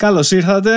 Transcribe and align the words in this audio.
Καλώς 0.00 0.30
ήρθατε. 0.30 0.70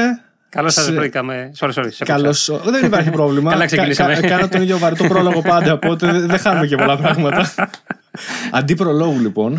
Καλώς 0.50 0.74
σας 0.74 0.84
Σε- 0.84 0.92
βρήκαμε. 0.92 1.52
Sorry, 1.60 1.72
sorry. 1.74 1.88
σε 1.90 2.04
Καλώς... 2.04 2.50
Δεν 2.66 2.86
υπάρχει 2.86 3.10
πρόβλημα. 3.20 3.52
Καλά 3.52 3.66
ξεκινήσαμε. 3.66 4.14
Κα- 4.14 4.22
κα- 4.22 4.28
κάνω 4.28 4.48
τον 4.48 4.62
ίδιο 4.62 4.78
βαρετό 4.78 5.04
πρόλογο 5.04 5.42
πάντα, 5.42 5.74
οπότε 5.74 6.12
δεν 6.12 6.28
δεν 6.28 6.38
χάνουμε 6.40 6.68
και 6.68 6.76
πολλά 6.76 6.98
πράγματα. 6.98 7.54
Αντί 8.52 8.76
προλόγου, 8.76 9.20
λοιπόν. 9.20 9.58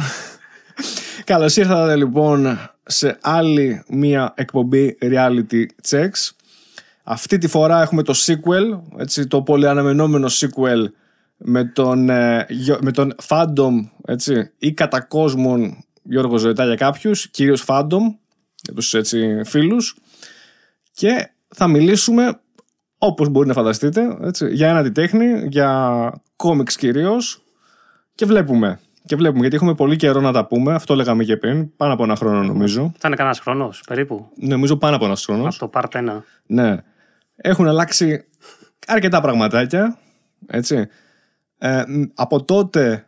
Καλώς 1.24 1.56
ήρθατε, 1.56 1.96
λοιπόν, 1.96 2.58
σε 2.82 3.19
άλλη 3.21 3.82
μία 3.88 4.32
εκπομπή 4.37 4.98
reality 5.03 5.65
checks. 5.91 6.31
Αυτή 7.03 7.39
τη 7.39 7.49
φορά 7.49 7.83
έχουμε 7.83 8.03
το 8.03 8.15
sequel, 8.27 8.81
έτσι, 8.99 9.27
το 9.27 9.43
πολύ 9.43 9.69
αναμενόμενο 9.69 10.27
sequel 10.31 10.85
με 11.37 11.65
τον, 11.65 12.11
ε, 12.11 12.46
Γιο- 12.49 12.79
με 12.83 12.91
τον 12.91 13.15
Phantom 13.29 13.73
έτσι, 14.07 14.51
ή 14.59 14.73
κατά 14.73 15.01
κόσμον 15.01 15.85
Γιώργο 16.03 16.37
Ζωητά 16.37 16.65
για 16.65 16.75
κάποιους, 16.75 17.29
κυρίως 17.29 17.65
Phantom 17.67 18.01
για 18.65 18.75
τους 18.75 18.95
έτσι, 18.95 19.41
φίλους 19.45 19.96
και 20.93 21.31
θα 21.49 21.67
μιλήσουμε 21.67 22.41
όπως 22.99 23.29
μπορεί 23.29 23.49
να 23.49 23.55
φανταστείτε 23.55 24.17
έτσι, 24.22 24.55
για 24.55 24.68
ένα 24.68 24.93
τέχνη, 24.93 25.46
για 25.49 26.13
κόμιξ 26.36 26.77
κυρίως 26.77 27.43
και 28.14 28.27
βλέπουμε. 28.27 28.81
Και 29.07 29.17
βλέπουμε 29.17 29.41
γιατί 29.41 29.57
έχουμε 29.57 29.75
πολύ 29.75 29.96
καιρό 29.96 30.21
να 30.21 30.32
τα 30.32 30.46
πούμε. 30.46 30.75
Αυτό 30.75 30.95
λέγαμε 30.95 31.25
και 31.25 31.36
πριν. 31.36 31.77
Πάνω 31.77 31.93
από 31.93 32.03
ένα 32.03 32.17
χρόνο 32.17 32.42
νομίζω. 32.42 32.92
Θα 32.98 33.08
είναι 33.08 33.17
κανένας 33.17 33.39
χρόνος 33.41 33.83
περίπου; 33.86 34.28
Νομίζω 34.34 34.77
πάνω 34.77 34.97
από 34.97 35.05
ένας 35.05 35.25
χρόνος. 35.25 35.61
Από 35.61 35.72
το 35.72 35.81
part 35.92 35.98
1. 35.98 36.22
Ναι. 36.47 36.77
Έχουν 37.36 37.69
αλλάξει 37.69 38.25
αρκετά 38.86 39.20
πραγματάκια. 39.20 39.98
Έτσι. 40.47 40.89
Ε, 41.58 41.83
μ, 41.86 42.03
από 42.14 42.44
τότε, 42.44 43.06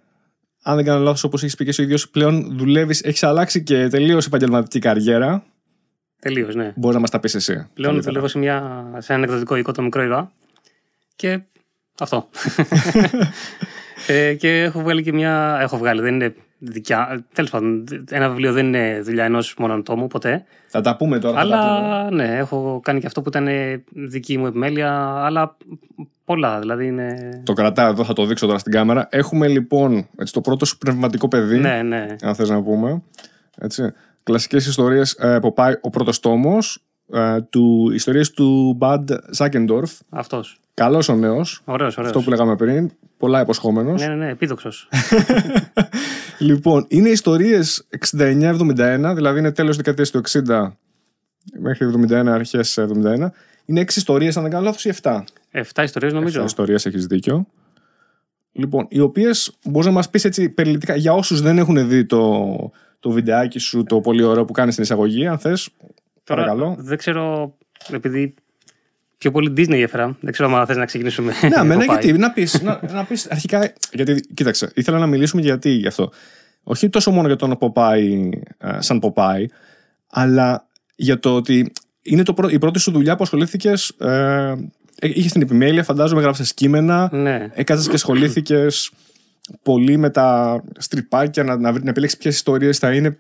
αν 0.69 0.77
δεν 0.77 0.85
κάνω 0.85 1.01
λάθος, 1.01 1.25
όπως 1.25 1.43
έχεις 1.43 1.57
πει 1.57 1.65
και 1.65 1.71
εσύ 1.71 1.81
ο 1.81 1.85
ίδιος, 1.85 2.09
πλέον 2.09 2.57
δουλεύεις, 2.57 3.03
έχεις 3.03 3.23
αλλάξει 3.23 3.63
και 3.63 3.89
τελείως 3.89 4.27
επαγγελματική 4.27 4.79
καριέρα. 4.79 5.45
Τελείως, 6.21 6.55
ναι. 6.55 6.73
Μπορείς 6.77 6.95
να 6.95 7.01
μας 7.01 7.11
τα 7.11 7.21
πεις 7.21 7.35
εσύ. 7.35 7.53
Πλέον 7.53 7.69
καλύτερα. 7.75 8.01
δουλεύω 8.03 8.29
σε, 8.29 8.39
μια, 8.39 8.87
σε 8.99 9.13
ένα 9.13 9.25
εκδοτικό 9.25 9.57
οίκο, 9.57 9.73
το 9.73 9.83
μικρό 9.83 10.03
ήρωα. 10.03 10.33
Και 11.17 11.41
αυτό. 11.99 12.29
ε, 14.07 14.35
και 14.35 14.63
έχω 14.63 14.81
βγάλει 14.81 15.03
και 15.03 15.13
μια. 15.13 15.59
Έχω 15.61 15.77
βγάλει, 15.79 16.01
δεν 16.01 16.15
είναι 16.15 16.35
δικιά. 16.59 17.25
Τέλος 17.33 17.51
πάντων, 17.51 17.85
ένα 18.11 18.29
βιβλίο 18.29 18.53
δεν 18.53 18.67
είναι 18.67 19.01
δουλειά 19.05 19.25
ενός 19.25 19.55
μόνο 19.59 19.75
ατόμου 19.75 20.07
ποτέ. 20.07 20.45
Θα 20.69 20.81
τα 20.81 20.97
πούμε 20.97 21.19
τώρα. 21.19 21.41
θα 21.41 21.49
τα 21.49 21.57
πούμε. 21.57 21.67
Αλλά 21.67 22.11
ναι, 22.11 22.37
έχω 22.37 22.81
κάνει 22.83 23.01
και 23.01 23.07
αυτό 23.07 23.23
που 23.23 23.29
ήταν 23.29 23.49
δική 23.93 24.39
μου 24.39 24.47
επιμέλεια. 24.47 24.93
Αλλά 25.25 25.57
πολλά, 26.25 26.59
δηλαδή 26.59 26.87
είναι. 26.87 27.41
Το 27.45 27.53
κρατάω 27.53 27.91
εδώ, 27.91 28.05
θα 28.05 28.13
το 28.13 28.25
δείξω 28.27 28.47
τώρα 28.47 28.59
στην 28.59 28.73
κάμερα. 28.73 29.09
Έχουμε 29.11 29.49
λοιπόν 29.49 30.09
έτσι, 30.19 30.33
το 30.33 30.41
πρώτο 30.41 30.65
σου 30.65 30.79
πνευματικό 30.79 31.29
παιδί, 31.29 31.59
Ναι, 31.59 31.83
ναι. 31.83 32.07
αν 32.23 32.35
θες 32.35 32.49
να 32.49 32.63
πούμε. 32.63 33.03
Έτσι. 33.59 33.93
Κλασικές 34.23 34.67
ιστορίες 34.67 35.13
ε, 35.13 35.39
που 35.41 35.53
πάει 35.53 35.75
ο 35.81 35.91
πρώτος 35.91 36.21
τόμος, 36.21 36.75
ε, 36.77 36.86
του, 37.51 37.91
ιστορίες 37.95 38.31
του 38.31 38.79
Bad 38.81 39.05
Ζάκεντορφ. 39.31 39.93
Αυτός. 40.09 40.61
Καλός 40.75 41.09
ο 41.09 41.15
νέος, 41.15 41.63
Ωραίος, 41.65 41.97
ωραίος. 41.99 42.15
αυτό 42.15 42.25
που 42.25 42.31
λέγαμε 42.31 42.57
πριν, 42.57 42.91
πολλά 43.17 43.41
υποσχόμενος. 43.41 44.01
Ναι, 44.01 44.09
ναι, 44.09 44.15
ναι, 44.15 44.31
επίδοξος. 44.31 44.89
Λοιπόν, 46.39 46.85
είναι 46.89 47.09
ιστορίες 47.09 47.87
69-71, 48.17 49.13
δηλαδή 49.15 49.39
είναι 49.39 49.53
τέλος 49.53 49.77
δεκαετίας 49.77 50.11
του 50.11 50.21
60 50.49 50.73
μέχρι 51.59 51.87
71, 52.09 52.27
αρχές 52.27 52.79
71. 52.79 53.33
Είναι 53.65 53.81
6 53.81 53.97
ιστορίες, 53.97 54.37
αν 54.37 54.43
δεν 54.43 54.53
κάνω 54.53 54.65
λάθος, 54.65 54.85
ή 54.85 54.89
7. 55.03 55.23
Εφτά 55.51 55.83
ιστορίες 55.83 56.13
νομίζω. 56.13 56.45
ιστορίες, 56.45 56.87
έχεις 56.87 57.07
δίκιο. 57.07 57.47
Λοιπόν, 58.53 58.87
οι 58.89 59.01
οποίες 59.01 59.53
μπορείς 59.65 59.87
να 59.87 59.93
μας 59.93 60.11
πεις 60.11 60.25
έτσι 60.25 60.49
περιληπτικά 60.49 60.97
για 60.97 61.13
όσους 61.13 61.41
δεν 61.41 61.59
έχουν 61.59 61.89
δει 61.89 62.05
το, 62.05 62.57
το 63.01 63.11
βιντεάκι 63.11 63.59
σου, 63.59 63.85
το 63.85 64.01
πολύ 64.01 64.23
ωραίο 64.23 64.45
που 64.45 64.53
κάνεις 64.53 64.73
στην 64.73 64.85
εισαγωγή, 64.85 65.27
αν 65.27 65.39
θες. 65.39 65.69
Τώρα, 66.27 66.41
Παρακαλώ. 66.45 66.77
δεν 66.79 66.99
ξέρω, 66.99 67.57
επειδή 67.93 68.35
πιο 69.19 69.31
πολύ 69.31 69.53
Disney 69.57 69.73
έφερα, 69.83 70.17
δεν 70.21 70.33
ξέρω 70.33 70.57
αν 70.57 70.67
θες 70.67 70.77
να 70.77 70.85
ξεκινήσουμε. 70.85 71.33
Ναι, 71.43 71.57
αμένα 71.61 71.83
από 71.83 71.93
γιατί. 71.93 72.09
πάει. 72.11 72.19
Να 72.19 72.31
πεις 72.33 72.63
να, 72.63 72.81
να 72.93 73.05
πεις 73.05 73.31
αρχικά. 73.31 73.73
Γιατί, 73.93 74.21
κοίταξε, 74.35 74.71
ήθελα 74.75 74.99
να 74.99 75.07
μιλήσουμε 75.07 75.43
γιατί 75.43 75.71
γι' 75.71 75.87
αυτό. 75.87 76.11
Όχι 76.63 76.89
τόσο 76.89 77.11
μόνο 77.11 77.27
για 77.27 77.37
τον 77.37 77.59
Popeye 77.61 78.31
ε, 78.59 78.81
σαν 78.81 79.01
Popeye, 79.03 79.45
αλλά 80.11 80.67
για 80.97 81.19
το 81.19 81.35
ότι 81.37 81.73
είναι 82.03 82.23
το 82.23 82.35
πρω- 82.35 82.51
η 82.53 82.59
πρώτη 82.59 82.79
σου 82.79 82.91
δουλειά 82.91 83.17
που 83.17 83.23
ασχολήθηκες. 83.23 83.89
Ε, 83.89 84.55
είχες 85.01 85.33
την 85.33 85.43
επιμέλεια, 85.43 85.83
φαντάζομαι, 85.85 86.21
γράψες 86.21 86.55
κείμενα. 86.55 87.09
Ναι, 87.13 87.49
Έκατσε 87.53 87.89
και 87.89 87.95
ασχολήθηκες 87.95 88.91
πολύ 89.63 89.97
με 89.97 90.11
τα 90.11 90.61
στριπάκια, 90.79 91.45
να, 91.45 91.57
να, 91.57 91.73
βρει- 91.73 91.85
να 91.85 91.91
επιλέξεις 91.91 92.19
ποιες 92.19 92.35
ιστορίες 92.35 92.79
θα 92.79 92.93
είναι. 92.95 93.19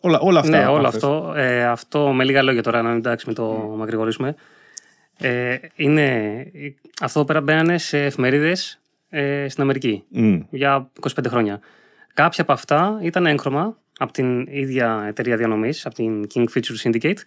Όλα, 0.00 0.18
όλα 0.18 0.38
αυτά. 0.40 0.56
ναι, 0.56 0.64
αν 0.64 0.70
όλο 0.70 0.90
θες. 0.90 0.94
αυτό. 0.94 1.32
Ε, 1.36 1.64
αυτό 1.64 2.12
με 2.12 2.24
λίγα 2.24 2.42
λόγια 2.42 2.62
τώρα, 2.62 2.82
να 2.82 2.88
μην 2.88 2.98
εντάξει, 2.98 3.26
με 3.28 3.34
το 3.34 3.74
μακρηγορήσουμε. 3.76 4.34
Ε, 5.18 5.56
είναι, 5.74 6.46
αυτό 7.00 7.24
πέρα 7.24 7.40
μπαίνανε 7.40 7.78
σε 7.78 8.04
εφημερίδες 8.04 8.80
ε, 9.08 9.48
στην 9.48 9.62
Αμερική 9.62 10.04
Μμ. 10.08 10.40
για 10.50 10.90
25 11.00 11.08
χρόνια. 11.28 11.60
Κάποια 12.14 12.42
από 12.42 12.52
αυτά 12.52 12.98
ήταν 13.02 13.26
έγχρωμα 13.26 13.76
από 13.98 14.12
την 14.12 14.46
ίδια 14.50 15.04
εταιρεία 15.08 15.36
διανομής, 15.36 15.86
από 15.86 15.94
την 15.94 16.26
King 16.34 16.44
Feature 16.54 16.90
Syndicate. 16.90 17.18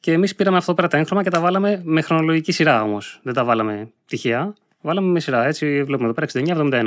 Και 0.00 0.12
εμείς 0.12 0.34
πήραμε 0.34 0.56
αυτό 0.56 0.74
πέρα 0.74 0.88
τα 0.88 0.96
έγχρωμα 0.96 1.22
και 1.22 1.30
τα 1.30 1.40
βάλαμε 1.40 1.80
με 1.84 2.00
χρονολογική 2.00 2.52
σειρά 2.52 2.82
όμως. 2.82 3.20
Δεν 3.22 3.34
τα 3.34 3.44
βάλαμε 3.44 3.88
τυχαία. 4.06 4.54
Βάλαμε 4.80 5.10
με 5.10 5.20
σειρά. 5.20 5.44
Έτσι 5.46 5.82
βλέπουμε 5.82 6.08
εδώ 6.08 6.12
πέρα 6.12 6.26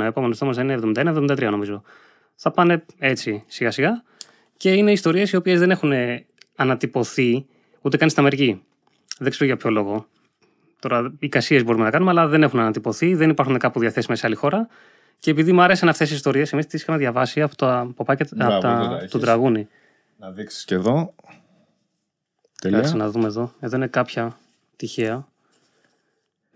Επόμενος 0.06 0.40
όμω 0.40 0.52
δεν 0.52 0.68
είναι 0.68 0.92
71-73 0.94 1.48
νομίζω. 1.50 1.82
Θα 2.34 2.50
πάνε 2.50 2.84
έτσι 2.98 3.44
σιγά 3.46 3.70
σιγά. 3.70 4.02
Και 4.58 4.72
είναι 4.72 4.92
ιστορίες 4.92 5.30
οι 5.32 5.36
οποίες 5.36 5.58
δεν 5.58 5.70
έχουν 5.70 5.92
ανατυπωθεί 6.56 7.46
ούτε 7.82 7.96
καν 7.96 8.08
στην 8.08 8.20
Αμερική. 8.20 8.62
Δεν 9.18 9.30
ξέρω 9.30 9.44
για 9.44 9.56
ποιο 9.56 9.70
λόγο. 9.70 10.06
Τώρα, 10.80 11.14
εικασίε 11.18 11.62
μπορούμε 11.62 11.84
να 11.84 11.90
κάνουμε, 11.90 12.10
αλλά 12.10 12.26
δεν 12.26 12.42
έχουν 12.42 12.58
ανατυπωθεί, 12.60 13.14
δεν 13.14 13.30
υπάρχουν 13.30 13.58
κάπου 13.58 13.80
διαθέσιμες 13.80 14.18
σε 14.18 14.26
άλλη 14.26 14.34
χώρα. 14.34 14.68
Και 15.18 15.30
επειδή 15.30 15.52
μου 15.52 15.60
άρεσαν 15.62 15.88
αυτές 15.88 16.10
οι 16.10 16.14
ιστορίες, 16.14 16.52
εμείς 16.52 16.66
τις 16.66 16.82
είχαμε 16.82 16.98
διαβάσει 16.98 17.42
από 17.42 17.56
τα 17.56 17.92
ποπάκια 17.96 18.26
Μπράβο, 18.36 18.56
από 18.56 18.66
εδώ 18.66 18.78
τα 18.82 18.88
τα, 18.88 18.96
έχεις. 18.96 19.10
του 19.10 19.18
Τραγούνι. 19.18 19.68
Να 20.18 20.30
δείξεις 20.30 20.64
και 20.64 20.74
εδώ. 20.74 21.14
Κάτσε 22.58 22.70
Τελεία. 22.70 22.94
να 22.94 23.10
δούμε 23.10 23.26
εδώ. 23.26 23.52
Εδώ 23.60 23.76
είναι 23.76 23.86
κάποια 23.86 24.38
τυχαία. 24.76 25.28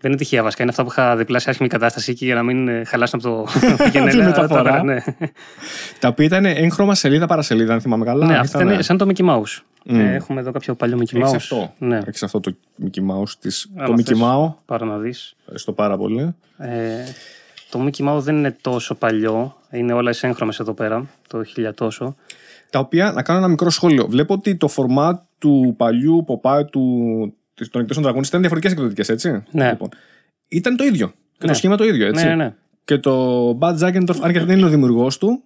Δεν 0.03 0.11
είναι 0.11 0.21
τυχαία 0.21 0.43
βασικά, 0.43 0.61
είναι 0.61 0.71
αυτά 0.71 0.83
που 0.83 0.89
είχα 0.91 1.15
διπλάσει 1.15 1.49
άσχημη 1.49 1.67
κατάσταση 1.69 2.13
και 2.13 2.25
για 2.25 2.35
να 2.35 2.43
μην 2.43 2.67
ε, 2.67 2.83
χαλάσουν 2.83 3.19
από 3.23 3.45
το 3.45 3.51
γενέλα. 3.93 4.23
μεταφορά. 4.25 4.63
τα 4.63 4.63
πέρα, 4.63 4.83
ναι. 4.83 4.97
Τα 5.99 6.07
οποία 6.07 6.25
ήταν 6.25 6.45
έγχρωμα 6.45 6.95
σελίδα 6.95 7.25
παρασελίδα, 7.27 7.73
αν 7.73 7.81
θυμάμαι 7.81 8.05
καλά. 8.05 8.25
ναι, 8.25 8.37
αυτό 8.37 8.57
Ήτανε- 8.57 8.73
είναι 8.73 8.83
σαν 8.83 8.97
το 8.97 9.07
Mickey 9.09 9.25
Mouse. 9.29 9.61
Μμ. 9.85 9.99
Ε, 9.99 10.13
έχουμε 10.15 10.39
εδώ 10.39 10.51
κάποιο 10.51 10.75
παλιό 10.75 10.97
Mickey 10.97 11.15
Έχεις 11.15 11.29
Mouse. 11.31 11.35
αυτό. 11.35 11.73
Ναι, 11.77 11.99
Έχεις 12.05 12.23
αυτό 12.23 12.39
το 12.39 12.55
Mickey 12.83 12.99
Mouse 12.99 13.29
της... 13.39 13.69
Άμα 13.77 13.87
Το 13.87 13.93
Mickey 13.93 14.03
θες. 14.03 14.19
Mouse. 14.21 14.53
πάρω 14.65 14.85
να 14.85 14.97
δεις. 14.97 15.35
Ευχαριστώ 15.39 15.71
πάρα 15.73 15.97
πολύ. 15.97 16.35
Ε, 16.57 17.03
το 17.69 17.85
Mickey 17.87 18.07
Mouse 18.09 18.19
δεν 18.21 18.35
είναι 18.37 18.55
τόσο 18.61 18.95
παλιό. 18.95 19.55
Είναι 19.71 19.93
όλα 19.93 20.09
εσέγχρωμες 20.09 20.59
εδώ 20.59 20.73
πέρα, 20.73 21.05
το 21.27 21.43
χίλια 21.43 21.73
τόσο. 21.73 22.15
Τα 22.69 22.79
οποία, 22.79 23.11
να 23.11 23.21
κάνω 23.23 23.39
ένα 23.39 23.47
μικρό 23.47 23.69
σχόλιο. 23.69 24.05
Βλέπω 24.09 24.33
ότι 24.33 24.55
το 24.55 24.67
φορμάτ 24.67 25.19
του 25.37 25.73
παλιού 25.77 26.25
Popeye 26.27 26.65
του, 26.71 26.83
της- 27.27 27.42
των 27.53 27.81
εκτός 27.81 27.95
των 27.95 28.03
τραγώνων 28.03 28.23
ήταν 28.27 28.39
διαφορετικές 28.39 28.75
εκδοτικές, 28.77 29.09
έτσι. 29.09 29.43
Ναι. 29.51 29.69
Λοιπόν, 29.69 29.89
ήταν 30.47 30.75
το 30.75 30.83
ίδιο. 30.83 31.07
Και 31.07 31.13
Ναι. 31.45 31.47
το 31.47 31.53
σχήμα 31.53 31.77
το 31.77 31.83
ίδιο, 31.83 32.07
έτσι. 32.07 32.23
Ναι, 32.23 32.29
ναι, 32.29 32.43
ναι. 32.43 32.53
Και 32.85 32.97
το 32.97 33.49
Bad 33.61 33.79
Zagendorf, 33.79 34.15
αν 34.21 34.31
και 34.31 34.39
δεν 34.39 34.57
είναι 34.57 34.65
ο 34.65 34.69
δημιουργός 34.69 35.17
του, 35.17 35.43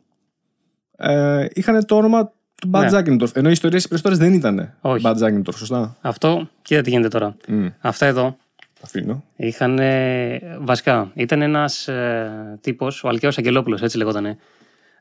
ε, 0.98 1.46
είχαν 1.54 1.86
το 1.86 1.96
όνομα 1.98 2.32
του 2.56 2.70
Bad 2.74 2.90
Ναι. 2.92 3.00
Zagendorf. 3.00 3.36
Ενώ 3.36 3.50
οι 3.50 3.52
ιστορίες 3.52 3.84
οι 3.84 3.88
περισσότερες 3.88 4.18
δεν 4.18 4.34
ήταν 4.34 4.74
Όχι. 4.82 5.04
Bad 5.08 5.16
Zagendorf, 5.18 5.56
σωστά; 5.56 5.98
Αυτό, 6.02 6.50
κοίτα 6.62 6.82
τι 6.82 6.90
γίνεται 6.90 7.08
τώρα. 7.10 7.36
Mm. 7.48 7.72
Αυτά 7.80 8.06
εδώ 8.06 8.38
Τα 8.80 8.82
αφήνω. 8.84 9.24
είχαν. 9.36 9.80
ε, 9.80 10.40
βασικά, 10.60 11.12
ήταν 11.14 11.42
ένας 11.42 11.88
ε, 11.88 12.58
τύπος, 12.62 13.04
ο 13.04 13.08
Αλκαίος 13.08 13.38
Αγγελόπουλος, 13.38 13.82
έτσι 13.82 13.98
λεγότανε. 13.98 14.38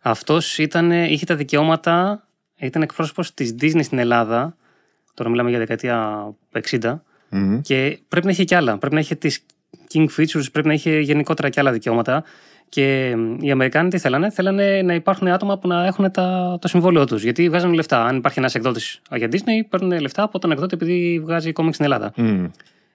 Αυτός 0.03 0.59
είχε 0.59 1.25
τα 1.27 1.35
δικαιώματα, 1.37 2.27
ήταν 2.57 2.83
εκπρόσωπος 2.83 3.35
της 3.35 3.55
Disney 3.61 3.81
στην 3.83 3.99
Ελλάδα. 3.99 4.57
Τώρα 5.17 5.31
μιλάμε 5.31 5.51
για 5.51 5.59
δεκαετία 5.59 6.27
60. 6.71 7.01
Μμμ. 7.29 7.61
Και 7.61 7.99
πρέπει 8.09 8.27
να 8.27 8.33
είχε 8.33 8.45
κι 8.45 8.55
άλλα. 8.55 8.79
Πρέπει 8.79 8.95
να 8.95 9.01
είχε 9.01 9.15
τις 9.15 9.47
King 9.95 10.07
Features, 10.17 10.45
πρέπει 10.53 10.67
να 10.69 10.73
είχε 10.75 10.99
γενικότερα 10.99 11.49
κι 11.49 11.61
άλλα 11.61 11.73
δικαιώματα. 11.73 12.25
Και 12.69 13.15
μ, 13.17 13.37
οι 13.45 13.51
Αμερικάνοι 13.51 13.89
τι 13.91 13.99
θέλανε, 13.99 14.31
θέλανε 14.31 14.83
να 14.83 14.95
υπάρχουν 14.95 15.29
άτομα 15.29 15.59
που 15.59 15.69
να 15.69 15.87
έχουν 15.87 16.11
τα, 16.11 16.59
το 16.61 16.69
συμβόλαιό 16.69 17.05
τους. 17.05 17.23
Γιατί 17.23 17.49
βγάζουν 17.49 17.73
λεφτά. 17.73 18.05
Αν 18.05 18.17
υπάρχει 18.17 18.39
ένας 18.39 18.55
εκδότης 18.55 19.01
για 19.15 19.29
Disney, 19.33 19.67
παίρνουν 19.69 20.01
λεφτά 20.01 20.23
από 20.23 20.39
τον 20.39 20.51
εκδότη 20.51 20.75
επειδή 20.75 21.21
βγάζει 21.25 21.53
κόμικ 21.53 21.75
στην 21.75 21.85
Ελλάδα. 21.85 22.13
Μμ. 22.17 22.45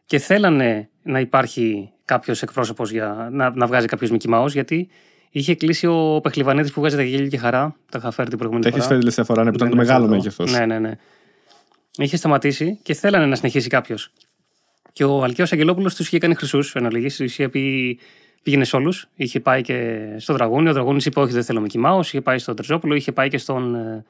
Και 0.06 0.18
θέλανε 0.18 0.90
να 1.04 1.20
υπάρχει 1.20 1.90
κάποιος 2.06 2.42
εκπρόσωπος 2.42 2.92
για 2.92 3.30
να, 3.32 3.52
να 3.56 3.66
βγάζει 3.68 3.86
κάποιος 3.88 4.12
Mickey 4.14 4.34
Mouse, 4.34 4.50
γιατί 4.52 4.88
είχε 5.30 5.56
κλείσει 5.56 5.88
ο 5.88 6.20
Πεχλιβανίδης 6.24 6.72
που 6.72 6.80
βγάζει 6.80 6.96
τα 6.96 7.04
γέλια 7.04 7.28
και 7.28 7.38
χαρά. 7.38 7.76
Τα 7.92 7.98
είχα 7.98 8.12
φέρει 8.12 8.30
την 8.30 8.38
προηγούμενη 8.38 8.70
Τα 8.70 8.78
έχεις 8.78 8.88
φορά. 8.88 8.88
φέρει 8.88 9.00
τελευταία 9.00 9.26
φορά, 9.26 9.44
ναι, 9.44 9.50
που 9.50 9.56
ήταν 9.56 9.68
Δεν 9.68 9.78
το 9.78 9.84
είναι 9.84 9.92
μεγάλο 9.92 10.06
αυτό. 10.06 10.16
μέγεθος. 10.18 10.52
Ναι, 10.60 10.66
ναι, 10.66 10.80
ναι. 10.80 10.92
Είχε 11.98 12.18
σταματήσει 12.18 12.80
και 12.84 12.94
θέλανε 12.94 13.26
να 13.26 13.36
συνεχίσει 13.36 13.68
κάποιος. 13.68 14.12
Και 14.94 15.04
ο 15.04 15.24
Αλκαίος 15.24 15.52
Αγγελόπουλος 15.52 15.96
τους 15.96 16.08
είχε 16.08 16.18
κάνει 16.18 16.36
χρυσούς 16.36 16.76
εν 16.76 16.86
ολίγη. 16.86 17.08
Τους 17.08 17.20
είχε 17.20 17.50
πει 17.50 18.00
πήγαινε 18.44 18.64
σε 18.64 18.76
όλους. 18.76 19.08
Είχε 19.16 19.40
πάει 19.40 19.62
και 19.62 20.00
στο 20.18 20.34
Δραγούνι. 20.34 20.70
Ο 20.70 20.74
Δραγούνι 20.74 21.02
είπε: 21.06 21.20
Όχι, 21.20 21.34
δεν 21.34 21.44
θέλω 21.44 21.66
Mickey 21.68 21.86
Mouse. 21.86 22.04
Είχε 22.04 22.22
πάει 22.22 22.38
στον 22.38 22.56
Τρεζόπουλο. 22.56 22.96
Είχε 22.96 23.12
πάει 23.12 23.30
και 23.30 23.38
στον, 23.38 23.76
ε, 23.76 24.06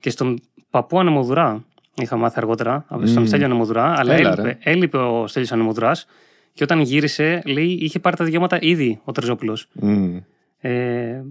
και 0.00 0.10
στον 0.10 0.40
παππού 0.70 0.98
Ανεμοδουρά. 0.98 1.64
Είχα 1.96 2.16
μάθει 2.16 2.34
αργότερα 2.38 2.84
από 2.88 3.12
τον 3.14 3.26
Στέλιο 3.26 3.46
Ανεμοδουρά, 3.46 3.94
αλλά 3.98 4.14
Έλα, 4.14 4.32
έλειπε, 4.32 4.58
έλειπε 4.60 4.96
ο 4.96 5.26
Στέλιος 5.26 5.52
Ανεμοδουράς 5.52 6.06
και 6.52 6.62
όταν 6.62 6.80
γύρισε, 6.80 7.42
λέει, 7.44 7.78
είχε 7.80 7.98
πάρει 7.98 8.16
τα 8.16 8.24
δικαιώματα 8.24 8.58
ήδη 8.60 9.00
ο 9.04 9.12
Τερζόπουλος. 9.12 9.68
Μμ. 9.72 10.16
Ε, 10.60 11.22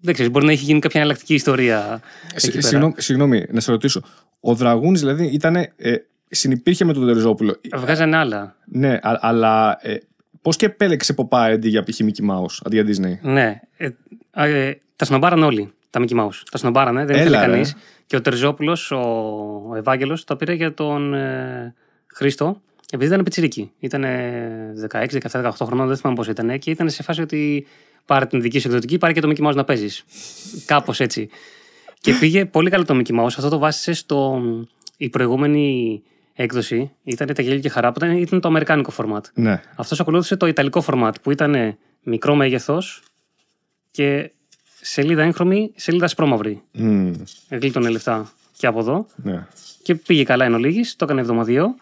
δεν 0.00 0.14
ξέρεις, 0.14 0.32
μπορεί 0.32 0.44
να 0.46 0.52
έχει 0.52 0.64
γίνει 0.64 0.78
κάποια 0.78 1.00
εναλλακτική 1.00 1.34
ιστορία. 1.34 2.00
εκεί 2.30 2.40
Συ- 2.40 2.52
πέρα. 2.52 2.66
Συγγνώμη, 2.66 2.94
συγγνώμη, 2.96 3.44
να 3.50 3.60
σε 3.60 3.70
ρωτήσω. 3.70 4.00
Ο 4.40 4.54
Δραγούνης 4.54 5.00
δηλαδή 5.00 5.24
ήταν. 5.26 5.56
Ε, 5.56 5.70
συνυπήρχε 6.30 6.84
με 6.84 6.92
τον 6.92 7.06
Τερζόπουλο. 7.06 7.60
Βγάζανε 7.76 8.16
άλλα. 8.16 8.56
Ναι, 8.64 8.92
α- 9.02 9.18
αλλά 9.20 9.78
ε, 9.80 9.96
πώς 10.42 10.56
και 10.56 10.66
επέλεξε 10.66 11.12
Ποπά 11.12 11.42
αντί 11.42 11.68
για 11.68 11.82
π.χ. 11.82 11.98
Mickey 12.00 12.30
Mouse, 12.30 12.56
αντί 12.64 12.82
για 12.82 12.84
Disney; 12.86 13.18
Ναι. 13.30 13.60
Ε, 13.76 13.88
α, 14.30 14.46
ε, 14.46 14.80
τα 14.96 15.04
σνομπάραν 15.04 15.42
όλοι 15.42 15.72
τα 15.90 16.00
Mickey 16.02 16.20
Mouse. 16.20 16.42
Τα 16.50 16.58
σνομπάρανε, 16.58 17.04
δεν 17.04 17.16
Έλα, 17.16 17.22
ήθελε 17.24 17.44
ρε. 17.46 17.50
κανείς. 17.50 17.74
Και 18.06 18.16
ο 18.16 18.20
Τερζόπουλο, 18.20 18.78
ο, 18.90 18.96
ο 19.70 19.74
Ευάγγελος, 19.76 20.24
τα 20.24 20.36
πήρε 20.36 20.52
για 20.52 20.74
τον 20.74 21.14
ε, 21.14 21.74
Χρήστο, 22.14 22.60
επειδή 22.90 23.12
ήταν 23.12 23.24
πιτσιρίκι. 23.24 23.70
Ήταν 23.78 24.04
16, 24.90 25.06
17, 25.30 25.42
18 25.42 25.50
χρονών, 25.62 25.86
δεν 25.86 25.96
θυμάμαι 25.96 26.22
πώ 26.24 26.30
ήταν. 26.30 26.58
Και 26.58 26.70
ήταν 26.70 26.90
σε 26.90 27.02
φάση 27.02 27.20
ότι 27.20 27.66
πάρε 28.08 28.26
την 28.26 28.40
δική 28.40 28.58
σου 28.58 28.66
εκδοτική, 28.68 28.98
πάρε 28.98 29.12
και 29.12 29.20
το 29.20 29.30
Mickey 29.32 29.46
Mouse 29.48 29.54
να 29.54 29.64
παίζεις. 29.64 30.04
Κάπως 30.66 31.00
έτσι. 31.00 31.28
Και 32.00 32.12
πήγε 32.20 32.44
πολύ 32.44 32.70
καλά 32.70 32.84
το 32.84 32.94
Mickey 32.96 33.20
Mouse. 33.20 33.24
Αυτό 33.26 33.48
το 33.48 33.58
βάσισε 33.58 33.92
στο. 33.92 34.42
Η 34.96 35.08
προηγούμενη 35.08 36.02
έκδοση 36.34 36.90
ήταν 37.02 37.34
τα 37.34 37.42
γέλια 37.42 37.58
και 37.58 37.68
χαρά 37.68 37.92
που 37.92 38.04
ήταν, 38.04 38.16
ήταν 38.16 38.40
το 38.40 38.48
αμερικάνικο 38.48 38.92
format. 38.96 39.20
Ναι. 39.34 39.62
Αυτός 39.76 40.00
ακολούθησε 40.00 40.36
το 40.36 40.46
ιταλικό 40.46 40.84
format 40.86 41.12
που 41.22 41.30
ήταν 41.30 41.76
μικρό 42.02 42.34
μέγεθος 42.34 43.02
και 43.90 44.30
σελίδα 44.80 45.22
έγχρωμη, 45.22 45.72
σελίδα 45.76 46.06
σπρώμαυρη. 46.08 46.62
Μμ, 46.72 47.12
Γλίτωνε 47.48 47.88
λεφτά 47.88 48.32
και 48.56 48.66
από 48.66 48.78
εδώ. 48.78 49.06
ναι. 49.16 49.46
Και 49.82 49.94
πήγε 49.94 50.22
καλά 50.22 50.44
εν 50.44 50.54
ολίγης, 50.54 50.96
το 50.96 51.04
έκανε 51.04 51.20
εβδομαδιαίο. 51.20 51.74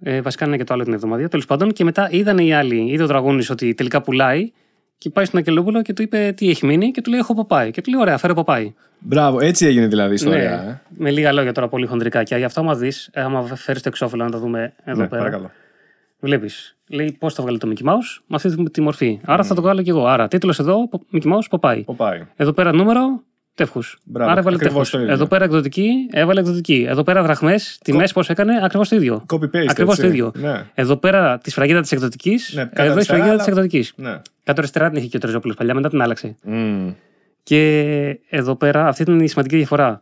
Ε, 0.00 0.20
βασικά 0.20 0.46
είναι 0.46 0.56
και 0.56 0.64
το 0.64 0.74
άλλο 0.74 0.84
την 0.84 0.92
εβδομαδία. 0.92 1.28
Τέλος 1.28 1.46
πάντων, 1.46 1.72
και 1.72 1.84
μετά 1.84 2.08
είδαν 2.10 2.38
οι 2.38 2.54
άλλοι, 2.54 2.90
είδε 2.90 3.02
ο 3.02 3.06
Δραγούνη 3.06 3.46
ότι 3.50 3.74
τελικά 3.74 4.02
πουλάει 4.02 4.52
και 4.98 5.10
πάει 5.10 5.24
στον 5.24 5.40
Ακελόπουλο 5.40 5.82
και 5.82 5.92
του 5.92 6.02
είπε 6.02 6.32
τι 6.36 6.48
έχει 6.48 6.66
μείνει; 6.66 6.90
και 6.90 7.00
του 7.00 7.10
λέει: 7.10 7.18
Έχω 7.18 7.34
ποπάει. 7.34 7.70
Και 7.70 7.80
του 7.80 7.90
λέει: 7.90 8.00
Ωραία, 8.00 8.18
φέρε 8.18 8.34
ποπάει. 8.34 8.74
Μπράβο, 8.98 9.40
έτσι 9.40 9.66
έγινε 9.66 9.86
δηλαδή 9.86 10.10
η 10.10 10.14
ιστορία. 10.14 10.62
ναι, 10.64 10.70
ε. 10.70 10.80
με 10.88 11.10
λίγα 11.10 11.32
λόγια 11.32 11.52
τώρα 11.52 11.68
πολύ 11.68 11.86
χοντρικά. 11.86 12.22
Και 12.22 12.36
γι' 12.36 12.44
αυτό, 12.44 12.60
άμα 12.60 12.74
δεις, 12.74 13.10
άμα 13.14 13.42
φέρεις 13.42 13.82
το 13.82 13.88
εξώφυλλο 13.88 14.24
να 14.24 14.30
το 14.30 14.38
δούμε 14.38 14.72
εδώ 14.84 15.00
Ναι, 15.00 15.08
πέρα. 15.08 15.22
παρακαλώ. 15.22 15.50
Βλέπεις. 16.20 16.76
Λέει 16.88 17.16
πώς 17.18 17.34
θα 17.34 17.42
βγάλει 17.42 17.58
το 17.58 17.72
Mickey 17.72 17.86
Mouse 17.88 18.22
με 18.26 18.36
αυτή 18.36 18.70
τη 18.70 18.80
μορφή. 18.80 19.20
Άρα 19.24 19.42
θα 19.44 19.54
το 19.54 19.62
βγάλω 19.62 19.82
κι 19.82 19.88
εγώ. 19.90 20.06
Άρα 20.06 20.28
τίτλος 20.28 20.58
εδώ, 20.58 20.88
Mickey 21.12 21.32
Mouse, 21.32 21.58
Popeye. 21.58 21.82
Ποπάει. 21.84 22.22
Εδώ 22.36 22.52
πέρα 22.52 22.72
νούμερο, 22.72 23.22
τεύχους. 23.56 23.98
Μπράβο, 24.04 24.30
Άρα 24.30 24.40
έβαλε 24.40 24.56
ακριβώς 24.56 24.74
τεύχους. 24.76 24.90
το 24.90 25.00
ίδιο. 25.00 25.12
Εδώ 25.12 25.26
πέρα 25.26 25.44
εκδοτική, 25.44 25.90
έβαλε 26.12 26.40
εκδοτική. 26.40 26.86
Εδώ 26.88 27.02
πέρα 27.02 27.22
δραχμές, 27.22 27.78
τιμέ 27.84 28.04
πώς 28.14 28.28
έκανε, 28.30 28.60
ακριβώς 28.64 28.88
το 28.88 28.96
ίδιο. 28.96 29.24
Copy-paste. 29.32 29.66
Ακριβώς 29.68 29.94
έτσι. 29.98 30.00
το 30.02 30.06
ίδιο. 30.08 30.32
Ναι. 30.34 30.62
Εδώ 30.74 30.96
πέρα 30.96 31.38
τη 31.38 31.50
σφραγίδα 31.50 31.80
της 31.80 31.92
εκδοτικής, 31.92 32.52
Ναι, 32.54 32.62
κάτω 32.64 32.82
εδώ 32.82 32.88
η 32.88 32.92
αριστερά, 32.92 33.02
σφραγίδα 33.02 33.28
αλλά- 33.28 33.38
της 33.38 33.46
εκδοτικής. 33.46 33.92
Ναι. 33.96 34.20
Κάτω 34.44 34.60
αριστερά 34.60 34.88
την 34.88 34.98
είχε 34.98 35.06
και 35.08 35.16
ο 35.16 35.20
Τρεζόπουλος 35.20 35.56
παλιά, 35.56 35.74
μετά 35.74 35.88
την 35.88 36.02
άλλαξε. 36.02 36.36
Μμ. 36.42 36.88
Και 37.42 38.18
εδώ 38.28 38.54
πέρα, 38.56 38.86
αυτή 38.88 39.02
ήταν 39.02 39.20
η 39.20 39.28
σημαντική 39.28 39.56
διαφορά. 39.56 39.98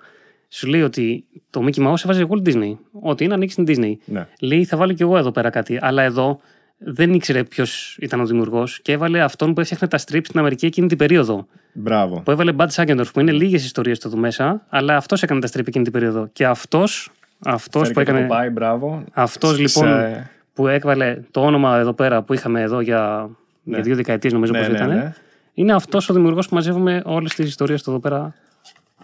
Σου 0.48 0.66
λέει 0.66 0.82
ότι 0.82 1.24
το 1.50 1.64
Mickey 1.66 1.86
Mouse 1.86 2.04
έβαζε 2.04 2.26
Walt 2.28 2.48
Disney. 2.48 2.76
Ό,τι 3.00 3.24
είναι, 3.24 3.34
ανοίξει 3.34 3.62
στην 3.62 3.64
Disney. 3.68 3.92
Ναι. 4.04 4.26
Λέει, 4.40 4.64
θα 4.64 4.76
βάλω 4.76 4.92
κι 4.92 5.02
εγώ 5.02 5.16
εδώ 5.16 5.30
πέρα 5.30 5.50
κάτι. 5.50 5.78
Αλλά 5.80 6.02
εδώ 6.02 6.40
δεν 6.86 7.12
ήξερε 7.14 7.44
ποιος 7.44 7.96
ήταν 8.00 8.20
ο 8.20 8.26
δημιουργός 8.26 8.80
και 8.82 8.92
έβαλε 8.92 9.20
αυτόν 9.22 9.54
που 9.54 9.60
έφτιαχνε 9.60 9.88
τα 9.88 9.98
strips 9.98 10.20
στην 10.24 10.38
Αμερική 10.38 10.66
εκείνη 10.66 10.86
την 10.86 10.98
περίοδο. 10.98 11.46
Μπράβο. 11.72 12.20
Που 12.20 12.30
έβαλε 12.30 12.52
Bud 12.56 12.66
Sagendorf, 12.74 13.06
που 13.12 13.20
είναι 13.20 13.32
λίγες 13.32 13.64
ιστορίες 13.64 13.98
του 13.98 14.08
εδώ 14.08 14.16
μέσα, 14.16 14.66
αλλά 14.68 14.96
αυτός 14.96 15.22
έκανε 15.22 15.40
τα 15.40 15.48
strip 15.48 15.66
εκείνη 15.66 15.84
την 15.84 15.92
περίοδο. 15.92 16.28
Και 16.32 16.46
αυτός 16.46 17.10
αυτός 17.38 17.82
Φέρει 17.82 17.94
που 17.94 17.98
και 18.00 18.04
το 18.04 18.10
έκανε. 18.10 18.26
Ποπάει, 18.26 18.48
μπράβο. 18.48 19.04
Αυτός 19.12 19.50
Σε- 19.54 19.60
λοιπόν 19.60 20.16
που 20.54 20.68
έβαλε 20.68 21.20
το 21.30 21.40
όνομα 21.44 21.78
εδώ 21.78 21.92
πέρα 21.92 22.22
που 22.22 22.34
είχαμε 22.34 22.60
εδώ 22.60 22.80
για, 22.80 23.30
Ναι. 23.62 23.74
για 23.74 23.82
δύο 23.84 23.94
δεκαετίες, 23.96 24.32
νομίζω 24.32 24.52
Ναι, 24.52 24.58
πως 24.58 24.68
ναι, 24.68 24.74
ήταν. 24.74 24.88
ναι. 24.88 25.12
Είναι 25.54 25.72
αυτός 25.72 26.08
ο 26.08 26.14
δημιουργός 26.14 26.48
που 26.48 26.54
μαζεύουμε 26.54 27.02
όλες 27.04 27.34
τις 27.34 27.46
ιστορίες 27.48 27.82
του 27.82 27.90
εδώ 27.90 27.98
πέρα. 28.00 28.34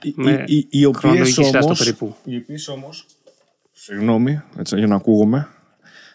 Οι- 0.03 0.13
με 0.17 0.45
οι- 0.47 0.57
οι- 0.57 0.67
Οι 0.71 0.85
οποίες 0.85 1.01
χρονολογική 1.01 1.45
σειρά 1.45 1.61
στο 1.61 1.67
όμω. 1.71 1.75
περίπου. 1.79 2.15
Οι 2.25 2.37
οποίες 2.37 2.69
όμω. 2.69 2.89
Συγγνώμη, 3.73 4.43
έτσι, 4.59 4.77
για 4.79 4.87
να 4.87 4.95
ακούγομαι. 4.95 5.49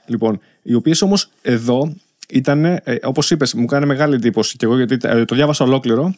Λοιπόν, 0.06 0.39
οι 0.67 0.73
οποίες 0.73 1.01
όμως 1.01 1.29
εδώ 1.41 1.95
ήταν, 2.29 2.65
ε, 2.65 2.81
όπως 3.03 3.31
είπες, 3.31 3.53
μου 3.53 3.65
κάνει 3.65 3.85
μεγάλη 3.85 4.13
εντύπωση 4.15 4.57
και 4.57 4.65
εγώ 4.65 4.77
γιατί 4.77 4.97
ε, 5.03 5.25
το 5.25 5.35
διάβασα 5.35 5.63
ολόκληρο. 5.65 6.15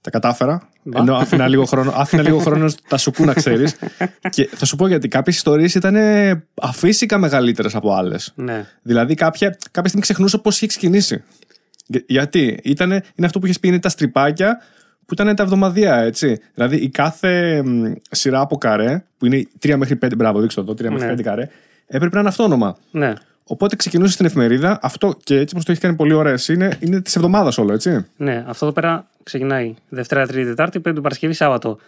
Τα 0.00 0.10
κατάφερα. 0.10 0.68
Ενώ 0.94 1.14
άφηνα 1.14 1.48
λίγο 1.48 1.64
χρόνο, 1.64 1.92
άφηνα 1.94 2.22
λίγο 2.22 2.38
χρόνο 2.38 2.70
τα 2.88 2.96
σουκού 2.98 3.24
να 3.24 3.32
ξέρεις. 3.34 3.76
και 4.34 4.48
θα 4.54 4.64
σου 4.64 4.76
πω 4.76 4.86
γιατί 4.86 5.08
κάποιες 5.08 5.36
ιστορίες 5.36 5.74
ήταν 5.74 5.94
ε, 5.96 6.44
αφύσικα 6.54 7.18
μεγαλύτερες 7.18 7.74
από 7.74 7.94
άλλες. 7.94 8.32
Ναι. 8.34 8.66
Δηλαδή 8.82 9.14
κάποια, 9.14 9.48
κάποια 9.48 9.84
στιγμή 9.84 10.00
ξεχνούσα 10.00 10.38
πώς 10.40 10.56
είχε 10.56 10.66
ξεκινήσει. 10.66 11.22
Για- 11.86 12.02
Γιατί; 12.06 12.58
Ήτανε, 12.64 12.94
είναι 13.14 13.26
αυτό 13.26 13.38
που 13.38 13.44
είχες 13.44 13.60
πει, 13.60 13.68
είναι 13.68 13.78
τα 13.78 13.88
στριπάκια 13.88 14.60
που 15.06 15.14
ήταν 15.14 15.36
τα 15.36 15.42
εβδομαδία, 15.42 15.96
έτσι. 15.96 16.40
Δηλαδή 16.54 16.76
η 16.76 16.88
κάθε 16.88 17.62
μ, 17.64 17.92
σειρά 18.10 18.40
από 18.40 18.56
καρέ, 18.56 19.04
που 19.18 19.26
είναι 19.26 19.48
3 19.62 19.76
μέχρι 19.76 19.96
5, 20.02 20.08
μπράβο, 20.16 20.40
δείξτε 20.40 20.62
το, 20.62 20.72
3 20.72 20.88
μέχρι 20.90 21.06
Ναι. 21.06 21.14
5 21.14 21.22
καρέ, 21.22 21.48
έπρεπε 21.86 22.14
να 22.14 22.20
είναι 22.20 22.28
αυτόνομα. 22.28 22.76
ναι. 22.90 23.12
Οπότε 23.50 23.76
ξεκινούσε 23.76 24.12
στην 24.12 24.26
εφημερίδα, 24.26 24.78
αυτό 24.82 25.16
και 25.24 25.34
έτσι 25.34 25.54
όπως 25.54 25.64
το 25.64 25.72
έχει 25.72 25.80
κάνει 25.80 25.96
πολύ 25.96 26.12
ωραία 26.12 26.32
εσύ, 26.32 26.52
είναι, 26.52 26.76
είναι 26.80 27.00
της 27.00 27.16
εβδομάδας 27.16 27.58
όλο, 27.58 27.72
έτσι. 27.72 28.06
Ναι, 28.16 28.44
αυτό 28.46 28.64
εδώ 28.64 28.74
πέρα 28.74 29.06
ξεκινάει 29.22 29.74
Δευτέρα, 29.88 30.26
Τρίτη, 30.26 30.48
Τετάρτη, 30.48 30.80
Πέμπτη, 30.80 31.00
Παρασκευή, 31.00 31.32
Σάββατο. 31.32 31.78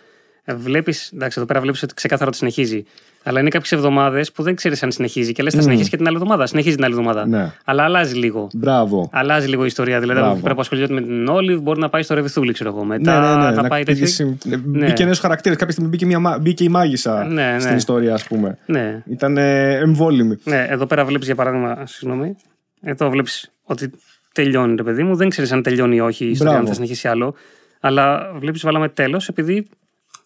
Βλέπεις, 0.47 1.11
εντάξει, 1.15 1.39
εδώ 1.39 1.47
πέρα 1.47 1.61
βλέπεις 1.61 1.83
ότι 1.83 1.95
ξεκάθαρα 1.95 2.31
το 2.31 2.37
συνεχίζει. 2.37 2.85
Αλλά 3.25 3.41
είναι 3.41 3.49
κάποιες 3.49 3.73
εβδομάδες 3.73 4.33
που 4.33 4.43
δεν 4.43 4.55
ξέρεις 4.55 4.83
αν 4.83 4.93
συνεχίζει 4.93 5.33
και 5.33 5.43
λες 5.43 5.55
θα 5.55 5.63
συνεχίσει 5.63 5.91
και 5.91 5.97
την 5.97 6.07
άλλη 6.07 6.17
εβδομάδα. 6.17 6.47
Συνεχίζει 6.47 6.75
την 6.75 6.85
άλλη 6.85 6.93
εβδομάδα. 6.95 7.27
Ναι. 7.27 7.53
Αλλά 7.65 7.83
αλλάζει 7.83 8.15
λίγο. 8.15 8.49
Μπράβο. 8.55 9.09
Αλλάζει 9.13 9.49
λίγο 9.49 9.63
η 9.63 9.67
ιστορία. 9.67 10.01
Δηλαδή, 10.01 10.19
Μπράβο. 10.19 10.27
από 10.27 10.35
εκεί 10.35 10.43
πέρα 10.43 10.55
που 10.55 10.61
ασχολείται 10.61 10.93
με 10.93 11.01
την 11.01 11.29
Όλιβ, 11.29 11.61
μπορεί 11.61 11.81
να 11.81 11.89
πάει 11.89 12.03
στο 12.03 12.15
Ρεβιθούλη, 12.15 12.53
ξέρω 12.53 12.71
εγώ. 12.71 12.85
Μετά 12.85 13.21
Ναι, 13.21 13.27
ναι, 13.43 13.49
ναι. 13.49 13.55
θα 13.55 13.63
να 13.63 13.69
πάει 13.69 13.83
πήγε 13.85 13.99
τέτοιο. 14.07 14.37
συ- 14.47 14.57
Μπήκε 14.59 15.05
νέος 15.05 15.19
χαρακτήρας. 15.19 15.57
Κάποια 15.59 15.73
στιγμή 15.73 15.91
μπήκε, 15.91 16.07
μια, 16.07 16.19
μα- 16.19 16.39
μπήκε 16.39 16.65
η 16.65 16.69
μάγισσα 16.69 17.25
Ναι, 17.25 17.51
ναι. 17.53 17.61
στην 17.61 17.77
ιστορία, 17.77 18.15
ας 18.15 18.25
πούμε. 18.25 18.59
Ναι, 18.67 19.03
Ήταν 19.07 19.37
ε, 19.37 19.75
εμβόλυμη. 19.77 20.39
ναι, 20.45 20.67
εδώ 20.69 20.87
πέρα 20.87 21.05
βλέπεις 21.05 21.27
για 21.27 21.35
παράδειγμα. 21.35 21.83
Συγγνώμη. 21.87 22.37
Εδώ 22.81 23.11
βλέπεις 23.11 23.51
ότι 23.63 23.91
τελειώνει, 24.33 24.75
ρε 24.75 24.83
παιδί 24.83 25.03
μου. 25.03 25.17
Δεν 25.17 25.29
ξέρεις 25.29 25.53
αν 25.53 25.63
τελειώνει 25.63 25.97
ή 25.97 26.01
όχι 26.01 26.25
η 26.25 26.31
ιστορία, 26.31 26.53
αν 26.53 26.59
Μπράβο. 26.59 26.75
θα 26.77 26.83
συνεχίσει 26.83 27.09
άλλο. 27.09 27.35
Αλλά 27.81 28.33
βλέπεις, 28.39 28.63
βάλαμε 28.63 28.89
τέλος 28.89 29.29
επειδή 29.29 29.67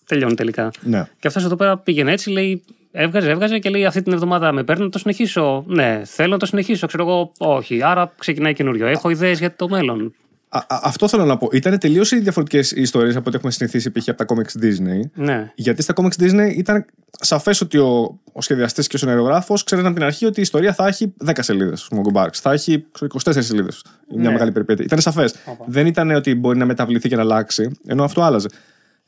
τελειώνει 0.07 0.35
τελικά. 0.35 0.71
Ναι. 0.81 1.09
Και 1.19 1.27
αυτός 1.29 1.45
εδώ 1.45 1.57
πέρα 1.57 1.79
πήγαινε 1.79 2.13
έτσι, 2.13 2.31
λέει, 2.31 2.63
έβγαζε, 2.93 3.31
έβγαζε 3.31 3.59
και 3.59 3.69
λέει 3.71 3.87
αυτή 3.87 4.03
την 4.03 4.13
εβδομάδα 4.13 4.53
με 4.53 4.65
παίρνει 4.65 4.83
να 4.85 4.91
το 4.91 4.99
συνεχίσω. 4.99 5.65
Ναι, 5.67 6.03
θέλω 6.05 6.31
να 6.31 6.39
το 6.39 6.47
συνεχίσω. 6.47 6.87
Ξέρω 6.87 7.03
εγώ, 7.03 7.33
όχι. 7.39 7.83
Άρα 7.83 8.13
ξεκινάει 8.19 8.55
καινούριο. 8.55 8.87
Έχω 8.87 9.11
ιδέες 9.11 9.39
για 9.39 9.57
το 9.57 9.69
μέλλον. 9.69 10.15
Α, 10.49 10.59
α, 10.59 10.81
αυτό 10.83 11.09
θέλω 11.09 11.25
να 11.25 11.37
πω. 11.37 11.49
Ήταν 11.53 11.79
τελείως 11.79 12.09
διαφορετικές 12.09 12.71
ιστορίες 12.73 13.17
από 13.17 13.25
ό,τι 13.29 13.37
έχουμε 13.37 13.53
συνηθίσει 13.53 13.91
π.χ. 13.91 14.09
από 14.09 14.25
τα 14.25 14.35
comics 14.35 14.63
Disney. 14.65 15.01
Ναι, 15.15 15.53
Γιατί 15.55 15.83
στα 15.83 15.95
comics 15.97 16.23
Disney 16.23 16.53
ήταν 16.57 16.85
σαφές 17.21 17.61
ότι 17.61 17.79
ο, 17.79 18.21
ο 18.33 18.43
σχεδιαστής 18.43 18.87
και 18.87 18.97
ο 18.97 18.99
σενεργογράφο 18.99 19.55
ξέραν 19.65 19.87
από 19.87 19.95
την 19.95 20.05
αρχή 20.05 20.25
ότι 20.27 20.39
η 20.39 20.43
ιστορία 20.43 20.73
θα 20.75 20.87
έχει 20.87 21.15
10 21.27 21.31
σελίδες. 21.41 21.87
Ο 21.91 22.01
Barks. 22.15 22.35
Θα 22.35 22.53
έχει 22.53 22.85
ξέρω, 22.93 23.11
24 23.25 23.33
σελίδες. 23.39 23.85
Μια 24.15 24.23
Ναι. 24.23 24.31
μεγάλη 24.31 24.53
περιπέτεια. 24.53 24.85
Ήταν 24.85 25.01
σαφές. 25.01 25.35
Δεν 25.67 25.87
ήταν 25.87 26.11
ότι 26.11 26.35
μπορεί 26.35 26.59
να 26.59 26.65
μεταβληθεί 26.67 27.09
και 27.09 27.17
να 27.17 27.23
αλλάξει, 27.23 27.71
ενώ 27.87 28.05
αυτό 28.05 28.23
άλλαζε. 28.23 28.49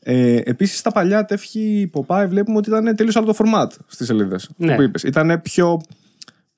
Ε, 0.03 0.35
Επίσης, 0.43 0.77
στα 0.79 0.91
παλιά 0.91 1.25
τεύχη 1.25 1.89
Popeye 1.93 2.25
βλέπουμε 2.27 2.57
ότι 2.57 2.69
ήταν 2.69 2.95
τελείως 2.95 3.15
άλλο 3.15 3.25
το 3.25 3.35
format 3.37 3.67
στις 3.87 4.07
σελίδες. 4.07 4.49
Ναι. 4.57 4.75
Που 4.75 4.81
είπες. 4.81 5.03
Ήταν 5.03 5.41
πιο. 5.41 5.81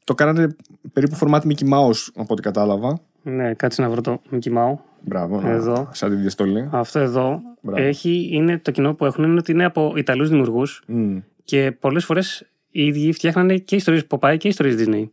Το 0.04 0.14
κάνανε 0.16 0.56
περίπου 0.94 1.18
format 1.22 1.40
Mickey 1.42 1.70
Mouse, 1.74 2.08
από 2.16 2.28
ό,τι 2.34 2.42
κατάλαβα. 2.42 3.00
ναι, 3.24 3.54
κάτσε 3.54 3.82
να 3.82 3.90
βρω 3.90 4.02
το 4.02 4.22
Mickey 4.32 4.58
Mouse. 4.58 4.78
Μπράβο. 5.02 5.42
Εδώ. 5.48 5.90
Σαν 5.94 6.10
τη 6.10 6.16
διαστολή. 6.16 6.70
Αυτό 6.72 7.00
εδώ 7.00 7.42
Μπράβο. 7.62 7.82
έχει, 7.88 8.30
είναι 8.32 8.58
το 8.58 8.72
κοινό 8.72 8.94
που 8.94 9.06
έχουν 9.06 9.24
είναι 9.24 9.38
ότι 9.40 9.52
είναι 9.52 9.66
από 9.66 9.94
Ιταλούς 9.98 10.30
δημιουργούς 10.30 10.84
Μμ. 10.88 11.18
και 11.44 11.72
πολλές 11.80 12.06
φορές 12.06 12.46
οι 12.70 12.86
ίδιοι 12.86 13.12
φτιάχνανε 13.12 13.58
και 13.58 13.76
ιστορίες 13.76 14.06
Popeye 14.10 14.36
και 14.38 14.48
ιστορίες 14.48 14.76
Disney. 14.88 15.04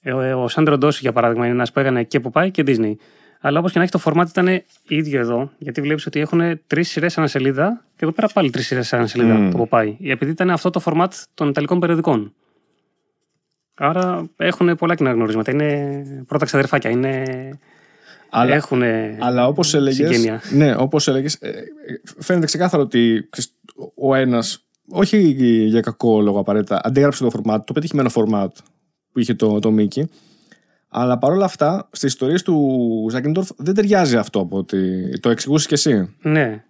Ε, 0.00 0.12
Ο, 0.12 0.42
ο 0.42 0.48
Σάντρο 0.48 0.78
Ντόση, 0.78 0.98
για 1.02 1.12
παράδειγμα, 1.12 1.44
είναι 1.44 1.54
ένας 1.54 1.72
που 1.72 1.80
έκανε 1.80 2.02
και 2.02 2.20
Popeye 2.24 2.48
και 2.50 2.62
Disney. 2.66 2.92
Αλλά 3.44 3.58
όπως 3.58 3.72
και 3.72 3.78
να 3.78 3.84
έχει, 3.84 3.92
το 3.92 4.00
format 4.04 4.24
ήταν 4.28 4.62
ίδιο 4.88 5.20
εδώ, 5.20 5.50
γιατί 5.58 5.80
βλέπεις 5.80 6.06
ότι 6.06 6.20
έχουν 6.20 6.60
τρεις 6.66 6.88
σειρές 6.88 7.18
ανά 7.18 7.26
σελίδα 7.26 7.84
και 7.96 8.04
εδώ 8.04 8.12
πέρα 8.12 8.28
πάλι 8.28 8.50
τρεις 8.50 8.66
σειρές 8.66 8.92
ανά 8.92 9.06
σελίδα 9.06 9.34
Μμ. 9.34 9.50
το 9.50 9.68
Popeye. 9.70 9.94
Επειδή 10.00 10.30
ήταν 10.30 10.50
αυτό 10.50 10.70
το 10.70 10.82
format 10.84 11.08
των 11.34 11.48
Ιταλικών 11.48 11.80
περιοδικών. 11.80 12.34
Άρα 13.74 14.30
έχουν 14.36 14.76
πολλά 14.76 14.94
κοινά 14.94 15.12
γνωρίσματα. 15.12 15.50
Είναι 15.50 16.24
πρώτα 16.26 16.44
ξαδερφάκια. 16.44 16.90
Είναι... 16.90 17.24
Αλλά- 18.30 18.54
Έχουν 18.54 18.82
Αλλά 19.18 19.46
όπως 19.46 19.74
έλεγε. 19.74 20.06
συγγένεια. 20.06 20.40
Ναι, 20.52 20.74
όπως 20.76 21.08
έλεγες, 21.08 21.38
φαίνεται 22.18 22.46
ξεκάθαρο 22.46 22.82
ότι 22.82 23.26
ξέρεις, 23.30 23.54
ο 23.94 24.14
ένας, 24.14 24.64
όχι 24.88 25.18
για 25.68 25.80
κακό 25.80 26.20
λόγο 26.20 26.38
απαραίτητα, 26.38 26.80
αντέγραψε 26.84 27.24
το 27.24 27.30
format, 27.44 27.58
το 27.64 27.72
πετυχημένο 27.72 28.10
format 28.14 28.48
που 29.12 29.18
είχε 29.18 29.34
το, 29.34 29.58
το 29.58 29.74
Mickey. 29.78 30.02
Αλλά 30.94 31.18
παρόλα 31.18 31.44
αυτά, 31.44 31.88
στις 31.92 32.12
ιστορίες 32.12 32.42
του 32.42 33.06
Ζάκεντορφ 33.10 33.48
δεν 33.56 33.74
ταιριάζει 33.74 34.16
αυτό 34.16 34.40
από 34.40 34.56
ότι 34.56 35.10
το 35.20 35.30
εξηγούσες 35.30 35.66
κι 35.66 35.74
εσύ. 35.74 36.14
Ναι. 36.22 36.62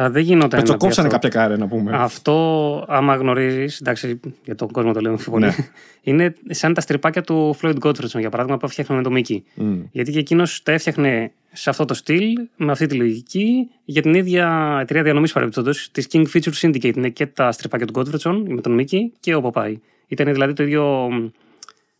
Α, 0.00 0.10
δεν 0.10 0.22
γινόταν. 0.22 0.60
Με 0.60 0.64
το 0.66 0.72
να 0.72 0.78
πει 0.78 0.84
κόψανε 0.84 1.08
αυτό. 1.08 1.20
κάποια 1.20 1.40
κάρε, 1.40 1.56
να 1.56 1.68
πούμε. 1.68 1.90
Αυτό, 1.94 2.84
άμα 2.88 3.14
γνωρίζεις, 3.14 3.80
εντάξει, 3.80 4.20
για 4.44 4.54
τον 4.54 4.70
κόσμο 4.70 4.92
το 4.92 5.00
λέμε 5.00 5.16
πιο 5.16 5.30
πολύ. 5.32 5.44
Ναι. 5.44 5.54
Είναι 6.02 6.34
σαν 6.48 6.74
τα 6.74 6.80
στριπάκια 6.80 7.22
του 7.22 7.56
Floyd 7.62 7.78
Gottfriedson, 7.82 8.18
για 8.18 8.30
παράδειγμα, 8.30 8.58
που 8.58 8.66
έφτιαχνε 8.66 8.96
με 8.96 9.02
το 9.02 9.10
Mickey. 9.14 9.38
Μμ. 9.54 9.80
Γιατί 9.90 10.12
και 10.12 10.18
εκείνος 10.18 10.62
τα 10.62 10.72
έφτιαχνε 10.72 11.32
σε 11.52 11.70
αυτό 11.70 11.84
το 11.84 11.94
στυλ, 11.94 12.32
με 12.56 12.72
αυτή 12.72 12.86
τη 12.86 12.94
λογική, 12.94 13.68
για 13.84 14.02
την 14.02 14.14
ίδια 14.14 14.78
εταιρεία 14.80 15.02
διανομή 15.02 15.28
παρεμπιπτόντως, 15.28 15.90
της 15.92 16.06
King 16.12 16.24
Feature 16.34 16.52
Syndicate. 16.60 16.96
Είναι 16.96 17.08
και 17.08 17.26
τα 17.26 17.52
στριπάκια 17.52 17.86
του 17.86 18.00
Gottfriedson 18.00 18.42
με 18.46 18.60
τον 18.60 18.80
Mickey 18.80 19.00
και 19.20 19.34
ο 19.34 19.50
Popeye. 19.52 19.76
Ήταν 20.06 20.32
δηλαδή 20.32 20.52
το 20.52 20.62
ίδιο 20.62 21.08
μ, 21.10 21.26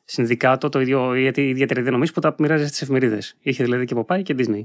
συνδικάτο, 0.05 0.69
το 0.69 0.81
ίδιο, 0.81 1.15
η 1.15 1.25
ίδια 1.25 1.65
εταιρεία 1.65 1.83
διανομή 1.83 2.13
που 2.13 2.21
τα 2.21 2.35
μοιράζε 2.39 2.67
στις 2.67 2.83
εφημερίδες. 2.83 3.37
Είχε 3.41 3.65
δηλαδή 3.65 3.85
και 3.85 3.95
Popeye 3.99 4.23
και 4.23 4.35
Disney. 4.39 4.63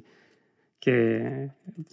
Και, 0.79 1.20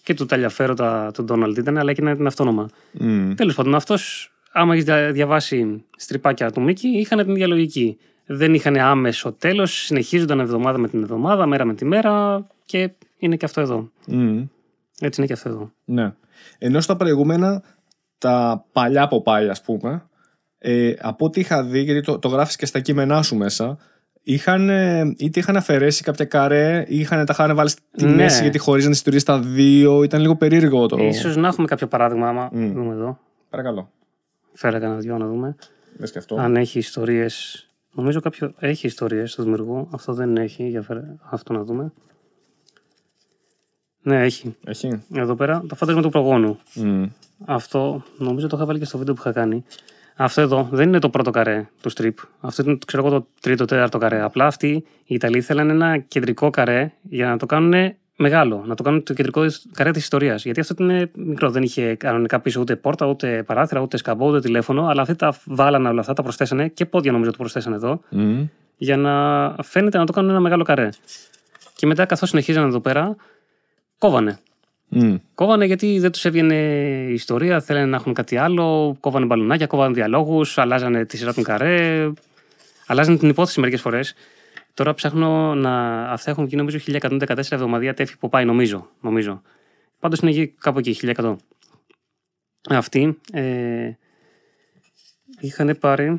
και 0.03 0.15
του 0.15 0.27
ταλιαφέροντα 0.27 1.11
του 1.11 1.25
Donald 1.29 1.59
ήταν, 1.59 1.79
αλλά 1.79 1.93
και 1.93 2.03
να 2.03 2.11
ήταν 2.11 2.27
αυτόνομα. 2.27 2.69
Μμ. 2.93 3.35
Τέλος 3.35 3.55
πάντων, 3.55 3.75
αυτός, 3.75 4.33
άμα 4.53 4.75
έχεις 4.75 4.85
διαβάσει 5.13 5.85
στριπάκια 5.97 6.51
του 6.51 6.61
Μίκη, 6.63 6.89
είχαν 6.89 7.19
την 7.19 7.31
ίδια 7.31 7.47
λογική. 7.47 7.99
Δεν 8.27 8.55
είχαν 8.55 8.77
άμεσο 8.77 9.33
τέλος, 9.33 9.73
συνεχίζονταν 9.73 10.41
εβδομάδα 10.41 10.79
με 10.79 10.89
την 10.89 11.03
εβδομάδα, 11.03 11.47
μέρα 11.47 11.65
με 11.65 11.75
τη 11.75 11.85
μέρα 11.85 12.47
και 12.65 12.91
είναι 13.19 13.37
και 13.37 13.45
αυτό 13.45 13.61
εδώ. 13.61 13.91
Μμ. 14.07 14.43
Έτσι 15.01 15.21
είναι 15.21 15.27
και 15.27 15.33
αυτό 15.33 15.49
εδώ. 15.49 15.73
Ναι. 15.85 16.13
Ενώ 16.59 16.81
στα 16.81 16.97
προηγούμενα, 16.97 17.63
τα 18.19 18.65
παλιά 18.73 19.09
Popeye, 19.11 19.49
ας 19.51 19.63
πούμε, 19.63 20.09
ε, 20.67 20.95
από 21.01 21.25
ό,τι 21.25 21.41
είχα 21.41 21.65
δει, 21.65 21.81
γιατί 21.81 22.01
το, 22.01 22.19
το 22.19 22.29
γράφεις 22.29 22.57
και 22.57 22.67
στα 22.67 22.81
κείμενά 22.81 23.23
σου 23.23 23.37
μέσα, 23.37 23.79
είχαν, 24.23 24.69
ε, 24.69 25.15
είτε 25.19 25.41
είχαν 25.41 25.57
αφαιρέσει 25.57 26.03
κάποια 26.03 26.25
καρέ, 26.25 26.85
ή 26.89 26.99
είχαν, 26.99 27.25
τα 27.27 27.33
είχαν 27.33 27.55
βάλει 27.57 27.69
στη 27.69 27.81
Ναι. 28.05 28.15
μέση 28.15 28.43
γιατί 28.43 28.59
χωρίζαν 28.59 28.89
τις 28.91 28.99
ιστορίες 28.99 29.23
στα 29.23 29.41
δύο. 29.41 30.03
Ήταν 30.03 30.21
λίγο 30.21 30.37
περίεργο 30.37 30.87
το. 30.87 30.97
Ίσως 30.99 31.37
να 31.37 31.49
έχουμε 31.49 31.67
κάποιο 31.67 31.87
παράδειγμα, 31.87 32.29
άμα 32.29 32.49
Μμ. 32.53 32.73
δούμε 32.73 32.93
εδώ. 32.93 33.19
Παρακαλώ. 33.51 33.91
Φέρα 34.53 34.79
κανένα 34.79 35.01
δυο 35.01 35.19
να 35.19 35.27
δούμε. 35.27 35.57
Δες 35.97 36.11
και 36.13 36.19
αυτό. 36.19 36.37
Αν 36.37 36.57
έχει 36.57 36.79
ιστορίες. 36.79 37.67
Νομίζω 37.93 38.21
κάποιο 38.21 38.55
έχει 38.59 38.87
ιστορίες 38.87 39.35
του 39.35 39.43
δημιουργού. 39.43 39.89
Αυτό 39.93 40.13
δεν 40.13 40.37
έχει. 40.37 40.69
Για 40.69 40.83
φέρε 40.83 41.01
αυτό 41.31 41.53
να 41.53 41.63
δούμε. 41.65 41.93
Ναι, 44.03 44.25
έχει. 44.25 44.57
Έχει. 44.65 45.03
Εδώ 45.15 45.35
πέρα 45.35 45.65
το 45.69 45.75
φάντασμα 45.75 46.03
του 46.03 46.11
προγόνου. 46.11 46.59
Μμ. 46.75 47.05
Αυτό 47.45 48.03
νομίζω 48.19 48.47
το 48.47 48.57
είχα 48.57 48.67
βάλει 48.67 48.79
και 48.79 48.85
στο 48.85 48.99
βίντεο 48.99 49.15
που 49.15 49.21
είχα 49.21 49.33
κάνει. 49.33 49.65
Αυτό 50.17 50.41
εδώ 50.41 50.69
δεν 50.71 50.89
είναι 50.89 50.99
το 50.99 51.11
πρώτο 51.11 51.31
καρέ 51.31 51.69
του 51.81 51.91
strip. 51.93 52.15
Αυτό 52.41 52.63
είναι 52.63 52.79
ξέρω 52.87 53.07
εγώ, 53.07 53.19
το 53.19 53.27
τρίτο, 53.41 53.65
τέταρτο 53.65 53.99
καρέ. 53.99 54.23
Απλά 54.23 54.47
αυτοί 54.47 54.69
οι 55.05 55.15
Ιταλοί 55.15 55.39
ήθελαν 55.39 55.71
ένα 55.71 55.99
κεντρικό 55.99 56.51
καρέ 56.51 56.93
για 57.03 57.29
να 57.29 57.37
το 57.37 57.47
κάνουν 57.47 57.95
μεγάλο. 58.17 58.63
Να 58.67 58.75
το 58.75 58.83
κάνουν 58.83 59.03
το 59.03 59.15
κεντρικό 59.15 59.47
καρέ 59.73 59.91
της 59.91 60.03
ιστορίας. 60.03 60.45
Γιατί 60.45 60.61
αυτό 60.61 60.75
είναι 60.79 61.11
μικρό. 61.15 61.51
Δεν 61.51 61.63
είχε 61.63 61.95
κανονικά 61.95 62.41
πίσω 62.41 62.61
ούτε 62.61 62.77
πόρτα, 62.77 63.07
ούτε 63.07 63.43
παράθυρα, 63.43 63.81
ούτε 63.81 63.97
σκαμπό, 63.97 64.29
ούτε 64.29 64.41
τηλέφωνο. 64.41 64.87
Αλλά 64.87 65.03
αυτοί 65.03 65.15
τα 65.15 65.37
βάλανε 65.45 65.89
όλα 65.89 66.01
αυτά, 66.01 66.13
τα 66.13 66.23
προσθέσανε 66.23 66.69
και 66.69 66.87
πόδια 66.87 67.13
νομίζω 67.13 67.31
το 67.31 67.37
προσθέσανε 67.37 67.77
εδώ. 67.77 68.01
Μμ. 68.11 68.43
Για 68.77 68.97
να 68.97 69.55
φαίνεται 69.63 69.99
να 69.99 70.07
το 70.07 70.13
κάνουν 70.13 70.31
ένα 70.31 70.41
μεγάλο 70.41 70.63
καρέ. 70.63 70.89
Και 71.75 71.87
μετά 71.87 72.05
καθώς 72.05 72.29
συνεχίζανε 72.29 72.67
εδώ 72.67 72.81
πέρα, 72.81 73.17
κόβανε. 73.99 74.39
Μμ. 74.95 75.15
Κόβανε 75.35 75.65
γιατί 75.65 75.99
δεν 75.99 76.11
τους 76.13 76.25
έβγαινε 76.25 76.55
η 77.09 77.13
ιστορία, 77.13 77.61
θέλανε 77.61 77.87
να 77.87 77.97
έχουν 77.97 78.13
κάτι 78.15 78.37
άλλο. 78.37 78.97
Κόβανε 79.01 79.27
μπαλουνάκια, 79.27 79.67
κόβανε 79.67 79.95
διαλόγους, 79.95 80.59
αλλάζανε 80.59 81.05
τη 81.05 81.17
σειρά 81.17 81.35
των 81.35 81.45
καρέ. 81.45 82.11
Αλλάζανε 82.87 83.17
την 83.17 83.29
υπόθεση 83.29 83.61
μερικές 83.61 83.81
φορές. 83.81 84.15
Τώρα 84.75 84.95
ψάχνω 84.95 85.55
να. 85.55 86.03
Αυτά 86.11 86.31
έχουν 86.31 86.45
βγει 86.47 86.57
νομίζω 86.57 86.79
1114 86.87 87.37
εβδομαδία 87.51 87.95
τέφη 87.95 88.19
που 88.19 88.29
πάει, 88.29 88.45
νομίζω. 88.45 88.91
νομίζω. 89.01 89.43
Πάντως 89.99 90.19
είναι 90.19 90.31
εκεί 90.31 90.55
κάπου 90.61 90.79
εκεί, 90.79 90.99
1100. 91.17 91.37
Αυτοί 92.71 93.19
ε, 93.33 93.91
είχαν 95.41 95.77
πάρει. 95.81 96.19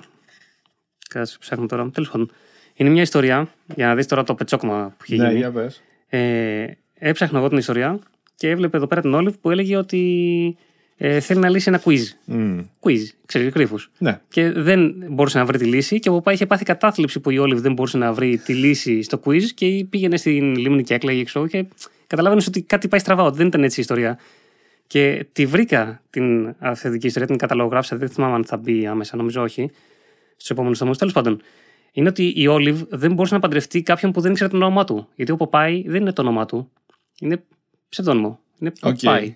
Κάτσε, 1.09 1.37
ψάχνω 1.39 1.65
τώρα. 1.65 1.89
Τέλος 1.89 2.09
πάντων. 2.09 2.31
Είναι 2.73 2.89
μια 2.89 3.01
ιστορία, 3.01 3.47
για 3.75 3.87
να 3.87 3.95
δεις 3.95 4.07
τώρα 4.07 4.23
το 4.23 4.35
πετσόκμα 4.35 4.93
που 4.97 5.03
έχει 5.03 5.17
Ναι, 5.17 5.27
γίνει. 5.27 5.37
για 5.39 5.51
πες. 5.51 5.81
Ε, 6.07 6.65
έψαχνα 6.93 7.37
εγώ 7.39 7.47
την 7.49 7.57
ιστορία 7.57 7.99
και 8.35 8.49
έβλεπε 8.49 8.77
εδώ 8.77 8.87
πέρα 8.87 9.01
την 9.01 9.13
Όλιβ 9.13 9.33
που 9.41 9.51
έλεγε 9.51 9.77
ότι 9.77 10.57
ε, 10.97 11.19
θέλει 11.19 11.39
να 11.39 11.49
λύσει 11.49 11.69
ένα 11.69 11.81
quiz. 11.83 12.01
Μμ. 12.25 12.59
Quiz, 12.79 13.01
ξέρεις, 13.25 13.49
γρήφου. 13.53 13.75
Ναι. 13.97 14.21
Και 14.27 14.51
δεν 14.51 14.95
μπορούσε 15.09 15.37
να 15.37 15.45
βρει 15.45 15.57
τη 15.57 15.65
λύση. 15.65 15.99
Και 15.99 16.09
ο 16.09 16.13
Παπά 16.13 16.31
είχε 16.31 16.45
πάθει 16.45 16.63
κατάθλιψη 16.63 17.19
που 17.19 17.29
η 17.29 17.37
Όλιβ 17.37 17.59
δεν 17.59 17.73
μπορούσε 17.73 17.97
να 17.97 18.13
βρει 18.13 18.37
τη 18.37 18.53
λύση 18.53 19.01
στο 19.01 19.19
quiz 19.25 19.43
και 19.43 19.85
πήγαινε 19.89 20.17
στην 20.17 20.55
λίμνη 20.55 20.83
και 20.83 20.93
έκλαιγε 20.93 21.23
ξέρω, 21.23 21.47
και 21.47 21.65
καταλάβαινες 22.07 22.47
ότι 22.47 22.61
κάτι 22.61 22.87
πάει 22.87 22.99
στραβά, 22.99 23.23
ότι 23.23 23.37
δεν 23.37 23.47
ήταν 23.47 23.63
έτσι 23.63 23.79
η 23.79 23.81
ιστορία. 23.81 24.19
Και 24.87 25.25
τη 25.31 25.45
βρήκα 25.45 26.01
την 26.09 26.55
αυθεντική 26.59 27.07
ιστορία, 27.07 27.27
την 27.27 27.37
καταλογράφησα. 27.37 27.97
Δεν 27.97 28.09
θυμάμαι 28.09 28.35
αν 28.35 28.45
θα 28.45 28.57
μπει 28.57 28.87
άμεσα, 28.87 29.15
νομίζω 29.17 29.41
όχι. 29.41 29.71
Στους 30.35 30.49
επόμενους 30.49 30.77
τομού. 30.77 30.93
Τέλος 30.93 31.13
πάντων, 31.13 31.41
είναι 31.91 32.09
ότι 32.09 32.33
η 32.35 32.47
Όλιβ 32.47 32.81
δεν 32.89 33.13
μπορούσε 33.13 33.33
να 33.33 33.39
παντρευτεί 33.39 33.81
κάποιον 33.81 34.11
που 34.11 34.21
δεν 34.21 34.31
ήξερε 34.31 34.49
το 34.49 34.55
όνομά 34.55 34.83
του. 34.83 35.07
Γιατί 35.15 35.31
ο 35.31 35.35
Ποπάι 35.35 35.83
δεν 35.87 36.01
είναι 36.01 36.11
το 36.13 36.21
όνομά 36.21 36.45
του. 36.45 36.71
Είναι 37.19 37.43
ψευδόνυμο. 38.01 38.39
Είναι 38.59 38.71
Οκ. 38.81 38.97
Ποπάι. 39.01 39.35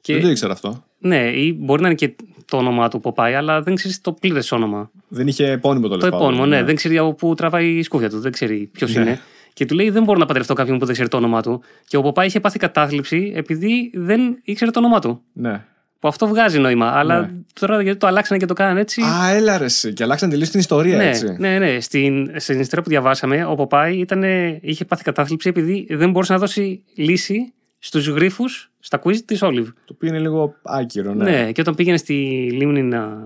Και, 0.00 0.12
Δεν 0.12 0.22
το 0.22 0.28
ήξερα 0.28 0.52
αυτό. 0.52 0.84
ναι, 0.98 1.30
ή 1.30 1.56
μπορεί 1.60 1.80
να 1.82 1.86
είναι 1.86 1.96
και 1.96 2.14
το 2.44 2.56
όνομά 2.56 2.88
του 2.88 3.00
Ποπάι, 3.00 3.34
αλλά 3.34 3.62
δεν 3.62 3.74
ξέρεις 3.74 4.00
το 4.00 4.12
πλήρες 4.12 4.52
όνομα. 4.52 4.90
Δεν 5.08 5.26
είχε 5.26 5.50
επώνυμο 5.50 5.88
το 5.88 5.96
Το 5.96 6.06
επώνυμο, 6.06 6.46
ναι. 6.46 6.62
Δεν 6.62 6.74
ξέρει 6.74 6.98
από 6.98 7.14
πού 7.14 7.34
τραβάει 7.34 7.68
η 7.68 7.82
σκούφια 7.82 8.10
του. 8.10 8.20
Δεν 8.20 8.32
ξέρει 8.32 8.70
ποιος 8.72 8.94
Ναι. 8.94 9.00
είναι. 9.00 9.20
Και 9.52 9.66
του 9.66 9.74
λέει: 9.74 9.90
Δεν 9.90 10.02
μπορώ 10.04 10.18
να 10.18 10.26
παντρευτώ 10.26 10.54
κάποιον 10.54 10.78
που 10.78 10.84
δεν 10.84 10.94
ξέρει 10.94 11.08
το 11.08 11.16
όνομά 11.16 11.42
του. 11.42 11.62
Και 11.86 11.96
ο 11.96 12.02
Ποπάι 12.02 12.26
είχε 12.26 12.40
πάθει 12.40 12.58
κατάθλιψη 12.58 13.32
επειδή 13.34 13.90
δεν 13.94 14.38
ήξερε 14.42 14.70
το 14.70 14.78
όνομά 14.78 14.98
του. 15.00 15.22
Ναι. 15.32 15.64
Που 15.98 16.08
αυτό 16.08 16.26
βγάζει 16.26 16.58
νόημα. 16.58 16.86
Αλλά 16.86 17.20
Ναι. 17.20 17.30
τώρα 17.60 17.82
γιατί 17.82 17.98
το 17.98 18.06
αλλάξανε 18.06 18.40
και 18.40 18.46
το 18.46 18.54
κάνανε 18.54 18.80
έτσι. 18.80 19.02
Α, 19.02 19.30
έλα 19.30 19.58
ρε 19.58 19.64
εσύ. 19.64 19.92
Και 19.92 20.02
αλλάξαν 20.02 20.30
τελείως 20.30 20.48
την 20.50 20.60
ιστορία, 20.60 20.96
ναι, 20.96 21.08
έτσι. 21.08 21.36
ναι, 21.38 21.58
ναι. 21.58 21.80
Στην, 21.80 22.30
στην 22.36 22.60
ιστορία 22.60 22.82
που 22.84 22.88
διαβάσαμε, 22.90 23.44
ο 23.44 23.54
Ποπάι 23.54 23.96
ήταν, 23.98 24.22
είχε 24.60 24.84
πάθει 24.84 25.02
κατάθλιψη 25.02 25.48
επειδή 25.48 25.86
δεν 25.90 26.10
μπορούσε 26.10 26.32
να 26.32 26.38
δώσει 26.38 26.82
λύση 26.94 27.52
στους 27.78 28.08
γρήφου 28.08 28.44
στα 28.78 29.00
quiz 29.04 29.16
της 29.24 29.42
Όλιβ. 29.42 29.68
Το 29.68 29.92
οποίο 29.94 30.08
είναι 30.08 30.18
λίγο 30.18 30.54
άκυρο, 30.62 31.14
ναι. 31.14 31.30
Ναι. 31.30 31.52
και 31.52 31.60
όταν 31.60 31.74
πήγαινε 31.74 31.96
στη 31.96 32.14
λίμνη 32.52 32.82
να... 32.82 33.18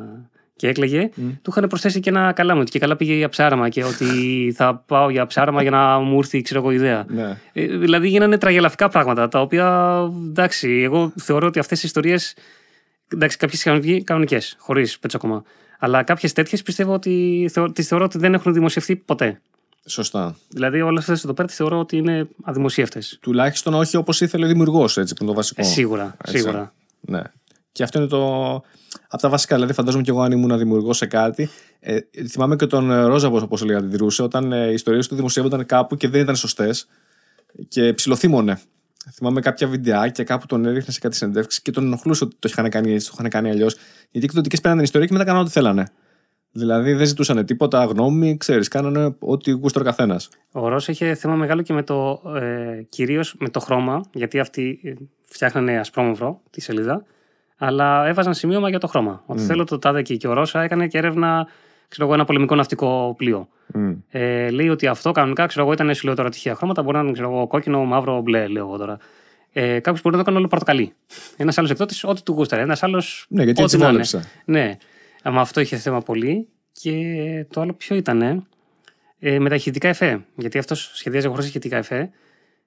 και 0.57 0.69
έκλαιγε, 0.69 1.11
του 1.43 1.51
είχαν 1.51 1.69
προσθέσει 1.69 2.01
και 2.01 2.11
ένα 2.11 2.33
καλάμι 2.33 2.61
ότι 2.61 2.71
και 2.71 2.79
καλά 2.79 2.97
πήγε 2.97 3.15
για 3.15 3.29
ψάραμα 3.29 3.69
και 3.69 3.85
ότι 3.85 4.07
θα 4.57 4.77
πάω 4.87 5.11
για 5.11 5.27
ψάραμα 5.27 5.63
για 5.63 5.71
να 5.71 5.99
μου 5.99 6.19
έρθει 6.19 6.43
ξέρω 6.43 6.61
εγώ 6.61 6.71
ιδέα. 6.71 7.05
Ναι. 7.09 7.39
Ε, 7.53 7.67
δηλαδή 7.67 8.09
γίνανε 8.09 8.39
τραγελαφικά 8.39 8.89
πράγματα 8.89 9.29
τα 9.29 9.41
οποία 9.41 9.99
εντάξει, 10.29 10.69
εγώ 10.69 11.13
θεωρώ 11.17 11.47
ότι 11.47 11.59
αυτές 11.59 11.83
οι 11.83 11.87
ιστορίες. 11.87 12.37
Εντάξει, 13.09 13.37
κάποιες 13.37 13.65
είχαν 13.65 13.81
βγει 13.81 14.03
κανονικές, 14.03 14.57
χωρίς 14.59 14.99
πετσόκομα. 14.99 15.45
Αλλά 15.79 16.03
κάποιες 16.03 16.33
τέτοιες 16.33 16.63
πιστεύω 16.63 16.93
ότι 16.93 17.49
θεω, 17.53 17.73
τις 17.73 17.89
θεωρώ 17.89 18.05
ότι 18.05 18.19
δεν 18.19 18.35
έχουν 18.35 18.53
δημοσιευτεί 18.53 18.97
ποτέ. 18.97 19.41
Σωστά. 19.87 20.37
Δηλαδή, 20.49 20.81
όλες 20.81 21.01
αυτές 21.01 21.25
εδώ 21.25 21.33
πέρα 21.33 21.49
τις 21.49 21.57
θεωρώ 21.57 21.79
ότι 21.79 21.97
είναι 21.97 22.29
αδημοσίευτε. 22.43 23.03
Τουλάχιστον 23.21 23.75
όχι 23.75 23.97
όπως 23.97 24.21
ήθελε 24.21 24.45
ο 24.45 24.49
δημιουργός, 24.49 24.97
έτσι, 24.97 25.15
που 25.15 25.23
είναι 25.23 25.33
το 25.33 25.37
βασικό. 25.37 25.61
Ε, 25.61 25.65
σίγουρα, 25.65 26.17
Έτσι. 26.25 26.39
σίγουρα. 26.39 26.75
Ναι. 27.01 27.23
Και 27.73 27.83
αυτό 27.83 27.99
είναι 27.99 28.09
το. 28.09 28.53
Από 29.09 29.23
τα 29.23 29.29
βασικά. 29.29 29.55
Δηλαδή, 29.55 29.73
φαντάζομαι 29.73 30.03
και 30.03 30.11
εγώ 30.11 30.23
αν 30.23 30.33
ήμουν 30.33 30.59
δημιουργός 30.59 30.97
σε 30.97 31.07
κάτι. 31.07 31.51
Ε, 31.81 31.99
θυμάμαι 32.29 32.57
και 32.57 32.67
τον 32.67 32.91
ε, 32.91 33.03
Ρόζαβο, 33.03 33.37
όπω 33.37 33.57
λέει, 33.65 33.77
αντιδρούσε, 33.77 34.23
όταν 34.23 34.53
ε, 34.53 34.71
οι 34.71 34.73
ιστορίες 34.73 35.09
του 35.09 35.15
δημοσιεύονταν 35.15 35.67
κάπου 35.67 35.97
και 35.97 36.09
δεν 36.09 36.21
ήταν 36.21 36.37
σωστές. 36.37 36.87
Και 37.69 37.93
ψιλοθύμωνε. 37.93 38.61
Θυμάμαι 39.13 39.41
κάποια 39.41 39.67
βιντεάκια 39.67 40.25
κάπου 40.25 40.47
τον 40.47 40.65
έδειχνε 40.65 40.93
σε 40.93 41.01
κάτι 41.01 41.17
συνεντεύξεις 41.17 41.63
και 41.63 41.71
τον 41.71 41.85
ενοχλούσε 41.85 42.25
ότι 42.25 42.37
το 42.39 42.49
είχαν 42.51 42.71
κάνει 42.71 42.93
έτσι, 42.93 43.07
το 43.07 43.13
είχαν 43.19 43.31
κάνει 43.31 43.51
αλλιώς. 43.51 43.75
Γιατί 43.75 44.19
οι 44.19 44.25
εκδοτικές 44.25 44.61
πέραν 44.61 44.77
την 44.77 44.85
ιστορία 44.85 45.07
και 45.07 45.13
μετά 45.13 45.25
κάνανε 45.25 45.45
ό,τι 45.45 45.53
θέλανε. 45.53 45.87
Δηλαδή 46.53 46.93
δεν 46.93 47.07
ζητούσαν 47.07 47.45
τίποτα, 47.45 47.85
γνώμη, 47.85 48.37
ξέρεις, 48.37 48.69
κάνανε 48.69 49.15
ό,τι 49.19 49.51
γούστο 49.51 49.81
ο 49.81 49.83
καθένας. 49.83 50.29
Ο 50.53 50.69
Ρώσο 50.69 50.93
είχε 50.93 51.15
θέμα 51.15 51.35
μεγάλο 51.35 51.63
και 51.63 51.73
με 51.73 51.83
το, 51.83 52.23
ε, 52.37 52.83
κυρίως 52.89 53.35
με 53.39 53.49
το 53.49 53.61
χρώμα, 53.61 54.01
γιατί 54.13 54.39
αυτοί 54.39 54.81
ε, 54.85 54.93
φτιάχνανε 55.23 55.79
ασπρόμαυρο 55.79 56.41
τη 56.51 56.61
σελίδα, 56.61 57.05
αλλά 57.57 58.07
έβαζαν 58.07 58.35
σημείωμα 58.35 58.69
για 58.69 58.79
το 58.79 58.87
χρώμα. 58.87 59.23
Ότι 59.27 59.43
θέλω 59.43 59.65
το 59.65 59.79
τάδε 59.79 59.99
εκεί. 59.99 60.17
Και 60.17 60.29
ο 60.29 60.33
Ρώσα 60.33 60.63
έκανε 60.63 60.87
και 60.87 60.99
έρευνα, 60.99 61.47
ξέρω 61.89 62.07
εγώ, 62.07 62.15
ένα 62.15 62.25
πολεμικό 62.25 62.55
ναυτικό 62.55 63.15
πλοίο. 63.17 63.49
Ε, 64.09 64.51
λέει 64.51 64.69
ότι 64.69 64.87
αυτό 64.87 65.13
κανονικά, 65.13 65.47
ξέρω 65.47 65.65
εγώ, 65.65 65.73
ήταν 65.73 65.95
σου 65.95 66.07
λέω 66.07 66.15
τώρα 66.15 66.29
τυχαία 66.29 66.55
χρώματα, 66.55 66.83
μπορεί 66.83 66.97
να 66.97 67.03
είναι 67.03 67.13
ξέρω 67.13 67.31
εγώ, 67.31 67.47
κόκκινο, 67.47 67.85
μαύρο, 67.85 68.21
μπλε, 68.21 68.47
λέω 68.47 68.67
εγώ 68.67 68.77
τώρα. 68.77 68.99
Ε, 69.53 69.81
Κάποιο 69.81 70.01
μπορεί 70.03 70.17
να 70.17 70.23
το 70.23 70.27
κάνει 70.27 70.39
όλο 70.39 70.49
πορτοκαλί. 70.49 70.93
Ένας 71.37 71.59
άλλος 71.59 71.71
εκδότης, 71.71 72.05
ό,τι 72.05 72.23
του 72.23 72.33
γούσταρε. 72.33 72.63
Ένας 72.63 72.83
άλλος. 72.83 73.27
Ναι, 73.29 73.43
γιατί 73.43 73.63
έτσι 73.63 73.77
ό,τι 73.77 73.85
να 73.85 73.91
είναι. 73.91 74.03
βόλεψε. 74.05 74.31
Ναι. 74.45 74.77
Αλλά 75.23 75.41
αυτό 75.41 75.61
είχε 75.61 75.77
θέμα 75.77 76.01
πολύ. 76.01 76.49
Και 76.73 77.47
το 77.51 77.61
άλλο 77.61 77.73
ποιο 77.73 77.97
ήταν, 77.97 78.47
ε, 79.19 79.39
με 79.39 79.49
τα 79.49 79.55
ηχητικά 79.55 79.89
εφέ. 79.89 80.25
Γιατί 80.37 80.59
αυτός 80.59 80.91
σχεδιάζει 80.95 81.29
χωρίς 81.29 81.47
ηχητικά 81.47 81.77
εφέ. 81.77 82.11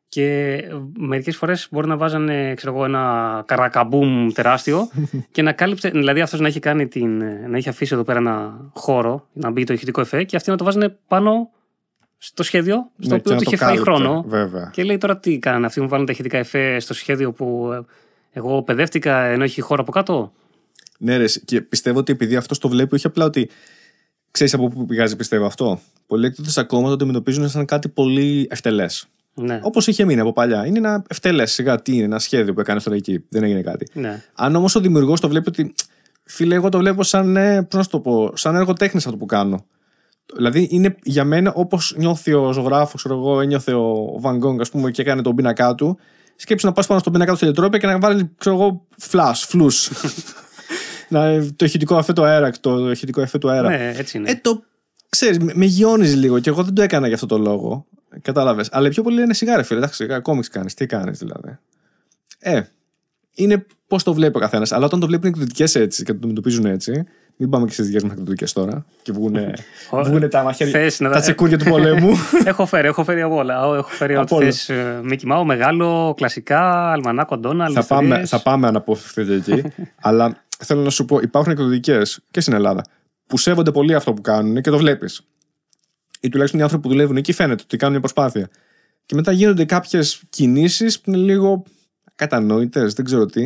Και 0.07 0.57
μερικές 0.97 1.37
φορές 1.37 1.67
μπορεί 1.71 1.87
να 1.87 1.97
βάζανε 1.97 2.53
ξέρω 2.53 2.73
εγώ, 2.73 2.85
ένα 2.85 3.43
καρακαμπούμ 3.47 4.31
τεράστιο 4.31 4.89
και 5.31 5.41
να 5.41 5.51
κάλυψε. 5.51 5.89
Δηλαδή 5.89 6.21
αυτός 6.21 6.39
να 6.39 6.47
έχει, 6.47 6.59
κάνει 6.59 6.87
την, 6.87 7.17
να 7.49 7.57
έχει 7.57 7.69
αφήσει 7.69 7.93
εδώ 7.93 8.03
πέρα 8.03 8.19
ένα 8.19 8.69
χώρο 8.73 9.27
να 9.33 9.51
μπει 9.51 9.63
το 9.63 9.73
ηχητικό 9.73 10.01
εφέ 10.01 10.23
και 10.23 10.35
αυτοί 10.35 10.49
να 10.49 10.57
το 10.57 10.63
βάζανε 10.63 10.97
πάνω 11.07 11.49
στο 12.17 12.43
σχέδιο 12.43 12.91
στο 12.99 13.15
Ναι, 13.15 13.21
και 13.21 13.29
οποίο 13.29 13.31
να 13.31 13.37
του 13.37 13.43
το 13.43 13.49
είχε 13.53 13.57
φάει 13.57 13.77
κάλυπτε, 13.77 13.91
χρόνο. 13.91 14.23
Βέβαια. 14.27 14.69
Και 14.73 14.83
λέει 14.83 14.97
τώρα 14.97 15.17
τι 15.17 15.39
κάνανε 15.39 15.65
αυτοί 15.65 15.81
μου 15.81 15.87
βάλουν 15.87 16.05
τα 16.05 16.11
ηχητικά 16.11 16.37
εφέ 16.37 16.79
στο 16.79 16.93
σχέδιο 16.93 17.31
που 17.31 17.71
Εγώ 18.31 18.61
παιδεύτηκα 18.63 19.23
ενώ 19.23 19.43
έχει 19.43 19.61
χώρα 19.61 19.81
από 19.81 19.91
κάτω; 19.91 20.33
Ναι, 20.99 21.17
ρε, 21.17 21.25
και 21.45 21.61
πιστεύω 21.61 21.99
ότι 21.99 22.11
επειδή 22.11 22.35
αυτός 22.35 22.59
το 22.59 22.69
βλέπει, 22.69 22.95
όχι 22.95 23.07
απλά 23.07 23.25
ότι. 23.25 23.49
Ξέρεις 24.31 24.53
από 24.53 24.67
πού 24.67 24.85
πηγάζει, 24.85 25.15
πιστεύω 25.15 25.45
αυτό. 25.45 25.79
Πολλοί 26.07 26.25
έκτοτε 26.25 26.51
ακόμα 26.55 26.87
το 26.87 26.93
αντιμετωπίζουν 26.93 27.49
σαν 27.49 27.65
κάτι 27.65 27.89
πολύ 27.89 28.47
ευτελές. 28.49 29.07
Ναι. 29.33 29.59
Όπως 29.63 29.87
είχε 29.87 30.05
μείνει 30.05 30.19
από 30.19 30.33
παλιά. 30.33 30.65
Είναι 30.65 30.77
ένα 30.77 31.03
ευτελές 31.07 31.51
σιγά 31.51 31.81
τι 31.81 31.93
είναι, 31.95 32.03
ένα 32.03 32.19
σχέδιο 32.19 32.53
που 32.53 32.59
έκανε 32.59 32.79
τώρα 32.81 32.95
εκεί. 32.95 33.23
Δεν 33.29 33.43
έγινε 33.43 33.61
κάτι. 33.61 33.87
ναι. 33.93 34.23
Αν 34.33 34.55
όμως 34.55 34.75
ο 34.75 34.79
δημιουργός 34.79 35.19
το 35.19 35.27
βλέπει 35.29 35.49
ότι. 35.49 35.73
Φίλε, 36.23 36.55
εγώ 36.55 36.69
το 36.69 36.77
βλέπω 36.77 37.03
σαν. 37.03 37.35
ε, 37.37 37.61
Πώς 37.63 37.73
να 37.73 37.83
σου 37.83 37.89
το 37.89 37.99
πω, 37.99 38.31
σαν 38.35 38.55
έργο 38.55 38.73
τέχνης 38.73 39.05
αυτό 39.05 39.17
που 39.17 39.25
κάνω. 39.25 39.65
Δηλαδή 40.35 40.67
είναι 40.71 40.95
για 41.03 41.23
μένα 41.23 41.51
όπως 41.53 41.93
νιώθει 41.97 42.33
ο 42.33 42.51
ζωγράφος, 42.53 43.03
ξέρω 43.03 43.15
εγώ, 43.19 43.41
ένιωθε 43.41 43.73
ο 43.73 44.19
Van 44.23 44.39
Gogh, 44.39 44.59
ας 44.59 44.69
πούμε, 44.69 44.91
και 44.91 45.01
έκανε 45.01 45.21
τον 45.21 45.35
πίνακά 45.35 45.75
του. 45.75 45.97
Σκέψου 46.35 46.65
να 46.67 46.71
πας 46.71 46.87
πάνω 46.87 46.99
στον 46.99 47.13
πίνακά 47.13 47.31
του 47.31 47.37
τελετρόπια 47.37 47.79
και 47.79 47.87
να 47.87 47.99
βάλει, 47.99 48.31
ξέρω 48.37 48.55
εγώ, 48.55 48.87
flash, 49.11 49.33
φλους. 49.35 49.89
να, 51.09 51.53
το 51.55 51.65
ηχητικό 51.65 51.97
εφέ 51.97 52.13
του 52.13 52.23
αέρα, 52.23 52.51
το 52.59 52.91
ηχητικό 52.91 53.21
εφέ 53.21 53.37
του 53.37 53.49
αέρα. 53.49 53.69
ναι, 53.69 53.93
έτσι 53.97 54.17
είναι. 54.17 54.29
Ε, 54.29 54.35
το 54.35 54.63
ξέρεις, 55.09 55.39
με, 55.39 55.51
με 55.55 55.65
γιώνεις 55.65 56.15
λίγο 56.15 56.39
και 56.39 56.49
εγώ 56.49 56.63
δεν 56.63 56.73
το 56.73 56.81
έκανα 56.81 57.05
για 57.05 57.15
αυτό 57.15 57.27
το 57.27 57.37
λόγο. 57.37 57.85
Κατάλαβες. 58.21 58.69
Αλλά 58.71 58.89
πιο 58.89 59.03
πολύ 59.03 59.21
είναι 59.21 59.33
σιγάρε, 59.33 59.63
φίλε. 59.63 59.79
Εντάξει, 59.79 60.07
κόμιξ 60.21 60.47
κάνεις. 60.47 60.73
Τι 60.73 60.85
κάνεις 60.85 61.19
δηλαδή. 61.19 61.57
Ε, 62.39 62.61
είναι 63.33 63.65
πώς 63.87 64.03
το 64.03 64.13
βλέπει 64.13 64.37
ο 64.37 64.39
καθένας. 64.39 64.71
Αλλά 64.71 64.85
όταν 64.85 64.99
το 64.99 65.07
βλέπουν 65.07 65.29
εκδοτικές 65.29 65.75
έτσι 65.75 66.03
και 66.03 66.11
το 66.11 66.17
αντιμετωπίζουν 66.17 66.65
έτσι. 66.65 67.03
Μην 67.37 67.49
πάμε 67.49 67.65
και 67.65 67.71
στις 67.71 67.85
δικές 67.85 68.03
μας 68.03 68.11
εκδοτικές 68.11 68.53
τώρα 68.53 68.85
και 69.01 69.11
βγούνε, 69.11 69.53
Ω, 69.89 70.03
βγούνε 70.03 70.27
τα 70.27 70.43
μαχαίρια. 70.43 70.79
θες 70.79 70.99
να 70.99 71.07
τα 71.09 71.15
τα- 71.15 71.21
τσεκούρια 71.21 71.57
του 71.57 71.65
πολέμου. 71.69 72.09
έχω 72.45 72.65
φέρει, 72.65 72.87
έχω 72.87 73.03
φέρει 73.03 73.21
από 73.21 73.35
όλα. 73.35 73.53
Έχω 73.63 73.87
φέρει 73.89 74.13
Από 74.15 74.21
ό,τι 74.23 74.33
όλα. 74.33 74.43
θες, 74.45 74.69
ε, 74.69 75.01
Mickey 75.09 75.31
Mouse, 75.31 75.43
μεγάλο, 75.45 76.13
κλασικά, 76.17 76.91
αλμανάκο, 76.91 77.37
Ντόναλντ. 77.37 77.73
θα, 77.75 77.85
πάμε, 77.85 78.25
θα 78.25 78.41
πάμε 78.41 78.67
αναπόφευκτα 78.67 79.23
και 79.23 79.51
εκεί. 79.53 79.73
αλλά 80.01 80.43
θέλω 80.57 80.81
να 80.81 80.89
σου 80.89 81.05
πω, 81.05 81.19
υπάρχουν 81.19 81.51
εκδοτικές 81.51 82.19
και 82.31 82.41
στην 82.41 82.53
Ελλάδα 82.53 82.83
που 83.27 83.37
σέβονται 83.37 83.71
πολύ 83.71 83.95
αυτό 83.95 84.13
που 84.13 84.21
κάνουν 84.21 84.61
και 84.61 84.69
το 84.69 84.77
βλέπεις. 84.77 85.21
Ή 86.19 86.29
τουλάχιστον 86.29 86.59
οι 86.59 86.63
άνθρωποι 86.63 86.83
που 86.83 86.89
δουλεύουν 86.89 87.17
εκεί 87.17 87.33
φαίνεται 87.33 87.61
ότι 87.63 87.77
κάνουν 87.77 87.91
μια 87.93 88.01
προσπάθεια. 88.01 88.49
Και 89.05 89.15
μετά 89.15 89.31
γίνονται 89.31 89.65
κάποιες 89.65 90.21
κινήσεις 90.29 90.99
που 91.01 91.09
είναι 91.11 91.19
λίγο 91.19 91.63
κατανόητε, 92.15 92.85
δεν 92.85 93.05
ξέρω 93.05 93.25
τι. 93.25 93.45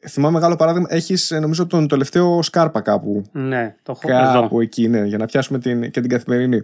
Ε, 0.00 0.08
Θυμάμαι 0.08 0.34
μεγάλο 0.34 0.56
παράδειγμα, 0.56 0.86
έχεις 0.90 1.30
νομίζω 1.30 1.66
τον 1.66 1.88
τελευταίο 1.88 2.42
Σκάρπα 2.42 2.80
κάπου. 2.80 3.24
Ναι, 3.32 3.76
το 3.82 3.98
έχω 4.02 4.18
εδώ. 4.18 4.40
Κάπου 4.40 4.60
εκεί, 4.60 4.88
ναι, 4.88 5.04
για 5.04 5.18
να 5.18 5.26
πιάσουμε 5.26 5.58
την, 5.58 5.90
και 5.90 6.00
την 6.00 6.08
καθημερινή. 6.10 6.62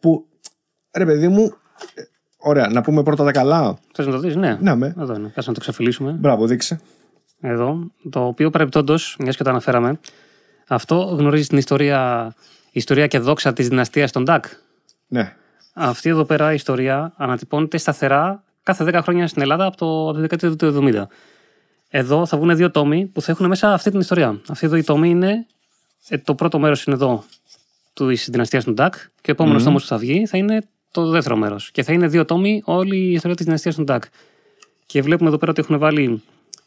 Που 0.00 0.26
ρε 0.96 1.04
παιδί 1.04 1.28
μου, 1.28 1.42
ε, 1.94 2.02
ωραία, 2.36 2.68
να 2.68 2.80
πούμε 2.80 3.02
πρώτα 3.02 3.24
τα 3.24 3.30
καλά. 3.30 3.78
Θες 3.94 4.06
να 4.06 4.12
το 4.12 4.18
δεις, 4.18 4.36
ναι. 4.36 4.58
Να 4.60 4.76
με. 4.76 4.94
Εδώ 5.00 5.14
είναι. 5.14 5.30
Κάτσε 5.34 5.48
να 5.48 5.54
το 5.54 5.60
ξεφυλίσουμε. 5.60 6.12
Μπράβο, 6.12 6.46
δείξε. 6.46 6.80
Εδώ. 7.40 7.90
Το 8.10 8.26
οποίο 8.26 8.50
παρεπτόντω, 8.50 8.94
μιας 9.18 9.36
και 9.36 9.42
το 9.42 9.50
αναφέραμε, 9.50 9.98
αυτό 10.68 10.96
γνωρίζεις 10.96 11.48
την 11.48 11.58
ιστορία, 11.58 12.32
ιστορία 12.72 13.06
και 13.06 13.18
δόξα 13.18 13.52
της 13.52 13.68
δυναστείας 13.68 14.12
των 14.12 14.24
Ντακ. 14.24 14.44
Ναι. 15.06 15.32
Αυτή 15.74 16.08
εδώ 16.08 16.24
πέρα 16.24 16.50
η 16.52 16.54
ιστορία 16.54 17.12
ανατυπώνεται 17.16 17.78
σταθερά 17.78 18.42
κάθε 18.62 18.84
10 18.84 19.00
χρόνια 19.02 19.26
στην 19.26 19.42
Ελλάδα 19.42 19.64
από, 19.64 19.76
το, 19.76 20.08
από 20.08 20.12
τη 20.12 20.20
δεκαετία 20.20 20.56
του 20.56 20.90
70. 20.92 21.02
Εδώ 21.90 22.26
θα 22.26 22.36
βγουν 22.36 22.56
δύο 22.56 22.70
τόμοι 22.70 23.06
που 23.06 23.22
θα 23.22 23.32
έχουν 23.32 23.46
μέσα 23.46 23.72
αυτή 23.72 23.90
την 23.90 24.00
ιστορία. 24.00 24.40
Αυτή 24.48 24.66
εδώ 24.66 24.76
η 24.76 24.82
τόμη 24.84 25.08
είναι. 25.10 25.46
ε, 26.08 26.18
το 26.18 26.34
πρώτο 26.34 26.58
μέρος 26.58 26.84
είναι 26.84 26.96
εδώ 26.96 27.24
της 27.94 28.28
δυναστείας 28.30 28.64
των 28.64 28.74
Ντακ 28.74 28.94
και 28.94 29.30
ο 29.30 29.32
επόμενος 29.32 29.58
Μμμ. 29.60 29.66
τόμος 29.66 29.82
που 29.82 29.88
θα 29.88 29.96
βγει 29.98 30.26
θα 30.26 30.38
είναι 30.38 30.58
το 30.90 31.08
δεύτερο 31.10 31.36
μέρος. 31.36 31.70
Και 31.70 31.82
θα 31.82 31.92
είναι 31.92 32.06
δύο 32.06 32.24
τόμοι 32.24 32.62
όλη 32.64 32.96
η 32.96 33.12
ιστορία 33.12 33.36
της 33.36 33.44
δυναστείας 33.44 33.74
των 33.74 33.84
Ντακ. 33.84 34.02
Και 34.86 35.02
βλέπουμε 35.02 35.28
εδώ 35.28 35.38
πέρα 35.38 35.50
ότι 35.50 35.60
έχουν 35.60 35.78
βάλει 35.78 36.22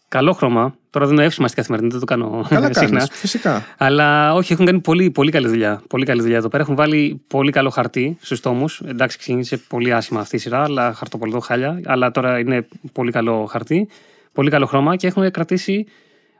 καλό 0.07 0.33
χρώμα. 0.33 0.75
Τώρα 0.89 1.05
δεν 1.05 1.15
είναι 1.15 1.25
εύσημα 1.25 1.47
στην 1.47 1.59
καθημερινή, 1.59 1.89
δεν 1.91 1.99
το 1.99 2.05
κάνω 2.05 2.45
Καλά 2.49 2.65
συχνά. 2.73 2.97
κάνεις. 2.97 3.07
Φυσικά. 3.11 3.65
Αλλά 3.77 4.33
όχι, 4.33 4.53
έχουν 4.53 4.65
κάνει 4.65 4.79
πολύ, 4.79 5.11
πολύ 5.11 5.31
καλή 5.31 5.47
δουλειά. 5.47 5.83
Πολύ 5.87 6.05
καλή 6.05 6.21
δουλειά 6.21 6.37
εδώ 6.37 6.47
πέρα. 6.47 6.63
Έχουν 6.63 6.75
βάλει 6.75 7.21
πολύ 7.27 7.51
καλό 7.51 7.69
χαρτί 7.69 8.17
στους 8.21 8.39
τόμους. 8.39 8.81
Εντάξει, 8.85 9.17
ξεκίνησε 9.17 9.57
πολύ 9.57 9.93
άσχημα 9.93 10.19
αυτή 10.19 10.35
η 10.35 10.39
σειρά, 10.39 10.63
αλλά 10.63 10.93
χαρτοπολιτό 10.93 11.39
χάλια. 11.39 11.81
Αλλά 11.85 12.11
τώρα 12.11 12.39
είναι 12.39 12.67
πολύ 12.93 13.11
καλό 13.11 13.45
χαρτί. 13.45 13.87
Πολύ 14.33 14.49
καλό 14.49 14.65
χρώμα 14.65 14.95
και 14.95 15.07
έχουν 15.07 15.31
κρατήσει 15.31 15.85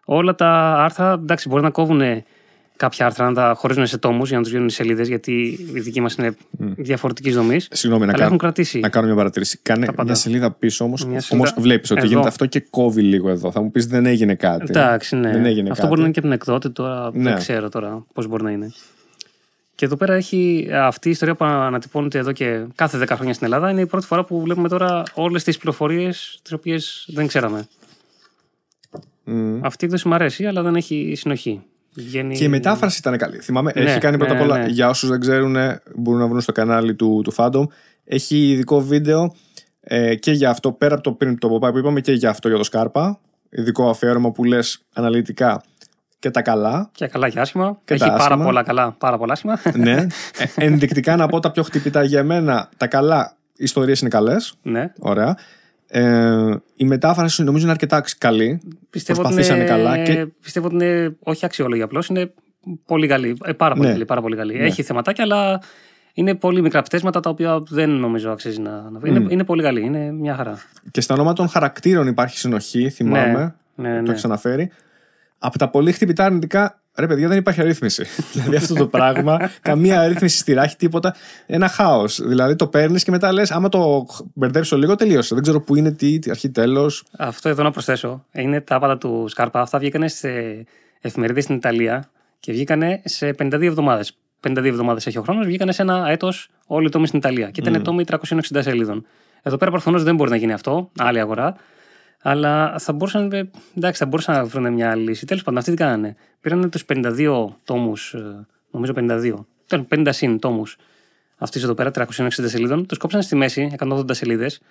όλα 0.05 0.35
τα 0.35 0.75
άρθρα. 0.77 1.11
Εντάξει, 1.11 1.49
μπορεί 1.49 1.63
να 1.63 1.69
κόβουν 1.69 2.01
κάποια 2.75 3.05
άρθρα 3.05 3.25
να 3.25 3.33
τα 3.33 3.53
χωρίζουν 3.57 3.87
σε 3.87 3.97
τόμους 3.97 4.27
για 4.27 4.37
να 4.37 4.43
τους 4.43 4.51
βγαίνουν 4.51 4.67
οι 4.67 4.71
σελίδες, 4.71 5.07
γιατί 5.07 5.59
η 5.73 5.79
δική 5.79 6.01
μας 6.01 6.15
είναι 6.15 6.35
διαφορετικής 6.59 7.35
δομής. 7.35 7.67
Συγγνώμη, 7.71 8.05
να, 8.05 8.09
Αλλά 8.11 8.17
κάνω, 8.17 8.25
έχουν 8.25 8.37
κρατήσει. 8.37 8.79
να 8.79 8.89
κάνω 8.89 9.05
μια 9.07 9.15
παρατήρηση. 9.15 9.59
Κάνε 9.61 9.85
Τα 9.85 9.91
πάντα. 9.91 10.03
μια 10.03 10.15
σελίδα 10.15 10.51
πίσω 10.51 10.83
όμως. 10.83 11.05
Μια 11.05 11.21
σελίδα 11.21 11.49
Όμω 11.53 11.61
βλέπεις 11.63 11.91
ότι 11.91 11.99
εδώ. 11.99 12.09
γίνεται 12.09 12.27
αυτό 12.27 12.45
και 12.45 12.59
κόβει 12.69 13.01
λίγο 13.01 13.29
εδώ. 13.29 13.51
Θα 13.51 13.61
μου 13.61 13.71
πεις 13.71 13.85
δεν 13.87 14.05
έγινε 14.05 14.35
κάτι. 14.35 14.65
Εντάξει, 14.69 15.15
ναι. 15.15 15.31
Δεν 15.31 15.45
έγινε 15.45 15.69
Αυτό 15.69 15.73
κάτι. 15.73 15.87
μπορεί 15.87 15.99
να 15.99 16.03
είναι 16.05 16.13
και 16.13 16.19
από 16.19 16.27
την 16.27 16.37
εκδότη 16.37 16.69
τώρα. 16.69 17.09
Ναι. 17.13 17.23
Δεν 17.23 17.37
ξέρω 17.37 17.69
τώρα 17.69 18.05
πώς 18.13 18.27
μπορεί 18.27 18.43
να 18.43 18.51
είναι. 18.51 18.71
Και 19.75 19.85
εδώ 19.85 19.95
πέρα 19.95 20.13
έχει 20.13 20.67
αυτή 20.73 21.07
η 21.07 21.11
ιστορία 21.11 21.35
που 21.35 21.45
ανατυπώνεται 21.45 22.17
εδώ 22.17 22.31
και 22.31 22.63
κάθε 22.75 22.97
10 22.97 23.05
χρόνια 23.15 23.33
στην 23.33 23.45
Ελλάδα. 23.45 23.69
Είναι 23.69 23.81
η 23.81 23.85
πρώτη 23.85 24.05
φορά 24.05 24.23
που 24.23 24.41
βλέπουμε 24.41 24.67
τώρα 24.69 25.03
όλες 25.13 25.43
τις 25.43 25.57
πληροφορίες 25.57 26.39
τις 26.43 26.51
οποίες 26.53 27.05
δεν 27.13 27.27
ξέραμε. 27.27 27.67
Μμ. 29.33 29.65
Αυτή 29.65 29.83
η 29.83 29.87
έκδοση 29.87 30.07
μου 30.07 30.13
αρέσει, 30.13 30.45
αλλά 30.45 30.61
δεν 30.61 30.75
έχει 30.75 31.13
συνοχή. 31.15 31.61
Βγαίνει... 31.95 32.35
Και 32.35 32.43
η 32.43 32.47
μετάφραση 32.47 32.97
ήταν 32.99 33.17
καλή. 33.17 33.37
Θυμάμαι, 33.37 33.71
Ναι, 33.75 33.81
έχει 33.81 33.99
κάνει 33.99 34.17
πρώτα 34.17 34.31
απ' 34.31 34.37
ναι, 34.39 34.43
όλα, 34.45 34.57
ναι. 34.57 34.65
για 34.65 34.89
όσους 34.89 35.09
δεν 35.09 35.19
ξέρουν, 35.19 35.55
μπορούν 35.95 36.19
να 36.19 36.27
βρουν 36.27 36.41
στο 36.41 36.51
κανάλι 36.51 36.95
του, 36.95 37.21
του 37.23 37.33
Phantom. 37.35 37.63
Έχει 38.03 38.49
ειδικό 38.49 38.81
βίντεο 38.81 39.35
ε, 39.81 40.15
και 40.15 40.31
για 40.31 40.49
αυτό, 40.49 40.71
πέρα 40.71 40.93
από 40.93 41.03
το 41.03 41.11
πριν 41.11 41.37
το 41.39 41.59
pop 41.61 41.71
που 41.71 41.77
είπαμε, 41.77 42.01
και 42.01 42.11
για 42.11 42.29
αυτό 42.29 42.47
για 42.47 42.57
το 42.57 42.63
Σκάρπα. 42.63 43.19
Ειδικό 43.49 43.89
αφιέρωμα 43.89 44.31
που 44.31 44.43
λες 44.43 44.81
αναλυτικά 44.93 45.63
και 46.19 46.29
τα 46.29 46.41
καλά. 46.41 46.89
Και 46.93 47.07
καλά 47.07 47.29
και 47.29 47.39
άσχημα. 47.39 47.79
Και 47.85 47.93
έχει 47.93 48.03
τα 48.03 48.09
πάρα 48.09 48.23
άσχημα. 48.23 48.45
πολλά 48.45 48.63
καλά, 48.63 48.91
πάρα 48.91 49.17
πολλά 49.17 49.33
άσχημα. 49.33 49.59
ναι. 49.75 49.95
Ε, 50.55 50.65
ενδεικτικά 50.65 51.15
να 51.15 51.27
πω 51.27 51.39
τα 51.39 51.51
πιο 51.51 51.63
χτυπητά 51.63 52.03
για 52.03 52.23
μένα. 52.23 52.69
Τα 52.77 52.87
καλά, 52.87 53.35
οι 53.55 53.63
ιστορίες 53.63 53.99
είναι 53.99 54.09
καλές. 54.09 54.53
ναι. 54.61 54.93
Ωραία. 54.99 55.37
Ε, 55.93 56.55
η 56.75 56.85
μετάφραση 56.85 57.43
νομίζω 57.43 57.63
είναι 57.63 57.71
αρκετά 57.71 58.03
καλή. 58.17 58.61
Πιστεύω 58.89 59.19
ότι, 59.21 59.27
Προσπαθήσανε 59.33 59.63
είναι, 59.63 59.71
καλά 59.71 60.03
και- 60.03 60.25
πιστεύω 60.41 60.65
ότι 60.67 60.75
είναι 60.75 61.15
όχι 61.19 61.45
αξιόλογη 61.45 61.81
απλώς, 61.81 62.07
είναι 62.07 62.33
πολύ 62.85 63.07
καλή. 63.07 63.37
Ε, 63.43 63.51
πάρα 63.53 63.73
πολύ 63.73 63.85
Ναι. 63.87 63.91
καλή. 63.93 64.05
Πάρα 64.05 64.21
πολύ 64.21 64.35
καλή. 64.35 64.55
Έχει 64.55 64.83
θεματάκια, 64.83 65.23
αλλά 65.23 65.61
είναι 66.13 66.35
πολύ 66.35 66.61
μικρά 66.61 66.81
πτέσματα 66.81 67.19
τα 67.19 67.29
οποία 67.29 67.63
δεν 67.69 67.89
νομίζω 67.89 68.31
αξίζει 68.31 68.59
να. 68.61 68.71
να... 68.71 68.99
Είναι, 69.07 69.25
είναι 69.29 69.43
πολύ 69.43 69.61
καλή. 69.63 69.81
Είναι 69.81 70.11
μια 70.11 70.35
χαρά. 70.35 70.57
Και 70.91 71.01
στα 71.01 71.13
ονόματα 71.13 71.35
των 71.35 71.47
χαρακτήρων 71.49 72.07
υπάρχει 72.07 72.37
συνοχή, 72.37 72.89
θυμάμαι. 72.89 73.55
Ναι, 73.75 73.89
ναι, 73.89 73.95
Το 73.95 74.01
ναι. 74.01 74.11
έχει 74.17 74.25
αναφέρει. 74.25 74.71
Από 75.39 75.57
τα 75.57 75.69
πολύ 75.69 75.91
χτυπητά 75.91 76.25
αρνητικά, 76.25 76.80
ρε 76.97 77.07
παιδιά, 77.07 77.27
δεν 77.27 77.37
υπάρχει 77.37 77.61
αρρύθμιση. 77.61 78.05
δηλαδή 78.33 78.55
αυτό 78.55 78.73
το 78.73 78.87
πράγμα, 78.87 79.49
καμία 79.61 80.01
αρρύθμιση 80.01 80.37
στη 80.37 80.53
ράχη, 80.53 80.75
τίποτα. 80.75 81.15
Ένα 81.45 81.67
χάος. 81.67 82.21
Δηλαδή 82.23 82.55
το 82.55 82.67
παίρνεις 82.67 83.03
και 83.03 83.11
μετά 83.11 83.31
λες, 83.33 83.51
άμα 83.51 83.69
το 83.69 84.05
μπερδέψω 84.33 84.77
λίγο, 84.77 84.95
τελείωσε. 84.95 85.33
Δεν 85.33 85.43
ξέρω 85.43 85.61
πού 85.61 85.75
είναι, 85.75 85.91
τι, 85.91 86.19
τι 86.19 86.29
αρχή, 86.29 86.49
τέλος. 86.49 87.03
Αυτό 87.17 87.49
εδώ 87.49 87.63
να 87.63 87.71
προσθέσω 87.71 88.25
είναι 88.31 88.61
τα 88.61 88.75
άπατα 88.75 88.97
του 88.97 89.25
Σκάρπα. 89.27 89.61
Αυτά 89.61 89.79
βγήκανε 89.79 90.07
σε 90.07 90.29
εφημερίδες 91.01 91.43
στην 91.43 91.55
Ιταλία 91.55 92.09
και 92.39 92.51
βγήκανε 92.51 93.01
σε 93.05 93.35
52 93.39 93.61
εβδομάδες. 93.61 94.17
52 94.47 94.65
εβδομάδες 94.65 95.07
έχει 95.07 95.17
ο 95.17 95.21
χρόνος, 95.21 95.45
βγήκανε 95.45 95.71
σε 95.71 95.81
ένα 95.81 96.09
έτος 96.09 96.49
όλοι 96.67 96.85
οι 96.85 96.89
τόμοι 96.89 97.07
στην 97.07 97.19
Ιταλία. 97.19 97.49
Και 97.49 97.61
ήταν 97.61 97.83
τόμοι 97.83 98.03
360 98.07 98.17
σελίδων. 98.59 99.05
Εδώ 99.41 99.57
πέρα 99.57 99.71
προφανώς 99.71 100.03
δεν 100.03 100.15
μπορεί 100.15 100.29
να 100.29 100.35
γίνει 100.35 100.53
αυτό, 100.53 100.91
άλλη 100.97 101.19
αγορά. 101.19 101.55
Αλλά 102.21 102.79
θα 102.79 102.93
μπορούσαν, 102.93 103.31
ε, 103.31 103.49
εντάξει, 103.75 103.99
θα 103.99 104.05
μπορούσαν 104.05 104.35
να 104.35 104.45
βρουν 104.45 104.73
μια 104.73 104.91
άλλη 104.91 105.03
λύση. 105.03 105.25
Τέλος 105.25 105.43
πάντων, 105.43 105.59
αυτοί 105.59 105.71
τι 105.71 105.77
κάνανε. 105.77 106.15
Πήραν 106.41 106.69
τους 106.69 106.85
52 106.85 107.57
τόμους, 107.63 108.15
νομίζω 108.71 108.93
52, 108.93 109.45
τέλο 109.67 109.85
50 109.89 110.07
συν 110.11 110.39
τόμους 110.39 110.77
αυτής 111.41 111.63
εδώ 111.63 111.73
πέρα, 111.73 111.91
360 111.91 112.47
σελίδων, 112.47 112.85
τους 112.85 112.97
κόψαν 112.97 113.21
στη 113.21 113.35
μέση, 113.35 113.71
180 113.77 114.13
σελίδες, 114.13 114.61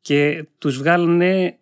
και 0.00 0.46
τους 0.58 0.78
βγάλανε 0.78 1.56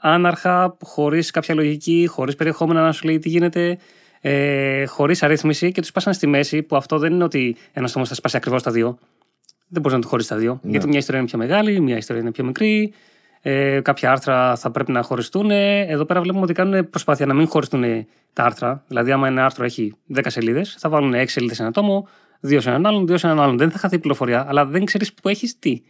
άναρχα, 0.00 0.76
χωρίς 0.82 1.30
κάποια 1.30 1.54
λογική, 1.54 2.06
χωρίς 2.10 2.34
περιεχόμενα 2.34 2.82
να 2.82 2.92
σου 2.92 3.06
λέει 3.06 3.18
τι 3.18 3.28
γίνεται, 3.28 3.78
ε, 4.20 4.84
χωρίς 4.84 5.22
αρρύθμιση 5.22 5.72
και 5.72 5.80
τους 5.80 5.92
πάσαν 5.92 6.14
στη 6.14 6.26
μέση, 6.26 6.62
που 6.62 6.76
αυτό 6.76 6.98
δεν 6.98 7.12
είναι 7.12 7.24
ότι 7.24 7.56
ένας 7.72 7.92
τόμος 7.92 8.08
θα 8.08 8.14
σπάσει 8.14 8.36
ακριβώς 8.36 8.62
τα 8.62 8.70
δύο. 8.70 8.98
Δεν 9.68 9.82
μπορείς 9.82 9.96
να 9.96 10.02
το 10.02 10.08
χωρίσεις 10.08 10.30
τα 10.30 10.36
δύο. 10.36 10.60
Γιατί 10.62 10.86
μια 10.88 10.98
ιστορία 10.98 11.20
είναι 11.20 11.28
πιο 11.28 11.38
μεγάλη, 11.38 11.80
μια 11.80 11.96
ιστορία 11.96 12.22
είναι 12.22 12.30
πιο 12.30 12.44
μικρή. 12.44 12.92
Ε, 13.48 13.80
κάποια 13.80 14.10
άρθρα 14.10 14.56
θα 14.56 14.70
πρέπει 14.70 14.92
να 14.92 15.02
χωριστούν. 15.02 15.50
Εδώ 15.50 16.04
πέρα 16.04 16.20
βλέπουμε 16.20 16.44
ότι 16.44 16.52
κάνουν 16.52 16.90
προσπάθεια 16.90 17.26
να 17.26 17.34
μην 17.34 17.48
χωριστούν 17.48 18.06
τα 18.32 18.44
άρθρα. 18.44 18.84
Δηλαδή, 18.88 19.12
άμα 19.12 19.26
ένα 19.26 19.44
άρθρο 19.44 19.64
έχει 19.64 19.94
10 20.14 20.20
σελίδες, 20.26 20.76
θα 20.78 20.88
βάλουν 20.88 21.14
6 21.14 21.24
σελίδες 21.26 21.56
σε 21.56 21.62
ένα 21.62 21.72
τόμο, 21.72 22.08
2 22.40 22.60
σε 22.60 22.68
έναν 22.68 22.86
άλλον, 22.86 23.06
2 23.06 23.18
σε 23.18 23.26
έναν 23.26 23.40
άλλον. 23.40 23.56
Δεν 23.56 23.70
θα 23.70 23.78
χαθεί 23.78 23.94
η 23.94 23.98
πληροφορία, 23.98 24.44
αλλά 24.48 24.66
δεν 24.66 24.84
ξέρεις 24.84 25.14
που 25.14 25.28
έχεις 25.28 25.58
τι. 25.58 25.82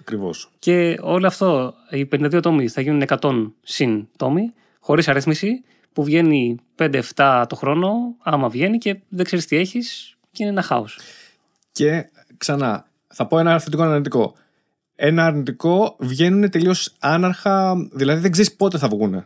Ακριβώς. 0.00 0.50
Και 0.58 0.98
όλο 1.00 1.26
αυτό, 1.26 1.74
οι 1.90 2.06
52 2.06 2.40
τόμοι 2.42 2.68
θα 2.68 2.80
γίνουν 2.80 3.02
100 3.20 3.52
συν 3.62 4.08
τόμοι, 4.16 4.52
χωρίς 4.80 5.08
αρρύθμιση, 5.08 5.64
που 5.92 6.04
βγαίνει 6.04 6.56
5-7 6.76 7.44
το 7.48 7.56
χρόνο, 7.56 8.16
άμα 8.22 8.48
βγαίνει 8.48 8.78
και 8.78 9.00
δεν 9.08 9.24
ξέρεις 9.24 9.46
τι 9.46 9.56
έχεις 9.56 10.16
και 10.32 10.42
είναι 10.42 10.52
ένα 10.52 10.62
χάος. 10.62 10.98
Και 11.72 12.10
ξανά, 12.36 12.86
θα 13.06 13.26
πω 13.26 13.38
ένα 13.38 13.58
θετικό 13.58 13.82
ένα 13.82 13.92
αρνητικό. 13.92 14.34
Ένα 15.00 15.24
αρνητικό 15.24 15.96
βγαίνουν 15.98 16.50
τελείως 16.50 16.94
άναρχα, 16.98 17.74
δηλαδή 17.92 18.20
δεν 18.20 18.30
ξέρεις 18.30 18.54
πότε 18.54 18.78
θα 18.78 18.88
βγουν. 18.88 19.24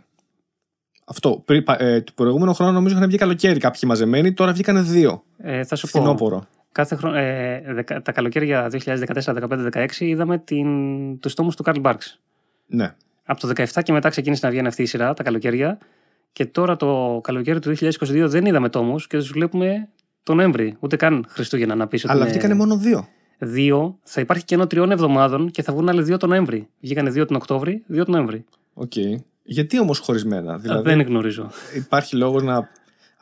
Αυτό. 1.05 1.43
Πρι, 1.45 1.65
ε, 1.79 2.01
του 2.01 2.15
προηγούμενου 2.15 2.55
χρόνου 2.55 2.73
νομίζω 2.73 2.97
είχαν 2.97 3.09
βγει 3.09 3.17
καλοκαίρι 3.17 3.59
κάποιοι 3.59 3.81
μαζεμένοι, 3.87 4.33
τώρα 4.33 4.53
βγήκαν 4.53 4.87
δύο. 4.87 5.23
Ε, 5.39 5.65
θα 5.65 5.77
σου 5.77 5.91
πω. 5.91 5.99
Φθινόπορο. 5.99 6.47
Κάθε 6.73 6.95
χρόνο, 6.97 7.17
ε, 7.17 7.63
δεκα- 7.69 8.03
τα 8.03 8.13
καλοκαίρια 8.13 8.69
2014-2015-2016 8.69 10.07
είδαμε 10.07 10.39
την, 10.39 10.67
τους 11.21 11.35
τόμους 11.35 11.57
του 11.57 11.63
Καρλ 11.63 11.81
Μπάρξ. 11.81 12.21
Ναι. 12.67 12.95
Από 13.25 13.41
το 13.41 13.49
17 13.49 13.83
και 13.83 13.93
μετά 13.93 14.09
ξεκίνησε 14.09 14.47
να 14.47 14.53
βγαίνει 14.53 14.67
αυτή 14.67 14.83
η 14.83 14.87
σειρά 14.87 15.15
τα 15.15 15.23
καλοκαίρια. 15.23 15.79
Και 16.33 16.47
τώρα 16.47 16.77
το 16.77 17.21
καλοκαίρι 17.23 17.59
του 17.59 17.69
2022 17.69 18.25
δεν 18.29 18.47
είδαμε 18.47 18.69
τόμους 18.69 19.07
και 19.07 19.17
τους 19.17 19.31
βλέπουμε 19.33 19.89
τον 20.23 20.37
Νοέμβρη. 20.37 20.77
Ούτε 20.81 20.97
καν 20.97 21.25
Χριστούγεννα 21.29 21.75
να 21.75 21.87
πεις 21.87 22.05
ότι. 22.05 22.13
Αλλά 22.13 22.23
είναι 22.23 22.31
βγήκανε 22.31 22.55
μόνο 22.55 22.77
δύο. 22.77 23.09
Δύο. 23.45 23.99
Θα 24.03 24.21
υπάρχει 24.21 24.45
κενό 24.45 24.67
τριών 24.67 24.91
εβδομάδων 24.91 25.51
και 25.51 25.63
θα 25.63 25.73
βγουν 25.73 25.89
άλλοι 25.89 26.03
δύο 26.03 26.17
τον 26.17 26.29
Νοέμβρη. 26.29 26.69
Βγήκανε 26.81 27.11
δύο 27.11 27.27
τον 27.27 27.37
Οκτώβρη, 27.37 27.83
δύο 27.87 28.05
τον 28.05 28.15
Νοέμβρη. 28.15 28.45
Οκ. 28.75 28.93
Γιατί 29.43 29.81
όμως 29.81 29.99
χωρισμένα, 29.99 30.59
δηλαδή 30.59 30.83
Δεν 30.89 31.01
γνωρίζω. 31.01 31.51
υπάρχει 31.77 32.17
λόγος 32.17 32.43
να. 32.43 32.71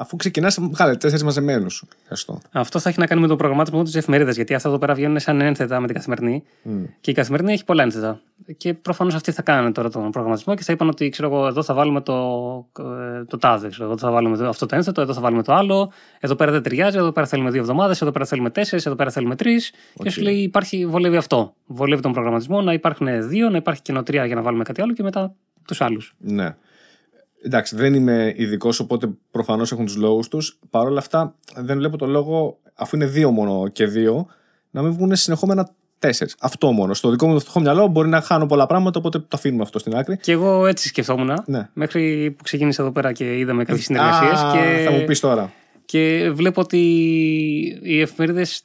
Αφού 0.00 0.16
ξεκινάς, 0.16 0.58
βγάλε 0.60 0.96
τέσσερις 0.96 1.24
μαζεμένους. 1.24 1.84
Αυτό 2.52 2.78
θα 2.78 2.88
έχει 2.88 2.98
να 2.98 3.06
κάνει 3.06 3.20
με 3.20 3.26
τον 3.26 3.36
προγραμματισμό 3.36 3.82
της 3.82 3.94
εφημερίδας. 3.94 4.34
Γιατί 4.36 4.54
αυτά 4.54 4.68
εδώ 4.68 4.78
πέρα 4.78 4.94
βγαίνουν 4.94 5.18
σαν 5.18 5.40
ένθετα 5.40 5.80
με 5.80 5.86
την 5.86 5.94
καθημερινή. 5.96 6.42
Και 7.00 7.10
η 7.10 7.14
καθημερινή 7.14 7.52
έχει 7.52 7.64
πολλά 7.64 7.82
ένθετα. 7.82 8.20
Και 8.56 8.74
προφανώς 8.74 9.14
αυτοί 9.14 9.32
θα 9.32 9.42
κάνουν 9.42 9.72
τώρα 9.72 9.90
τον 9.90 10.10
προγραμματισμό 10.10 10.54
και 10.54 10.62
θα 10.62 10.72
είπαν 10.72 10.88
ότι 10.88 11.08
ξέρω 11.08 11.28
εγώ, 11.28 11.46
εδώ 11.46 11.62
θα 11.62 11.74
βάλουμε 11.74 12.00
το, 12.00 12.14
ε, 12.78 13.24
το 13.24 13.38
τάδε. 13.38 13.68
Ξέρω, 13.68 13.84
εγώ, 13.84 13.92
εδώ 13.92 14.06
θα 14.06 14.12
βάλουμε 14.12 14.36
το- 14.36 14.48
αυτό 14.48 14.66
το 14.66 14.76
ένθετο, 14.76 15.00
εδώ 15.00 15.12
θα 15.14 15.20
βάλουμε 15.20 15.42
το 15.42 15.52
άλλο. 15.54 15.92
Εδώ 16.20 16.34
πέρα 16.34 16.50
δεν 16.52 16.62
ταιριάζει, 16.62 16.96
εδώ 16.96 17.12
πέρα 17.12 17.26
θέλουμε 17.26 17.50
δύο 17.50 17.60
εβδομάδες, 17.60 18.00
εδώ 18.02 18.10
πέρα 18.10 18.24
θέλουμε 18.24 18.50
τέσσερις, 18.50 18.86
εδώ 18.86 18.94
πέρα 18.94 19.10
θέλουμε 19.10 19.36
τρεις. 19.36 19.72
Και 20.02 20.10
σου 20.10 20.22
λέει 20.22 20.34
υπάρχει, 20.36 20.86
βολεύει 20.86 21.16
αυτό. 21.16 21.54
Βολεύει 21.66 22.02
τον 22.02 22.12
προγραμματισμό 22.12 22.60
να 22.60 22.72
υπάρχουν 22.72 23.28
δύο, 23.28 23.50
να 23.50 23.56
υπάρχει 23.56 23.82
καινοτρία 23.82 24.24
για 24.26 24.34
να 24.34 24.42
βάλουμε 24.42 24.64
κάτι 24.64 24.82
άλλο 24.82 24.92
και 24.92 25.02
μετά 25.02 25.34
τους 25.66 25.80
άλλους. 25.80 26.14
Ναι. 26.18 26.54
Εντάξει, 27.42 27.76
δεν 27.76 27.94
είμαι 27.94 28.34
ειδικός, 28.36 28.80
οπότε 28.80 29.10
προφανώς 29.30 29.72
έχουν 29.72 29.84
τους 29.84 29.96
λόγους 29.96 30.28
τους. 30.28 30.58
Παρ' 30.70 30.86
όλα 30.86 30.98
αυτά, 30.98 31.34
δεν 31.56 31.76
βλέπω 31.76 31.96
το 31.96 32.06
λόγο, 32.06 32.58
αφού 32.74 32.96
είναι 32.96 33.06
δύο 33.06 33.30
μόνο 33.30 33.68
και 33.68 33.86
δύο, 33.86 34.26
να 34.70 34.82
μην 34.82 34.92
βγουν 34.92 35.16
συνεχόμενα 35.16 35.70
τέσσερις. 35.98 36.36
Αυτό 36.40 36.72
μόνο. 36.72 36.94
Στο 36.94 37.10
δικό 37.10 37.26
μου 37.26 37.32
το 37.32 37.40
φτωχό 37.40 37.60
μυαλό 37.60 37.86
μπορεί 37.86 38.08
να 38.08 38.20
χάνω 38.20 38.46
πολλά 38.46 38.66
πράγματα, 38.66 38.98
οπότε 38.98 39.18
το 39.18 39.26
αφήνουμε 39.30 39.62
αυτό 39.62 39.78
στην 39.78 39.96
άκρη. 39.96 40.16
Και 40.16 40.32
εγώ 40.32 40.66
έτσι 40.66 40.88
σκεφτόμουν. 40.88 41.42
Ναι. 41.46 41.68
Μέχρι 41.72 42.30
που 42.30 42.42
ξεκίνησε 42.42 42.82
εδώ 42.82 42.92
πέρα 42.92 43.12
και 43.12 43.38
είδαμε 43.38 43.64
κάποιες 43.64 43.84
συνεργασίες. 43.84 44.40
Α, 44.40 44.52
Και... 44.52 44.84
Θα 44.84 44.90
μου 44.90 45.04
πεις 45.04 45.20
τώρα. 45.20 45.52
Και 45.84 46.30
βλέπω 46.34 46.60
ότι 46.60 46.78
οι 47.82 48.00
εφημερίδες 48.00 48.62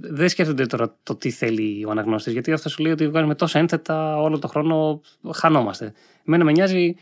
δεν 0.00 0.28
σκέφτονται 0.28 0.66
τώρα 0.66 0.96
το 1.02 1.14
τι 1.14 1.30
θέλει 1.30 1.84
ο 1.84 1.90
αναγνώστης. 1.90 2.32
Γιατί 2.32 2.52
αυτό 2.52 2.68
σου 2.68 2.82
λέει 2.82 2.92
ότι 2.92 3.08
βγάζουμε 3.08 3.34
τόσα 3.34 3.58
ένθετα 3.58 4.20
όλο 4.20 4.38
το 4.38 4.48
χρόνο, 4.48 5.00
χανόμαστε. 5.34 5.92
Εμένα 6.26 6.44
με 6.44 6.52
νοιάζει 6.52 6.94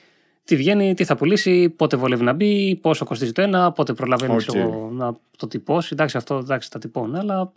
τι 0.48 0.56
βγαίνει, 0.56 0.94
τι 0.94 1.04
θα 1.04 1.16
πουλήσει, 1.16 1.68
πότε 1.68 1.96
βολεύει 1.96 2.24
να 2.24 2.32
μπει, 2.32 2.78
πόσο 2.82 3.04
κοστίζει 3.04 3.32
το 3.32 3.42
ένα, 3.42 3.72
πότε 3.72 3.92
προλαβαίνει 3.92 4.32
Οκ. 4.32 4.38
ξέρω 4.38 4.58
εγώ, 4.61 4.90
να 4.92 5.16
το 5.37 5.46
τυπώσει. 5.48 5.88
Εντάξει, 5.92 6.16
αυτό 6.16 6.37
εντάξει, 6.37 6.70
τα 6.70 6.78
τυπώνει, 6.78 7.18
αλλά 7.18 7.52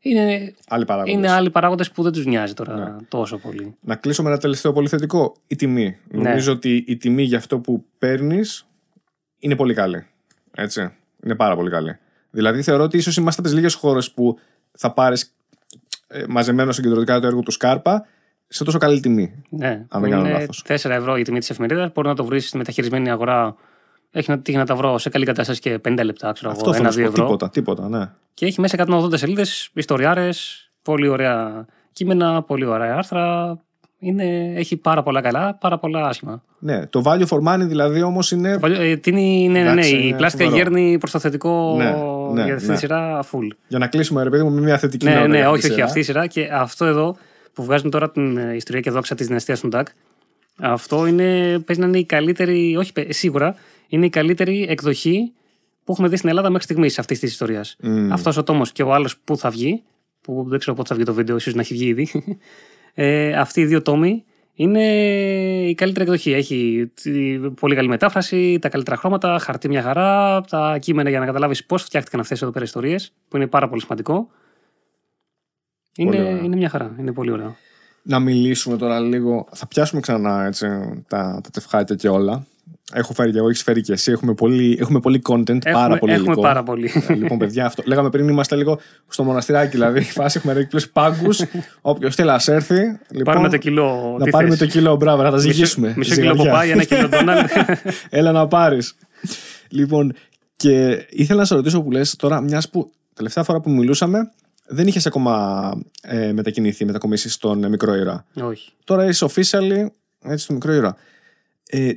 είναι, 0.00 0.54
Άλλοι 0.68 0.84
παράγοντες. 0.84 1.14
είναι 1.14 1.30
άλλοι 1.30 1.50
παράγοντες 1.50 1.90
που 1.90 2.02
δεν 2.02 2.12
τους 2.12 2.26
νοιάζει 2.26 2.54
τώρα 2.54 2.74
Ναι. 2.76 2.96
τόσο 3.08 3.38
πολύ. 3.38 3.74
Να 3.80 3.94
κλείσω 3.96 4.22
με 4.22 4.28
ένα 4.28 4.38
τελευταίο 4.38 4.72
πολύ 4.72 4.88
θετικό. 4.88 5.34
Η 5.46 5.56
τιμή. 5.56 5.96
Ναι. 6.10 6.22
Νομίζω 6.28 6.52
ότι 6.52 6.84
η 6.86 6.96
τιμή 6.96 7.22
για 7.22 7.38
αυτό 7.38 7.58
που 7.58 7.84
παίρνεις 7.98 8.66
είναι 9.38 9.56
πολύ 9.56 9.74
καλή. 9.74 10.06
Έτσι. 10.54 10.92
Είναι 11.24 11.34
πάρα 11.34 11.56
πολύ 11.56 11.70
καλή. 11.70 11.98
Δηλαδή 12.30 12.62
θεωρώ 12.62 12.82
ότι 12.82 12.96
ίσως 12.96 13.16
είμαστε 13.16 13.40
από 13.40 13.48
τις 13.50 13.58
λίγες 13.58 13.74
χώρες 13.74 14.10
που 14.10 14.38
θα 14.72 14.92
πάρεις 14.92 15.34
ε, 16.08 16.24
μαζεμένο 16.28 16.72
συγκεντρωτικά 16.72 17.20
το 17.20 17.26
έργο 17.26 17.40
του 17.40 17.50
Σκάρπα 17.50 18.06
σε 18.48 18.64
τόσο 18.64 18.78
καλή 18.78 19.00
τιμή. 19.00 19.42
Ναι, 19.48 19.84
Αν 19.88 20.00
δεν 20.00 20.10
κάνω 20.10 20.28
είναι 20.28 20.38
λάθος. 20.38 20.64
4 20.68 20.90
ευρώ 20.90 21.16
η 21.16 21.22
τιμή 21.22 21.38
της 21.38 21.50
εφημερίδας. 21.50 21.90
Μπορεί 21.94 22.08
να 22.08 22.14
το 22.14 22.24
βρεις 22.24 22.48
στη 22.48 22.56
μεταχειρισμένη 22.56 23.10
αγορά. 23.10 23.54
Έχει 24.10 24.30
να 24.30 24.38
τύχει 24.38 24.56
να 24.58 24.66
τα 24.66 24.74
βρω 24.74 24.98
σε 24.98 25.08
καλή 25.10 25.24
κατάσταση 25.24 25.60
και 25.60 25.80
50 25.88 26.00
λεπτά, 26.04 26.32
ξέρω 26.32 26.50
Αυτό 26.50 26.62
εγώ, 26.64 26.72
θέλω 26.72 26.84
να 26.86 26.90
σου 26.92 27.00
ένα-δύο 27.00 27.04
πω. 27.04 27.22
ευρώ. 27.22 27.24
Τίποτα, 27.24 27.50
τίποτα, 27.50 27.98
ναι. 27.98 28.10
Και 28.34 28.46
έχει 28.46 28.60
μέσα 28.60 28.84
180 28.88 29.16
σελίδες, 29.18 29.70
ιστοριάρες, 29.74 30.70
πολύ 30.82 31.08
ωραία 31.08 31.66
κείμενα, 31.92 32.42
πολύ 32.42 32.64
ωραία 32.64 32.94
άρθρα. 32.96 33.58
Είναι, 34.00 34.52
έχει 34.56 34.76
πάρα 34.76 35.02
πολλά 35.02 35.20
καλά, 35.20 35.54
πάρα 35.54 35.78
πολλά 35.78 36.06
άσχημα. 36.08 36.42
Ναι, 36.58 36.86
το 36.86 37.02
value 37.04 37.26
for 37.26 37.38
money 37.54 37.66
δηλαδή 37.66 38.02
όμως 38.02 38.30
είναι. 38.30 38.58
Ε, 38.62 38.96
τι 38.96 39.10
είναι, 39.10 39.20
ναι, 39.20 39.58
ναι, 39.58 39.64
ναι, 39.64 39.70
Εντάξει, 39.70 39.94
η 39.96 40.00
είναι 40.08 40.16
πλάστικα 40.16 40.44
φοβερό. 40.44 40.62
γέρνει 40.62 40.98
προς 40.98 41.10
το 41.10 41.18
θετικό 41.18 41.74
Ναι, 41.76 41.94
ναι, 42.32 42.44
για 42.44 42.54
αυτή 42.54 42.66
ναι. 42.66 42.72
τη 42.72 42.78
σειρά 42.78 43.22
full. 43.32 43.48
Για 43.68 43.78
να 43.78 43.86
κλείσουμε, 43.86 44.22
ρε 44.22 44.30
παιδί 44.30 44.42
μου, 44.42 44.50
με 44.50 44.60
μια 44.60 44.78
θετική 44.78 45.04
Ναι, 45.04 45.14
νότα 45.14 45.26
ναι, 45.26 45.36
για 45.36 45.48
αυτή 45.48 45.58
όχι, 45.58 45.60
τη 45.60 45.66
όχι, 45.66 45.74
σειρά. 45.74 45.84
αυτή 45.86 45.98
η 45.98 46.02
σειρά 46.02 46.26
και 46.26 46.48
αυτό 46.52 46.84
εδώ 46.84 47.16
που 47.58 47.64
βγάζουν 47.64 47.90
τώρα 47.90 48.10
την 48.10 48.36
ε, 48.36 48.54
ιστορία 48.54 48.80
και 48.80 48.90
δόξα 48.90 49.14
της 49.14 49.26
δυναστείας 49.26 49.60
του 49.60 49.68
Ντακ. 49.68 49.86
Αυτό 50.60 51.06
είναι, 51.06 51.58
παίζει 51.58 51.80
να 51.82 51.86
είναι 51.86 51.98
η 51.98 52.04
καλύτερη, 52.04 52.76
όχι 52.76 52.92
παι- 52.92 53.12
σίγουρα, 53.12 53.54
είναι 53.88 54.06
η 54.06 54.08
καλύτερη 54.08 54.66
εκδοχή 54.68 55.32
που 55.84 55.92
έχουμε 55.92 56.08
δει 56.08 56.16
στην 56.16 56.28
Ελλάδα 56.28 56.48
μέχρι 56.48 56.64
στιγμής 56.64 56.98
αυτής 56.98 57.18
της 57.18 57.30
ιστορίας. 57.30 57.76
Μμμ. 57.82 58.12
Αυτός 58.12 58.36
ο 58.36 58.42
τόμος 58.42 58.72
και 58.72 58.82
ο 58.82 58.94
άλλος 58.94 59.16
που 59.24 59.36
θα 59.36 59.50
βγει, 59.50 59.82
που 60.20 60.44
δεν 60.48 60.58
ξέρω 60.58 60.76
πότε 60.76 60.88
θα 60.88 60.94
βγει 60.94 61.04
το 61.04 61.12
βίντεο, 61.14 61.36
ίσως 61.36 61.54
να 61.54 61.60
έχει 61.60 61.74
βγει 61.74 61.86
ήδη. 61.86 62.08
Ε, 63.00 63.32
αυτοί 63.32 63.60
οι 63.60 63.64
δύο 63.66 63.82
τόμοι 63.82 64.24
είναι 64.54 64.84
η 65.68 65.74
καλύτερη 65.74 66.04
εκδοχή. 66.04 66.32
Έχει 66.32 66.90
τη- 67.02 67.38
πολύ 67.60 67.74
καλή 67.74 67.88
μετάφραση, 67.88 68.58
τα 68.60 68.68
καλύτερα 68.68 68.96
χρώματα, 68.96 69.38
χαρτί 69.38 69.68
μια 69.68 69.82
χαρά, 69.82 70.40
τα 70.40 70.78
κείμενα 70.80 71.10
για 71.10 71.18
να 71.18 71.26
καταλάβεις 71.26 71.64
πώς 71.64 71.82
φτιάχτηκαν 71.82 72.20
αυτές 72.20 72.42
εδώ 72.42 72.50
πέρα 72.50 72.64
ιστορίες, 72.64 73.12
που 73.28 73.36
είναι 73.36 73.46
πάρα 73.46 73.68
πολύ 73.68 73.80
σημαντικό. 73.80 74.28
Είναι, 75.98 76.10
Πολύ 76.10 76.22
ωραία. 76.22 76.42
είναι 76.42 76.56
μια 76.56 76.68
χαρά. 76.68 76.90
Είναι 76.98 77.12
πολύ 77.12 77.30
ωραίο. 77.30 77.56
Να 78.02 78.18
μιλήσουμε 78.18 78.76
τώρα 78.76 79.00
λίγο. 79.00 79.46
Θα 79.52 79.66
πιάσουμε 79.66 80.00
ξανά 80.00 80.44
έτσι, 80.46 80.66
τα, 81.08 81.40
τα 81.42 81.50
τευχάκια 81.52 81.94
και 81.96 82.08
όλα. 82.08 82.46
Έχω 82.92 83.12
φέρει 83.14 83.32
και 83.32 83.38
εγώ, 83.38 83.48
έχεις 83.48 83.62
φέρει 83.62 83.80
και 83.80 83.92
εσύ. 83.92 84.10
Έχουμε 84.12 84.34
πολύ, 84.34 84.76
έχουμε 84.80 85.00
πολύ 85.00 85.22
content, 85.28 85.58
πάρα 85.62 85.78
Έχουμε, 85.80 85.98
πολύ 85.98 86.12
έχουμε 86.12 86.26
υλικό. 86.26 86.40
πάρα 86.42 86.62
πολύ. 86.62 86.90
Ε, 87.08 87.14
λοιπόν, 87.14 87.38
παιδιά, 87.38 87.66
αυτό. 87.66 87.82
Λέγαμε 87.86 88.10
πριν 88.10 88.28
είμαστε 88.28 88.56
λίγο 88.56 88.78
στο 89.08 89.22
μοναστηράκι, 89.24 89.70
δηλαδή. 89.70 89.98
Η 89.98 90.02
φάση 90.18 90.38
έχουμε 90.38 90.52
ρίξει 90.52 90.92
πάγκους. 90.92 91.42
Όποιος 91.80 92.14
θέλει 92.14 92.28
να 92.28 92.54
έρθει. 92.54 92.74
Λοιπόν, 93.10 93.24
Πάρουμε 93.24 93.48
το 93.48 93.56
κιλό. 93.56 94.16
να 94.18 94.24
τι 94.24 94.30
πάρουμε 94.30 94.50
θες. 94.56 94.58
το 94.58 94.66
κιλό, 94.66 94.96
μπράβο, 94.96 95.22
να 95.22 95.30
τα 95.30 95.36
Μισό- 95.36 95.52
ζυγίσουμε. 95.52 95.94
Μισό 95.96 96.14
κιλό 96.14 96.30
Ζυγαριά. 96.30 96.50
ποπάι, 96.52 96.70
ένα 96.70 96.84
κιλό 96.84 97.08
ντόναλντ. 97.18 97.48
Έλα 98.10 98.32
να 98.32 98.46
πάρεις. 98.48 98.94
λοιπόν, 99.68 100.12
και 100.56 101.06
ήθελα 101.10 101.38
να 101.38 101.44
σε 101.44 101.54
ρωτήσω 101.54 101.82
που 101.82 101.90
λες 101.90 102.16
τώρα, 102.16 102.40
μιας 102.40 102.68
που 102.70 102.92
τελευταία 103.14 103.44
φορά 103.44 103.60
που 103.60 103.70
μιλούσαμε 103.70 104.30
δεν 104.68 104.86
είχες 104.86 105.06
ακόμα 105.06 105.72
ε, 106.02 106.32
μετακινηθεί, 106.32 106.84
μετακομίσει 106.84 107.30
στον 107.30 107.64
ε, 107.64 107.68
μικρό 107.68 107.94
ήρωα. 107.94 108.24
Όχι. 108.34 108.72
Τώρα 108.84 109.04
είσαι 109.06 109.26
officially 109.28 109.86
έτσι, 110.22 110.44
στο 110.44 110.52
μικρό 110.52 110.72
ήρωα. 110.72 110.96
Ε, 111.66 111.92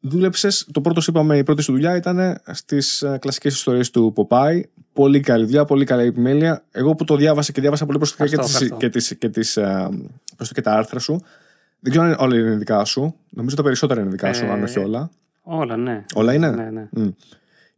Δούλεψες, 0.00 0.68
το 0.72 0.80
πρώτο 0.80 1.00
σου 1.00 1.10
είπαμε, 1.10 1.36
η 1.38 1.42
πρώτη 1.42 1.62
σου 1.62 1.72
δουλειά 1.72 1.96
ήταν 1.96 2.40
στις 2.52 3.04
κλασικές 3.18 3.54
ιστορίες 3.54 3.90
του 3.90 4.12
Ποπάη. 4.14 4.64
Πολύ 4.92 5.20
καλή 5.20 5.44
δουλειά, 5.44 5.64
πολύ 5.64 5.84
καλή 5.84 6.06
επιμέλεια. 6.06 6.64
Εγώ 6.70 6.94
που 6.94 7.04
το 7.04 7.16
διάβασα 7.16 7.52
και 7.52 7.60
διάβασα 7.60 7.86
πολύ 7.86 7.98
προσεκτικά 7.98 8.28
και, 8.28 8.34
Ευχαριστώ, 8.34 8.76
τις, 8.76 8.78
και, 8.78 8.88
τις, 8.88 9.16
και, 9.18 9.28
τις, 9.28 9.56
ε, 9.56 9.88
προς 10.36 10.48
το 10.48 10.54
και 10.54 10.60
τα 10.60 10.72
άρθρα 10.72 10.98
σου. 10.98 11.22
Δεν 11.80 11.92
ξέρω 11.92 12.06
αν 12.06 12.16
όλα 12.18 12.36
είναι 12.36 12.56
δικά 12.56 12.84
σου. 12.84 13.14
Νομίζω 13.30 13.56
τα 13.56 13.62
περισσότερα 13.62 14.00
είναι 14.00 14.10
δικά 14.10 14.32
σου, 14.32 14.44
Ε, 14.44 14.50
αν 14.50 14.62
όχι 14.62 14.78
όλα. 14.78 15.10
Όλα, 15.42 15.76
ναι. 15.76 16.04
Όλα 16.14 16.32
είναι; 16.32 16.50
Ναι, 16.50 16.70
ναι. 16.70 16.88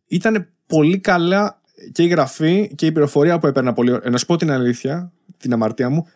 Ήταν 0.06 0.48
πολύ 0.66 0.98
καλά 0.98 1.60
και 1.92 2.02
η 2.02 2.06
γραφή 2.06 2.74
και 2.74 2.86
η 2.86 2.92
πληροφορία 2.92 3.38
που 3.38 3.46
έπαιρνα 3.46 3.72
πολύ. 3.72 3.90
ωραία. 3.90 4.10
Να 4.10 4.18
σου 4.18 4.26
πω 4.26 4.36
την 4.36 4.50
αλήθεια, 4.50 5.12
την 5.36 5.52
αμαρτία 5.52 5.90
μου. 5.90 6.06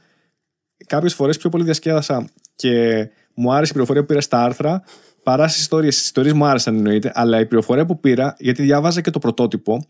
Κάποιες 0.86 1.14
φορές 1.14 1.36
πιο 1.36 1.50
πολύ 1.50 1.64
διασκέδασα 1.64 2.28
και 2.54 3.08
μου 3.34 3.52
άρεσε 3.52 3.70
η 3.70 3.72
πληροφορία 3.72 4.00
που 4.02 4.08
πήρα 4.08 4.20
στα 4.20 4.44
άρθρα 4.44 4.82
παρά 5.22 5.48
στις 5.48 5.60
ιστορίες. 5.60 5.94
Στις 5.94 6.06
ιστορίες 6.06 6.34
μου 6.34 6.44
άρεσαν 6.44 6.76
εννοείται, 6.76 7.12
αλλά 7.14 7.40
η 7.40 7.46
πληροφορία 7.46 7.86
που 7.86 8.00
πήρα, 8.00 8.36
γιατί 8.38 8.62
διάβαζα 8.62 9.00
και 9.00 9.10
το 9.10 9.18
πρωτότυπο 9.18 9.86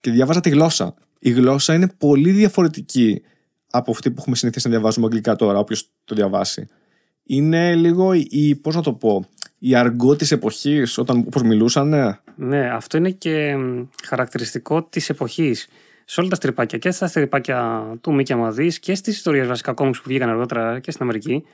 και 0.00 0.10
διάβαζα 0.10 0.40
τη 0.40 0.50
γλώσσα. 0.50 0.94
Η 1.18 1.30
γλώσσα 1.30 1.74
είναι 1.74 1.88
πολύ 1.98 2.30
διαφορετική 2.30 3.22
από 3.70 3.90
αυτή 3.90 4.10
που 4.10 4.16
έχουμε 4.20 4.36
συνηθίσει 4.36 4.66
να 4.66 4.72
διαβάζουμε 4.72 5.06
αγγλικά 5.06 5.36
τώρα, 5.36 5.58
όποιος 5.58 5.90
το 6.04 6.14
διαβάσει. 6.14 6.66
Είναι 7.22 7.74
λίγο 7.74 8.12
η, 8.12 8.54
πώς 8.54 8.74
να 8.74 8.82
το 8.82 8.92
πω, 8.92 9.24
η 9.66 9.74
αργό 9.74 10.16
της 10.16 10.30
εποχής, 10.32 10.98
όταν 10.98 11.18
όπως 11.26 11.42
μιλούσαν. 11.42 11.88
ναι. 11.88 12.18
Ναι, 12.36 12.70
αυτό 12.70 12.96
είναι 12.96 13.10
και 13.10 13.56
μ, 13.56 13.82
χαρακτηριστικό 14.06 14.82
της 14.82 15.08
εποχής. 15.08 15.68
Σε 16.04 16.20
όλα 16.20 16.28
τα 16.28 16.34
στριπάκια 16.36 16.78
και 16.78 16.90
στα 16.90 17.06
στριπάκια 17.06 17.86
του 18.00 18.14
Μίκια 18.14 18.36
Μαδή 18.36 18.78
και 18.80 18.94
στις 18.94 19.16
ιστορίες 19.16 19.46
βασικά 19.46 19.72
κόμιξ 19.72 19.98
που 19.98 20.04
βγήκαν 20.08 20.28
αργότερα 20.28 20.78
και 20.78 20.90
στην 20.90 21.02
Αμερική. 21.02 21.44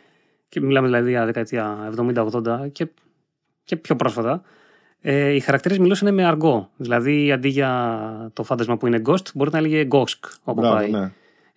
Και 0.49 0.61
μιλάμε 0.61 0.87
δηλαδή 0.87 1.11
για 1.11 1.25
δεκαετία 1.25 1.93
70-80 1.97 2.73
και, 2.73 2.89
και 3.65 3.77
πιο 3.77 3.97
πρόσφατα. 3.97 4.43
Ε, 5.01 5.29
οι 5.29 5.41
χαρακτήρες 5.41 5.79
μιλούσαν 5.79 6.15
με 6.15 6.25
αργό. 6.25 6.71
Δηλαδή 6.77 7.33
αντί 7.33 7.49
για 7.49 8.31
το 8.33 8.43
φάντασμα 8.43 8.77
που 8.77 8.87
είναι 8.87 9.03
ghost, 9.07 9.33
μπορεί 9.35 9.51
να 9.53 9.59
έλεγε 9.59 9.89
ghost 9.91 10.19
όπου 10.43 10.61
Μπράβο, 10.61 10.77
πάει. 10.77 10.91
ναι. 10.91 11.11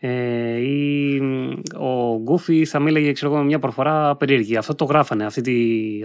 Ε, 0.05 0.57
ή 0.57 1.19
μ, 1.21 1.51
ο 1.79 2.19
Γκούφι 2.23 2.65
θα 2.65 2.79
μίλαγε 2.79 3.11
ξέρω 3.11 3.31
εγώ, 3.31 3.39
με 3.39 3.45
μια 3.47 3.59
προφορά 3.59 4.15
περίεργη. 4.15 4.57
Αυτό 4.57 4.75
το 4.75 4.85
γράφανε. 4.85 5.25
Αυτή 5.25 5.41
τη 5.41 5.53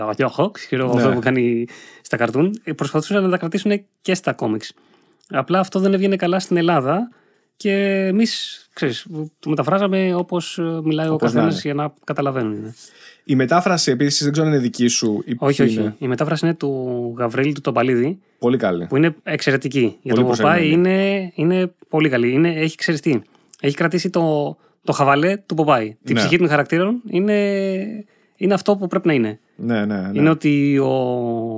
αγαθιόχο, 0.01 0.51
ξέρω 0.51 0.85
εγώ, 0.85 0.95
Ναι. 0.95 1.03
αυτό 1.03 1.15
που 1.15 1.21
κάνει 1.21 1.67
στα 2.03 2.17
καρτούν. 2.17 2.61
Ε, 2.65 2.73
Προσπαθούσαν 2.73 3.23
να 3.23 3.31
τα 3.31 3.37
κρατήσουν 3.39 3.85
και 4.01 4.15
στα 4.15 4.33
κόμιξ. 4.33 4.73
Απλά 5.29 5.59
αυτό 5.61 5.79
δεν 5.81 5.93
έβγαινε 5.95 6.17
καλά 6.17 6.39
στην 6.41 6.57
Ελλάδα 6.57 7.09
Και 7.57 7.73
εμείς, 8.07 8.63
ξέρεις, 8.73 9.07
το 9.39 9.49
μεταφράζαμε 9.51 10.15
όπως 10.15 10.59
μιλάει 10.83 11.09
Όπως 11.09 11.31
ο 11.31 11.35
να 11.35 11.41
καθένα 11.41 11.53
είναι. 11.53 11.61
για 11.65 11.75
να 11.75 11.93
καταλαβαίνουν. 12.05 12.75
Η 13.25 13.35
μετάφραση 13.35 13.91
επίσης 13.91 14.23
δεν 14.23 14.33
ξέρω 14.33 14.47
αν 14.47 14.53
είναι 14.53 14.63
δική 14.63 14.87
σου 14.89 15.23
ή 15.27 15.35
Όχι, 15.39 15.57
ποιοι 15.63 15.67
όχι. 15.71 15.81
είναι. 15.81 15.95
Η 15.99 16.09
μετάφραση 16.09 16.47
είναι 16.47 16.55
του 16.55 17.15
Γαβρίλη 17.19 17.53
του 17.53 17.61
Τομπαλίδη, 17.61 18.19
Πολύ 18.39 18.57
καλή. 18.57 18.87
που 18.87 18.97
είναι 18.97 19.15
εξαιρετική. 19.23 19.97
Για 20.03 20.15
Πολύ 20.15 20.27
το 20.27 20.35
Ποπάι 20.37 20.59
προσεγμένη. 20.59 20.73
είναι, 20.89 21.33
είναι 21.35 21.73
πολύ 21.89 22.09
καλή. 22.09 22.33
Είναι, 22.33 22.49
έχει 22.55 22.77
ξέρεις 22.77 23.01
τι. 23.01 23.21
Έχει 23.61 23.75
κρατήσει 23.77 24.11
το, 24.11 24.57
το 24.85 24.93
χαβαλέ 24.93 25.37
του 25.37 25.55
Ποπάι. 25.55 25.97
Την 26.05 26.15
Ναι. 26.15 26.21
ψυχή 26.21 26.39
των 26.39 26.49
χαρακτήρων 26.49 27.03
είναι, 27.07 27.35
είναι 28.37 28.55
αυτό 28.55 28.77
που 28.77 28.87
πρέπει 28.87 29.07
να 29.07 29.13
είναι. 29.13 29.41
Ναι, 29.61 29.85
ναι, 29.85 29.97
ναι. 29.97 30.11
Είναι 30.13 30.31
ότι 30.31 30.79
ο, 30.79 30.87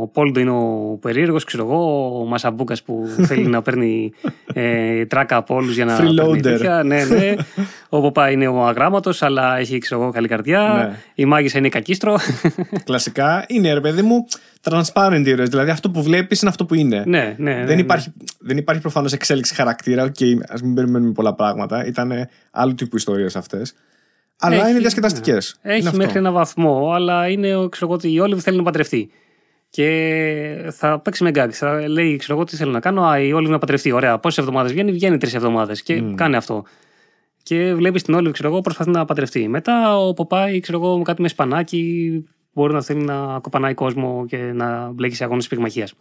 ο 0.01 0.07
Πόλντο 0.07 0.41
είναι 0.41 0.51
ο 0.51 0.99
περίεργος, 1.01 1.45
ξέρω 1.45 1.65
εγώ, 1.65 2.21
ο 2.21 2.25
Μασαμπούκας 2.25 2.83
που 2.83 3.09
θέλει 3.29 3.47
να 3.47 3.63
παίρνει 3.63 4.13
ε, 4.53 5.07
τράκα 5.07 5.37
από 5.37 5.55
όλους 5.55 5.75
για 5.75 5.85
να. 5.85 5.99
Freeloader. 5.99 6.17
παίρνει 6.17 6.41
τέτοια. 6.41 6.83
Ναι, 6.83 7.05
ναι. 7.05 7.35
Ο 7.93 8.01
Ποπάι 8.01 8.31
είναι 8.31 8.49
ο 8.49 8.67
αγράμματος, 8.67 9.23
αλλά 9.23 9.59
έχει 9.59 9.79
ξέρω 9.79 10.03
εγώ, 10.03 10.11
καλή 10.11 10.29
καρδιά. 10.29 10.89
Ναι. 10.91 10.97
Η 11.15 11.25
μάγισσα 11.25 11.59
είναι 11.59 11.69
κακίστρω. 11.69 12.19
Κλασικά 12.85 13.45
είναι 13.49 13.73
ρε 13.73 13.81
παιδί 13.81 14.03
μου 14.03 14.27
transparent 14.71 15.23
ήρωες. 15.25 15.49
Δηλαδή 15.49 15.71
αυτό 15.71 15.91
που 15.91 16.03
βλέπεις 16.03 16.41
είναι 16.41 16.51
αυτό 16.51 16.65
που 16.65 16.75
είναι. 16.75 17.03
ναι, 17.07 17.35
ναι, 17.39 17.53
ναι, 17.53 17.65
δεν, 17.65 17.75
ναι. 17.75 17.81
υπάρχει, 17.81 18.13
δεν 18.39 18.57
υπάρχει 18.57 18.81
προφανώς 18.81 19.13
εξέλιξη 19.13 19.55
χαρακτήρα. 19.55 20.03
Οκ, 20.03 20.17
ας 20.49 20.63
μην 20.63 20.75
περιμένουμε 20.75 21.13
πολλά 21.13 21.35
πράγματα. 21.35 21.87
Ήταν 21.87 22.29
άλλου 22.51 22.75
τύπου 22.75 22.97
ιστορίες 22.97 23.37
αυτές. 23.37 23.75
Αλλά 24.41 24.55
Έχει, 24.57 24.71
είναι 24.71 24.79
διασκεδαστικές. 24.79 25.59
ναι. 25.63 25.75
Έχει 25.75 25.97
μέχρι 25.97 26.19
ένα 26.19 26.31
βαθμό, 26.33 26.91
αλλά 26.93 27.29
είναι 27.29 27.57
ο- 27.57 27.69
ξέρω 27.69 27.87
εγώ, 27.87 27.95
ότι 27.95 28.13
η 28.13 28.21
Όλιβ 28.21 28.39
θέλει 28.41 28.57
να 28.57 28.63
παντρευτεί. 28.63 29.11
Και 29.71 30.69
θα 30.73 31.01
παίξει 31.01 31.23
με 31.23 31.31
γκάγκ. 31.31 31.51
Θα 31.53 31.89
λέει, 31.89 32.17
ξέρω 32.17 32.35
εγώ, 32.35 32.45
τι 32.45 32.57
θέλω 32.57 32.71
να 32.71 32.81
κάνω. 32.81 33.03
Α, 33.03 33.21
η 33.21 33.33
Όλιβ 33.33 33.51
να 33.51 33.59
παντρευτεί. 33.59 33.91
Ωραία. 33.93 34.19
Πόσες 34.19 34.39
εβδομάδες 34.39 34.73
βγαίνει, 34.73 34.93
βγαίνει 34.93 35.17
τρεις 35.19 35.35
εβδομάδες. 35.35 35.83
Και 35.83 36.03
κάνει 36.15 36.37
αυτό. 36.37 36.65
Και 37.43 37.75
βλέπεις 37.75 38.03
την 38.03 38.15
Όλιβ, 38.15 38.33
ξέρω 38.33 38.49
εγώ, 38.49 38.61
προσπαθεί 38.61 38.91
να 38.91 39.05
παντρευτεί. 39.05 39.49
Μετά 39.49 39.99
ο 39.99 40.13
Ποπάη, 40.13 40.61
ξέρω 40.61 40.79
εγώ, 40.79 40.97
με 40.97 41.03
κάτι 41.03 41.23
με 41.23 41.29
σπανάκι, 41.29 42.11
μπορεί 42.53 42.73
να 42.73 42.83
θέλει 42.83 43.03
να 43.03 43.39
κοπανάει 43.41 43.75
κόσμο 43.75 44.25
και 44.29 44.37
να 44.37 44.91
μπλέκει 44.91 45.15
σε 45.15 45.25
αγώνες 45.25 45.47
πυγμαχίας. 45.49 45.95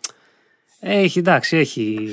Έχει, 0.80 1.20
εντάξει, 1.20 1.58
έχει. 1.58 2.10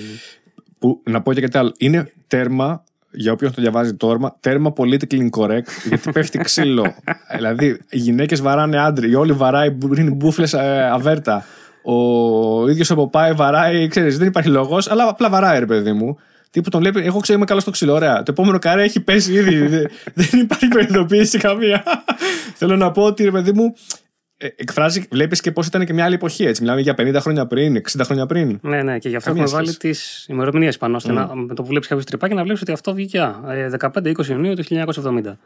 Που, 0.78 1.02
να 1.04 1.22
πω 1.22 1.32
και 1.32 1.40
κάτι 1.40 1.58
άλλο. 1.58 1.72
Είναι 1.78 2.12
τέρμα, 2.26 2.84
για 3.16 3.32
όποιον 3.32 3.54
το 3.54 3.62
διαβάζει 3.62 3.94
τόρμα, 3.94 4.36
τέρμα 4.40 4.72
politically 4.76 5.28
incorrect, 5.28 5.68
γιατί 5.88 6.10
πέφτει 6.12 6.38
ξύλο. 6.38 6.94
δηλαδή, 7.36 7.80
οι 7.90 7.98
γυναίκες 7.98 8.40
βαράνε 8.40 8.78
άντρες, 8.78 9.10
η 9.10 9.14
όλη 9.14 9.32
βαράει 9.32 9.76
είναι 9.98 10.10
μπουφλε 10.10 10.48
αβέρτα. 10.92 11.44
Ο 11.82 12.68
ίδιος 12.68 12.90
ο 12.90 12.94
Ποπάη 12.94 13.32
βαράει, 13.32 13.88
ξέρεις, 13.88 14.18
δεν 14.18 14.26
υπάρχει 14.26 14.48
λόγος, 14.48 14.90
αλλά 14.90 15.08
απλά 15.08 15.28
βαράει, 15.28 15.58
ρε 15.58 15.66
παιδί 15.66 15.92
μου. 15.92 16.16
Τύπου 16.50 16.70
τον 16.70 16.82
λέει, 16.82 16.92
Εγώ 16.96 17.20
ξέρω 17.20 17.38
είμαι 17.38 17.46
καλό 17.46 17.60
στο 17.60 17.70
ξύλο. 17.70 17.92
Ωραία. 17.92 18.16
Το 18.22 18.24
επόμενο 18.28 18.58
καρέ 18.58 18.82
έχει 18.82 19.00
πέσει 19.00 19.32
ήδη. 19.32 19.66
δεν, 19.66 19.90
δεν 20.14 20.40
υπάρχει 20.40 20.68
προειδοποίηση 20.68 21.38
καμία. 21.38 21.82
Θέλω 22.58 22.76
να 22.76 22.90
πω 22.90 23.02
ότι, 23.02 23.24
ρε 23.24 23.30
παιδί 23.30 23.52
μου, 23.52 23.64
ε, 23.64 24.05
εκφράζει, 24.38 25.06
βλέπεις 25.10 25.40
και 25.40 25.52
πώς 25.52 25.66
ήταν 25.66 25.84
και 25.86 25.92
μια 25.92 26.04
άλλη 26.04 26.14
εποχή. 26.14 26.44
Έτσι. 26.44 26.62
Μιλάμε 26.62 26.80
για 26.80 26.94
50 26.98 27.14
χρόνια 27.20 27.46
πριν, 27.46 27.76
60 27.76 28.00
χρόνια 28.04 28.26
πριν. 28.26 28.58
Ναι, 28.62 28.82
ναι, 28.82 28.98
και 28.98 29.08
γι' 29.08 29.16
αυτό 29.16 29.28
Καμία 29.28 29.44
έχουμε 29.44 29.56
βάλει 29.56 29.72
σχέση. 29.72 29.92
τις 29.92 30.26
ημερομηνίες 30.28 30.76
πάνω, 30.76 30.96
ώστε 30.96 31.12
να, 31.12 31.34
με 31.34 31.54
το 31.54 31.62
που 31.62 31.68
βλέπεις 31.68 31.88
κάποιο 31.88 32.04
τρυπάκι 32.04 32.34
να 32.34 32.42
βλέπεις 32.42 32.62
ότι 32.62 32.72
αυτό 32.72 32.94
βγήκε 32.94 33.20
α, 33.20 33.52
ε, 33.52 33.70
15-20 33.80 34.26
Ιουνίου 34.28 34.54
του 34.54 34.64
1970. 34.64 35.36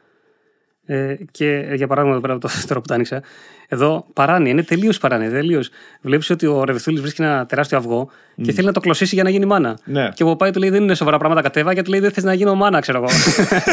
Ε, 0.93 1.19
και 1.31 1.47
ε, 1.47 1.75
για 1.75 1.87
παράδειγμα, 1.87 2.17
εδώ 2.17 2.27
πέρα 2.27 2.39
το, 2.39 2.49
τώρα 2.69 2.81
που 2.81 2.87
το 2.87 2.95
άνοιξα, 2.95 3.23
εδώ 3.69 4.07
παράνοια, 4.13 4.51
είναι 4.51 4.63
τελείως 4.63 4.99
παράνοια. 4.99 5.31
Τελείως. 5.31 5.71
Βλέπεις 6.01 6.31
ότι 6.31 6.47
ο 6.47 6.65
Ρεβιθούλης 6.65 7.01
βρίσκει 7.01 7.23
ένα 7.23 7.47
τεράστιο 7.47 7.79
αυγό 7.79 8.11
και 8.43 8.53
θέλει 8.53 8.67
να 8.67 8.73
το 8.73 8.81
κλωσίσει 8.81 9.15
για 9.15 9.25
να 9.25 9.31
γίνει 9.31 9.45
μάνα. 9.45 9.79
Ναι. 9.85 10.09
Και 10.15 10.23
ο 10.23 10.27
Ποπάη 10.27 10.51
του 10.51 10.59
λέει: 10.59 10.71
Δεν 10.71 10.83
είναι 10.83 10.95
σοβαρά 10.95 11.19
πράγματα 11.19 11.43
κατέβα, 11.43 11.73
γιατί 11.73 11.91
λέει: 11.91 12.01
Δεν 12.01 12.13
θες 12.13 12.25
να 12.25 12.35
γίνω 12.35 12.55
μάνα, 12.55 12.81
ξέρω 12.81 12.99
εγώ. 12.99 13.09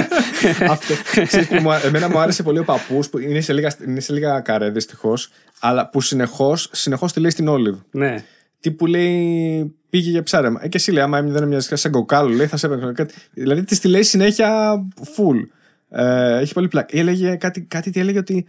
Αυτό. 0.73 0.93
Ξέρεις 1.25 1.47
που 1.47 1.55
μου, 1.55 1.71
εμένα 1.83 2.09
μου 2.09 2.19
άρεσε 2.19 2.43
πολύ 2.43 2.59
ο 2.59 2.63
παππούς 2.63 3.09
που 3.09 3.17
είναι 3.17 3.41
σε 3.41 3.53
λίγα, 3.53 3.71
είναι 3.87 3.99
σε 3.99 4.13
λίγα 4.13 4.39
καρέ 4.39 4.69
δυστυχώς, 4.69 5.29
αλλά 5.59 5.89
που 5.89 6.01
συνεχώ 6.01 6.55
συνεχώς 6.71 7.13
τη 7.13 7.19
λέει 7.19 7.31
στην 7.31 7.47
Όλιβ. 7.47 7.75
ναι. 7.91 8.23
Τι 8.59 8.71
που 8.71 8.85
λέει 8.85 9.75
πήγε 9.89 10.09
για 10.09 10.23
ψάρεμα. 10.23 10.59
Ε, 10.63 10.67
και 10.67 10.77
εσύ 10.77 10.91
λέει, 10.91 11.03
άμα 11.03 11.21
δεν 11.21 11.35
είναι 11.35 11.45
μια 11.45 11.59
σαν 11.59 11.91
κοκάλου, 11.91 12.33
λέει, 12.33 12.47
θα 12.47 12.57
σε 12.57 12.65
έπαιρνε 12.65 12.91
κάτι. 12.91 13.13
Δηλαδή 13.33 13.63
της 13.63 13.79
τη 13.79 13.87
λέει 13.87 14.03
συνέχεια 14.03 14.79
full. 15.15 15.56
Ε, 15.89 16.37
έχει 16.37 16.53
πολύ 16.53 16.67
πλάκα. 16.67 16.97
Ή 16.97 16.99
Έλεγε 16.99 17.35
κάτι, 17.35 17.61
κάτι 17.61 17.89
τι 17.89 17.99
έλεγε 17.99 18.17
ότι 18.17 18.47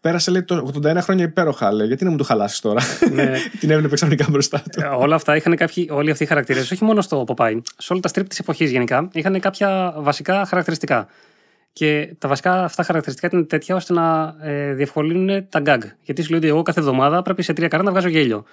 πέρασε 0.00 0.30
λέει, 0.30 0.42
το 0.42 0.70
81 0.82 0.96
χρόνια 1.00 1.24
υπέροχα. 1.24 1.72
Λέει, 1.72 1.86
γιατί 1.86 2.04
να 2.04 2.10
μου 2.10 2.16
το 2.16 2.24
χαλάσεις 2.24 2.60
τώρα; 2.60 2.80
Ναι. 3.12 3.32
Την 3.60 3.70
έβλεπε 3.70 3.94
ξαφνικά 3.94 4.26
μπροστά 4.30 4.62
του. 4.72 4.80
Ε, 4.80 4.86
όλα 4.86 5.14
αυτά 5.14 5.36
είχαν 5.36 5.56
κάποιοι, 5.56 5.88
όλοι 5.90 6.10
αυτοί 6.10 6.22
οι 6.22 6.26
χαρακτήρες, 6.26 6.70
όχι 6.70 6.84
μόνο 6.84 7.00
στο 7.00 7.24
Popeye, 7.26 7.60
σε 7.76 7.92
όλα 7.92 8.02
τα 8.02 8.10
strip 8.14 8.24
της 8.28 8.38
εποχής 8.38 8.70
γενικά, 8.70 9.08
είχαν 9.12 9.40
κάποια 9.40 9.94
βασικά 9.96 10.44
χαρακτηριστικά. 10.46 11.06
Και 11.72 12.14
τα 12.18 12.28
βασικά 12.28 12.64
αυτά 12.64 12.82
χαρακτηριστικά 12.82 13.26
ήταν 13.26 13.46
τέτοια 13.46 13.74
ώστε 13.74 13.92
να 13.92 14.36
ε, 14.40 14.72
διευκολύνουν 14.72 15.48
τα 15.48 15.62
gag. 15.66 15.78
Γιατί 16.02 16.22
σου 16.22 16.30
λέει 16.30 16.38
ότι 16.38 16.48
εγώ 16.48 16.62
κάθε 16.62 16.80
εβδομάδα 16.80 17.22
πρέπει 17.22 17.42
σε 17.42 17.52
τρία 17.52 17.68
καρά 17.68 17.82
να 17.82 17.90
βγάζω 17.90 18.08
γέλιο. 18.08 18.44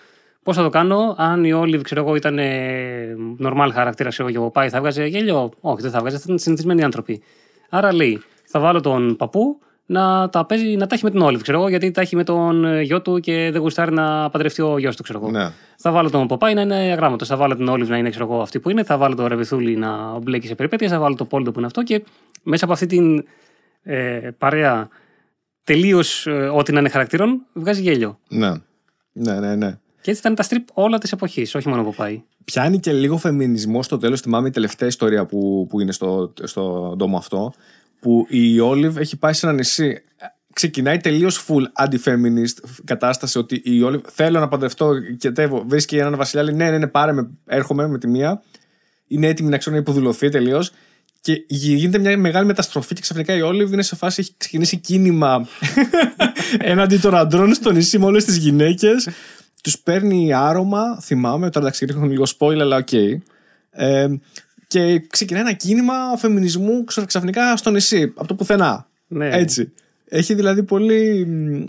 Πώς 0.43 0.55
θα 0.55 0.63
το 0.63 0.69
κάνω, 0.69 1.15
αν 1.17 1.43
η 1.43 1.53
Όλιβ, 1.53 1.81
ξέρω 1.81 2.01
εγώ, 2.01 2.15
ήταν 2.15 2.39
ε, 2.39 3.15
normal 3.43 3.69
χαρακτήρας, 3.73 4.13
ξέρω 4.13 4.29
εγώ, 4.29 4.37
και 4.37 4.45
ο 4.45 4.51
Popeye 4.53 4.67
θα 4.69 4.79
βγάζει 4.79 5.07
γέλιο. 5.07 5.51
Όχι, 5.61 5.81
δεν 5.81 5.91
θα 5.91 5.99
βγάζει, 5.99 6.15
θα 6.15 6.21
ήταν 6.25 6.39
συνηθισμένοι 6.39 6.83
άνθρωποι. 6.83 7.21
Άρα 7.69 7.93
λέει, 7.93 8.21
θα 8.45 8.59
βάλω 8.59 8.81
τον 8.81 9.15
παππού 9.15 9.59
να 9.89 10.29
τα, 10.29 10.45
παίζει, 10.45 10.75
να 10.75 10.87
τα 10.87 10.95
έχει 10.95 11.03
με 11.03 11.11
την 11.11 11.21
Όλιβ, 11.21 11.41
ξέρω 11.41 11.57
εγώ, 11.57 11.69
γιατί 11.69 11.91
τα 11.91 12.01
έχει 12.01 12.15
με 12.15 12.23
τον 12.23 12.65
ε, 12.65 12.81
γιο 12.81 13.01
του 13.01 13.19
και 13.19 13.49
δεν 13.51 13.61
γουστάρει 13.61 13.93
να 13.93 14.29
παντρευτεί 14.29 14.61
ο 14.61 14.77
γιος 14.77 14.95
του, 14.95 15.03
ξέρω 15.03 15.19
εγώ. 15.21 15.31
Ναι. 15.31 15.51
Θα 15.77 15.91
βάλω 15.91 16.09
τον 16.09 16.27
Ποπάι 16.27 16.53
να 16.53 16.61
είναι 16.61 16.75
αγράμματος. 16.75 17.27
Θα 17.27 17.35
βάλω 17.35 17.55
την 17.55 17.67
Όλιβ 17.67 17.89
να 17.89 17.97
είναι 17.97 18.09
ξέρω 18.09 18.25
εγώ, 18.25 18.41
αυτή 18.41 18.59
που 18.59 18.69
είναι. 18.69 18.83
Θα 18.83 18.97
βάλω 18.97 19.15
τον 19.15 19.25
Ρεβιθούλη 19.25 19.75
να 19.75 20.19
μπλέκει 20.19 20.47
σε 20.47 20.55
περιπέτειες. 20.55 20.91
Θα 20.91 20.99
βάλω 20.99 21.15
τον 21.15 21.27
Πόλτο 21.27 21.51
που 21.51 21.57
είναι 21.57 21.67
αυτό. 21.67 21.83
Και 21.83 22.03
μέσα 22.43 22.63
από 22.63 22.73
αυτή 22.73 22.85
την 22.85 23.25
ε, 23.83 24.29
παρέα 24.37 24.87
τελείως 25.63 26.27
ε, 26.27 26.31
ό,τι 26.31 26.71
να 26.71 26.79
είναι 26.79 26.89
χαρακτήρων 26.89 27.45
βγάζει 27.53 27.81
γέλιο. 27.81 28.19
Ναι. 28.29 28.51
Ναι, 29.11 29.39
ναι, 29.39 29.55
ναι. 29.55 29.77
Και 30.07 30.13
έτσι 30.13 30.27
ήταν 30.27 30.35
τα 30.35 30.45
strip 30.49 30.73
όλα 30.73 30.97
της 30.97 31.11
εποχής, 31.11 31.55
όχι 31.55 31.67
μόνο 31.69 31.81
ο 31.81 31.85
Ποπάι. 31.85 32.21
Πιάνει 32.45 32.79
και 32.79 32.91
λίγο 32.93 33.17
φεμινισμό 33.17 33.83
στο 33.83 33.97
τέλος. 33.97 34.21
Θυμάμαι 34.21 34.47
η 34.47 34.51
τελευταία 34.51 34.87
ιστορία 34.87 35.25
που, 35.25 35.67
που 35.69 35.79
είναι 35.79 35.91
στο, 35.91 36.33
στο 36.43 36.93
ντόμο 36.97 37.17
αυτό. 37.17 37.53
Που 37.99 38.25
η 38.29 38.59
Όλιβ 38.59 38.97
έχει 38.97 39.17
πάει 39.17 39.33
σε 39.33 39.45
ένα 39.45 39.55
νησί. 39.55 40.03
Ξεκινάει 40.53 40.97
τελείως 40.97 41.45
full 41.47 41.85
anti-feminist 41.85 42.69
κατάσταση. 42.83 43.37
Ότι 43.37 43.61
η 43.63 43.81
Όλιβ 43.81 44.01
θέλω 44.07 44.39
να 44.39 44.47
παντρευτώ 44.47 44.99
και 45.17 45.31
τέβω. 45.31 45.63
Βρίσκει 45.67 45.97
έναν 45.97 46.15
βασιλιά. 46.15 46.43
Λέει 46.43 46.55
ναι, 46.55 46.69
ναι, 46.69 46.77
ναι, 46.77 46.87
πάρε 46.87 47.11
με, 47.11 47.29
έρχομαι 47.45 47.87
με 47.87 47.97
τη 47.97 48.07
μία. 48.07 48.41
Είναι 49.07 49.27
έτοιμη 49.27 49.49
να 49.49 49.57
ξέρω 49.57 49.75
να 49.75 49.81
υποδουλωθεί 49.81 50.29
τελείως. 50.29 50.71
Και 51.21 51.43
γίνεται 51.47 51.97
μια 51.97 52.17
μεγάλη 52.17 52.45
μεταστροφή 52.45 52.93
και 52.93 53.01
ξαφνικά 53.01 53.35
η 53.35 53.41
Όλιβ 53.41 53.73
είναι 53.73 53.81
σε 53.81 53.95
φάση, 53.95 54.21
έχει 54.21 54.33
ξεκινήσει 54.37 54.77
κίνημα 54.77 55.47
έναντι 56.57 56.97
των 56.97 57.15
αντρών 57.15 57.53
στο 57.53 57.71
νησί 57.71 57.99
με 57.99 58.05
όλες 58.05 58.25
τις 58.25 58.37
γυναίκες. 58.37 59.07
Τους 59.63 59.79
παίρνει 59.79 60.33
άρωμα, 60.33 60.99
θυμάμαι, 61.01 61.49
τώρα 61.49 61.65
εντάξει 61.65 61.85
ρίχνω 61.85 62.05
λίγο 62.05 62.23
spoiler, 62.37 62.59
αλλά 62.59 62.77
οκ. 62.77 62.93
Ε, 63.71 64.07
και 64.67 65.01
ξεκινάει 65.09 65.41
ένα 65.41 65.53
κίνημα 65.53 65.93
φεμινισμού 66.17 66.83
ξα- 66.83 67.05
ξαφνικά 67.05 67.57
στο 67.57 67.69
νησί, 67.71 68.01
από 68.15 68.27
το 68.27 68.33
πουθενά. 68.35 68.87
Ναι. 69.07 69.29
Έτσι. 69.31 69.71
Έχει 70.09 70.33
δηλαδή 70.33 70.63
πολύ 70.63 71.25
μ, 71.25 71.55
ε, 71.55 71.65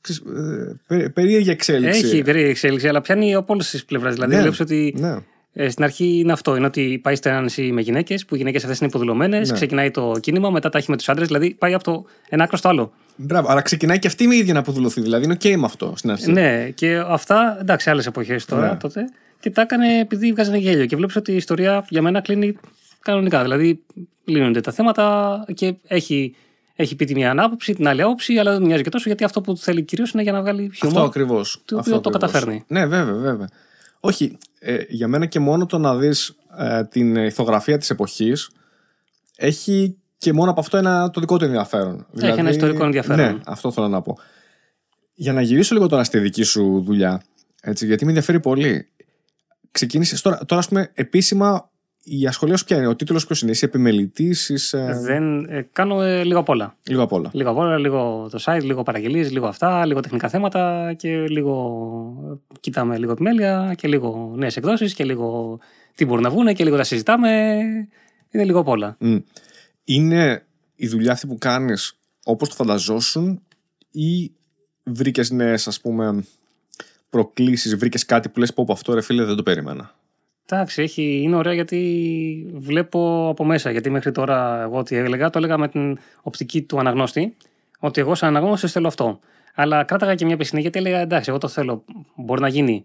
ξέρεις, 0.00 0.22
ε, 0.36 0.80
περί- 0.86 1.10
περίεργη 1.10 1.50
εξέλιξη. 1.50 2.06
Έχει 2.06 2.22
περίεργη 2.22 2.50
εξέλιξη, 2.50 2.88
αλλά 2.88 3.00
πιάνει 3.00 3.34
από 3.34 3.52
όλες 3.52 3.70
τις 3.70 3.84
πλευρές. 3.84 4.10
Δηλαδή, 4.10 4.34
Ναι, 4.34 4.40
βλέπεις 4.40 4.60
ότι 4.60 4.94
ναι. 4.98 5.16
Ε, 5.52 5.68
στην 5.70 5.84
αρχή 5.84 6.18
είναι 6.18 6.32
αυτό. 6.32 6.56
Είναι 6.56 6.66
ότι 6.66 6.98
πάει 7.02 7.14
στο 7.14 7.28
ένα 7.28 7.40
νησί 7.40 7.62
με 7.72 7.80
γυναίκες, 7.80 8.24
που 8.24 8.34
οι 8.34 8.38
γυναίκες 8.38 8.62
αυτές 8.62 8.78
είναι 8.78 8.88
υποδουλωμένες. 8.88 9.48
Ναι. 9.48 9.54
Ξεκινάει 9.54 9.90
το 9.90 10.12
κίνημα, 10.20 10.50
μετά 10.50 10.68
τα 10.68 10.78
έχει 10.78 10.90
με 10.90 10.96
τους 10.96 11.08
άντρες. 11.08 11.26
Δηλαδή, 11.26 11.54
πάει 11.54 11.74
από 11.74 11.84
το 11.84 12.04
ένα 12.28 12.44
άκρο 12.44 12.56
στο 12.56 12.68
άλλο. 12.68 12.92
Μπράβο, 13.16 13.48
αλλά 13.50 13.60
ξεκινάει 13.62 13.98
και 13.98 14.06
αυτή 14.06 14.24
η 14.24 14.36
ίδια 14.36 14.52
να 14.52 14.58
υποδουλωθεί. 14.58 15.00
Δηλαδή 15.00 15.24
είναι 15.24 15.32
οκ 15.32 15.58
με 15.58 15.64
αυτό 15.64 15.92
στην 15.96 16.10
αρχή. 16.10 16.32
Ναι, 16.32 16.68
και 16.74 17.02
αυτά 17.06 17.56
εντάξει, 17.60 17.90
άλλες 17.90 18.06
εποχές 18.06 18.44
τώρα 18.44 18.68
Ναι. 18.70 18.76
τότε. 18.76 19.04
Και 19.40 19.50
τα 19.50 19.62
έκανε 19.62 19.98
επειδή 20.00 20.32
βγάζανε 20.32 20.56
γέλιο. 20.58 20.86
Και 20.86 20.96
βλέπεις 20.96 21.16
ότι 21.16 21.32
η 21.32 21.36
ιστορία 21.36 21.86
για 21.88 22.02
μένα 22.02 22.20
κλείνει 22.20 22.56
κανονικά. 23.02 23.42
Δηλαδή, 23.42 23.82
λύνονται 24.24 24.60
τα 24.60 24.72
θέματα 24.72 25.44
και 25.54 25.74
έχει, 25.86 26.34
έχει 26.74 26.96
πει 26.96 27.04
τη 27.04 27.14
μία 27.14 27.34
άποψη, 27.38 27.74
την 27.74 27.88
άλλη 27.88 28.02
άποψη, 28.02 28.38
αλλά 28.38 28.52
δεν 28.52 28.62
μοιάζει 28.62 28.82
και 28.82 28.90
τόσο 28.90 29.04
γιατί 29.06 29.24
αυτό 29.24 29.40
που 29.40 29.56
θέλει 29.56 29.82
κυρίως 29.82 30.10
είναι 30.10 30.22
για 30.22 30.32
να 30.32 30.40
βγάλει 30.40 30.68
Αυτό 30.72 30.86
χιούμορ. 30.88 31.06
ακριβώς. 31.08 31.62
το 31.64 31.76
οποίο 31.76 32.00
το 32.00 32.10
καταφέρνει. 32.10 32.64
Ναι, 32.66 32.86
βέβαια, 32.86 33.14
βέβαια. 33.14 33.48
Όχι, 34.04 34.38
ε, 34.58 34.78
για 34.88 35.08
μένα 35.08 35.26
και 35.26 35.38
μόνο 35.38 35.66
το 35.66 35.78
να 35.78 35.96
δεις 35.96 36.36
ε, 36.58 36.84
την 36.84 37.16
ηθογραφία 37.16 37.78
της 37.78 37.90
εποχής 37.90 38.50
έχει 39.36 39.96
και 40.16 40.32
μόνο 40.32 40.50
από 40.50 40.60
αυτό 40.60 40.76
ένα, 40.76 41.10
το 41.10 41.20
δικό 41.20 41.38
του 41.38 41.44
ενδιαφέρον. 41.44 42.06
Δηλαδή, 42.10 42.40
ένα 42.40 42.50
ιστορικό 42.50 42.84
ενδιαφέρον. 42.84 43.34
Ναι, 43.34 43.40
αυτό 43.46 43.72
θέλω 43.72 43.88
να 43.88 44.02
πω. 44.02 44.18
Για 45.14 45.32
να 45.32 45.40
γυρίσω 45.40 45.74
λίγο 45.74 45.86
τώρα 45.86 46.04
στη 46.04 46.18
δική 46.18 46.42
σου 46.42 46.82
δουλειά, 46.82 47.22
έτσι, 47.62 47.86
γιατί 47.86 48.04
με 48.04 48.10
ενδιαφέρει 48.10 48.40
πολύ. 48.40 48.88
Ξεκίνησες 49.70 50.20
τώρα, 50.20 50.44
τώρα, 50.46 50.60
ας 50.60 50.68
πούμε, 50.68 50.90
επίσημα 50.94 51.70
η 52.04 52.26
ασχολία 52.26 52.56
σου 52.56 52.64
ποια 52.64 52.76
είναι, 52.76 52.86
ο 52.86 52.96
τίτλος 52.96 53.26
ποιος 53.26 53.42
είναι, 53.42 53.50
είσαι 53.50 53.64
επιμελητής, 53.64 54.48
είσαι. 54.48 55.00
Δεν, 55.02 55.44
ε, 55.44 55.68
κάνω 55.72 56.02
ε, 56.02 56.24
λίγο 56.24 56.38
απ' 56.38 56.48
όλα. 56.48 56.76
Λίγο 56.82 57.02
απ' 57.02 57.12
όλα. 57.12 57.30
Λίγο 57.32 57.50
απ' 57.50 57.56
όλα, 57.56 57.78
λίγο 57.78 58.28
το 58.30 58.38
site, 58.44 58.62
λίγο 58.62 58.82
παραγγελίες, 58.82 59.30
λίγο 59.30 59.46
αυτά, 59.46 59.86
λίγο 59.86 60.00
τεχνικά 60.00 60.28
θέματα 60.28 60.92
και 60.96 61.26
λίγο 61.26 62.40
ε, 62.52 62.54
κοιτάμε 62.60 62.98
λίγο 62.98 63.12
επιμέλεια 63.12 63.74
και 63.76 63.88
λίγο 63.88 64.32
νέες 64.36 64.56
εκδόσεις 64.56 64.94
και 64.94 65.04
λίγο 65.04 65.58
τι 65.94 66.04
μπορούν 66.04 66.22
να 66.22 66.30
βγουν 66.30 66.54
και 66.54 66.64
λίγο 66.64 66.76
τα 66.76 66.84
συζητάμε. 66.84 67.58
Είναι 68.30 68.44
λίγο 68.44 68.58
απ' 68.58 68.68
όλα. 68.68 68.96
Μμ. 68.98 69.16
Είναι 69.84 70.44
η 70.74 70.86
δουλειά 70.86 71.12
αυτή 71.12 71.26
που 71.26 71.38
κάνεις 71.38 71.98
όπως 72.24 72.48
το 72.48 72.54
φανταζόσουν 72.54 73.42
ή 73.90 74.32
βρήκες 74.82 75.30
νέες, 75.30 75.66
ας 75.66 75.80
πούμε, 75.80 76.24
προκλήσεις, 77.10 77.76
βρήκες 77.76 78.04
κάτι 78.04 78.28
που 78.28 78.38
λες 78.38 78.52
πω 78.52 78.62
από 78.62 78.72
αυτό 78.72 78.94
ρε 78.94 79.00
φίλε 79.00 79.24
δεν 79.24 79.36
το 79.36 79.42
περίμενα. 79.42 79.94
Εντάξει, 80.48 80.82
έχει, 80.82 81.20
είναι 81.22 81.36
ωραία 81.36 81.52
γιατί 81.52 82.50
βλέπω 82.54 83.28
από 83.28 83.44
μέσα. 83.44 83.70
Γιατί 83.70 83.90
μέχρι 83.90 84.12
τώρα 84.12 84.62
εγώ 84.62 84.82
τι 84.82 84.96
έλεγα, 84.96 85.30
το 85.30 85.38
έλεγα 85.38 85.58
με 85.58 85.68
την 85.68 85.98
οπτική 86.22 86.62
του 86.62 86.78
αναγνώστη, 86.78 87.36
ότι 87.78 88.00
εγώ 88.00 88.14
σαν 88.14 88.28
αναγνώστης 88.28 88.72
θέλω 88.72 88.86
αυτό. 88.86 89.18
Αλλά 89.54 89.84
κράταγα 89.84 90.14
και 90.14 90.24
μια 90.24 90.36
πισινή 90.36 90.60
γιατί 90.60 90.78
έλεγα 90.78 90.98
εντάξει, 90.98 91.30
εγώ 91.30 91.38
το 91.38 91.48
θέλω. 91.48 91.84
Μπορεί 92.16 92.40
να 92.40 92.48
γίνει. 92.48 92.84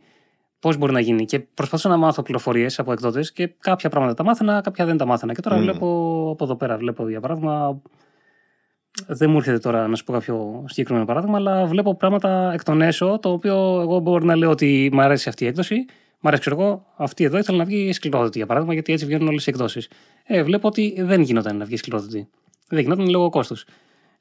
Πώς 0.60 0.78
μπορεί 0.78 0.94
να 0.94 1.00
γίνει; 1.00 1.26
Και 1.26 1.40
προσπαθούσα 1.40 1.90
να 1.90 1.98
μάθω 1.98 2.22
πληροφορίες 2.22 2.80
από 2.80 2.92
εκδότες 2.92 3.32
και 3.32 3.48
κάποια 3.60 3.90
πράγματα 3.90 4.14
τα 4.14 4.24
μάθαινα, 4.24 4.62
κάποια 4.62 4.86
δεν 4.86 4.98
τα 4.98 5.06
μάθαινα. 5.06 5.34
Και 5.34 5.42
τώρα 5.42 5.56
Μμ. 5.56 5.62
βλέπω 5.62 5.88
από 6.34 6.44
εδώ 6.44 6.56
πέρα, 6.56 6.78
βλέπω 6.78 7.10
για 7.10 7.20
παράδειγμα. 7.20 7.82
Δεν 9.08 9.30
μου 9.30 9.38
έρχεται 9.38 9.58
τώρα 9.58 9.88
να 9.88 9.96
σου 9.96 10.04
πω 10.04 10.14
κάποιο 10.14 10.64
συγκεκριμένο 10.68 11.06
παράδειγμα, 11.06 11.38
αλλά 11.38 11.66
βλέπω 11.66 11.96
πράγματα 11.96 12.52
εκ 12.54 12.64
των 12.64 12.82
έσω, 12.82 13.20
το 13.22 13.32
οποίο 13.32 13.80
εγώ 13.82 14.00
μπορεί 14.00 14.26
να 14.26 14.36
λέω 14.36 14.50
ότι 14.50 14.90
μου 14.94 15.02
αρέσει 15.02 15.30
αυτή 15.30 15.44
η 15.44 15.48
έκδοση. 15.48 15.86
Μ' 16.20 16.28
αρέσει, 16.28 16.42
ξέρω 16.42 16.62
εγώ, 16.62 16.86
αυτή 16.96 17.24
εδώ 17.24 17.38
ήθελα 17.38 17.58
να 17.58 17.64
βγει 17.64 17.94
σκληρόδοτη, 17.94 18.38
για 18.38 18.48
παράδειγμα, 18.48 18.74
γιατί 18.74 18.94
έτσι 18.94 19.06
βγαίνουν 19.06 19.28
όλες 19.28 19.46
οι 19.48 19.50
εκδόσεις. 19.50 19.90
Ε, 20.24 20.44
βλέπω 20.44 20.68
ότι 20.68 20.96
δεν 21.00 21.22
γινόταν 21.22 21.58
να 21.58 21.66
βγει 21.66 21.78
σκληρόδοτη. 21.78 22.28
Δεν 22.70 22.80
γινόταν 22.80 23.10
λόγω 23.10 23.30
κόστους. 23.30 23.66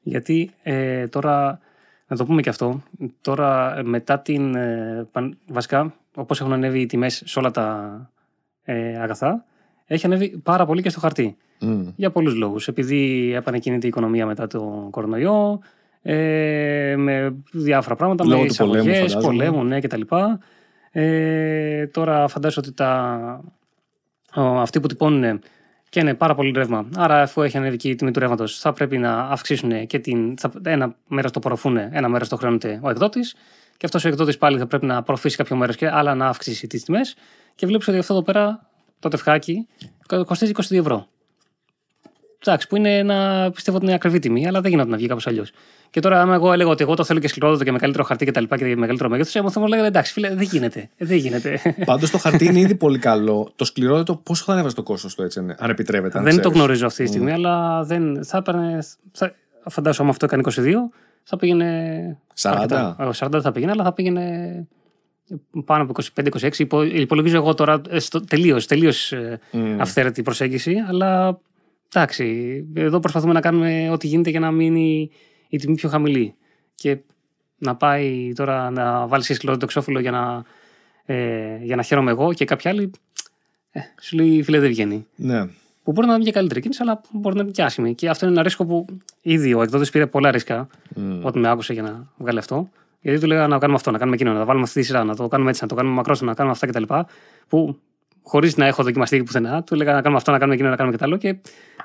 Γιατί 0.01 0.51
ε, 0.63 1.07
τώρα, 1.07 1.59
να 2.07 2.15
το 2.15 2.25
πούμε 2.25 2.41
και 2.41 2.49
αυτό, 2.49 2.83
τώρα 3.21 3.77
ε, 3.77 3.83
μετά 3.83 4.19
την. 4.19 4.55
Ε, 4.55 5.07
παν- 5.11 5.37
βασικά, 5.47 5.93
όπως 6.15 6.39
έχουν 6.39 6.53
ανέβει 6.53 6.79
οι 6.79 6.85
τιμές 6.85 7.21
σε 7.25 7.39
όλα 7.39 7.51
τα 7.51 8.09
ε, 8.63 8.97
αγαθά, 9.01 9.45
έχει 9.85 10.05
ανέβει 10.05 10.37
πάρα 10.43 10.65
πολύ 10.65 10.81
και 10.81 10.89
στο 10.89 10.99
χαρτί. 10.99 11.37
Μμ. 11.59 11.87
Για 11.95 12.11
πολλούς 12.11 12.35
λόγους. 12.35 12.67
Επειδή 12.67 13.31
επανεκκίνηται 13.35 13.85
η 13.85 13.89
οικονομία 13.89 14.25
μετά 14.25 14.47
το 14.47 14.87
κορονοϊό, 14.91 15.59
ε, 16.01 16.95
με 16.97 17.35
διάφορα 17.51 17.95
πράγματα, 17.95 18.25
Λόγω 18.25 18.41
με 18.41 18.47
του 18.47 18.55
πολέμου, 18.55 18.77
εισαγωγές, 18.89 19.13
φαντάζομαι. 19.13 19.37
πολέμου, 19.37 19.63
ναι, 19.63 19.79
κτλ. 19.79 20.01
Ε, 20.99 21.87
τώρα 21.87 22.27
φαντάζομαι 22.27 22.67
ότι 22.67 22.75
τα, 22.75 23.41
ο, 24.35 24.41
αυτοί 24.41 24.79
που 24.79 24.87
τυπώνουν 24.87 25.39
και 25.89 25.99
είναι 25.99 26.13
πάρα 26.13 26.35
πολύ 26.35 26.51
ρεύμα. 26.51 26.89
Άρα, 26.95 27.21
αφού 27.21 27.41
έχει 27.41 27.57
ανέβει 27.57 27.77
και 27.77 27.89
η 27.89 27.95
τιμή 27.95 28.11
του 28.11 28.19
ρεύματος, 28.19 28.59
θα 28.59 28.73
πρέπει 28.73 28.97
να 28.97 29.19
αυξήσουν 29.19 29.87
και 29.87 29.99
την. 29.99 30.37
Θα, 30.37 30.51
ένα 30.65 30.95
μέρος 31.07 31.31
το 31.31 31.39
απορροφούν, 31.39 31.77
ένα 31.77 32.07
μέρος 32.07 32.29
το 32.29 32.35
χρεώνεται 32.35 32.79
ο 32.83 32.89
εκδότης. 32.89 33.35
Και 33.77 33.85
αυτός 33.85 34.05
ο 34.05 34.07
εκδότης 34.07 34.37
πάλι 34.37 34.57
θα 34.57 34.67
πρέπει 34.67 34.85
να 34.85 34.97
απορροφήσει 34.97 35.37
κάποιο 35.37 35.55
μέρος 35.55 35.75
και 35.75 35.87
άλλα 35.87 36.15
να 36.15 36.27
αυξήσει 36.27 36.67
τις 36.67 36.83
τιμές. 36.83 37.15
Και 37.55 37.65
βλέπεις 37.65 37.87
ότι 37.87 37.97
αυτό 37.97 38.13
εδώ 38.13 38.23
πέρα, 38.23 38.69
το 38.99 39.09
τεφχάκι, 39.09 39.67
κοστίζει 40.25 40.51
22 40.55 40.79
ευρώ. 40.79 41.07
Εντάξει, 42.45 42.67
που 42.67 42.75
είναι 42.75 42.97
ένα, 42.97 43.49
πιστεύω 43.53 43.77
ότι 43.77 43.85
είναι 43.85 43.95
ακριβή 43.95 44.19
τιμή, 44.19 44.47
αλλά 44.47 44.61
δεν 44.61 44.71
γινόταν 44.71 44.91
να 44.91 44.97
βγει 44.97 45.07
κάπως 45.07 45.27
αλλιώς. 45.27 45.51
Και 45.89 45.99
τώρα, 45.99 46.21
άμα 46.21 46.33
εγώ 46.33 46.53
έλεγα 46.53 46.69
ότι 46.69 46.83
εγώ 46.83 46.95
το 46.95 47.03
θέλω 47.03 47.19
και 47.19 47.27
σκληρόδοτο 47.27 47.63
και 47.63 47.71
με 47.71 47.77
καλύτερο 47.77 48.03
χαρτί 48.03 48.25
και 48.25 48.31
τα 48.31 48.41
λοιπά 48.41 48.57
και 48.57 48.75
μεγαλύτερο 48.75 49.09
μέγεθος, 49.09 49.41
μου 49.43 49.51
θα 49.51 49.59
μου 49.59 49.67
λέγανε 49.67 49.87
εντάξει, 49.87 50.13
φίλε, 50.13 50.29
δεν 50.29 50.47
γίνεται. 50.51 50.89
Ε, 50.97 51.05
Δεν 51.05 51.17
γίνεται. 51.17 51.61
Πάντως 51.85 52.11
το 52.11 52.17
χαρτί 52.17 52.45
είναι 52.45 52.59
ήδη 52.59 52.75
πολύ 52.75 52.99
καλό. 52.99 53.51
Το 53.55 53.65
σκληρό 53.65 54.03
πόσο 54.23 54.43
θα 54.43 54.53
ανέβασε 54.53 54.75
το 54.75 54.83
κόστος 54.83 55.15
του 55.15 55.23
έτσι, 55.23 55.41
ναι, 55.41 55.55
αν 55.57 55.69
επιτρέπεται. 55.69 56.17
αν 56.17 56.23
δεν 56.23 56.33
το 56.33 56.39
ξέρεις; 56.39 56.57
γνωρίζω 56.57 56.85
αυτή 56.85 57.03
τη 57.03 57.09
στιγμή, 57.09 57.31
αλλά 57.31 57.83
δεν, 57.83 58.23
θα 58.25 58.37
έπαιρνε. 58.37 58.79
Θα, 59.11 59.35
φαντάζομαι, 59.65 60.03
άμα 60.03 60.09
αυτό 60.09 60.25
έκανε 60.25 60.43
22, 60.45 60.73
θα 61.23 61.37
πήγαινε. 61.37 62.17
40. 62.41 62.49
αρκετά. 62.53 62.95
Ε, 62.99 63.09
40 63.17 63.27
δεν 63.31 63.41
θα 63.41 63.51
πήγαινε, 63.51 63.71
αλλά 63.71 63.83
θα 63.83 63.93
πήγαινε 63.93 64.67
πάνω 65.65 65.83
από 65.83 65.93
25-26. 66.41 66.57
Υπο, 66.57 66.83
υπολογίζω 66.83 67.35
εγώ 67.35 67.53
τώρα 67.53 67.81
τελείως 68.27 68.65
τελείως, 68.65 69.11
ε, 69.11 69.39
Μμ. 69.51 69.81
αυθαίρετη 69.81 70.21
προσέγγιση, 70.21 70.75
αλλά 70.89 71.39
εντάξει, 71.93 72.65
εδώ 72.73 72.99
προσπαθούμε 72.99 73.33
να 73.33 73.41
κάνουμε 73.41 73.89
ό,τι 73.91 74.07
γίνεται 74.07 74.29
για 74.29 74.39
να 74.39 74.51
μείνει 74.51 75.09
η 75.49 75.57
τιμή 75.57 75.75
πιο 75.75 75.89
χαμηλή. 75.89 76.35
Και 76.75 76.97
να 77.57 77.75
πάει 77.75 78.33
τώρα 78.35 78.69
να 78.69 79.07
βάλει 79.07 79.23
σκληρό 79.23 79.57
το 79.57 79.65
εξώφυλλο 79.65 79.99
για 79.99 80.11
να, 80.11 80.43
ε, 81.05 81.57
για 81.61 81.75
να 81.75 81.81
χαίρομαι 81.81 82.11
εγώ 82.11 82.33
και 82.33 82.45
κάποιοι 82.45 82.71
άλλοι. 82.71 82.91
Ε, 83.71 83.79
σου 84.01 84.15
λέει 84.15 84.43
φίλε 84.43 84.59
δεν 84.59 84.69
βγαίνει. 84.69 85.05
Ναι. 85.15 85.45
Που 85.83 85.91
μπορεί 85.91 86.07
να 86.07 86.13
είναι 86.13 86.23
μια 86.23 86.31
καλύτερη 86.31 86.61
κίνηση, 86.61 86.81
αλλά 86.81 87.01
μπορεί 87.11 87.35
να 87.35 87.41
είναι 87.41 87.51
και 87.51 87.63
άσχημη. 87.63 87.95
Και 87.95 88.09
αυτό 88.09 88.25
είναι 88.25 88.33
ένα 88.33 88.43
ρίσκο 88.43 88.65
που 88.65 88.85
ήδη 89.21 89.53
ο 89.53 89.61
εκδότης 89.61 89.89
πήρε 89.89 90.05
πολλά 90.05 90.31
ρίσκα 90.31 90.67
Μμ. 90.95 91.25
όταν 91.25 91.41
με 91.41 91.49
άκουσε 91.49 91.73
για 91.73 91.81
να 91.81 92.07
βγάλει 92.17 92.39
αυτό. 92.39 92.69
Γιατί 93.01 93.19
του 93.19 93.27
'λεγα 93.27 93.47
να 93.47 93.57
κάνουμε 93.57 93.77
αυτό, 93.77 93.91
να 93.91 93.97
κάνουμε 93.97 94.15
εκείνο, 94.15 94.33
να 94.33 94.45
βάλουμε 94.45 94.63
αυτή 94.63 94.79
τη 94.79 94.85
σειρά, 94.85 95.03
να 95.03 95.15
το 95.15 95.27
κάνουμε 95.27 95.49
έτσι, 95.49 95.61
να 95.63 95.67
το 95.69 95.75
κάνουμε 95.75 95.95
μακρόστενο, 95.95 96.25
να 96.25 96.33
κάνουμε 96.33 96.55
αυτά 96.61 96.67
κτλ. 96.67 96.93
Που 97.47 97.79
χωρίς 98.23 98.57
να 98.57 98.65
έχω 98.65 98.83
δοκιμαστεί 98.83 99.23
πουθενά, 99.23 99.63
του 99.63 99.73
έλεγα 99.73 99.93
να 99.93 100.01
κάνουμε 100.01 100.17
αυτό, 100.17 100.31
να 100.31 100.37
κάνουμε 100.37 100.55
εκείνο, 100.55 100.69
να 100.69 100.75
κάνουμε 100.75 100.95
και 100.95 101.01
το 101.01 101.07
άλλο. 101.07 101.17
Και 101.17 101.37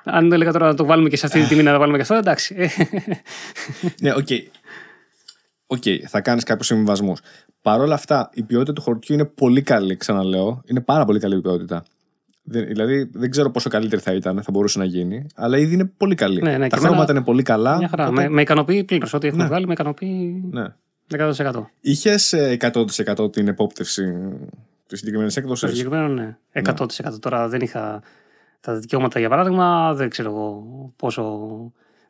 αν 0.04 0.28
του 0.28 0.34
έλεγα 0.34 0.52
τώρα 0.52 0.66
να 0.66 0.74
το 0.74 0.84
βάλουμε 0.84 1.08
και 1.08 1.16
σε 1.16 1.26
αυτή 1.26 1.40
τη 1.40 1.46
τιμή, 1.46 1.62
να 1.62 1.72
το 1.72 1.78
βάλουμε 1.78 1.96
και 1.96 2.02
αυτό, 2.02 2.14
εντάξει. 2.14 2.54
Ε, 2.58 2.66
Ναι, 4.00 4.12
OK. 4.14 4.26
OK, 5.66 5.82
θα 6.08 6.20
κάνεις 6.20 6.44
κάποιους 6.44 6.66
συμβιβασμούς. 6.66 7.20
Παρ' 7.62 7.80
όλα 7.80 7.94
αυτά, 7.94 8.30
η 8.34 8.42
ποιότητα 8.42 8.72
του 8.72 8.80
χαρτιού 8.82 9.14
είναι 9.14 9.24
πολύ 9.24 9.62
καλή, 9.62 9.96
ξαναλέω. 9.96 10.62
Είναι 10.66 10.80
πάρα 10.80 11.04
πολύ 11.04 11.18
καλή 11.18 11.36
η 11.36 11.40
ποιότητα. 11.40 11.82
Δεν- 12.42 12.66
δηλαδή, 12.66 13.10
δεν 13.12 13.30
ξέρω 13.30 13.50
πόσο 13.50 13.68
καλύτερη 13.70 14.02
θα 14.02 14.12
ήταν, 14.12 14.42
θα 14.42 14.50
μπορούσε 14.50 14.78
να 14.78 14.84
γίνει, 14.84 15.26
αλλά 15.34 15.58
ήδη 15.58 15.74
είναι 15.74 15.84
πολύ 15.84 16.14
καλή. 16.14 16.42
Ναι, 16.42 16.50
ναι, 16.50 16.58
Τα 16.58 16.66
και 16.66 16.76
χρώματα 16.76 16.94
εμένα- 17.02 17.12
είναι 17.12 17.24
πολύ 17.24 17.42
καλά. 17.42 17.76
Μια 17.76 17.88
χαρά. 17.88 18.06
οπότε- 18.06 18.28
Με, 18.28 18.34
με 18.34 18.40
ικανοποιεί 18.40 18.84
πλήρως. 18.84 19.14
Ό,τι 19.14 19.26
έχουμε 19.26 19.42
Ναι. 19.42 19.48
βγάλει, 19.48 19.66
με 19.66 19.72
ικανοποιεί 19.72 20.44
Ναι. 20.50 20.64
100%. 21.08 21.70
Είχες 21.80 22.32
100% 22.32 23.32
την 23.32 23.48
επόπτευση 23.48 24.14
της 24.86 24.98
συγκεκριμένης 24.98 25.32
Στο 25.32 25.40
έκδοση. 25.40 25.66
συγκεκριμένο, 25.68 26.08
ναι. 26.08 26.36
100%. 26.52 27.18
Τώρα 27.20 27.48
δεν 27.48 27.60
είχα 27.60 28.02
τα 28.62 28.74
δικαιώματα 28.74 29.18
για 29.18 29.28
παράδειγμα, 29.28 29.94
δεν 29.94 30.08
ξέρω 30.08 30.30
εγώ 30.30 30.64
πόσο. 30.96 31.22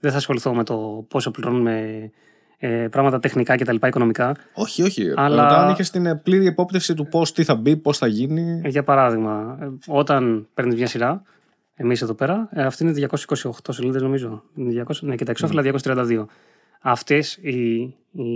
Δεν 0.00 0.10
θα 0.10 0.16
ασχοληθώ 0.16 0.54
με 0.54 0.64
το 0.64 1.04
πόσο 1.08 1.30
πληρώνουμε 1.30 2.10
ε, 2.58 2.88
πράγματα 2.90 3.18
τεχνικά 3.18 3.56
και 3.56 3.64
τα 3.64 3.72
λοιπά 3.72 3.86
οικονομικά. 3.88 4.36
Όχι, 4.54 4.82
όχι. 4.82 5.12
Αλλά- 5.16 5.42
Ρωτάω 5.42 5.64
αν 5.64 5.70
είχες 5.70 5.90
την 5.90 6.06
ε, 6.06 6.14
πλήρη 6.14 6.46
επόπτευση 6.46 6.94
του 6.94 7.06
πώς, 7.08 7.32
τι 7.32 7.44
θα 7.44 7.54
μπει, 7.54 7.76
πώς 7.76 7.98
θα 7.98 8.06
γίνει. 8.06 8.60
Ε, 8.64 8.68
Για 8.68 8.82
παράδειγμα, 8.82 9.58
ε, 9.60 9.68
όταν 9.86 10.48
παίρνεις 10.54 10.74
μια 10.74 10.86
σειρά, 10.86 11.22
εμείς 11.74 12.02
εδώ 12.02 12.14
πέρα, 12.14 12.48
ε, 12.52 12.62
αυτή 12.62 12.82
είναι 12.84 12.92
228 12.92 13.50
σελίδες 13.72 14.02
νομίζω. 14.02 14.42
Είναι 14.54 14.84
200, 14.88 15.06
ναι, 15.06 15.14
και 15.14 15.24
τα 15.24 15.30
εξώφυλλα 15.30 15.62
232. 15.62 16.26
Αυτές 16.80 17.36
η, 17.36 17.80
η 18.10 18.26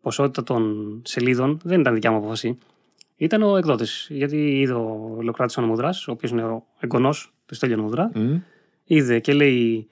ποσότητα 0.00 0.42
των 0.42 0.62
σελίδων 1.04 1.60
δεν 1.64 1.80
ήταν 1.80 1.94
δικιά 1.94 2.10
μου 2.10 2.16
απόφαση. 2.16 2.58
Ήταν 3.16 3.42
ο 3.42 3.56
εκδότης. 3.56 4.06
Γιατί 4.10 4.36
είδε 4.60 4.72
ο 4.72 5.18
Λεοκράτη 5.22 5.54
ο 5.58 5.60
Νομουδρά, 5.60 5.88
ο 6.08 6.12
οποίος 6.12 6.30
είναι 6.30 6.42
ο 6.42 6.64
εγγονός 6.80 7.34
του 7.50 7.56
Στέλιο 7.56 7.76
Νομουδρά, 7.76 8.10
Μμ. 8.14 8.34
είδε 8.84 9.18
και 9.18 9.32
λέει 9.32 9.88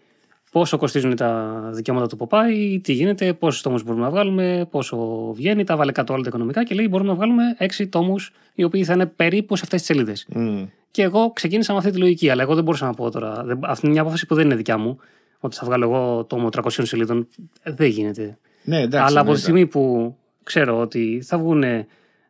πόσο 0.53 0.77
κοστίζουν 0.79 1.17
τα 1.17 1.61
δικαιώματα 1.73 2.07
του 2.09 2.17
Ποπάη, 2.17 2.81
τι 2.83 2.93
γίνεται, 2.93 3.33
πόσους 3.33 3.63
τόμους 3.63 3.83
μπορούμε 3.85 4.05
να 4.05 4.11
βγάλουμε, 4.11 4.67
πόσο 4.71 4.97
βγαίνει, 5.33 5.65
τα 5.65 5.77
βάλε 5.77 5.93
κάτω 5.93 6.13
όλα 6.13 6.23
τα 6.23 6.29
οικονομικά 6.29 6.65
και 6.65 6.75
λέει 6.75 6.87
μπορούμε 6.91 7.09
να 7.11 7.15
βγάλουμε 7.17 7.43
6 7.59 7.87
τόμους 7.89 8.33
οι 8.55 8.65
οποίοι 8.65 8.85
θα 8.85 8.93
είναι 8.93 9.07
περίπου 9.07 9.57
σε 9.57 9.63
αυτές 9.65 9.79
τις 9.83 9.89
σελίδες. 9.89 10.27
Μμ. 10.29 10.65
Και 10.91 11.03
εγώ 11.03 11.31
ξεκίνησα 11.33 11.73
με 11.73 11.79
αυτή 11.79 11.91
τη 11.91 11.99
λογική, 11.99 12.31
αλλά 12.31 12.43
εγώ 12.43 12.55
δεν 12.55 12.65
μπορούσα 12.65 12.87
να 12.87 12.93
πω 12.95 13.11
τώρα. 13.11 13.43
δεν- 13.45 13.59
Αυτή 13.63 13.81
είναι 13.85 13.93
μια 13.93 14.03
απόφαση 14.03 14.27
που 14.27 14.35
δεν 14.35 14.45
είναι 14.45 14.55
δικιά 14.55 14.79
μου. 14.79 14.99
Ότι 15.41 15.57
θα 15.57 15.67
βγάλω 15.67 15.85
εγώ 15.85 16.25
τόμο 16.25 16.49
300 16.49 16.85
σελίδων. 16.87 17.29
Ε, 17.63 17.73
Δεν 17.73 17.89
γίνεται. 17.89 18.39
Ναι, 18.65 18.81
εντάξει. 18.81 18.97
αλλά 19.11 19.21
από 19.21 19.33
τη 19.33 19.41
εννοείται. 19.41 19.41
στιγμή 19.41 19.67
που 19.67 20.17
ξέρω 20.43 20.79
ότι 20.81 21.23
θα 21.25 21.39
βγουν 21.39 21.65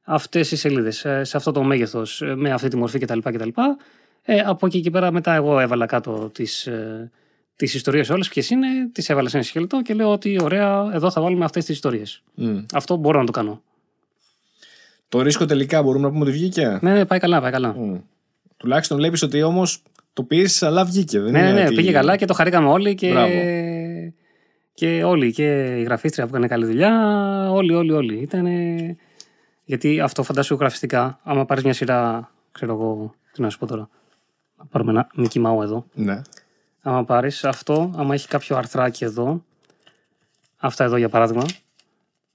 αυτές 0.05 0.51
οι 0.51 0.57
σελίδες 0.57 1.07
σε 1.23 1.37
αυτό 1.37 1.53
το 1.53 1.63
μέγεθος, 1.63 2.23
με 2.37 2.51
αυτή 2.51 2.69
τη 2.69 2.77
μορφή 2.77 2.99
κτλ. 2.99 3.19
κτλ 3.19 3.49
ε, 4.23 4.39
από 4.39 4.67
εκεί 4.67 4.81
και 4.81 4.91
πέρα 4.91 5.11
μετά 5.13 5.35
εγώ 5.35 5.61
έβαλα 5.61 5.87
κάτω 5.87 6.31
τις 6.33 6.67
ε, 6.67 7.11
τις 7.57 7.75
ιστορίες 7.75 8.11
όλες 8.11 8.29
ποιες 8.29 8.51
είναι, 8.51 8.67
τις 8.93 9.09
έβαλα 9.09 9.29
σε 9.29 9.37
ένα 9.37 9.47
σκελετό 9.47 9.83
και 9.83 9.95
λέω 9.95 10.13
ότι 10.13 10.39
ωραία, 10.43 10.91
εδώ 10.93 11.11
θα 11.11 11.21
βάλουμε 11.21 11.45
αυτές 11.45 11.65
τις 11.65 11.75
ιστορίες. 11.75 12.23
Μμ. 12.35 12.59
Αυτό 12.75 12.97
μπορώ 12.97 13.19
να 13.21 13.27
το 13.27 13.33
κάνω. 13.33 13.63
Το 15.09 15.21
ρίσκο 15.23 15.45
τελικά 15.45 15.83
μπορούμε 15.83 16.05
να 16.07 16.11
πούμε 16.13 16.23
ότι 16.25 16.33
βγήκε; 16.33 16.79
Ναι, 16.83 16.93
ναι, 16.93 17.05
πάει 17.05 17.19
καλά, 17.19 17.41
πάει 17.41 17.51
καλά. 17.51 17.75
Μμ. 17.79 17.97
Τουλάχιστον 18.57 18.97
βλέπεις 18.97 19.23
ότι 19.23 19.43
όμως 19.43 19.83
το 20.13 20.23
πίεσε, 20.23 20.67
αλλά 20.67 20.85
βγήκε. 20.85 21.21
Δεν 21.21 21.33
Ναι, 21.33 21.41
ναι, 21.43 21.49
είναι 21.49 21.61
ναι, 21.61 21.67
ότι- 21.67 21.75
πήγε 21.75 21.93
καλά 21.93 22.17
και 22.17 22.25
το 22.27 22.35
χαρήκαμε 22.35 22.69
όλοι 22.69 22.95
και, 22.95 23.11
Μπράβο. 23.11 23.33
και 24.75 25.03
όλοι. 25.05 25.33
Και 25.33 25.77
η 25.79 25.83
γραφίστρια 25.83 26.25
που 26.27 26.31
έκανε 26.35 26.47
καλή 26.47 26.65
δουλειά, 26.67 26.93
όλοι, 27.51 27.75
όλοι, 27.75 27.93
όλοι. 27.93 28.15
Ήτανε... 28.19 28.97
Γιατί 29.65 30.01
αυτό 30.01 30.23
φαντάσου 30.23 30.55
γραφιστικά, 30.55 31.21
άμα 31.23 31.45
πάρεις 31.45 31.65
μια 31.65 31.73
σειρά, 31.73 32.31
ξέρω 32.53 32.73
εγώ, 32.73 33.15
τι 33.33 33.43
να 33.43 33.51
σου 33.51 33.59
πω 33.59 33.67
τώρα. 33.67 33.89
Να 34.59 34.65
πάρουμε 34.65 34.91
ένα 34.91 35.07
Mickey 35.17 35.43
Mouse 35.47 35.63
εδώ. 35.63 35.85
Ναι. 35.95 36.23
Άμα 36.83 37.05
πάρεις 37.05 37.45
αυτό, 37.45 37.91
άμα 37.97 38.15
έχει 38.15 38.29
κάποιο 38.29 38.57
αρθράκι 38.57 39.05
εδώ, 39.05 39.45
αυτά 40.57 40.85
εδώ 40.85 40.97
για 40.97 41.09
παράδειγμα, 41.09 41.45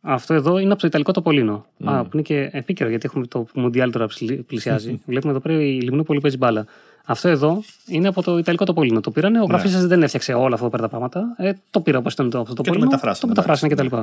αυτό 0.01 0.33
εδώ 0.33 0.57
είναι 0.57 0.71
από 0.71 0.81
το 0.81 0.87
Ιταλικό 0.87 1.11
Τοπολίνο. 1.11 1.65
Α, 1.83 2.03
που 2.03 2.09
είναι 2.13 2.21
και 2.21 2.49
επίκαιρο 2.51 2.89
γιατί 2.89 3.05
έχουμε 3.05 3.25
το 3.27 3.45
Μουντιάλ 3.53 3.91
τώρα 3.91 4.07
ψηλ- 4.07 4.41
πλησιάζει. 4.41 4.99
Βλέπουμε 5.05 5.31
εδώ 5.31 5.41
πέρα 5.41 5.61
η 5.61 5.79
Λιμνούπολη 5.81 6.19
παίζει 6.19 6.37
μπάλα. 6.37 6.65
Αυτό 7.05 7.27
εδώ 7.27 7.61
είναι 7.87 8.07
από 8.07 8.21
το 8.23 8.37
Ιταλικό 8.37 8.65
Τοπολίνο. 8.65 8.99
Το 8.99 9.11
πήρανε, 9.11 9.41
ο 9.41 9.45
γραφίστας 9.45 9.85
δεν 9.85 10.03
έφτιαξε 10.03 10.33
όλα 10.33 10.53
αυτά 10.53 10.65
εδώ 10.65 10.69
πέρα 10.69 10.81
τα 10.83 10.89
πράγματα. 10.89 11.35
Ε, 11.37 11.53
το 11.69 11.81
πήρα 11.81 11.97
όπως 11.97 12.13
ήταν 12.13 12.29
το, 12.29 12.39
αυτό 12.39 12.53
το 12.53 12.61
Και 12.61 12.69
το 12.69 12.75
Τοπολίνο. 12.75 12.89
μεταφράσανε, 12.89 13.33
Το 13.33 13.41
μεταφράσανε 13.41 13.73
κτλ. 13.73 13.97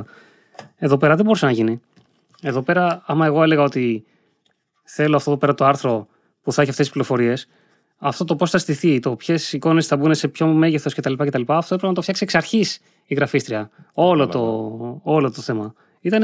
Εδώ 0.77 0.97
πέρα 0.97 1.15
δεν 1.15 1.25
μπορούσε 1.25 1.45
να 1.45 1.51
γίνει. 1.51 1.81
Εδώ 2.41 2.61
πέρα, 2.61 3.01
άμα 3.05 3.25
εγώ 3.25 3.43
έλεγα 3.43 3.63
ότι 3.63 4.05
θέλω 4.83 5.15
αυτό 5.15 5.29
εδώ 5.31 5.39
πέρα 5.39 5.53
το 5.53 5.65
άρθρο 5.65 6.07
που 6.41 6.51
θα 6.51 6.61
έχει 6.61 6.69
αυτές 6.69 6.85
τις 6.85 6.93
πληροφορίες, 6.95 7.47
αυτό 8.03 8.23
το 8.25 8.35
πώς 8.35 8.49
θα 8.49 8.57
στηθεί, 8.57 8.99
το 8.99 9.15
ποιες 9.15 9.53
εικόνες 9.53 9.87
θα 9.87 9.97
μπουν 9.97 10.13
σε 10.15 10.27
ποιο 10.27 10.47
μέγεθος 10.47 10.93
κτλ, 10.93 11.13
κτλ. 11.13 11.41
Αυτό 11.47 11.73
έπρεπε 11.73 11.87
να 11.87 11.93
το 11.93 12.01
φτιάξει 12.01 12.23
εξ 12.23 12.35
αρχής 12.35 12.79
η 13.05 13.13
γραφίστρια. 13.15 13.69
Όλο 13.93 14.27
το, 14.27 14.39
όλο 15.03 15.31
το 15.31 15.41
θέμα. 15.41 15.73
Ήταν 16.01 16.23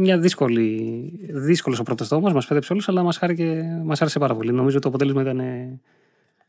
μια 0.00 0.18
δύσκολη, 0.18 0.80
δύσκολος 1.32 1.78
ο 1.78 1.82
πρώτος 1.82 2.08
τόμο, 2.08 2.30
μας 2.30 2.46
πέτρεψε 2.46 2.72
όλους, 2.72 2.88
αλλά 2.88 3.02
μας 3.02 3.18
μας 3.84 4.00
άρεσε 4.00 4.18
πάρα 4.18 4.34
πολύ. 4.34 4.52
Νομίζω 4.52 4.78
το 4.78 4.88
αποτέλεσμα 4.88 5.22
ήταν 5.22 5.40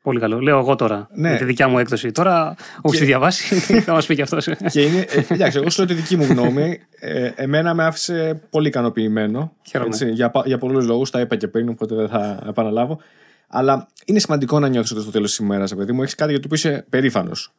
πολύ 0.01 0.19
καλό. 0.19 0.39
Λέω 0.39 0.59
εγώ 0.59 0.75
τώρα, 0.75 1.07
Ναι. 1.13 1.30
με 1.30 1.38
τη 1.38 1.43
δικιά 1.43 1.67
μου 1.67 1.80
έκδοση. 1.80 2.11
Τώρα, 2.11 2.55
όποιο 2.82 2.99
τη 2.99 3.05
διαβάσει, 3.05 3.55
θα 3.86 3.93
μας 3.93 4.05
πει 4.05 4.15
κι 4.15 4.21
αυτός. 4.21 4.47
Και 4.71 4.82
είναι, 4.82 5.05
ε, 5.09 5.34
εντάξει, 5.34 5.57
εγώ 5.57 5.69
σου 5.69 5.78
λέω 5.78 5.88
τη 5.88 5.93
δική 5.93 6.15
μου 6.17 6.23
γνώμη. 6.23 6.80
Ε, 6.99 7.32
εμένα 7.36 7.73
με 7.73 7.84
άφησε 7.86 8.41
πολύ 8.49 8.67
ικανοποιημένο. 8.67 9.53
Χαίρομαι. 9.69 9.89
Έτσι, 9.89 10.11
για, 10.11 10.30
πα- 10.30 10.43
για 10.45 10.57
πολλούς 10.57 10.86
λόγους, 10.86 11.09
τα 11.09 11.19
είπα 11.19 11.36
και 11.36 11.47
πριν, 11.47 11.69
οπότε 11.69 11.95
δεν 11.95 12.09
θα 12.09 12.43
επαναλάβω. 12.47 12.99
Αλλά 13.48 13.88
είναι 14.06 14.20
σημαντικό 14.20 14.60
να 14.60 14.68
νιώθεις 14.68 14.91
ότι 14.91 15.02
στο 15.02 15.12
τέλος 15.12 15.30
της 15.30 15.38
ημέρας, 15.38 15.76
παιδί 15.76 15.91
μου, 15.91 16.02
έχεις 16.02 16.16
κάτι 16.16 16.32
για 16.32 16.39
το 16.39 16.48
οποίο 16.52 16.70
είσαι 16.72 16.86
περήφανος. 16.89 17.54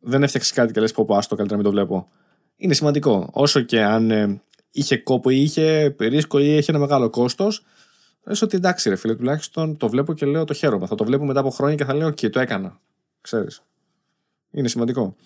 Δεν 0.00 0.22
έφτιαξες 0.22 0.52
κάτι 0.52 0.72
και 0.72 0.80
λες: 0.80 0.92
Πω, 0.92 1.04
πω, 1.04 1.16
άστο, 1.16 1.36
καλύτερα 1.36 1.62
να 1.62 1.68
μην 1.68 1.74
το 1.74 1.82
βλέπω. 1.82 2.08
Είναι 2.56 2.74
σημαντικό. 2.74 3.28
Όσο 3.32 3.60
και 3.60 3.82
αν 3.82 4.10
ε, 4.10 4.42
είχε 4.70 4.96
κόπο 4.96 5.30
ή 5.30 5.42
είχε 5.42 5.94
ρίσκο 5.98 6.38
ή 6.38 6.56
είχε 6.56 6.70
ένα 6.70 6.80
μεγάλο 6.80 7.10
κόστος, 7.10 7.64
λες 8.24 8.42
ότι 8.42 8.56
εντάξει, 8.56 8.88
ρε 8.88 8.96
φίλε, 8.96 9.14
τουλάχιστον 9.14 9.76
το 9.76 9.88
βλέπω 9.88 10.14
και 10.14 10.26
λέω 10.26 10.44
το 10.44 10.54
χαίρομαι. 10.54 10.86
Θα 10.86 10.94
το 10.94 11.04
βλέπω 11.04 11.24
μετά 11.24 11.40
από 11.40 11.50
χρόνια 11.50 11.76
και 11.76 11.84
θα 11.84 11.94
λέω: 11.94 12.06
Οκ, 12.06 12.18
το 12.30 12.40
έκανα. 12.40 12.80
Ξέρεις. 13.20 13.62
Είναι 14.50 14.68
σημαντικό. 14.68 15.16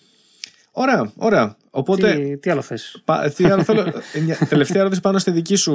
Ωραία, 0.71 1.11
ωραία. 1.15 1.57
Οπότε, 1.69 2.13
τι, 2.13 2.37
τι 2.37 2.49
άλλο 2.49 2.61
θες; 2.61 3.01
πα- 3.05 3.29
τι 3.29 3.45
άλλο 3.45 3.63
θέλω, 3.63 3.81
ε, 4.13 4.19
μια 4.19 4.37
τελευταία 4.49 4.79
ερώτηση 4.81 5.01
πάνω 5.01 5.17
στη 5.17 5.31
δική 5.31 5.55
σου 5.55 5.73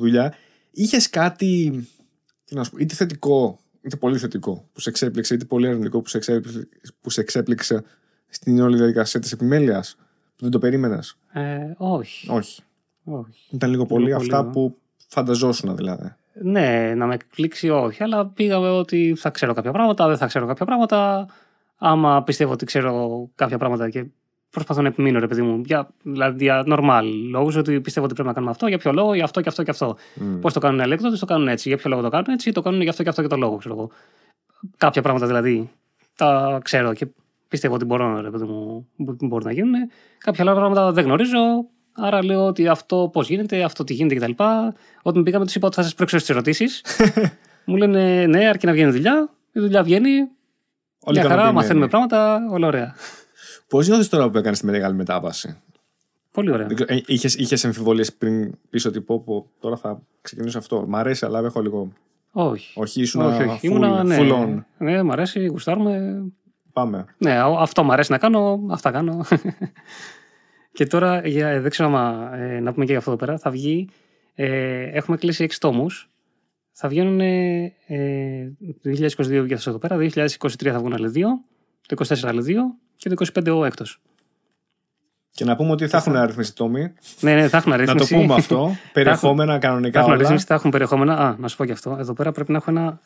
δουλειά. 0.00 0.34
Είχες 0.70 1.10
κάτι, 1.10 1.82
τι 2.48 2.54
να 2.54 2.64
σου 2.64 2.70
πω, 2.70 2.76
είτε 2.78 2.94
θετικό, 2.94 3.58
είτε 3.80 3.96
πολύ 3.96 4.18
θετικό 4.18 4.68
που 4.72 4.80
σε 4.80 4.88
εξέπληξε, 4.88 5.34
είτε 5.34 5.44
πολύ 5.44 5.66
αρνητικό 5.66 6.00
που 6.00 6.08
σε 6.08 6.16
εξέπληξε, 6.16 6.68
που 7.00 7.10
σε 7.10 7.20
εξέπληξε 7.20 7.84
στην 8.28 8.60
όλη 8.60 8.76
διαδικασία 8.76 9.20
της 9.20 9.32
επιμέλειας, 9.32 9.96
που 10.36 10.42
δεν 10.42 10.50
το 10.50 10.58
περίμενες. 10.58 11.18
Ε, 11.32 11.72
όχι. 11.76 12.30
Όχι. 12.30 12.62
όχι. 13.04 13.48
Ήταν 13.50 13.70
λίγο 13.70 13.86
πολύ 13.86 14.10
πολύ, 14.10 14.14
αυτά 14.14 14.42
ναι. 14.42 14.52
που 14.52 14.76
φανταζόσουν 15.08 15.76
δηλαδή. 15.76 16.14
Ναι, 16.42 16.94
να 16.96 17.06
με 17.06 17.14
εκπλήξει 17.14 17.68
όχι, 17.68 18.02
αλλά 18.02 18.26
πήγαμε 18.26 18.68
ότι 18.68 19.14
θα 19.18 19.30
ξέρω 19.30 19.54
κάποια 19.54 19.72
πράγματα, 19.72 20.08
δεν 20.08 20.16
θα 20.16 20.26
ξέρω 20.26 20.46
κάποια 20.46 20.66
πράγματα. 20.66 21.26
Άμα 21.76 22.22
πιστεύω 22.22 22.52
ότι 22.52 22.64
ξέρω 22.64 23.28
κάποια 23.34 23.58
πράγματα 23.58 23.90
και 23.90 24.04
προσπαθώ 24.50 24.82
να 24.82 24.88
επιμείνω, 24.88 25.18
ρε 25.18 25.26
παιδί 25.26 25.42
μου, 25.42 25.62
για, 25.64 25.88
δηλαδή 26.02 26.44
για 26.44 26.64
normal 26.66 27.02
λόγους, 27.30 27.56
ότι 27.56 27.80
πιστεύω 27.80 28.06
ότι 28.06 28.14
πρέπει 28.14 28.28
να 28.28 28.34
κάνουμε 28.34 28.52
αυτό, 28.52 28.66
για 28.66 28.78
ποιο 28.78 28.92
λόγο, 28.92 29.14
για 29.14 29.24
αυτό 29.24 29.40
και 29.40 29.48
αυτό 29.48 29.62
και 29.62 29.70
αυτό. 29.70 29.96
Μμ. 30.14 30.38
Πώς 30.40 30.52
το 30.52 30.60
κάνουν 30.60 30.78
οι 30.78 30.82
αλέκτοτε, 30.82 31.16
το 31.16 31.26
κάνουν 31.26 31.48
έτσι. 31.48 31.68
Για 31.68 31.76
ποιο 31.78 31.90
λόγο 31.90 32.02
το 32.02 32.08
κάνουν 32.08 32.26
έτσι, 32.28 32.52
το 32.52 32.62
κάνουν 32.62 32.80
για 32.80 32.90
αυτό 32.90 33.02
και 33.02 33.08
αυτό 33.08 33.22
και 33.22 33.28
το 33.28 33.36
λόγο, 33.36 33.56
ξέρω 33.56 33.74
εγώ. 33.74 33.90
Κάποια 34.76 35.02
πράγματα 35.02 35.26
δηλαδή 35.26 35.70
τα 36.16 36.58
ξέρω 36.64 36.92
και 36.92 37.06
πιστεύω 37.48 37.74
ότι 37.74 37.84
μπορώ, 37.84 38.20
ρε 38.20 38.30
παιδί 38.30 38.44
μου, 38.44 38.86
μπο- 38.96 39.16
μπορούν 39.20 39.46
να 39.46 39.52
γίνουν. 39.52 39.72
Κάποια 40.18 40.44
άλλα 40.44 40.54
πράγματα 40.54 40.92
δεν 40.92 41.04
γνωρίζω. 41.04 41.38
Άρα 42.00 42.24
λέω 42.24 42.46
ότι 42.46 42.68
αυτό 42.68 43.10
πώς 43.12 43.28
γίνεται, 43.28 43.62
αυτό 43.62 43.84
τι 43.84 43.94
γίνεται 43.94 44.14
κτλ. 44.14 44.42
Όταν 45.02 45.22
πήγαμε, 45.22 45.44
τους 45.44 45.54
είπα 45.54 45.66
ότι 45.66 45.76
θα 45.76 45.82
σας 45.82 45.94
πρόξω 45.94 46.18
στι 46.18 46.32
ερωτήσεις. 46.32 46.84
Μου 47.66 47.76
λένε 47.76 48.26
ναι, 48.26 48.48
αρκεί 48.48 48.66
να 48.66 48.72
βγαίνει 48.72 48.90
δουλειά. 48.90 49.30
Η 49.52 49.60
δουλειά 49.60 49.82
βγαίνει. 49.82 50.10
Όλοι 50.10 51.18
Μια 51.18 51.22
χαρά, 51.28 51.34
ικανοποιημένοι. 51.34 51.54
μαθαίνουμε 51.54 51.86
πράγματα. 51.88 52.40
Όλα 52.50 52.66
ωραία. 52.66 52.94
Πώς 53.68 53.88
νιώθεις 53.88 54.08
τώρα 54.08 54.30
που 54.30 54.38
έκανες 54.38 54.58
τη 54.58 54.66
μεγάλη 54.66 54.94
μετάβαση; 54.94 55.56
Πολύ 56.32 56.50
ωραία. 56.50 56.66
Δεν 56.66 56.76
ξέρω, 56.76 56.94
ε, 56.94 57.02
Είχες, 57.06 57.34
είχες 57.34 57.64
αμφιβολίες 57.64 58.12
πριν 58.12 58.52
πεις 58.70 58.84
ότι 58.84 59.00
πω, 59.00 59.20
πω, 59.20 59.50
τώρα 59.60 59.76
θα 59.76 60.02
ξεκινήσω 60.20 60.58
αυτό. 60.58 60.84
Μ' 60.88 60.96
αρέσει, 60.96 61.24
αλλά 61.24 61.38
έχω 61.38 61.60
λίγο. 61.60 61.92
Όχι. 62.32 62.80
Όχι, 62.80 63.00
ήσουν 63.00 63.20
όχι, 63.22 63.42
όχι. 63.42 63.58
full, 63.62 63.70
Ήμουνα, 63.70 64.04
ναι. 64.04 64.16
full 64.20 64.32
on. 64.32 64.62
Ναι, 64.78 65.02
μ' 65.02 65.12
αρέσει, 65.12 65.46
γουστάρουμε. 65.46 66.22
Πάμε. 66.72 67.04
Ναι, 67.18 67.32
α- 67.32 67.60
αυτό 67.60 67.84
μου 67.84 67.92
αρέσει 67.92 68.10
να 68.12 68.18
κάνω, 68.18 68.66
αυτά 68.70 68.90
κάνω. 68.90 69.24
και 70.76 70.86
τώρα, 70.86 71.26
για, 71.28 71.48
ε, 71.48 71.60
δεν 71.60 71.70
ξέρω 71.70 71.88
άμα, 71.88 72.30
ε, 72.36 72.60
να 72.60 72.72
πούμε 72.72 72.84
και 72.84 72.90
για 72.90 72.98
αυτό 72.98 73.10
εδώ 73.10 73.20
πέρα, 73.24 73.38
θα 73.38 73.50
βγει, 73.50 73.88
ε, 74.34 74.82
έχουμε 74.82 75.16
κλείσει 75.16 75.44
6 75.44 75.58
τόμους, 75.58 76.10
θα 76.72 76.88
βγαίνουν 76.88 77.20
ε, 77.20 77.62
ε, 77.86 78.50
το 78.82 78.90
2022 78.90 79.46
για 79.46 79.56
αυτός 79.56 79.66
εδώ 79.66 79.78
πέρα, 79.78 79.96
2023 79.96 80.70
θα 80.70 80.78
βγουν 80.78 80.92
άλλοι 80.92 81.08
δύο, 81.08 81.28
το 81.86 82.04
24 82.08 82.16
άλλοι 82.24 82.42
δύο 82.42 82.74
και 82.98 83.08
το 83.08 83.26
25 83.34 83.56
ο 83.58 83.64
έκτος. 83.64 84.00
Και 85.32 85.44
να 85.44 85.56
πούμε 85.56 85.70
ότι 85.70 85.86
θα 85.88 85.96
έχουν 85.96 86.16
αρίθμηση 86.16 86.54
τόμοι. 86.54 86.92
Ναι, 87.20 87.34
ναι, 87.34 87.48
θα 87.48 87.56
έχουν 87.56 87.70
Να 87.70 87.76
το 87.76 87.82
αρίθμηση. 87.82 88.14
πούμε 88.14 88.34
αυτό. 88.34 88.76
Περιεχόμενα 88.92 89.52
Θα 89.52 89.58
κανονικά 89.58 89.98
έχουν 89.98 90.10
όλα. 90.10 90.18
αρίθμηση, 90.20 90.44
θα 90.46 90.54
έχουν 90.54 90.70
περιεχόμενα. 90.70 91.16
Α, 91.18 91.36
να 91.38 91.48
σου 91.48 91.56
πω 91.56 91.64
και 91.64 91.72
αυτό. 91.72 91.96
Εδώ 92.00 92.12
πέρα 92.12 92.32
πρέπει 92.32 92.50
να 92.52 92.56
έχω 92.56 92.70
ένα. 92.70 93.00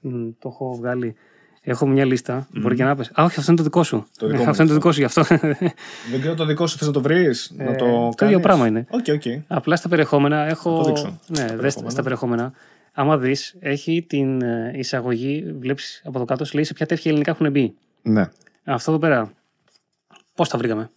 Μ, 0.00 0.28
το 0.38 0.48
έχω 0.48 0.74
βγάλει. 0.76 1.14
Έχω 1.62 1.86
μια 1.86 2.04
λίστα. 2.04 2.46
Μπορεί 2.54 2.76
και 2.76 2.84
να 2.84 2.96
πες. 2.96 3.10
Α, 3.14 3.24
όχι, 3.24 3.38
αυτό 3.38 3.44
είναι 3.52 3.56
το 3.56 3.62
δικό 3.62 3.82
σου. 3.82 4.06
Το 4.18 4.26
δικό 4.26 4.40
Ε, 4.42 4.44
μου 4.44 4.50
αυτό 4.50 4.62
είναι 4.62 4.72
το 4.72 4.76
αυτό. 4.76 4.90
δικό 4.90 4.92
σου 4.92 4.98
γι' 4.98 5.04
αυτό. 5.04 5.22
Δεν 6.10 6.20
ξέρω 6.20 6.34
το 6.34 6.44
δικό 6.44 6.66
σου, 6.66 6.76
θες 6.78 6.86
να 6.86 6.92
το 6.92 7.00
βρεις, 7.00 7.52
να 7.56 7.64
Ε, 7.64 7.74
το 7.76 7.84
το 7.84 7.92
ίδιο 7.94 8.12
κάνεις. 8.16 8.40
πράγμα 8.40 8.66
είναι. 8.66 8.86
OK, 8.90 9.04
OK. 9.14 9.22
Απλά 9.46 9.76
στα 9.76 9.88
περιεχόμενα 9.88 10.46
έχω. 10.46 10.76
το 10.76 10.84
δείξω. 10.84 11.18
Ναι, 11.26 11.42
δες 11.42 11.56
περιεχόμενα. 11.56 11.90
στα 11.90 12.02
περιεχόμενα. 12.02 12.52
Άμα 12.92 13.16
δεις, 13.18 13.56
έχει 13.60 14.04
την 14.08 14.42
ε, 14.42 14.72
εισαγωγή, 14.74 15.54
βλέπεις 15.58 16.02
από 16.04 16.18
το 16.18 16.24
κάτω, 16.24 16.44
σου 16.44 16.54
λέει 16.54 16.64
σε 16.64 16.72
ποια 16.72 16.86
τεύχη 16.86 17.08
ελληνικά 17.08 17.30
έχουν 17.30 17.50
μπει. 17.50 17.74
Ναι. 18.02 18.28
Αυτό 18.64 18.90
εδώ 18.90 19.00
πέρα. 19.00 19.32
Πώς 20.34 20.48
τα 20.48 20.58
βρήκαμε; 20.58 20.90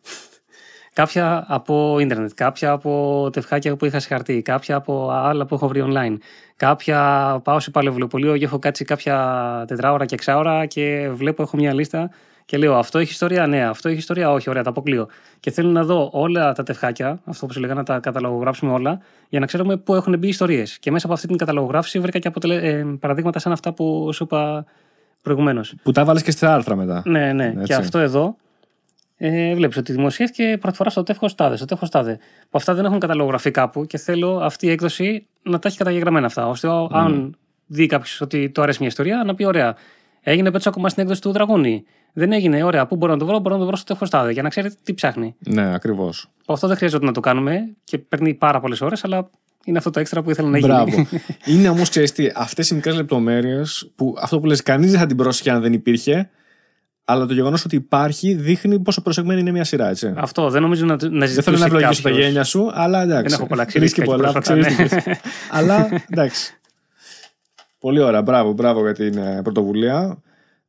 κάποια 0.94 1.46
από 1.48 2.00
ίντερνετ, 2.00 2.32
κάποια 2.36 2.72
από 2.72 3.30
τευχάκια 3.32 3.76
που 3.76 3.86
είχα 3.86 4.00
σε 4.00 4.08
χαρτί, 4.08 4.42
κάποια 4.42 4.76
από 4.76 5.10
άλλα 5.10 5.46
που 5.46 5.56
έχω 5.56 5.68
βρει 5.68 5.84
online. 5.88 6.18
Κάποια 6.56 7.00
πάω 7.44 7.60
σε 7.60 7.72
παλαιοβιβλιοπωλείο 7.72 8.38
και 8.38 8.46
έχω 8.46 8.60
κάτσει 8.60 8.86
κάποια 8.86 9.66
τετράωρα 9.68 10.06
και 10.06 10.16
εξάωρα 10.16 10.66
και 10.66 11.10
βλέπω, 11.14 11.42
έχω 11.42 11.58
μια 11.58 11.74
λίστα 11.74 12.10
και 12.46 12.58
λέω 12.58 12.76
αυτό 12.76 13.00
έχει 13.00 13.12
ιστορία, 13.12 13.48
ναι, 13.48 13.66
αυτό 13.66 13.90
έχει 13.90 13.98
ιστορία, 13.98 14.32
όχι, 14.32 14.50
ωραία, 14.50 14.64
τα 14.64 14.70
αποκλείω. 14.70 15.08
Και 15.40 15.52
θέλω 15.52 15.70
να 15.70 15.84
δω 15.84 16.10
όλα 16.14 16.54
τα 16.54 16.64
τευχάκια, 16.64 17.22
αυτό 17.26 17.46
που 17.46 17.54
σου 17.54 17.60
λέγα 17.60 17.74
να 17.74 17.84
τα 17.84 18.00
καταλογογράψουμε 18.00 18.72
όλα, 18.72 19.00
για 19.30 19.40
να 19.40 19.46
ξέρουμε 19.46 19.78
πού 19.78 19.96
έχουν 19.96 20.18
μπει 20.18 20.28
ιστορίες. 20.28 20.80
Και 20.80 20.92
μέσα 20.92 21.06
από 21.06 21.16
αυτή 21.16 21.28
την 21.28 21.38
καταλογογράφηση 21.38 22.00
βρήκα 22.00 22.20
και 22.20 22.28
αποτελε... 22.28 22.56
ε, 22.56 22.84
παραδείγματα 23.00 23.40
σαν 23.40 23.52
αυτά 23.52 23.74
που 23.74 24.10
σου 24.14 24.24
είπα 24.24 24.66
προηγουμένως. 25.24 25.74
Που 25.84 25.92
τα 25.92 26.06
βάλεις 26.06 26.22
και 26.24 26.32
στα 26.32 26.54
άρθρα 26.54 26.76
μετά. 26.76 27.02
Ναι, 27.06 27.34
ναι. 27.34 27.46
Έτσι. 27.46 27.64
Και 27.64 27.74
αυτό 27.74 27.98
εδώ 28.00 28.36
ε, 29.18 29.56
βλέπεις 29.56 29.78
ότι 29.78 29.92
δημοσιεύτηκε 29.92 30.58
πρώτη 30.62 30.76
φορά 30.78 30.90
στο 30.90 31.04
τεύχος 31.04 31.36
Τάδε. 31.36 31.56
Στο 31.56 31.66
τεύχος 31.66 31.90
Τάδε. 31.90 32.18
Που 32.50 32.58
αυτά 32.58 32.74
δεν 32.74 32.86
έχουν 32.86 33.00
καταλογραφεί 33.00 33.52
κάπου 33.52 33.86
και 33.86 33.98
θέλω 33.98 34.38
αυτή 34.44 34.66
η 34.66 34.70
έκδοση 34.70 35.28
να 35.44 35.60
τα 35.60 35.68
έχει 35.68 35.78
καταγεγραμμένα 35.78 36.26
αυτά. 36.26 36.48
ώστε 36.48 36.68
ο- 36.68 36.90
αν 36.92 37.36
δει 37.66 37.86
κάποιος 37.86 38.22
ότι 38.22 38.50
του 38.50 38.62
αρέσει 38.62 38.78
μια 38.80 38.88
ιστορία, 38.88 39.24
να 39.26 39.36
πει: 39.36 39.46
Ωραία, 39.46 39.76
έγινε 40.22 40.52
πέτσο 40.52 40.70
ακόμα 40.70 40.90
στην 40.90 41.04
έκδοση 41.04 41.22
του 41.22 41.32
Δραγούνι. 41.32 41.84
Δεν 42.14 42.32
έγινε, 42.32 42.64
ωραία. 42.64 42.86
Πού 42.86 42.96
μπορώ 42.96 43.12
να 43.14 43.20
το 43.20 43.26
βρω, 43.26 43.40
μπορώ 43.40 43.56
να 43.56 43.62
το 43.62 43.68
βρω 43.68 43.76
στο 43.76 43.86
τεύχος 43.86 44.10
Τάδε 44.10 44.32
για 44.32 44.42
να 44.42 44.50
ξέρετε 44.50 44.76
τι 44.84 44.94
ψάχνει. 44.94 45.36
Ναι, 45.40 45.74
ακριβώς. 45.74 46.30
Αυτό 46.48 46.68
δεν 46.68 46.76
χρειάζεται 46.78 47.06
να 47.06 47.12
το 47.12 47.20
κάνουμε 47.20 47.74
και 47.84 47.98
παίρνει 47.98 48.34
πάρα 48.34 48.60
πολλές 48.60 48.82
ώρες, 48.82 49.04
αλλά 49.04 49.30
είναι 49.66 49.78
αυτό 49.78 49.90
το 49.90 50.00
έξτρα 50.00 50.22
που 50.22 50.30
ήθελα 50.30 50.50
να 50.50 50.58
γίνει. 50.58 50.72
Μπράβο. 50.72 51.08
Είναι 51.54 51.70
όμως, 51.70 51.90
ξέρει 51.90 52.10
τι, 52.12 52.30
αυτές 52.36 52.70
οι 52.70 52.76
μικρές 52.76 52.96
λεπτομέρειες 52.96 53.92
που 53.96 54.16
αυτό 54.22 54.40
που 54.40 54.46
λες, 54.46 54.64
κανείς 54.64 54.92
δεν 54.92 55.00
θα 55.00 55.06
την 55.06 55.18
πρόσεχε 55.18 55.52
αν 55.52 55.62
δεν 55.62 55.74
υπήρχε. 55.74 56.30
Αλλά 57.06 57.26
το 57.26 57.34
γεγονός 57.34 57.66
ότι 57.66 57.76
υπάρχει 57.76 58.34
δείχνει 58.34 58.80
πόσο 58.80 59.02
προσεγμένη 59.02 59.40
είναι 59.40 59.52
μια 59.52 59.64
σειρά, 59.64 59.90
έτσι. 59.90 60.14
Αυτό 60.16 60.50
δεν 60.50 60.62
νομίζω 60.62 60.86
να, 60.86 60.92
να 60.94 61.26
ζητήσει. 61.26 61.34
Δεν 61.34 61.44
θέλω 61.44 61.58
να 61.58 61.66
ευλογήσω 61.66 62.02
τα 62.02 62.10
γένια 62.10 62.44
σου, 62.44 62.72
αλλά 62.74 63.02
εντάξει. 63.02 63.24
Δεν 63.24 63.34
έχω 63.34 63.48
πολλά 63.48 63.66
Ξέρεις 63.66 63.94
και 63.94 64.02
ξυριστικά 64.02 64.30
πολλά 64.32 64.40
εκεί 64.40 64.50
πρόσφατα, 64.50 64.70
ναι. 64.70 64.86
ξυριστικές. 64.86 65.20
αλλά 65.50 66.04
εντάξει. 66.10 66.54
Πολύ 67.80 68.00
ωραία. 68.00 68.22
Μπράβο, 68.22 68.52
μπράβο 68.54 68.82
για 68.82 68.94
την 68.94 69.18
ε, 69.18 69.42
πρωτοβουλία. 69.44 70.22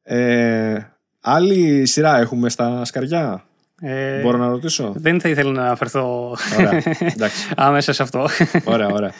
Ε, 0.03 0.77
άλλη 1.21 1.87
σειρά 1.87 2.19
έχουμε 2.19 2.49
στα 2.49 2.85
σκαριά; 2.85 3.45
Ε, 3.81 4.21
Μπορώ 4.21 4.39
να 4.39 4.49
ρωτήσω; 4.49 4.93
Δεν 4.97 5.21
θα 5.21 5.29
ήθελα 5.29 5.51
να 5.51 5.71
αφαιρθώ 5.71 6.37
Ωραία. 6.59 6.83
εντάξει. 7.15 7.53
άμεσα 7.57 7.93
σε 7.93 8.03
αυτό. 8.03 8.27
Ωραία, 8.65 8.89
ωραία. 8.89 9.13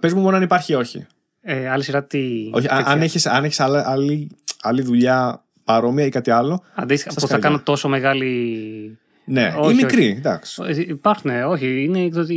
Πες 0.00 0.12
μου 0.14 0.20
μόνο 0.20 0.36
αν 0.36 0.42
υπάρχει 0.42 0.72
ή 0.72 0.74
όχι. 0.74 1.06
Ε, 1.40 1.68
άλλη 1.68 1.82
σειρά 1.82 2.04
τι. 2.04 2.50
όχι 2.52 2.66
α- 2.66 2.76
τέτοια. 2.76 2.92
αν 2.92 3.00
έχει 3.02 3.28
αν 3.28 3.44
έχεις 3.44 3.60
άλλη, 3.60 3.78
άλλη, 3.84 4.30
άλλη 4.62 4.82
δουλειά 4.82 5.42
παρόμοια 5.64 6.04
ή 6.04 6.08
κάτι 6.08 6.30
άλλο. 6.30 6.62
Αντίστοιχα 6.74 7.10
στα 7.10 7.20
που 7.20 7.26
θα 7.26 7.32
σκαριά. 7.32 7.48
κάνω 7.48 7.62
τόσο 7.64 7.88
μεγάλη. 7.88 8.98
Ναι, 9.24 9.54
Όχι, 9.58 9.72
ή 9.72 9.74
μικρή. 9.74 10.14
Εντάξει. 10.18 10.62
Ε, 10.66 10.74
Υπάρχουν, 10.80 11.30
ε, 11.30 11.44
όχι. 11.44 11.82
Είναι 11.84 12.00
εκδοτη... 12.00 12.34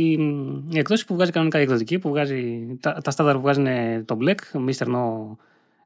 η 0.70 0.78
εκδόση 0.78 1.04
που 1.06 1.14
βγάζει 1.14 1.30
κανονικά 1.30 1.58
η 1.58 1.62
εκδοτική, 1.62 1.98
που 1.98 2.08
βγάζει. 2.08 2.66
Τα, 2.80 3.00
τα 3.04 3.10
στάνταρ 3.10 3.34
που 3.34 3.40
βγάζουν 3.40 3.66
ε, 3.66 4.02
το 4.06 4.16
Black, 4.24 4.58
Mr. 4.68 4.86
No 4.86 5.36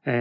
ε, 0.01 0.13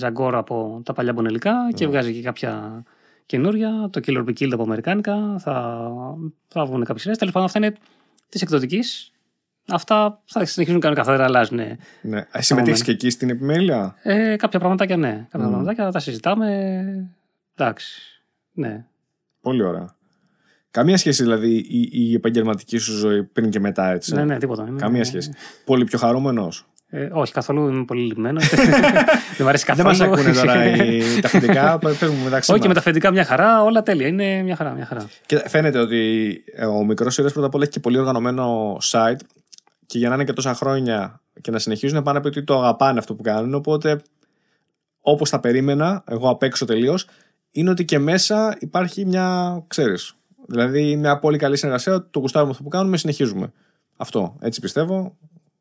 Zagor 0.00 0.30
από 0.32 0.80
τα 0.84 0.92
παλιά 0.92 1.12
μπονελικά 1.12 1.52
και 1.74 1.84
Ναι. 1.84 1.90
βγάζει 1.90 2.12
και 2.12 2.22
κάποια 2.22 2.82
καινούρια. 3.28 3.88
Το 3.92 4.00
Killer 4.06 4.24
Be 4.24 4.32
Killed 4.38 4.50
από 4.52 4.62
Αμερικάνικα. 4.62 5.38
Θα, 5.38 5.80
θα 6.48 6.64
βγουν 6.64 6.84
κάποιε 6.84 7.02
σειρέ. 7.02 7.14
Τέλο 7.14 7.30
πάντων, 7.30 7.46
αυτά 7.46 7.58
είναι 7.58 7.76
της 8.28 8.42
εκδοτικής. 8.42 9.12
Αυτά 9.70 10.22
θα 10.24 10.44
συνεχίζουν 10.44 10.80
κανονικά, 10.80 11.06
θα 11.06 11.16
δεν 11.16 11.26
αλλάζουν. 11.26 11.60
Ναι. 12.02 12.26
Συμμετέχεις 12.38 12.78
ναι. 12.78 12.84
και 12.84 12.90
εκεί 12.90 13.10
στην 13.10 13.30
επιμέλεια; 13.30 13.94
Ε, 14.02 14.36
κάποια 14.36 14.58
πραγματάκια 14.58 14.96
ναι. 14.96 15.10
Κάποια 15.30 15.38
Μμμ. 15.38 15.48
πραγματάκια 15.48 15.90
τα 15.90 15.98
συζητάμε. 15.98 17.10
Εντάξει. 17.54 18.00
Ναι. 18.52 18.84
Πολύ 19.40 19.62
ωραία. 19.62 19.96
Καμία 20.70 20.96
σχέση 20.96 21.22
δηλαδή 21.22 21.56
η, 21.68 21.88
η 21.92 22.14
επαγγελματική 22.14 22.78
σου 22.78 22.92
ζωή 22.92 23.24
πριν 23.24 23.50
και 23.50 23.60
μετά, 23.60 23.90
έτσι. 23.90 24.14
Ναι, 24.14 24.24
ναι, 24.24 24.38
τίποτα. 24.38 24.66
Είναι- 24.68 24.80
Καμία 24.80 25.04
σχέση. 25.04 25.32
Πολύ 25.64 25.84
πιο 25.84 25.98
χαρούμενος; 25.98 26.67
Ε, 26.90 27.08
όχι, 27.12 27.32
καθόλου 27.32 27.68
είμαι 27.68 27.84
πολύ 27.84 28.02
λυμμένο. 28.02 28.40
δεν 29.36 29.38
μου 29.38 29.48
αρέσει 29.48 29.64
Δεν 29.66 29.76
καθόλου. 29.84 30.10
μα 30.10 30.18
ακούνε 30.18 30.32
τώρα 30.32 30.64
οι, 30.64 31.02
τα 31.20 31.26
αφεντικά. 31.26 31.78
Παίρνουμε 31.78 32.22
μεταξύ 32.24 32.50
Όχι, 32.50 32.60
και 32.60 32.66
μας. 32.66 32.68
με 32.68 32.74
τα 32.74 32.80
αφεντικά 32.80 33.10
μια 33.10 33.24
χαρά, 33.24 33.62
όλα 33.62 33.82
τέλεια. 33.82 34.06
Είναι 34.06 34.42
μια 34.42 34.56
χαρά, 34.56 34.70
μια 34.70 34.86
χαρά. 34.86 35.08
Και 35.26 35.38
φαίνεται 35.48 35.78
ότι 35.78 36.30
ο 36.70 36.84
μικρός 36.84 37.18
ήρωα 37.18 37.30
πρώτα 37.32 37.46
απ' 37.46 37.54
όλα 37.54 37.62
έχει 37.62 37.72
και 37.72 37.80
πολύ 37.80 37.98
οργανωμένο 37.98 38.76
site 38.82 39.20
και 39.86 39.98
για 39.98 40.08
να 40.08 40.14
είναι 40.14 40.24
και 40.24 40.32
τόσα 40.32 40.54
χρόνια 40.54 41.20
και 41.40 41.50
να 41.50 41.58
συνεχίζουν 41.58 42.02
πάνε 42.02 42.18
από 42.18 42.28
ότι 42.28 42.44
το 42.44 42.58
αγαπάνε 42.58 42.98
αυτό 42.98 43.14
που 43.14 43.22
κάνουν. 43.22 43.54
Οπότε, 43.54 44.02
όπως 45.00 45.30
τα 45.30 45.40
περίμενα, 45.40 46.04
εγώ 46.08 46.28
απ' 46.30 46.42
έξω 46.42 46.64
τελείως, 46.64 47.06
είναι 47.50 47.70
ότι 47.70 47.84
και 47.84 47.98
μέσα 47.98 48.56
υπάρχει 48.60 49.04
μια, 49.04 49.58
ξέρεις, 49.66 50.14
δηλαδή 50.46 50.96
μια 50.96 51.18
πολύ 51.18 51.38
καλή 51.38 51.56
συνεργασία. 51.56 52.06
Το 52.10 52.18
γουστάρουμε 52.20 52.50
αυτό 52.50 52.62
που 52.62 52.68
κάνουμε, 52.68 52.96
συνεχίζουμε. 52.96 53.52
Αυτό. 53.96 54.36
Έτσι 54.40 54.60
πιστεύω. 54.60 55.16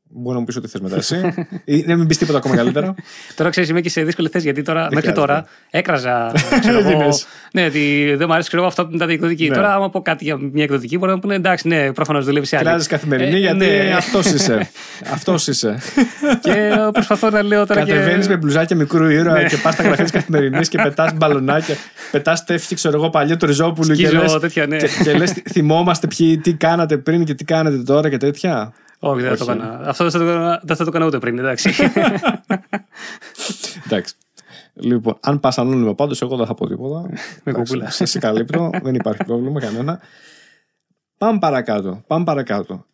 Μπορεί 0.09 0.33
να 0.33 0.39
μου 0.39 0.45
πεις 0.45 0.55
ό,τι 0.55 0.67
θες 0.67 0.81
μετά 0.81 0.95
εσύ. 0.95 1.33
ή 1.65 1.83
να 1.87 1.95
μην 1.95 2.07
πεις 2.07 2.17
τίποτα 2.17 2.37
ακόμα 2.37 2.55
καλύτερα. 2.55 2.95
Τώρα 3.35 3.49
ξέρεις, 3.49 3.69
είμαι 3.69 3.81
και 3.81 3.89
σε 3.89 4.03
δύσκολη 4.03 4.29
θέση 4.29 4.43
γιατί 4.43 4.61
τώρα, 4.61 4.79
μέχρι 4.81 4.99
χρειάζεται; 4.99 5.19
τώρα 5.19 5.45
έκραζα. 5.69 6.31
Ξέρω 6.59 6.77
εγώ, 6.77 6.89
Έδινες. 6.89 7.27
ναι, 7.53 7.65
ότι 7.65 8.13
δεν 8.17 8.25
μου 8.27 8.33
αρέσει 8.33 8.47
ξέρω 8.47 8.61
εγώ, 8.61 8.71
αυτό 8.71 8.85
που 8.85 8.89
είναι 8.93 9.05
τα 9.05 9.11
εκδοτική. 9.11 9.47
Ναι. 9.49 9.55
Τώρα, 9.55 9.73
άμα 9.73 9.89
πω 9.89 10.01
κάτι 10.01 10.23
για 10.23 10.37
μια 10.37 10.63
εκδοτική, 10.63 10.97
μπορεί 10.97 11.11
να 11.11 11.19
πούνε 11.19 11.35
εντάξει, 11.35 11.67
ναι, 11.67 11.91
προφανώς 11.93 12.25
δουλεύεις 12.25 12.49
σε 12.49 12.55
άλλη. 12.55 12.65
Κράζεις 12.65 12.87
καθημερινή 12.87 13.35
Ε, 13.35 13.37
γιατί 13.39 13.57
ναι. 13.57 13.93
αυτός 13.97 14.25
είσαι. 14.25 14.69
αυτός 15.15 15.47
είσαι. 15.47 15.77
και 16.41 16.71
προσπαθώ 16.93 17.29
να 17.29 17.43
λέω 17.43 17.65
τώρα. 17.65 17.79
Κατεβαίνεις 17.79 18.25
και... 18.25 18.31
με 18.31 18.37
μπλουζάκια 18.37 18.75
μικρού 18.75 19.07
ήρωα 19.09 19.33
Ναι. 19.33 19.43
και 19.43 19.57
πας 19.57 19.73
στα 19.73 19.83
γραφεία 19.83 20.03
της 20.03 20.13
καθημερινής 20.13 20.69
και 20.69 20.77
πετάς 20.83 21.13
μπαλονάκια. 21.13 21.75
Πετάς 22.11 22.43
τεύχη, 22.43 22.75
ξέρω 22.75 22.97
εγώ, 22.97 23.09
παλιό 23.09 23.37
του 23.37 23.45
Ριζόπουλου 23.45 23.95
και 23.95 24.07
Σκίζω 24.07 24.21
λες, 24.21 24.37
τέτοια, 24.39 24.67
ναι. 24.67 24.77
και, 24.77 24.87
και 25.03 25.13
λες, 25.13 25.33
θυμόμαστε 25.51 26.07
ποιοι, 26.17 26.37
τι 26.37 26.53
κάνατε 26.53 26.97
πριν 26.97 27.25
και 27.25 27.33
τι 27.33 27.43
κάνετε 27.43 27.77
τώρα 27.77 28.09
και 28.09 28.17
τέτοια. 28.17 28.73
Όχι, 28.99 29.21
δεν 29.21 29.37
θα 29.37 29.45
το 29.45 29.51
Όχι. 29.51 29.59
έκανα. 29.61 29.89
Αυτό 29.89 30.03
δεν 30.03 30.11
θα 30.13 30.19
το 30.19 30.25
έκανα- 30.25 30.61
δεν 30.63 30.75
θα 30.75 30.83
το 30.83 30.89
έκανα 30.89 31.05
ούτε 31.05 31.19
πριν, 31.19 31.39
εντάξει. 31.39 31.69
Εντάξει. 33.85 34.15
Λοιπόν, 34.73 35.17
αν 35.21 35.39
πας 35.39 35.57
ανώνυμο 35.57 35.93
πάντως, 35.93 36.21
εγώ 36.21 36.35
δεν 36.37 36.45
θα 36.45 36.53
πω 36.53 36.67
τίποτα. 36.67 37.01
Με 37.09 37.17
Εντάξει, 37.43 37.73
κουκούλα. 37.73 37.89
Σε 37.91 38.05
συγκαλύπτω, 38.05 38.69
δεν 38.83 38.95
υπάρχει 38.95 39.23
πρόβλημα 39.23 39.59
κανένα. 39.59 39.99
Πάμε 41.17 41.39
παρακάτω. 41.39 42.03
Πάμε 42.07 42.23
παρακάτω. 42.23 42.85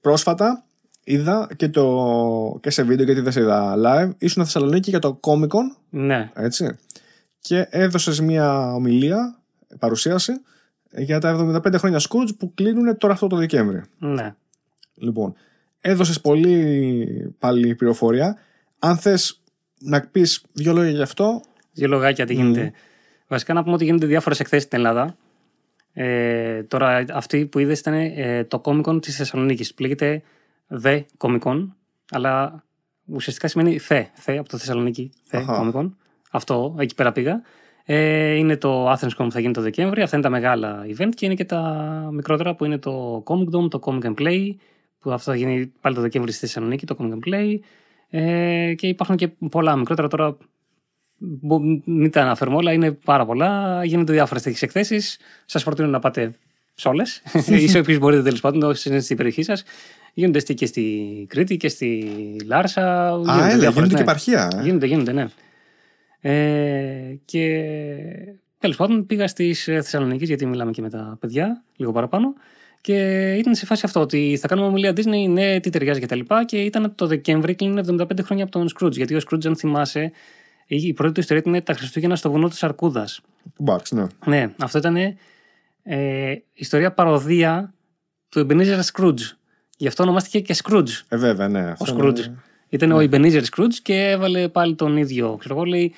Πρόσφατα 0.00 0.64
είδα 1.04 1.48
και, 1.56 1.68
το, 1.68 2.58
και 2.62 2.70
σε 2.70 2.82
βίντεο 2.82 3.04
γιατί 3.04 3.20
δεν 3.20 3.32
σε 3.32 3.40
είδα 3.40 3.74
live. 3.84 4.10
Ήσουν 4.18 4.44
Θεσσαλονίκη 4.44 4.90
για 4.90 4.98
το 4.98 5.20
Comic 5.22 5.46
Con 5.48 5.62
ναι. 5.90 6.30
Έτσι. 6.34 6.76
Και 7.38 7.66
έδωσες 7.70 8.20
μια 8.20 8.74
ομιλία, 8.74 9.38
παρουσίαση, 9.78 10.32
για 10.96 11.20
τα 11.20 11.60
75 11.64 11.74
χρόνια 11.78 11.98
Scrooge 12.00 12.36
που 12.38 12.54
κλείνουν 12.54 12.98
τώρα 12.98 13.12
αυτό 13.14 13.26
το 13.26 13.36
Δεκέμβρη. 13.36 13.82
ναι. 13.98 14.34
Λοιπόν, 14.96 15.34
έδωσες 15.80 16.20
πολύ 16.20 17.34
πάλι 17.38 17.74
πληροφορία. 17.74 18.38
Αν 18.78 18.96
θες 18.96 19.42
να 19.80 20.00
πεις 20.00 20.42
δύο 20.52 20.72
λόγια 20.72 20.90
γι' 20.90 21.02
αυτό, 21.02 21.42
Δύο 21.76 21.88
λογάκια 21.88 22.26
τι 22.26 22.34
γίνεται. 22.34 22.72
Βασικά 23.26 23.54
να 23.54 23.62
πούμε 23.62 23.74
ότι 23.74 23.84
γίνονται 23.84 24.06
διάφορες 24.06 24.40
εκθέσεις 24.40 24.64
στην 24.66 24.78
Ελλάδα. 24.78 25.16
Ε, 25.92 26.62
τώρα 26.62 27.04
αυτή 27.12 27.46
που 27.46 27.58
είδες 27.58 27.78
ήταν 27.78 27.94
ε, 27.94 28.44
το 28.44 28.60
Comic 28.64 28.82
Con 28.82 29.02
της 29.02 29.16
Θεσσαλονίκης. 29.16 29.74
Λέγεται 29.78 30.22
The 30.82 31.00
Comic 31.18 31.38
Con, 31.38 31.68
αλλά 32.10 32.64
ουσιαστικά 33.04 33.48
σημαίνει 33.48 33.78
Θε. 33.78 34.04
Θε 34.14 34.36
από 34.36 34.48
το 34.48 34.58
Θεσσαλονίκη. 34.58 35.12
Θε 35.24 35.36
Αχα. 35.36 35.62
Comic 35.62 35.80
Con. 35.80 35.90
Αυτό, 36.30 36.76
εκεί 36.78 36.94
πέρα 36.94 37.12
πήγα. 37.12 37.42
Ε, 37.84 38.34
είναι 38.34 38.56
το 38.56 38.92
Athens 38.92 39.08
Con 39.08 39.24
που 39.24 39.32
θα 39.32 39.40
γίνει 39.40 39.52
το 39.52 39.60
Δεκέμβρη. 39.60 40.02
Αυτά 40.02 40.16
είναι 40.16 40.24
τα 40.24 40.30
μεγάλα 40.30 40.86
event 40.86 41.10
και 41.14 41.24
είναι 41.24 41.34
και 41.34 41.44
τα 41.44 41.62
μικρότερα 42.12 42.54
που 42.54 42.64
είναι 42.64 42.78
το 42.78 43.22
Comic 43.26 43.54
Dome, 43.56 43.70
το 43.70 43.80
Comic 43.82 44.02
and 44.02 44.14
Play, 44.14 44.54
που 45.06 45.12
αυτό 45.12 45.30
θα 45.30 45.36
γίνει 45.36 45.72
πάλι 45.80 45.94
το 45.94 46.00
Δεκέμβρη 46.00 46.30
στη 46.32 46.40
Θεσσαλονίκη, 46.40 46.86
το 46.86 46.96
Comic 46.98 47.12
and 47.12 47.28
Play. 47.34 47.58
Ε, 48.10 48.74
και 48.74 48.86
υπάρχουν 48.88 49.16
και 49.16 49.28
πολλά 49.28 49.76
μικρότερα 49.76 50.08
τώρα 50.08 50.36
Μπο- 51.18 51.60
μην 51.84 52.10
τα 52.10 52.22
αναφέρουμε 52.22 52.56
όλα, 52.56 52.72
είναι 52.72 52.92
πάρα 52.92 53.26
πολλά. 53.26 53.80
Γίνονται 53.84 54.12
διάφορες 54.12 54.42
τέτοιες 54.42 54.62
εκθέσεις. 54.62 55.18
Σας 55.44 55.64
προτείνω 55.64 55.88
να 55.88 55.98
πάτε 55.98 56.32
σε 56.74 56.88
όλες. 56.88 57.22
ή 57.46 57.68
σε 57.68 57.78
όποιες 57.78 57.98
μπορείτε 57.98 58.22
τέλος 58.22 58.40
πάντων, 58.40 58.62
όσοι 58.62 58.88
είναι 58.88 59.00
στην 59.00 59.16
περιοχή 59.16 59.42
σας. 59.42 59.64
Γίνονται 60.14 60.38
στη- 60.38 60.54
και 60.54 60.66
στη 60.66 61.26
Κρήτη 61.28 61.56
και 61.56 61.68
στη 61.68 62.10
Λάρσα. 62.46 63.06
Α, 63.08 63.10
έλα, 63.14 63.58
διάφορες, 63.58 63.72
γίνεται 63.72 63.88
και 63.88 63.94
ναι. 63.94 64.00
επαρχία. 64.00 64.50
ε. 64.58 64.62
Γίνονται, 64.62 64.86
γίνονται, 64.86 65.12
ναι. 65.12 65.26
Ε, 66.20 67.18
και 67.24 67.64
τέλος 68.58 68.76
πάντων 68.76 69.06
πήγα 69.06 69.28
στις 69.28 69.64
Θεσσαλονίκη, 69.64 70.24
γιατί 70.24 70.46
μιλάμε 70.46 70.70
και 70.70 70.82
με 70.82 70.90
τα 70.90 71.16
παιδιά, 71.20 71.62
λίγο 71.76 71.92
παραπάνω. 71.92 72.34
Και 72.86 73.32
ήταν 73.38 73.54
σε 73.54 73.66
φάση 73.66 73.82
αυτό, 73.84 74.00
ότι 74.00 74.38
θα 74.40 74.48
κάνουμε 74.48 74.66
ομιλία 74.68 74.90
Disney, 74.90 75.28
ναι, 75.28 75.60
τι 75.60 75.70
ταιριάζει 75.70 76.00
και 76.00 76.06
τα 76.06 76.16
λοιπά. 76.16 76.44
Και 76.44 76.56
ήταν 76.60 76.94
το 76.94 77.06
Δεκέμβρη, 77.06 77.54
κλείνουν 77.54 78.00
75 78.00 78.06
χρόνια 78.22 78.44
από 78.44 78.52
τον 78.52 78.68
Scrooge. 78.74 78.92
Γιατί 78.92 79.14
ο 79.14 79.20
Scrooge, 79.28 79.46
αν 79.46 79.56
θυμάσαι, 79.56 80.12
η 80.66 80.92
πρώτη 80.92 81.12
του 81.12 81.20
ιστορία 81.20 81.42
ήταν 81.46 81.62
τα 81.64 81.72
Χριστούγεννα 81.74 82.16
στο 82.16 82.30
βουνό 82.30 82.48
της 82.48 82.62
Αρκούδας. 82.64 83.20
Εντάξει, 83.60 83.94
ναι. 83.94 84.06
Ναι, 84.26 84.50
αυτό 84.58 84.78
ήταν 84.78 84.96
ε, 84.96 86.34
ιστορία 86.52 86.92
παροδία 86.92 87.74
του 88.28 88.46
Ebenezer 88.48 88.80
Scrooge. 88.92 89.20
Γι' 89.76 89.86
αυτό 89.86 90.02
ονομάστηκε 90.02 90.40
και 90.40 90.54
Scrooge. 90.64 90.88
Ε, 91.08 91.16
βέβαια, 91.16 91.48
ναι. 91.48 91.68
Ο 91.68 91.74
Αυτό 91.80 91.96
Scrooge. 91.98 92.18
είναι- 92.18 92.38
Ήταν 92.68 92.92
ο 92.92 92.98
Ebenezer 92.98 93.42
Scrooge 93.54 93.74
και 93.82 93.94
έβαλε 94.10 94.48
πάλι 94.48 94.74
τον 94.74 94.96
ίδιο. 94.96 95.36
Ξέρω 95.38 95.54
εγώ, 95.54 95.64
λέει 95.64 95.94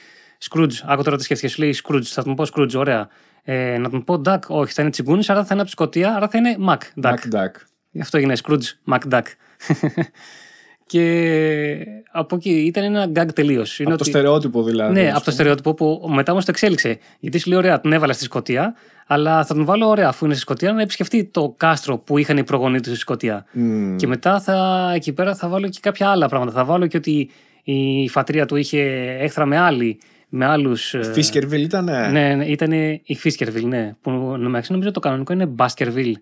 Scrooge. 0.51 0.73
Άκου 0.85 1.03
τώρα 1.03 1.17
τι 1.17 1.23
σκέφτηκες. 1.23 1.53
Σου 1.53 1.63
λέει 1.63 1.77
Scrooge. 1.85 2.03
Θα 2.05 2.23
τον 2.23 2.35
πω 2.35 2.45
Scrooge, 2.55 2.75
ωραία. 2.75 3.09
Ε, 3.51 3.79
να 3.79 3.91
τον 3.91 4.05
πω 4.05 4.23
Duck. 4.25 4.39
Όχι, 4.49 4.73
θα 4.73 4.83
είναι 4.83 4.91
τσιγκούνης, 4.91 5.31
άρα 5.31 5.41
θα 5.41 5.49
είναι 5.51 5.61
από 5.61 5.65
τη 5.65 5.71
Σκωτία, 5.71 6.15
άρα 6.15 6.29
θα 6.29 6.39
είναι 6.39 6.57
Mac. 6.69 7.05
Duck. 7.05 7.11
Duck, 7.11 7.35
duck. 7.35 7.51
Γι' 7.91 8.01
αυτό 8.01 8.19
έγινε 8.19 8.35
Scrooge 8.43 8.93
McDuck. 8.93 9.23
και 10.87 11.87
από 12.13 12.37
εκεί 12.37 12.51
ήταν 12.51 12.85
ένα 12.85 13.11
gag 13.15 13.35
τελείως. 13.35 13.81
Από 13.81 13.97
το 13.97 14.05
στερεότυπο 14.05 14.63
δηλαδή. 14.63 14.93
Ναι, 14.93 15.13
από 15.15 15.25
το 15.25 15.31
στερεότυπο 15.31 15.75
που 15.75 16.09
μετά 16.15 16.33
όμως 16.33 16.45
το 16.45 16.51
εξέλιξε. 16.51 16.99
Γιατί 17.21 17.39
σου 17.39 17.49
λέει: 17.49 17.59
Ωραία, 17.59 17.81
τον 17.81 17.93
έβαλα 17.93 18.13
στη 18.13 18.25
Σκωτία, 18.25 18.75
αλλά 19.07 19.45
θα 19.45 19.55
τον 19.55 19.65
βάλω 19.65 19.87
ωραία, 19.87 20.09
αφού 20.09 20.25
είναι 20.25 20.35
στη 20.35 20.43
Σκωτία, 20.43 20.73
να 20.73 20.83
επισκεφτεί 20.83 21.25
το 21.25 21.55
κάστρο 21.57 21.99
που 21.99 22.19
είχαν 22.19 22.37
οι 22.37 22.45
προγονείς 22.45 22.83
του 22.83 22.89
στη 22.89 22.99
Σκωτία. 22.99 23.45
Μμμ. 23.53 23.97
Και 23.97 24.07
μετά 24.07 24.41
θα, 24.41 24.91
εκεί 24.95 25.13
πέρα 25.13 25.35
θα 25.35 25.49
βάλω 25.49 25.69
και 25.69 25.79
κάποια 25.83 26.11
άλλα 26.11 26.29
πράγματα. 26.29 26.57
Θα 26.57 26.65
βάλω 26.65 26.87
και 26.87 26.97
ότι 26.97 27.31
η 27.63 28.09
φατρία 28.09 28.47
του 28.47 28.57
είχε 28.57 28.81
έχθρα 29.21 29.47
με 29.47 29.59
άλλη, 29.59 29.99
με 30.29 30.45
άλλους. 30.47 30.95
Φίσκερβιλ 31.13 31.63
ήταν. 31.63 31.85
Ναι, 31.85 32.35
ναι, 32.35 32.45
ήταν 32.45 32.73
η 33.03 33.17
Φίσκερβιλ, 33.17 33.67
ναι. 33.69 33.95
Που 34.01 34.11
νομίζω 34.11 34.67
νομίζω 34.69 34.91
το 34.91 35.01
κανονικό 35.01 35.33
είναι 35.33 35.47
Μπάσκερβιλ. 35.47 36.17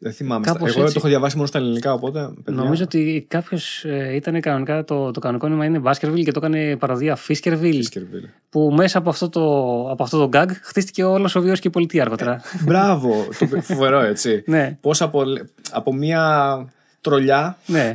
Δεν 0.00 0.12
θυμάμαι. 0.12 0.46
Κάπως 0.46 0.70
Εγώ 0.70 0.80
έτσι. 0.80 0.92
το 0.92 0.98
έχω 1.00 1.08
διαβάσει 1.08 1.36
μόνο 1.36 1.48
στα 1.48 1.58
ελληνικά, 1.58 1.92
οπότε. 1.92 2.30
παιδιά, 2.44 2.62
Νομίζω 2.62 2.84
ότι 2.84 3.24
κάποιος 3.28 3.84
ήταν 4.14 4.40
κανονικά 4.40 4.84
το, 4.84 5.10
το 5.10 5.20
κανονικό 5.20 5.46
όνομα 5.46 5.64
είναι 5.64 5.78
Μπάσκερβιλ 5.78 6.24
και 6.24 6.32
το 6.32 6.40
έκανε 6.44 6.76
παροδία 6.76 7.16
Φίσκερβιλ. 7.16 7.86
Fiskerville. 7.86 8.28
Που 8.50 8.72
μέσα 8.76 8.98
από 8.98 9.10
αυτό 9.10 9.28
το, 9.28 9.40
από 9.90 10.02
αυτό 10.02 10.28
το 10.28 10.38
gag 10.38 10.46
χτίστηκε 10.62 11.04
όλος 11.04 11.34
ο 11.34 11.40
βίο 11.40 11.52
και 11.52 11.68
η 11.68 11.70
πολιτεία 11.70 12.02
αργότερα. 12.02 12.40
Μπράβο. 12.64 13.26
το 13.38 13.60
φοβερό, 13.60 14.00
έτσι. 14.00 14.42
ναι, 14.46 14.78
Πώς 14.80 15.02
από, 15.02 15.22
από 15.70 15.94
μια 15.94 16.64
τρολιά. 17.00 17.56
ναι. 17.66 17.92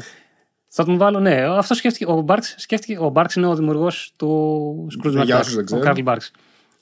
Θα 0.75 0.85
τον 0.85 0.97
βάλω, 0.97 1.19
ναι. 1.19 1.41
Αυτό 1.41 1.73
σκέφτηκε. 1.73 2.05
Ο 2.05 2.21
Μπάρξ 2.21 2.55
σκέφτηκε. 2.57 2.97
Ο 2.97 3.09
Μπάρξ 3.09 3.35
είναι 3.35 3.47
ο 3.47 3.55
δημιουργός 3.55 4.13
του 4.15 4.87
Scrooge 4.97 5.11
Ναι, 5.11 5.23
για 5.23 5.35
McDuck, 5.35 5.39
όσους 5.39 5.53
δεν 5.53 5.61
Ο 5.61 5.65
ξέρουν. 5.65 5.83
Καρλ 5.83 6.01
Μπάρξ. 6.01 6.31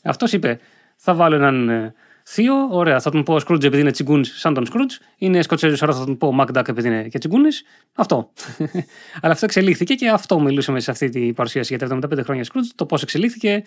Αυτός 0.03 0.33
είπε, 0.33 0.59
θα 0.95 1.13
βάλω 1.13 1.35
έναν 1.35 1.69
ε, 1.69 1.93
θείο. 2.25 2.53
Ωραία, 2.69 2.99
θα 2.99 3.11
τον 3.11 3.23
πω 3.23 3.35
Scrooge 3.35 3.63
επειδή 3.63 3.81
είναι 3.81 3.91
τσιγκούνης 3.91 4.39
σαν 4.39 4.53
τον 4.53 4.65
Scrooge. 4.69 5.03
Είναι 5.17 5.41
Σκοτσέζος, 5.41 5.83
άρα 5.83 5.93
θα 5.93 6.05
τον 6.05 6.17
πω 6.17 6.35
McDuck 6.39 6.67
επειδή 6.67 6.87
είναι 6.87 7.07
και 7.07 7.17
τσιγκούνης. 7.17 7.63
Αυτό. 7.93 8.31
Αλλά 9.21 9.33
αυτό 9.33 9.45
εξελίχθηκε 9.45 9.93
και 9.93 10.09
αυτό 10.09 10.39
μιλούσαμε 10.39 10.79
σε 10.79 10.91
αυτή 10.91 11.09
την 11.09 11.33
παρουσίαση 11.33 11.75
για 11.75 11.87
τα 11.87 11.99
75 12.09 12.23
χρόνια 12.23 12.43
Scrooge. 12.43 12.69
Το 12.75 12.85
πώς 12.85 13.01
εξελίχθηκε, 13.01 13.61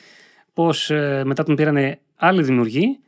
πώς 0.52 0.90
μετά 1.24 1.42
τον 1.42 1.54
πήρανε 1.54 1.98
άλλοι 2.16 2.42
δημιουργοί 2.42 2.98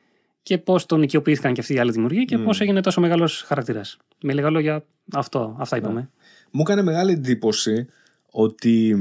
και 0.43 0.59
πώς 0.59 0.87
τον 0.87 1.03
οικειοποιήθηκαν 1.03 1.53
και 1.53 1.61
αυτοί 1.61 1.75
οι 1.75 1.79
άλλοι 1.79 1.91
δημιουργοί 1.91 2.25
και 2.25 2.39
πώς 2.39 2.61
έγινε 2.61 2.81
τόσο 2.81 3.01
μεγάλος 3.01 3.43
χαρακτήρας. 3.47 3.97
Με 4.23 4.33
λίγα 4.33 4.51
λόγια, 4.51 4.85
αυτό, 5.15 5.57
αυτά 5.59 5.77
είπαμε. 5.77 6.11
Μου 6.57 6.63
έκανε 6.63 6.83
μεγάλη 6.83 7.13
εντύπωση 7.13 7.87
ότι 8.31 8.97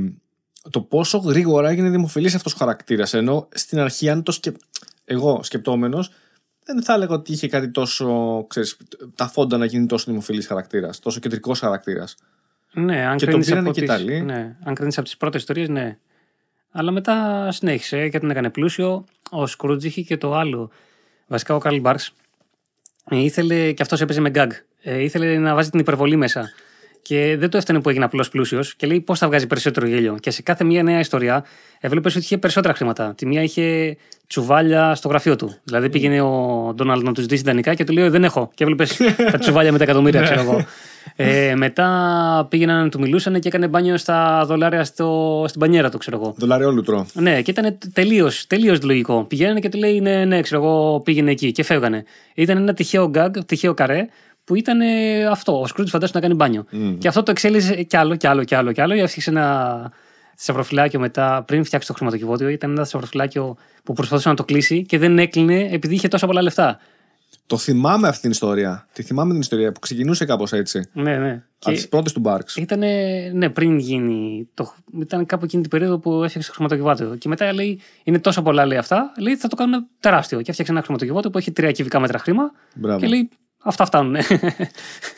το 0.70 0.82
πόσο 0.82 1.18
γρήγορα 1.18 1.70
έγινε 1.70 1.90
δημοφιλής 1.90 2.36
αυτός 2.36 2.54
ο 2.54 2.58
χαρακτήρας. 2.58 3.14
Ενώ 3.14 3.48
στην 3.54 3.80
αρχή, 3.80 4.10
αν 4.10 4.24
το 4.24 4.32
σκε... 4.32 4.52
εγώ 5.06 5.44
σκεπτόμενος, 5.44 6.12
δεν 6.66 6.84
θα 6.84 6.94
έλεγα 6.94 7.14
ότι 7.14 7.32
είχε 7.32 7.48
κάτι 7.48 7.70
τόσο. 7.70 8.46
Ξέρεις, 8.50 8.78
τα 9.16 9.28
φόντα 9.28 9.58
να 9.58 9.66
γίνει 9.66 9.86
τόσο 9.86 10.06
δημοφιλής 10.08 10.48
χαρακτήρας, 10.48 11.00
τόσο 11.00 11.20
κεντρικός 11.20 11.60
χαρακτήρας. 11.60 12.16
Ναι, 12.74 13.06
αν 13.06 13.18
Και 13.18 13.24
τον 13.26 13.34
κρίνεις 13.34 13.48
πήρανε 13.48 13.68
από 13.70 13.78
και 13.78 13.84
οι 13.84 13.88
τις- 13.88 13.96
Ιταλοί. 13.96 14.22
Ναι, 14.22 14.56
αν 14.64 14.74
κρίνεις 14.76 14.98
από 14.98 15.06
τις 15.06 15.18
πρώτες 15.18 15.42
ιστορίες, 15.42 15.70
ναι. 15.70 15.98
Αλλά 16.72 16.92
μετά 16.92 17.48
συνέχισε 17.52 18.10
και 18.10 18.20
τον 18.20 18.30
έκανε 18.30 18.50
πλούσιο. 18.50 19.06
Ο 19.30 19.48
Σκρούτζ 19.48 19.86
είχε 19.86 20.02
και 20.02 20.18
το 20.18 20.36
άλλο. 20.36 20.70
Βασικά 21.28 21.56
ο 21.56 21.58
Καρλ 21.58 21.80
Μπάρξ 21.80 22.14
ε, 23.10 23.18
ήθελε 23.18 23.72
και 23.72 23.82
αυτός 23.82 24.02
έπαιζε 24.02 24.22
με 24.22 24.30
γκάγκ. 24.30 24.52
Ε, 24.82 25.04
ήθελε 25.04 25.38
να 25.38 25.54
βάζει 25.54 25.70
την 25.70 25.80
υπερβολή 25.80 26.16
μέσα. 26.16 26.52
Και 27.08 27.36
δεν 27.40 27.50
το 27.50 27.58
έφτανε 27.58 27.80
που 27.82 27.90
έγινε 27.90 28.06
απλό 28.06 28.26
πλούσιος 28.32 28.76
και 28.76 28.88
λέει 28.88 29.02
πώς 29.02 29.20
θα 29.20 29.28
βγάζει 29.28 29.48
περισσότερο 29.48 29.88
γέλιο. 29.88 30.18
Και 30.20 30.32
σε 30.32 30.42
κάθε 30.42 30.64
μία 30.64 30.84
νέα 30.84 31.00
ιστορία 31.00 31.46
έβλεπες 31.80 32.16
ότι 32.16 32.24
είχε 32.24 32.38
περισσότερα 32.38 32.74
χρήματα. 32.74 33.14
Τη 33.18 33.26
μία 33.26 33.44
είχε 33.44 33.98
τσουβάλια 34.28 34.96
στο 34.96 35.08
γραφείο 35.08 35.36
του. 35.36 35.56
Δηλαδή 35.64 35.90
πήγαινε 35.90 36.22
ο 36.22 36.72
Ντόναλντ 36.76 37.04
να 37.04 37.12
του 37.12 37.26
ζητήσει 37.26 37.40
δανεικά 37.40 37.74
και 37.74 37.84
του 37.84 37.94
λέει 37.94 38.10
Δεν 38.10 38.24
έχω. 38.24 38.52
Και 38.54 38.64
έβλεπες 38.64 38.98
τα 39.32 39.38
τσουβάλια 39.38 39.72
με 39.72 39.78
τα 39.78 39.84
εκατομμύρια, 39.84 40.22
ξέρω 40.22 40.42
εγώ. 40.42 40.66
Ε, 41.16 41.56
μετά 41.56 42.48
πήγαιναν 42.50 42.84
να 42.84 42.90
του 42.90 43.00
μιλούσαν 43.00 43.40
και 43.40 43.48
έκανε 43.48 43.68
μπάνιο 43.68 43.98
στα 43.98 44.44
δολάρια 44.46 44.84
στο, 44.84 45.44
στην 45.48 45.60
μπανιέρα 45.60 45.90
του, 45.90 45.98
ξέρω 45.98 46.18
εγώ. 46.22 46.34
Δολαριόλουτρο. 46.38 47.06
Ναι, 47.14 47.42
και 47.42 47.52
ήταν 47.52 47.78
τελείως 47.94 48.48
τελείως 48.48 48.82
λογικό. 48.84 49.24
Πηγαίνανε 49.24 49.60
και 49.60 49.70
του 49.70 49.78
λέει 49.78 50.00
ναι, 50.00 50.26
ναι, 50.26 50.42
ξέρω 50.42 50.64
εγώ, 50.64 51.00
πήγαινε 51.00 51.32
εκεί 51.32 51.52
και 51.52 51.64
φεύγανε. 51.64 52.04
Ήταν 52.34 52.58
ένα 52.58 52.74
τυχαίο 52.74 53.08
γκάγκ, 53.08 53.36
τυχαίο 53.46 53.74
καρέ, 53.74 54.08
που 54.46 54.56
ήταν 54.56 54.82
ε, 54.82 55.26
αυτό. 55.26 55.60
Ο 55.62 55.68
Σκρουτζ 55.68 55.88
φαντάζομαι 55.88 56.20
να 56.20 56.28
κάνει 56.28 56.40
μπάνιο. 56.40 56.66
Μμ. 56.72 56.98
Και 57.00 57.08
αυτό 57.08 57.24
το 57.24 57.32
εξέλιξε 57.32 57.84
κι 57.84 57.98
άλλο, 57.98 58.16
κι 58.16 58.28
άλλο, 58.28 58.44
κι 58.44 58.56
άλλο, 58.56 58.72
κι 58.72 58.82
άλλο. 58.82 58.94
Έφτιαξε 58.94 59.30
ένα 59.30 59.92
θησαυροφυλάκιο 60.36 61.00
μετά, 61.00 61.44
πριν 61.48 61.64
φτιάξει 61.64 61.88
το 61.88 61.94
χρηματοκιβώτιο. 61.94 62.48
Ήταν 62.48 62.72
ένα 62.72 62.84
θησαυροφυλάκιο 62.84 63.58
που 63.84 63.94
προσπαθούσε 63.94 64.30
να 64.30 64.36
το 64.36 64.44
κλείσει 64.44 64.86
και 64.86 64.98
δεν 64.98 65.20
έκλεινε 65.20 65.70
επειδή 65.72 65.94
είχε 65.94 66.08
τόσα 66.08 66.26
πολλά 66.26 66.42
λεφτά. 66.42 66.80
Το 67.48 67.58
θυμάμαι 67.58 68.08
αυτή 68.08 68.22
την 68.22 68.32
ιστορία. 68.32 68.88
Τη 68.94 69.04
θυμάμαι 69.04 69.32
την 69.32 69.42
ιστορία 69.42 69.72
που 69.72 69.80
ξεκινούσε 69.80 70.26
κάπως 70.26 70.54
έτσι. 70.54 70.90
Ναι, 70.94 71.18
ναι. 71.18 71.44
Από 71.64 71.76
τις 71.76 71.88
πρώτες 71.88 72.14
του 72.14 72.20
Μπάρξ. 72.20 72.56
Ήταν, 72.56 72.80
ναι, 73.34 73.50
πριν 73.50 73.78
γίνει. 73.78 74.50
Το, 74.54 74.74
ήταν 75.02 75.26
κάπου 75.26 75.46
εκείνη 75.46 75.62
την 75.62 75.72
περίοδο 75.72 76.00
που 76.00 76.24
έφτιαξε 76.24 76.50
το 76.50 76.56
χρηματοκιβώτιο. 76.56 77.16
Και 77.16 77.28
μετά 77.28 77.54
λέει: 77.54 77.80
Είναι 78.04 78.20
τόσα 78.20 78.42
πολλά, 78.42 78.66
λέει 78.66 78.78
αυτά. 78.78 79.14
Λέει: 79.20 79.36
Θα 79.36 79.48
το 79.48 79.56
κάνουμε 79.56 79.86
τεράστιο. 80.00 80.42
Και 80.42 80.50
έφτιαξε 80.50 80.72
ένα 80.72 80.82
χρηματοκιβώτιο 80.82 81.30
που 81.30 81.38
έχει 81.38 81.52
τρία 81.52 81.72
κυβικά 81.72 82.00
μέτρα 82.00 82.20
χρήμα. 82.20 82.52
Μπράβο. 82.76 83.00
Και 83.00 83.08
λέει: 83.08 83.30
Αυτά 83.68 83.86
φτάνουν. 83.86 84.16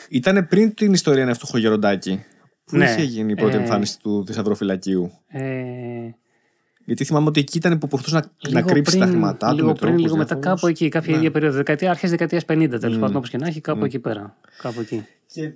Ήταν 0.10 0.48
πριν 0.48 0.74
την 0.74 0.94
ιστορία 0.94 1.22
ένα 1.24 1.34
φτωχό 1.34 1.58
γεροντάκι. 1.58 2.24
Πού 2.66 2.78
Ναι. 2.78 2.86
είχε 2.86 3.04
γίνει 3.04 3.32
η 3.32 3.36
πρώτη 3.36 3.56
Ε, 3.56 3.60
εμφάνιση 3.60 4.00
του 4.00 4.24
θησαυροφυλακίου; 4.28 5.12
ε, 5.28 5.42
Γιατί 6.86 7.04
θυμάμαι 7.04 7.28
ότι 7.28 7.40
εκεί 7.40 7.58
ήταν 7.58 7.78
που 7.78 7.88
προσπαθούσε 7.88 8.16
να, 8.16 8.50
να 8.52 8.60
λίγο 8.60 8.68
κρύψεις 8.72 8.96
πριν, 8.96 9.06
τα 9.06 9.12
χρήματά 9.12 9.50
του. 9.50 9.56
Λίγο 9.56 9.68
με 9.68 9.74
πριν, 9.74 9.86
τρόπους 9.86 10.02
λίγο 10.04 10.18
μετά, 10.18 10.36
διάφορους. 10.36 10.60
κάπου 10.62 10.68
εκεί, 10.72 10.90
κάποια 10.90 11.12
Ναι. 11.12 11.18
ίδια 11.18 11.32
περίοδο. 11.32 11.56
Δεκαετία, 11.58 11.90
αρχές 11.90 12.10
δεκαετίας 12.10 12.46
50, 12.46 12.80
τέλος 12.80 12.98
πάντων, 12.98 13.16
όπως 13.16 13.30
και 13.30 13.38
να 13.38 13.48
έχει, 13.48 13.62
κάπου 13.62 13.86
εκεί 13.86 14.00
πέρα. 14.00 14.36
Κάπου 14.62 14.80
εκεί. 14.80 15.06
Και 15.34 15.52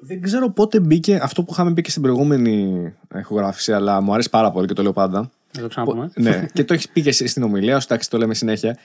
δεν 0.00 0.22
ξέρω 0.22 0.50
πότε 0.50 0.80
μπήκε 0.80 1.18
αυτό 1.22 1.42
που 1.42 1.52
είχαμε 1.52 1.72
πει 1.72 1.82
και 1.82 1.90
στην 1.90 2.02
προηγούμενη 2.02 2.82
ηχογράφηση, 3.18 3.72
αλλά 3.72 4.00
μου 4.00 4.12
αρέσει 4.12 4.30
πάρα 4.30 4.50
πολύ 4.50 4.66
και 4.66 4.72
το 4.74 4.82
λέω 4.82 4.92
πάντα. 4.92 5.30
Να 5.56 5.62
το 5.62 5.68
ξαναπούμε. 5.68 6.10
ναι, 6.14 6.46
και 6.52 6.64
το 6.64 6.74
έχεις 6.74 6.88
πει 6.88 7.02
και 7.02 7.08
εσύ 7.08 7.26
στην 7.26 7.42
ομιλία 7.42 7.80
σου, 7.80 7.86
εντάξει, 7.90 8.10
το 8.10 8.18
λέμε 8.18 8.34
συνέχεια. 8.34 8.78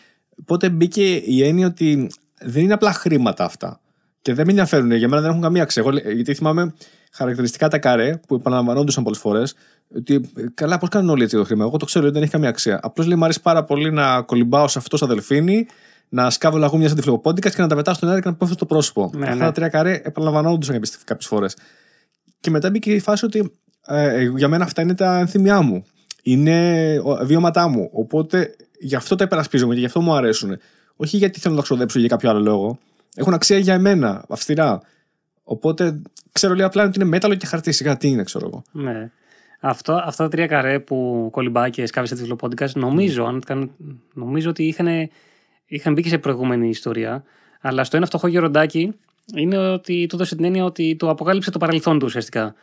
Πότε 0.46 0.70
μπήκε 0.70 1.16
η 1.16 1.44
έννοια 1.44 1.68
ότι 1.68 2.10
δεν 2.46 2.64
είναι 2.64 2.74
απλά 2.74 2.94
χρήματα 2.94 3.44
αυτά. 3.46 3.80
Και 4.22 4.34
δεν 4.34 4.46
με 4.46 4.52
ενδιαφέρουν, 4.52 4.92
για 4.92 5.08
μένα 5.08 5.22
δεν 5.22 5.30
έχουν 5.30 5.42
καμία 5.42 5.62
αξία. 5.64 5.82
Εγώ, 5.82 5.92
λέ- 5.92 6.10
γιατί 6.12 6.34
θυμάμαι 6.34 6.74
χαρακτηριστικά 7.12 7.68
τα 7.68 7.78
καρέ 7.80 8.20
που 8.28 8.36
επαναλαμβανόντουσαν 8.36 9.04
πολλές 9.04 9.20
φορές. 9.20 9.56
Ότι 9.96 10.32
ε, 10.38 10.44
καλά, 10.54 10.78
πώς 10.78 10.90
κάνουν 10.90 11.10
όλοι 11.10 11.24
έτσι 11.24 11.36
το 11.36 11.44
χρήμα. 11.44 11.64
Εγώ 11.64 11.78
το 11.78 11.86
ξέρω 11.86 12.06
ότι 12.06 12.14
δεν 12.14 12.22
έχει 12.24 12.32
καμία 12.32 12.50
αξία. 12.50 12.80
Απλώς 12.84 13.08
λέει 13.08 13.18
μου 13.18 13.24
αρέσει 13.24 13.42
πάρα 13.42 13.64
πολύ 13.64 13.92
να 13.92 14.22
κολυμπάω 14.22 14.68
σε 14.68 14.78
αυτό 14.78 14.98
σαν 14.98 15.08
δελφίνι, 15.08 15.66
να 16.10 16.30
σκάβω 16.30 16.58
λαγούμια 16.58 16.88
σαν 16.88 16.98
τυφλοπόντικας 16.98 17.56
και 17.56 17.62
να 17.62 17.68
τα 17.68 17.76
πετάω 17.76 17.94
στον 17.94 18.10
αέρα 18.10 18.22
και 18.22 18.30
να 18.30 18.36
πέφτω 18.36 18.54
στο 18.54 18.66
πρόσωπο. 18.66 19.10
Ναι, 19.14 19.24
Αυτά 19.24 19.36
ναι. 19.36 19.42
τα 19.46 19.52
τρία 19.52 19.68
καρέ 19.68 20.02
επαναλαμβανόντουσαν 20.04 20.82
κάποιες 21.06 21.28
φορές. 21.28 21.56
Και 22.40 22.50
μετά 22.50 22.70
μπήκε 22.70 22.92
η 22.92 23.00
φάση 23.00 23.26
ότι 23.26 23.52
ε, 23.88 24.22
για 24.36 24.48
μένα 24.48 24.64
αυτά 24.64 24.82
είναι 24.82 24.94
τα 24.96 25.20
ενθύμια 25.20 25.62
μου. 25.62 25.84
Είναι 26.24 27.00
ο- 27.04 27.26
βιώματά 27.26 27.68
μου. 27.68 27.90
Οπότε 27.92 28.56
γι' 28.80 28.96
αυτό 28.96 29.16
τα 29.16 29.24
υπερασπίζομαι 29.24 29.74
και 29.74 29.80
γι' 29.80 29.86
αυτό 29.86 30.02
μου 30.02 30.14
αρέσουν. 30.14 30.58
Όχι 30.96 31.18
γιατί 31.18 31.40
θέλω 31.40 31.54
να 31.54 31.60
τα 31.60 31.66
ξοδέψω 31.66 32.00
για 32.00 32.08
κάποιο 32.08 32.30
άλλο 32.30 32.40
λόγο. 32.40 32.80
Έχουν 33.16 33.34
αξία 33.34 33.58
για 33.58 33.74
εμένα, 33.74 34.26
αυστηρά. 34.30 34.82
Οπότε 35.44 36.02
ξέρω 36.32 36.54
λέει 36.54 36.66
απλά 36.66 36.84
ότι 36.84 36.92
είναι 36.96 37.10
μέταλλο 37.10 37.36
και 37.36 37.46
χαρτί. 37.46 37.72
Σιγά 37.72 37.98
τι 37.98 38.08
είναι, 38.08 38.24
ξέρω 38.24 38.46
εγώ. 38.48 38.64
Ναι. 38.72 39.12
Αυτό, 39.60 39.94
αυτά 39.94 40.24
τα 40.24 40.30
τρία 40.30 40.48
καρέ 40.48 40.80
που 40.80 41.28
κολυμπάει 41.32 41.70
και 41.70 41.86
σκάβει 41.86 42.08
σε 42.08 42.16
τυφλοπόντικα, 42.16 42.70
νομίζω, 42.74 43.24
αν, 43.24 43.42
καν- 43.46 43.72
νομίζω 44.14 44.50
ότι 44.50 44.64
είχαν, 44.64 45.10
είχαν 45.66 45.94
μπει 45.94 46.02
και 46.02 46.10
σε 46.10 46.18
προηγούμενη 46.18 46.70
ιστορία. 46.70 47.24
Αλλά 47.62 47.84
στο 47.84 47.98
ένα 47.98 48.06
φτωχό 48.06 48.28
γεροντάκι 48.28 48.94
είναι 49.36 49.58
ότι 49.58 50.06
του 50.10 50.16
έδωσε 50.16 50.36
την 50.36 50.46
έννοια 50.46 50.64
ότι 50.64 50.96
το 50.96 51.10
αποκάλυψε 51.10 51.52
το 51.52 51.58
παρελθόν 51.58 52.00
του 52.00 52.06
ουσιαστικά. 52.06 52.56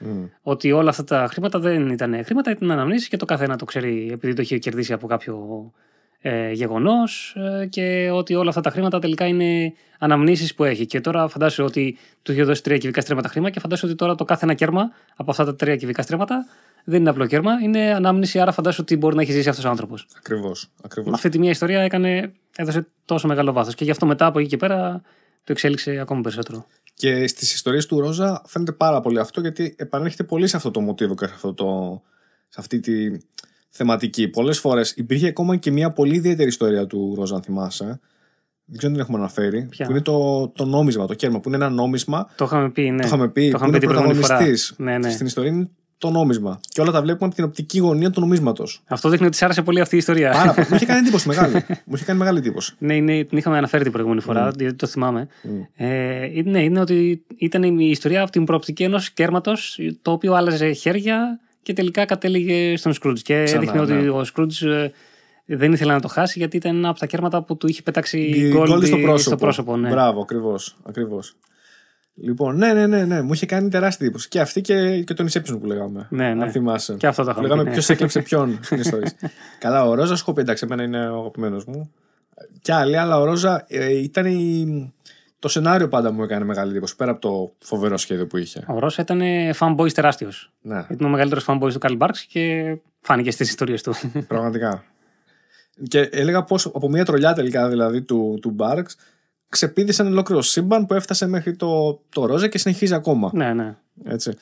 Ότι 0.42 0.72
όλα 0.72 0.90
αυτά 0.90 1.04
τα 1.04 1.28
χρήματα 1.30 1.58
δεν 1.58 1.88
ήταν 1.88 2.24
χρήματα, 2.24 2.50
ήταν 2.50 2.70
αναμνήσεις 2.70 3.08
και 3.08 3.16
το 3.16 3.24
καθένα 3.24 3.56
το 3.56 3.64
ξέρει 3.64 4.08
επειδή 4.12 4.34
το 4.34 4.42
είχε 4.42 4.58
κερδίσει 4.58 4.92
από 4.92 5.06
κάποιο 5.06 5.72
ε, 6.20 6.52
γεγονός 6.52 7.36
ε, 7.36 7.66
και 7.66 8.10
ότι 8.12 8.34
όλα 8.34 8.48
αυτά 8.48 8.60
τα 8.60 8.70
χρήματα 8.70 8.98
τελικά 8.98 9.26
είναι 9.26 9.72
αναμνήσεις 9.98 10.54
που 10.54 10.64
έχει. 10.64 10.86
Και 10.86 11.00
τώρα 11.00 11.28
φαντάσου 11.28 11.64
ότι 11.64 11.98
του 12.22 12.32
είχε 12.32 12.42
δώσει 12.42 12.62
τρία 12.62 12.78
κυβικά 12.78 13.00
στρέμματα 13.00 13.28
χρήμα 13.28 13.50
και 13.50 13.60
φαντάσου 13.60 13.86
ότι 13.86 13.96
τώρα 13.96 14.14
το 14.14 14.24
κάθε 14.24 14.44
ένα 14.44 14.54
κέρμα 14.54 14.90
από 15.16 15.30
αυτά 15.30 15.44
τα 15.44 15.56
τρία 15.56 15.76
κυβικά 15.76 16.02
στρέμματα 16.02 16.46
δεν 16.84 17.00
είναι 17.00 17.10
απλό 17.10 17.26
κέρμα, 17.26 17.52
είναι 17.62 17.94
ανάμνηση. 17.94 18.40
Άρα 18.40 18.52
φαντάσου 18.52 18.78
ότι 18.80 18.96
μπορεί 18.96 19.16
να 19.16 19.22
έχει 19.22 19.32
ζήσει 19.32 19.48
αυτός 19.48 19.64
ο 19.64 19.68
άνθρωπος. 19.68 20.06
Ακριβώς. 20.16 20.70
Ακριβώς. 20.82 21.12
Αυτή 21.14 21.28
τη 21.28 21.38
μία 21.38 21.50
ιστορία 21.50 21.80
έκανε, 21.80 22.32
έδωσε 22.56 22.86
τόσο 23.04 23.26
μεγάλο 23.26 23.52
βάθος. 23.52 23.74
Και 23.74 23.84
γι' 23.84 23.90
αυτό 23.90 24.06
μετά 24.06 24.26
από 24.26 24.38
εκεί 24.38 24.48
και 24.48 24.56
πέρα 24.56 25.02
το 25.44 25.52
εξέλιξε 25.52 25.98
ακόμη 26.00 26.22
περισσότερο. 26.22 26.66
Και 26.94 27.26
στις 27.26 27.54
ιστορίες 27.54 27.86
του 27.86 28.00
Ρόζα 28.00 28.42
φαίνεται 28.46 28.72
πάρα 28.72 29.00
πολύ 29.00 29.18
αυτό 29.18 29.40
γιατί 29.40 29.74
επανέρχεται 29.78 30.24
πολύ 30.24 30.46
σε 30.46 30.56
αυτό 30.56 30.70
το 30.70 30.80
μοτίβο 30.80 31.14
και 31.14 31.26
σε, 31.26 31.32
αυτό 31.34 31.54
το, 31.54 32.02
σε 32.48 32.60
αυτή 32.60 32.80
τη 32.80 33.18
θεματική. 33.70 34.28
Πολλές 34.28 34.58
φορές 34.58 34.90
υπήρχε 34.96 35.26
ακόμα 35.26 35.56
και 35.56 35.70
μια 35.70 35.90
πολύ 35.90 36.14
ιδιαίτερη 36.14 36.48
ιστορία 36.48 36.86
του 36.86 37.14
Ρόζα, 37.16 37.34
αν 37.34 37.42
θυμάσαι. 37.42 38.00
Δεν 38.64 38.78
ξέρω 38.78 38.92
αν 38.92 38.92
την 38.92 39.00
έχουμε 39.00 39.18
αναφέρει. 39.18 39.66
Ποια; 39.70 39.86
Που 39.86 39.90
είναι 39.90 40.00
το, 40.00 40.48
το 40.48 40.64
νόμισμα, 40.64 41.06
το 41.06 41.14
κέρμα, 41.14 41.40
που 41.40 41.48
είναι 41.48 41.56
ένα 41.56 41.70
νόμισμα. 41.70 42.28
Το 42.36 42.44
είχαμε 42.44 42.70
πει, 42.70 42.90
ναι. 42.90 43.00
Το 43.00 43.06
είχαμε 43.06 43.28
πει. 43.28 43.50
Το 43.50 43.50
που 43.50 43.56
είχαμε 43.56 43.68
είναι 43.68 43.78
πει 43.78 43.78
την 43.78 43.88
προηγούμενη 43.88 44.20
φορά. 44.20 44.34
πρωταγωνιστής 44.36 44.74
Ναι, 44.78 44.98
ναι. 44.98 45.10
Στην 45.10 45.26
ιστορία 45.26 45.50
είναι 45.50 45.68
το 45.98 46.10
νόμισμα. 46.10 46.60
Και 46.68 46.80
όλα 46.80 46.90
τα 46.90 47.02
βλέπουμε 47.02 47.26
από 47.26 47.34
την 47.34 47.44
οπτική 47.44 47.78
γωνία 47.78 48.10
του 48.10 48.20
νομίσματος. 48.20 48.82
Αυτό 48.86 49.08
δείχνει 49.08 49.26
ότι 49.26 49.36
σ' 49.36 49.42
άρεσε 49.42 49.62
πολύ 49.62 49.80
αυτή 49.80 49.94
η 49.94 49.98
ιστορία. 49.98 50.30
Πάρα 50.30 50.52
πολύ. 50.52 50.66
Μου 50.70 50.76
είχε 50.76 50.86
κάνει 50.86 50.98
εντύπωση 50.98 51.28
μεγάλη. 51.28 51.52
Μου 51.68 51.94
είχε 51.94 52.04
κάνει 52.04 52.18
μεγάλη 52.18 52.38
εντύπωση. 52.38 52.74
Ναι, 52.78 52.94
είναι, 52.96 53.24
την 53.24 53.38
είχαμε 53.38 53.56
αναφέρει 53.56 53.82
την 53.82 53.92
προηγούμενη 53.92 54.20
φορά, 54.20 54.50
γιατί 54.58 54.74
το 54.74 54.86
θυμάμαι. 54.86 55.28
Ε, 55.74 56.28
ναι, 56.44 56.62
είναι 56.62 56.80
ότι 56.80 57.24
ήταν 57.36 57.62
η 57.78 57.90
ιστορία 57.90 58.22
από 58.22 58.30
την 58.30 58.44
προοπτική 58.44 58.82
ενός 58.82 59.10
κέρματος 59.10 59.78
το 60.02 60.10
οποίο 60.10 60.34
άλλαζε 60.34 60.72
χέρια 60.72 61.40
και 61.62 61.72
τελικά 61.72 62.04
κατέληγε 62.04 62.76
στον 62.76 62.92
Σκρούτζ. 62.92 63.20
Και 63.20 63.42
Ξανά, 63.44 63.62
έδειχνε 63.62 63.84
ναι. 63.84 63.98
ότι 63.98 64.08
ο 64.08 64.24
Σκρούτζ 64.24 64.62
ε, 64.62 64.92
δεν 65.44 65.72
ήθελε 65.72 65.92
να 65.92 66.00
το 66.00 66.08
χάσει 66.08 66.38
γιατί 66.38 66.56
ήταν 66.56 66.76
ένα 66.76 66.88
από 66.88 66.98
τα 66.98 67.06
κέρματα 67.06 67.42
που 67.42 67.56
του 67.56 67.66
είχε 67.66 67.82
πετάξει 67.82 68.18
Η 68.18 68.48
γκολ 68.48 68.68
γκολ 68.68 68.84
στο 68.84 68.96
πρόσωπο. 68.96 69.18
στο 69.18 69.36
πρόσωπο. 69.36 69.76
Ναι. 69.76 69.88
Μπράβο, 69.88 70.20
ακριβώς. 70.20 70.76
Ακριβώς. 70.82 71.36
Λοιπόν, 72.14 72.56
ναι, 72.56 72.72
ναι, 72.72 72.86
ναι, 72.86 73.04
ναι. 73.04 73.22
Μου 73.22 73.32
είχε 73.32 73.46
κάνει 73.46 73.68
τεράστια 73.68 74.06
εντύπωση. 74.06 74.28
Και 74.28 74.40
αυτή 74.40 74.60
και, 74.60 75.02
και 75.02 75.14
τον 75.14 75.28
Inception 75.28 75.58
που 75.60 75.66
λέγαμε. 75.66 76.06
Ναι, 76.10 76.34
ναι. 76.34 76.42
Αν 76.42 76.50
θυμάσαι. 76.50 76.94
Και 76.94 77.06
αυτό 77.06 77.24
το 77.24 77.28
Που 77.28 77.38
είχαμε 77.38 77.48
Λέγαμε 77.48 77.62
πει, 77.62 77.68
ναι. 77.68 77.74
ποιος 77.74 77.88
έκλεψε 77.88 78.22
ποιον 78.22 78.58
στην 78.62 78.78
ιστορία. 78.78 79.12
Καλά, 79.58 79.88
ο 79.88 79.94
Ρόζα 79.94 80.12
έχω 80.12 80.32
πει 80.32 80.40
εντάξει, 80.40 80.64
εμένα 80.64 80.82
είναι 80.82 81.08
ο 81.08 81.18
αγαπημένος 81.18 81.64
μου. 81.64 81.92
Και 82.62 82.72
άλλοι, 82.72 82.96
αλλά 82.96 83.18
ο 83.18 83.24
Ρόζα 83.24 83.64
ε, 83.68 83.98
ήταν 83.98 84.26
η... 84.26 84.92
το 85.40 85.48
σενάριο 85.48 85.88
πάντα 85.88 86.12
μου 86.12 86.22
έκανε 86.22 86.44
μεγάλη 86.44 86.70
εντύπωση. 86.70 86.96
Πέρα 86.96 87.10
από 87.10 87.20
το 87.20 87.54
φοβερό 87.58 87.96
σχέδιο 87.96 88.26
που 88.26 88.36
είχε. 88.36 88.64
Ο 88.68 88.78
Ρώσα 88.78 89.02
ήταν 89.02 89.20
fanboy 89.58 89.92
τεράστιος. 89.92 90.52
Ναι, 90.60 90.86
Ήταν 90.90 91.06
ο 91.06 91.08
μεγαλύτερος 91.08 91.44
fanboy 91.48 91.72
του 91.72 91.78
Καρλ 91.78 91.94
Μπάρξ 91.96 92.24
και 92.24 92.76
φάνηκε 93.00 93.30
στις 93.30 93.48
ιστορίες 93.48 93.82
του. 93.82 93.92
πραγματικά. 94.28 94.84
Και 95.88 96.00
έλεγα 96.00 96.42
πως 96.42 96.66
από 96.66 96.88
μια 96.88 97.04
τρολιά 97.04 97.32
τελικά 97.32 97.68
δηλαδή 97.68 98.02
του, 98.02 98.38
του 98.42 98.50
Μπάρξ 98.50 98.96
ξεπίδησαν 99.48 100.06
ολόκληρο 100.06 100.42
σύμπαν 100.42 100.86
που 100.86 100.94
έφτασε 100.94 101.26
μέχρι 101.26 101.56
το, 101.56 102.00
το 102.08 102.26
Ρόζα 102.26 102.48
και 102.48 102.58
συνεχίζει 102.58 102.94
ακόμα. 102.94 103.30
ναι, 103.34 103.52
ναι. 103.54 103.76
Έτσι. 104.04 104.36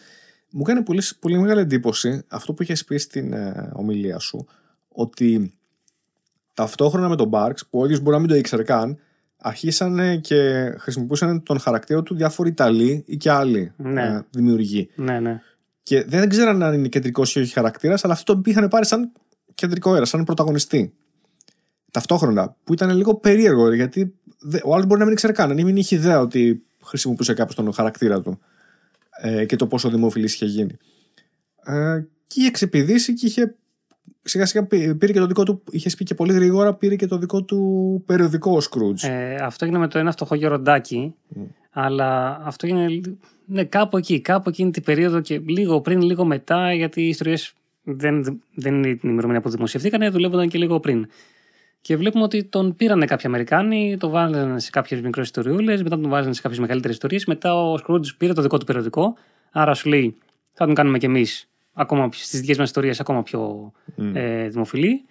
Μου 0.51 0.61
έκανε 0.61 0.82
πολύ, 0.82 1.03
πολύ 1.20 1.38
μεγάλη 1.38 1.61
εντύπωση 1.61 2.24
αυτό 2.28 2.53
που 2.53 2.62
είχες 2.62 2.84
πει 2.84 2.96
στην 2.96 3.32
ε, 3.32 3.70
ομιλία 3.74 4.18
σου, 4.18 4.46
ότι 4.88 5.55
ταυτόχρονα 6.55 7.09
με 7.09 7.16
τον 7.16 7.28
Μπάρξ, 7.28 7.66
που 7.66 7.80
ο 7.80 7.84
ίδιος 7.84 8.01
μπορεί 8.01 8.14
να 8.14 8.18
μην 8.18 8.28
το 8.28 8.34
ήξερε 8.34 8.62
καν, 8.62 8.99
αρχίσαν 9.41 10.20
και 10.20 10.70
χρησιμοποιούσαν 10.78 11.43
τον 11.43 11.59
χαρακτήρα 11.61 12.03
του 12.03 12.14
διάφοροι 12.14 12.49
Ιταλοί 12.49 13.03
ή 13.07 13.16
και 13.16 13.30
άλλοι 13.30 13.72
Ναι. 13.76 14.03
ε, 14.03 14.20
δημιουργοί. 14.30 14.91
ναι, 14.95 15.20
ναι. 15.20 15.41
Και 15.82 16.05
δεν 16.05 16.28
ξέραν 16.28 16.62
αν 16.62 16.74
είναι 16.74 16.89
κεντρικός 16.89 17.34
ή 17.36 17.41
όχι 17.41 17.53
χαρακτήρας, 17.53 18.05
αλλά 18.05 18.12
αυτό 18.12 18.34
το 18.34 18.43
είχαν 18.51 18.68
πάρει 18.68 18.86
σαν 18.86 19.12
κεντρικό 19.55 19.93
αέρα, 19.93 20.05
σαν 20.05 20.24
πρωταγωνιστή. 20.24 20.93
Ταυτόχρονα, 21.91 22.57
που 22.64 22.72
ήταν 22.72 22.97
λίγο 22.97 23.14
περίεργο, 23.14 23.72
γιατί 23.74 24.14
δε- 24.41 24.61
ο 24.64 24.72
άλλος 24.74 24.86
μπορεί 24.86 24.99
να 24.99 25.05
μην 25.05 25.12
ήξερε 25.14 25.32
καν, 25.32 25.49
να 25.57 25.64
μην 25.64 25.76
είχε 25.76 25.97
ιδέα 25.97 26.20
ότι 26.20 26.62
χρησιμοποιούσε 26.84 27.34
κάποιος 27.34 27.55
τον 27.57 27.72
χαρακτήρα 27.72 28.20
του 28.20 28.39
ε, 29.20 29.45
και 29.45 29.57
το 29.57 29.66
πόσο 29.66 29.89
δημοφιλής 29.91 30.34
είχε 30.34 30.45
γίνει. 30.47 30.76
Ε, 31.64 32.01
και 32.26 32.41
είχε 32.41 32.51
ξεπηδήσει 32.51 33.14
και 33.14 33.26
είχε 33.26 33.55
σιγά 34.22 34.46
σιγά 34.46 34.66
πή- 34.66 34.94
πήρε 34.94 35.12
και 35.12 35.18
το 35.18 35.26
δικό 35.26 35.42
του, 35.42 35.62
είχες 35.70 35.94
πει 35.94 36.04
και 36.04 36.14
πολύ 36.14 36.32
γρήγορα, 36.32 36.74
πήρε 36.74 36.96
και 36.96 37.06
το 37.06 37.18
δικό 37.18 37.42
του 37.42 38.02
περιοδικό 38.06 38.52
ο 38.52 38.61
Σκρούτζ. 38.61 39.04
Ε, 39.04 39.34
αυτό 39.34 39.64
έγινε 39.64 39.80
με 39.80 39.88
το 39.88 39.98
ένα 39.98 40.12
φτωχό 40.12 40.34
γεροντάκι. 40.34 41.14
Αλλά 41.70 42.40
αυτό 42.42 42.66
έγινε 42.66 43.00
ναι, 43.46 43.64
κάπου 43.64 43.96
εκεί, 43.96 44.20
κάπου 44.20 44.48
εκείνη 44.48 44.70
την 44.70 44.82
περίοδο 44.82 45.20
και 45.20 45.38
λίγο 45.38 45.80
πριν, 45.80 46.00
λίγο 46.00 46.24
μετά, 46.24 46.72
γιατί 46.72 47.02
οι 47.02 47.09
ιστορίες 47.09 47.52
δεν, 47.82 48.40
δεν 48.54 48.74
είναι 48.74 48.94
την 48.94 49.11
ημερομηνία 49.11 49.40
που 49.40 49.50
δημοσιευθήκαν, 49.50 50.12
δουλεύονταν 50.12 50.48
και 50.48 50.59
λίγο 50.59 50.80
πριν. 50.80 51.06
Και 51.80 51.96
βλέπουμε 51.96 52.24
ότι 52.24 52.44
τον 52.44 52.76
πήρανε 52.76 53.06
κάποιοι 53.06 53.26
Αμερικάνοι, 53.26 53.96
το 53.98 54.09
βάλανε 54.09 54.61
σε 54.61 54.70
κάποιες 54.70 55.00
μικρές 55.00 55.24
ιστοριούλες, 55.24 55.82
μετά 55.82 56.00
τον 56.00 56.11
βάζανε 56.11 56.34
σε 56.34 56.40
κάποιες 56.40 56.61
μεγαλύτερες 56.61 56.94
ιστορίες. 56.94 57.24
Μετά 57.24 57.54
ο 57.54 57.76
Σκρούτζ 57.76 58.11
πήρε 58.11 58.32
το 58.32 58.42
δικό 58.42 58.59
του 58.59 58.64
περιοδικό, 58.64 59.16
Άρα 59.50 59.74
σου 59.74 59.88
λέει, 59.88 60.16
θα 60.52 60.64
τον 60.64 60.74
κάνουμε 60.74 60.98
κι 60.98 61.04
εμείς 61.04 61.47
στις 62.10 62.40
δικές 62.40 62.58
μας 62.58 62.66
ιστορίες 62.66 63.00
ακόμα 63.00 63.22
πιο 63.22 63.72
ε, 64.12 64.48
δημοφιλή. 64.48 65.04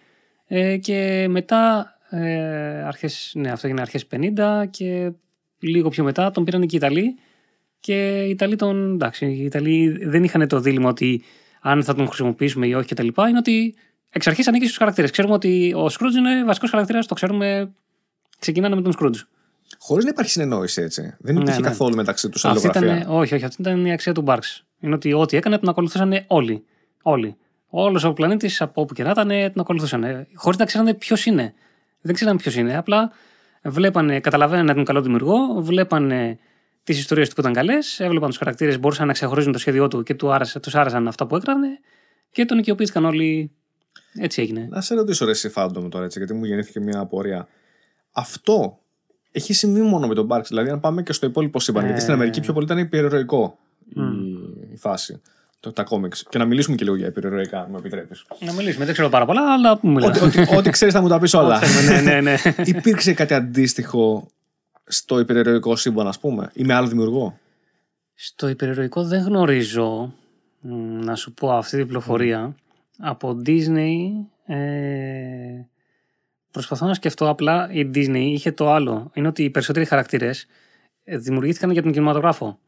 Ε, 0.48 0.78
και 0.78 1.28
μετά, 1.30 1.94
ε, 2.10 2.84
αρχές, 2.84 3.32
ναι, 3.36 3.52
αυτό 3.52 3.68
έγινε 3.68 3.82
αρχές 3.82 4.08
50 4.12 4.66
και 4.70 5.12
λίγο 5.60 5.90
πιο 5.90 6.04
μετά 6.04 6.32
τον 6.32 6.44
πήραν 6.44 6.62
και 6.62 6.76
οι 6.76 6.78
Ιταλοί. 6.78 7.16
Και 7.80 8.24
οι 8.24 8.30
Ιταλοί, 8.30 8.56
τον, 8.56 8.94
εντάξει, 8.94 9.26
οι 9.26 9.44
Ιταλοί 9.44 10.06
δεν 10.06 10.24
είχαν 10.24 10.48
το 10.48 10.60
δίλημα 10.60 10.90
ότι 10.90 11.24
αν 11.62 11.84
θα 11.84 11.96
τον 11.96 12.08
χρησιμοποιήσουμε 12.08 12.68
ή 12.68 12.74
όχι 12.74 12.88
κτλ. 12.88 13.08
Είναι 13.30 13.38
ότι 13.38 13.76
εξ 14.10 14.28
αρχής 14.28 14.48
ανήκει 14.48 14.66
στους 14.66 14.78
χαρακτήρες. 14.78 15.12
Ξέρουμε 15.12 15.34
ότι 15.34 15.74
ο 15.76 15.90
Σκρούτζ 15.90 16.16
είναι 16.16 16.44
βασικός 16.44 16.70
χαρακτήρας, 16.70 17.06
το 17.06 17.16
ξέρουμε. 17.16 17.72
Ξεκινάνε 18.40 18.76
με 18.76 18.82
τον 18.82 18.92
Σκρούτζ. 18.92 19.22
Χωρίς 19.78 20.04
να 20.04 20.10
υπάρχει 20.10 20.32
συνεννόηση 20.32 20.82
έτσι. 20.82 21.16
Δεν 21.20 21.36
υπήρχε 21.36 21.54
ναι, 21.54 21.62
ναι. 21.62 21.68
καθόλου 21.68 21.96
μεταξύ 21.96 22.30
τους 22.30 22.46
αλληλογραφία. 22.46 23.06
όχι, 23.10 23.36
όχι. 23.36 23.46
Αυτή 23.46 23.62
ήταν 23.62 23.86
η 23.86 23.92
αξία 23.92 24.14
του 24.14 24.22
Μπάρξ. 24.22 24.66
Είναι 24.80 24.96
ότι 24.96 25.14
ό,τι 25.14 25.38
έκανε 25.38 25.58
τον 25.58 25.70
ακολουθούσαν 25.70 26.24
όλοι. 26.28 26.66
Όλοι. 27.02 27.38
Όλος 27.70 28.04
ο 28.04 28.14
πλανήτης 28.14 28.62
από 28.62 28.82
όπου 28.82 28.94
και 28.94 29.04
να 29.04 29.10
ήταν 29.10 29.28
τον 29.28 29.62
ακολουθούσαν. 29.62 30.28
Χωρίς 30.34 30.60
να 30.60 30.66
ξέρανε 30.66 30.94
ποιος 30.94 31.26
είναι. 31.26 31.54
Δεν 32.02 32.16
ξέρανε 32.16 32.38
ποιος 32.38 32.56
είναι. 32.56 32.78
Απλά 32.78 33.12
βλέπανε, 33.64 34.20
καταλαβαίνανε 34.20 34.74
τον 34.74 34.84
καλό 34.84 35.02
δημιουργό, 35.02 35.62
βλέπανε 35.62 36.40
τις 36.84 37.00
ιστορίες 37.00 37.30
του 37.30 37.36
που 37.36 37.42
ήταν 37.42 37.54
καλές, 37.54 38.00
έβλεπαν 38.00 38.30
τους 38.30 38.38
χαρακτήρες, 38.38 38.80
μπορούσαν 38.80 39.08
να 39.08 39.14
ξεχωρίζουν 39.14 39.52
το 39.52 39.60
σχέδιό 39.60 39.88
του 39.88 40.04
και 40.04 40.14
του 40.14 40.32
άρεσε, 40.32 40.60
τους 40.60 40.76
άρεσαν 40.76 41.08
αυτά 41.08 41.28
που 41.28 41.36
έκρανε 41.36 41.68
και 42.32 42.46
τον 42.46 42.58
οικειοποιήθηκαν 42.58 43.06
όλοι. 43.06 43.52
Έτσι 44.14 44.42
έγινε. 44.42 44.68
Να 44.70 44.82
σε 44.82 44.96
ρωτήσω 44.96 45.26
ρε 45.26 45.32
εσύ 45.32 45.50
φάντομο 45.50 45.90
τώρα 45.90 46.06
έτσι, 46.06 46.20
γιατί 46.20 46.34
μου 46.34 46.46
γεννήθηκε 46.46 46.80
μια 46.80 47.00
απορία. 47.00 47.48
Αυτό 48.12 48.80
έχει 49.32 49.54
συμβεί 49.54 49.82
μόνο 49.82 50.08
με 50.08 50.14
τον 50.14 50.26
Μπάρξ. 50.26 50.48
Δηλαδή, 50.48 50.70
αν 50.70 50.80
πάμε 50.80 51.04
και 51.04 51.14
στο 51.14 51.26
υπόλοιπο 51.26 51.60
σύμπαν, 51.60 51.84
ε... 51.84 51.86
γιατί 51.86 52.02
στην 52.02 52.14
Αμερική 52.14 52.40
πιο 52.42 52.54
πολύ 52.54 52.66
ήταν 52.66 52.78
υπερηρωικό 52.78 53.58
mm. 53.96 54.37
Η, 54.78 54.80
η 54.80 54.90
φάση 54.90 55.22
το, 55.60 55.74
τα 55.74 55.84
κόμιξ. 55.84 56.26
Και 56.30 56.38
να 56.38 56.46
μιλήσουμε 56.46 56.76
και 56.76 56.84
λίγο 56.84 56.96
για 56.96 57.06
επιρροϊκά, 57.08 57.60
αν 57.60 57.68
μου 57.70 57.78
επιτρέπεις. 57.78 58.26
Να 58.40 58.54
μιλήσουμε, 58.54 58.86
δεν 58.86 58.94
ξέρω 58.94 59.10
πάρα 59.10 59.26
πολλά, 59.26 59.54
αλλά 59.54 59.80
μου 59.82 59.98
Ό,τι, 60.04 60.56
ό,τι, 60.56 60.70
ξέρεις 60.70 60.94
θα 60.94 61.02
μου 61.02 61.08
τα 61.08 61.20
πεις 61.20 61.34
όλα. 61.34 61.62
ναι, 61.86 62.02
ναι, 62.02 62.22
ναι. 62.22 62.36
Υπήρξε 62.76 63.14
κάτι 63.14 63.34
αντίστοιχο 63.34 64.28
στο 64.84 65.20
υπερηρωικό 65.20 65.76
σύμπαν, 65.76 66.08
ας 66.08 66.20
πούμε, 66.20 66.50
ή 66.54 66.64
με 66.64 66.74
άλλο 66.74 66.88
δημιουργό; 66.88 67.38
Στο 68.14 68.48
υπερηρωικό 68.48 69.04
δεν 69.04 69.24
γνωρίζω 69.24 70.14
να 71.04 71.16
σου 71.16 71.34
πω 71.34 71.52
αυτή 71.52 71.78
την 71.78 71.86
πληροφορία. 71.86 72.56
Από 73.00 73.42
Disney. 73.46 73.98
Ε, 74.46 74.58
προσπαθώ 76.52 76.86
να 76.86 76.94
σκεφτώ 76.94 77.30
απλά. 77.30 77.70
Η 77.72 77.90
Disney 77.94 78.16
είχε 78.16 78.52
το 78.52 78.72
άλλο. 78.72 79.12
Είναι 79.14 79.28
ότι 79.28 79.44
οι 79.44 79.50
περισσότεροι 79.50 79.86
χαρακτήρες 79.86 80.46
ε, 81.04 81.18
δημιουργήθηκαν 81.18 81.72
για 81.72 81.82
τον 81.82 81.92
κινηματογράφο. 81.92 82.60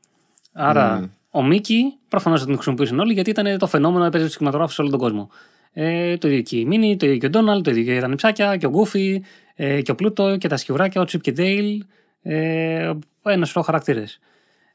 Άρα 0.51 1.09
ο 1.29 1.43
Μίκη 1.43 1.97
προφανώς 2.07 2.39
δεν 2.39 2.47
τον 2.47 2.55
χρησιμοποιούσαν 2.55 2.99
όλοι 2.99 3.13
γιατί 3.13 3.29
ήταν 3.29 3.57
το 3.57 3.67
φαινόμενο 3.67 4.05
έπαιζε 4.05 4.27
στο 4.27 4.37
κινηματογράφο 4.37 4.73
σε 4.73 4.81
όλο 4.81 4.89
τον 4.89 4.99
κόσμο. 4.99 5.29
Ε, 5.73 6.17
το 6.17 6.27
ίδιο 6.27 6.41
και 6.41 6.57
η 6.57 6.65
Μίνι, 6.65 6.97
το 6.97 7.05
ίδιο 7.05 7.17
και 7.17 7.25
ο 7.25 7.29
Ντόναλτ, 7.29 7.63
το 7.63 7.71
ίδιο 7.71 7.93
και 7.93 7.99
τα 7.99 8.07
νυψάκια, 8.07 8.57
και 8.57 8.65
ο 8.65 8.69
Γκούφι, 8.69 9.23
ε, 9.55 9.81
και 9.81 9.91
ο 9.91 9.95
Πλούτο, 9.95 10.37
και 10.37 10.47
τα 10.47 10.57
σκιουράκια, 10.57 11.01
ο 11.01 11.03
Τσίπ 11.05 11.21
και 11.21 11.31
Ντέιλ. 11.31 11.83
Ε, 12.21 12.91
ένα 13.23 13.45
σωρό 13.45 13.65
χαρακτήρες. 13.65 14.19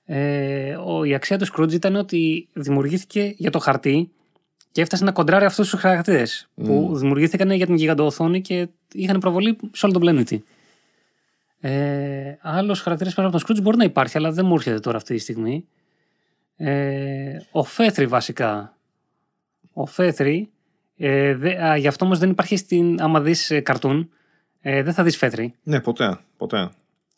Ε, 0.04 0.76
η 1.04 1.14
αξία 1.14 1.38
του 1.38 1.44
Σκρούτζ 1.44 1.74
ήταν 1.74 1.96
ότι 1.96 2.48
δημιουργήθηκε 2.52 3.34
για 3.36 3.50
το 3.50 3.58
χαρτί 3.58 4.10
και 4.72 4.80
έφτασε 4.80 5.04
να 5.04 5.12
κοντράρει 5.12 5.44
αυτούς 5.44 5.68
τους 5.68 5.80
χαρακτήρες 5.80 6.48
mm. 6.56 6.64
που 6.64 6.96
δημιουργήθηκαν 6.96 7.50
για 7.50 7.66
την 7.66 7.74
γιγαντοοθόνη 7.74 8.40
και 8.40 8.68
είχαν 8.92 9.18
προβολή 9.18 9.56
σε 9.72 9.84
όλο 9.84 9.92
τον 9.92 10.02
πλανήτη. 10.02 10.44
Ε, 11.60 12.38
Άλλος 12.40 12.80
χαρακτήρας 12.80 13.14
πέρα 13.14 13.26
από 13.26 13.36
τον 13.36 13.44
Σκρούτζ 13.44 13.60
μπορεί 13.60 13.76
να 13.76 13.84
υπάρχει, 13.84 14.16
αλλά 14.16 14.32
δεν 14.32 14.46
μου 14.46 14.54
έρχεται 14.54 14.78
τώρα 14.78 14.96
αυτή 14.96 15.14
τη 15.14 15.20
στιγμή. 15.20 15.66
Ε, 16.56 17.36
ο 17.50 17.64
Φέθρη 17.64 18.06
βασικά. 18.06 18.76
Ο 19.72 19.86
Φέθρη, 19.86 20.50
ε, 20.96 21.34
δε, 21.34 21.64
α, 21.64 21.76
γι' 21.76 21.86
αυτό 21.86 22.04
όμως 22.04 22.18
δεν 22.18 22.30
υπάρχει 22.30 22.56
στην. 22.56 23.02
Άμα 23.02 23.20
δεις 23.20 23.50
ε, 23.50 23.60
καρτούν, 23.60 24.10
ε, 24.60 24.82
δεν 24.82 24.92
θα 24.92 25.02
δεις 25.02 25.16
Φέθρη. 25.16 25.54
Ναι, 25.62 25.80
ποτέ. 25.80 26.18
ποτέ. 26.36 26.70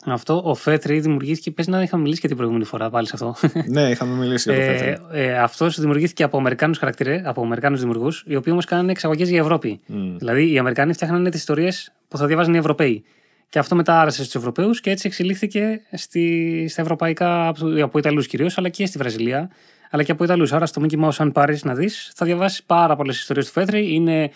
Αυτό, 0.05 0.43
ο 0.45 0.55
Φέθρη 0.55 1.01
δημιουργήθηκε. 1.01 1.51
Πες 1.51 1.67
να 1.67 1.83
είχαμε 1.83 2.03
μιλήσει 2.03 2.21
και 2.21 2.27
την 2.27 2.37
προηγούμενη 2.37 2.65
φορά 2.67 2.91
πάλι 2.91 3.07
σε 3.07 3.13
αυτό. 3.15 3.35
ναι, 3.75 3.91
είχαμε 3.91 4.17
μιλήσει 4.17 4.53
για 4.53 4.67
το 4.67 4.73
ε, 4.73 4.77
Φέθρη. 4.77 4.97
Ε, 5.13 5.39
Αυτός 5.39 5.81
δημιουργήθηκε 5.81 6.23
από 6.23 6.39
Αμερικάνους 6.39 6.79
χαρακτήρε, 6.79 7.23
από 7.25 7.43
Αμερικάνους 7.43 7.81
δημιουργούς, 7.81 8.25
οι 8.27 8.37
οποίοι 8.37 8.53
όμως 8.53 8.65
κάνανε 8.65 8.91
εξαγωγές 8.91 9.29
για 9.29 9.41
Ευρώπη. 9.41 9.81
Mm. 9.89 10.15
Δηλαδή, 10.19 10.53
οι 10.53 10.59
Αμερικάνοι 10.59 10.93
φτιάχνανε 10.93 11.31
τις 11.31 11.41
ιστορίες 11.41 11.93
που 12.09 12.17
θα 12.17 12.27
διαβάζουν 12.27 12.55
οι 12.55 12.59
Ευρωπαίοι. 12.59 13.05
Και 13.49 13.59
αυτό 13.59 13.75
μετά 13.75 14.01
άρεσε 14.01 14.23
στους 14.23 14.35
Ευρωπαίους 14.35 14.81
και 14.81 14.91
έτσι 14.91 15.07
εξελίχθηκε 15.07 15.81
στη, 15.93 16.67
στα 16.69 16.83
ευρωπαϊκά, 16.83 17.53
από 17.83 17.99
Ιταλούς 17.99 18.27
κυρίως, 18.27 18.59
αλλά 18.59 18.69
και 18.69 18.87
στη 18.87 18.99
Βραζιλία, 18.99 19.51
αλλά 19.91 20.03
και 20.03 20.13
από 20.13 20.25
Ιταλούς. 20.25 20.53
Άρα 20.53 20.67
στο 20.67 20.83
Mickey 20.85 21.05
Mouse, 21.05 21.17
αν 21.19 21.33
πάρεις 21.33 21.65
να 21.65 21.75
δεις, 21.75 22.13
θα 22.15 22.27
διαβάσεις 22.27 22.63
πάρα 22.63 22.97
πολλές 22.97 23.19
ιστορίες 23.19 23.47
του 23.47 23.53
Φέτρη. 23.53 23.95
Είναι 23.95 24.31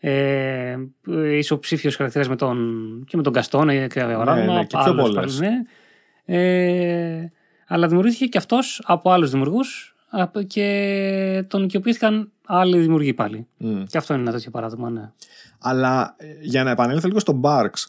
ε, 0.00 0.76
ισοψήφιος 1.36 1.96
χαρακτήρας 1.96 2.28
με 2.28 2.36
τον, 2.36 2.58
και 3.08 3.16
με 3.16 3.22
τον 3.22 3.32
Καστόν 3.32 3.88
και 3.88 4.00
αγορά. 4.00 4.34
Ναι, 4.34 4.52
ναι, 4.52 4.64
και 4.64 4.76
πιο 4.84 4.94
πολλές. 4.94 5.40
Ναι. 5.40 5.50
Ε, 6.24 7.32
αλλά 7.66 7.88
δημιουργήθηκε 7.88 8.26
και 8.26 8.38
αυτός 8.38 8.82
από 8.84 9.10
άλλους 9.10 9.30
δημιουργούς 9.30 9.94
και 10.46 11.44
τον 11.48 11.64
οικειοποιήθηκαν 11.64 12.32
άλλοι 12.46 12.78
δημιουργοί 12.78 13.14
πάλι. 13.14 13.46
Mm. 13.60 13.84
Και 13.88 13.98
αυτό 13.98 14.14
είναι 14.14 14.22
ένα 14.22 14.32
τέτοιο 14.32 14.50
παράδειγμα, 14.50 14.90
ναι. 14.90 15.10
Αλλά 15.58 16.14
ε, 16.18 16.26
για 16.40 16.64
να 16.64 16.70
επανέλθω 16.70 17.06
λίγο 17.06 17.18
στον 17.18 17.40
Barks, 17.44 17.86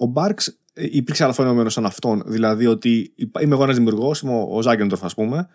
ο 0.00 0.06
Μπάρξ 0.06 0.46
ε, 0.72 0.86
υπήρξε 0.90 1.24
άλλο 1.24 1.32
φαινόμενο 1.32 1.68
σαν 1.68 1.86
αυτόν. 1.86 2.22
Δηλαδή 2.26 2.66
ότι 2.66 3.12
είμαι 3.40 3.54
εγώ 3.54 3.62
ένας 3.62 3.76
δημιουργός, 3.76 4.20
είμαι 4.20 4.46
ο 4.50 4.62
Ζάγκεντορφ, 4.62 5.04
ας 5.04 5.14
πούμε, 5.14 5.48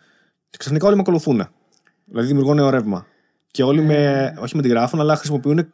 και 0.49 0.57
ξαφνικά 0.57 0.85
όλοι 0.85 0.95
με 0.95 1.01
ακολουθούν. 1.01 1.47
Δηλαδή 2.05 2.27
δημιουργώ 2.27 2.53
νέο 2.53 2.69
ρεύμα. 2.69 3.05
Και 3.51 3.63
όλοι 3.63 3.81
με, 3.81 3.93
ε. 3.93 4.41
όχι 4.41 4.55
με 4.55 4.61
τη 4.61 4.67
γράφουν, 4.67 4.99
αλλά 4.99 5.15
χρησιμοποιούν 5.15 5.67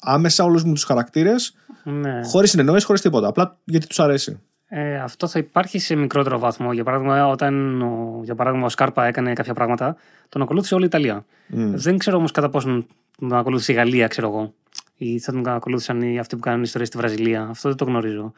άμεσα 0.00 0.44
όλους 0.44 0.64
μου 0.64 0.72
τους 0.72 0.84
χαρακτήρες, 0.84 1.54
ναι. 1.84 2.20
χωρίς 2.24 2.50
συνεννόηση, 2.50 2.86
χωρίς 2.86 3.00
τίποτα. 3.00 3.28
Απλά 3.28 3.58
γιατί 3.64 3.86
τους 3.86 4.00
αρέσει. 4.00 4.40
Ε, 4.68 4.98
αυτό 4.98 5.26
θα 5.26 5.38
υπάρχει 5.38 5.78
σε 5.78 5.94
μικρότερο 5.94 6.38
βαθμό. 6.38 6.72
Για 6.72 6.84
παράδειγμα, 6.84 7.28
όταν 7.28 7.82
ο, 7.82 8.20
για 8.22 8.34
παράδειγμα, 8.34 8.66
ο 8.66 8.68
Σκάρπα 8.68 9.06
έκανε 9.06 9.32
κάποια 9.32 9.54
πράγματα, 9.54 9.96
τον 10.28 10.42
ακολούθησε 10.42 10.74
όλη 10.74 10.84
η 10.84 10.86
Ιταλία. 10.86 11.24
Mm. 11.52 11.72
Δεν 11.74 11.98
ξέρω 11.98 12.16
όμως 12.16 12.30
κατά 12.30 12.48
πόσο 12.48 12.84
τον 13.18 13.32
ακολούθησε 13.32 13.72
η 13.72 13.74
Γαλλία, 13.74 14.06
ξέρω 14.06 14.28
εγώ 14.28 14.54
ή 14.96 15.18
θα 15.18 15.32
τον 15.32 15.48
ακολούθησαν 15.48 16.00
οι 16.00 16.18
αυτοί 16.18 16.34
που 16.34 16.40
κάνουν 16.40 16.62
ιστορίες 16.62 16.88
στη 16.88 16.98
Βραζιλία. 16.98 17.46
Αυτό 17.50 17.68
δεν 17.68 17.78
το 17.78 17.84
γνωρίζω. 17.84 18.32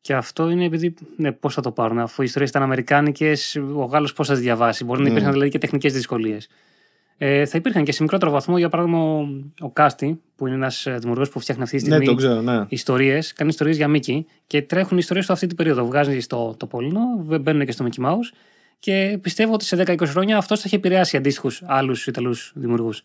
Και 0.00 0.14
αυτό 0.14 0.50
είναι 0.50 0.64
επειδή. 0.64 0.94
Ναι, 1.16 1.32
πώς 1.32 1.54
θα 1.54 1.60
το 1.60 1.70
πάρουν, 1.70 1.98
αφού 1.98 2.22
οι 2.22 2.24
ιστορίε 2.24 2.48
ήταν 2.48 2.62
Αμερικάνικες, 2.62 3.56
ο 3.74 3.84
Γάλλος 3.84 4.12
πώς 4.12 4.26
θα 4.26 4.32
τις 4.32 4.42
διαβάσει. 4.42 4.84
Μπορεί 4.84 5.02
να 5.02 5.08
υπήρχαν 5.08 5.32
δηλαδή 5.32 5.50
και 5.50 5.58
τεχνικές 5.58 5.92
δυσκολίες. 5.92 6.48
Ε, 7.18 7.46
θα 7.46 7.58
υπήρχαν 7.58 7.84
και 7.84 7.92
σε 7.92 8.02
μικρότερο 8.02 8.30
βαθμό, 8.30 8.58
για 8.58 8.68
παράδειγμα, 8.68 9.28
ο 9.60 9.70
Κάστη, 9.70 10.20
που 10.36 10.46
είναι 10.46 10.56
ένας 10.56 10.86
ε, 10.86 10.96
δημιουργός 10.98 11.28
που 11.28 11.40
φτιάχνει 11.40 11.62
αυτή 11.62 11.76
τη 11.76 11.88
ναι, 11.88 11.96
στιγμή 11.96 12.42
ναι, 12.42 12.52
ναι. 12.52 12.66
ιστορίες, 12.68 13.32
κάνει 13.32 13.50
ιστορίες 13.50 13.76
για 13.76 13.88
Μίκη 13.88 14.26
και 14.46 14.62
τρέχουν 14.62 14.98
ιστορίες 14.98 15.26
του 15.26 15.32
αυτή 15.32 15.46
την 15.46 15.56
περίοδο. 15.56 15.86
Βγάζει 15.86 16.20
στο 16.20 16.54
το 16.56 16.66
Πόλινο, 16.66 17.00
μπαίνουν 17.40 17.64
και 17.64 17.72
στο 17.72 17.86
Mickey 17.88 18.04
Mouse 18.04 18.36
και 18.78 19.18
πιστεύω 19.22 19.52
ότι 19.52 19.64
σε 19.64 19.82
10-20 19.86 20.06
χρόνια 20.06 20.36
αυτό 20.36 20.56
θα 20.56 20.62
έχει 20.66 20.74
επηρεάσει 20.74 21.16
αντίστοιχους 21.16 21.62
άλλους 21.66 22.06
Ιταλούς 22.06 22.52
δημιουργούς. 22.54 23.02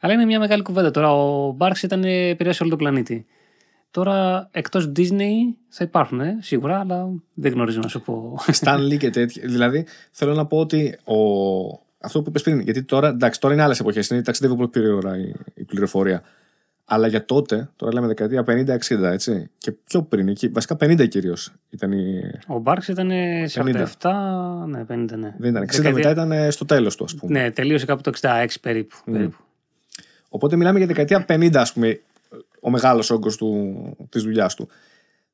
Αλλά 0.00 0.12
είναι 0.12 0.24
μια 0.24 0.38
μεγάλη 0.38 0.62
κουβέντα 0.62 0.90
τώρα. 0.90 1.12
Ο 1.12 1.52
Μπάρξ 1.52 1.82
ήταν 1.82 2.04
επηρέασε 2.04 2.62
όλο 2.62 2.70
τον 2.70 2.78
πλανήτη. 2.78 3.26
Τώρα 3.90 4.48
εκτός 4.52 4.92
Disney 4.96 5.34
θα 5.68 5.84
υπάρχουν 5.84 6.20
ε, 6.20 6.38
σίγουρα, 6.40 6.78
αλλά 6.78 7.08
δεν 7.34 7.52
γνωρίζω 7.52 7.80
να 7.82 7.88
σου 7.88 8.00
πω. 8.00 8.38
Stan 8.60 8.96
και 8.98 9.10
τέτοια. 9.10 9.42
Δηλαδή 9.46 9.86
θέλω 10.10 10.34
να 10.34 10.46
πω 10.46 10.58
ότι 10.58 10.98
ο... 11.04 11.14
αυτό 11.98 12.22
που 12.22 12.28
είπες 12.28 12.42
πριν, 12.42 12.60
γιατί 12.60 12.82
τώρα, 12.82 13.08
εντάξει, 13.08 13.40
τώρα 13.40 13.54
είναι 13.54 13.62
άλλες 13.62 13.80
εποχές, 13.80 14.08
είναι 14.08 14.22
ταξιδεύει 14.22 14.56
πολύ 14.56 14.70
γρήγορα 14.74 15.18
η, 15.18 15.32
η 15.54 15.64
πληροφορία. 15.64 16.22
Αλλά 16.90 17.06
για 17.06 17.24
τότε, 17.24 17.70
τώρα 17.76 17.92
λέμε 17.92 18.06
δεκαετία 18.06 18.44
50-60, 18.46 19.02
έτσι. 19.02 19.50
Και 19.58 19.72
πιο 19.72 20.02
πριν, 20.02 20.28
εκεί, 20.28 20.48
βασικά 20.48 20.76
50 20.80 21.08
κυρίως 21.08 21.52
ήταν 21.70 21.92
η. 21.92 22.20
Ο 22.46 22.58
Μπάρξ 22.58 22.88
ήταν 22.88 23.10
47, 23.54 24.10
ναι, 24.66 24.84
50, 24.88 25.18
ναι. 25.18 25.34
Δεν 25.38 25.50
ήταν. 25.50 25.62
60 25.62 25.66
δεκαετία... 25.66 25.92
μετά 25.92 26.10
ήταν 26.10 26.52
στο 26.52 26.64
τέλος 26.64 26.96
του, 26.96 27.04
ας 27.04 27.14
πούμε. 27.14 27.40
Ναι, 27.40 27.50
τελείωσε 27.50 27.86
κάπου 27.86 28.02
το 28.02 28.12
66 28.20 28.46
περίπου. 28.60 28.96
Mm. 29.06 29.28
Περίπου. 30.28 30.36
Οπότε 30.36 30.56
μιλάμε 30.56 30.78
για 30.78 30.86
δεκαετία 30.86 31.24
50, 31.28 31.54
ας 31.54 31.72
πούμε, 31.72 32.00
ο 32.60 32.70
μεγάλος 32.70 33.10
όγκος 33.10 33.38
της 34.08 34.22
δουλειάς 34.22 34.54
του. 34.54 34.68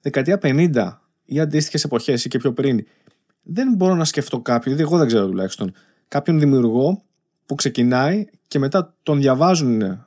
Δεκαετία 0.00 0.38
50 0.42 1.00
ή 1.24 1.40
αντίστοιχες 1.40 1.84
εποχές 1.84 2.24
ή 2.24 2.28
και 2.28 2.38
πιο 2.38 2.52
πριν, 2.52 2.86
δεν 3.42 3.74
μπορώ 3.74 3.94
να 3.94 4.04
σκεφτώ 4.04 4.40
κάποιον, 4.40 4.74
δηλαδή 4.74 4.82
εγώ 4.82 4.98
δεν 4.98 5.06
ξέρω 5.06 5.26
τουλάχιστον, 5.26 5.72
κάποιον 6.08 6.38
δημιουργό 6.38 7.02
που 7.46 7.54
ξεκινάει 7.54 8.24
και 8.48 8.58
μετά 8.58 8.94
τον 9.02 9.20
διαβάζουν 9.20 10.04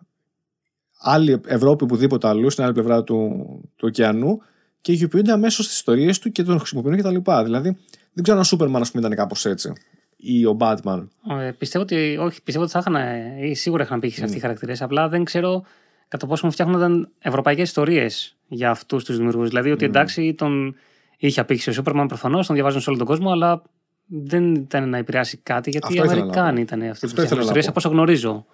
άλλη 1.00 1.42
Ευρώπη 1.46 1.84
οπουδήποτε 1.84 2.28
αλλού, 2.28 2.50
στην 2.50 2.64
άλλη 2.64 2.74
πλευρά 2.74 3.04
του, 3.04 3.46
του 3.76 3.88
ωκεανού 3.88 4.42
και 4.82 4.92
ηχοποιούνται 4.92 5.32
αμέσως 5.32 5.68
τις 5.68 5.76
ιστορίες 5.76 6.20
του 6.20 6.32
και 6.32 6.44
τον 6.44 6.58
χρησιμοποιούν 6.58 6.98
κτλ. 6.98 7.44
Δηλαδή, 7.44 7.78
δεν 8.14 8.24
ξέρω 8.24 8.38
αν 8.38 8.44
ο 8.44 8.44
Σούπερμαν, 8.44 8.82
ας 8.82 8.92
πούμε, 8.92 9.06
ήταν 9.06 9.18
κάπως 9.18 9.46
έτσι 9.46 9.74
ή 10.18 10.46
ο 10.46 10.58
Batman. 10.60 11.08
Ε, 11.42 11.52
πιστεύω 11.58 11.84
ότι, 11.84 12.18
όχι, 12.22 12.44
πιστεύω 12.44 12.66
ότι 12.66 12.74
θα 12.74 12.80
είχαν, 12.88 12.96
ή 13.44 13.56
σίγουρα 13.56 13.84
είχαν 13.84 14.00
πήχει 14.00 14.18
σε 14.18 14.24
αυτοί 14.24 14.38
οι 14.38 14.40
χαρακτήρες. 14.40 14.82
Απλά 14.82 15.10
δεν 15.10 15.24
ξέρω 15.24 15.64
κατά 16.08 16.28
πόσο 16.28 16.46
μου 16.46 16.52
φτιάχνονταν 16.52 17.10
ευρωπαϊκές 17.20 17.68
ιστορίες 17.68 18.38
για 18.48 18.70
αυτούς 18.70 19.04
τους 19.04 19.18
δημιουργούς. 19.18 19.48
Δηλαδή 19.50 19.72
ότι 19.72 19.86
εντάξει, 19.86 20.34
τον 20.34 20.76
είχε 21.18 21.40
απήχηση 21.40 21.70
ο 21.70 21.74
Σούπερμαν 21.74 22.08
προφανώς, 22.08 22.46
τον 22.46 22.56
διαβάζουν 22.56 22.82
σε 22.82 22.90
όλο 22.90 22.98
τον 22.98 23.08
κόσμο, 23.08 23.32
αλλά 23.32 23.62
δεν 24.06 24.56
ήταν 24.56 24.90
να 24.90 24.98
επηρεάσει 24.98 25.38
κάτι, 25.38 25.70
γιατί 25.70 25.88
Αυτό 25.88 26.02
οι 26.02 26.06
ήθελα 26.06 26.20
να 26.20 26.22
Αμερικάνοι 26.24 26.56
πω. 26.56 26.62
ήταν 26.62 26.80
αυτοί 26.82 27.06
Αυτό 27.06 27.08
που 27.08 27.22
ήθελα 27.22 27.26
φτιάχνουν 27.26 27.38
να 27.38 27.44
ιστορίες, 27.44 27.66
πω. 27.66 27.70
από 27.70 27.80
όσο 27.80 27.90
γνωρίζω. 27.90 28.46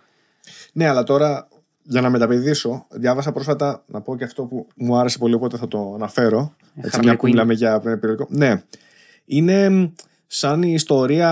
Ναι, 0.73 0.87
αλλά 0.87 1.03
τώρα 1.03 1.47
για 1.83 2.01
να 2.01 2.09
μεταπηδήσω, 2.09 2.85
διάβασα 2.89 3.31
πρόσφατα 3.31 3.83
να 3.87 4.01
πω 4.01 4.17
και 4.17 4.23
αυτό 4.23 4.43
που 4.43 4.67
μου 4.75 4.97
άρεσε 4.97 5.17
πολύ, 5.17 5.33
οπότε 5.33 5.57
θα 5.57 5.67
το 5.67 5.91
αναφέρω. 5.95 6.55
Έτσι, 6.75 6.99
Harley 6.99 7.03
μια 7.03 7.15
που 7.15 7.25
Quinn. 7.25 7.29
μιλάμε 7.29 7.53
για 7.53 7.79
περιοδικό. 7.79 8.27
Ναι. 8.29 8.63
Είναι 9.25 9.69
μ, 9.69 9.85
σαν 10.35 10.63
η 10.63 10.71
ιστορία, 10.73 11.29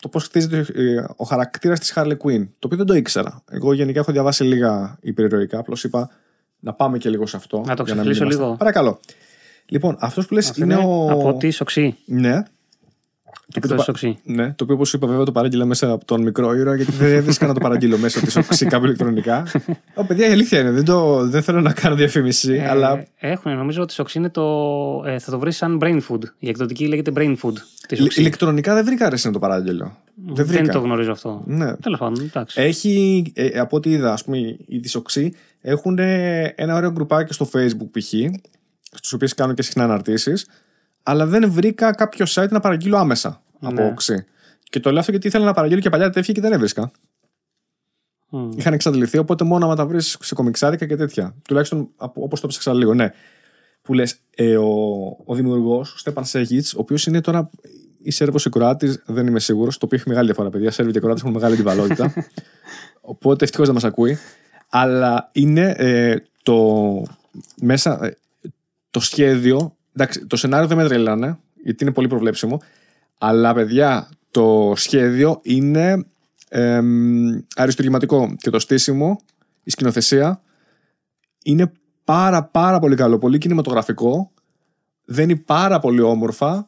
το 0.00 0.08
πώς 0.08 0.24
χτίζεται 0.24 0.66
ε, 0.74 1.04
ο 1.16 1.24
χαρακτήρας 1.24 1.78
της 1.80 1.92
Harley 1.96 2.16
Quinn. 2.16 2.46
Το 2.58 2.66
οποίο 2.66 2.76
δεν 2.76 2.86
το 2.86 2.94
ήξερα. 2.94 3.42
Εγώ 3.50 3.72
γενικά 3.72 4.00
έχω 4.00 4.12
διαβάσει 4.12 4.44
λίγα 4.44 4.98
υπερηρωικά. 5.00 5.58
Απλώς 5.58 5.84
είπα 5.84 6.10
να 6.60 6.72
πάμε 6.72 6.98
και 6.98 7.08
λίγο 7.10 7.26
σε 7.26 7.36
αυτό. 7.36 7.62
Να 7.66 7.76
το 7.76 7.82
για 7.82 7.94
μην 7.94 8.02
ξεφλήσω 8.02 8.22
είμαστε- 8.22 8.42
λίγο. 8.44 8.56
Παρακαλώ. 8.56 9.00
Λοιπόν, 9.66 9.96
αυτός 10.00 10.26
που 10.26 10.34
λες 10.34 10.50
Αυτό 10.50 10.64
είναι, 10.64 10.76
ο. 10.76 11.10
Από 11.10 11.34
τη 11.38 11.50
σοξή. 11.50 11.96
Ναι. 12.06 12.42
Εκτό 13.56 13.74
πα- 13.74 13.82
σοξή. 13.82 14.18
Ναι, 14.24 14.46
το 14.52 14.64
οποίο 14.64 14.74
όπως 14.74 14.92
είπα, 14.92 15.06
βέβαια 15.06 15.24
το 15.24 15.32
παράγγειλα 15.32 15.64
μέσα 15.64 15.90
από 15.90 16.04
τον 16.04 16.22
μικρό 16.22 16.54
ήρωα, 16.54 16.76
γιατί 16.76 16.92
δεν 16.92 17.12
έβρισκα 17.12 17.46
να 17.46 17.54
το 17.54 17.60
παραγγείλω 17.60 17.98
μέσα 17.98 18.18
από 18.18 18.26
της 18.26 18.34
σοξή 18.34 18.66
κάπου 18.66 18.84
ηλεκτρονικά. 18.84 19.42
Ω, 19.94 20.04
παιδιά, 20.04 20.28
η 20.28 20.32
αλήθεια 20.32 20.60
είναι. 20.60 20.70
Δεν, 20.70 20.84
το, 20.84 21.26
δεν 21.28 21.42
θέλω 21.42 21.60
να 21.60 21.72
κάνω 21.72 21.94
διαφήμιση, 21.94 22.52
Ε, 22.54 22.68
αλλά 22.68 23.04
Έχουν, 23.18 23.56
νομίζω 23.56 23.82
ότι 23.82 23.92
η 23.92 23.94
σοξή 23.94 24.18
είναι 24.18 24.30
το. 24.30 24.42
Ε, 25.06 25.18
θα 25.18 25.30
το 25.30 25.38
βρεις 25.38 25.56
σαν 25.56 25.78
brain 25.82 26.00
food. 26.08 26.20
Η 26.38 26.48
εκδοτική 26.48 26.86
λέγεται 26.86 27.12
brain 27.14 27.34
food. 27.42 27.52
Τη 27.88 27.94
ηλ- 27.94 28.02
σοξή. 28.02 28.20
ηλεκτρονικά 28.20 28.74
δεν 28.74 28.84
βρήκα 28.84 29.06
αρέσει 29.06 29.26
να 29.26 29.32
το 29.32 29.38
παράγγειλω. 29.38 29.96
Δεν 30.26 30.46
βρήκα. 30.46 30.62
Δεν 30.62 30.72
το 30.72 30.78
γνωρίζω 30.80 31.10
αυτό. 31.12 31.42
Ναι. 31.46 31.76
Τέλος 31.76 31.98
πάντων, 31.98 32.24
εντάξει. 32.24 32.60
Έχει, 32.60 33.22
ε, 33.34 33.58
από 33.58 33.76
ό,τι 33.76 33.90
είδα, 33.90 34.12
ας 34.12 34.24
πούμε, 34.24 34.38
οι 34.66 34.78
δισοξοί 34.78 35.34
έχουν 35.60 35.98
ε, 35.98 36.42
ένα 36.56 36.76
ωραίο 36.76 36.90
γκρουπάκι 36.90 37.32
στο 37.32 37.48
Facebook 37.52 37.88
π.χ. 37.90 38.12
Στους 38.96 39.12
οποίους 39.12 39.34
κάνω 39.34 39.52
και 39.52 39.62
συχνά 39.62 39.84
αναρτήσεις, 39.84 40.46
αλλά 41.02 41.26
δεν 41.26 41.50
βρήκα 41.50 41.92
κάποιο 41.94 42.26
site 42.28 42.48
να 42.50 42.60
παραγγείλω 42.60 42.96
άμεσα 42.96 43.42
από 43.64 43.82
Ναι. 43.82 43.86
οξύ. 43.86 44.24
Και 44.62 44.80
το 44.80 44.90
λέω 44.90 44.98
αυτό 44.98 45.10
γιατί 45.10 45.26
ήθελα 45.26 45.44
να 45.44 45.52
παραγγείλω 45.52 45.80
και 45.80 45.90
παλιά 45.90 46.10
τέτοια 46.10 46.34
και 46.34 46.40
δεν 46.40 46.52
έβρισκα. 46.52 46.90
Μμ. 48.30 48.50
Είχαν 48.56 48.72
εξαντληθεί, 48.72 49.18
οπότε 49.18 49.44
μόνο 49.44 49.64
άμα 49.64 49.76
τα 49.76 49.86
βρεις 49.86 50.16
σε 50.20 50.34
κομιξάδικα 50.34 50.86
και 50.86 50.96
τέτοια. 50.96 51.34
Τουλάχιστον 51.48 51.88
όπως 51.96 52.40
το 52.40 52.46
ψάξα 52.46 52.74
λίγο, 52.74 52.94
ναι. 52.94 53.10
Που 53.82 53.94
λες, 53.94 54.16
ε, 54.36 54.56
ο, 54.56 54.70
ο 55.24 55.34
δημιουργός, 55.34 55.94
ο 55.94 55.98
Στέπαν 55.98 56.24
Σέγιτς, 56.24 56.74
ο 56.74 56.78
οποίος 56.80 57.06
είναι 57.06 57.20
τώρα 57.20 57.50
ή 58.02 58.10
Σέρβο 58.10 58.38
ή 58.46 58.50
Κροάτη, 58.50 59.00
δεν 59.06 59.26
είμαι 59.26 59.40
σίγουρος, 59.40 59.78
το 59.78 59.84
οποίο 59.84 59.98
έχει 59.98 60.08
μεγάλη 60.08 60.26
διαφορά, 60.26 60.50
παιδιά. 60.50 60.70
Σέρβοι 60.70 60.92
και 60.92 61.00
Κροάτε 61.00 61.20
έχουν 61.20 61.32
μεγάλη 61.32 61.54
αντιβαλότητα. 61.54 62.12
οπότε 63.00 63.44
ευτυχώς 63.44 63.66
δεν 63.66 63.74
μας 63.74 63.84
ακούει. 63.84 64.18
Αλλά 64.68 65.28
είναι 65.32 65.74
ε, 65.78 66.16
το 66.42 67.02
μέσα. 67.60 68.04
ε, 68.04 68.16
το 68.90 69.00
σχέδιο. 69.00 69.76
Εντάξει, 69.92 70.26
το 70.26 70.36
σενάριο 70.36 70.66
δεν 70.66 70.76
με 70.76 70.84
τρελάνε, 70.84 71.38
γιατί 71.62 71.84
είναι 71.84 71.92
πολύ 71.92 72.08
προβλέψιμο. 72.08 72.60
Αλλά 73.26 73.54
παιδιά, 73.54 74.08
το 74.30 74.72
σχέδιο 74.76 75.40
είναι 75.42 76.04
εμ, 76.48 77.38
αριστουργηματικό 77.56 78.34
και 78.38 78.50
το 78.50 78.58
στήσιμο, 78.58 79.20
η 79.62 79.70
σκηνοθεσία 79.70 80.40
είναι 81.44 81.72
πάρα 82.04 82.44
πάρα 82.44 82.78
πολύ 82.78 82.96
καλό, 82.96 83.18
πολύ 83.18 83.38
κινηματογραφικό, 83.38 84.30
δένει 85.04 85.36
πάρα 85.36 85.78
πολύ 85.78 86.00
όμορφα. 86.00 86.66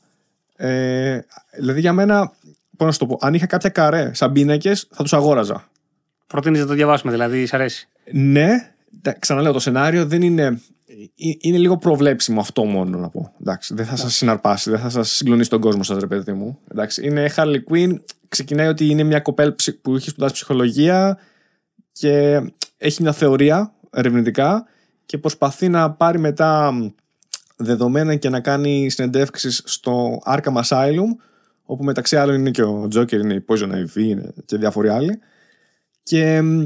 Ε, 0.57 1.19
δηλαδή 1.57 1.81
για 1.81 1.93
μένα, 1.93 2.33
πώς 2.77 2.87
να 2.87 2.93
σου 2.93 2.99
το 2.99 3.07
πω, 3.07 3.19
αν 3.21 3.35
είχα 3.35 3.47
κάποια 3.47 3.71
καρέ 3.71 4.11
σαν 4.15 4.33
πίνακες 4.33 4.89
θα 4.93 5.03
τους 5.03 5.13
αγόραζα. 5.13 5.69
Προτείνεις 6.27 6.61
να 6.61 6.67
το 6.67 6.75
διαβάσουμε, 6.75 7.13
δηλαδή, 7.13 7.47
σ' 7.47 7.55
αρέσει; 7.55 7.89
Ναι, 8.13 8.75
τα- 9.03 9.13
ξαναλέω, 9.19 9.53
το 9.53 9.59
σενάριο 9.59 10.07
δεν 10.07 10.23
είναι. 10.23 10.61
Ε- 10.87 11.33
Είναι 11.41 11.59
λίγο 11.59 11.77
προβλέψιμο 11.79 12.41
αυτό 12.41 12.65
μόνο 12.65 12.99
να 12.99 13.09
πω. 13.09 13.33
Εντάξει, 13.41 13.75
δεν 13.75 13.87
θα 13.87 13.97
σας 13.97 14.15
συναρπάσει, 14.15 14.71
δεν 14.71 14.79
θα 14.79 14.89
σας 14.89 15.11
συγκλονίσει 15.11 15.51
τον 15.51 15.61
κόσμο 15.61 15.83
σας, 15.83 15.99
ρε 15.99 16.07
παιδί 16.07 16.33
μου. 16.33 16.59
Εντάξει, 16.71 17.07
είναι 17.07 17.31
Harley 17.37 17.59
Quinn. 17.71 18.01
Ξεκινάει 18.29 18.67
ότι 18.67 18.87
είναι 18.87 19.03
μια 19.03 19.21
κοπέλα 19.21 19.55
ψη- 19.55 19.81
που 19.81 19.95
έχει 19.97 20.09
σπουδάσει 20.11 20.35
ψυχολογία 20.35 21.19
και 21.93 22.41
έχει 22.77 23.03
μια 23.03 23.13
θεωρία 23.13 23.75
ερευνητικά 23.91 24.67
και 25.07 25.19
προσπαθεί 25.19 25.69
να 25.69 25.93
πάρει 25.93 26.19
μετά 26.19 26.73
μ, 26.73 26.89
δεδομένα 27.57 28.15
και 28.15 28.29
να 28.29 28.41
κάνει 28.41 28.91
συνεντεύξεις 28.91 29.63
στο 29.65 30.19
Arkham 30.27 30.63
Asylum 30.63 31.09
όπου 31.65 31.85
μεταξύ 31.85 32.17
άλλων 32.17 32.35
είναι 32.35 32.51
και 32.51 32.63
ο 32.63 32.89
Joker, 32.95 33.13
είναι 33.13 33.35
η 33.35 33.45
Poison 33.49 33.71
Ivy 33.73 33.97
είναι 33.97 34.33
και 34.45 34.57
διάφοροι 34.57 34.89
άλλοι 34.89 35.19
και 36.03 36.41
μ, 36.43 36.61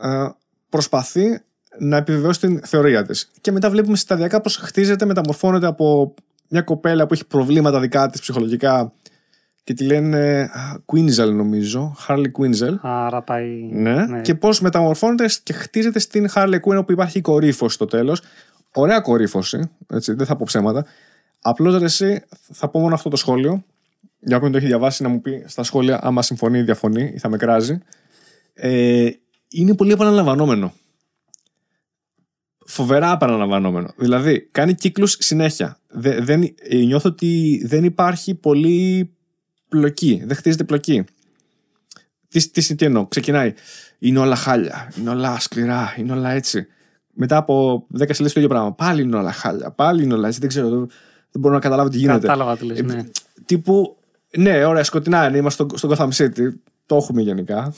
ε, 0.00 0.28
προσπαθεί 0.68 1.40
να 1.78 1.96
επιβεβαιώσει 1.96 2.40
την 2.40 2.60
θεωρία 2.64 3.04
της. 3.04 3.30
Και 3.40 3.52
μετά 3.52 3.70
βλέπουμε 3.70 3.96
σταδιακά 3.96 4.40
πώς 4.40 4.56
χτίζεται, 4.56 5.04
μεταμορφώνεται 5.04 5.66
από 5.66 6.14
μια 6.48 6.62
κοπέλα 6.62 7.06
που 7.06 7.14
έχει 7.14 7.26
προβλήματα 7.26 7.80
δικά 7.80 8.10
της 8.10 8.20
ψυχολογικά 8.20 8.92
και 9.64 9.74
τη 9.74 9.84
λένε 9.84 10.40
α, 10.40 10.82
Quinzel 10.92 11.32
νομίζω, 11.32 11.96
Harley 12.08 12.30
Quinzel. 12.38 12.78
Άρα 12.80 13.22
πάει. 13.22 13.46
Ναι. 13.72 14.20
Και 14.20 14.34
πώς 14.34 14.60
μεταμορφώνεται 14.60 15.26
και 15.42 15.52
χτίζεται 15.52 15.98
στην 15.98 16.28
Harley 16.34 16.60
Quinn 16.60 16.76
όπου 16.78 16.92
υπάρχει 16.92 17.18
η 17.18 17.20
κορύφωση 17.20 17.74
στο 17.74 17.84
τέλος. 17.84 18.22
Ωραία 18.72 19.00
κορύφωση, 19.00 19.70
έτσι, 19.92 20.12
δεν 20.12 20.26
θα 20.26 20.36
πω 20.36 20.44
ψέματα. 20.46 20.86
Απλώς 21.40 21.78
ρε 21.78 21.84
εσύ, 21.84 22.22
θα 22.52 22.68
πω 22.68 22.80
μόνο 22.80 22.94
αυτό 22.94 23.08
το 23.08 23.16
σχόλιο. 23.16 23.64
Για 24.20 24.36
όποιον 24.36 24.52
το 24.52 24.58
έχει 24.58 24.66
διαβάσει 24.66 25.02
να 25.02 25.08
μου 25.08 25.20
πει 25.20 25.44
στα 25.46 25.62
σχόλια 25.62 26.00
άμα 26.02 26.22
συμφωνεί 26.22 26.58
ή 26.58 26.62
διαφωνεί 26.62 27.12
ή 27.14 27.18
θα 27.18 27.28
με 27.28 27.36
κράζει. 27.36 27.78
Ε, 28.54 29.10
είναι 29.48 29.74
πολύ 29.74 29.92
επαναλαμβανόμενο. 29.92 30.72
Φοβερά 32.70 33.12
επαναλαμβανόμενο. 33.12 33.88
Δηλαδή, 33.96 34.48
κάνει 34.52 34.74
κύκλους 34.74 35.16
συνέχεια. 35.18 35.78
Δε- 35.88 36.20
δεν, 36.20 36.42
ε, 36.58 36.76
νιώθω 36.76 37.08
ότι 37.08 37.62
δεν 37.66 37.84
υπάρχει 37.84 38.34
πολύ 38.34 39.10
πλοκή. 39.68 40.22
Δεν 40.26 40.36
χτίζεται 40.36 40.64
πλοκή. 40.64 41.04
Τι, 42.28 42.50
τι, 42.50 42.74
τι 42.74 42.84
εννοώ. 42.84 43.06
Ξεκινάει. 43.06 43.52
Είναι 43.98 44.18
όλα 44.18 44.36
χάλια. 44.36 44.92
Είναι 44.98 45.10
όλα 45.10 45.40
σκληρά. 45.40 45.94
Είναι 45.98 46.12
όλα 46.12 46.30
έτσι. 46.30 46.66
Μετά 47.12 47.36
από 47.36 47.86
10 47.98 47.98
σελίδες 47.98 48.32
το 48.32 48.40
ίδιο 48.40 48.48
πράγμα. 48.48 48.72
Πάλι 48.72 49.02
είναι 49.02 49.16
όλα 49.16 49.32
χάλια. 49.32 49.70
Πάλι 49.70 50.02
είναι 50.02 50.14
όλα 50.14 50.26
έτσι. 50.28 50.40
Δεν 50.40 50.48
ξέρω. 50.48 50.68
Δεν, 50.68 50.78
δεν 51.30 51.40
μπορώ 51.40 51.54
να 51.54 51.60
καταλάβω 51.60 51.88
τι 51.88 51.98
γίνεται. 51.98 52.18
Κατάλαβα 52.20 52.56
τι 52.56 52.64
λες, 52.64 52.78
Ε, 52.78 52.82
ναι. 52.82 53.04
Τύπου. 53.44 53.96
Ναι, 54.36 54.64
ωραία, 54.64 54.84
σκοτεινά 54.84 55.28
είναι. 55.28 55.36
Είμαστε 55.38 55.64
στο, 55.76 55.88
στο 55.88 55.94
Gotham 55.96 56.08
City. 56.24 56.48
Το 56.86 56.96
έχουμε 56.96 57.22
γενικά. 57.22 57.74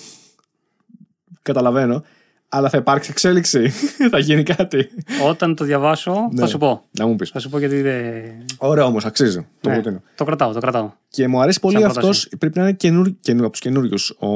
Καταλαβαίνω. 1.43 2.05
Αλλά 2.53 2.69
θα 2.69 2.77
υπάρξει 2.79 3.11
εξέλιξη. 3.13 3.69
θα 4.11 4.19
γίνει 4.19 4.43
κάτι. 4.43 4.89
Όταν 5.29 5.55
το 5.55 5.65
διαβάσω, 5.65 6.29
Ναι. 6.33 6.41
θα 6.41 6.47
σου 6.47 6.59
πω. 6.59 6.83
Να 6.99 7.07
μου 7.07 7.17
πεις. 7.17 7.31
Θα 7.31 7.39
σου 7.39 7.49
πω 7.51 7.59
γιατί 7.59 7.81
δεν. 7.83 8.23
Ωραία 8.59 8.85
όμως, 8.85 9.05
αξίζει. 9.05 9.47
Το 9.61 9.69
Ναι, 9.69 9.75
προτείνω. 9.75 10.03
το 10.15 10.25
κρατάω, 10.25 10.53
το 10.53 10.61
κρατάω. 10.61 10.91
Και 11.09 11.29
μου 11.29 11.41
αρέσει 11.41 11.61
πολύ 11.61 11.75
Σαν 11.77 11.85
αυτός. 11.85 12.03
πρόταση. 12.03 12.29
Πρέπει 12.39 12.59
να 12.59 12.65
είναι 12.65 12.73
καινούριο, 12.73 13.17
καινούριο 13.21 13.47
από 13.47 13.53
τους 13.57 13.61
καινούριους. 13.65 14.11
Ο 14.11 14.29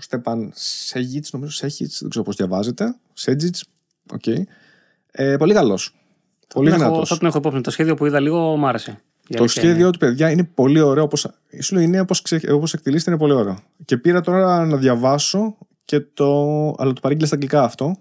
Στέπαν 0.00 0.50
Σέγιτς, 0.54 1.32
νομίζω 1.32 1.52
Σέγιτς, 1.52 1.98
δεν 2.00 2.10
ξέρω 2.10 2.24
πώς 2.24 2.36
διαβάζεται. 2.36 2.94
Σέτζιτ. 3.12 3.56
Οκ. 4.12 4.26
Ε, 5.10 5.36
πολύ 5.36 5.54
καλός. 5.54 5.94
Πολύ 6.54 6.68
Θα 6.70 6.74
την 6.74 6.82
έχω- 6.84 6.90
δυνατός. 6.92 7.08
Θα 7.08 7.18
την 7.18 7.26
έχω 7.26 7.38
υπόψη. 7.38 7.60
Το 7.60 7.70
σχέδιο 7.70 7.94
που 7.94 8.06
είδα 8.06 8.20
λίγο 8.20 8.56
μ' 8.56 8.66
άρεσε. 8.66 8.90
Η 9.28 9.34
Το 9.34 9.38
αλήθεια 9.42 9.62
σχέδιο 9.62 9.82
είναι. 9.82 9.90
του, 9.90 9.98
παιδιά, 9.98 10.30
είναι 10.30 10.44
πολύ 10.54 10.80
ωραίο. 10.80 11.02
Όπως, 11.04 11.26
σου 11.60 11.74
λέω, 11.74 11.82
είναι 11.84 12.00
όπως, 12.00 12.22
ξε, 12.22 12.40
όπως 12.52 12.74
εκτελήσεται, 12.74 13.10
είναι 13.10 13.18
πολύ 13.20 13.32
ωραίο. 13.32 13.58
Και 13.84 13.96
πήρα 13.96 14.20
τώρα 14.20 14.64
να 14.66 14.76
διαβάσω 14.76 15.56
και 15.84 16.00
το. 16.00 16.30
Αλλά 16.78 16.92
το 16.92 17.00
παρήγγειλα 17.00 17.26
στα 17.26 17.34
αγγλικά 17.36 17.62
αυτό. 17.62 17.96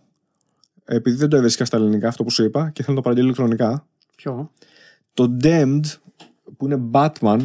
Επειδή 0.86 1.18
δεν 1.18 1.30
το 1.30 1.36
έβρισκα 1.38 1.66
στα 1.66 1.78
ελληνικά, 1.78 2.08
αυτό 2.08 2.24
που 2.24 2.30
σου 2.32 2.44
είπα, 2.44 2.70
και 2.70 2.84
θέλω 2.84 2.96
να 2.98 3.02
το 3.04 3.10
παραγγείλω 3.10 3.26
ηλεκτρονικά. 3.34 3.86
Ποιο; 4.16 4.52
Το 5.14 5.38
Damned, 5.44 5.82
που 6.58 6.66
είναι 6.66 6.82
Batman, 6.92 7.40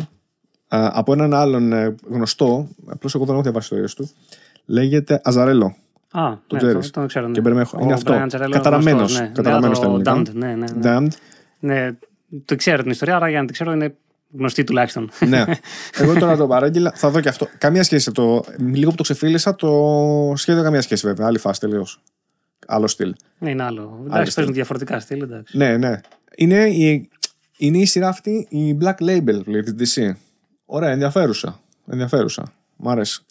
α, 0.69 0.91
από 0.93 1.13
έναν 1.13 1.35
άλλον 1.35 1.73
ε, 1.73 1.95
γνωστό, 2.09 2.69
απλώς 2.87 3.15
εγώ 3.15 3.25
δεν 3.25 3.35
έχω 3.35 3.43
διαβάσει 3.43 3.69
το 3.69 3.77
ίδιο 3.77 3.89
του, 3.97 4.11
λέγεται 4.67 5.21
Αζαρέλο. 5.25 5.77
Α, 6.11 6.31
Το 6.47 6.55
ναι, 6.57 6.59
ξέρεις. 6.59 6.91
το, 6.91 7.01
το 7.01 7.07
ξέρω. 7.07 7.27
Ναι. 7.27 7.33
Και 7.33 7.41
μπερδεύω. 7.41 7.79
Ο 7.81 7.83
Είναι 7.83 7.93
αυτό. 7.93 8.13
Brian 8.15 8.27
Azzarello 8.27 8.35
είναι 8.45 8.49
Καταραμένος. 8.49 8.99
γνωστός, 8.99 9.21
ναι. 9.21 9.29
Καταραμένος 9.35 9.69
Ναι, 9.81 9.85
στα 9.85 10.03
το 10.03 10.11
ελληνικά. 10.11 10.33
Damned, 10.33 10.35
ναι, 10.35 10.55
ναι, 10.55 10.67
ναι. 10.73 11.07
Damned. 11.09 11.13
ναι. 11.59 11.93
Το 12.45 12.57
ξέρω 12.57 12.83
την 12.83 12.91
ιστορία, 12.91 13.17
άρα 13.17 13.29
για 13.29 13.39
να 13.39 13.45
την 13.45 13.55
ξέρω 13.55 13.73
είναι 13.73 13.95
γνωστή 14.39 14.65
τουλάχιστον. 14.65 15.11
ναι. 15.27 15.45
Εγώ 16.01 16.15
τώρα 16.19 16.37
το 16.37 16.47
παράγγειλα, 16.47 16.93
θα 16.95 17.11
δω 17.11 17.21
και 17.21 17.29
αυτό. 17.29 17.49
Καμία 17.59 17.83
σχέση. 17.83 18.11
Το, 18.13 18.45
λίγο 18.59 18.91
που 18.91 18.97
το 18.97 19.03
ξεφίλησα, 19.03 19.55
το 19.55 20.33
σχέδιο 20.37 20.63
καμία 20.63 20.83
σχέση 20.83 21.07
βέβαια. 21.07 21.27
Άλλη 21.27 21.39
φάση 21.39 21.61
τελείως. 21.61 22.01
Άλλο 22.67 22.87
στυλ. 22.87 23.15
ναι, 23.39 23.51
είναι 23.51 23.63
άλλο. 23.63 23.97
στυλ. 24.01 24.13
Εντάξει, 24.13 24.35
παίζουν 24.35 24.55
διαφορετικά 24.55 25.01
στυλ, 25.01 25.23
εντάξει. 25.23 25.57
Ναι, 25.57 25.77
ναι. 25.77 26.01
Είναι 26.37 26.65
η, 26.69 27.09
είναι 27.57 27.79
η 27.79 27.85
σειρά 27.85 28.09
αυτή 28.09 28.47
η 28.51 28.79
Black 28.81 28.95
Label 29.01 29.45
λέει, 29.47 29.63
της 29.63 29.95
DC. 29.97 30.11
Ωραία, 30.67 30.91
ενδιαφέρουσα. 30.91 31.61
Ενδιαφέρουσα. 31.91 32.53
Μ' 32.77 32.89
αρέσει. 32.89 33.25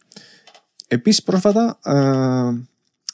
Επίσης 0.87 1.23
πρόσφατα 1.23 1.79
ε, 1.83 2.65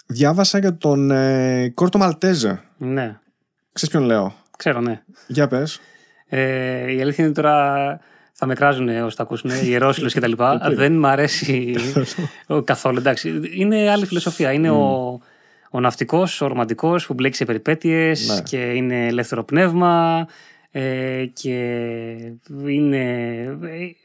διάβασα 0.05 0.57
για 0.57 0.77
τον 0.77 1.11
ε, 1.11 1.69
Κόρτο 1.69 1.97
Μαλτέζε. 1.97 2.61
Ναι, 2.77 3.19
Ξέρεις 3.73 3.95
ποιον 3.95 4.03
λέω; 4.03 4.33
ξέρω, 4.57 4.81
ναι. 4.81 5.01
Για 5.27 5.47
πες. 5.47 5.79
Ε, 6.33 6.93
η 6.93 7.01
αλήθεια 7.01 7.23
είναι 7.25 7.33
τώρα 7.33 7.99
θα 8.31 8.45
με 8.45 8.53
κράζουν 8.53 8.87
όσοι 8.89 9.15
τα 9.17 9.23
ακούσουν, 9.23 9.49
οι 9.49 9.67
ιερόσιλος 9.69 10.13
και 10.13 10.19
τα 10.19 10.27
λοιπά. 10.27 10.71
Δεν 10.75 10.97
μ' 10.97 11.05
αρέσει 11.05 11.75
ο- 12.47 12.61
καθόλου. 12.71 12.97
Εντάξει, 12.97 13.41
είναι 13.55 13.89
άλλη 13.89 14.05
φιλοσοφία. 14.05 14.51
Είναι 14.51 14.69
ο, 14.69 15.19
ο 15.69 15.79
ναυτικός, 15.79 16.41
ο 16.41 16.47
ρομαντικός 16.47 17.05
που 17.05 17.13
μπλέκει 17.13 17.35
σε 17.35 17.45
περιπέτειες 17.45 18.27
Ναι. 18.35 18.41
και 18.41 18.57
είναι 18.57 19.07
ελεύθερο 19.07 19.43
πνεύμα 19.43 20.25
ε, 20.71 21.25
και 21.33 21.51
είναι... 22.67 22.99
ε, 23.63 23.95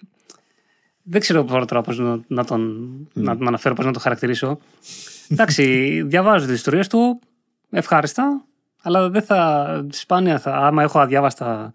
δεν 1.03 1.21
ξέρω 1.21 1.45
τώρα 1.45 1.83
πώς 1.83 1.99
να, 1.99 2.21
να, 2.27 2.45
τον, 2.45 2.89
να 3.13 3.37
τον 3.37 3.47
αναφέρω, 3.47 3.75
πώς 3.75 3.85
να 3.85 3.93
τον 3.93 4.03
χαρακτηρίσω. 4.03 4.59
Εντάξει, 5.29 6.03
διαβάζω 6.07 6.47
τις 6.47 6.55
ιστορίες 6.55 6.89
του 6.89 7.21
ευχάριστα, 7.71 8.45
αλλά 8.83 9.09
δεν 9.11 9.23
θα. 9.23 9.67
Σπάνια 9.91 10.39
θα. 10.39 10.57
Άμα 10.57 10.83
έχω 10.83 10.99
αδιάβαστα 10.99 11.73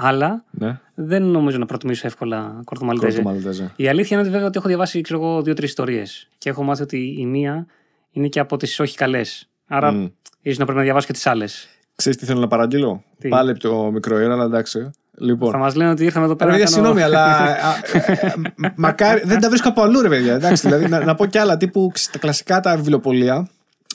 άλλα, 0.00 0.44
Ναι. 0.50 0.78
δεν 0.94 1.22
νομίζω 1.22 1.58
να 1.58 1.66
προτιμήσω 1.66 2.06
εύκολα 2.06 2.60
Κόρτο 2.64 2.84
Μαλτέζε. 2.84 3.22
Κόρτο 3.22 3.30
Μαλτέζε. 3.34 3.72
Η 3.76 3.88
αλήθεια 3.88 4.08
είναι 4.10 4.20
ότι 4.20 4.30
βέβαια 4.30 4.46
ότι 4.48 4.58
έχω 4.58 4.68
διαβάσει 4.68 5.00
ξέρω 5.00 5.20
εγώ, 5.20 5.42
δύο-τρεις 5.42 5.68
ιστορίες 5.68 6.28
και 6.38 6.48
έχω 6.48 6.62
μάθει 6.62 6.82
ότι 6.82 7.16
η 7.18 7.26
μία 7.26 7.66
είναι 8.10 8.28
και 8.28 8.40
από 8.40 8.56
τις 8.56 8.80
όχι 8.80 8.96
καλές. 8.96 9.48
Άρα, 9.66 9.92
Μμ. 9.92 10.06
ίσως 10.42 10.58
να 10.58 10.64
πρέπει 10.64 10.78
να 10.78 10.84
διαβάσω 10.84 11.06
και 11.06 11.12
τις 11.12 11.26
άλλες. 11.26 11.68
Ξέρεις 11.94 12.18
τι 12.18 12.24
θέλω 12.24 12.40
να 12.40 12.46
παραγγείλω; 12.48 13.02
Τι; 13.18 13.28
Πάλι 13.28 13.50
από 13.50 13.60
το 13.60 13.90
μικρό 13.92 14.20
ήρα, 14.20 14.32
αλλά 14.32 14.44
εντάξει. 14.44 14.90
Λοιπόν. 15.18 15.50
Θα 15.50 15.58
μας 15.58 15.74
λένε 15.74 15.90
ότι 15.90 16.04
ήρθαμε 16.04 16.24
εδώ 16.24 16.36
Ρε 16.40 16.44
πέρα. 16.44 16.50
παιδιά, 16.50 16.64
να 16.64 16.70
κάνω- 16.82 16.94
συγγνώμη, 16.94 17.02
αλλά. 17.02 17.24
α, 17.68 17.74
ε, 17.92 18.26
ε, 18.66 18.72
μακάρι. 18.76 19.22
Δεν 19.24 19.40
τα 19.40 19.48
βρίσκω 19.48 19.68
από 19.68 19.82
αλλού, 19.82 20.00
ρε 20.00 20.08
παιδιά. 20.08 20.34
Εντάξει, 20.34 20.66
δηλαδή, 20.66 20.88
να, 20.88 21.04
να 21.04 21.14
πω 21.14 21.26
κι 21.26 21.38
άλλα 21.38 21.56
τύπου 21.56 21.90
ξέρεις, 21.92 22.10
τα 22.12 22.18
κλασικά 22.18 22.60
τα 22.60 22.76
βιβλιοπολία, 22.76 23.48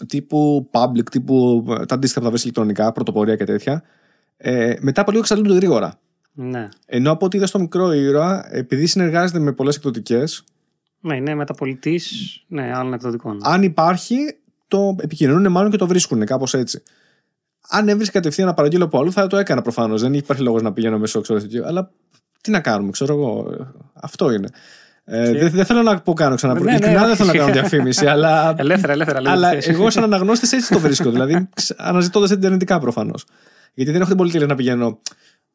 τύπου 0.08 0.70
public, 0.72 1.10
τύπου 1.12 1.66
ε, 1.82 1.86
τα 1.86 1.96
αντίστοιχα 1.96 2.20
που 2.20 2.26
θα 2.26 2.32
βρει 2.32 2.42
ηλεκτρονικά, 2.44 2.92
πρωτοπορία 2.92 3.36
και 3.36 3.44
τέτοια. 3.44 3.84
Ε, 4.38 4.74
μετά 4.80 5.02
από 5.02 5.12
λίγο 5.12 5.24
εξαντλούνται 5.24 5.56
γρήγορα. 5.56 6.00
Ναι. 6.34 6.68
Ενώ 6.86 7.12
από 7.12 7.26
ό,τι 7.26 7.38
είδα 7.38 7.46
στο 7.46 7.60
μικρό 7.60 7.92
ήρωα, 7.94 8.48
επειδή 8.56 8.86
συνεργάζεται 8.86 9.40
με 9.40 9.52
πολλές 9.52 9.76
εκδοτικές, 9.76 10.44
ναι, 11.00 11.16
είναι 11.16 11.36
μεταπολιτής 11.36 12.12
ναι, 12.48 12.72
άλλων 12.76 12.94
εκδοτικών. 12.94 13.40
αν 13.44 13.64
υπάρχει, 13.64 14.16
το 14.68 14.96
επικοινωνούν 15.02 15.52
μάλλον 15.52 15.72
και 15.72 15.78
το 15.78 15.88
βρίσκουν 15.88 16.26
κάπως 16.26 16.54
έτσι. 16.54 16.84
Αν 17.70 17.88
έβρισκα 17.90 18.14
κατευθείαν 18.14 18.48
να 18.48 18.54
παραγγείλω 18.54 18.84
από 18.86 19.00
αλλού, 19.00 19.12
θα 19.12 19.28
το 19.28 19.38
έκανα 19.38 19.62
προφανώς. 19.62 20.02
Δεν 20.02 20.14
υπάρχει 20.14 20.42
λόγος 20.44 20.62
να 20.62 20.74
πηγαίνω 20.74 20.98
μέσω 21.00 21.22
ξέρω 21.22 21.40
τέτοιο. 21.40 21.66
Αλλά 21.68 21.92
τι 22.42 22.52
να 22.52 22.60
κάνουμε, 22.60 22.92
ξέρω 22.92 23.14
εγώ. 23.14 23.56
ε, 23.60 23.66
Αυτό 23.94 24.32
είναι. 24.32 24.48
Ε, 25.06 25.32
Και- 25.32 25.40
δεν, 25.40 25.50
δεν 25.52 25.66
θέλω 25.66 25.82
να 25.82 26.00
πω 26.02 26.14
κάνω 26.14 26.36
ξανά. 26.36 26.54
Ναι, 26.54 26.60
ναι, 26.60 26.72
Ειλικρινά 26.72 27.06
δεν 27.06 27.16
θέλω 27.16 27.32
να 27.32 27.34
όχι. 27.34 27.40
κάνω 27.42 27.54
διαφήμιση, 27.60 28.06
αλλά. 28.06 28.56
Ελεύθερα, 28.58 28.94
ελεύθερα. 28.94 29.22
λέω 29.22 29.32
αλλά 29.32 29.50
τι 29.50 29.56
θες. 29.56 29.68
εγώ, 29.68 29.90
σαν 29.90 30.04
αναγνώστης, 30.04 30.52
έτσι 30.52 30.70
το 30.74 30.80
βρίσκω. 30.80 31.10
δηλαδή, 31.10 31.50
αναζητώντας 31.78 32.30
ιντερνετικά 32.32 32.80
προφανώς. 32.80 33.26
Γιατί 33.76 33.92
δεν 33.92 34.02
έχω 34.02 34.10
την 34.10 34.18
πολυτέλεια 34.18 34.48
να 34.48 34.56
πηγαίνω. 34.56 35.00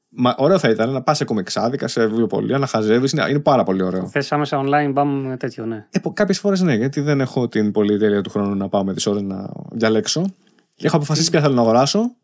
Μα, 0.09 0.35
ωραίο 0.39 0.59
θα 0.59 0.69
ήταν 0.69 0.91
να 0.91 1.03
πας 1.03 1.17
σε 1.17 1.25
κομιξάδικα, 1.25 1.89
σε 1.89 2.07
βιβλιοπολία, 2.07 2.59
να 2.59 2.67
χαζεύεις. 2.67 3.13
Είναι, 3.13 3.27
είναι 3.29 3.39
πάρα 3.39 3.63
πολύ 3.63 3.83
ωραίο. 3.83 4.07
Θες 4.07 4.33
άμεσα 4.33 4.63
online, 4.65 4.91
μπαμ, 4.93 5.37
τέτοιο, 5.37 5.67
ναι. 5.67 5.87
Ε, 5.91 5.99
Κάποιες 6.13 6.39
φορές 6.39 6.61
ναι, 6.61 6.75
γιατί 6.75 7.01
δεν 7.01 7.21
έχω 7.21 7.49
την 7.49 7.73
πολυτέλεια 7.73 8.23
του 8.23 8.31
χρόνου 8.31 8.55
να 8.55 8.69
πάω 8.69 8.85
με 8.85 8.95
τις 8.95 9.07
ώρες 9.07 9.23
να 9.23 9.51
διαλέξω. 9.73 10.35
Και 10.77 10.87
έχω 10.87 10.97
αποφασίσει 10.97 11.31
ποια 11.31 11.41
θέλω 11.41 11.55
να 11.55 11.61
αγοράσω 11.61 12.15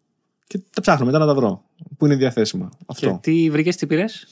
και 0.47 0.61
τα 0.75 0.81
ψάχνω 0.81 1.07
μετά 1.07 1.19
να 1.19 1.27
τα 1.27 1.35
βρω. 1.35 1.63
Που 1.99 2.07
είναι 2.07 2.15
διαθέσιμα. 2.15 2.71
Αυτό. 2.87 3.11
Και 3.11 3.31
τι 3.31 3.51
βρήκες, 3.51 3.77
τι 3.77 3.87
πήρες; 3.87 4.27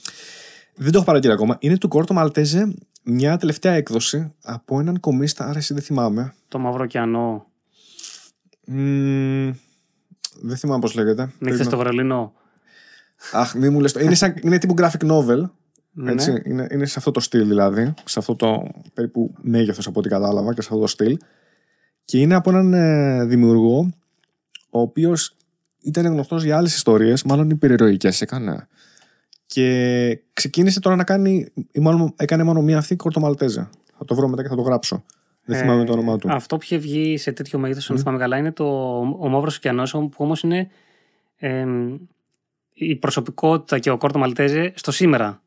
Δεν 0.74 0.90
το 0.90 0.96
έχω 0.96 1.06
παραγγείλει 1.06 1.32
ακόμα. 1.32 1.56
Είναι 1.60 1.78
του 1.78 1.88
Κόρτο 1.88 2.14
Μαλτέζε 2.14 2.74
μια 3.02 3.36
τελευταία 3.36 3.72
έκδοση 3.72 4.32
από 4.42 4.80
έναν 4.80 5.00
κομίστα, 5.00 5.44
άρα 5.44 5.58
εσύ 5.58 5.74
δεν 5.74 5.82
θυμάμαι. 5.82 6.34
Το 6.48 6.58
μαύρο 6.58 6.82
ωκεανό. 6.82 7.46
Μμμ, 10.40 10.48
δεν 10.48 10.56
θυμάμαι 10.56 10.80
πώς 10.80 10.94
λέγεται. 10.94 11.32
Νύχτε 11.38 11.62
στο 11.62 11.76
Βερολίνο. 11.76 12.32
Αχ, 13.32 13.54
μη 13.54 13.68
μου 13.68 13.80
λες 13.80 13.92
το. 13.92 14.00
Είναι, 14.00 14.14
σαν, 14.14 14.34
είναι 14.42 14.58
τύπου 14.58 14.74
graphic 14.78 15.10
novel. 15.10 15.50
Ναι. 15.92 16.12
Έτσι, 16.12 16.42
είναι, 16.44 16.66
είναι 16.70 16.86
σε 16.86 16.94
αυτό 16.98 17.10
το 17.10 17.20
στυλ 17.20 17.48
δηλαδή. 17.48 17.94
Σε 18.04 18.18
αυτό 18.18 18.36
το 18.36 18.66
περίπου 18.94 19.34
μέγεθος 19.40 19.86
από 19.86 20.00
ό,τι 20.00 20.08
κατάλαβα 20.08 20.54
και 20.54 20.62
σε 20.62 20.68
αυτό 20.70 20.80
το 20.80 20.86
στυλ. 20.86 21.18
Και 22.04 22.18
είναι 22.18 22.34
από 22.34 22.50
έναν 22.50 22.72
ε, 22.72 23.24
δημιουργό 23.24 23.92
ο 24.70 24.80
οποίος 24.80 25.36
ήταν 25.80 26.06
γνωστός 26.06 26.44
για 26.44 26.56
άλλες 26.56 26.74
ιστορίες, 26.74 27.22
μάλλον 27.22 27.50
υπερηρωικές 27.50 28.20
έκανε. 28.20 28.68
Και 29.46 30.20
ξεκίνησε 30.32 30.80
τώρα 30.80 30.96
να 30.96 31.04
κάνει, 31.04 31.52
ή 31.72 31.80
μάλλον 31.80 32.14
έκανε 32.16 32.42
μόνο 32.42 32.62
μία 32.62 32.78
αυτή 32.78 32.96
κορτομαλτέζα. 32.96 33.70
Θα 33.98 34.04
το 34.04 34.14
βρω 34.14 34.28
μετά 34.28 34.42
και 34.42 34.48
θα 34.48 34.54
το 34.54 34.62
γράψω. 34.62 35.04
Δεν 35.44 35.58
θυμάμαι 35.58 35.82
Ε, 35.82 35.84
το 35.84 35.92
όνομά 35.92 36.18
του. 36.18 36.28
Αυτό 36.32 36.56
που 36.56 36.62
είχε 36.64 36.76
βγει 36.76 37.16
σε 37.18 37.32
τέτοιο 37.32 37.58
μέγεθος, 37.58 37.90
αν 37.90 37.98
θυμάμαι 37.98 38.18
καλά, 38.18 38.36
είναι 38.36 38.52
το, 38.52 38.98
ο 39.18 39.28
Μαύρος 39.28 39.56
Ωκεανός, 39.56 39.90
που 39.90 40.10
όμως 40.16 40.42
είναι 40.42 40.70
εμ, 41.36 41.96
η 42.72 42.96
προσωπικότητα 42.96 43.78
και 43.78 43.90
ο 43.90 43.96
Κόρτο 43.96 44.18
Μαλτέζε 44.18 44.72
στο 44.76 44.92
σήμερα, 44.92 45.42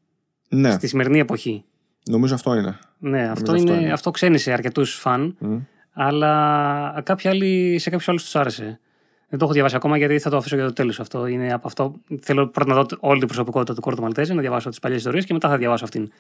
ναι, 0.49 0.71
στη 0.71 0.87
σημερινή 0.87 1.19
εποχή. 1.19 1.63
νομίζω 2.09 2.33
αυτό 2.35 2.55
είναι. 2.55 2.77
Ναι, 2.99 3.21
αυτό, 3.29 3.51
αυτό 3.51 3.55
είναι, 3.55 3.81
είναι. 3.81 3.91
αυτό 3.91 4.11
ξένησε 4.11 4.51
αρκετούς 4.51 4.93
φαν, 4.95 5.35
Μμ. 5.39 5.57
αλλά 5.93 7.01
κάποιοι 7.05 7.29
άλλοι, 7.29 7.77
σε 7.79 7.89
κάποιους 7.89 8.09
άλλους 8.09 8.23
τους 8.23 8.35
άρεσε. 8.35 8.79
Δεν 9.29 9.39
το 9.39 9.45
έχω 9.45 9.53
διαβάσει 9.53 9.75
ακόμα 9.75 9.97
γιατί 9.97 10.19
θα 10.19 10.29
το 10.29 10.37
αφήσω 10.37 10.55
για 10.55 10.65
το 10.65 10.73
τέλος. 10.73 10.99
Αυτό 10.99 11.25
είναι 11.27 11.53
από 11.53 11.67
αυτό. 11.67 11.93
Θέλω 12.21 12.47
πρώτα 12.47 12.73
να 12.73 12.81
δω 12.81 12.85
όλη 12.99 13.17
την 13.19 13.27
προσωπικότητα 13.27 13.73
του 13.73 13.81
Κόρτο 13.81 14.01
Μαλτέζε, 14.01 14.33
να 14.33 14.41
διαβάσω 14.41 14.69
τις 14.69 14.79
παλιές 14.79 14.99
ιστορίες 14.99 15.25
και 15.25 15.33
μετά 15.33 15.49
θα 15.49 15.57
διαβάσω 15.57 15.83
αυτήν. 15.83 16.11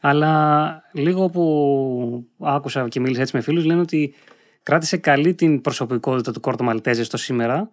Αλλά 0.00 0.82
λίγο 0.92 1.28
που 1.28 2.26
άκουσα 2.38 2.88
και 2.88 3.00
μίλησα 3.00 3.20
έτσι 3.20 3.36
με 3.36 3.42
φίλους, 3.42 3.64
λένε 3.64 3.80
ότι 3.80 4.14
κράτησε 4.62 4.96
καλή 4.96 5.34
την 5.34 5.60
προσωπικότητα 5.60 6.32
του 6.32 6.40
Κόρτο 6.40 6.64
Μαλτέζε 6.64 7.04
στο 7.04 7.16
σήμερα, 7.16 7.70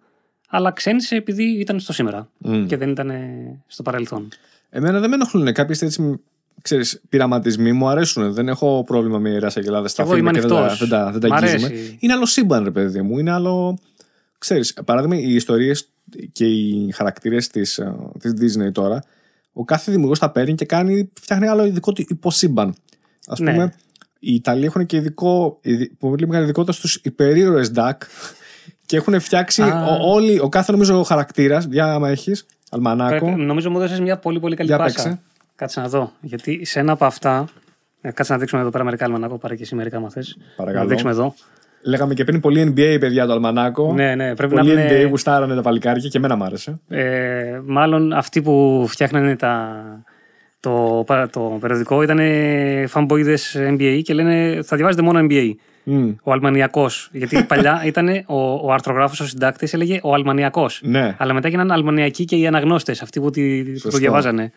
αλλά 0.48 0.72
ξένησε 0.72 1.16
επειδή 1.16 1.44
ήταν 1.44 1.80
στο 1.80 1.92
σήμερα 1.92 2.28
Μμ. 2.38 2.66
και 2.66 2.76
δεν 2.76 2.90
ήταν 2.90 3.12
στο 3.66 3.82
παρελθόν. 3.82 4.28
Εμένα 4.70 5.00
δεν 5.00 5.08
με 5.08 5.14
ενοχλούν 5.14 5.52
κάποιε 5.52 5.86
έτσι 5.86 6.20
ξέρεις, 6.62 7.00
πειραματισμοί, 7.08 7.72
μου 7.72 7.88
αρέσουν. 7.88 8.32
Δεν 8.32 8.48
έχω 8.48 8.84
πρόβλημα 8.86 9.18
με 9.18 9.30
ιερά 9.30 9.50
αγελάδε 9.54 9.88
στα 9.88 10.02
εγώ 10.02 10.16
είμαι 10.16 10.30
φίλμα 10.30 10.32
και 10.32 10.40
δεν 10.40 10.56
τα, 10.56 10.56
ανοιχτός. 10.64 10.78
δεν 10.78 10.88
τα, 10.88 11.10
δεν 11.10 11.20
τα 11.20 11.28
Μ' 11.28 11.32
αγγίζουμε. 11.32 11.66
αρέσει. 11.66 11.96
Είναι 12.00 12.12
άλλο 12.12 12.26
σύμπαν, 12.26 12.64
ρε 12.64 12.70
παιδί 12.70 13.02
μου. 13.02 13.18
Είναι 13.18 13.30
άλλο. 13.30 13.78
Ξέρεις, 14.38 14.74
παράδειγμα, 14.84 15.16
οι 15.18 15.34
ιστορίες 15.34 15.88
και 16.32 16.46
οι 16.46 16.90
χαρακτήρες 16.94 17.48
της 17.48 17.80
της 18.18 18.32
Disney 18.40 18.72
τώρα, 18.72 19.02
ο 19.58 19.64
κάθε 19.64 19.90
δημιουργός 19.90 20.18
τα 20.18 20.30
παίρνει 20.30 20.54
και 20.54 20.64
κάνει, 20.64 21.10
φτιάχνει 21.20 21.46
άλλο 21.46 21.64
ειδικό 21.64 21.92
του 21.92 22.04
υποσύμπαν. 22.08 22.68
Α 23.28 23.34
Ναι. 23.38 23.50
πούμε, 23.52 23.74
οι 24.18 24.34
Ιταλοί 24.34 24.64
έχουν 24.64 24.86
και 24.86 24.96
ειδικό, 24.96 25.58
ειδι- 25.62 25.92
πολύ 25.98 26.26
μεγάλη 26.26 26.44
ειδικότητα 26.44 26.72
στους 26.72 26.94
υπερήρωες 27.02 27.72
Duck 27.76 27.92
και 28.86 28.96
έχουν 28.96 29.20
φτιάξει 29.20 29.62
Α. 29.62 29.84
ο, 29.86 30.12
όλοι, 30.12 30.40
ο 30.40 30.48
κάθε 30.48 30.72
νομίζω 30.72 31.02
χαρακτήρας, 31.02 31.64
για 31.64 31.92
άμα 31.94 32.08
έχεις, 32.08 32.46
αλμανάκο. 32.70 33.24
Πρέπει- 33.26 33.40
νομίζω 33.46 33.70
μου 33.70 33.76
έδωσες 33.78 34.00
μια 34.00 34.18
πολύ 34.18 34.40
πολύ 34.40 34.56
καλή 34.56 34.68
Για 34.68 34.78
πάσα. 34.78 35.02
παίξε. 35.02 35.20
Κάτσε 35.56 35.80
να 35.80 35.88
δω. 35.88 36.12
Γιατί 36.20 36.64
σε 36.64 36.78
ένα 36.78 36.92
από 36.92 37.04
αυτά. 37.04 37.48
ε, 38.00 38.10
Κάτσε 38.10 38.32
να 38.32 38.38
δείξουμε 38.38 38.60
εδώ 38.60 38.70
πέρα 38.70 38.84
μερικά 38.84 39.04
αλμανάκο, 39.04 39.38
πάρε 39.38 39.56
και 39.56 39.62
εσύ 39.62 39.74
μερικά 39.74 40.00
μα 40.00 40.10
θες. 40.10 40.36
Παρακαλώ. 40.56 40.82
Να 40.82 40.88
δείξουμε 40.90 41.10
εδώ. 41.10 41.34
Λέγαμε 41.86 42.14
και 42.14 42.24
πριν 42.24 42.40
πολύ 42.40 42.72
NBA, 42.76 42.96
παιδιά, 43.00 43.26
το 43.26 43.32
αλμανάκο. 43.32 43.92
Ναι, 43.94 44.14
ναι, 44.14 44.34
πρέπει 44.34 44.54
Πολύ 44.54 44.74
να 44.74 44.80
είναι. 44.82 45.04
NBA 45.04 45.08
που 45.10 45.16
στάρανε 45.16 45.54
τα 45.54 45.60
παλικάρια 45.62 46.08
και 46.08 46.18
εμένα 46.18 46.36
μ' 46.36 46.42
άρεσε. 46.42 46.80
Ε, 46.88 47.60
μάλλον 47.64 48.12
αυτοί 48.12 48.42
που 48.42 48.84
φτιάχνανε 48.88 49.36
τα, 49.36 49.74
το, 50.60 51.02
πα- 51.06 51.28
το 51.30 51.56
περιοδικό 51.60 52.02
ήταν 52.02 52.18
fanboys 52.92 53.68
NBA 53.78 54.00
και 54.02 54.14
λένε 54.14 54.60
θα 54.62 54.76
διαβάζετε 54.76 55.04
μόνο 55.04 55.26
NBA. 55.30 55.50
Μμ, 55.84 56.08
Ο 56.22 56.32
Αλμανιακός. 56.32 57.08
Γιατί 57.12 57.42
παλιά 57.44 57.82
ήταν 57.86 58.08
ο, 58.26 58.38
ο 58.52 58.72
αρθρογράφος, 58.72 59.20
ο 59.20 59.26
συντάκτης, 59.26 59.74
έλεγε 59.74 60.00
ο 60.02 60.14
Αλμανιακός. 60.14 60.80
Ναι. 60.84 61.14
Αλλά 61.18 61.32
μετά 61.32 61.46
έγιναν 61.46 61.70
Αλμανιακοί 61.72 62.24
και 62.24 62.36
οι 62.36 62.46
αναγνώστες, 62.46 63.02
αυτοί 63.02 63.20
που, 63.20 63.30
τη, 63.30 63.62
που 63.62 63.72
το 63.72 63.78
Σωστό. 63.78 63.98
διαβάζανε. 63.98 64.52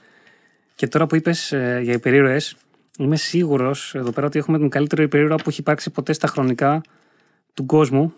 Και 0.75 0.87
τώρα 0.87 1.05
που 1.07 1.15
είπες 1.15 1.53
για 1.81 1.93
υπερήρωες, 1.93 2.55
είμαι 2.99 3.15
σίγουρος 3.15 3.95
εδώ 3.95 4.11
πέρα 4.11 4.27
ότι 4.27 4.39
έχουμε 4.39 4.57
τον 4.57 4.69
καλύτερο 4.69 5.03
υπερήρωα 5.03 5.35
που 5.37 5.49
έχει 5.49 5.59
υπάρξει 5.59 5.89
ποτέ 5.89 6.13
στα 6.13 6.27
χρονικά 6.27 6.81
του 7.59 7.65
κόσμου. 7.65 8.13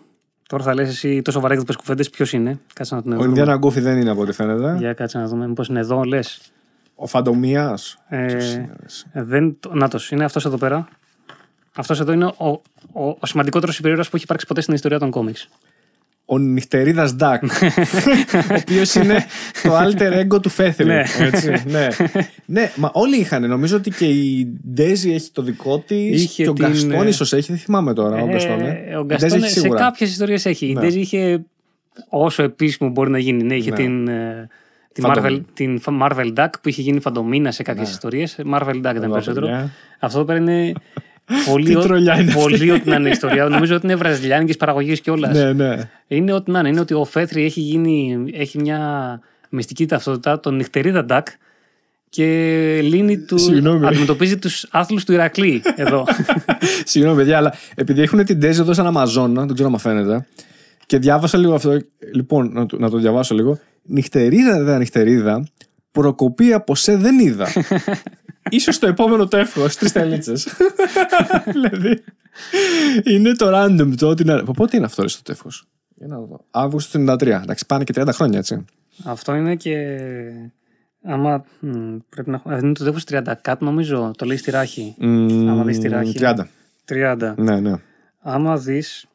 Τώρα 0.48 0.64
θα 0.64 0.74
λες 0.74 0.88
εσύ 0.88 1.22
τόσο 1.22 1.40
βαρέκδοπε 1.40 1.74
κουβέντε, 1.74 2.04
ποιος 2.04 2.32
είναι; 2.32 2.58
Κάτσε 2.74 2.94
να 2.94 3.02
τον 3.02 3.12
Ο 3.12 3.14
δούμε. 3.14 3.28
Ινδιάνα 3.28 3.54
Γκόφι 3.54 3.80
δεν 3.80 3.98
είναι 4.00 4.10
από 4.10 4.20
ό,τι 4.20 4.32
φαίνεται. 4.32 4.76
Για 4.78 4.92
κάτσε 4.92 5.18
να 5.18 5.26
δούμε, 5.26 5.46
μήπως 5.46 5.68
είναι 5.68 5.80
εδώ, 5.80 6.02
λες. 6.02 6.40
Ο 6.94 7.06
Φαντομίας. 7.06 7.98
Ε, 8.08 8.66
δεν, 9.12 9.58
νάτος, 9.72 10.10
είναι 10.10 10.24
αυτός 10.24 10.44
εδώ 10.44 10.56
πέρα. 10.56 10.88
Αυτός 11.76 12.00
εδώ 12.00 12.12
είναι 12.12 12.24
ο, 12.24 12.60
ο, 12.92 13.08
ο 13.08 13.26
σημαντικότερος 13.26 13.78
υπερήρωα 13.78 14.04
που 14.04 14.16
έχει 14.16 14.24
υπάρξει 14.24 14.46
ποτέ 14.46 14.60
στην 14.60 14.74
ιστορία 14.74 14.98
των 14.98 15.10
κόμιξ. 15.10 15.48
Ο 16.32 16.38
νυχτερίδας 16.38 17.14
Ντάκ. 17.14 17.42
ο 18.50 18.54
οποίος 18.60 18.94
είναι 18.94 19.24
το 19.62 19.78
alter 19.78 20.12
ego 20.26 20.42
του 20.42 20.48
Φέθρη. 20.48 20.86
Ναι. 20.86 21.02
έτσι, 21.18 21.50
ναι. 21.66 21.86
ναι, 22.46 22.72
μα 22.76 22.90
όλοι 22.92 23.16
είχαν. 23.16 23.48
Νομίζω 23.48 23.76
ότι 23.76 23.90
και 23.90 24.04
η 24.06 24.52
Ντέζη 24.74 25.12
έχει 25.12 25.30
το 25.32 25.42
δικό 25.42 25.78
της. 25.78 26.22
Είχε 26.22 26.42
Και 26.42 26.48
ο 26.48 26.52
την, 26.52 26.66
Γκαστόν 26.66 27.06
ε, 27.06 27.08
ίσως 27.08 27.32
έχει, 27.32 27.50
δεν 27.52 27.60
θυμάμαι 27.60 27.94
τώρα. 27.94 28.22
ο 28.22 28.26
Γκαστόν, 28.26 28.60
ε. 28.60 28.96
ο 28.96 29.00
Η 29.00 29.04
Γκαστόν 29.04 29.28
Ντέζη 29.28 29.36
έχει 29.44 29.52
σε 29.52 29.60
σίγουρα. 29.60 29.80
κάποιες 29.80 30.10
ιστορίες 30.10 30.46
έχει. 30.46 30.66
Η 30.66 30.72
Ναι. 30.72 30.80
Ντέζη 30.80 31.00
είχε 31.00 31.44
όσο 32.08 32.42
επίσημο 32.42 32.90
μπορεί 32.90 33.10
να 33.10 33.18
γίνει. 33.18 33.42
Ναι, 33.42 33.54
είχε 33.54 33.70
Ναι. 33.70 33.76
την, 33.76 34.08
ε, 34.08 34.48
την, 34.92 35.04
Φαντομ- 35.04 35.26
Marvel, 35.26 35.40
την 35.54 35.80
Marvel 36.02 36.32
Duck 36.36 36.48
που 36.62 36.68
είχε 36.68 36.82
γίνει 36.82 37.00
φαντομίνα 37.00 37.50
σε 37.50 37.62
κάποιες 37.62 37.90
ιστορίες. 37.90 38.38
Marvel 38.54 38.74
Duck 38.74 38.78
ήταν 38.78 38.96
Εδώ, 38.96 39.12
περισσότερο. 39.12 39.46
παιδιά. 39.46 39.70
Αυτό 39.98 40.18
εδώ 40.18 40.26
πέρα 40.26 40.38
είναι 40.38 40.72
πολύ, 41.50 41.64
Τι 41.64 41.76
ό- 41.76 41.80
τρολιά 41.80 42.14
είναι 42.20 42.30
αυτή. 42.30 42.42
πολύ 42.42 42.70
ό,τι 42.70 42.88
να 42.88 42.96
είναι 42.96 43.08
ιστορία. 43.10 43.44
Νομίζω 43.48 43.74
ότι 43.76 43.86
είναι 43.86 43.94
βραζιλιάνικης 43.96 44.56
παραγωγής 44.56 45.00
κιόλας. 45.00 45.36
Ναι, 45.36 45.52
ναι. 45.52 45.90
Είναι 46.08 46.32
ό,τι 46.32 46.50
να 46.50 46.58
είναι. 46.58 46.68
Είναι 46.68 46.80
ότι 46.80 46.94
ο 46.94 47.04
Φέτρι 47.04 47.44
έχει, 47.44 47.60
γίνει, 47.60 48.24
έχει 48.32 48.58
μια 48.60 48.80
μυστική 49.50 49.86
ταυτότητα, 49.86 50.40
τον 50.40 50.54
νυχτερίδα 50.56 51.04
Ντακ 51.04 51.26
και 52.08 52.24
λύνει 52.82 53.18
του, 53.18 53.38
Συγγνώμη. 53.38 53.86
αντιμετωπίζει 53.86 54.38
τους 54.38 54.66
άθλους 54.70 55.04
του 55.04 55.12
Ηρακλή 55.12 55.62
εδώ. 55.76 56.04
Συγγνώμη, 56.84 57.16
παιδιά, 57.16 57.36
αλλά 57.36 57.54
επειδή 57.74 58.02
έχουν 58.02 58.24
την 58.24 58.38
Ντέζη 58.38 58.60
εδώ 58.60 58.72
σαν 58.72 58.86
Αμαζόνα, 58.86 59.44
δεν 59.46 59.54
ξέρω 59.54 59.68
αν 59.72 59.78
φαίνεται. 59.78 60.26
Και 60.86 60.98
διάβασα 60.98 61.38
λίγο 61.38 61.54
αυτό. 61.54 61.78
Λοιπόν, 62.14 62.50
να 62.52 62.66
το, 62.66 62.78
να 62.78 62.90
το 62.90 62.96
διαβάσω 62.98 63.34
λίγο. 63.34 63.58
Νυχτερίδα, 63.82 64.62
δε 64.62 64.78
νυχτερίδα, 64.78 65.46
προκοπή 65.92 66.52
από 66.52 66.74
σε 66.74 66.96
δεν 66.96 67.18
είδα. 67.18 67.46
ίσως 68.48 68.78
το 68.78 68.86
επόμενο 68.86 69.26
τεύχος, 69.26 69.76
τρεις 69.76 69.92
τελίτσες. 69.92 70.48
δηλαδή, 71.52 72.04
είναι 73.04 73.34
το 73.34 73.46
random 73.54 73.94
το 73.96 74.08
ότι 74.08 74.22
είναι... 74.22 74.42
Πότε 74.56 74.76
είναι 74.76 74.86
αυτό 74.86 75.02
ρε, 75.02 75.08
στο 75.08 75.22
τεύχος; 75.22 75.64
Για 75.94 76.06
να 76.06 76.18
δω. 76.18 76.44
Αύγουστο 76.50 76.98
του 76.98 77.04
93. 77.12 77.26
Εντάξει, 77.26 77.66
πάνε 77.66 77.84
και 77.84 77.92
30 77.96 78.08
χρόνια, 78.12 78.38
έτσι. 78.38 78.64
Αυτό 79.04 79.34
είναι 79.34 79.56
και. 79.56 79.98
Άμα. 81.04 81.44
μ, 81.60 81.96
πρέπει 82.08 82.30
να 82.30 82.36
έχω. 82.36 82.56
Είναι 82.56 82.72
το 82.72 82.84
τεύχος 82.84 83.04
30 83.10 83.32
κάτι 83.40 83.64
νομίζω. 83.64 84.10
Το 84.16 84.26
λέει 84.26 84.36
στη 84.36 84.50
ράχη. 84.50 84.94
Άμα 85.00 85.64
δεις 85.64 85.78
τη 85.78 85.88
ράχη. 85.88 86.18
30. 86.20 86.34
30. 86.88 87.34
Ναι, 87.36 87.60
ναι. 87.60 87.74
Άμα 88.20 88.56
δεις 88.56 89.06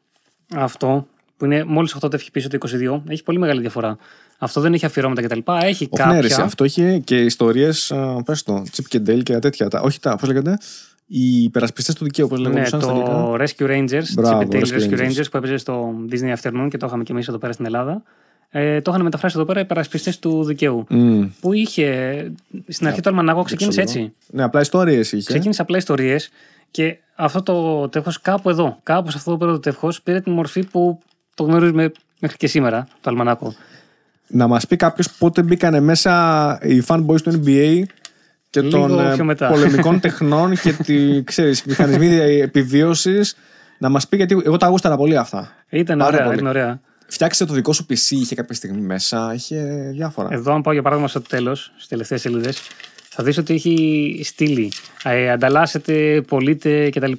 αυτό 0.55 1.07
που 1.37 1.45
είναι 1.45 1.63
μόλις 1.63 1.95
8 2.01 2.09
τεύχη 2.09 2.31
πίσω 2.31 2.49
το 2.49 2.57
22, 2.69 3.01
έχει 3.07 3.23
πολύ 3.23 3.39
μεγάλη 3.39 3.61
διαφορά. 3.61 3.97
Αυτό 4.37 4.61
δεν 4.61 4.73
έχει 4.73 4.85
αφιερώματα 4.85 5.21
κτλ. 5.21 5.39
Έχει 5.61 5.87
Όχι, 5.91 6.03
ναι, 6.07 6.13
ρε, 6.13 6.13
κάποια. 6.13 6.35
εσύ, 6.35 6.41
αυτό 6.41 6.63
είχε 6.63 6.97
και 6.97 7.17
ιστορίες, 7.21 7.93
πες 8.25 8.43
το, 8.43 8.63
Chip 8.75 8.83
και 8.87 9.01
Dale 9.07 9.23
και 9.23 9.39
τέτοια. 9.39 9.67
Τα, 9.67 9.81
όχι 9.81 9.99
τα, 9.99 10.15
πώς 10.15 10.27
λέγεται, 10.27 10.57
οι 11.07 11.43
υπερασπιστές 11.43 11.95
του 11.95 12.03
δικαίου, 12.03 12.27
πώ 12.27 12.35
Ναι, 12.37 12.41
λέγονταν 12.41 12.65
στα 12.65 12.77
αγγλικά. 12.77 13.05
το 13.09 13.33
Rescue 13.39 13.69
Rangers, 13.71 14.03
Μπράβο, 14.15 14.39
Chip 14.39 14.53
and 14.53 14.55
Dale 14.55 14.63
Rescue 14.63 14.79
Rescue 14.79 14.99
Rangers. 14.99 15.07
Rangers 15.09 15.25
που 15.31 15.37
έπαιζε 15.37 15.57
στο 15.57 15.93
Disney 16.11 16.35
Afternoon 16.41 16.67
και 16.69 16.77
το 16.77 16.85
είχαμε 16.85 17.03
και 17.03 17.11
εμείς 17.11 17.27
εδώ 17.27 17.37
πέρα 17.37 17.53
στην 17.53 17.65
Ελλάδα. 17.65 18.01
Ε, 18.49 18.81
το 18.81 18.91
είχαν 18.91 19.03
μεταφράσει 19.03 19.35
εδώ 19.37 19.45
πέρα 19.45 19.59
υπερασπιστές 19.59 20.19
του 20.19 20.43
δικαίου. 20.43 20.85
Μμ. 20.89 21.23
Που 21.41 21.53
είχε. 21.53 22.31
Στην 22.67 22.87
αρχή 22.87 23.01
το 23.01 23.09
Αλμανάκο 23.09 23.43
ξεκίνησε 23.43 23.81
Δείξω 23.81 23.95
λίγο. 23.97 24.07
έτσι. 24.09 24.35
Ναι, 24.35 24.43
απλά 24.43 24.61
ιστορίες 24.61 25.11
είχε. 25.11 25.25
Ξεκίνησε 25.25 25.61
απλά 25.61 25.77
ιστορίες 25.77 26.29
και 26.71 26.97
αυτό 27.15 27.43
το 27.43 27.87
τεύχος 27.89 28.21
κάπου 28.21 28.49
εδώ, 28.49 28.79
κάπου 28.83 29.11
σε 29.11 29.17
αυτό 29.17 29.31
το 29.31 29.37
πέρα 29.37 29.51
το 29.51 29.59
τεύχος 29.59 30.01
πήρε 30.01 30.21
την 30.21 30.31
μορφή 30.33 30.65
που 30.65 30.99
το 31.35 31.43
γνωρίζουμε 31.43 31.91
μέχρι 32.19 32.37
και 32.37 32.47
σήμερα, 32.47 32.87
το 33.01 33.09
Αλμανάκο. 33.09 33.53
Να 34.27 34.47
μας 34.47 34.67
πει 34.67 34.75
κάποιος 34.75 35.11
πότε 35.11 35.41
μπήκανε 35.43 35.79
μέσα 35.79 36.59
οι 36.61 36.83
fanboys 36.87 37.21
του 37.21 37.41
NBA 37.43 37.83
και 38.49 38.61
Λίγο 38.61 38.87
των 38.87 38.99
ε, 38.99 39.13
πιο 39.13 39.23
μετά. 39.23 39.47
πολεμικών 39.47 39.99
τεχνών 40.05 40.55
και 40.59 40.73
τη, 40.73 41.23
ξέρεις, 41.23 41.63
μηχανισμοί 41.63 42.07
επιβίωσης. 42.41 43.35
Να 43.77 43.89
μας 43.89 44.07
πει 44.07 44.15
γιατί 44.17 44.41
εγώ 44.45 44.57
τα 44.57 44.67
γούσταρα 44.67 44.97
πολύ 44.97 45.17
αυτά. 45.17 45.51
Ήταν 45.69 45.97
Πάρα 45.97 46.09
ωραία, 46.13 46.23
πολύ. 46.25 46.35
ήταν 46.35 46.47
ωραία. 46.47 46.79
Φτιάξε 47.07 47.45
το 47.45 47.53
δικό 47.53 47.73
σου 47.73 47.85
PC, 47.89 48.09
είχε 48.09 48.35
κάποια 48.35 48.55
στιγμή 48.55 48.81
μέσα, 48.81 49.33
είχε 49.33 49.89
διάφορα. 49.93 50.27
Εδώ, 50.31 50.53
αν 50.53 50.61
πάω 50.61 50.73
για 50.73 50.81
παράδειγμα 50.81 51.09
στο 51.09 51.21
τέλος, 51.21 51.71
στις 51.75 51.87
τελευταίες 51.87 52.21
σελίδες, 52.21 52.61
θα 53.09 53.23
δεις 53.23 53.37
ότι 53.37 53.53
έχει 53.53 54.21
στήλη. 54.23 54.71
Ε, 55.03 55.29
ανταλλάσσετε, 55.31 56.21
πωλείτε 56.27 56.89
κτλ. 56.89 57.11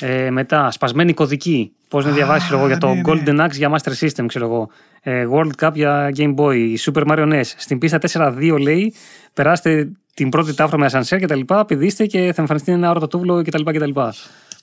Ε, 0.00 0.30
μετά, 0.30 0.70
σπασμένη 0.70 1.14
κωδική. 1.14 1.72
Πώς 1.88 2.04
να 2.04 2.10
διαβάσει, 2.10 2.44
ξέρω 2.44 2.58
εγώ, 2.58 2.66
για 2.66 2.78
το 2.78 2.88
ναι, 2.88 2.94
ναι. 2.94 3.02
Golden 3.06 3.44
Axe 3.44 3.52
για 3.52 3.70
Master 3.74 3.92
System, 4.00 4.24
ξέρω 4.26 4.44
εγώ. 4.44 4.70
Ε, 5.08 5.26
World 5.32 5.50
Cup 5.60 5.70
για 5.74 6.12
Game 6.16 6.34
Boy, 6.34 6.74
Super 6.76 7.06
Mario 7.06 7.32
NES. 7.32 7.42
Στην 7.56 7.78
πίστα 7.78 7.98
4-2 8.12 8.56
λέει, 8.60 8.94
περάστε 9.34 9.88
την 10.14 10.28
πρώτη 10.28 10.54
τάφρα 10.54 10.78
με 10.78 10.84
ασανσέρ 10.84 11.20
κτλ. 11.20 11.40
Πηδήστε 11.66 12.06
και 12.06 12.18
θα 12.18 12.40
εμφανιστεί 12.40 12.72
ένα 12.72 12.90
όρο 12.90 13.06
τούβλο 13.06 13.42
κτλ. 13.42 13.62
κτλ. 13.62 14.00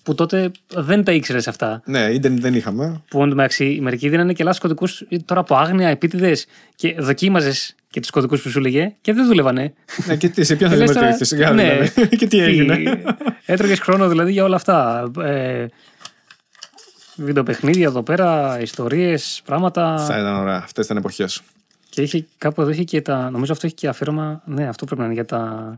Που 0.04 0.16
τότε 0.16 0.52
δεν 0.74 1.04
τα 1.04 1.12
ήξερες 1.12 1.48
αυτά. 1.48 1.82
Ναι, 1.86 2.00
ίντερνετ 2.00 2.42
δεν 2.42 2.54
είχαμε. 2.54 3.02
Που 3.10 3.24
εντωμεταξύ 3.24 3.80
μερικοί 3.82 4.10
δίνανε 4.10 4.34
και 4.34 4.44
λάθος 4.44 4.60
κωδικούς 4.60 5.04
τώρα 5.26 5.42
από 5.42 5.56
άγνοια, 5.56 5.90
επίτηδες 5.90 6.46
και 6.76 6.96
δοκίμαζες 7.00 7.76
και 7.90 8.00
τους 8.00 8.10
κωδικούς 8.10 8.42
που 8.42 8.50
σου 8.50 8.60
έλεγε 8.60 8.94
και 9.02 9.14
δεν 9.14 9.26
δούλευανε. 9.26 9.74
ναι, 10.06 10.16
και 10.16 10.30
τι, 10.30 10.44
σε 10.44 10.56
ποιον 10.56 10.70
Και 10.70 10.76
θα 10.76 10.82
λες 10.82 10.92
τώρα, 10.92 11.08
μετρήσει, 11.08 11.36
ναι, 11.36 11.46
δηλαδή. 11.46 12.16
και 12.20 12.28
τι 12.28 12.40
έγινε. 12.40 13.02
Έτρωγες 13.46 13.80
χρόνο 13.80 14.08
δηλαδή 14.08 14.32
για 14.32 14.44
όλα 14.44 14.56
αυτά. 14.56 15.12
Ε, 15.24 15.66
βιντεοπαιχνίδια 17.24 17.86
εδώ 17.86 18.04
πέρα, 18.04 18.60
ιστορίες, 18.62 19.42
πράγματα. 19.46 19.98
Θα 19.98 20.20
ήταν 20.20 20.36
ωραία, 20.36 20.58
αυτές 20.58 20.86
ήταν 20.86 20.98
εποχές. 20.98 21.42
Και 21.90 22.02
είχε, 22.02 22.26
κάπου 22.38 22.62
εδώ 22.62 22.70
είχε 22.70 22.84
και 22.84 23.02
τα. 23.02 23.30
Νομίζω 23.30 23.52
αυτό 23.52 23.66
έχει 23.66 23.76
και 23.76 23.88
αφιέρωμα. 23.88 24.42
Ναι, 24.46 24.68
αυτό 24.68 24.86
πρέπει 24.86 25.00
να 25.02 25.06
είναι 25.06 25.16
για 25.16 25.26
τα 25.26 25.78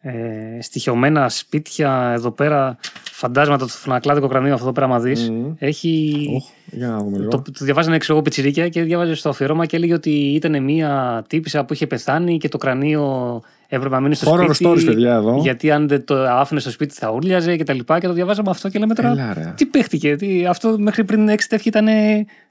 ε, 0.00 0.12
στοιχειωμένα 0.60 1.28
σπίτια 1.28 2.12
εδώ 2.14 2.30
πέρα. 2.30 2.78
Φαντάσματα 3.10 3.64
του 3.64 3.72
φωνακλάδικο 3.72 4.28
κρανίου 4.28 4.52
αυτό 4.52 4.64
εδώ 4.64 4.72
πέρα, 4.72 4.86
άμα 4.86 5.00
δεις. 5.00 5.30
Μμμ. 5.30 5.52
Έχει. 5.58 6.26
Για 6.70 6.88
να 6.88 6.98
δούμε 6.98 7.18
λίγο. 7.18 7.30
Το, 7.30 7.42
το 7.42 7.64
διαβάζανε 7.64 7.98
ξέρω 7.98 8.14
εγώ 8.14 8.22
πιτσιρίκια 8.22 8.68
και 8.68 8.82
διάβαζε 8.82 9.14
στο 9.14 9.28
αφιέρωμα 9.28 9.66
και 9.66 9.76
έλεγε 9.76 9.94
ότι 9.94 10.10
ήταν 10.10 10.62
μία 10.62 11.24
τύπησα 11.28 11.64
που 11.64 11.72
είχε 11.72 11.86
πεθάνει 11.86 12.38
και 12.38 12.48
το 12.48 12.58
κρανίο 12.58 13.42
έπρεπε 13.72 13.94
να 13.94 14.00
μείνει 14.00 14.14
στο 14.14 14.32
Horror 14.32 14.54
σπίτι. 14.54 14.70
stories, 14.70 14.84
παιδιά, 14.84 15.14
εδώ. 15.14 15.38
Γιατί 15.42 15.70
αν 15.70 15.88
δεν 15.88 16.04
το 16.04 16.14
άφηνε 16.28 16.60
στο 16.60 16.70
σπίτι 16.70 16.94
θα 16.94 17.10
ούρλιαζε 17.10 17.56
και 17.56 17.64
τα 17.64 17.72
λοιπά. 17.72 17.98
Και 17.98 18.06
το 18.06 18.12
διαβάζαμε 18.12 18.50
αυτό 18.50 18.68
και 18.68 18.78
λέμε 18.78 18.94
τώρα. 18.94 19.08
Έλα, 19.10 19.34
ρε. 19.34 19.52
Τι 19.56 19.66
παίχτηκε, 19.66 20.16
τι, 20.16 20.46
αυτό 20.46 20.76
μέχρι 20.78 21.04
πριν 21.04 21.30
6 21.30 21.34
τεύχη 21.48 21.68
ήταν 21.68 21.86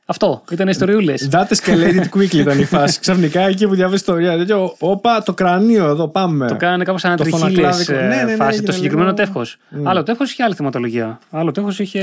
αυτό. 0.06 0.44
Ήταν 0.52 0.68
ιστοριούλες. 0.68 1.30
That 1.32 1.46
escalated 1.46 2.04
quickly 2.18 2.34
ήταν 2.34 2.60
η 2.60 2.66
φάση. 2.66 3.00
Ξαφνικά 3.06 3.42
εκεί 3.42 3.68
που 3.68 3.74
διάβασε 3.76 3.96
ιστορία. 3.96 4.38
Τέτοιο, 4.38 4.76
όπα, 4.80 5.24
το 5.24 5.34
κρανίο 5.34 5.86
εδώ, 5.86 6.08
πάμε. 6.08 6.48
Το 6.48 6.56
κάνανε 6.56 6.84
κάπως 6.84 7.02
Το 7.02 7.08
ανατριχίλες 7.08 7.40
φωνακλάδικο. 7.42 7.94
Ναι, 7.94 8.00
ναι, 8.02 8.24
ναι, 8.24 8.36
φάση. 8.36 8.50
έγινε 8.52 8.66
το 8.66 8.72
συγκεκριμένο 8.72 9.10
λίγο- 9.10 9.24
τεύχος. 9.24 9.42
Άλλο 9.84 10.04
τεύχος 10.04 10.32
είχε 10.32 10.44
άλλη 10.44 10.54
θεματολογία. 10.56 11.20
Άλλο 11.30 11.52
τεύχος 11.52 11.80
είχε. 11.80 12.00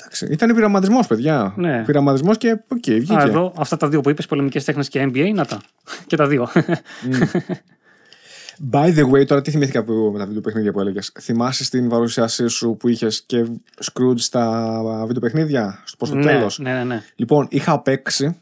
Εντάξει, 0.00 0.26
Ήταν 0.30 0.54
πειραματισμός, 0.54 1.06
παιδιά. 1.06 1.52
Ναι. 1.56 1.82
Πειραματισμός 1.86 2.36
και 2.38 2.50
οκ, 2.68 2.84
βγήκε. 2.86 3.14
Α, 3.14 3.22
εδώ 3.22 3.52
αυτά 3.56 3.76
τα 3.76 3.88
δύο 3.88 4.00
που 4.00 4.10
είπες, 4.10 4.26
πολεμικές 4.26 4.64
τέχνες 4.64 4.88
και 4.88 5.02
NBA, 5.12 5.30
να 5.34 5.44
τα. 5.44 5.60
και 6.06 6.16
τα 6.16 6.26
δύο. 6.26 6.48
By 8.72 8.94
the 8.94 9.10
way, 9.10 9.26
τώρα 9.26 9.42
τι 9.42 9.50
θυμήθηκα 9.50 9.84
που, 9.84 10.10
με 10.12 10.18
τα 10.18 10.26
βιντεοπαιχνίδια 10.26 10.72
που 10.72 10.80
έλεγες. 10.80 11.12
Θυμάσαι 11.20 11.64
στην 11.64 11.88
παρουσίασή 11.88 12.48
σου 12.48 12.76
που 12.76 12.88
είχες 12.88 13.22
και 13.26 13.46
Scrooge 13.84 14.18
στα 14.18 14.72
βιντεοπαιχνίδια, 15.06 15.84
προς 15.98 16.08
το 16.08 16.14
ναι, 16.14 16.22
τέλος; 16.22 16.58
ναι, 16.58 16.72
ναι, 16.72 16.84
ναι. 16.84 17.02
Λοιπόν, 17.16 17.46
είχα 17.50 17.80
παίξει. 17.80 18.36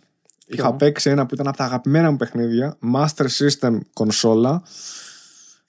Είχα 0.47 0.69
Ποιο; 0.69 0.77
παίξει 0.77 1.11
ένα 1.11 1.27
που 1.27 1.35
ήταν 1.35 1.47
από 1.49 1.57
τα 1.57 1.65
αγαπημένα 1.65 2.11
μου 2.11 2.17
παιχνίδια, 2.17 2.77
Master 2.95 3.27
System 3.39 3.79
κονσόλα 3.93 4.63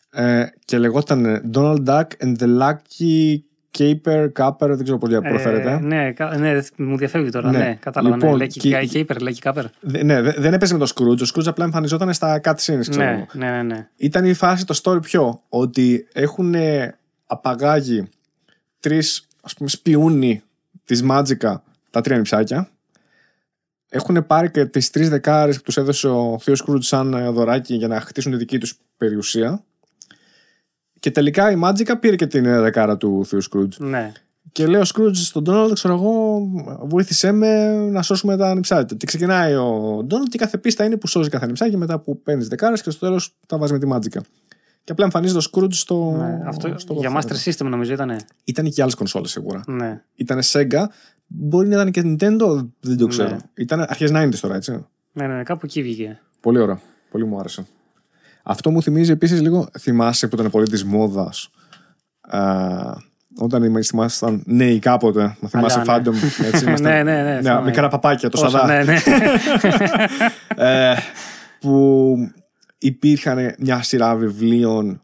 ε, 0.10 0.46
και 0.66 0.78
λεγόταν 0.78 1.52
Donald 1.54 1.86
Duck 1.86 2.08
and 2.20 2.36
the 2.39 2.60
Lucky 2.60 3.39
Caper, 3.78 4.32
Capper, 4.39 4.55
δεν 4.59 4.84
ξέρω 4.84 4.97
πώς 4.97 5.09
προφέρεται. 5.09 5.71
Ε, 5.71 5.80
ναι, 5.80 6.11
κα- 6.11 6.38
ναι, 6.38 6.59
μου 6.78 6.97
διαφεύγει 6.97 7.30
τώρα. 7.30 7.51
Ναι. 7.51 7.57
Ναι, 7.57 7.78
κατάλαβα. 7.80 8.15
Λοιπόν, 8.15 8.32
ναι, 8.32 8.38
λέει 8.38 8.47
και- 8.47 8.59
και 8.59 8.86
Κέιπερ, 8.86 9.21
λέει 9.21 9.34
και 9.34 9.39
Κάπερ. 9.43 9.65
Δε- 9.80 10.03
ναι, 10.03 10.21
δε- 10.21 10.34
δεν 10.38 10.53
έπαιζε 10.53 10.74
με 10.78 10.80
το 10.86 10.91
Scrooge. 10.95 11.19
Ο 11.21 11.26
Scrooge 11.34 11.47
απλά 11.47 11.65
εμφανιζόταν 11.65 12.13
στα 12.13 12.41
cutscenes, 12.43 12.80
ξέρω 12.89 13.03
εγώ. 13.03 13.26
Ναι, 13.34 13.49
ναι, 13.49 13.55
ναι, 13.55 13.63
ναι. 13.63 13.88
Ήταν 13.95 14.26
η 14.26 14.34
φάση 14.34 14.65
το 14.65 14.80
story 14.84 15.01
πιο 15.01 15.41
ότι 15.49 16.07
έχουν 16.13 16.55
απαγάγει 17.26 18.09
τρεις 18.80 19.28
ας 19.41 19.53
πούμε 19.53 19.69
σπιούνι 19.69 20.41
της 20.86 21.03
Μάτζικα 21.03 21.63
τα 21.89 22.01
τρία 22.01 22.17
νηψάκια 22.17 22.69
έχουν 23.89 24.26
πάρει 24.28 24.51
και 24.51 24.65
τις 24.65 24.89
τρεις 24.89 25.09
δεκάρες 25.09 25.57
που 25.57 25.63
τους 25.63 25.78
έδωσε 25.78 26.07
ο 26.07 26.38
Θείος 26.41 26.57
Σκρούτ 26.57 26.84
σαν 26.84 27.13
ε, 27.13 27.30
δωράκι 27.30 27.76
για 27.76 27.88
να 27.88 27.99
χτίσουν 28.01 28.32
τη 28.32 28.38
δική 28.38 28.57
τους 28.57 28.80
περιουσία 28.97 29.63
και 31.04 31.12
τελικά 31.12 31.51
η 31.51 31.56
Μάτζικα 31.56 31.97
πήρε 31.97 32.16
και 32.16 32.28
την 32.28 32.45
ε, 32.45 32.60
δεκάρα 32.60 32.97
του 32.97 33.26
Θείου 33.26 33.41
Σκρούτ. 33.41 33.74
ναι. 33.78 34.12
Και 34.51 34.68
λέει 34.68 34.82
ο 34.82 34.84
Σκρούτ 34.86 35.16
στον 35.16 35.43
Ντόναλντ, 35.43 35.74
ξέρω 35.74 35.93
εγώ, 35.93 36.39
βοήθησέ 36.84 37.32
με 37.32 37.76
να 37.76 38.01
σώσουμε 38.01 38.38
τα 38.38 38.54
νυψάκια. 38.56 38.97
Και 38.97 39.06
ξεκινάει 39.06 39.54
ο 39.56 40.01
Ντόναλντ 40.06 40.30
και 40.30 40.38
κάθε 40.38 40.58
πίστα 40.58 40.84
είναι 40.84 40.97
που 40.97 41.08
σώζει 41.08 41.30
κάθε 41.30 41.45
νυψάκι 41.45 41.78
μετά 41.78 41.99
που 41.99 42.22
παίρνεις 42.22 42.47
δεκάρες 42.47 42.82
και 42.82 42.89
στο 42.89 43.06
τέλος 43.06 43.36
τα 43.47 43.58
βάζεις 43.58 43.74
με 43.74 43.80
τη 43.80 43.86
μάτζικα. 43.86 44.22
Και 44.84 44.91
απλά 44.91 45.06
εμφανίζεται 45.06 45.38
ο 45.38 45.41
Σκρούτ 45.41 45.74
στο. 45.74 46.16
ναι. 46.18 46.39
Αυτό 46.47 46.74
στο 46.78 46.93
για 46.93 47.10
γραφείο. 47.10 47.30
Master 47.36 47.49
System 47.49 47.66
νομίζω 47.70 47.93
ήταν. 47.93 48.16
Ήταν 48.43 48.70
και 48.70 48.82
άλλες 48.82 48.95
κονσόλες 48.95 49.32
σίγουρα. 49.32 49.64
Ναι. 49.68 50.01
Ήταν 50.16 50.39
Sega, 50.43 50.84
μπορεί 51.28 51.68
να 51.68 51.76
ήταν 51.76 51.91
και 51.91 52.01
Nintendo, 52.06 52.68
δεν 52.80 52.97
το 52.97 53.08
ξέρω. 53.08 53.30
Ναι. 53.30 53.38
Ήταν 53.54 53.80
αρχές 53.82 54.12
90 54.14 54.30
τώρα, 54.41 54.56
έτσι. 54.56 54.72
Ναι, 55.12 55.28
ναι, 55.28 55.36
ναι, 55.36 55.43
κάπου 55.43 55.66
εκεί 55.66 55.82
βγήκε. 55.82 56.22
Πολύ 56.39 56.60
ωραίο. 56.60 56.80
Πολύ 57.12 57.26
μου 57.26 57.39
άρεσε. 57.39 57.66
Αυτό 58.44 58.72
μου 58.72 58.82
θυμίζει 58.82 59.12
επίσης 59.12 59.41
λίγο. 59.41 59.68
Θυμάσαι 59.80 60.28
που 60.28 60.36
ήταν 60.36 60.52
πολύ 60.52 60.68
της 60.68 60.84
μόδας. 60.84 61.49
Όταν 63.38 63.64
ήμασταν 63.64 63.99
ήμασταν 63.99 64.44
νέοι 64.45 64.80
κάποτε, 64.80 65.38
να 65.40 65.49
θυμάσαι 65.49 65.80
Αλλά, 65.80 66.02
Phantom. 66.02 66.14
Έτσι, 66.45 66.64
ήμασταν- 66.65 66.82
Ναι, 66.82 67.03
ναι, 67.03 67.24
ναι, 67.24 67.41
θυμάμαι. 67.41 67.65
μικρά 67.65 67.88
παπάκια, 67.88 68.30
το 68.30 68.40
Όσο, 68.41 68.49
σαδά. 68.49 68.84
ναι, 68.84 68.84
ναι. 68.84 68.98
ε, 70.90 70.95
που 71.60 72.15
υπήρχαν 72.78 73.56
μια 73.60 73.82
σειρά 73.84 74.15
βιβλίων 74.15 75.02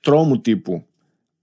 τρόμου 0.00 0.40
τύπου. 0.40 0.82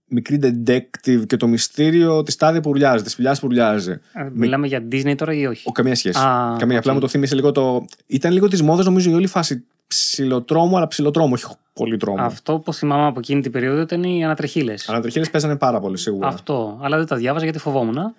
Μικρή 0.08 0.38
detective 0.42 1.26
και 1.26 1.36
το 1.36 1.46
μυστήριο 1.46 2.22
της 2.22 2.36
τάδε 2.36 2.60
που 2.60 2.70
ουρλιάζει, 2.70 3.02
της 3.02 3.12
σπηλιά 3.12 3.32
που 3.32 3.38
ουρλιάζει. 3.42 3.90
Α, 3.92 3.98
Μιλάμε 4.32 4.66
για 4.66 4.88
Disney 4.92 5.14
τώρα 5.16 5.34
ή 5.34 5.46
όχι; 5.46 5.62
Όχι, 5.68 5.72
καμία 5.72 5.94
σχέση. 5.94 6.18
Α, 6.18 6.56
καμία. 6.58 6.74
οκ. 6.76 6.80
Απλά 6.82 6.92
μου 6.92 7.00
το 7.00 7.08
θύμισε 7.08 7.34
λίγο 7.34 7.52
το. 7.52 7.84
Ήταν 8.06 8.32
λίγο 8.32 8.48
της 8.48 8.62
μόδας, 8.62 8.84
νομίζω, 8.84 9.10
η 9.10 9.14
όλη 9.14 9.26
φάση. 9.26 9.64
Ψιλοτρόμο, 9.86 10.76
αλλά 10.76 10.86
ψιλοτρόμο, 10.86 11.34
όχι 11.34 11.44
πολύ 11.72 11.96
τρόμο. 11.96 12.22
Αυτό 12.24 12.58
που 12.58 12.72
θυμάμαι 12.72 13.06
από 13.06 13.18
εκείνη 13.18 13.40
την 13.40 13.52
περίοδο 13.52 13.80
ήταν 13.80 14.02
οι 14.02 14.24
Ανατριχίλες. 14.24 14.74
Ανατριχίλες 14.86 15.30
παίζανε 15.30 15.56
πάρα 15.56 15.80
πολύ 15.80 15.96
σίγουρα. 15.98 16.26
Αυτό. 16.28 16.78
Αλλά 16.82 16.96
δεν 16.96 17.06
τα 17.06 17.16
διάβαζα 17.16 17.44
γιατί 17.44 17.58
φοβόμουν. 17.58 17.94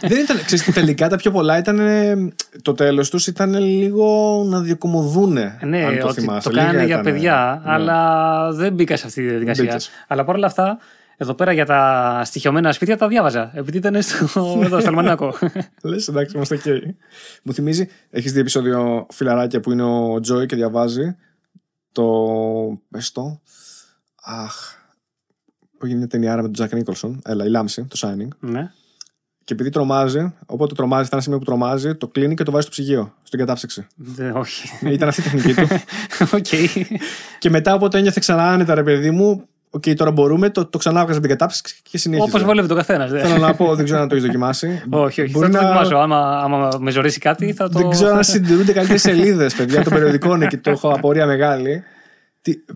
Δεν 0.00 0.18
ήταν, 0.22 0.44
ξέρεις, 0.44 0.72
τελικά 0.72 1.08
τα 1.08 1.16
πιο 1.16 1.30
πολλά 1.30 1.58
ήταν. 1.58 1.78
ε, 1.78 2.14
Το 2.62 2.72
τέλος 2.72 3.10
τους 3.10 3.26
ήταν 3.26 3.54
λίγο 3.58 4.42
να 4.48 4.60
διακωμωδούνε. 4.60 5.58
Ναι, 5.62 5.84
αν 5.84 5.98
το 5.98 6.06
ότι 6.06 6.20
θυμάσαι. 6.20 6.48
το 6.48 6.54
κάνανε 6.54 6.72
Λίγα 6.72 6.84
για 6.84 6.94
ήτανε. 6.94 7.10
παιδιά, 7.10 7.60
Ναι. 7.64 7.72
αλλά 7.72 8.52
δεν 8.52 8.72
μπήκα 8.72 8.96
σε 8.96 9.06
αυτή 9.06 9.20
τη 9.22 9.28
διαδικασία. 9.28 9.64
μπήκες. 9.64 9.90
Αλλά 10.08 10.24
παρόλα 10.24 10.46
αυτά, 10.46 10.78
εδώ 11.22 11.34
πέρα 11.34 11.52
για 11.52 11.66
τα 11.66 12.22
στοιχειωμένα 12.24 12.72
σπίτια 12.72 12.96
τα 12.96 13.08
διάβαζα. 13.08 13.50
Επειδή 13.54 13.76
ήταν 13.76 14.02
στο, 14.02 14.60
εδώ, 14.62 14.80
στο 14.80 14.88
Αλμανάκο. 14.88 15.34
Λες, 15.82 16.08
εντάξει, 16.08 16.36
είμαστε 16.36 16.60
OK. 16.64 16.80
Μου 17.42 17.52
θυμίζει, 17.52 17.88
έχεις 18.10 18.32
δει 18.32 18.40
επεισόδιο 18.40 19.06
φιλαράκια 19.10 19.60
που 19.60 19.72
είναι 19.72 19.82
ο 19.82 20.20
Τζόι 20.20 20.46
και 20.46 20.56
διαβάζει 20.56 21.16
το. 21.92 22.06
Πες 22.90 23.12
το. 23.12 23.40
Αχ. 24.22 24.54
Που 25.78 25.84
έγινε 25.84 25.98
μια 25.98 26.08
ταινιάρα 26.08 26.36
με 26.36 26.42
τον 26.42 26.52
Τζακ 26.52 26.74
Νίκολσον. 26.74 27.20
Έλα, 27.24 27.44
η 27.44 27.48
Λάμψη, 27.48 27.84
το 27.84 27.96
Shining. 28.00 28.28
Ναι. 28.40 28.70
Και 29.44 29.52
επειδή 29.52 29.70
τρομάζει, 29.70 30.34
οπότε 30.46 30.74
τρομάζει, 30.74 31.06
ήταν 31.06 31.10
ένα 31.12 31.22
σημείο 31.22 31.38
που 31.38 31.44
τρομάζει, 31.44 31.94
το 31.94 32.08
κλείνει 32.08 32.34
και 32.34 32.42
το 32.42 32.50
βάζει 32.50 32.62
στο 32.62 32.70
ψυγείο, 32.70 33.14
στην 33.22 33.38
κατάψυξη. 33.38 33.86
Δε, 33.96 34.30
όχι. 34.30 34.86
Ήταν 34.86 35.08
αυτή 35.08 35.20
η 35.20 35.24
τεχνική 35.24 35.54
του. 35.54 35.66
Οκ. 36.36 36.46
και 37.38 37.50
μετά, 37.50 37.74
όποτε 37.74 37.98
ένιωθε 37.98 38.20
ξανά 38.20 38.52
άνετα, 38.52 38.74
ρε 38.74 38.82
παιδί 38.82 39.10
μου, 39.10 39.48
Οκ, 39.74 39.82
τώρα 39.96 40.10
μπορούμε, 40.10 40.50
το, 40.50 40.66
το 40.66 40.78
ξανά 40.78 41.00
έβγαζα 41.00 41.20
την 41.20 41.28
κατάψυξη 41.28 41.76
και 41.90 41.98
συνέχιζε. 41.98 42.28
Όπως 42.28 42.42
βολεύει 42.44 42.68
το 42.68 42.74
καθένας. 42.74 43.10
Θέλω 43.10 43.36
να 43.38 43.54
πω, 43.54 43.74
δεν 43.74 43.84
ξέρω 43.84 44.00
αν 44.00 44.08
το 44.08 44.14
έχεις 44.14 44.26
δοκιμάσει. 44.26 44.82
όχι, 44.90 45.20
όχι. 45.22 45.30
Μπορεί 45.30 45.52
θα 45.52 45.58
το 45.58 45.64
να- 45.64 45.68
δοκιμάσω. 45.72 45.96
Άμα, 45.96 46.36
άμα 46.38 46.68
με 46.80 46.90
ζωρίσει 46.90 47.18
κάτι, 47.18 47.52
θα 47.52 47.68
το. 47.68 47.78
Δεν 47.78 47.90
ξέρω 47.90 48.14
αν 48.14 48.24
συντηρούνται 48.24 48.72
καλύτερες 48.72 49.00
σελίδες, 49.10 49.54
παιδιά, 49.54 49.82
των 49.82 49.92
περιοδικών 49.92 50.42
εκεί. 50.42 50.56
Το 50.56 50.70
έχω 50.70 50.88
απορία 50.88 51.26
μεγάλη. 51.26 51.82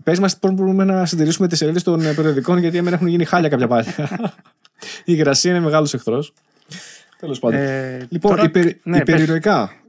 Πες 0.03 0.19
μας 0.19 0.37
πώς 0.37 0.51
μπορούμε 0.51 0.83
να 0.83 1.05
συντηρήσουμε 1.05 1.47
τις 1.47 1.57
σελίδες 1.57 1.83
των 1.83 2.05
ε, 2.05 2.13
περιοδικών, 2.13 2.57
γιατί 2.57 2.77
εμένα 2.77 2.95
έχουν 2.95 3.07
γίνει 3.07 3.25
χάλια 3.25 3.49
κάποια 3.49 3.67
πάλι. 3.67 3.85
η 5.05 5.13
υγρασία 5.13 5.51
είναι 5.51 5.59
μεγάλος 5.59 5.93
εχθρός. 5.93 6.33
Τέλος 7.19 7.39
πάντων. 7.39 7.59
Ε, 7.59 8.05
λοιπόν, 8.09 8.31
τώρα- 8.31 8.43
υπερ, 8.43 8.63
ναι, 8.83 9.03
πες. 9.03 9.15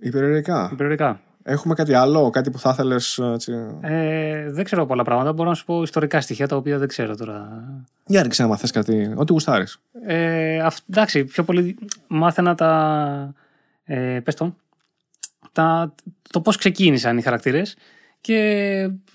υπερηρωικά. 0.00 0.72
Υπερηρωικά. 1.50 1.52
Περιοδικά. 1.52 1.52
Έχουμε 1.52 1.74
κάτι 1.74 1.94
άλλο, 1.94 2.30
κάτι 2.30 2.50
που 2.50 2.58
θα 2.58 2.70
ήθελες. 2.70 3.18
Ε, 3.80 4.50
δεν 4.50 4.64
ξέρω 4.64 4.86
πολλά 4.86 5.02
πράγματα. 5.02 5.32
Μπορώ 5.32 5.48
να 5.48 5.54
σου 5.54 5.64
πω 5.64 5.82
ιστορικά 5.82 6.20
στοιχεία 6.20 6.48
τα 6.48 6.56
οποία 6.56 6.78
δεν 6.78 6.88
ξέρω 6.88 7.16
τώρα. 7.16 7.64
Για 8.06 8.22
ρίξε 8.22 8.42
άμα 8.42 8.56
θε 8.56 8.66
κάτι, 8.72 9.12
ό,τι 9.16 9.32
γουστάρεις. 9.32 9.78
Ε, 10.06 10.58
αυ- 10.60 10.88
εντάξει, 10.88 11.24
πιο 11.24 11.44
πολύ 11.44 11.76
μάθαινα 12.06 12.54
τα. 12.54 13.34
Ε, 13.84 14.20
πες 14.24 14.34
το. 14.34 14.54
Τα, 15.52 15.94
το 16.30 16.40
πώς 16.40 16.56
ξεκίνησαν 16.56 17.18
οι 17.18 17.22
χαρακτήρες. 17.22 17.76
Και 18.20 18.40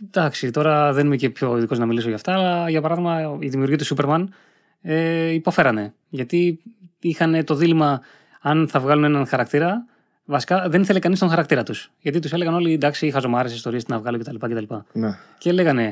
εντάξει, 0.08 0.52
τώρα 0.52 0.94
δεν 0.94 1.06
είμαι 1.06 1.16
και 1.16 1.30
πιο 1.30 1.58
ειδικός 1.58 1.80
να 1.80 1.86
μιλήσω 1.86 2.08
για 2.08 2.16
αυτά, 2.16 2.34
αλλά 2.34 2.70
για 2.70 2.82
παράδειγμα 2.82 3.38
η 3.40 3.48
δημιουργία 3.50 3.78
του 3.78 3.86
Σούπερμαν 3.86 4.34
ε, 4.82 5.30
υποφέρανε. 5.30 5.94
Γιατί 6.10 6.60
είχαν 7.00 7.44
το 7.44 7.56
δίλημα 7.56 8.02
αν 8.42 8.68
θα 8.68 8.80
βγάλουν 8.80 9.04
έναν 9.04 9.28
χαρακτήρα. 9.28 9.86
Βασικά 10.26 10.70
δεν 10.70 10.82
ήθελε 10.82 11.00
κανείς 11.00 11.20
τον 11.20 11.30
χαρακτήρα 11.30 11.64
τους. 11.64 11.92
Γιατί 12.00 12.20
τους 12.20 12.32
έλεγαν 12.32 12.54
όλοι 12.54 12.74
εντάξει, 12.74 13.12
χαζομάρες 13.12 13.54
ιστορίες 13.54 13.88
να 13.88 14.00
βγάλω 14.00 14.18
κτλ. 14.18 14.36
κτλ. 14.36 14.74
Ναι. 14.94 15.18
Και 15.38 15.52
λέγανε, 15.52 15.92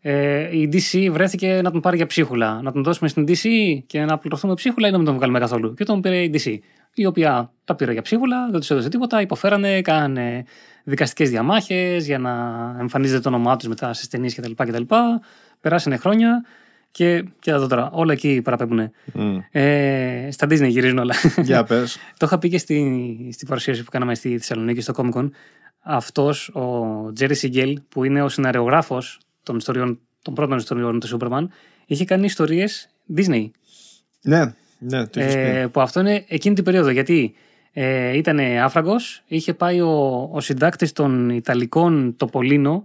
ε, 0.00 0.58
η 0.58 0.68
DC 0.72 1.08
βρέθηκε 1.10 1.60
να 1.62 1.70
τον 1.70 1.80
πάρει 1.80 1.96
για 1.96 2.06
ψίχουλα. 2.06 2.62
Να 2.62 2.72
τον 2.72 2.82
δώσουμε 2.82 3.08
στην 3.08 3.24
DC 3.28 3.48
και 3.86 4.04
να 4.04 4.18
πληρωθούμε 4.18 4.54
ψίχουλα 4.54 4.88
ή 4.88 4.90
να 4.90 4.96
μην 4.96 5.06
τον 5.06 5.14
βγάλουμε 5.14 5.38
καθόλου. 5.38 5.74
Και 5.74 5.84
τον 5.84 6.00
πήρε 6.00 6.22
η 6.22 6.30
DC. 6.34 6.58
Η 6.94 7.06
οποία 7.06 7.52
τα 7.64 7.74
πήρε 7.74 7.92
για 7.92 8.02
ψίχουλα, 8.02 8.48
δεν 8.50 8.60
τους 8.60 8.70
έδωσε 8.70 8.88
τίποτα, 8.88 9.20
υποφέρανε, 9.20 9.80
κάνανε 9.82 10.44
δικαστικές 10.84 11.30
διαμάχες 11.30 12.06
για 12.06 12.18
να 12.18 12.32
εμφανίζεται 12.80 13.20
το 13.20 13.28
όνομά 13.28 13.56
τους 13.56 13.68
μετά 13.68 13.92
στις 13.92 14.08
ταινίες 14.08 14.34
κτλ. 14.34 14.50
κτλ. 14.56 14.82
Περάσανε 15.60 15.96
χρόνια 15.96 16.44
και, 16.92 17.24
και 17.38 17.50
εδώ 17.50 17.66
τώρα, 17.66 17.90
όλα 17.92 18.12
εκεί 18.12 18.40
παραπέμπουν. 18.44 18.90
Μμ. 19.12 19.38
Ε, 19.50 20.28
στα 20.30 20.46
Disney 20.46 20.68
γυρίζουν 20.68 20.98
όλα. 20.98 21.14
Για 21.42 21.64
πες. 21.64 21.98
Το 22.18 22.26
είχα 22.26 22.38
πει 22.38 22.48
και 22.48 22.58
στη, 22.58 23.28
στη 23.32 23.46
παρουσίαση 23.46 23.84
που 23.84 23.90
κάναμε 23.90 24.14
στη 24.14 24.38
Θεσσαλονίκη 24.38 24.80
στο 24.80 24.92
Comic 24.96 25.18
Con. 25.18 25.30
Αυτός 25.82 26.48
ο 26.48 27.12
Τζέρι 27.12 27.34
Σιγκέλ, 27.34 27.80
που 27.88 28.04
είναι 28.04 28.22
ο 28.22 28.28
σεναριογράφος 28.28 29.20
των, 29.42 29.56
ιστοριών, 29.56 29.98
των 30.22 30.34
πρώτων 30.34 30.56
ιστοριών 30.56 31.00
του 31.00 31.06
Σούπερμαν, 31.06 31.50
είχε 31.86 32.04
κάνει 32.04 32.24
ιστορίες 32.24 32.88
Disney. 33.16 33.50
ναι, 34.22 34.54
ναι, 34.78 35.06
το 35.06 35.20
έχεις 35.20 35.34
πει. 35.34 35.40
Ε, 35.40 35.66
που 35.66 35.80
αυτό 35.80 36.00
είναι 36.00 36.24
εκείνη 36.28 36.54
την 36.54 36.64
περίοδο. 36.64 36.90
Γιατί 36.90 37.34
ε, 37.72 38.16
ήταν 38.16 38.38
άφραγκο, 38.38 38.96
είχε 39.26 39.54
πάει 39.54 39.80
ο, 39.80 40.28
ο 40.32 40.40
συντάκτης 40.40 40.92
των 40.92 41.30
Ιταλικών 41.30 42.16
Τοπολίνο, 42.16 42.84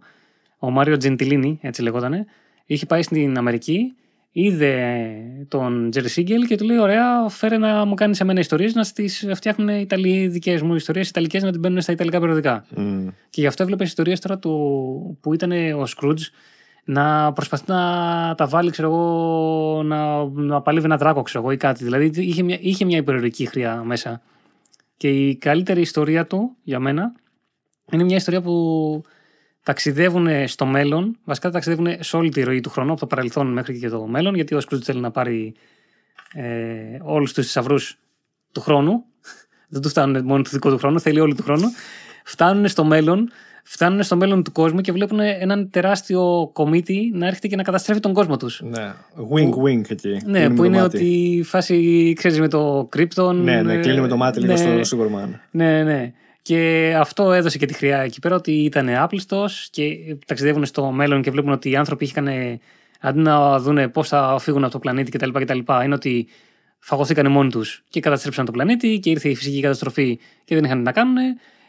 ο 0.59 0.71
Μάριο 0.71 0.97
Τζεντιλίνι, 0.97 1.59
έτσι 1.61 1.81
λεγότανε, 1.81 2.25
είχε 2.67 2.85
πάει 2.85 3.01
στην 3.01 3.37
Αμερική, 3.37 3.95
είδε 4.31 5.03
τον 5.47 5.89
Τζέρι 5.89 6.09
Σίγκελ 6.09 6.45
και 6.45 6.57
του 6.57 6.65
λέει: 6.65 6.77
Ωραία, 6.77 7.29
φέρε 7.29 7.57
να 7.57 7.85
μου 7.85 7.93
κάνεις 7.93 8.19
εμένα 8.19 8.39
ιστορίες 8.39 8.73
να 8.73 8.85
τι 8.85 9.07
φτιάχνουν 9.33 9.67
οι 9.69 9.79
Ιταλοί 9.81 10.27
δικές 10.27 10.61
μου 10.61 10.75
ιστορίες, 10.75 11.09
Ιταλικές 11.09 11.43
να 11.43 11.51
την 11.51 11.59
μπαίνουν 11.59 11.81
στα 11.81 11.91
Ιταλικά 11.91 12.19
περιοδικά. 12.19 12.65
Μμ. 12.75 13.07
Και 13.29 13.41
γι' 13.41 13.47
αυτό 13.47 13.63
έβλεπε 13.63 13.83
ιστορίες 13.83 14.19
τώρα 14.19 14.39
του, 14.39 15.17
που 15.21 15.33
ήταν 15.33 15.51
ο 15.73 15.85
Σκρούτζ 15.85 16.23
να 16.83 17.33
προσπαθεί 17.33 17.63
να 17.67 18.33
τα 18.37 18.47
βάλει, 18.47 18.71
ξέρω 18.71 18.87
εγώ, 18.87 19.83
να, 19.83 20.25
να 20.25 20.61
παλεύει 20.61 20.85
ένα 20.85 20.97
δράκο, 20.97 21.21
ξέρω 21.21 21.43
εγώ, 21.43 21.51
ή 21.51 21.57
κάτι. 21.57 21.83
Δηλαδή 21.83 22.11
είχε 22.13 22.43
μια, 22.43 22.57
είχε 22.61 22.85
μια 22.85 22.97
υπερηρωτική 22.97 23.45
χρειά 23.45 23.83
μέσα. 23.83 24.21
Και 24.97 25.09
η 25.09 25.35
καλύτερη 25.35 25.81
ιστορία 25.81 26.27
του 26.27 26.55
για 26.63 26.79
μένα 26.79 27.11
είναι 27.91 28.03
μια 28.03 28.15
ιστορία 28.15 28.41
που 28.41 29.03
ταξιδεύουν 29.67 30.47
στο 30.47 30.65
μέλλον. 30.65 31.17
Βασικά 31.23 31.49
ταξιδεύουν 31.49 31.87
σε 31.99 32.17
όλη 32.17 32.29
τη 32.29 32.43
ροή 32.43 32.59
του 32.59 32.69
χρόνου, 32.69 32.91
από 32.91 32.99
το 32.99 33.07
παρελθόν 33.07 33.47
μέχρι 33.47 33.79
και 33.79 33.89
το 33.89 34.05
μέλλον, 34.07 34.35
γιατί 34.35 34.55
ο 34.55 34.59
Σκρούτζ 34.59 34.85
θέλει 34.85 34.99
να 34.99 35.11
πάρει 35.11 35.53
ε, 36.33 36.43
όλους 37.01 37.33
τους 37.33 37.45
θησαυρούς 37.45 37.97
του 38.51 38.61
χρόνου. 38.61 39.03
Δεν 39.69 39.81
του 39.81 39.89
φτάνουν 39.89 40.25
μόνο 40.25 40.41
του 40.41 40.49
δικού 40.49 40.69
του 40.69 40.77
χρόνου, 40.77 40.99
θέλει 40.99 41.19
όλη 41.19 41.35
του 41.35 41.43
χρόνου. 41.43 41.67
Φτάνουν 42.23 42.67
στο 42.67 42.83
μέλλον, 42.83 43.29
φτάνουν 43.63 44.03
στο 44.03 44.15
μέλλον 44.15 44.43
του 44.43 44.51
κόσμου 44.51 44.81
και 44.81 44.91
βλέπουν 44.91 45.19
έναν 45.19 45.69
τεράστιο 45.69 46.49
κομίτι 46.53 47.11
να 47.13 47.27
έρχεται 47.27 47.47
και 47.47 47.55
να 47.55 47.63
καταστρέφει 47.63 47.99
τον 47.99 48.13
κόσμο 48.13 48.37
τους. 48.37 48.61
Ναι. 48.63 48.93
Wink, 49.33 49.63
wink 49.63 49.89
εκεί. 49.89 50.21
Ναι, 50.25 50.39
Κλείνουμε 50.39 50.49
που 50.49 50.55
το 50.55 50.63
είναι 50.63 50.81
μάτι. 50.81 50.97
ότι 50.97 51.05
η 51.05 51.43
φάση, 51.43 52.13
ξέρεις, 52.17 52.39
με 52.39 52.47
το 52.47 52.89
Krypton. 52.95 53.35
Ναι, 53.35 53.61
ναι, 53.61 53.73
ε, 53.73 53.77
κλείνουμε 53.77 54.07
το 54.07 54.17
μάτι 54.17 54.39
λίγο 54.39 54.53
ναι, 54.53 54.57
στο 54.57 54.83
Σούπερμαν. 54.83 55.41
Ναι, 55.51 55.83
ναι. 55.83 56.13
Και 56.47 56.93
αυτό 56.97 57.31
έδωσε 57.31 57.57
και 57.57 57.65
τη 57.65 57.73
χρειά 57.73 57.97
εκεί 57.97 58.19
πέρα 58.19 58.35
ότι 58.35 58.51
ήταν 58.51 58.89
άπλιστος 58.89 59.67
και 59.71 59.97
ταξιδεύουν 60.25 60.65
στο 60.65 60.91
μέλλον 60.91 61.21
και 61.21 61.31
βλέπουν 61.31 61.51
ότι 61.51 61.69
οι 61.69 61.75
άνθρωποι 61.75 62.05
είχαν. 62.05 62.27
Αντί 62.99 63.19
να 63.19 63.59
δουν 63.59 63.91
πώς 63.91 64.07
θα 64.07 64.37
φύγουν 64.39 64.63
από 64.63 64.71
το 64.71 64.79
πλανήτη 64.79 65.11
κτλ. 65.11 65.29
κτλ 65.29 65.59
είναι 65.83 65.93
ότι 65.93 66.27
φαγωθήκαν 66.79 67.31
μόνοι 67.31 67.49
τους 67.49 67.83
και 67.89 67.99
καταστρέψαν 67.99 68.45
το 68.45 68.51
πλανήτη 68.51 68.99
και 68.99 69.09
ήρθε 69.09 69.29
η 69.29 69.35
φυσική 69.35 69.61
καταστροφή 69.61 70.19
και 70.45 70.55
δεν 70.55 70.63
είχαν 70.63 70.77
τι 70.77 70.83
να 70.83 70.91
κάνουν. 70.91 71.15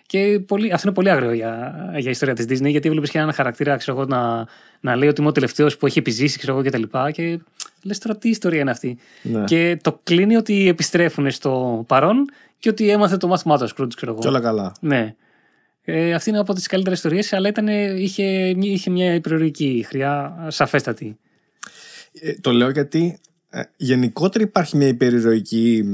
Και 0.06 0.40
πολύ, 0.46 0.72
αυτό 0.72 0.86
είναι 0.86 0.96
πολύ 0.96 1.10
άγριο 1.10 1.32
για, 1.32 1.74
για 1.96 2.10
ιστορία 2.10 2.34
της 2.34 2.44
Disney, 2.48 2.70
γιατί 2.70 2.90
βλέπεις 2.90 3.10
και 3.10 3.18
έναν 3.18 3.32
χαρακτήρα 3.32 3.76
ξέρω, 3.76 3.96
εγώ, 3.96 4.06
να, 4.06 4.46
να 4.80 4.96
λέει 4.96 5.08
ότι 5.08 5.20
είμαι 5.20 5.30
ο 5.30 5.32
τελευταίος 5.32 5.76
που 5.76 5.86
έχει 5.86 5.98
επιζήσει 5.98 6.38
ξέρω, 6.38 6.52
εγώ, 6.52 6.62
και 6.62 6.70
τα 6.70 6.78
λοιπά. 6.78 7.10
Και 7.10 7.38
λες 7.82 7.98
τώρα 7.98 8.18
τι 8.18 8.28
ιστορία 8.28 8.60
είναι 8.60 8.70
αυτή. 8.70 8.98
Ναι. 9.22 9.44
Και 9.44 9.78
το 9.82 10.00
κλείνει 10.02 10.36
ότι 10.36 10.68
επιστρέφουν 10.68 11.30
στο 11.30 11.84
παρόν 11.88 12.24
και 12.58 12.68
ότι 12.68 12.90
έμαθε 12.90 13.16
το 13.16 13.26
μάθημά 13.26 13.58
του 13.58 13.68
ο 13.70 13.74
Scrooge, 13.76 13.94
ξέρω 13.96 14.12
εγώ. 14.12 14.20
Και 14.20 14.28
όλα 14.28 14.40
καλά. 14.40 14.72
Ναι. 14.80 15.14
Ε, 15.82 16.14
αυτή 16.14 16.30
είναι 16.30 16.38
από 16.38 16.54
τις 16.54 16.66
καλύτερες 16.66 16.98
ιστορίες, 16.98 17.32
αλλά 17.32 17.48
ήταν, 17.48 17.68
είχε, 17.96 18.24
είχε 18.48 18.90
μια 18.90 19.14
υπερηρωτική 19.14 19.84
χρειά 19.88 20.44
σαφέστατη. 20.48 21.18
Ε, 22.20 22.34
το 22.40 22.50
λέω 22.50 22.70
γιατί 22.70 23.18
ε, 23.50 23.62
γενικότερα 23.76 24.44
υπάρχει 24.44 24.76
μια 24.76 24.86
υπερηρωική. 24.86 25.84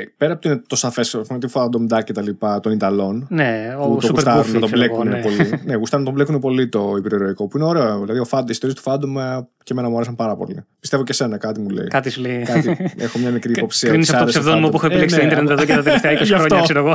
Ε, 0.00 0.04
πέρα 0.16 0.32
από 0.32 0.42
το, 0.42 0.50
είναι 0.50 0.62
το 0.66 0.76
σαφές, 0.76 1.10
τη 1.38 1.48
Fandom 1.52 1.94
Duck 1.96 2.04
και 2.04 2.12
τα 2.12 2.22
λοιπά 2.22 2.60
των 2.60 2.72
Ιταλών. 2.72 3.26
Ναι, 3.30 3.74
που 3.76 3.82
ο 3.92 3.96
το 4.00 4.06
Super 4.08 4.10
γουστάρουν 4.14 4.42
Goofy, 4.42 4.52
να 4.52 4.60
τον 4.60 4.70
ξέρω 4.70 4.82
εγώ, 4.84 4.96
μπλέκουν 5.02 5.08
ναι. 5.08 5.20
πολύ. 5.22 5.62
ναι, 5.64 5.74
γουστάρουν 5.74 6.04
να 6.06 6.12
τον 6.12 6.12
μπλέκουν 6.12 6.38
πολύ 6.40 6.68
το 6.68 6.94
υπερηρωικό, 6.98 7.46
που 7.48 7.56
είναι 7.58 7.66
ωραίο. 7.66 8.00
Δηλαδή, 8.00 8.18
ο 8.18 8.26
Fandom, 8.30 8.42
οι 8.46 8.50
ιστορίες 8.50 8.80
του 8.82 8.90
Fandom 8.90 9.20
ε, 9.20 9.40
και 9.62 9.72
εμένα 9.72 9.88
μου 9.88 9.94
άρεσαν 9.96 10.16
πάρα 10.16 10.36
πολύ. 10.36 10.64
Πιστεύω 10.80 11.02
και 11.04 11.12
εσένα 11.12 11.36
κάτι 11.36 11.60
μου 11.60 11.68
λέει. 11.68 11.86
Κάτι 11.86 12.10
σου 12.10 12.20
λέει. 12.20 12.42
Κάτι, 12.42 12.76
έχω 13.04 13.18
μια 13.18 13.30
μικρή 13.30 13.52
υποψία. 13.52 13.88
Κρίνεις 13.88 14.08
ότι 14.08 14.16
από 14.18 14.26
το 14.26 14.32
σ' 14.32 14.36
άρεσε 14.36 14.50
ψευδόνιμο 14.50 14.66
Fandom. 14.68 14.70
που 14.70 14.76
έχω 14.76 14.86
Ε, 14.86 14.88
επιλέξει 14.88 15.14
ναι, 15.16 15.20
στο 15.20 15.30
Ιντερνετ 15.30 15.50
εδώ 15.52 15.64
και 15.64 15.74
τα 15.74 15.82
τελευταία 15.82 16.12
20 16.12 16.24
Γι' 16.26 16.34
αυτό. 16.34 16.46
χρόνια, 16.46 16.62
ξέρω 16.62 16.78
εγώ. 16.80 16.94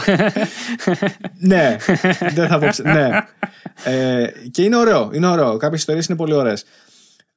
ναι, 1.52 1.76
δεν 2.34 2.48
θα 2.48 2.60
πω. 2.60 2.68
ψε- 2.70 2.86
ναι. 2.86 3.10
Ε, 3.84 4.28
και 4.52 4.64
είναι 4.64 4.76
ωραίο, 4.78 5.10
είναι 5.14 5.28
ωραίο. 5.28 5.58
Κάποιες 5.58 5.80
ιστορίες 5.80 6.06
είναι 6.08 6.18
πολύ 6.18 6.34
ωραίες. 6.34 6.64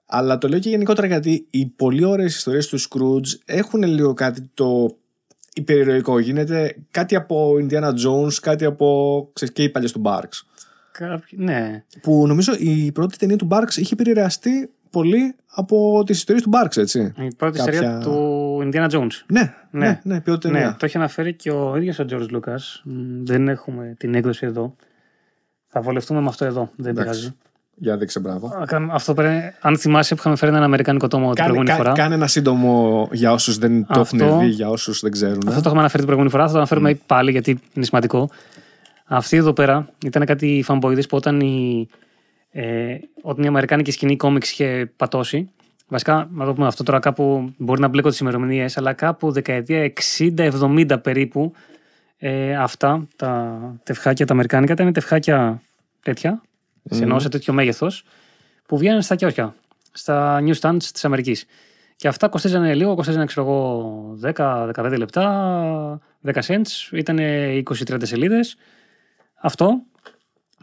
Αλλά 0.07 0.39
το 0.39 0.49
λέω 0.49 0.59
και 0.59 0.69
γενικότερα 0.69 1.07
γιατί 1.07 1.47
οι 1.51 1.67
πολύ 1.67 2.05
ωραίες 2.05 2.37
ιστορίες 2.37 2.67
του 2.69 2.81
Scrooge 2.81 3.39
έχουν 3.45 3.83
λίγο 3.83 4.15
κάτι 4.15 4.51
το 4.55 4.97
υπερηρωικό. 5.61 6.19
Γίνεται 6.19 6.77
κάτι 6.91 7.17
από 7.17 7.53
Indiana 7.61 7.89
Jones, 7.91 8.33
κάτι 8.41 8.65
από. 8.65 9.31
ξέρεις, 9.33 9.55
και 9.55 9.63
οι 9.63 9.69
παλιές 9.69 9.93
του 9.93 10.03
Barks. 10.05 10.43
Κάποιοι- 10.93 11.39
Ναι. 11.43 11.85
Που 12.03 12.27
νομίζω 12.27 12.53
η 12.59 12.93
πρώτη 12.93 13.17
ταινία 13.19 13.37
του 13.37 13.49
Barks 13.51 13.75
είχε 13.77 13.95
επηρεαστεί 13.99 14.71
πολύ 14.91 15.35
από 15.55 16.03
τις 16.07 16.17
ιστορίες 16.17 16.45
του 16.45 16.51
Barks, 16.55 16.77
έτσι. 16.77 17.13
Η 17.19 17.35
πρώτη 17.37 17.59
Κάποια- 17.59 17.73
σειρά 17.73 17.99
του 18.01 18.59
Indiana 18.65 18.89
Jones. 18.91 19.11
Ναι, 19.27 19.55
ναι, 19.71 19.87
Ναι. 19.87 20.01
ναι, 20.03 20.21
πρώτη 20.21 20.47
Ναι, 20.47 20.53
ταινία. 20.53 20.77
το 20.79 20.85
έχει 20.87 20.97
αναφέρει 20.97 21.35
και 21.35 21.51
ο 21.51 21.77
ίδιος 21.77 21.99
ο 21.99 22.05
George 22.11 22.29
Lucas. 22.35 22.81
Μ, 22.85 23.23
Δεν 23.25 23.49
έχουμε 23.49 23.95
την 23.99 24.15
έκδοση 24.15 24.47
εδώ. 24.47 24.77
Θα 25.67 25.81
βολευτούμε 25.81 26.21
με 26.21 26.29
αυτό 26.29 26.45
εδώ. 26.45 26.71
Δεν 26.77 26.91
Εντάξει. 26.91 27.11
πειράζει. 27.21 27.35
Για 27.79 27.97
δείξε 27.97 28.21
μπράβο. 28.21 28.47
Α, 28.47 28.65
κάνουμε- 28.67 28.95
Αυτό 28.95 29.15
πρέπει, 29.15 29.55
αν 29.61 29.79
θυμάσαι 29.79 30.15
που 30.15 30.21
είχαμε 30.21 30.37
φέρει 30.37 30.51
έναν 30.53 30.65
Αμερικάνικο 30.65 31.09
τόμο 31.09 31.25
την 31.27 31.35
Κάνε, 31.35 31.49
προηγούμενη 31.49 31.77
κα- 31.79 31.85
φορά. 31.85 32.03
κάνε 32.03 32.15
ένα 32.15 32.27
σύντομο 32.27 33.09
για 33.13 33.33
όσους 33.33 33.59
δεν 33.59 33.87
το 33.87 34.01
Αυτό- 34.01 34.25
έχουν 34.25 34.39
δει, 34.41 34.47
για 34.47 34.69
όσους 34.69 35.01
δεν 35.01 35.11
ξέρουν. 35.13 35.39
Αυτό 35.49 35.53
το 35.53 35.61
είχαμε 35.65 35.79
αναφέρει 35.79 36.05
την 36.05 36.07
προηγούμενη 36.07 36.31
φορά. 36.31 36.45
Θα 36.47 36.53
το 36.53 36.57
αναφέρουμε 36.59 36.95
πάλι 37.07 37.31
γιατί 37.31 37.59
είναι 37.73 37.85
σημαντικό. 37.85 38.31
Αυτή 39.07 39.37
εδώ 39.37 39.53
πέρα 39.53 39.89
ήταν 40.05 40.25
κάτι 40.25 40.63
φανμποίδε 40.65 41.01
που 41.03 41.17
όταν 41.17 41.41
η, 41.41 41.89
ε, 42.51 42.97
όταν 43.23 43.45
η 43.45 43.47
Αμερικάνικη 43.47 43.91
σκηνή 43.91 44.17
κόμιξ 44.17 44.51
είχε 44.51 44.91
πατώσει. 44.97 45.51
Βασικά, 45.89 46.29
να 46.33 46.45
το 46.45 46.53
πούμε 46.53 46.67
αυτό 46.67 46.83
τώρα 46.83 46.99
κάπου 46.99 47.53
μπορεί 47.57 47.81
να 47.81 47.89
μπλέκω 47.89 48.09
τις 48.09 48.19
ημερομηνίες, 48.19 48.77
αλλά 48.77 48.93
κάπου 48.93 49.33
δεκαετία 49.33 49.83
60-70 49.83 50.99
περίπου 51.03 51.53
ε, 52.19 52.57
αυτά 52.57 53.07
τα 53.17 53.59
τευχάκια 53.83 54.27
τα 54.27 54.33
Αμερικάνικα 54.33 54.73
ήταν 54.73 54.93
τευχάκια 54.93 55.63
τέτοια, 56.03 56.43
mm. 56.91 57.17
σε 57.21 57.29
τέτοιο 57.29 57.53
μέγεθος, 57.53 58.05
που 58.67 58.79
βγαίνουν 58.79 59.03
στα 59.03 59.15
κιόσια. 59.15 59.55
στα 59.93 60.43
newsstands 60.43 60.83
της 60.83 61.05
Αμερικής. 61.05 61.47
Και 61.97 62.09
αυτά 62.09 62.29
κοστίζανε 62.29 62.75
λίγο, 62.75 62.95
κοστίζανε 62.95 63.25
ξέρω 63.25 63.47
εγώ 63.47 64.19
10-15 64.35 64.95
λεπτά, 64.99 66.01
10 66.25 66.33
cents, 66.47 66.93
ήταν 66.93 67.19
20-30 67.19 67.97
σελίδες. 68.03 68.57
Αυτό, 69.35 69.83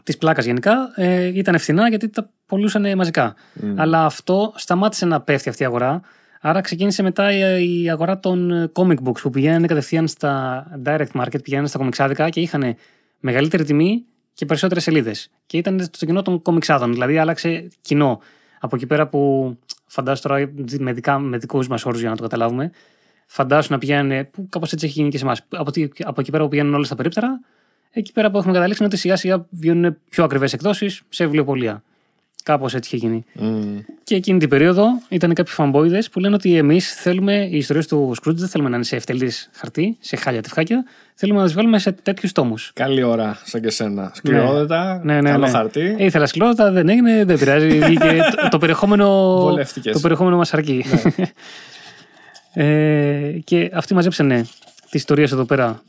της 0.02 0.18
πλάκας 0.18 0.44
γενικά, 0.44 0.92
ε, 0.94 1.24
ήταν 1.24 1.54
ευθυνά 1.54 1.88
γιατί 1.88 2.08
τα 2.08 2.30
πολλούσαν 2.46 2.96
μαζικά. 2.96 3.34
Αλλά 3.76 4.04
αυτό 4.04 4.52
σταμάτησε 4.56 5.06
να 5.06 5.20
πέφτει 5.20 5.48
αυτή 5.48 5.62
η 5.62 5.66
αγορά. 5.66 6.00
Άρα 6.40 6.60
ξεκίνησε 6.60 7.02
μετά 7.02 7.32
η 7.32 7.82
η 7.82 7.90
αγορά 7.90 8.18
των 8.18 8.70
comic 8.74 8.96
books 9.04 9.20
που 9.22 9.30
πηγαίνανε 9.30 9.66
κατευθείαν 9.66 10.08
στα 10.08 10.66
direct 10.84 11.12
market, 11.14 11.42
πηγαίνανε 11.42 11.68
στα 11.68 11.78
κομιξάδικα 11.78 12.28
και 12.28 12.40
είχαν 12.40 12.76
μεγαλύτερη 13.20 13.64
τιμή 13.64 14.04
και 14.34 14.44
περισσότερες 14.46 14.82
σελίδες. 14.82 15.30
Και 15.46 15.56
ήταν 15.56 15.88
στο 15.92 16.06
κοινό 16.06 16.22
των 16.22 16.42
κομιξάδων. 16.42 16.92
Δηλαδή 16.92 17.18
άλλαξε 17.18 17.68
κοινό. 17.80 18.20
Από 18.60 18.76
εκεί 18.76 18.86
πέρα 18.86 19.08
που 19.08 19.52
φαντάσου 19.86 20.22
τώρα 20.22 20.50
με, 20.78 20.92
δικά, 20.92 21.18
με 21.18 21.38
δικούς 21.38 21.68
μας 21.68 21.84
όρους 21.84 22.00
για 22.00 22.10
να 22.10 22.16
το 22.16 22.22
καταλάβουμε, 22.22 22.70
φαντάσου 23.26 23.72
να 23.72 23.78
πηγαίνουν, 23.78 24.30
που 24.30 24.48
κάπως 24.48 24.72
έτσι 24.72 24.86
έχει 24.86 24.98
γίνει 24.98 25.10
και 25.10 25.18
σε 25.18 25.24
εμάς. 25.24 25.46
Από, 25.50 25.70
τι- 25.70 25.88
από 26.04 26.20
εκεί 26.20 26.30
πέρα 26.30 26.42
που 26.42 26.48
πηγαίνουν 26.48 26.74
όλα 26.74 26.84
στα 26.84 26.94
περίπτερα, 26.94 27.40
εκεί 27.90 28.12
πέρα 28.12 28.30
που 28.30 28.38
έχουμε 28.38 28.52
καταλήξει 28.52 28.82
είναι 28.82 28.92
ότι 28.92 29.00
σιγά 29.00 29.16
σιγά 29.16 29.46
βγαίνουν 29.50 29.96
πιο 30.08 30.24
ακριβές 30.24 30.52
εκδόσεις 30.52 31.02
σε 31.08 31.24
βιβλιοπολία. 31.24 31.82
Κάπως 32.44 32.74
έτσι 32.74 32.96
είχε 32.96 33.06
γίνει. 33.06 33.24
Μμ. 33.32 33.78
Και 34.04 34.14
εκείνη 34.14 34.38
την 34.38 34.48
περίοδο 34.48 34.86
ήταν 35.08 35.34
κάποιοι 35.34 35.52
φαμπόιδες 35.52 36.08
που 36.10 36.20
λένε 36.20 36.34
ότι 36.34 36.56
εμείς 36.56 36.94
θέλουμε 36.94 37.48
οι 37.50 37.56
ιστορίες 37.56 37.86
του 37.86 38.14
Scrooge 38.16 38.34
δεν 38.34 38.48
θέλουμε 38.48 38.70
να 38.70 38.76
είναι 38.76 38.84
σε 38.84 38.96
ευτελής 38.96 39.50
χαρτί, 39.52 39.96
σε 40.00 40.16
χάλια 40.16 40.42
τυφκάκια. 40.42 40.84
Θέλουμε 41.14 41.38
να 41.38 41.44
τις 41.44 41.54
βγάλουμε 41.54 41.78
σε 41.78 41.92
τέτοιους 41.92 42.32
τόμους. 42.32 42.70
Καλή 42.74 43.02
ώρα, 43.02 43.38
σαν 43.44 43.60
και 43.60 43.70
σένα. 43.70 44.12
Σκληρότητα, 44.14 45.00
Ναι, 45.04 45.20
ναι, 45.20 45.30
καλό 45.30 45.44
ναι. 45.44 45.50
χαρτί. 45.50 45.96
Ε, 45.98 46.04
ήθελα 46.04 46.26
σκληρότητα, 46.26 46.70
δεν 46.70 46.88
έγινε, 46.88 47.24
δεν 47.24 47.38
πειράζει. 47.38 47.78
Βγήκε 47.86 48.20
το, 48.42 48.48
το 48.48 48.58
περιεχόμενο. 48.58 49.38
Βολεύτηκες. 49.40 49.92
Το 49.92 50.00
περιεχόμενο 50.00 50.36
μας 50.36 50.54
αρκεί. 50.54 50.84
ε, 52.52 53.38
και 53.44 53.70
αυτοί 53.74 53.94
μαζέψανε 53.94 54.42
τις 54.90 55.00
ιστορίες 55.00 55.32
εδώ 55.32 55.44
πέρα 55.44 55.82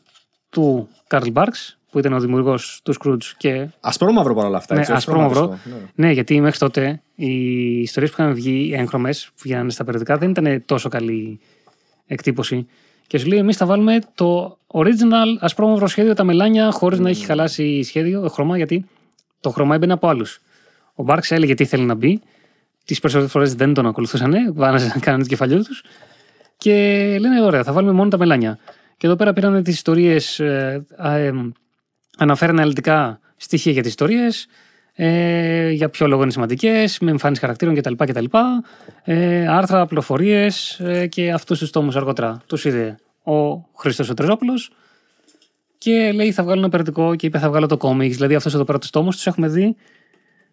του 0.50 0.90
Καρλ 1.08 1.30
Μπάρξ, 1.32 1.78
που 1.96 2.02
ήταν 2.02 2.14
ο 2.14 2.20
δημιουργός 2.20 2.80
του 2.84 2.94
Scrooge 3.00 3.24
και 3.38 3.68
Ασπρόμαυρο 3.80 4.34
παρόλα 4.34 4.58
αυτά. 4.58 4.74
Ναι, 4.74 4.80
έτσι, 4.80 4.92
όχι 4.92 5.02
ασπρόμαυρο. 5.02 5.40
χρωματιστό. 5.40 5.70
Ναι. 5.96 6.06
Ναι, 6.08 6.14
γιατί 6.14 6.42
μέχρι 6.42 6.58
τότε 6.58 7.02
οι 7.16 7.32
ιστορίες 7.80 8.12
που 8.12 8.22
είχαν 8.22 8.34
βγει 8.34 8.72
έγχρωμες, 8.74 9.26
που 9.26 9.42
βγαίνανε 9.44 9.70
στα 9.72 9.84
περιοδικά, 9.84 10.18
δεν 10.18 10.30
ήταν 10.30 10.64
τόσο 10.66 10.90
καλή 10.90 11.40
εκτύπωση. 12.06 12.68
Και 13.08 13.18
σου 13.18 13.28
λέει: 13.28 13.40
Εμείς 13.40 13.58
θα 13.58 13.66
βάλουμε 13.66 14.00
το 14.16 14.58
original 14.68 15.38
ασπρόμαυρο 15.40 15.88
σχέδιο, 15.88 16.14
τα 16.14 16.24
μελάνια, 16.24 16.72
χωρίς 16.72 17.00
να 17.00 17.10
έχει 17.10 17.26
χαλάσει 17.26 17.84
σχέδιο, 17.84 18.28
χρώμα, 18.30 18.58
γιατί 18.58 18.86
το 19.40 19.50
χρώμα 19.50 19.76
έμπαινε 19.76 19.94
από 19.94 20.08
άλλους. 20.08 20.42
Ο 20.96 21.04
Μπάρξ 21.04 21.32
έλεγε 21.32 21.54
τι 21.54 21.66
θέλει 21.66 21.84
να 21.84 21.96
μπει. 21.96 22.22
Τις 22.86 23.00
περισσότερες 23.00 23.34
φορές 23.34 23.56
δεν 23.56 23.74
τον 23.74 23.86
ακολουθούσαν, 23.86 24.54
βάναζαν 24.54 24.92
να 24.94 25.00
κάνουν 25.00 25.22
το 25.22 25.28
κεφαλιό 25.28 25.64
τους. 25.64 25.84
Και 26.58 26.74
λένε: 27.20 27.44
Ωραία, 27.44 27.64
θα 27.64 27.72
βάλουμε 27.72 27.94
μόνο 27.94 28.10
τα 28.10 28.18
μελάνια. 28.18 28.60
Και 28.98 29.08
εδώ 29.08 29.16
πέρα 29.16 29.34
πήραν 29.34 29.64
τις 29.64 29.74
ιστορίες. 29.74 30.40
Ε, 30.40 30.86
α, 30.98 31.16
ε, 31.16 31.34
αναφέρανε 32.18 32.60
αναλυτικά 32.62 33.20
στοιχεία 33.38 33.72
για 33.72 33.82
τις 33.82 33.90
ιστορίες, 33.90 34.48
ε, 34.94 35.70
για 35.70 35.90
ποιο 35.90 36.08
λόγο 36.08 36.22
είναι 36.22 36.32
σημαντικές, 36.32 37.00
με 37.00 37.12
εμφάνιση 37.12 37.42
χαρακτήρων 37.42 37.76
κτλ. 37.76 37.94
κτλ 37.96 38.26
ε, 39.04 39.48
άρθρα, 39.48 39.86
πληροφορίες 39.86 40.80
ε, 40.80 41.08
και 41.08 41.32
αυτούς 41.32 41.60
τους 41.60 41.70
τόμους 41.70 41.96
αργότερα 41.96 42.42
τους 42.46 42.66
είδε 42.66 42.96
ο 43.24 43.56
Χρήστος 43.76 44.10
ο 44.10 44.14
Τριζόπουλος 44.14 44.72
και 45.78 46.12
λέει 46.12 46.32
θα 46.32 46.44
βγάλω 46.44 46.60
ένα 46.60 46.70
περιοδικό 46.70 47.16
και 47.16 47.26
είπε 47.26 47.40
θα 47.40 47.50
βγάλω 47.50 47.68
το 47.68 47.78
κόμιξ. 47.78 48.16
Δηλαδή 48.16 48.36
αυτού 48.36 48.50
εδώ 48.50 48.64
πέρα 48.64 48.80
τους 48.80 48.90
τόμους 48.90 49.16
τους 49.16 49.28
έχουμε 49.28 49.48
δει 49.48 49.76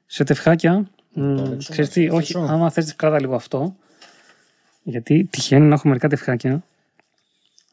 σε 0.06 0.24
τευχάκια. 0.24 0.90
Μ, 1.12 1.22
ανοίξω, 1.22 1.72
Ξέρεις 1.72 1.90
τι, 1.90 2.06
να 2.06 2.14
όχι, 2.14 2.36
αφήσω. 2.36 2.52
άμα 2.52 2.70
θες 2.70 2.96
κράτα 2.96 3.20
λίγο 3.20 3.34
αυτό. 3.34 3.76
Γιατί 4.82 5.28
τυχαίνει 5.30 5.66
να 5.66 5.74
έχω 5.74 5.88
μερικά 5.88 6.08
τευχάκια. 6.08 6.62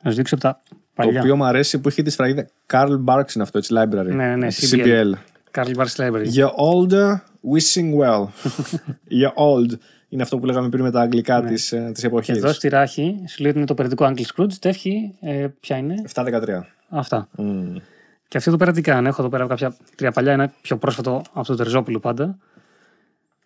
Να 0.02 0.10
σου 0.12 0.18
δείξω 0.18 0.36
από 0.36 0.44
τα 0.44 0.62
Το 1.02 1.06
παλιά. 1.06 1.22
οποίο 1.22 1.36
μου 1.36 1.46
αρέσει 1.46 1.80
που 1.80 1.88
έχει 1.88 2.02
τη 2.02 2.10
σφραγίδα. 2.10 2.48
Carl 2.74 3.04
Barks 3.06 3.34
είναι 3.36 3.44
αυτό, 3.44 3.58
έτσι, 3.58 3.74
library. 3.78 4.06
Ναι, 4.14 4.36
ναι, 4.36 4.46
Έτσι, 4.46 4.82
CBL. 4.84 4.86
CBL. 4.86 5.14
Carl 5.52 5.76
Barks 5.76 5.96
Library. 5.96 6.26
You're 6.34 6.54
older, 6.56 7.14
wishing 7.54 7.94
well. 8.02 8.24
You're 9.22 9.34
old. 9.36 9.72
Είναι 10.10 10.22
αυτό 10.22 10.38
που 10.38 10.46
λέγαμε 10.46 10.70
πριν 10.70 10.84
με 10.84 10.92
τα 10.92 11.02
αγγλικά 11.02 11.42
της, 11.44 11.72
ε, 11.72 11.92
της 11.94 12.04
εποχής. 12.04 12.38
Εδώ 12.38 12.52
στη 12.54 12.68
ράχη 12.68 13.24
σου 13.28 13.42
λέει 13.42 13.50
ότι 13.50 13.58
είναι 13.58 13.68
το 13.68 13.74
περιοδικό 13.74 14.06
Uncle 14.14 14.24
Scrooge. 14.36 14.54
Τεύχη, 14.60 15.16
ε, 15.22 15.48
ποια 15.60 15.78
είναι; 15.78 15.96
7-13. 16.14 16.66
Αυτά. 16.90 17.28
Μμ. 17.38 17.76
Και 18.28 18.38
αυτή 18.38 18.50
εδώ 18.50 18.58
πέρα 18.58 18.72
τι 18.72 18.82
κάνει; 18.82 19.08
Έχω 19.08 19.22
εδώ 19.22 19.30
πέρα 19.30 19.48
κάποια 19.48 19.76
τρία 19.96 20.12
παλιά. 20.12 20.32
Ένα 20.32 20.52
πιο 20.62 20.78
πρόσφατο 20.78 21.22
από 21.34 21.48
το 21.48 21.56
Τερζόπουλο 21.56 22.00
πάντα. 22.00 22.38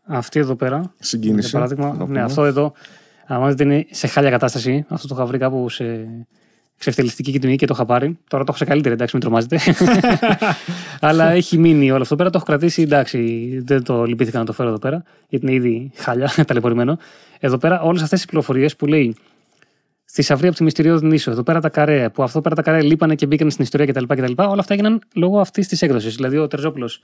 Αυτή 0.05 0.39
εδώ 0.39 0.55
πέρα. 0.55 0.93
Συγκίνηση. 0.99 1.49
Για 1.49 1.59
παράδειγμα. 1.59 1.87
να 1.87 1.93
Ναι, 1.97 2.05
πούμε. 2.05 2.21
αυτό 2.21 2.45
εδώ. 2.45 2.73
Αν 3.27 3.49
δείτε 3.49 3.63
είναι 3.63 3.85
σε 3.91 4.07
χάλια 4.07 4.29
κατάσταση. 4.29 4.85
Αυτό 4.87 5.07
το 5.07 5.15
είχα 5.15 5.25
βρει 5.25 5.37
κάπου 5.37 5.69
σε 5.69 5.83
ξεφτελιστική 6.77 7.39
τιμή 7.39 7.55
και 7.55 7.65
το 7.65 7.73
είχα 7.75 7.85
πάρει. 7.85 8.17
Τώρα 8.27 8.43
το 8.43 8.49
έχω 8.49 8.57
σε 8.57 8.65
καλύτερη, 8.65 8.93
εντάξει, 8.93 9.15
μην 9.15 9.23
τρομάζετε. 9.23 9.59
Αλλά 11.07 11.31
έχει 11.31 11.57
μείνει 11.57 11.91
όλο 11.91 12.01
αυτό 12.01 12.15
πέρα. 12.15 12.29
Το 12.29 12.37
έχω 12.37 12.45
κρατήσει, 12.45 12.81
εντάξει, 12.81 13.61
δεν 13.65 13.83
το 13.83 14.03
λυπήθηκα 14.03 14.39
να 14.39 14.45
το 14.45 14.53
φέρω 14.53 14.69
εδώ 14.69 14.79
πέρα, 14.79 15.03
γιατί 15.27 15.45
είναι 15.45 15.55
ήδη 15.55 15.91
χάλια, 15.95 16.33
ταλαιπωρημένο. 16.47 16.97
Εδώ 17.39 17.57
πέρα 17.57 17.81
όλες 17.81 18.01
αυτές 18.01 18.23
οι 18.23 18.25
πληροφορίες 18.25 18.75
που 18.75 18.85
λέει 18.85 19.15
Θησαυρία 20.05 20.49
από 20.49 20.57
τη 20.57 20.63
μυστηριώδη 20.63 21.05
νήσο. 21.05 21.31
Εδώ 21.31 21.43
πέρα 21.43 21.59
τα 21.59 21.69
καρέ, 21.69 22.09
που 22.09 22.23
αυτό 22.23 22.41
πέρα 22.41 22.55
τα 22.55 22.61
καρέ 22.61 22.81
λείπανε 22.81 23.15
και 23.15 23.25
μπήκαν 23.25 23.51
στην 23.51 23.63
ιστορία 23.63 23.85
κτλ. 23.85 24.03
κτλ. 24.03 24.31
Όλα 24.35 24.59
αυτά 24.59 24.73
έγιναν 24.73 25.01
λόγω 25.15 25.39
αυτής 25.39 25.67
της 25.67 25.81
έκδοσης. 25.81 26.15
Δηλαδή, 26.15 26.37
ο 26.37 26.47
Τερζόπουλος 26.47 27.01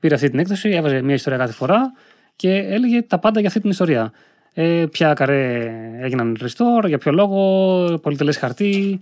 πήρε 0.00 0.14
αυτή 0.14 0.30
την 0.30 0.38
έκδοση, 0.38 0.68
έβαζε 0.68 1.02
μια 1.02 1.14
ιστορία 1.14 1.38
κάθε 1.38 1.52
φορά 1.52 1.92
και 2.36 2.50
έλεγε 2.50 3.02
τα 3.02 3.18
πάντα 3.18 3.38
για 3.38 3.48
αυτή 3.48 3.60
την 3.60 3.70
ιστορία. 3.70 4.12
Ε, 4.58 4.86
ποια 4.90 5.14
καρέ 5.14 5.72
έγιναν 6.00 6.36
restore, 6.40 6.86
για 6.86 6.98
ποιο 6.98 7.12
λόγο, 7.12 7.98
πολυτελές 8.02 8.36
χαρτί. 8.36 9.00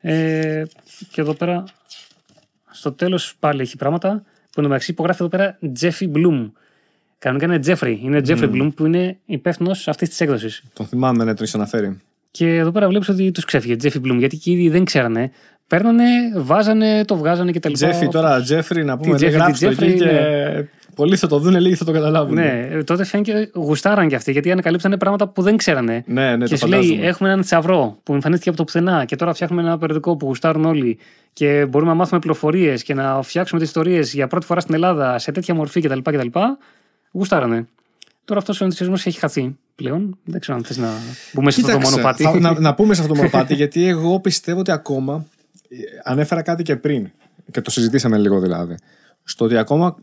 Ε, 0.00 0.62
και 1.10 1.20
εδώ 1.20 1.34
πέρα, 1.34 1.64
στο 2.70 2.92
τέλος 2.92 3.36
πάλι 3.38 3.60
έχει 3.60 3.76
πράγματα 3.76 4.22
που 4.50 4.60
εντωμεταξύ 4.60 4.90
υπογράφει 4.90 5.22
εδώ 5.22 5.30
πέρα 5.30 5.58
Jeffy 5.80 6.12
Bloom. 6.12 6.50
Κανονικά 7.18 7.54
είναι 7.54 7.60
Jeffrey. 7.66 7.98
Είναι 8.02 8.20
Jeffrey 8.26 8.50
Bloom 8.50 8.70
που 8.76 8.86
είναι 8.86 9.18
υπεύθυνος 9.24 9.88
αυτής 9.88 10.08
της 10.08 10.20
έκδοσης. 10.20 10.62
Τον 10.72 10.86
θυμάμαι, 10.86 11.24
ναι, 11.24 11.34
τον 11.34 11.44
έχει 11.44 11.56
αναφέρει. 11.56 12.00
Και 12.30 12.56
εδώ 12.56 12.70
πέρα 12.70 12.88
βλέπεις 12.88 13.08
ότι 13.08 13.30
τους 13.30 13.44
ξέφυγε 13.44 13.76
Τζέφι 13.76 13.98
Μπλουμ, 13.98 14.18
γιατί 14.18 14.36
και 14.36 14.50
ήδη 14.50 14.68
δεν 14.68 14.84
ξέρανε. 14.84 15.30
Παίρνανε, 15.66 16.04
βάζανε, 16.36 17.04
το 17.04 17.16
βγάζανε 17.16 17.52
κτλ. 17.52 17.72
Τζέφρι 17.72 18.08
τώρα, 18.08 18.42
Τζέφρι, 18.42 18.84
να 18.84 18.98
πούμε, 18.98 19.16
Τι 19.16 19.22
λέει, 19.22 19.30
Τζέφρι, 19.30 19.44
γράψτε 19.44 19.68
τι 19.68 19.76
το 19.76 19.84
εκεί 19.84 19.94
Τζέφρι, 19.94 20.14
και 20.14 20.68
πολλοί 20.96 21.16
θα 21.16 21.26
το 21.26 21.38
δουν, 21.38 21.56
λίγοι 21.60 21.74
θα 21.74 21.84
το 21.84 21.92
καταλάβουν. 21.92 22.34
Ναι, 22.34 22.68
ε, 22.70 22.82
τότε 22.82 23.04
φαίνεται 23.04 23.50
γουστάραν 23.54 24.08
και 24.08 24.14
αυτοί, 24.14 24.32
γιατί 24.32 24.50
ανακαλύψανε 24.50 24.96
πράγματα 24.96 25.28
που 25.28 25.42
δεν 25.42 25.56
ξέρανε. 25.56 26.04
ναι, 26.06 26.36
ναι, 26.36 26.44
και 26.44 26.50
το 26.50 26.56
σου 26.56 26.66
λέει: 26.66 26.80
φαντάζομαι. 26.82 27.06
Έχουμε 27.06 27.28
έναν 27.28 27.42
θησαυρό 27.42 27.98
που 28.02 28.14
εμφανίστηκε 28.14 28.48
από 28.48 28.58
το 28.58 28.64
πουθενά 28.64 29.04
και 29.04 29.16
τώρα 29.16 29.34
φτιάχνουμε 29.34 29.62
ένα 29.62 29.78
περιοδικό 29.78 30.16
που 30.16 30.26
γουστάρουν 30.26 30.64
όλοι 30.64 30.98
και 31.32 31.66
μπορούμε 31.68 31.90
να 31.90 31.96
μάθουμε 31.96 32.20
πληροφορίες 32.20 32.82
και 32.82 32.94
να 32.94 33.22
φτιάξουμε 33.22 33.60
τις 33.60 33.68
ιστορίες 33.68 34.12
για 34.14 34.26
πρώτη 34.26 34.46
φορά 34.46 34.60
στην 34.60 34.74
Ελλάδα 34.74 35.18
σε 35.18 35.32
τέτοια 35.32 35.54
μορφή 35.54 35.80
κτλ. 35.80 35.98
κτλ. 36.02 36.26
Γουστάρανε. 37.12 37.66
Τώρα 38.24 38.40
αυτός 38.40 38.60
ο 38.60 38.64
ενθουσιασμός 38.64 39.06
έχει 39.06 39.18
χαθεί 39.18 39.56
πλέον. 39.74 40.18
Δεν 40.24 40.40
ξέρω 40.40 40.56
αν 40.58 40.64
θες 40.64 40.76
να 40.76 40.88
μπούμε 41.32 41.50
σε 41.50 41.60
αυτό 41.60 41.72
το 41.72 41.78
Κοίταξε, 41.78 41.90
μονοπάτι. 41.90 42.22
θα- 42.22 42.40
να, 42.40 42.60
να 42.60 42.74
πούμε 42.78 42.94
σε 42.94 43.00
αυτό 43.00 43.12
το 43.12 43.18
μονοπάτι, 43.18 43.54
γιατί 43.54 43.86
εγώ 43.86 44.20
πιστεύω 44.20 44.60
ότι 44.60 44.70
ακόμα. 44.70 45.24
ε, 45.68 45.76
Ανέφερα 46.04 46.42
κάτι 46.42 46.62
και 46.62 46.76
πριν, 46.76 47.10
και 47.50 47.60
το 47.60 47.70
συζητήσαμε 47.70 48.18
λίγο 48.18 48.40
δηλαδή. 48.40 48.74
Στο 49.24 49.44
ότι 49.44 49.56
ακόμα 49.56 49.96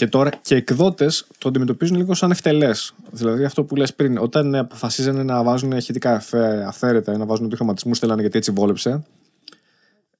και 0.00 0.06
τώρα 0.06 0.30
και 0.42 0.54
εκδότες 0.54 1.26
το 1.38 1.48
αντιμετωπίζουν 1.48 1.96
λίγο 1.96 2.14
σαν 2.14 2.30
ευτελές. 2.30 2.94
Δηλαδή 3.10 3.44
αυτό 3.44 3.64
που 3.64 3.76
λες 3.76 3.94
πριν, 3.94 4.18
όταν 4.18 4.54
αποφασίζανε 4.54 5.22
να 5.22 5.42
βάζουν 5.42 5.70
ηχητικά 5.72 6.14
αυθέ- 6.14 6.66
αυθαίρετα, 6.66 7.16
να 7.18 7.26
βάζουν 7.26 7.48
του 7.48 7.56
χρωματισμού, 7.56 7.96
θέλανε 7.96 8.20
γιατί 8.20 8.38
έτσι 8.38 8.50
βόλεψε. 8.50 9.02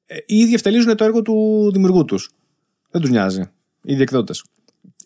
ε, 0.06 0.16
Οι 0.26 0.36
ίδιοι 0.36 0.54
ευτελίζουν 0.54 0.96
το 0.96 1.04
έργο 1.04 1.22
του 1.22 1.68
δημιουργού 1.72 2.04
τους. 2.04 2.30
Δεν 2.90 3.00
τους 3.00 3.10
νοιάζει. 3.10 3.40
Οι 3.82 3.92
ίδιοι 3.92 4.02
εκδότες. 4.02 4.44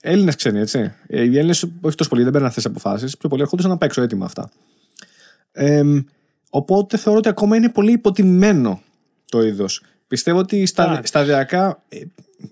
Έλληνες 0.00 0.36
ξένοι, 0.36 0.58
έτσι. 0.58 0.78
Ε, 1.06 1.22
Οι 1.22 1.38
Έλληνες, 1.38 1.66
όχι 1.80 1.96
τόσο 1.96 2.10
πολύ, 2.10 2.22
δεν 2.22 2.32
παίρνουν 2.32 2.48
αυτέ 2.48 2.60
τι 2.60 2.66
αποφάσεις. 2.68 3.16
Πιο 3.16 3.28
πολύ 3.28 3.42
ερχόντουσαν 3.42 3.70
να 3.70 3.78
παίξω 3.78 4.02
έτοιμα 4.02 4.24
αυτά. 4.24 4.50
Εμ, 5.52 6.00
οπότε 6.50 6.96
θεωρώ 6.96 7.18
ότι 7.18 7.28
ακόμα 7.28 7.56
είναι 7.56 7.68
πολύ 7.70 7.92
υποτιμημένο 7.92 8.80
το 9.28 9.42
είδος. 9.42 9.82
Πιστεύω 10.08 10.38
ότι 10.38 10.66
στα, 10.66 10.84
Εντάξει. 10.84 11.06
σταδιακά 11.06 11.82
ε, 11.88 12.00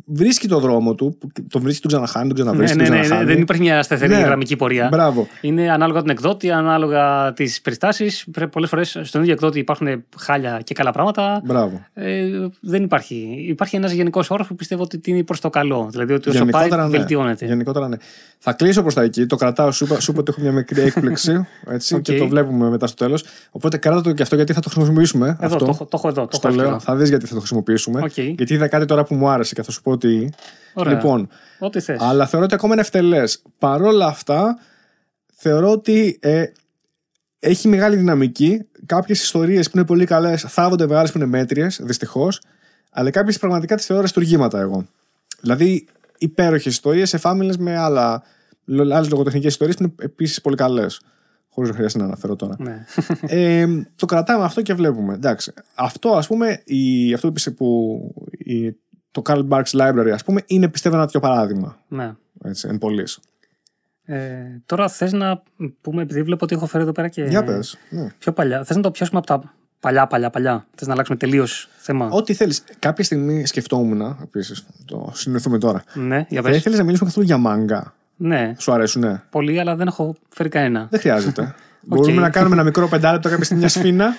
βρίσκει 0.04 0.48
το 0.48 0.58
δρόμο 0.60 0.94
του, 0.94 1.16
που 1.20 1.28
τον 1.48 1.62
βρίσκει, 1.62 1.80
τον 1.80 1.90
ξαναχάνει, 1.90 2.32
τον 2.32 2.36
Ναι, 2.36 2.42
ξαναβρίσκει, 2.44 2.78
ναι, 2.78 2.84
τον 2.86 2.94
ναι, 2.94 3.00
ξαναχάνει. 3.02 3.32
δεν 3.32 3.42
υπάρχει 3.42 3.62
μια 3.62 3.82
σταθερή 3.82 4.14
Ναι. 4.14 4.20
γραμμική 4.20 4.56
πορεία. 4.56 4.88
Μπράβο. 4.90 5.26
Είναι 5.40 5.70
ανάλογα 5.72 6.00
τον 6.00 6.10
εκδότη, 6.10 6.50
ανάλογα 6.50 7.32
τις 7.32 7.60
περιστάσεις. 7.60 8.26
Πολλές 8.52 8.68
φορές 8.68 8.98
στον 9.02 9.20
ίδιο 9.20 9.32
εκδότη 9.32 9.58
υπάρχουν 9.58 10.04
χάλια 10.18 10.60
και 10.64 10.74
καλά 10.74 10.90
πράγματα. 10.92 11.42
Μπράβο. 11.44 11.84
Ε, 11.94 12.26
δεν 12.60 12.82
υπάρχει. 12.82 13.44
Υπάρχει 13.48 13.76
ένας 13.76 13.92
γενικός 13.92 14.30
όρος 14.30 14.46
που 14.46 14.54
πιστεύω 14.54 14.82
ότι 14.82 15.00
είναι 15.04 15.22
προς 15.22 15.40
το 15.40 15.50
καλό. 15.50 15.88
Δηλαδή 15.90 16.12
ότι 16.12 16.28
όσο 16.28 16.38
πάει, 16.38 16.48
Γενικότερα, 16.48 16.82
ναι. 16.88 16.96
βελτιώνεται. 16.96 17.46
Γενικότερα, 17.46 17.88
ναι. 17.88 17.96
Θα 18.38 18.52
κλείσω 18.52 18.82
προς 18.82 18.94
τα 18.94 19.02
εκεί. 19.02 19.26
Το 19.26 19.36
κρατάω. 19.36 19.70
Σου 19.72 19.84
είπα, 19.84 20.00
σου 20.00 20.10
είπα 20.10 20.20
ότι 20.20 20.30
έχω 20.30 20.40
μια 20.40 20.52
μικρή 20.52 20.80
έκπληξη. 20.80 21.46
Έτσι, 21.66 21.94
Οκ. 21.94 22.02
Και 22.02 22.16
το 22.18 22.28
βλέπουμε 22.28 22.68
μετά 22.70 22.86
στο 22.86 23.04
τέλος. 23.04 23.24
Οπότε 23.50 23.76
κράτα 23.76 24.00
το 24.00 24.12
και 24.12 24.22
αυτό 24.22 24.36
γιατί 24.36 24.52
θα 24.52 24.60
το 24.60 24.68
χρησιμοποιήσουμε. 24.70 25.26
Εδώ, 25.40 25.54
αυτό. 25.54 25.58
το, 25.58 25.70
έχω- 25.70 25.84
το 25.84 25.90
έχω 25.96 26.08
εδώ. 26.08 26.26
Το 26.26 26.36
Στο 26.36 26.48
έχω 26.48 26.56
λέω. 26.56 26.64
εύκολα. 26.64 26.82
Θα 26.84 26.96
δεις 26.96 27.08
γιατί 27.08 27.26
θα 27.26 27.32
το 27.34 27.38
χρησιμοποιήσουμε. 27.38 28.00
Οκ. 28.02 28.18
Γιατί 28.18 28.54
είδα 28.54 28.68
κάτι 28.68 28.84
τώρα 28.84 29.04
που 29.04 29.14
μου 29.14 29.28
άρεσε 29.28 29.54
και 29.54 29.62
θα 29.62 29.70
σου 29.70 29.81
πω 29.82 29.90
ότι. 29.90 30.32
Ωραία. 30.74 30.92
Λοιπόν, 30.94 31.28
Ό,τι 31.58 31.80
θες. 31.80 32.00
αλλά 32.00 32.26
θεωρώ 32.26 32.44
ότι 32.44 32.54
ακόμα 32.54 32.72
είναι 32.72 32.82
ευτελές. 32.82 33.42
Παρ' 33.58 33.82
όλα 33.82 34.06
αυτά, 34.06 34.58
θεωρώ 35.34 35.70
ότι 35.70 36.18
ε, 36.20 36.44
έχει 37.38 37.68
μεγάλη 37.68 37.96
δυναμική. 37.96 38.66
Κάποιες 38.86 39.22
ιστορίες 39.22 39.70
που 39.70 39.76
είναι 39.76 39.86
πολύ 39.86 40.04
καλές 40.04 40.44
θάβονται 40.48 40.86
μεγάλες 40.86 41.12
που 41.12 41.18
είναι 41.18 41.26
μέτριες, 41.26 41.80
δυστυχώς. 41.82 42.40
Αλλά 42.90 43.10
κάποιες 43.10 43.38
πραγματικά 43.38 43.76
τις 43.76 43.86
θεωρώ 43.86 44.02
ρεστουργήματα 44.02 44.60
εγώ. 44.60 44.86
Δηλαδή, 45.40 45.86
υπέροχες 46.18 46.72
ιστορίες 46.72 47.14
εφάμιλες 47.14 47.56
με 47.56 47.76
άλλα, 47.76 48.22
άλλες 48.68 49.10
λογοτεχνικές 49.10 49.50
ιστορίες 49.50 49.76
που 49.76 49.82
είναι 49.82 49.94
επίσης 49.98 50.40
πολύ 50.40 50.56
καλές. 50.56 51.00
Χωρίς 51.48 51.70
να 51.70 51.76
χρειάζεται 51.76 51.98
να 52.02 52.08
αναφέρω 52.08 52.36
τώρα. 52.36 52.56
Ναι. 52.58 52.84
ε, 53.26 53.66
το 53.96 54.06
κρατάμε 54.06 54.44
αυτό 54.44 54.62
και 54.62 54.74
βλέπουμε. 54.74 55.14
Εντάξει. 55.14 55.52
Αυτό, 55.74 56.10
ας 56.10 56.26
πούμε, 56.26 56.62
η, 56.64 57.12
αυτό 57.12 57.32
που 57.56 58.14
η, 58.30 58.76
το 59.12 59.22
Karl 59.26 59.48
Barks 59.48 59.70
Library, 59.80 60.10
ας 60.14 60.24
πούμε, 60.24 60.42
είναι 60.46 60.68
πιστεύω 60.68 60.94
ένα 60.96 61.04
τέτοιο 61.04 61.20
παράδειγμα. 61.20 61.76
ναι. 61.88 62.12
Έτσι, 62.44 62.68
εν 62.70 62.78
πολλής. 62.78 63.18
Ε, 64.04 64.18
τώρα 64.66 64.88
θες 64.88 65.12
να 65.12 65.42
πούμε, 65.80 66.02
επειδή 66.02 66.22
βλέπω 66.22 66.44
ότι 66.44 66.54
έχω 66.54 66.66
φέρει 66.66 66.82
εδώ 66.82 66.92
πέρα 66.92 67.08
και. 67.08 67.22
Για 67.24 67.44
πες. 67.44 67.78
Ναι. 67.90 68.12
Πιο 68.18 68.32
παλιά. 68.32 68.64
Θες 68.64 68.76
να 68.76 68.82
το 68.82 68.90
πιάσουμε 68.90 69.18
από 69.18 69.26
τα 69.26 69.52
παλιά, 69.80 70.06
παλιά, 70.06 70.30
παλιά; 70.30 70.66
Θες 70.74 70.86
να 70.86 70.92
αλλάξουμε 70.92 71.18
τελείως 71.18 71.68
θέμα; 71.76 72.08
Ό,τι 72.10 72.34
θέλεις. 72.34 72.64
Κάποια 72.78 73.04
στιγμή 73.04 73.46
σκεφτόμουν, 73.46 74.18
επίσης, 74.22 74.66
το 74.84 75.10
συνοηθούμε 75.14 75.58
τώρα. 75.58 75.82
Ναι, 75.94 76.26
για 76.28 76.42
Θα 76.42 76.48
πες. 76.48 76.56
ήθελε 76.56 76.76
να 76.76 76.82
μιλήσουμε 76.82 77.08
καθόλου 77.08 77.26
για 77.26 77.36
μάγκα; 77.36 77.94
Ναι, 78.16 78.54
Σου 78.58 78.72
αρέσουνε; 78.72 79.22
πολύ, 79.30 79.60
αλλά 79.60 79.76
δεν 79.76 79.86
έχω 79.86 80.14
φέρει 80.28 80.48
κανένα. 80.48 80.86
Δεν 80.90 81.00
χρειάζεται. 81.00 81.54
Μπορούμε 81.86 82.20
να 82.20 82.30
κάνουμε 82.30 82.54
ένα 82.54 82.64
μικρό 82.64 82.88
πεντάλεπτο 82.88 83.28
κάποια 83.28 83.44
στιγμή 83.44 83.62
μια 83.62 83.70
σφίνα 83.76 84.14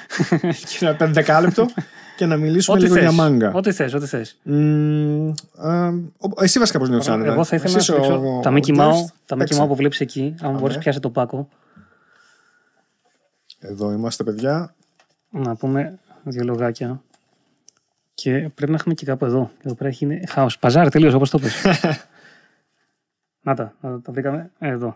και 0.79 0.85
ένα 0.85 0.95
πεντεκάλεπτο 0.95 1.65
και 2.23 2.29
να 2.29 2.37
μιλήσουμε 2.37 2.77
Ό,τι 2.77 2.85
λίγο 2.85 2.99
για 2.99 3.07
θες. 3.09 3.17
μάγκα. 3.17 3.51
Ό,τι 3.53 3.71
θες, 3.71 3.93
ό,τι 3.93 4.05
θες. 4.05 4.39
Μμμ, 4.43 5.31
α, 5.57 5.87
ο- 6.17 6.43
εσύ 6.43 6.59
βασικά 6.59 6.79
πώς 6.79 6.89
νιώθεις, 6.89 7.07
Άννα. 7.07 7.25
Εγώ 7.25 7.43
θα 7.43 7.55
ήθελα 7.55 7.71
να 7.71 7.77
Εσύ 7.77 7.85
σου 7.85 7.93
ο- 7.93 8.01
δείξω 8.01 8.37
ο- 8.37 8.39
τα 8.39 8.49
ο 8.49 8.53
Mickey 8.53 8.75
guest. 8.77 8.89
Mouse, 8.91 9.05
τα 9.25 9.35
Mickey 9.35 9.39
Παίξε. 9.39 9.61
Mouse 9.63 9.67
που 9.67 9.75
βλέπεις 9.75 9.99
εκεί. 9.99 10.35
Αν 10.41 10.57
μπορείς, 10.59 10.77
πιάσει 10.77 10.99
το 10.99 11.09
πάκο. 11.09 11.49
Εδώ 13.59 13.91
είμαστε, 13.91 14.23
παιδιά. 14.23 14.73
Να 15.29 15.55
πούμε 15.55 15.99
δύο 16.23 16.43
λογάκια. 16.43 17.01
Και 18.13 18.31
πρέπει 18.55 18.71
να 18.71 18.77
έχουμε 18.77 18.93
και 18.93 19.05
κάπου 19.05 19.25
εδώ. 19.25 19.51
Εδώ 19.63 19.75
πέρα 19.75 19.89
έχει 19.89 20.19
χάος. 20.29 20.57
Παζάρι 20.59 20.89
τελείω 20.89 21.15
όπως 21.15 21.29
το 21.29 21.39
πες. 21.39 21.63
να 23.45 23.55
τα, 23.55 23.73
να 23.81 24.01
τα 24.01 24.11
βρήκαμε. 24.11 24.51
Ε, 24.59 24.67
Εδώ. 24.69 24.95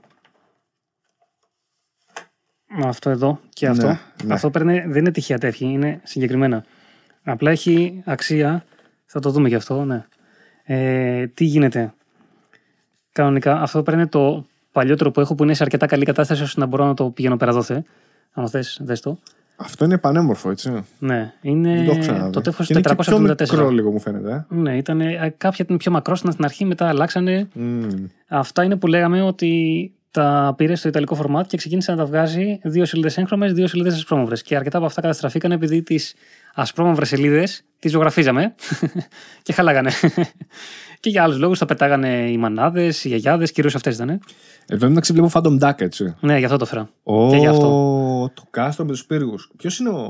Αυτό 2.83 3.09
εδώ 3.09 3.39
και 3.49 3.67
αυτό. 3.67 3.87
Ναι, 3.87 3.99
ναι. 4.23 4.33
Αυτό 4.33 4.49
παίρνει, 4.49 4.79
δεν 4.79 4.97
είναι 4.97 5.11
τυχαία 5.11 5.37
τεύχη, 5.37 5.65
είναι 5.65 5.99
συγκεκριμένα. 6.03 6.65
Απλά 7.29 7.51
έχει 7.51 8.01
αξία. 8.05 8.63
Θα 9.05 9.19
το 9.19 9.29
δούμε 9.31 9.47
γι' 9.47 9.55
αυτό, 9.55 9.83
ναι. 9.85 10.05
Ε, 10.63 11.27
τι 11.27 11.45
γίνεται; 11.45 11.93
Κανονικά, 13.11 13.61
αυτό 13.61 13.83
παίρνει 13.83 14.07
το 14.07 14.45
παλιότερο 14.71 15.11
που 15.11 15.19
έχω 15.19 15.35
που 15.35 15.43
είναι 15.43 15.53
σε 15.53 15.63
αρκετά 15.63 15.85
καλή 15.85 16.05
κατάσταση 16.05 16.43
ώστε 16.43 16.59
να 16.59 16.65
μπορώ 16.65 16.85
να 16.85 16.93
το 16.93 17.09
πηγαίνω 17.09 17.37
πέρα 17.37 17.51
δόθε. 17.51 17.83
Αν 18.33 18.47
θες, 18.49 18.79
δες 18.83 18.99
το. 18.99 19.17
Αυτό 19.55 19.85
είναι 19.85 19.97
πανέμορφο, 19.97 20.49
έτσι. 20.49 20.83
Ναι, 20.99 21.33
είναι 21.41 21.75
Δεν 21.75 21.85
το 21.85 21.91
έχω 21.91 21.99
ξαναδεί. 21.99 22.31
το 22.31 22.41
τεύχος 22.41 22.67
Και 22.67 22.73
είναι 22.73 22.81
και 22.81 22.95
πιο 22.95 23.15
474. 23.17 23.39
μικρό 23.51 23.69
λίγο, 23.69 23.91
μου 23.91 23.99
φαίνεται. 23.99 24.45
ε. 24.51 24.55
Ναι, 24.55 24.77
ήταν, 24.77 25.01
κάποια 25.37 25.65
ήταν 25.65 25.77
πιο 25.77 25.91
μακρόστινα 25.91 26.31
στην 26.31 26.45
αρχή, 26.45 26.65
μετά 26.65 26.87
αλλάξανε. 26.87 27.47
Μμμ. 27.53 27.87
Αυτά 28.27 28.63
είναι 28.63 28.75
που 28.75 28.87
λέγαμε 28.87 29.21
ότι 29.21 29.91
τα 30.11 30.53
πήρε 30.57 30.75
στο 30.75 30.87
ιταλικό 30.87 31.17
format 31.21 31.47
και 31.47 31.57
ξεκίνησε 31.57 31.91
να 31.91 31.97
τα 31.97 32.05
βγάζει 32.05 32.59
δύο 32.63 32.85
σελίδες 32.85 33.17
έγχρωμες, 33.17 33.53
δύο 33.53 33.67
σελίδες 33.67 33.93
ασπρόμαυρε. 33.93 34.35
Και 34.35 34.55
αρκετά 34.55 34.77
από 34.77 34.85
αυτά 34.85 35.01
καταστραφήκαν 35.01 35.51
επειδή 35.51 35.81
τις 35.81 36.13
ασπρόμαυρες 36.61 37.07
σελίδες 37.07 37.63
τις 37.79 37.91
ζωγραφίζαμε 37.91 38.55
και 39.43 39.53
χαλάγανε. 39.53 39.91
και 40.99 41.09
για 41.09 41.23
άλλους 41.23 41.37
λόγους 41.37 41.59
τα 41.59 41.65
πετάγανε 41.65 42.29
οι 42.31 42.37
μανάδες, 42.37 43.03
οι 43.03 43.07
γιαγιάδες, 43.07 43.51
κυρίως 43.51 43.75
αυτές 43.75 43.95
ήταν. 43.95 44.19
Εδώ 44.67 44.87
μεταξύ 44.87 45.13
βλέπω 45.13 45.29
Phantom 45.33 45.59
Duck, 45.59 45.81
έτσι. 45.81 46.15
Ναι, 46.19 46.37
γι' 46.37 46.45
αυτό 46.45 46.57
το 46.57 46.65
φέρα. 46.65 46.89
Ω, 47.03 47.29
Και 47.29 47.35
γι' 47.37 47.47
αυτό. 47.47 47.67
Το 48.33 48.43
κάστρο 48.49 48.85
με 48.85 48.91
τους 48.91 49.05
πύργους. 49.05 49.51
Ποιος 49.57 49.79
είναι 49.79 49.89
ο. 49.89 50.03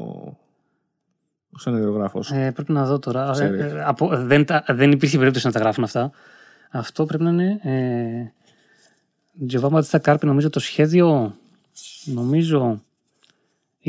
Ο 1.52 1.60
σενεριογράφο. 1.60 2.22
Ε, 2.32 2.52
πρέπει 2.52 2.72
να 2.72 2.86
δω 2.86 3.00
τώρα. 3.00 3.30
Ξέρεις. 3.34 3.60
Ε, 3.62 3.76
ε, 3.78 3.84
από, 3.84 4.10
δεν, 4.14 4.46
τα- 4.46 4.64
δεν 4.68 4.92
υπήρχε 4.92 5.18
περίπτωση 5.18 5.46
να 5.46 5.52
τα 5.52 5.60
γράφουν 5.60 5.84
αυτά. 5.84 6.12
Αυτό 6.72 7.06
πρέπει 7.06 7.24
να 7.24 7.30
είναι. 7.30 7.60
Ε, 7.64 8.32
Τζοβά 9.48 9.70
Μπατίστα 9.70 9.98
Κάρπη, 10.00 10.26
νομίζω 10.26 10.50
το 10.50 10.60
σχέδιο. 10.60 11.36
Νομίζω. 12.06 12.82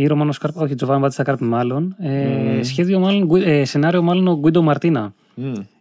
Ή 0.01 0.07
Ρωμάνο 0.07 0.33
Κάρπη, 0.41 0.59
όχι, 0.63 0.75
Τζοβά 0.75 0.99
Μπατίστα 0.99 1.23
Κάρπη, 1.23 1.45
μάλλον. 1.45 1.95
Ε, 1.99 2.63
Σχέδιο, 2.63 2.99
μάλλον. 2.99 3.25
Γκου- 3.27 3.43
Ε, 3.47 3.65
σενάριο, 3.65 4.03
μάλλον 4.03 4.27
ο 4.29 4.37
Γκουίντο 4.39 4.63
Μαρτίνα. 4.63 5.15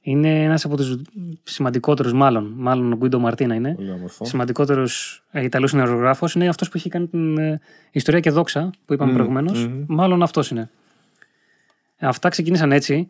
Είναι 0.02 0.44
ένας 0.44 0.66
από 0.66 0.76
τους 0.78 0.96
σημαντικότερους, 1.44 2.14
μάλλον. 2.14 2.54
Μάλλον 2.58 2.94
ο 2.94 2.96
Γκουίντο 2.96 3.20
Μαρτίνα 3.20 3.56
είναι. 3.56 3.74
Πολύ 3.76 3.92
όμορφο. 3.92 4.26
Σημαντικότερος 4.26 5.24
ε, 5.32 5.44
Ιταλός 5.44 5.70
συνεργογράφο. 5.70 6.28
Είναι 6.36 6.48
αυτός 6.48 6.70
που 6.70 6.78
έχει 6.78 6.90
κάνει 6.90 7.08
την 7.08 7.38
ε, 7.38 7.60
ιστορία 7.92 8.20
και 8.20 8.30
δόξα 8.30 8.70
που 8.86 8.94
είπαμε 8.94 9.14
προηγουμένως. 9.14 9.68
μμμ. 9.68 9.84
Μάλλον 9.88 10.24
αυτός 10.24 10.50
είναι. 10.50 10.70
Αυτά 12.00 12.30
ξεκίνησαν 12.30 12.72
έτσι 12.72 13.10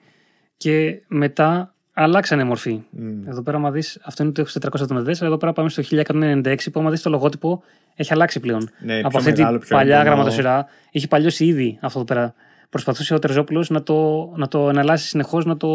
και 0.58 1.02
μετά 1.08 1.74
αλλάξανε 2.00 2.44
μορφή. 2.44 2.82
Μμ. 2.90 3.28
Εδώ 3.28 3.42
πέρα, 3.42 3.58
άμα 3.58 3.72
δεις, 3.72 4.00
αυτό 4.04 4.24
είναι 4.24 4.32
το 4.32 4.46
474, 4.62 5.08
εδώ 5.08 5.38
πέρα 5.38 5.54
πάμε 5.54 5.70
στο 5.70 5.84
1196 5.92 6.56
που 6.72 6.80
άμα 6.80 6.90
δεις 6.90 7.02
το 7.02 7.10
λογότυπο 7.10 7.64
έχει 7.96 8.14
αλλάξει 8.14 8.40
πλέον. 8.40 8.70
Ναι, 8.80 9.00
Από 9.00 9.10
πιο 9.10 9.18
αυτή 9.20 9.32
μεγάλο, 9.32 9.58
την 9.58 9.68
πιο 9.68 9.78
παλιά 9.78 9.96
έντονο. 9.96 10.10
γραμματοσυρά 10.10 10.66
είχε 10.92 11.08
παλιώσει 11.08 11.46
ήδη 11.46 11.78
αυτό 11.82 12.00
εδώ 12.00 12.08
πέρα. 12.14 12.34
Προσπαθούσε 12.70 13.14
ο 13.14 13.20
Τερζόπουλος 13.20 13.70
να 13.70 13.84
το, 13.84 14.26
να 14.36 14.48
το 14.48 14.70
εναλλάσσει 14.70 15.08
συνεχώς, 15.08 15.46
να 15.46 15.58
το. 15.58 15.68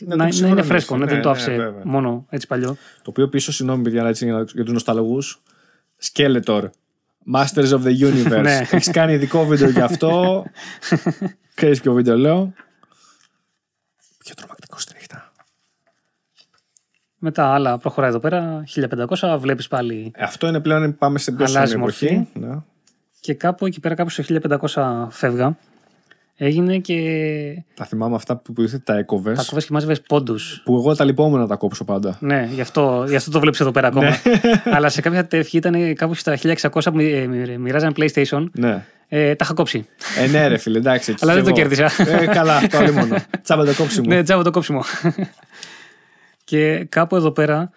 να, 0.00 0.16
να 0.16 0.24
είναι 0.24 0.28
ξεχωρίσει. 0.28 0.66
φρέσκο, 0.66 0.96
ναι, 0.96 1.04
Ναι, 1.04 1.10
δεν 1.10 1.20
το 1.22 1.28
ναι, 1.28 1.34
άφησε 1.34 1.50
βέβαια. 1.50 1.82
μόνο 1.84 2.26
έτσι 2.28 2.46
παλιό. 2.46 2.76
Το 3.02 3.10
οποίο 3.10 3.28
πίσω, 3.28 3.52
συγγνώμη, 3.52 3.82
παιδιά, 3.82 4.00
αλλά 4.00 4.08
έτσι 4.08 4.24
για, 4.24 4.44
για 4.54 4.64
τους 4.64 4.72
νοσταλγούς. 4.72 5.42
Skeletor. 6.12 6.62
Masters 7.34 7.68
of 7.70 7.82
the 7.82 8.00
Universe. 8.00 8.42
Ναι. 8.42 8.60
Έχεις 8.70 8.90
κάνει 8.90 9.12
ειδικό 9.12 9.44
βίντεο 9.46 9.68
γι' 9.70 9.80
αυτό. 9.80 10.44
Ξέρεις 11.54 11.80
ποιο 11.80 11.92
βίντεο 11.92 12.16
λέω. 12.16 12.52
Πιο 14.18 14.34
τρομακτικό 14.34 14.44
στρίχτα. 14.44 14.55
Μετά 17.18 17.46
άλλα 17.54 17.78
προχωράει 17.78 18.10
εδώ 18.10 18.18
πέρα, 18.18 18.64
1500, 19.18 19.36
βλέπεις 19.38 19.68
πάλι. 19.68 20.12
Ε, 20.14 20.24
Αυτό 20.24 20.46
είναι 20.46 20.60
πλέον, 20.60 20.96
πάμε 20.98 21.18
σε 21.18 21.32
πιο 21.32 21.44
Αλλάζει 21.44 21.58
σύγχρονη 21.70 21.82
μορφή. 21.82 22.06
εποχή. 22.06 22.28
Ναι. 22.32 22.56
Και 23.20 23.34
κάπου 23.34 23.66
εκεί 23.66 23.80
πέρα, 23.80 23.94
κάπου 23.94 24.10
στο 24.10 24.22
1500 24.74 25.06
φεύγα, 25.10 25.56
έγινε 26.36 26.78
και. 26.78 26.94
Τα 27.74 27.84
θυμάμαι 27.84 28.14
αυτά 28.14 28.36
που 28.36 28.54
ήρθε 28.62 28.78
τα 28.78 28.96
έκοβες. 28.96 29.36
Τα 29.38 29.44
κόβε 29.48 29.60
και 29.60 29.68
μάζευες 29.70 30.00
πόντους. 30.00 30.62
Που 30.64 30.74
εγώ 30.76 30.94
τα 30.94 31.04
λυπόμουν 31.04 31.40
να 31.40 31.46
τα 31.46 31.56
κόψω 31.56 31.84
πάντα. 31.84 32.16
Ναι, 32.20 32.48
γι' 32.52 32.60
αυτό, 32.60 33.04
γι 33.08 33.16
αυτό 33.16 33.30
το 33.30 33.40
βλέπεις 33.40 33.60
εδώ 33.60 33.70
πέρα 33.70 33.86
ακόμα. 33.86 34.04
Ναι. 34.08 34.16
Αλλά 34.76 34.88
σε 34.88 35.00
κάποια 35.00 35.26
τεύχη 35.26 35.56
ήταν 35.56 35.94
κάπου 35.94 36.14
στα 36.14 36.36
1600 36.36 36.68
που 36.84 36.94
μοι- 36.94 37.12
ε, 37.12 37.26
μοι- 37.26 37.56
μοιράζαν 37.58 37.94
PlayStation. 37.96 38.46
Ναι. 38.52 38.84
Ε, 39.08 39.34
τα 39.34 39.44
είχα 39.44 39.54
κόψει. 39.54 39.86
Ε, 40.24 40.26
ναι, 40.26 40.46
ρε 40.46 40.56
φίλε, 40.56 40.78
εντάξει. 40.78 41.10
έτσι 41.10 41.24
Αλλά 41.28 41.34
δεν 41.34 41.44
κι 41.44 41.52
το 41.52 41.60
εγώ. 41.60 41.68
κέρδισα. 41.68 42.02
Ε, 42.22 42.26
καλά, 42.26 42.56
αυτό 42.56 42.76
άλλη 42.78 42.92
μόνο. 42.92 43.16
Τσάμπα 43.42 43.64
το 43.64 43.74
κόψιμο. 43.76 44.06
ναι, 44.08 44.22
τζάμπα 44.22 44.42
το 44.42 44.50
κόψιμο. 44.50 44.82
Και 46.46 46.86
κάπου 46.88 47.16
εδώ 47.16 47.30
πέρα 47.30 47.70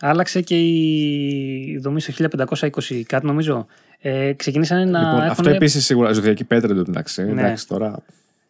άλλαξε 0.00 0.40
και 0.40 0.58
η 0.58 1.78
δομή 1.82 2.00
στο 2.00 2.28
1520 2.30 3.02
κάτι 3.06 3.26
νομίζω. 3.26 3.66
Ε, 3.98 4.32
ξεκινήσανε 4.32 4.84
να 4.84 4.98
Λοιπόν, 4.98 5.16
έχουν... 5.16 5.30
αυτό 5.30 5.50
επίσης 5.50 5.84
σίγουρα. 5.84 6.12
Ζωδιακή 6.12 6.44
πέτρα 6.44 6.72
εντωμεταξύ. 6.72 7.20
εντάξει. 7.22 7.34
Ναι. 7.40 7.46
Εντάξει, 7.46 7.68
τώρα 7.68 8.02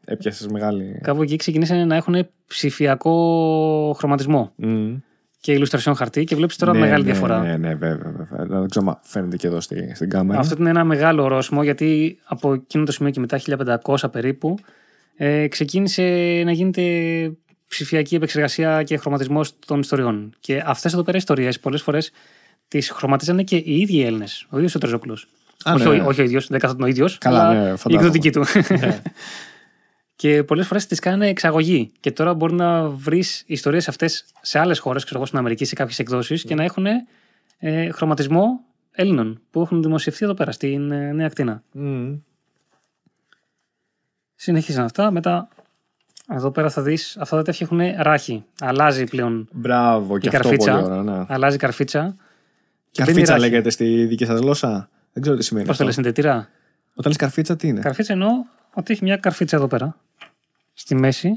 έπιασες 0.04 0.46
μεγάλη. 0.46 0.98
Κάπου 1.02 1.22
εκεί 1.22 1.36
ξεκινήσανε 1.36 1.84
να 1.84 1.96
έχουν 1.96 2.28
ψηφιακό 2.46 3.94
χρωματισμό 3.98 4.52
Μμ. 4.56 4.94
και 5.40 5.58
illustration 5.60 5.92
χαρτί 5.96 6.24
και 6.24 6.36
βλέπεις 6.36 6.56
τώρα 6.56 6.72
Ναι, 6.72 6.78
μεγάλη 6.78 7.04
ναι, 7.04 7.10
διαφορά. 7.10 7.40
Ναι, 7.40 7.56
ναι, 7.56 7.74
βέβαια. 7.74 8.12
βέβαια. 8.28 8.60
Δεν 8.60 8.68
ξέρω 8.68 8.86
αν 8.88 8.98
φαίνεται 9.02 9.36
και 9.36 9.46
εδώ 9.46 9.60
στη, 9.60 9.92
στην 9.94 10.10
κάμερα. 10.10 10.40
Αυτό 10.40 10.56
είναι 10.58 10.70
ένα 10.70 10.84
μεγάλο 10.84 11.22
ορόσημο 11.22 11.62
γιατί 11.62 12.18
από 12.24 12.52
εκείνο 12.52 12.84
το 12.84 12.92
σημείο 12.92 13.10
και 13.12 13.20
μετά 13.20 13.40
1500 13.84 13.96
περίπου 14.12 14.58
ε, 15.16 15.48
ξεκίνησε 15.48 16.02
να 16.44 16.52
γίνεται 16.52 16.82
ψηφιακή 17.68 18.14
επεξεργασία 18.14 18.82
και 18.82 18.96
χρωματισμός 18.96 19.58
των 19.66 19.80
ιστοριών. 19.80 20.34
Και 20.40 20.62
αυτές 20.66 20.92
εδώ 20.92 21.02
πέρα 21.02 21.16
ιστορίες 21.16 21.60
πολλές 21.60 21.82
φορές 21.82 22.10
τις 22.68 22.90
χρωματίζανε 22.90 23.42
και 23.42 23.56
οι 23.56 23.80
ίδιοι 23.80 23.96
οι 23.96 24.04
Έλληνες. 24.04 24.46
Ο 24.50 24.56
ίδιος 24.56 24.74
ο 24.74 24.78
Τρεζόπουλο. 24.78 25.18
Α, 25.68 25.72
όχι, 25.74 25.88
ναι. 25.88 26.00
ο- 26.00 26.06
όχι 26.06 26.20
ο 26.20 26.24
ίδιος, 26.24 26.46
δεν 26.46 26.60
καθόταν 26.60 26.82
ο 26.82 26.86
ίδιος. 26.86 27.18
Καλά, 27.18 27.52
ναι, 27.52 27.72
η 27.72 27.76
φαντάζομαι. 27.76 27.94
εκδοτική 28.06 28.30
του. 28.30 28.44
και 30.16 30.42
πολλές 30.44 30.66
φορές 30.66 30.86
τις 30.86 30.98
κάνανε 30.98 31.28
εξαγωγή. 31.28 31.92
Και 32.00 32.10
τώρα 32.12 32.34
μπορεί 32.34 32.54
να 32.54 32.88
βρεις 32.88 33.42
ιστορίες 33.46 33.88
αυτές 33.88 34.24
σε 34.40 34.58
άλλες 34.58 34.78
χώρες, 34.78 35.02
ξέρω 35.04 35.16
εγώ 35.18 35.26
στην 35.26 35.38
Αμερική, 35.38 35.64
σε 35.64 35.74
κάποιες 35.74 35.98
εκδόσεις 35.98 36.44
και 36.44 36.54
να 36.54 36.64
έχουν 36.64 36.86
ε, 37.58 37.90
χρωματισμό 37.90 38.60
Έλληνων 38.90 39.40
που 39.50 39.60
έχουν 39.60 39.82
δημοσιευθεί 39.82 40.24
εδώ 40.24 40.34
πέρα 40.34 40.52
στην 40.52 40.90
ε, 40.90 41.12
Νέα 41.12 41.28
Ακτίνα. 41.28 41.62
Μμ. 41.72 42.14
Συνεχίζουν 44.34 44.84
αυτά. 44.84 45.10
Μετά 45.10 45.48
εδώ 46.30 46.50
πέρα 46.50 46.70
θα 46.70 46.82
δεις 46.82 47.16
αυτά 47.20 47.36
τα 47.36 47.42
τέτοια 47.42 47.66
έχουν 47.70 48.02
ράχη. 48.02 48.44
Αλλάζει 48.60 49.04
πλέον. 49.04 49.48
Μπράβο, 49.52 50.18
και 50.18 50.26
Η 50.26 50.28
αυτό 50.28 50.42
καρφίτσα. 50.48 50.72
πολύ 50.72 50.84
ωραίο. 50.84 51.02
Ναι. 51.02 51.24
Αλλάζει 51.28 51.56
καρφίτσα. 51.56 52.00
Και 52.90 53.02
μπαίνει 53.02 53.06
Καρφίτσα 53.06 53.32
ράχη. 53.32 53.44
λέγεται 53.50 53.70
στη 53.70 54.04
δική 54.04 54.24
σας 54.24 54.40
γλώσσα; 54.40 54.88
Δεν 55.12 55.22
ξέρω 55.22 55.36
τι 55.36 55.44
σημαίνει. 55.44 55.66
Πώς 55.66 55.76
το 55.76 55.84
αυτό. 55.84 55.84
λες, 55.84 55.94
συνδετήρα. 55.94 56.48
Όταν 56.94 57.06
λες 57.06 57.16
καρφίτσα, 57.16 57.56
τι 57.56 57.68
είναι; 57.68 57.80
Καρφίτσα 57.80 58.12
εννοώ 58.12 58.28
ότι 58.74 58.92
έχει 58.92 59.04
μια 59.04 59.16
καρφίτσα 59.16 59.56
εδώ 59.56 59.66
πέρα. 59.66 59.96
Στη 60.74 60.94
μέση. 60.94 61.30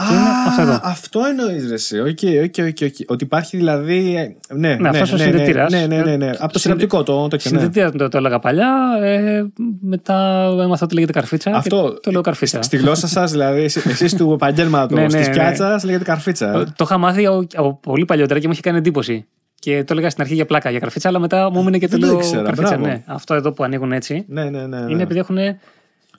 Α, 0.00 0.04
αυτό 0.46 0.62
εδώ. 0.62 0.80
αυτό 0.82 1.20
εννοείς 1.28 1.68
ρε 1.68 1.74
εσύ. 1.74 1.98
Οκ, 2.00 2.06
OK, 2.44 2.66
OK, 2.66 2.76
OK. 2.82 3.10
Ότι 3.10 3.24
υπάρχει 3.24 3.56
δηλαδή. 3.56 4.16
ε, 4.16 4.54
Ναι, 4.54 4.74
ναι, 4.74 4.88
αυτός 4.88 5.12
ο 5.12 5.16
ναι, 5.16 5.24
ναι, 5.24 5.30
συνδετήρας. 5.30 5.72
Ναι, 5.72 5.86
ναι, 5.86 6.02
ναι, 6.02 6.16
ναι. 6.16 6.26
Ε, 6.26 6.28
Από 6.38 6.52
το 6.52 6.58
συνδε- 6.58 6.60
συναπτικό 6.60 7.02
το, 7.02 7.28
το 7.28 7.36
και 7.36 7.48
ναι. 7.50 7.58
Συνδετήρα 7.58 7.90
το, 7.92 8.08
το 8.08 8.18
έλεγα 8.18 8.38
παλιά. 8.38 8.74
Ε, 9.02 9.44
μετά 9.80 10.44
έμαθα 10.62 10.84
ότι 10.84 10.94
λέγεται 10.94 11.12
καρφίτσα. 11.12 11.50
Αυτό. 11.54 11.90
Και 11.94 12.00
το 12.02 12.10
λέω 12.10 12.20
καρφίτσα. 12.20 12.62
Στη 12.62 12.76
γλώσσα 12.76 13.06
σας, 13.08 13.30
δηλαδή, 13.30 13.60
εσείς 13.62 14.14
του 14.14 14.32
επαγγέλματος 14.32 14.98
Ναι, 14.98 15.06
ναι, 15.06 15.18
της 15.18 15.26
ναι. 15.26 15.32
πιάτσας, 15.34 15.84
λέγεται 15.84 16.04
καρφίτσα. 16.04 16.52
Το, 16.52 16.58
ε. 16.58 16.64
το 16.64 16.84
είχα 16.84 16.98
μάθει 16.98 17.26
από, 17.26 17.46
από 17.54 17.78
πολύ 17.82 18.04
παλιότερα 18.04 18.40
και 18.40 18.46
μου 18.46 18.52
είχε 18.52 18.62
κάνει 18.62 18.78
εντύπωση. 18.78 19.26
Και 19.60 19.84
το 19.84 19.92
έλεγα 19.92 20.10
στην 20.10 20.22
αρχή 20.22 20.34
για 20.34 20.46
πλάκα 20.46 20.70
για 20.70 20.78
καρφίτσα, 20.78 21.08
αλλά 21.08 21.18
μετά 21.18 21.50
μου 21.50 21.60
έμεινε 21.60 21.78
και 21.78 21.88
το 21.88 21.90
Δεν 21.90 22.00
το 22.00 22.06
λέω 22.06 22.16
ήξερα, 22.18 22.42
καρφίτσα. 22.42 22.68
μπράβο. 22.76 22.86
Ναι. 22.86 23.02
Αυτό 23.06 23.34
εδώ 23.34 23.52
που 23.52 23.64
ανοίγουν 23.64 23.92
έτσι 23.92 24.24
Ναι, 24.28 24.44
ναι, 24.44 24.66
ναι. 24.66 24.78
ναι. 24.80 24.92
είναι 24.92 25.02
επειδή 25.02 25.18
έχουν 25.18 25.36
Το 25.36 25.42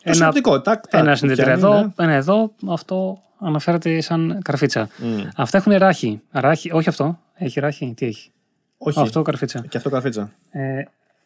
ένα, 0.04 0.16
συναπτικό, 0.16 0.62
τάκ, 0.62 0.88
τάκ, 0.88 1.02
ένα 1.02 1.12
που 1.12 1.18
συνδετήρα 1.18 1.46
πιάνει, 1.56 1.62
εδώ, 1.62 1.80
ναι. 1.98 2.06
ένα 2.06 2.14
εδώ. 2.14 2.52
Αυτό 2.70 3.18
αναφέρεται 3.40 4.02
σαν 4.02 4.40
καρφίτσα. 4.44 4.90
Μμ. 4.98 5.18
Αυτά 5.36 5.58
έχουν 5.58 5.74
ράχη. 5.74 6.22
ράχη. 6.32 6.72
Όχι 6.72 6.90
αυτό. 6.90 7.20
Έχει 7.36 7.60
ράχη. 7.60 7.94
Τι 7.98 8.06
έχει; 8.06 8.32
Όχι. 8.78 9.00
Αυτό 9.00 9.22
καρφίτσα. 9.22 9.66
Και 9.70 9.78
αυτό 9.78 9.90
καρφίτσα. 9.90 10.32
Ε, 10.52 10.84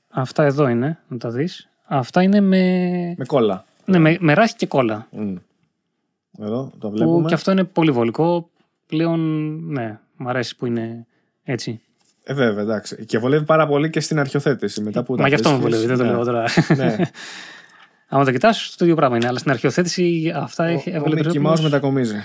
αυτά 0.10 0.44
εδώ 0.44 0.68
είναι, 0.68 0.99
να 1.07 1.18
τα 1.18 1.30
δεις. 1.30 1.69
Αυτά 1.85 2.22
είναι 2.22 2.40
με, 2.41 2.60
Με 3.18 3.26
κόλλα. 3.26 3.65
ναι, 3.85 3.98
με, 3.98 4.18
με 4.19 4.34
ράχη 4.34 4.56
και 4.56 4.65
κόλλα. 4.68 5.07
Μμ. 5.11 5.35
Εδώ 6.40 6.72
το 6.80 6.88
Που 6.90 6.95
βλέπουμε. 6.95 7.27
και 7.27 7.34
αυτό 7.34 7.52
είναι 7.52 7.64
πολύ 7.64 7.91
βολικό. 7.91 8.49
Πλέον, 8.88 9.19
ναι, 9.72 9.99
μου 10.18 10.30
αρέσει 10.30 10.56
που 10.56 10.65
είναι 10.65 11.06
έτσι. 11.44 11.81
Ε, 12.23 12.34
βέβαια, 12.34 12.64
εντάξει. 12.64 13.06
Και 13.06 13.18
βολεύει 13.18 13.45
πάρα 13.45 13.68
πολύ 13.68 13.90
και 13.90 13.99
στην 13.99 14.19
αρχιοθέτηση. 14.19 14.81
Μετά 14.81 15.03
που 15.03 15.15
Μα 15.15 15.22
τα 15.22 15.27
γι' 15.27 15.34
αυτό 15.34 15.49
με 15.49 15.57
βρίσκεις. 15.57 15.80
βολεύει, 15.85 15.95
δεν 15.95 15.98
το 15.98 16.11
Ναι. 16.11 16.18
λέω 16.18 16.23
τώρα. 16.26 16.45
Ναι. 16.77 16.95
Άμα 18.14 18.26
το 18.26 18.31
κοιτάς, 18.31 18.76
το 18.77 18.84
ίδιο 18.85 18.95
πράγμα 18.95 19.15
είναι. 19.15 19.27
Αλλά 19.27 19.40
στην 19.40 19.52
αρχιοθέτηση 19.52 20.31
αυτά 20.35 20.65
έχει 20.65 20.90
Ο 20.90 20.95
έβγαλε 20.95 21.15
Mickey 21.15 21.22
Τρέπουλος. 21.23 21.60
Mouse 21.60 21.64
μετακομίζει. 21.64 22.15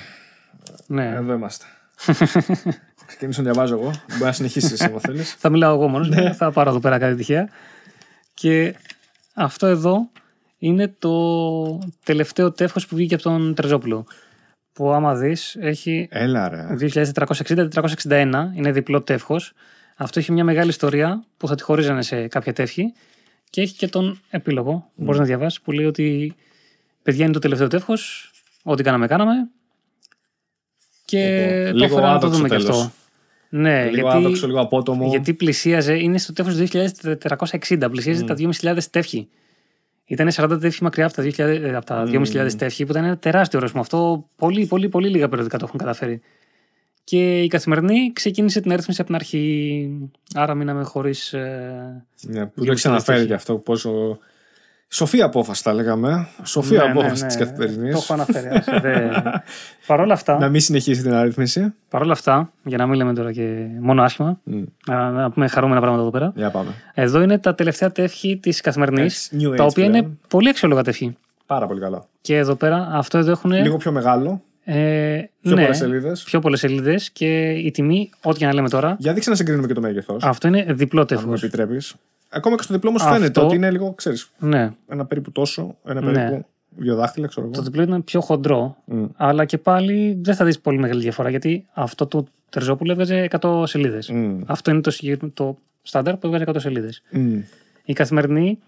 Ναι. 0.86 1.12
Εδώ 1.16 1.32
είμαστε. 1.32 1.64
Ξεκινήσω 3.06 3.42
να 3.42 3.50
διαβάζω 3.52 3.74
εγώ. 3.74 3.90
Μπορεί 4.10 4.24
να 4.24 4.32
συνεχίσεις 4.32 4.80
αν 4.80 5.00
θέλεις. 5.00 5.32
Θα 5.32 5.50
μιλάω 5.50 5.74
εγώ 5.74 5.88
μόνος 5.88 6.08
Ναι. 6.08 6.22
μου. 6.22 6.34
Θα 6.34 6.52
πάρω 6.52 6.70
εδώ 6.70 6.80
πέρα 6.80 6.98
κάτι 6.98 7.14
τυχαία. 7.14 7.48
Και 8.34 8.74
αυτό 9.34 9.66
εδώ 9.66 10.10
είναι 10.58 10.94
το 10.98 11.78
τελευταίο 12.04 12.52
τεύχος 12.52 12.86
που 12.86 12.96
βγήκε 12.96 13.14
από 13.14 13.22
τον 13.22 13.54
Τρεζόπουλο. 13.54 14.06
Που 14.72 14.92
άμα 14.92 15.14
δεις, 15.14 15.56
έχει 15.60 16.08
Έλα 16.10 16.48
ρε. 16.48 16.66
2460-461, 16.68 18.52
είναι 18.54 18.72
διπλό 18.72 19.02
τεύχος. 19.02 19.52
Αυτό 19.96 20.18
έχει 20.18 20.32
μια 20.32 20.44
μεγάλη 20.44 20.68
ιστορία 20.68 21.24
που 21.36 21.48
θα 21.48 21.54
τη 21.54 21.62
χωρίζανε 21.62 22.02
σε 22.02 22.26
κάποια 22.26 22.52
τεύχη. 22.52 22.92
Και 23.50 23.60
έχει 23.60 23.74
και 23.74 23.88
τον 23.88 24.20
επίλογο, 24.30 24.90
μπορείς 24.94 25.18
να 25.18 25.24
διαβάσεις, 25.26 25.60
που 25.60 25.72
λέει 25.72 25.86
ότι 25.86 26.34
παιδιά 27.02 27.24
είναι 27.24 27.32
το 27.32 27.38
τελευταίο 27.38 27.68
τεύχος, 27.68 28.30
ό,τι 28.62 28.82
κάναμε, 28.82 29.06
κάναμε. 29.06 29.32
Και 31.04 31.46
Όπο. 31.60 31.70
το 31.70 31.76
Λίγο 31.76 31.84
έφερα 31.84 32.12
να 32.12 32.18
το 32.18 32.26
άδοξο 32.26 32.36
δούμε 32.36 32.48
και 32.48 32.56
τέλος. 32.56 32.80
αυτό. 32.80 32.92
Ναι, 33.50 33.84
λίγο 33.84 34.08
γιατί, 34.08 34.16
άδοξο, 34.16 34.46
λίγο 34.46 34.60
απότομο. 34.60 35.08
γιατί 35.08 35.34
πλησίαζε, 35.34 35.94
είναι 35.94 36.18
στο 36.18 36.32
τεύχος 36.32 36.54
2460, 36.56 37.88
πλησίαζε 37.90 38.24
τα 38.24 38.34
2.500 38.34 38.78
τεύχη. 38.90 39.28
Ήταν 40.04 40.30
40 40.32 40.58
τεύχη 40.60 40.82
μακριά 40.82 41.06
από 41.06 41.14
τα, 41.14 41.22
2.000, 41.22 41.38
ε, 41.38 41.74
από 41.74 41.86
τα 41.86 42.04
2.500 42.06 42.54
τεύχη, 42.58 42.84
που 42.84 42.90
ήταν 42.90 43.04
ένα 43.04 43.18
τεράστιο 43.18 43.58
ορόσημο. 43.58 43.80
Αυτό 43.80 44.28
πολύ, 44.36 44.66
πολύ, 44.66 44.88
πολύ 44.88 45.08
λίγα 45.08 45.28
περιοδικά 45.28 45.58
το 45.58 45.64
έχουν 45.68 45.78
καταφέρει. 45.78 46.20
Και 47.08 47.42
η 47.42 47.46
καθημερινή 47.48 48.12
ξεκίνησε 48.12 48.60
την 48.60 48.72
αριθμίση 48.72 49.00
από 49.00 49.10
την 49.10 49.18
αρχή. 49.20 50.10
Άρα 50.34 50.54
μείναμε 50.54 50.82
χωρίς. 50.84 51.32
Ε... 51.32 52.04
Ναι, 52.22 52.46
που 52.46 52.52
το 52.54 52.62
Δύο 52.62 52.72
έχει 52.72 52.88
αναφέρει 52.88 53.16
τύχη. 53.16 53.28
και 53.28 53.34
αυτό. 53.34 53.54
Πόσο... 53.54 54.18
Σοφή 54.88 55.22
απόφαση, 55.22 55.64
τα 55.64 55.72
λέγαμε. 55.72 56.28
Σοφή 56.42 56.74
ναι, 56.74 56.82
απόφαση 56.82 57.22
ναι, 57.22 57.26
της 57.28 57.36
ναι. 57.38 57.44
καθημερινής. 57.44 57.92
Το 57.92 57.98
έχω 58.02 58.12
αναφέρει. 58.12 58.48
άσε, 58.48 58.78
δε- 58.82 59.08
Παρ' 59.86 60.00
όλα 60.00 60.12
αυτά, 60.12 60.38
Να 60.38 60.48
μην 60.48 60.60
συνεχίσει 60.60 61.02
την 61.02 61.12
αρρύθμιση. 61.14 61.74
παρ' 61.88 62.02
όλα 62.02 62.12
αυτά, 62.12 62.52
για 62.64 62.76
να 62.76 62.86
μην 62.86 62.96
λέμε 62.96 63.14
τώρα 63.14 63.32
και 63.32 63.66
μόνο 63.80 64.02
άσχημα, 64.02 64.40
Μμ. 64.44 64.62
να, 64.86 65.10
να 65.10 65.30
πούμε 65.30 65.48
χαρούμενα 65.48 65.80
πράγματα 65.80 66.02
εδώ 66.08 66.18
πέρα. 66.18 66.32
Για 66.36 66.50
πάμε. 66.50 66.70
Εδώ 66.94 67.22
είναι 67.22 67.38
τα 67.38 67.54
τελευταία 67.54 67.92
τεύχη 67.92 68.36
της 68.36 68.60
καθημερινής, 68.60 69.30
Έτσι, 69.32 69.36
new 69.50 69.56
τα 69.56 69.64
age 69.64 69.68
οποία 69.70 69.88
πλέον. 69.88 69.94
είναι 70.04 70.16
πολύ 70.28 70.48
αξιόλογα 70.48 70.82
τεύχη. 70.82 71.16
Πάρα 71.46 71.66
πολύ 71.66 71.80
καλό. 71.80 72.06
Και 72.20 72.36
εδώ 72.36 72.54
πέρα, 72.54 72.88
αυτό 72.92 73.18
εδώ 73.18 73.30
έχουν. 73.30 73.50
Λίγο 73.52 73.76
πιο 73.76 73.92
μεγάλο. 73.92 74.42
Ε, 74.70 75.30
Πιο 75.42 75.54
ναι, 75.54 75.60
πολλές 75.60 75.76
σελίδες. 75.76 76.22
πιο 76.22 76.40
πολλές 76.40 76.58
σελίδες 76.60 77.10
και 77.10 77.50
η 77.50 77.70
τιμή, 77.70 78.10
ό,τι 78.22 78.38
και 78.38 78.46
να 78.46 78.54
λέμε 78.54 78.68
τώρα, 78.68 78.96
Για 78.98 79.12
δείξε 79.12 79.30
να 79.30 79.36
συγκρίνουμε 79.36 79.66
και 79.66 79.72
το 79.74 79.80
μέγεθος. 79.80 80.22
αυτό 80.24 80.48
είναι 80.48 80.64
διπλό 80.68 81.00
Αν 81.00 81.06
μου 81.10 81.16
τεύχο. 81.16 81.32
επιτρέπεις. 81.34 81.94
Ακόμα 82.28 82.56
και 82.56 82.62
στο 82.62 82.72
διπλό 82.74 82.88
όμως 82.88 83.02
Αυτό- 83.02 83.14
φαίνεται 83.14 83.40
ότι 83.40 83.54
είναι 83.54 83.70
λίγο, 83.70 83.92
ξέρεις, 83.92 84.30
Ναι, 84.38 84.70
ένα 84.88 85.04
περίπου 85.04 85.32
τόσο. 85.32 85.76
Ένα 85.86 86.00
Ναι. 86.00 86.12
περίπου 86.12 86.46
δύο 86.76 86.94
δάχτυλα, 86.94 87.26
ξέρω 87.26 87.46
το 87.46 87.52
εγώ. 87.54 87.62
διπλό 87.64 87.82
ήταν 87.82 88.04
πιο 88.04 88.20
χοντρό, 88.20 88.76
Μμ. 88.84 89.04
αλλά 89.16 89.44
και 89.44 89.58
πάλι 89.58 90.18
δεν 90.22 90.34
θα 90.34 90.44
δεις 90.44 90.60
πολύ 90.60 90.78
μεγάλη 90.78 91.00
διαφορά 91.02 91.30
γιατί 91.30 91.66
αυτό 91.72 92.06
το 92.06 92.26
Τερζόπουλο 92.50 92.92
έβγαζε 92.92 93.22
100 93.22 93.66
σελίδες. 93.66 94.10
Μμ. 94.10 94.40
Αυτό 94.46 94.70
είναι 94.70 94.80
το, 94.80 94.90
συγκεκρι- 94.90 95.34
το 95.34 95.58
στάνταρ 95.82 96.16
που 96.16 96.26
έβγαζε 96.26 96.44
100 96.44 96.60
σελίδες. 96.60 97.02
Μμ. 97.10 97.38
Η 97.84 97.92
καθημερινή 97.92 98.58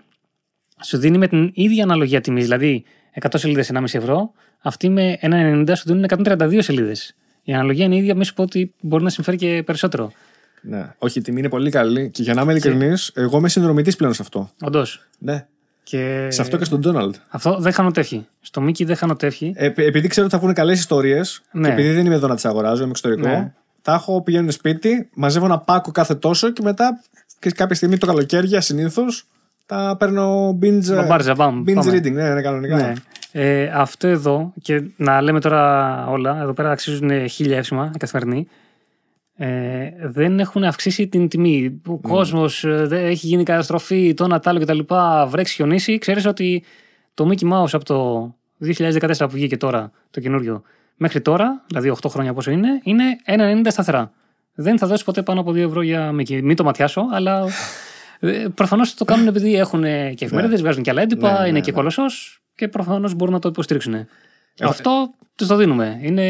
σου 0.85 0.99
δίνει 0.99 1.19
με 1.19 1.29
την 1.29 1.51
ίδια 1.55 1.85
αναλογία 1.85 2.21
τιμή, 2.21 2.41
δηλαδή 2.43 2.85
100 3.21 3.27
σελίδες 3.35 3.71
1,5 3.75 3.85
ευρώ, 3.93 4.33
αυτή 4.61 4.89
με 4.89 5.19
1,90 5.21 5.73
σου 5.77 5.83
δίνουν 5.87 6.05
132 6.09 6.59
σελίδες. 6.63 7.15
Η 7.43 7.53
αναλογία 7.53 7.85
είναι 7.85 7.95
η 7.95 7.99
ίδια, 7.99 8.15
μη 8.15 8.25
σου 8.25 8.35
πω 8.35 8.43
ότι 8.43 8.75
μπορεί 8.81 9.05
να 9.05 9.11
συμφέρει 9.11 9.37
και 9.37 9.63
περισσότερο. 9.67 10.13
Ναι. 10.63 10.95
Όχι, 10.99 11.19
η 11.19 11.23
τιμή 11.23 11.39
είναι 11.39 11.49
πολύ 11.49 11.71
καλή. 11.71 12.11
Και 12.11 12.23
για 12.23 12.35
να 12.35 12.43
είμαι 12.43 12.53
ειλικρινής, 12.53 13.11
εγώ 13.15 13.39
είμαι 13.39 13.49
συνδρομητής 13.49 13.97
πλέον 13.97 14.15
σε 14.15 14.23
αυτό. 14.23 14.51
Όντως. 14.63 15.07
Ναι. 15.19 15.47
Και... 15.83 16.27
Σε 16.31 16.41
αυτό 16.43 16.57
και 16.57 16.65
στον 16.65 16.81
Ντόναλντ. 16.81 17.15
Αυτό 17.29 17.57
δεν 17.59 17.73
χανοτεύχει. 17.73 18.27
Στο 18.41 18.61
Μίκη 18.61 18.85
δεν 18.85 18.97
χανοτεύχει. 18.97 19.53
Ε, 19.57 19.67
επειδή 19.77 20.09
ξέρω 20.09 20.27
ότι 20.27 20.35
θα 20.35 20.41
βγουν 20.41 20.55
καλές 20.55 20.79
ιστορίες 20.79 21.43
Ναι. 21.53 21.67
και 21.67 21.73
επειδή 21.73 21.93
δεν 21.93 22.07
είμαι 22.07 22.15
εδώ 22.15 22.27
να 22.27 22.35
τις 22.35 22.45
αγοράζω, 22.45 22.81
είμαι 22.83 22.91
εξωτερικό, 22.91 23.29
Ναι. 23.29 23.53
τα 23.83 23.95
έχω 23.95 24.23
πηγαίνουν 24.23 24.51
σπίτι, 24.51 25.09
μαζεύω 25.15 25.45
ένα 25.45 25.59
πάκο 25.59 25.91
κάθε 25.91 26.15
τόσο 26.15 26.51
και 26.51 26.63
μετά 26.63 27.03
και 27.39 27.51
κάποια 27.51 27.75
στιγμή 27.75 27.99
το 27.99 28.07
καλοκαίρι 28.07 28.63
συνήθω 28.63 29.03
τα 29.71 29.97
παίρνω 29.99 30.59
binge, 30.63 30.95
Μπαμπάριζα, 30.95 31.35
μπαμ, 31.35 31.63
binge 31.67 31.75
πάμε. 31.75 31.93
reading. 31.93 32.13
Ναι, 32.13 32.35
ναι, 32.35 32.43
κανονικά. 32.43 32.77
Ναι. 32.77 32.93
Ε, 33.33 33.71
αυτό 33.75 34.07
εδώ, 34.09 34.53
και 34.63 34.83
να 34.97 35.21
λέμε 35.21 35.41
τώρα 35.41 36.07
όλα, 36.09 36.41
εδώ 36.43 36.53
πέρα 36.53 36.71
αξίζουν 36.71 37.29
χίλια 37.29 37.57
εύσημα 37.57 37.93
καθημερινή. 37.99 38.47
Ε, 39.37 39.49
δεν 40.03 40.41
έχουν 40.41 40.65
αυξήσει 40.65 41.09
την 41.09 41.29
τιμή. 41.29 41.81
Ο 41.87 41.99
κόσμος 41.99 42.65
έχει 42.91 43.27
γίνει 43.27 43.43
καταστροφή, 43.43 44.15
το 44.15 44.25
ένα 44.25 44.41
τ' 44.41 44.49
άλλο 44.49 44.61
κτλ. 44.61 44.79
Βρέξει, 45.29 45.55
χιονίσει. 45.55 45.99
Ξέρεις 45.99 46.27
ότι 46.27 46.65
το 47.15 47.29
Mickey 47.31 47.53
Mouse 47.53 47.73
από 47.73 47.85
το 47.85 48.31
2014 48.65 49.13
που 49.19 49.31
βγήκε 49.31 49.57
τώρα, 49.57 49.91
το 50.11 50.21
καινούριο, 50.21 50.63
μέχρι 50.97 51.21
τώρα, 51.21 51.65
δηλαδή 51.67 51.93
8 52.03 52.09
χρόνια 52.11 52.33
πόσο 52.33 52.51
είναι, 52.51 52.81
είναι 52.83 53.05
1,90 53.27 53.67
σταθερά. 53.69 54.13
Δεν 54.55 54.79
θα 54.79 54.87
δώσει 54.87 55.05
ποτέ 55.05 55.23
πάνω 55.23 55.41
από 55.41 55.51
2 55.51 55.57
ευρώ 55.57 55.83
για 55.83 56.11
Mickey. 56.11 56.41
Μην 56.43 56.57
το 56.57 56.65
ματιάσω, 56.65 57.07
αλλά 57.13 57.39
ε, 57.39 57.45
προφανώς 58.55 58.95
το 58.95 59.05
κάνουν 59.05 59.27
επειδή 59.27 59.55
έχουν 59.55 59.83
και 60.15 60.25
εφημερίδες, 60.25 60.61
βγάζουν 60.61 60.83
και 60.83 60.91
άλλα 60.91 61.03
έντυπα, 61.03 61.33
Ναι, 61.33 61.39
ναι, 61.39 61.43
είναι 61.49 61.53
ναι. 61.59 61.61
και 61.61 61.73
κολοσσός 61.73 62.43
και 62.55 62.69
προφανώς 62.69 63.15
μπορούν 63.15 63.35
να 63.35 63.41
το 63.41 63.49
υποστηρίξουν. 63.49 64.07
Αυτό 64.63 65.15
τους 65.35 65.47
το 65.47 65.57
δίνουμε. 65.57 65.99
Είναι, 66.03 66.23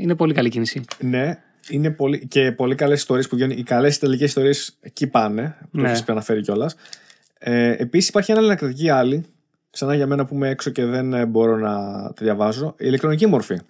είναι 0.00 0.14
πολύ 0.14 0.34
καλή 0.34 0.48
κίνηση. 0.48 0.84
Ναι, 1.00 1.38
είναι 1.68 1.90
πολύ, 1.90 2.26
και 2.26 2.52
πολύ 2.52 2.74
καλές 2.74 2.98
ιστορίες 2.98 3.28
που 3.28 3.36
βγαίνουν. 3.36 3.58
Οι 3.58 3.62
καλές 3.62 3.96
ιταλικέ 3.96 4.24
ιστορίες 4.24 4.76
εκεί 4.80 5.06
πάνε. 5.06 5.56
Το 5.72 5.80
Ναι. 5.80 5.88
έχεις 5.88 6.04
αναφέρει 6.08 6.40
κιόλας. 6.40 6.74
Ε, 7.38 7.70
Επίσης 7.78 8.08
υπάρχει 8.08 8.30
ένα 8.32 8.40
ανακριτική 8.40 8.88
άλλη. 8.90 9.24
Ξανά 9.70 9.94
για 9.94 10.06
μένα 10.06 10.24
που 10.26 10.34
είμαι 10.34 10.48
έξω 10.48 10.70
και 10.70 10.84
δεν 10.84 11.12
ε, 11.12 11.26
μπορώ 11.26 11.56
να 11.56 11.72
τη 12.12 12.24
διαβάζω. 12.24 12.66
Η 12.66 12.84
ηλεκτρονική 12.86 13.26
μορφή. 13.26 13.56
Και 13.56 13.64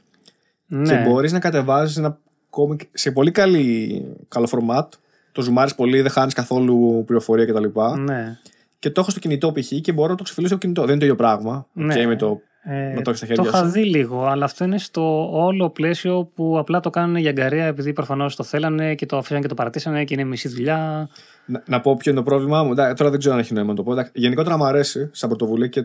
Ναι. 0.76 1.02
μπορείς 1.06 1.32
να 1.32 1.38
κατεβάζεις 1.38 1.96
ένα 1.96 2.18
κόμικ 2.50 2.80
σε 2.92 3.10
πολύ 3.10 3.30
καλή, 3.30 4.04
καλό 4.28 4.48
format. 4.50 4.88
Το 5.32 5.42
ζουμάρεις 5.42 5.74
πολύ, 5.74 6.00
δεν 6.00 6.10
χάνεις 6.10 6.34
καθόλου 6.34 7.02
πληροφορία 7.06 7.46
κτλ. 7.46 7.64
ναι. 7.98 8.38
Και 8.78 8.90
το 8.90 9.00
έχω 9.00 9.10
στο 9.10 9.20
κινητό 9.20 9.52
π.χ. 9.52 9.68
και 9.80 9.92
μπορώ 9.92 10.08
να 10.10 10.14
το 10.16 10.22
ξεφυλίσω 10.22 10.50
στο 10.52 10.60
κινητό. 10.62 10.80
Δεν 10.80 10.90
είναι 10.90 10.98
το 10.98 11.04
ίδιο 11.04 11.16
πράγμα. 11.16 11.66
Ναι. 11.72 11.94
Και 11.94 12.06
με 12.06 12.16
το. 12.16 12.40
Ε, 12.62 12.92
Να 12.94 13.02
το 13.02 13.10
έχεις 13.10 13.18
στα 13.18 13.34
το 13.34 13.34
χέρια 13.42 13.50
είχα 13.50 13.64
σου. 13.64 13.70
δει 13.70 13.84
λίγο, 13.84 14.26
αλλά 14.26 14.44
αυτό 14.44 14.64
είναι 14.64 14.78
στο 14.78 15.30
όλο 15.44 15.70
πλαίσιο 15.70 16.30
που 16.34 16.58
απλά 16.58 16.80
το 16.80 16.90
κάνουν 16.90 17.16
για 17.16 17.30
αγκαρία 17.30 17.64
επειδή 17.64 17.92
προφανώς 17.92 18.36
το 18.36 18.42
θέλανε 18.42 18.94
και 18.94 19.06
το 19.06 19.16
αφήσανε 19.16 19.40
και 19.40 19.48
το 19.48 19.54
παρατήσανε 19.54 20.04
και 20.04 20.14
είναι 20.14 20.24
μισή 20.24 20.48
δουλειά. 20.48 21.08
Να, 21.46 21.62
να 21.66 21.80
πω 21.80 21.96
ποιο 21.96 22.10
είναι 22.10 22.20
το 22.20 22.26
πρόβλημά 22.26 22.62
μου. 22.64 22.72
Εντάξει, 22.72 22.94
Τώρα 22.94 23.10
δεν 23.10 23.18
ξέρω 23.18 23.34
αν 23.34 23.40
έχει 23.40 23.52
νόημα 23.54 23.68
να 23.70 23.74
το 23.76 23.82
πω. 23.82 23.92
Εντάξει, 23.92 24.10
Γενικότερα 24.14 24.56
μου 24.56 24.64
αρέσει 24.64 25.10
σαν 25.12 25.28
πρωτοβουλία 25.28 25.66
και 25.66 25.84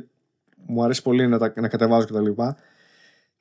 μου 0.66 0.84
αρέσει 0.84 1.02
πολύ 1.02 1.28
να, 1.28 1.38
τα, 1.38 1.54
να 1.56 1.68
κατεβάζω 1.68 2.06
κτλ. 2.06 2.42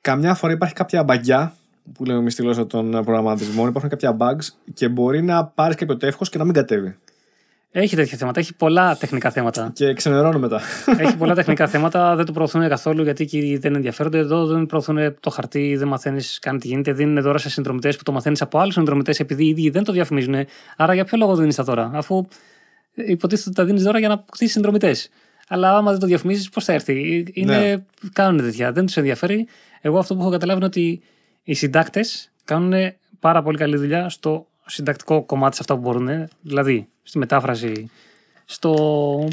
Καμιά 0.01 0.35
φορά 0.35 0.53
υπάρχει 0.53 0.74
κάποια 0.74 1.05
μπαγκιά 1.05 1.55
που 1.92 2.04
λέμε 2.04 2.18
εμείς 2.18 2.32
στη 2.32 2.42
γλώσσα 2.42 2.66
των 2.66 2.90
προγραμματισμών. 2.90 3.68
Υπάρχουν 3.68 3.90
κάποια 3.90 4.16
bugs 4.20 4.70
και 4.74 4.88
μπορεί 4.88 5.22
να 5.22 5.44
πάρεις 5.44 5.76
κάποιο 5.76 5.96
τεύχος 5.96 6.28
και 6.28 6.38
να 6.38 6.44
μην 6.44 6.54
κατέβει. 6.54 6.96
Έχει 7.78 7.96
τέτοια 7.96 8.18
θέματα, 8.18 8.40
έχει 8.40 8.54
πολλά 8.54 8.96
τεχνικά 8.96 9.30
θέματα. 9.30 9.70
Και 9.74 9.92
ξενερώνω 9.92 10.38
μετά. 10.38 10.60
έχει 10.98 11.16
πολλά 11.16 11.34
τεχνικά 11.40 11.66
θέματα, 11.66 12.16
δεν 12.16 12.24
το 12.24 12.32
προωθούν 12.32 12.68
καθόλου 12.68 13.02
γιατί 13.02 13.22
εκεί 13.22 13.58
δεν 13.60 13.74
ενδιαφέρονται. 13.74 14.18
Εδώ 14.18 14.46
δεν 14.46 14.66
προωθούν 14.66 15.20
το 15.20 15.30
χαρτί, 15.30 15.76
δεν 15.76 15.88
μαθαίνεις 15.88 16.38
καν 16.38 16.58
τι 16.58 16.68
γίνεται. 16.68 16.92
Δίνουν 16.92 17.22
δώρα 17.22 17.38
σε 17.38 17.50
συνδρομητές 17.50 17.96
που 17.96 18.02
το 18.02 18.12
μαθαίνεις 18.12 18.42
από 18.42 18.58
άλλους 18.58 18.74
συνδρομητές 18.74 19.20
επειδή 19.20 19.44
οι 19.44 19.48
ίδιοι 19.48 19.70
δεν 19.70 19.84
το 19.84 19.92
διαφημίζουν. 19.92 20.34
Άρα 20.76 20.94
για 20.94 21.04
ποιο 21.04 21.18
λόγο 21.18 21.36
δίνει 21.36 21.54
τα 21.54 21.62
δώρα, 21.62 21.90
αφού 21.94 22.26
υποτίθεται 22.94 23.48
ότι 23.48 23.58
τα 23.58 23.64
δίνεις 23.64 23.82
δώρα 23.82 23.98
για 23.98 24.08
να 24.08 24.14
αποκτήσεις 24.14 24.52
συνδρομητές. 24.52 25.08
Αλλά 25.48 25.76
άμα 25.76 25.90
δεν 25.90 26.00
το 26.00 26.06
διαφημίζεις, 26.06 26.48
πώς 26.48 26.64
θα 26.64 26.72
έρθει; 26.72 27.26
Είναι, 27.32 27.58
Ναι. 27.58 27.76
Κάνουν 28.12 28.40
τέτοια, 28.40 28.72
δεν 28.72 28.86
τους 28.86 28.96
ενδιαφέρει. 28.96 29.46
Εγώ 29.80 29.98
αυτό 29.98 30.14
που 30.14 30.20
έχω 30.20 30.30
καταλάβει 30.30 30.58
είναι 30.58 30.66
ότι 30.66 31.02
οι 31.48 31.55
συντάκτες 31.55 32.32
κάνουν 32.44 32.93
πάρα 33.20 33.43
πολύ 33.43 33.59
καλή 33.59 33.77
δουλειά 33.77 34.09
στο 34.09 34.47
συντακτικό 34.66 35.23
κομμάτι 35.24 35.55
σε 35.55 35.60
αυτά 35.62 35.74
που 35.74 35.81
μπορούν. 35.81 36.28
Δηλαδή, 36.40 36.89
στη 37.02 37.18
μετάφραση, 37.18 37.90
στο 38.44 38.74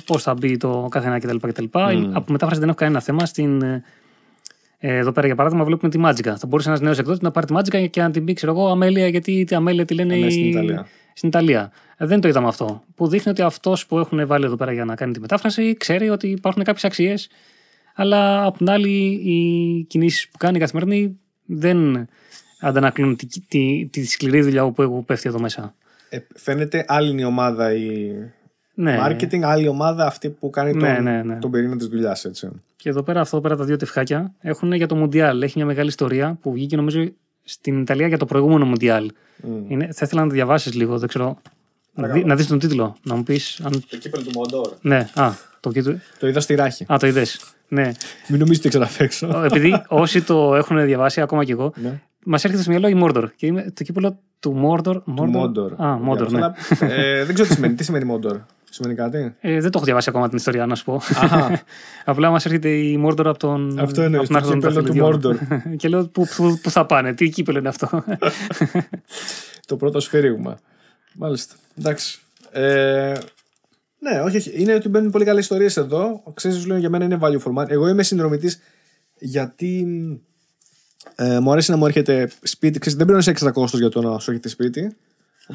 πώς 0.05 0.23
θα 0.23 0.33
μπει 0.33 0.57
το 0.57 0.87
καθένα 0.91 1.19
κτλ. 1.19 1.37
κτλ. 1.47 1.63
Mm. 1.71 2.09
Από 2.13 2.31
μετάφραση 2.31 2.59
δεν 2.59 2.69
έχω 2.69 2.77
κανένα 2.77 2.99
θέμα. 2.99 3.25
Στην, 3.25 3.61
ε, 3.61 3.83
εδώ 4.77 5.11
πέρα, 5.11 5.25
για 5.25 5.35
παράδειγμα, 5.35 5.63
βλέπουμε 5.65 5.91
τη 5.91 5.97
Μάτζικα. 5.97 6.37
Θα 6.37 6.47
μπορούσε 6.47 6.67
ένας 6.69 6.81
νέος 6.81 6.97
εκδότης 6.99 7.21
να 7.21 7.31
πάρει 7.31 7.45
τη 7.45 7.53
Μάτζικα 7.53 7.85
και 7.85 8.01
να 8.01 8.11
την 8.11 8.25
πει, 8.25 8.33
ξέρω 8.33 8.51
εγώ, 8.51 8.67
Αμέλεια, 8.67 9.07
γιατί 9.07 9.43
τη 9.43 9.55
Αμέλεια 9.55 9.85
τη 9.85 9.93
λένε 9.93 10.15
Ναι, 10.15 10.29
στην 10.29 10.43
οι- 10.45 10.49
Ιταλία. 10.49 10.87
στην 11.13 11.29
Ιταλία. 11.29 11.71
Ε, 11.97 12.05
δεν 12.05 12.21
το 12.21 12.27
είδαμε 12.27 12.47
αυτό. 12.47 12.83
Που 12.95 13.07
δείχνει 13.07 13.31
ότι 13.31 13.41
αυτός 13.41 13.85
που 13.85 13.99
έχουν 13.99 14.27
βάλει 14.27 14.45
εδώ 14.45 14.55
πέρα 14.55 14.71
για 14.73 14.85
να 14.85 14.95
κάνει 14.95 15.13
τη 15.13 15.19
μετάφραση 15.19 15.73
ξέρει 15.77 16.09
ότι 16.09 16.27
υπάρχουν 16.27 16.63
κάποιες 16.63 16.83
αξίες. 16.83 17.29
Αλλά 17.95 18.45
απ' 18.45 18.57
την 18.57 18.69
άλλη, 18.69 18.89
οι 19.23 19.83
κινήσεις 19.89 20.29
που 20.29 20.37
κάνει 20.37 20.59
καθημερινή 20.59 21.19
δεν 21.45 22.07
αντανακλούν 22.59 23.15
τη, 23.15 23.27
τη, 23.47 23.87
τη 23.91 24.05
σκληρή 24.05 24.41
δουλειά 24.41 24.69
που 24.69 25.03
πέφτει 25.05 25.29
εδώ 25.29 25.39
μέσα. 25.39 25.75
Ε, 26.09 26.17
φαίνεται 26.35 26.85
άλλη 26.87 27.09
είναι 27.09 27.21
η 27.21 27.25
ομάδα 27.25 27.73
η 27.73 28.11
Ναι. 28.73 28.99
marketing, 29.07 29.41
άλλη 29.41 29.67
ομάδα 29.67 30.05
αυτή 30.05 30.29
που 30.29 30.49
κάνει 30.49 30.73
Ναι, 30.73 30.95
τον, 30.95 31.03
ναι, 31.03 31.23
ναι. 31.23 31.39
τον 31.39 31.51
πυρήνα 31.51 31.77
της 31.77 31.87
δουλειάς. 31.87 32.25
Έτσι. 32.25 32.49
Και 32.75 32.89
εδώ 32.89 33.03
πέρα, 33.03 33.21
αυτό 33.21 33.37
εδώ 33.37 33.47
πέρα 33.47 33.59
τα 33.59 33.65
δύο 33.65 33.75
τευχάκια 33.77 34.33
έχουν 34.39 34.71
για 34.73 34.87
το 34.87 34.95
Μουντιάλ. 34.95 35.41
Έχει 35.41 35.53
μια 35.57 35.65
μεγάλη 35.65 35.87
ιστορία 35.87 36.37
που 36.41 36.51
βγήκε 36.51 36.75
νομίζω 36.75 37.09
στην 37.43 37.81
Ιταλία 37.81 38.07
για 38.07 38.17
το 38.17 38.25
προηγούμενο 38.25 38.65
Μουντιάλ. 38.65 39.11
Mm. 39.43 39.47
Είναι, 39.67 39.85
θα 39.93 40.05
ήθελα 40.05 40.21
να 40.21 40.27
το 40.27 40.33
διαβάσεις 40.33 40.73
λίγο, 40.73 40.97
δεν 40.99 41.07
ξέρω. 41.07 41.25
Να, 41.25 41.41
Παρακαλώ. 41.93 42.21
δει, 42.21 42.27
να 42.29 42.35
δεις 42.35 42.47
τον 42.47 42.59
τίτλο, 42.59 42.95
να 43.03 43.15
μου 43.15 43.23
πεις. 43.23 43.59
Αν... 43.63 43.83
Το 43.89 43.97
κύπελο 43.97 44.23
του 44.23 44.31
Μοντόρ. 44.33 44.73
Ναι, 44.81 45.09
α, 45.13 45.31
το 45.63 45.71
κοίτο. 45.71 45.95
Το 46.19 46.27
είδα 46.27 46.39
στη 46.39 46.55
ράχη. 46.55 46.85
Α, 46.93 46.97
το 46.99 47.07
είδες. 47.07 47.39
Ναι. 47.67 47.91
Μην 48.27 48.39
νομίζετε 48.39 48.67
ότι 48.67 48.69
ξέρω 48.77 48.83
απ' 48.93 49.01
έξω. 49.01 49.41
Επειδή 49.43 49.83
όσοι 49.87 50.21
το 50.21 50.55
έχουν 50.55 50.85
διαβάσει, 50.85 51.21
ακόμα 51.21 51.43
κι 51.43 51.51
εγώ, 51.51 51.73
Ναι. 51.75 52.01
μας 52.25 52.43
έρχεται 52.43 52.61
στο 52.63 52.71
μυαλό 52.71 52.87
η 52.87 53.01
Mordor. 53.03 53.25
Και 53.35 53.45
είμαι 53.45 53.71
το 53.73 53.83
κύπελο 53.83 54.19
του 54.39 54.61
Mordor. 54.65 54.81
Του 54.83 55.15
Mordor. 55.19 55.27
Μόντορ. 55.27 55.73
Α, 55.81 55.99
Mordor, 56.09 56.29
ναι. 56.31 56.37
Αλλά, 56.37 56.55
ε, 56.79 57.23
δεν 57.23 57.33
ξέρω 57.33 57.47
τι 57.49 57.53
σημαίνει. 57.53 57.73
Τι 57.75 57.83
σημαίνει 57.83 58.05
Μόντορ. 58.05 58.39
Σημαίνει 58.69 58.95
κάτι; 58.95 59.35
Ε, 59.39 59.51
δεν 59.51 59.61
το 59.61 59.69
έχω 59.75 59.83
διαβάσει 59.85 60.09
ακόμα 60.09 60.27
την 60.27 60.37
ιστορία, 60.37 60.65
να 60.65 60.75
σου 60.75 60.83
πω. 60.83 60.95
Αχα. 60.95 61.63
Απλά 62.05 62.29
μας 62.29 62.45
έρχεται 62.45 62.69
η 62.69 63.03
Mordor 63.05 63.25
από 63.25 63.37
τον. 63.37 63.79
Αυτό 63.79 64.01
εννοείς, 64.01 64.29
από 64.29 64.47
τον 64.47 64.59
το 64.59 64.67
Άρθρο 64.67 64.83
των 64.83 64.91
κύπελλο 64.93 65.17
του 65.17 65.27
Δαχτυλιδιών. 65.27 65.75
και 65.79 65.87
λέω 65.87 66.05
πού, 66.07 66.27
πού, 66.35 66.59
πού 66.61 66.69
θα 66.69 66.85
πάνε, 66.85 67.13
τι 67.13 67.29
κύπελο 67.29 67.57
είναι 67.59 67.67
αυτό; 67.69 67.89
το 69.67 69.75
πρώτο 69.75 69.99
σφύριγμα. 69.99 70.57
Μάλιστα. 71.13 71.55
Εντάξει. 71.79 72.19
Ε, 72.51 73.13
ναι, 74.03 74.21
όχι, 74.21 74.37
όχι. 74.37 74.61
Είναι 74.61 74.73
ότι 74.73 74.89
μπαίνουν 74.89 75.11
πολύ 75.11 75.25
καλέ 75.25 75.39
ιστορίες 75.39 75.77
εδώ. 75.77 76.23
Ξέρεις, 76.33 76.57
σου 76.57 76.67
λέω 76.67 76.77
για 76.77 76.89
μένα 76.89 77.03
είναι 77.03 77.17
value 77.21 77.39
format. 77.43 77.69
Εγώ 77.69 77.87
είμαι 77.87 78.03
συνδρομητής 78.03 78.59
γιατί 79.19 79.87
ε, 81.15 81.39
μου 81.39 81.51
αρέσει 81.51 81.71
να 81.71 81.77
μου 81.77 81.85
έρχεται 81.85 82.29
σπίτι. 82.41 82.79
Ξέρεις, 82.79 82.97
δεν 82.97 83.05
πληρώνεις 83.05 83.27
έξτρα 83.27 83.51
κόστος 83.51 83.79
για 83.79 83.89
το 83.89 84.01
να 84.01 84.19
σου 84.19 84.29
έρχεται 84.31 84.49
σπίτι. 84.49 84.95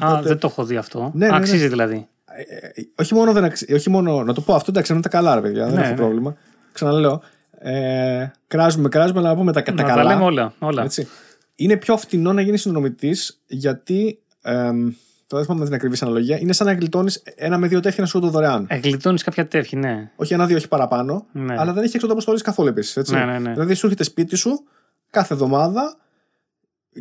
Α, 0.05 0.21
δεν 0.21 0.37
το 0.37 0.47
έχω 0.47 0.65
δει 0.65 0.75
αυτό. 0.77 1.11
Ναι, 1.13 1.25
ναι, 1.25 1.31
ναι. 1.31 1.37
Αξίζει 1.37 1.67
δηλαδή. 1.67 2.07
Ε, 2.25 2.81
ε, 2.81 2.83
όχι 2.95 3.13
μόνο 3.13 3.31
δεν 3.33 3.43
αξι... 3.43 3.73
όχι 3.73 3.89
μόνο, 3.89 4.23
να 4.23 4.33
το 4.33 4.41
πω 4.41 4.53
αυτό, 4.53 4.71
εντάξει, 4.71 4.93
είναι 4.93 5.01
τα 5.01 5.09
καλά, 5.09 5.35
ρε 5.35 5.41
παιδιά, 5.41 5.65
δεν 5.65 5.73
Ναι, 5.73 5.81
έχω 5.81 5.89
ναι. 5.89 5.95
πρόβλημα. 5.95 6.35
Ξαναλέω. 6.71 7.21
Ε, 7.59 8.31
κράζουμε, 8.47 8.89
κράζουμε, 8.89 9.19
αλλά 9.19 9.29
να 9.29 9.35
πούμε 9.35 9.51
τα, 9.51 9.63
τα 9.63 9.71
Να 9.71 9.83
καλά. 9.83 10.03
τα 10.03 10.03
λέμε 10.03 10.23
όλα. 10.23 10.53
όλα. 10.59 10.83
Έτσι. 10.83 11.07
Είναι 11.55 11.77
πιο 11.77 11.97
φτηνό 11.97 12.33
να 12.33 12.41
γίνεις 12.41 12.61
συνδρομητής 12.61 13.41
γιατί. 13.47 14.19
εμ, 14.41 14.91
τώρα 15.29 15.43
δεν 15.43 15.45
θυμάμαι 15.45 15.65
την 15.65 15.73
ακριβής 15.73 16.01
αναλογία. 16.01 16.39
Είναι 16.39 16.53
σαν 16.53 16.67
να 16.67 16.73
γλιτώνεις 16.73 17.23
ένα 17.35 17.57
με 17.57 17.67
δύο 17.67 17.79
τέφια 17.79 18.03
να 18.03 18.09
σου 18.09 18.19
το 18.19 18.29
δωρεάν. 18.29 18.65
Εγκλητώνει 18.69 19.19
κάποια 19.19 19.47
τεύχη, 19.47 19.75
ναι. 19.75 20.11
Όχι 20.15 20.33
ένα-δύο, 20.33 20.57
όχι 20.57 20.67
παραπάνω. 20.67 21.25
Ναι. 21.31 21.55
Αλλά 21.57 21.73
δεν 21.73 21.83
έχει 21.83 21.95
έξοδο 21.95 22.13
αποστολή 22.13 22.41
καθόλου 22.41 22.69
επίσης. 22.69 23.09
Ναι, 23.09 23.25
ναι, 23.25 23.39
ναι. 23.39 23.51
Δηλαδή 23.51 23.73
σου 23.73 23.85
έρχεται 23.85 24.03
σπίτι 24.03 24.35
σου 24.35 24.63
κάθε 25.09 25.33
εβδομάδα 25.33 25.97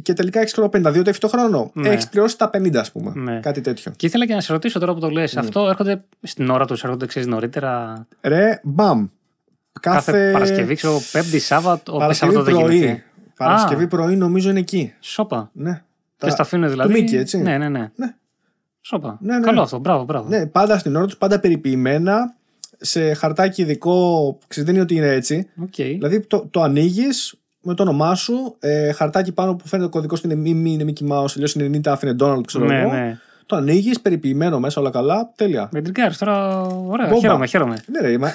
και 0.02 0.12
τελικά 0.12 0.40
έχεις 0.40 0.54
52 0.58 1.00
τέφι 1.04 1.18
το 1.18 1.28
χρόνο. 1.28 1.70
Ναι. 1.74 1.88
Έχεις 1.88 2.08
πληρώσει 2.08 2.38
τα 2.38 2.50
50, 2.52 2.76
ας 2.76 2.92
πούμε. 2.92 3.12
Ναι. 3.14 3.40
Κάτι 3.40 3.60
τέτοιο. 3.60 3.92
Και 3.96 4.06
ήθελα 4.06 4.26
και 4.26 4.34
να 4.34 4.40
σε 4.40 4.52
ρωτήσω 4.52 4.78
τώρα 4.78 4.94
που 4.94 5.00
το 5.00 5.10
λες, 5.10 5.36
αυτό 5.36 5.68
έρχονται 5.68 6.04
στην 6.22 6.50
ώρα 6.50 6.64
τους, 6.64 6.84
έρχονται 6.84 7.06
ξέρεις 7.06 7.28
νωρίτερα; 7.28 8.06
Ρε, 8.20 8.60
μπαμ. 8.62 9.06
Κάθε, 9.80 10.12
Κάθε, 10.12 10.32
Παρασκευή, 10.32 10.74
ξέρω, 10.74 11.00
Πέμπτη, 11.12 11.38
Σάββατο, 11.38 11.94
ο 11.94 11.98
Παρασκευή 11.98 12.32
Σάββατο 12.32 12.56
δεν 12.56 12.64
πρωί. 12.64 12.78
γίνεται. 12.78 13.02
Παρασκευή 13.36 13.86
πρωί 13.86 14.16
νομίζω 14.16 14.50
είναι 14.50 14.58
εκεί. 14.58 14.94
Σόπα. 15.00 15.50
Ναι. 15.52 15.82
Και 16.16 16.30
στα 16.30 16.42
αφήνουν 16.42 16.70
δηλαδή. 16.70 16.94
Του 16.94 17.00
Μίκη, 17.00 17.16
έτσι. 17.16 17.38
Ναι, 17.38 17.58
ναι, 17.58 17.68
ναι. 17.68 17.90
Ναι. 17.94 18.14
Σόπα. 18.88 19.18
Ναι, 19.20 19.34
ναι. 19.38 19.44
Καλό 19.44 19.60
αυτό. 19.62 19.78
Μπράβο, 19.78 20.04
μπράβο. 20.04 20.28
Ναι, 20.28 20.46
πάντα 20.46 20.78
στην 20.78 20.96
ώρα 20.96 21.04
τους, 21.04 21.16
πάντα 21.16 21.40
περιποιημένα, 21.40 22.34
σε 22.76 23.14
χαρτάκι 23.14 23.62
ειδικό. 23.62 24.38
Ξέρεις, 24.46 24.68
δεν 24.70 24.74
είναι 24.74 24.84
ότι 24.84 24.94
είναι 24.94 25.08
έτσι. 25.08 25.48
Οκ. 25.62 25.74
Δηλαδή 25.74 26.20
το, 26.20 26.46
το 26.50 26.62
ανοίγεις 26.62 27.34
με 27.62 27.74
το 27.74 27.82
όνομά 27.82 28.14
σου, 28.14 28.56
ε, 28.58 28.92
χαρτάκι 28.92 29.32
πάνω 29.32 29.54
που 29.56 29.68
φαίνεται 29.68 29.88
ο 29.88 29.90
κωδικός 29.90 30.20
είναι 30.22 30.34
μη, 30.34 30.54
μη, 30.54 30.72
είναι 30.72 30.84
Mickey 30.92 31.08
Mouse, 31.12 31.26
αλλιώς 31.36 31.54
είναι 31.54 31.80
Ντίτα, 31.84 31.96
είναι 32.02 32.16
Donald, 32.20 32.40
ξέρω 32.46 32.64
Ναι, 32.64 32.80
εγώ. 32.80 32.92
ναι. 32.92 33.18
Το 33.46 33.56
ανοίγεις, 33.56 34.00
περιποιημένο 34.00 34.60
μέσα, 34.60 34.80
όλα 34.80 34.90
καλά, 34.90 35.32
τέλεια. 35.36 35.68
Με 35.72 35.82
τριγκάρει 35.82 36.14
τώρα. 36.16 36.60
Ωραία, 36.62 37.06
Μπόμπα. 37.06 37.20
χαίρομαι, 37.20 37.46
χαίρομαι. 37.46 37.82
Ναι, 37.86 38.00
ρε, 38.08 38.18
μα, 38.18 38.28
ε, 38.28 38.32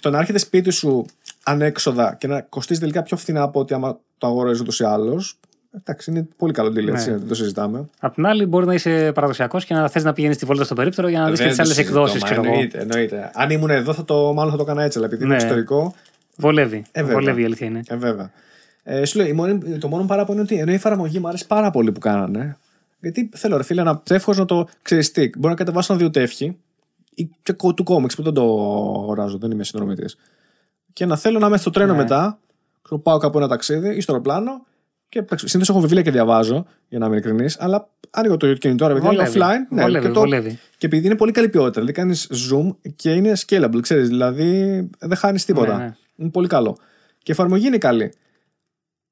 το 0.00 0.10
να 0.10 0.18
έρχεται 0.18 0.38
σπίτι 0.38 0.70
σου 0.70 1.04
ανέξοδα 1.42 2.14
και 2.14 2.26
να 2.26 2.40
κοστίζει 2.40 2.80
τελικά 2.80 3.02
πιο 3.02 3.16
φθηνά 3.16 3.42
από 3.42 3.60
ότι 3.60 3.74
άμα 3.74 3.98
το 4.18 4.26
αγοράζεις 4.26 4.60
ούτως 4.60 4.80
ή 4.80 4.84
άλλως. 4.84 5.38
Εντάξει, 5.78 6.10
είναι 6.10 6.28
πολύ 6.36 6.52
καλό 6.52 6.68
deal, 6.68 6.86
έτσι, 6.88 7.10
Ναι. 7.10 7.16
δεν 7.16 7.28
το 7.28 7.34
συζητάμε. 7.34 7.88
Απ' 8.00 8.14
την 8.14 8.26
άλλη, 8.26 8.46
μπορεί 8.46 8.66
να 8.66 8.74
είσαι 8.74 9.12
παραδοσιακός 9.12 9.64
και 9.64 9.74
να 9.74 9.88
θες 9.88 10.04
να 10.04 10.12
πηγαίνεις 10.12 10.36
στη 10.36 10.44
βόλτα 10.46 10.64
στο 10.64 10.74
περίπτερο 10.74 11.08
για 11.08 11.20
να 11.20 11.30
δεις 11.30 11.38
και 11.38 11.44
Δεν 11.44 11.48
τις 11.48 11.56
το 11.56 11.62
άλλες 11.62 11.76
συζητώ, 11.76 11.94
εκδόσεις, 11.98 12.20
μα 12.22 12.26
ξέρω 12.28 12.42
εγώ. 12.42 12.52
εννοείται, 12.52 12.78
εννοείται. 12.78 13.30
Αν 13.34 13.50
ήμουν 13.50 13.70
εδώ, 13.70 13.92
θα 13.94 14.04
το, 14.04 14.32
μάλλον 14.32 14.50
θα 14.50 14.56
το 14.56 14.62
έκανα 14.62 14.82
έτσι, 14.82 14.98
αλλά 14.98 15.06
επειδή 15.06 15.24
είναι 15.24 15.34
Ναι. 15.34 15.40
εξωτερικό, 15.42 15.94
Βολεύει. 16.36 16.84
Ε, 16.92 17.00
βέβαια. 17.00 17.14
Βολεύει 17.14 17.42
η 17.42 17.44
αλήθεια 17.44 17.66
είναι. 17.66 17.82
Ε, 17.88 17.96
βέβαια. 17.96 18.30
Ε, 18.82 19.04
σου 19.04 19.18
λέω, 19.18 19.26
η 19.26 19.32
μόνη- 19.32 19.78
το 19.78 19.88
μόνο 19.88 20.04
παράπονο 20.04 20.40
είναι 20.40 20.48
ότι 20.50 20.60
ενώ 20.60 20.70
η 20.72 20.74
εφαρμογή 20.74 21.18
μου 21.18 21.28
άρεσε 21.28 21.44
πάρα 21.46 21.70
πολύ 21.70 21.92
που 21.92 22.00
κάνανε. 22.00 22.56
Γιατί 23.00 23.28
θέλω, 23.34 23.56
ρε 23.56 23.62
φίλε, 23.62 23.80
ένα 23.80 24.00
τεύχο 24.04 24.32
να 24.34 24.44
το 24.44 24.68
ξέρεις 24.82 25.10
τι. 25.10 25.20
Μπορεί 25.36 25.48
να 25.48 25.54
κατεβάσω 25.54 25.92
ένα 25.92 26.02
δύο 26.02 26.10
τεύχη 26.10 26.56
ή 27.14 27.30
και 27.42 27.52
κο- 27.52 27.74
του 27.74 27.82
κόμιξ 27.84 28.14
που 28.14 28.22
δεν 28.22 28.32
το 28.32 28.42
αγοράζω, 29.02 29.38
δεν 29.38 29.50
είμαι 29.50 29.64
συνδρομητής. 29.64 30.16
Και 30.92 31.06
να 31.06 31.16
θέλω 31.16 31.38
να 31.38 31.46
είμαι 31.46 31.56
στο 31.56 31.70
τρένο 31.70 31.92
Ναι. 31.92 31.98
μετά, 31.98 32.38
ξέρω, 32.82 33.00
πάω 33.00 33.18
κάπου 33.18 33.38
ένα 33.38 33.48
ταξίδι 33.48 33.96
ή 33.96 34.00
στο 34.00 34.12
αεροπλάνο. 34.12 34.64
Και 35.22 35.36
συνήθως 35.36 35.68
έχω 35.68 35.80
βιβλία 35.80 36.02
και 36.02 36.10
διαβάζω, 36.10 36.66
για 36.88 36.98
να 36.98 37.06
είμαι 37.06 37.14
ειλικρινής, 37.14 37.56
αλλά 37.60 37.88
άνοιγω 38.10 38.36
το 38.36 38.54
κινητό, 38.54 38.86
ρε 38.86 38.94
παιδιά, 38.94 39.08
είναι 39.12 39.22
Βολεύει. 39.24 39.38
offline. 39.42 39.74
Ναι, 39.74 39.82
Βολεύει, 39.82 40.06
και, 40.06 40.12
το, 40.12 40.20
βολεύει. 40.20 40.58
και 40.78 40.86
επειδή 40.86 41.06
είναι 41.06 41.16
πολύ 41.16 41.32
καλή 41.32 41.48
ποιότητα, 41.48 41.72
δηλαδή 41.72 41.92
κάνεις 41.92 42.30
zoom 42.50 42.76
και 42.96 43.12
είναι 43.12 43.32
scalable, 43.46 43.78
ξέρεις, 43.80 44.08
δηλαδή 44.08 44.88
δεν 44.98 45.16
χάνεις 45.16 45.44
τίποτα. 45.44 45.76
Ναι, 45.76 45.84
ναι. 45.84 45.94
Είναι 46.16 46.30
πολύ 46.30 46.48
καλό. 46.48 46.76
Και 47.18 47.24
η 47.26 47.32
εφαρμογή 47.32 47.66
είναι 47.66 47.78
καλή. 47.78 48.12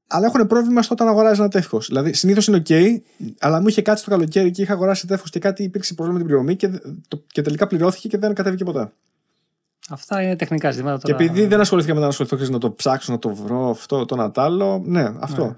Αλλά 0.06 0.26
έχουν 0.26 0.46
πρόβλημα 0.46 0.82
στο 0.82 0.94
όταν 0.94 1.08
αγοράζεις 1.08 1.38
ένα 1.38 1.48
τεύχος. 1.48 1.86
Δηλαδή, 1.86 2.12
συνήθως 2.12 2.46
είναι 2.46 2.62
OK, 2.68 2.96
αλλά 3.40 3.60
μου 3.60 3.68
είχε 3.68 3.82
κάτσει 3.82 4.04
το 4.04 4.10
καλοκαίρι 4.10 4.50
και 4.50 4.62
είχα 4.62 4.72
αγοράσει 4.72 5.06
τεύχος 5.06 5.30
και 5.30 5.38
κάτι 5.38 5.62
υπήρξε 5.62 5.94
πρόβλημα 5.94 6.18
με 6.18 6.24
την 6.24 6.32
πληρωμή 6.34 6.56
και, 6.56 6.68
το- 7.08 7.22
και 7.26 7.42
τελικά 7.42 7.66
πληρώθηκε 7.66 8.08
και 8.08 8.18
δεν 8.18 8.34
κατέβηκε 8.34 8.64
ποτέ. 8.64 8.92
Αυτά 9.88 10.22
είναι 10.22 10.36
τεχνικά 10.36 10.70
ζητήματα 10.70 10.98
Και 11.04 11.12
τώρα. 11.12 11.24
επειδή 11.24 11.46
δεν 11.46 11.60
ασχολήθηκα 11.60 11.92
με 11.94 11.98
το 11.98 12.04
να 12.04 12.10
ασχοληθώ, 12.10 12.36
ξέρεις, 12.36 12.52
να 12.54 12.60
το 12.60 12.70
ψάξω, 12.72 13.12
να 13.12 13.18
το 13.18 13.34
βρω, 13.34 13.70
αυτό, 13.70 14.04
το 14.04 14.16
να 14.16 14.30
τ' 14.30 14.38
άλλο, 14.38 14.82
ναι, 14.84 15.12
αυτό. 15.18 15.44
Ναι. 15.44 15.54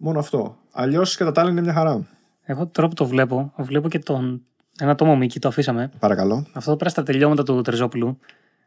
Μόνο 0.00 0.18
αυτό. 0.18 0.56
Αλλιώς 0.72 1.16
κατά 1.16 1.32
τα 1.32 1.40
άλλα 1.40 1.50
είναι 1.50 1.60
μια 1.60 1.72
χαρά. 1.72 2.06
Εγώ 2.44 2.66
τώρα 2.66 2.88
που 2.88 2.94
το 2.94 3.06
βλέπω, 3.06 3.52
βλέπω 3.56 3.88
και 3.88 3.98
τον. 3.98 4.42
Ένα 4.80 4.94
τόμο 4.94 5.16
Μίκη, 5.16 5.38
το 5.38 5.48
αφήσαμε. 5.48 5.90
Παρακαλώ. 5.98 6.46
Αυτό 6.52 6.76
πέρα 6.76 6.90
στα 6.90 7.02
τελειώματα 7.02 7.42
του 7.42 7.60
Τρεζόπουλου 7.60 8.18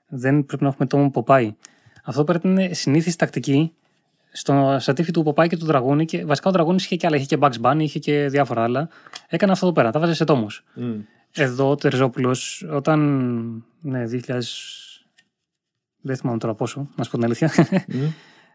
δεν 0.08 0.46
πρέπει 0.46 0.64
να 0.64 0.70
έχουμε 0.70 0.88
τόμο 0.88 1.10
Ποπάη. 1.10 1.56
Αυτό 2.04 2.24
πρέπει 2.24 2.48
να 2.48 2.64
είναι 2.64 2.74
συνήθις 2.74 3.16
τακτική 3.16 3.74
στο 4.32 4.78
σατίφι 4.80 5.12
του 5.12 5.24
Ποπάη 5.24 5.48
και 5.48 5.58
του 5.58 5.66
Δραγούνι. 5.66 6.06
Και 6.06 6.26
βασικά 6.26 6.50
ο 6.50 6.52
Δραγούνι 6.52 6.76
είχε 6.76 6.96
και 6.96 7.08
άλλα. 7.08 7.16
Είχε 7.16 7.26
και 7.26 7.38
Bugs 7.42 7.62
Bunny, 7.62 7.80
είχε 7.80 8.00
και 8.00 8.28
διάφορα 8.28 8.64
άλλα. 8.64 8.90
Έκανε 9.28 9.52
αυτό 9.52 9.66
εδώ 9.66 9.76
πέρα, 9.76 9.92
τα 9.92 10.00
βάζε 10.00 10.14
σε 10.14 10.24
τόμους. 10.24 10.64
Εδώ 11.34 11.70
ο 11.70 11.76
Τερζόπουλο, 11.76 12.36
όταν. 12.72 13.00
Ναι, 13.82 14.04
2000. 14.08 14.40
Δεν 16.02 16.16
θυμάμαι 16.18 16.38
τώρα 16.38 16.54
πόσο, 16.54 16.90
να 16.96 17.04
σου 17.04 17.12
πω 17.12 17.18
την 17.18 17.26
αλήθεια. 17.26 17.52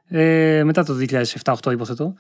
ε, 0.09 0.63
μετά 0.65 0.85
το 0.85 0.95
2007-2008 1.43 1.73
υποθετώ. 1.73 2.15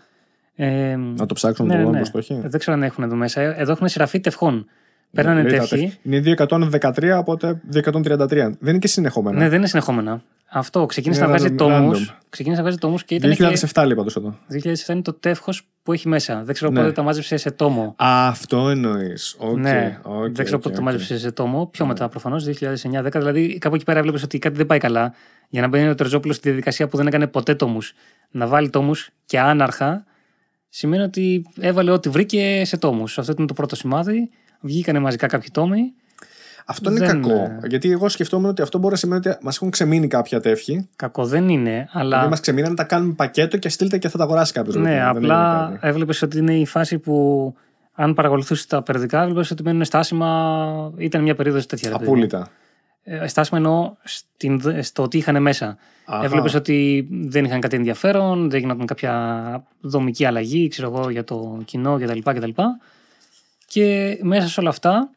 Ε, 0.57 0.97
Να 0.97 1.27
το 1.27 1.35
ψάξουμε 1.35 1.69
ναι, 1.69 1.75
το 1.75 1.79
ναι, 1.81 1.85
ναι, 1.87 1.91
ναι. 1.93 1.99
πώς 1.99 2.11
το 2.11 2.19
έχει. 2.19 2.41
Δεν 2.49 2.59
ξέρω 2.61 2.77
αν 2.77 2.83
έχουν 2.83 3.05
εδώ 3.05 3.15
μέσα. 3.17 3.41
Εδώ 3.41 3.73
έχουν 3.73 3.89
σειραφή 3.89 4.21
τευχών. 4.21 4.67
Παίρνανε 5.13 5.43
Λέει 5.43 5.51
τα 5.53 5.59
τεύχη. 5.59 5.77
τεύχη. 5.77 5.99
Είναι 6.03 6.35
213, 6.81 7.17
οπότε 7.19 7.61
233. 7.75 8.29
Δεν 8.29 8.57
είναι 8.69 8.79
και 8.79 8.89
συνεχόμενα. 8.89 9.39
Ναι, 9.39 9.49
δεν 9.49 9.59
είναι 9.59 9.67
συνεχόμενα. 9.67 10.23
Αυτό 10.51 10.87
ξεκίνησε 10.87 11.21
να 11.21 11.27
Είναι 11.27 11.37
βγάζει 11.37 11.53
random- 11.55 11.59
τόμους. 11.59 12.11
random. 12.11 12.17
Ξεκίνησε 12.29 12.61
να 12.61 12.67
βγάζει 12.67 12.81
τόμους 12.81 13.05
και 13.05 13.15
ήταν. 13.15 13.31
2007 13.31 13.85
λέει 13.87 13.95
πάντως 13.97 14.17
εδώ. 14.17 14.39
Και... 14.49 14.73
2007 14.87 14.93
είναι 14.93 15.03
το 15.03 15.13
τεύχος 15.13 15.63
που 15.83 15.93
έχει 15.93 16.09
μέσα. 16.09 16.43
Δεν 16.45 16.55
ξέρω 16.55 16.71
Ναι. 16.71 16.81
πότε 16.81 16.93
τα 16.93 17.03
μάζεψε 17.03 17.37
σε 17.37 17.51
τόμο. 17.51 17.95
Α, 17.97 18.29
αυτό 18.29 18.69
εννοείς. 18.69 19.37
Okay, 19.41 19.57
ναι, 19.57 19.99
okay, 20.03 20.31
δεν 20.33 20.45
ξέρω 20.45 20.59
okay, 20.59 20.63
πότε 20.63 20.75
το 20.75 20.81
okay. 20.81 20.85
μάζεψε 20.85 21.19
σε 21.19 21.31
τόμο. 21.33 21.67
Πιο 21.67 21.87
μετά 21.87 22.09
προφανώς, 22.09 22.45
2009-10. 22.45 23.19
Δηλαδή 23.19 23.59
κάπου 23.59 23.75
εκεί 23.75 23.85
πέρα 23.85 23.99
έβλεπε 23.99 24.19
ότι 24.25 24.39
κάτι 24.39 24.57
δεν 24.57 24.67
πάει 24.67 24.79
καλά. 24.79 25.13
Για 25.49 25.61
να 25.61 25.69
μπαίνει 25.69 25.89
ο 25.89 25.95
Τερζόπουλος 25.95 26.37
στη 26.37 26.49
διαδικασία 26.49 26.89
που 26.89 26.97
δεν 26.97 27.07
έκανε 27.07 27.27
ποτέ 27.27 27.55
τόμους. 27.55 27.93
Να 28.31 28.47
βάλει 28.47 28.71
τόμους 28.71 29.11
και 29.25 29.39
άναρχα 29.41 30.05
σημαίνει 30.77 31.03
ότι 31.03 31.47
έβαλε 31.61 31.91
ό,τι 31.91 32.09
βρήκε 32.09 32.63
σε 32.65 32.77
τόμους. 32.77 33.19
Αυτό 33.19 33.33
ήταν 33.33 33.47
το 33.47 33.55
πρώτο 33.55 33.77
σημάδι. 33.77 34.31
Βγήκανε 34.61 34.99
μαζικά 34.99 35.27
κάποιοι 35.27 35.49
τόμοι. 35.53 35.93
Αυτό 36.67 36.91
είναι 36.91 36.99
Δεν, 36.99 37.09
κακό. 37.23 37.35
ε, 37.35 37.59
Γιατί 37.67 37.91
εγώ 37.91 38.09
σκεφτόμουν 38.09 38.49
ότι 38.49 38.63
αυτό 38.63 38.79
μπορεί 38.79 38.91
να 38.93 38.99
σημαίνει 38.99 39.23
ότι 39.27 39.39
μας 39.43 39.57
έχουν 39.57 39.71
ξεμείνει 39.71 40.07
κάποια 40.07 40.41
τεύχη. 40.41 40.89
Κακό 40.97 41.27
δεν 41.27 41.49
είναι, 41.49 41.89
αλλά. 41.93 42.09
Δηλαδή 42.09 42.29
μας 42.29 42.41
ξεμείναν 42.41 42.71
να 42.71 42.77
τα 42.77 42.85
κάνουμε 42.85 43.13
πακέτο 43.13 43.57
και 43.57 43.69
στείλτε 43.69 43.99
και 43.99 44.09
θα 44.09 44.19
τα 44.19 44.25
αγοράσει 44.25 44.53
κάποιος. 44.53 44.75
Ναι, 44.77 45.05
απλά 45.05 45.73
έβλεπες 45.81 46.23
ότι 46.23 46.39
είναι 46.39 46.55
η 46.55 46.67
φάση 46.67 46.99
που 46.99 47.55
αν 47.95 48.15
παρακολουθούσες 48.15 48.67
τα 48.67 48.83
περιοδικά, 48.83 49.23
έβλεπες 49.23 49.51
ότι 49.51 49.63
μένουν 49.63 49.85
στάσιμα. 49.85 50.93
Ήταν 50.97 51.23
μια 51.23 51.35
περίοδος 51.35 51.67
τέτοια. 51.67 51.89
ρε 51.91 51.95
παιδί 51.97 52.07
μου. 52.11 52.13
Απόλυτα. 52.17 52.49
Ε, 53.09 53.27
Στάσιμα 53.27 53.59
εννοώ 53.59 53.95
στην, 54.05 54.83
στο 54.83 55.03
ότι 55.03 55.17
είχαν 55.19 55.43
μέσα. 55.43 55.77
Αχα. 56.05 56.25
Έβλεπες 56.25 56.55
ότι 56.55 57.09
δεν 57.11 57.45
είχαν 57.45 57.61
κάτι 57.61 57.77
ενδιαφέρον, 57.77 58.51
δεν 58.51 58.61
γινόταν 58.61 58.87
κάποια 58.87 59.65
δομική 59.81 60.25
αλλαγή, 60.25 60.69
ξέρω 60.69 60.93
εγώ, 60.95 61.11
για 61.11 61.25
το 61.25 61.59
κοινό 61.65 61.99
κτλ. 61.99 62.19
κτλ. 62.25 62.51
Και 63.67 64.19
μέσα 64.23 64.49
σε 64.49 64.61
όλα 64.61 64.69
αυτά 64.69 65.11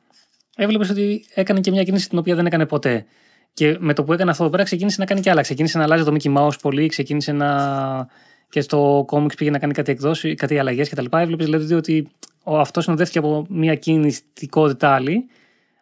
έβλεπες 0.56 0.90
ότι 0.90 1.26
έκανε 1.34 1.60
και 1.60 1.72
μια 1.72 1.84
κίνηση 1.84 2.10
την 2.10 2.18
οποία 2.18 2.36
δεν 2.36 2.46
έκανε 2.46 2.66
ποτέ. 2.66 3.06
Και 3.54 3.78
με 3.80 3.94
το 3.94 4.04
που 4.04 4.14
έκανε 4.14 4.32
αυτό 4.32 4.44
εδώ 4.44 4.52
πέρα, 4.52 4.64
ξεκίνησε 4.64 4.96
να 5.00 5.06
κάνει 5.06 5.22
και 5.22 5.30
άλλα. 5.30 5.42
Ξεκίνησε 5.42 5.78
να 5.78 5.84
αλλάζει 5.84 6.04
το 6.04 6.16
Mickey 6.20 6.38
Mouse 6.38 6.60
πολύ, 6.62 6.88
ξεκίνησε 6.88 7.32
να. 7.32 8.08
και 8.50 8.62
στο 8.62 9.06
comics 9.12 9.38
πήγε 9.38 9.50
να 9.52 9.60
κάνει 9.60 9.74
κάτι 9.74 9.92
εκδόσει, 9.92 10.36
κάτι 10.36 10.60
αλλαγές 10.60 10.90
κτλ. 10.90 11.06
Έβλεπες 11.12 11.46
δηλαδή 11.46 11.74
ότι 11.74 12.10
ο- 12.44 12.60
αυτός 12.60 12.84
συνοδεύτηκε 12.84 13.20
από 13.20 13.46
μια 13.50 13.76
κινητικότητα 13.76 14.90
άλλη, 14.94 15.26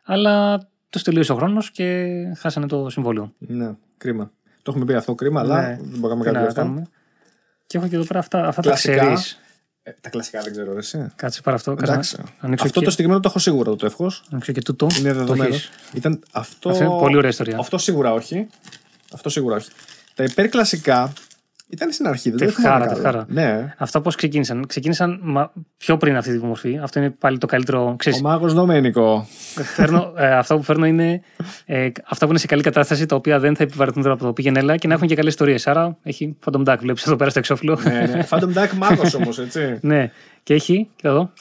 αλλά 0.04 0.68
τους 0.90 1.04
τελείωσε 1.04 1.32
ο 1.32 1.36
χρόνος 1.36 1.72
και 1.72 2.06
χάσανε 2.38 2.68
το 2.68 2.90
συμβόλαιο. 2.90 3.34
Ναι, 3.38 3.76
κρίμα. 3.98 4.32
Το 4.62 4.72
έχουμε 4.72 4.86
πει 4.86 4.94
αυτό 4.94 5.16
κρίμα, 5.16 5.40
αλλά 5.40 5.62
Ναι. 5.62 5.78
δεν 5.82 6.00
μπορούμε 6.00 6.00
Τι 6.00 6.00
να 6.00 6.08
κάνουμε 6.10 6.32
να 6.32 6.32
κάτι 6.34 6.48
αυτό. 6.48 6.62
κάνουμε. 6.62 6.88
Και 7.68 7.78
έχω 7.78 7.88
και 7.88 7.96
εδώ 7.96 8.06
πέρα 8.06 8.20
αυτά, 8.20 8.48
αυτά 8.48 8.62
τα 8.62 8.68
Κλασικά. 8.68 8.96
ξέρεις. 8.98 9.40
Ε, 9.84 9.92
τα 10.02 10.10
κλασικά 10.10 10.42
δεν 10.42 10.52
ξέρω, 10.52 10.78
εσύ. 10.78 11.08
Κάτσε 11.16 11.42
πάρα 11.42 11.56
αυτό. 11.56 11.72
κάτσε 11.74 11.86
να 11.86 11.94
Εντάξει. 11.94 12.18
Ανοίξω, 12.40 12.66
Αυτό 12.66 12.80
και, 12.80 12.86
το 12.86 12.92
συγκεκριμένο 12.92 13.22
το 13.22 13.30
έχω 13.30 13.40
σίγουρα 13.40 13.76
το 13.76 13.86
εύχο. 13.86 14.12
ανοίξω 14.32 14.52
και 14.52 14.62
τούτο. 14.62 14.88
Είναι 15.00 15.10
Το 15.14 15.18
δεδομένος. 15.20 15.56
έχεις. 15.56 15.70
Ήταν 15.94 16.24
αυτό. 16.32 16.70
Αυτό 16.70 16.84
είναι 16.84 16.98
πολύ 17.00 17.18
ωραία 17.18 17.30
ιστορία. 17.30 17.58
Αυτό 17.60 17.78
σίγουρα 17.78 18.14
όχι. 18.14 18.48
Αυτό 19.14 19.30
σίγουρα 19.30 19.56
όχι. 19.56 19.70
Τα 20.16 20.24
υπερκλασικά 20.24 21.14
ήταν 21.70 21.92
στην 21.92 22.08
αρχή. 22.08 22.30
Δεν 22.30 22.38
το 22.40 22.46
Τευχάρα, 22.46 22.74
θυμάμαι 22.74 22.86
καλά. 23.02 23.26
τευχάρα. 23.26 23.26
Ναι. 23.58 23.74
Αυτά 23.78 24.02
πώς 24.02 24.16
ξεκίνησαν. 24.16 24.66
Ξεκίνησαν 24.68 25.20
μα, 25.24 25.52
πιο 25.78 25.98
πριν 25.98 26.16
αυτή 26.18 26.40
τη 26.40 26.46
μορφή. 26.46 26.80
Αυτό 26.84 27.00
είναι 27.00 27.10
πάλι 27.10 27.38
το 27.38 27.48
καλύτερο. 27.48 27.96
Ξέρεις, 27.98 28.20
Ο 28.20 28.22
μάγος 28.24 28.54
Δομένικο. 28.54 29.28
φέρνω, 29.64 30.14
ε, 30.18 30.36
αυτά 30.36 30.56
που 30.56 30.64
φέρνω 30.64 30.86
είναι 30.86 31.22
ε, 31.66 31.90
αυτά 32.06 32.26
που 32.26 32.32
είναι 32.32 32.40
σε 32.40 32.48
καλή 32.48 32.62
κατάσταση, 32.62 33.06
τα 33.06 33.16
οποία 33.16 33.40
δεν 33.40 33.56
θα 33.56 33.64
επιβαρυνθούν 33.64 34.02
τώρα 34.04 34.14
από 34.16 34.24
το 34.26 34.34
πήγαινε 34.34 34.60
έλα 34.60 34.78
και 34.78 34.88
να 34.88 34.94
έχουν 34.94 35.08
και 35.08 35.16
καλές 35.16 35.32
ιστορίες. 35.32 35.68
Άρα 35.68 35.98
έχει 36.04 36.38
Phantom 36.46 36.64
Duck, 36.64 36.78
βλέπεις 36.80 37.06
εδώ 37.06 37.16
πέρα 37.16 37.30
στο 37.30 37.40
εξώφυλλο. 37.40 37.80
ναι, 37.84 37.92
ναι. 38.00 38.24
Phantom 38.30 38.54
Duck 38.54 38.70
μάγος 38.78 39.14
όμως, 39.14 39.40
έτσι. 39.40 39.78
ναι, 39.82 40.12
και 40.44 40.54
έχει, 40.54 40.90
κοίτα 40.96 41.10
εδώ, 41.10 41.32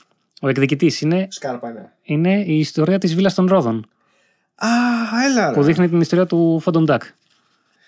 ο 0.40 0.48
εκδικητής 0.48 1.00
είναι, 1.00 1.26
Σκάρπα, 1.30 1.70
ναι. 1.72 1.80
είναι 2.02 2.42
η 2.46 2.58
ιστορία 2.58 2.98
της 2.98 3.14
Βίλας 3.14 3.34
των 3.34 3.46
Ρόδων. 3.46 3.86
Α, 4.54 4.68
έλα. 5.30 5.50
Που 5.52 5.60
Ρε. 5.60 5.66
δείχνει 5.66 5.88
την 5.88 6.00
ιστορία 6.00 6.26
του 6.26 6.62
Phantom 6.64 6.86
Duck. 6.86 6.98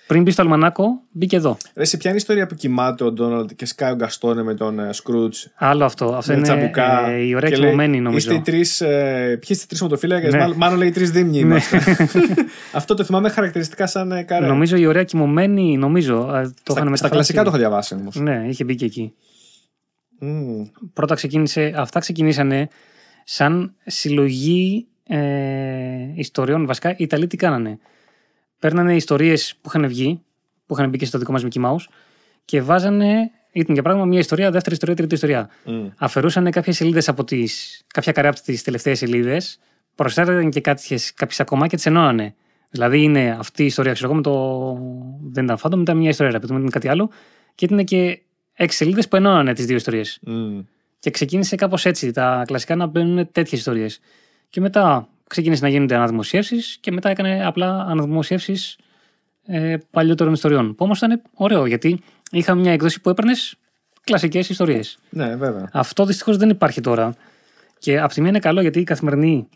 Πριν 0.08 0.22
μπεις 0.22 0.32
στο 0.32 0.42
αλμανάκο, 0.42 1.00
μπήκε 1.12 1.36
εδώ. 1.36 1.56
Ρε, 1.74 1.84
σε 1.84 1.96
ποια 1.96 2.10
είναι 2.10 2.18
η 2.18 2.22
ιστορία 2.22 2.46
που 2.46 2.54
κοιμάται 2.54 3.04
ο 3.04 3.12
Ντόναλντ 3.12 3.50
και 3.56 3.66
σκάει 3.66 3.92
ο 3.92 3.94
Γκαστόνε 3.94 4.42
με 4.42 4.54
τον 4.54 4.78
ε, 4.78 4.92
Σκρούτζ; 4.92 5.44
Άλλο 5.54 5.84
αυτό. 5.84 6.04
Αυτό 6.14 6.32
με 6.32 6.38
είναι 6.38 6.46
τσαμπουκά. 6.46 7.08
ε, 7.08 7.18
η 7.20 7.34
ωραία 7.34 7.50
και 7.50 7.56
λέει, 7.56 7.64
κοιμωμένη 7.64 8.00
νομίζω. 8.00 8.30
Είστε 8.30 8.34
οι 8.34 8.52
τρεις. 8.52 8.80
Ε, 8.80 9.26
ποιοι 9.40 9.48
είστε 9.48 9.62
οι 9.64 9.66
τρεις 9.66 9.78
σωματοφύλακε. 9.78 10.28
Ναι. 10.28 10.38
Μάλλον, 10.38 10.56
μάλλον 10.56 10.78
λέει 10.78 10.90
τρεις 10.90 11.10
δίμνοι 11.10 11.38
είμαστε. 11.38 11.82
Αυτό 12.72 12.94
το 12.94 13.04
θυμάμαι 13.04 13.28
χαρακτηριστικά 13.28 13.86
σαν 13.86 14.12
ε, 14.12 14.22
καρέ. 14.22 14.46
Νομίζω 14.46 14.76
η 14.76 14.86
ωραία 14.86 15.04
κοιμωμένη, 15.04 15.76
νομίζω. 15.76 16.34
ε, 16.34 16.42
Το 16.62 16.72
στα, 16.72 16.80
είχαν 16.82 16.96
στα 16.96 17.08
κλασικά 17.08 17.42
το 17.42 17.48
είχα 17.48 17.58
διαβάσει 17.58 17.94
όμως. 17.94 18.16
Ναι, 18.16 18.44
είχε 18.48 18.64
μπει 18.64 18.74
και 18.74 18.84
εκεί. 18.84 19.12
Πρώτα 20.92 21.14
ξεκίνησε, 21.14 21.72
αυτά 21.76 22.00
ξεκινήσανε 22.00 22.68
σαν 23.24 23.74
συλλογή 23.86 24.86
ε, 25.08 25.18
ιστοριών. 26.14 26.66
Βασικά, 26.66 26.90
οι 26.90 26.94
Ιταλοί 26.98 27.26
τι 27.26 27.36
κάνανε; 27.36 27.78
Παίρνανε 28.58 28.94
ιστορίες 28.94 29.54
που 29.60 29.68
είχαν 29.68 29.88
βγει, 29.88 30.22
που 30.66 30.74
είχαν 30.74 30.88
μπει 30.88 30.98
και 30.98 31.04
στο 31.04 31.18
δικό 31.18 31.32
μας 31.32 31.44
Mickey 31.44 31.64
Mouse 31.64 31.84
και 32.44 32.62
βάζανε, 32.62 33.30
ήταν 33.52 33.74
για 33.74 33.82
πράγμα, 33.82 34.04
μια 34.04 34.18
ιστορία, 34.18 34.50
δεύτερη 34.50 34.74
ιστορία, 34.74 34.96
τρίτη 34.96 35.14
ιστορία. 35.14 35.50
Αφαιρούσαν 35.96 36.50
κάποιες 36.50 36.76
σελίδες 36.76 37.08
από 37.08 37.24
τις, 37.24 37.82
κάποια 37.86 38.12
καρέα 38.12 38.30
από 38.30 38.40
τις 38.40 38.62
τελευταίες 38.62 38.98
σελίδες, 38.98 39.58
προσθέτανε 39.94 40.48
και 40.48 40.60
κάποιες 40.60 41.14
ακόμα 41.40 41.66
και 41.66 41.76
τις 41.76 41.86
ενώνανε. 41.86 42.34
Δηλαδή 42.70 43.02
είναι 43.02 43.36
αυτή 43.38 43.62
η 43.62 43.66
ιστορία, 43.66 43.92
ξέρω 43.92 44.08
εγώ, 44.08 44.16
με 44.16 44.22
το. 44.22 44.78
Δεν 45.32 45.44
ήταν 45.44 45.58
φάντο, 45.58 45.80
ήταν 45.80 45.96
μια 45.96 46.08
ιστορία, 46.08 46.36
επειδή 46.36 46.54
ήταν 46.54 46.70
κάτι 46.70 46.88
άλλο. 46.88 47.10
Και 47.54 47.64
ήταν 47.64 47.84
και 47.84 48.22
έξι 48.52 48.76
σελίδες 48.76 49.08
που 49.08 49.16
ενώνανε 49.16 49.52
τις 49.52 49.66
δύο 49.66 49.76
ιστορίες. 49.76 50.20
Και 50.98 51.10
ξεκίνησε 51.10 51.56
κάπως 51.56 51.84
έτσι 51.84 52.10
τα 52.10 52.42
κλασικά 52.46 52.76
να 52.76 52.86
μπαίνουν 52.86 53.28
τέτοιες 53.32 53.60
ιστορίες. 53.60 54.00
Και 54.48 54.60
μετά 54.60 55.08
ξεκίνησε 55.28 55.62
να 55.62 55.68
γίνονται 55.68 55.94
αναδημοσιεύσεις 55.94 56.76
και 56.80 56.92
μετά 56.92 57.08
έκανε 57.08 57.46
απλά 57.46 57.86
αναδημοσιεύσεις 57.88 58.76
ε, 59.46 59.76
παλιότερων 59.90 60.32
ιστοριών. 60.32 60.74
Που 60.74 60.84
όμως 60.84 60.98
ήταν 60.98 61.22
ωραίο 61.34 61.66
γιατί 61.66 62.00
είχαμε 62.30 62.60
μια 62.60 62.72
έκδοση 62.72 63.00
που 63.00 63.10
έπαιρνες 63.10 63.54
κλασικές 64.04 64.48
ιστορίες. 64.48 64.98
Ναι, 65.10 65.36
βέβαια. 65.36 65.68
Αυτό 65.72 66.04
δυστυχώς 66.04 66.36
δεν 66.36 66.48
υπάρχει 66.48 66.80
τώρα. 66.80 67.14
Και 67.78 68.00
από 68.00 68.12
τη 68.14 68.20
μία 68.20 68.28
είναι 68.28 68.38
καλό 68.38 68.60
γιατί 68.60 68.80
η 68.80 68.84
καθημερινή 68.84 69.48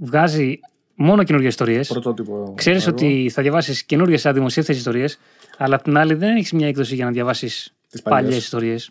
βγάζει 0.00 0.58
μόνο 0.94 1.22
καινούργιες 1.22 1.52
ιστορίες. 1.52 1.88
Πρωτότυπο. 1.88 2.52
Ξέρεις 2.56 2.86
έργο. 2.86 2.96
ότι 2.96 3.30
θα 3.32 3.42
διαβάσεις 3.42 3.82
καινούργιες 3.82 4.26
αντιμοσίευτε 4.26 4.72
ιστορίες, 4.72 5.18
αλλά 5.58 5.74
απ' 5.74 5.82
την 5.82 5.96
άλλη 5.96 6.14
δεν 6.14 6.36
έχεις 6.36 6.52
μια 6.52 6.66
έκδοση 6.68 6.94
για 6.94 7.04
να 7.04 7.10
διαβάσεις 7.10 7.72
Τις 7.90 8.02
παλιές. 8.02 8.22
παλιές 8.22 8.44
ιστορίες. 8.44 8.90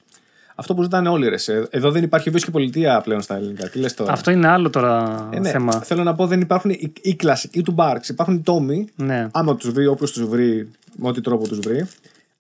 Αυτό 0.60 0.74
που 0.74 0.84
ζητάνε 0.84 1.10
όλοι 1.10 1.30
ρε. 1.30 1.38
σε. 1.38 1.68
Εδώ 1.70 1.92
δεν 1.92 2.04
υπάρχει 2.04 2.30
βίσκη 2.30 2.52
πολιτεία 2.52 3.02
πλέον 3.02 3.22
στα 3.22 3.36
ελληνικά. 3.36 3.70
Τι 3.70 3.80
λες 3.80 3.94
τώρα; 3.94 4.12
Αυτό 4.12 4.32
είναι 4.32 4.48
άλλο 4.48 4.70
τώρα 4.70 5.28
Ε, 5.34 5.40
ναι. 5.40 5.50
θέμα. 5.50 5.72
Θέλω 5.82 6.04
να 6.04 6.16
πω 6.16 6.28
δεν 6.28 6.42
υπάρχουν 6.42 6.70
οι, 6.72 6.94
οι 7.02 7.16
κλασικοί 7.16 7.62
του 7.62 7.72
Μπάρξ. 7.72 8.10
Υπάρχουν 8.10 8.34
οι 8.36 8.40
τόμοι. 8.40 8.88
Ναι. 8.96 9.28
Άμα 9.32 9.56
τους 9.56 9.72
βρει, 9.72 9.86
όποιος 9.88 10.12
τους 10.12 10.28
βρει, 10.28 10.70
με 10.96 11.08
ό,τι 11.08 11.22
τρόπο 11.22 11.48
τους 11.48 11.60
βρει. 11.60 11.86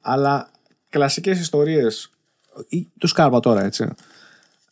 Αλλά 0.02 0.50
κλασικές 0.90 1.40
ιστορίες. 1.40 2.10
Τους 2.98 3.10
σκάρπα 3.10 3.40
τώρα, 3.40 3.64
έτσι. 3.64 3.84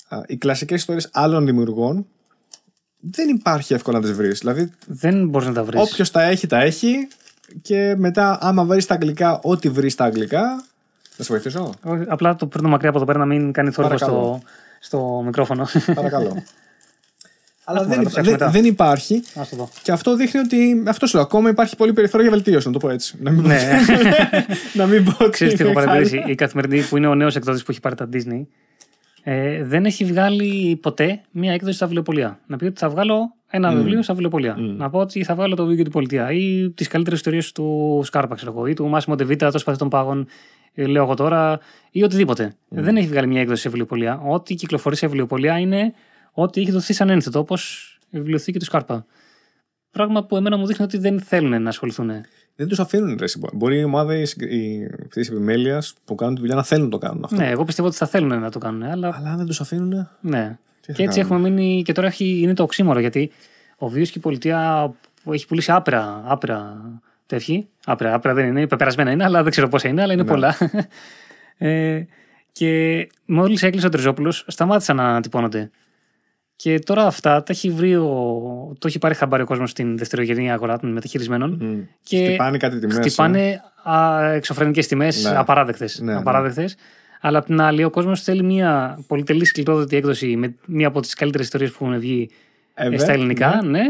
Α, 0.07 0.21
Οι 0.27 0.37
κλασικές 0.37 0.79
ιστορίες 0.79 1.09
άλλων 1.13 1.45
δημιουργών 1.45 2.05
δεν 2.99 3.29
υπάρχει 3.29 3.73
εύκολα 3.73 3.97
να 3.99 4.03
τις 4.03 4.13
βρεις. 4.13 4.39
Δηλαδή, 4.39 4.71
Δεν 4.87 5.27
μπορείς 5.27 5.47
να 5.47 5.53
τα 5.53 5.63
βρεις. 5.63 5.81
όποιος 5.81 6.11
τα 6.11 6.21
έχει, 6.23 6.47
τα 6.47 6.61
έχει. 6.61 7.07
Και 7.61 7.95
μετά, 7.97 8.37
άμα 8.41 8.63
βρεις 8.63 8.85
τα 8.85 8.93
αγγλικά, 8.93 9.39
ό,τι 9.43 9.69
βρεις 9.69 9.93
στα 9.93 10.03
αγγλικά. 10.03 10.63
Να 11.17 11.23
σε 11.25 11.33
βοηθήσω; 11.33 11.73
Απλά 12.07 12.35
το 12.35 12.45
παίρνω 12.47 12.69
μακριά 12.69 12.89
από 12.89 12.97
εδώ 12.97 13.07
πέρα 13.07 13.19
να 13.19 13.25
μην 13.25 13.51
κάνεις 13.51 13.73
θόρυβο 13.75 13.95
Παρακαλώ. 13.95 14.41
στο, 14.79 14.97
στο 14.97 15.21
μικρόφωνο. 15.25 15.67
Παρακαλώ. 15.95 16.35
Αλλά 17.69 17.79
Άκουμε, 17.79 17.95
δεν, 17.95 18.03
να 18.03 18.09
το 18.09 18.09
υπά- 18.09 18.23
ψάξουμε 18.23 18.23
δεν, 18.23 18.31
μετά. 18.31 18.49
δεν 18.49 18.65
υπάρχει. 18.65 19.23
Ας 19.35 19.49
το 19.49 19.55
δω. 19.55 19.69
Και 19.83 19.91
αυτό 19.91 20.15
δείχνει 20.15 20.39
ότι. 20.39 20.83
Αυτό 20.87 21.07
σου 21.07 21.15
λέω. 21.15 21.25
Ακόμα 21.25 21.49
υπάρχει 21.49 21.75
πολύ 21.75 21.93
περιθώριο 21.93 22.25
για 22.27 22.35
βελτίωση, 22.35 22.67
να 22.67 22.73
το 22.73 22.79
πω 22.79 22.89
έτσι. 22.89 23.17
Να 23.21 23.31
μην 23.31 23.41
πω, 23.41 23.47
ναι. 23.47 23.59
να 24.73 24.85
μην 24.85 25.03
πω 25.03 25.15
ότι 25.19 25.29
Ξέρεις 25.29 25.53
τι 25.53 25.61
έχω 25.61 25.71
είναι 25.71 25.81
παρατηρήσει; 25.81 26.15
χάλια. 26.17 26.31
Η 26.31 26.35
καθημερινή 26.35 26.81
που 26.81 26.97
είναι 26.97 27.07
ο 27.07 27.15
νέος 27.15 27.35
εκδότης 27.35 27.63
που 27.63 27.71
έχει 27.71 27.79
πάρει 27.79 27.95
τα 27.95 28.09
Disney 28.13 28.45
ε, 29.23 29.63
δεν 29.63 29.85
έχει 29.85 30.05
βγάλει 30.05 30.75
ποτέ 30.81 31.21
μία 31.31 31.53
έκδοση 31.53 31.75
στα 31.75 31.85
βιβλιοπολία. 31.85 32.39
Να 32.47 32.57
πει 32.57 32.65
ότι 32.65 32.79
θα 32.79 32.89
βγάλω 32.89 33.33
ένα 33.49 33.71
βιβλίο 33.71 34.01
στα 34.03 34.13
βιβλιοπολία. 34.13 34.55
Να 34.57 34.89
πω 34.89 34.99
ότι 34.99 35.23
θα 35.23 35.35
βγάλω 35.35 35.55
το 35.55 35.65
βιβλίο 35.65 35.83
του 35.83 35.91
πολιτεία 35.91 36.31
ή 36.31 36.69
τις 36.75 36.87
καλύτερες 36.87 37.17
ιστορίες 37.17 37.51
του 37.51 38.01
Σκάρπα, 38.05 38.35
ξέρω 38.35 38.51
εγώ, 38.51 38.67
ή 38.67 38.73
του 38.73 38.87
Μάσιμο 38.87 39.15
Ντεβίτα, 39.15 39.51
το 39.51 39.57
σπαθί 39.57 39.77
των 39.77 39.89
πάγων, 39.89 40.19
ε, 40.19 40.25
λέω 40.85 41.03
εγώ 41.03 41.13
τώρα, 41.13 41.59
ή 41.91 42.03
οτιδήποτε. 42.03 42.55
Δεν 42.69 42.97
έχει 42.97 43.07
βγάλει 43.07 43.27
μία 43.27 43.41
έκδοση 43.41 43.61
σε 43.61 43.67
βιβλιοπολία. 43.67 44.21
Ό,τι 44.27 44.55
κυκλοφορεί 44.55 44.95
σε 44.95 45.05
βιβλιοπολία 45.05 45.59
είναι 45.59 45.93
ό,τι 46.31 46.61
έχει 46.61 46.71
δοθεί 46.71 46.93
σαν 46.93 47.09
ένθετο, 47.09 47.39
όπως 47.39 47.91
η 48.09 48.17
βιβλιοθήκη 48.17 48.59
του 48.59 48.65
Σκάρπα. 48.65 49.05
Πράγμα 49.91 50.23
που 50.23 50.35
εμένα 50.37 50.57
μου 50.57 50.65
δείχνει 50.65 50.85
ότι 50.85 50.97
δεν 50.97 51.21
θέλουν 51.21 51.61
να 51.61 51.69
ασχοληθούν. 51.69 52.11
Δεν 52.55 52.67
τους 52.67 52.79
αφήνουν. 52.79 53.17
Ρε, 53.19 53.25
μπορεί 53.53 53.79
η 53.79 53.83
ομάδα 53.83 54.13
τη 55.09 55.21
επιμέλειας 55.21 55.93
που 56.05 56.15
κάνουν 56.15 56.35
τη 56.35 56.39
δουλειά 56.39 56.55
να 56.55 56.63
θέλουν 56.63 56.83
να 56.83 56.89
το 56.89 56.97
κάνουν 56.97 57.23
αυτό. 57.23 57.35
Ναι, 57.35 57.49
εγώ 57.49 57.63
πιστεύω 57.63 57.87
ότι 57.87 57.97
θα 57.97 58.07
θέλουν 58.07 58.39
να 58.39 58.51
το 58.51 58.59
κάνουν, 58.59 58.83
αλλά 58.83 59.15
Αλλά 59.15 59.29
αν 59.29 59.37
δεν 59.37 59.45
τους 59.45 59.61
αφήνουν. 59.61 60.09
Ναι. 60.21 60.57
Τι 60.81 60.87
θα 60.87 60.93
και 60.93 61.03
έτσι 61.03 61.19
κάνουμε. 61.19 61.35
έχουμε 61.35 61.49
μείνει. 61.49 61.83
Και 61.83 61.91
τώρα 61.91 62.07
έχει, 62.07 62.39
είναι 62.41 62.53
το 62.53 62.63
οξύμορο 62.63 62.99
γιατί 62.99 63.31
ο 63.77 63.87
βίος 63.87 64.09
και 64.09 64.17
η 64.17 64.21
πολιτεία 64.21 64.93
που 65.23 65.33
έχει 65.33 65.47
πουλήσει 65.47 65.71
άπειρα, 65.71 66.23
άπειρα 66.25 66.81
τεύχη. 67.27 67.67
Άπειρα, 67.85 68.13
άπειρα 68.13 68.33
δεν 68.33 68.47
είναι, 68.47 68.67
πεπερασμένα 68.67 69.11
είναι, 69.11 69.23
αλλά 69.23 69.41
δεν 69.43 69.51
ξέρω 69.51 69.67
πόσα 69.67 69.87
είναι, 69.87 70.01
αλλά 70.01 70.13
είναι 70.13 70.21
Ναι. 70.21 70.27
πολλά. 70.29 70.55
ε, 71.57 72.01
και 72.51 73.07
μόλις 73.25 73.63
έκλεισε 73.63 73.85
ο 73.85 73.89
Τριζόπουλο, 73.89 74.31
σταμάτησαν 74.31 74.95
να 74.95 75.21
τυπώνονται. 75.21 75.69
Και 76.55 76.79
τώρα 76.79 77.05
αυτά 77.05 77.43
τα 77.43 77.53
έχει 77.53 77.69
βρει 77.71 77.95
ο, 77.95 78.05
το 78.79 78.87
έχει 78.87 78.99
πάρει 78.99 79.13
χαμπάρι 79.13 79.41
ο 79.43 79.45
κόσμος 79.45 79.69
στην 79.69 79.97
δευτερογενή 79.97 80.51
αγορά 80.51 80.79
των 80.79 80.91
μεταχειρισμένων. 80.91 81.59
Και 82.03 82.25
Χτυπάνε 82.25 82.57
κάτι 82.57 82.79
τιμές. 82.79 82.97
χτυπάνε 82.97 83.61
εξωφρενικές 84.33 84.87
τιμές, 84.87 85.23
Ναι. 85.23 85.37
απαράδεκτες. 85.37 85.99
Ναι, 85.99 86.11
ναι. 86.11 86.17
απαράδεκτες. 86.19 86.75
Αλλά 87.21 87.37
απ' 87.37 87.45
την 87.45 87.61
άλλη, 87.61 87.83
ο 87.83 87.89
κόσμος 87.89 88.21
θέλει 88.21 88.43
μια 88.43 88.99
πολυτελή 89.07 89.45
σκληρόδοτη 89.45 89.95
έκδοση 89.95 90.35
με 90.35 90.55
μία 90.65 90.87
από 90.87 91.01
τις 91.01 91.13
καλύτερες 91.13 91.45
ιστορίες 91.45 91.71
που 91.71 91.85
έχουν 91.85 91.99
βγει 91.99 92.29
Ε, 92.73 92.87
ε, 92.93 92.97
στα 92.97 93.11
ελληνικά. 93.11 93.61
Ναι. 93.63 93.81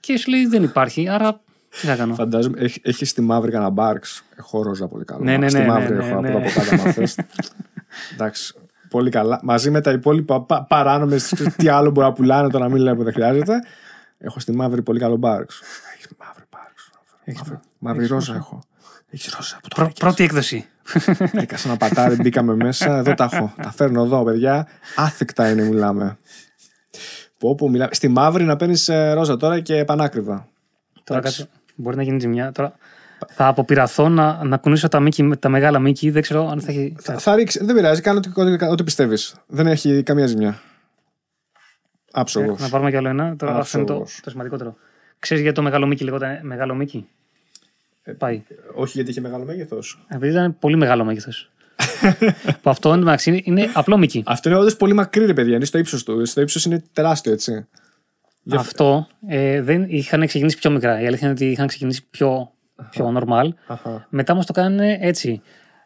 Και 0.00 0.18
σου 0.18 0.30
λέει 0.30 0.46
δεν 0.46 0.62
υπάρχει, 0.62 1.08
άρα 1.08 1.40
τι 1.70 1.86
θα 1.86 1.96
κάνω; 1.96 2.14
Φαντάζομαι, 2.14 2.58
έχει, 2.60 2.80
έχεις 2.84 3.10
στη 3.10 3.20
μαύρη 3.20 3.50
κανένα 3.50 3.70
μπάρξ. 3.70 4.22
Έχω 4.36 4.62
ρόζα 4.62 4.86
πολύ 4.88 5.04
καλό. 5.04 5.24
Ναι, 5.24 5.36
ναι, 5.36 5.48
Στη 5.48 5.58
ναι, 5.58 5.66
μαύρη 5.66 5.94
ναι, 5.96 6.04
έχω 6.06 6.20
ναι, 6.20 6.28
από 6.28 6.38
ναι. 6.38 6.46
εδώ 6.46 6.60
από 6.60 6.70
κάτω, 6.70 6.82
αν 6.82 6.92
θες. 6.92 7.18
Εντάξει. 8.14 8.54
Πολύ 8.88 9.10
καλά. 9.10 9.40
Μαζί 9.42 9.70
με 9.70 9.80
τα 9.80 9.90
υπόλοιπα 9.90 10.42
πα, 10.42 10.64
παράνομες, 10.64 11.34
τι 11.56 11.68
άλλο 11.68 11.90
μπορεί 11.90 12.06
να 12.06 12.12
πουλάνε 12.12 12.48
τώρα, 12.48 12.68
μην 12.68 12.82
λέμε 12.82 12.96
που 12.96 13.02
δεν 13.04 13.12
χρειάζεται. 13.12 13.54
Έχω 14.18 14.40
στη 14.40 14.52
μαύρη 14.52 14.82
πολύ 14.82 14.98
καλό 14.98 15.16
μπάρξ. 15.16 15.60
Έχεις 17.24 17.42
Μαύρη 17.78 18.06
ρόζα 18.06 18.34
έχω. 18.34 18.62
Έχεις 19.10 19.34
ρόζα 19.36 19.56
από 19.56 19.68
το 19.68 19.74
Πρω- 19.74 19.84
βρήκες. 19.86 20.02
πρώτη 20.04 20.24
έκδοση. 20.24 20.66
Βρήκα 21.32 21.56
σε 21.56 21.68
ένα 21.68 21.76
πατάρι, 21.76 22.14
μπήκαμε 22.16 22.54
μέσα. 22.54 22.96
Εδώ 22.96 23.14
τα 23.14 23.28
έχω. 23.32 23.52
Τα 23.62 23.72
φέρνω 23.72 24.02
εδώ, 24.02 24.24
παιδιά. 24.24 24.66
Άθικτα 24.96 25.50
είναι, 25.50 25.62
μιλάμε. 25.62 26.18
Πω, 27.38 27.54
πω, 27.54 27.68
μιλάμε. 27.68 27.94
Στη 27.94 28.08
μαύρη 28.08 28.44
να 28.44 28.56
παίρνεις 28.56 28.90
ρόζα 29.14 29.36
τώρα 29.36 29.60
και 29.60 29.84
πανάκριβα. 29.84 30.48
Τώρα 31.04 31.20
Εντάξει. 31.20 31.38
κάτσε. 31.42 31.57
Μπορεί 31.80 31.96
να 31.96 32.02
γίνει 32.02 32.20
ζημιά. 32.20 32.52
Τώρα 32.52 32.76
θα 33.28 33.46
αποπειραθώ 33.46 34.08
να, 34.08 34.44
να 34.44 34.56
κουνήσω 34.56 34.88
τα, 34.88 35.00
μήκη, 35.00 35.30
τα 35.38 35.48
μεγάλα 35.48 35.78
μήκη. 35.78 36.10
Δεν 36.10 36.22
ξέρω 36.22 36.48
αν 36.48 36.60
θα 36.60 36.70
έχει. 36.70 36.96
Θα, 37.00 37.18
θα 37.18 37.34
ρίξει. 37.34 37.64
Δεν 37.64 37.74
πειράζει, 37.74 38.00
κάνω 38.00 38.18
ό,τι, 38.18 38.40
ό,τι, 38.40 38.64
ό,τι 38.64 38.84
πιστεύεις. 38.84 39.34
Δεν 39.46 39.66
έχει 39.66 40.02
καμία 40.02 40.26
ζημιά. 40.26 40.60
Άψογος. 42.12 42.60
Να 42.60 42.68
πάρουμε 42.68 42.90
κι 42.90 42.96
άλλο 42.96 43.08
ένα. 43.08 43.36
Τώρα 43.36 43.54
Α, 43.54 43.58
αυτό 43.58 43.78
είναι 43.78 43.86
το, 43.86 43.92
σοβαρός. 43.92 44.20
το 44.22 44.30
σημαντικότερο. 44.30 44.76
Ξέρεις 45.18 45.42
γιατί 45.42 45.56
το 45.56 45.62
μεγάλο 45.62 45.86
μήκη 45.86 46.04
λεγόταν 46.04 46.38
μεγάλο 46.42 46.74
μήκη; 46.74 47.06
Πάει. 48.18 48.42
Όχι 48.74 48.92
γιατί 48.94 49.10
είχε 49.10 49.20
μεγάλο 49.20 49.44
μέγεθος. 49.44 50.04
Επειδή 50.08 50.32
ήταν 50.32 50.58
πολύ 50.58 50.76
μεγάλο 50.76 51.04
μέγεθος. 51.04 51.50
που 52.62 52.70
αυτό 52.70 52.92
εντωμεταξύ 52.92 53.30
είναι, 53.30 53.40
είναι 53.44 53.70
απλό 53.74 53.96
μήκη. 53.96 54.22
Αυτό 54.26 54.48
είναι 54.48 54.58
όντως 54.58 54.76
πολύ 54.76 54.92
μακρύ, 54.92 55.26
ρε 55.26 55.34
παιδιά. 55.34 55.56
Είναι 55.56 55.64
στο 55.64 55.78
ύψος 55.78 56.04
του. 56.04 56.26
Στο 56.26 56.40
ύψος 56.40 56.64
είναι 56.64 56.82
τεράστιο, 56.92 57.32
έτσι. 57.32 57.66
Για- 58.50 58.58
Αυτό 58.60 59.06
ε, 59.26 59.62
δεν 59.62 59.84
είχαν 59.88 60.26
ξεκινήσει 60.26 60.56
πιο 60.58 60.70
μικρά. 60.70 61.00
Η 61.00 61.06
αλήθεια 61.06 61.26
είναι 61.28 61.36
ότι 61.40 61.50
είχαν 61.50 61.66
ξεκινήσει 61.66 62.06
πιο, 62.10 62.52
πιο 62.90 63.14
normal. 63.18 63.48
Αχα. 63.66 64.06
Μετά 64.10 64.32
όμως 64.32 64.46
το 64.46 64.52
κάνουν 64.52 64.78
έτσι. 64.80 65.42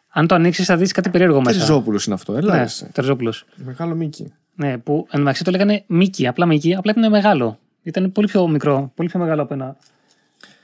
Αν 0.09 0.27
το 0.27 0.35
ανοίξεις, 0.35 0.65
θα 0.65 0.77
δεις 0.77 0.91
κάτι 0.91 1.09
περίεργο 1.09 1.41
μέσα. 1.41 1.59
Ριζόπουλο 1.59 2.01
είναι 2.05 2.15
αυτό. 2.15 2.33
Έλα, 2.35 2.55
Ναι, 2.55 2.61
εσύ. 2.61 2.85
Τερζόπουλο. 2.91 3.33
Μεγάλο 3.55 3.95
μήκη. 3.95 4.33
Ναι, 4.55 4.77
που 4.77 5.05
εντωμεταξύ 5.11 5.43
το 5.43 5.51
λέγανε 5.51 5.83
Μίκη, 5.87 6.27
απλά 6.27 6.45
Μίκη, 6.45 6.75
απλά 6.75 6.93
ήταν 6.97 7.09
μεγάλο. 7.11 7.59
Ήταν 7.83 8.11
πολύ 8.11 8.27
πιο 8.27 8.47
μικρό, 8.47 8.91
πολύ 8.95 9.09
πιο 9.09 9.19
μεγάλο 9.19 9.41
από 9.41 9.53
ένα 9.53 9.75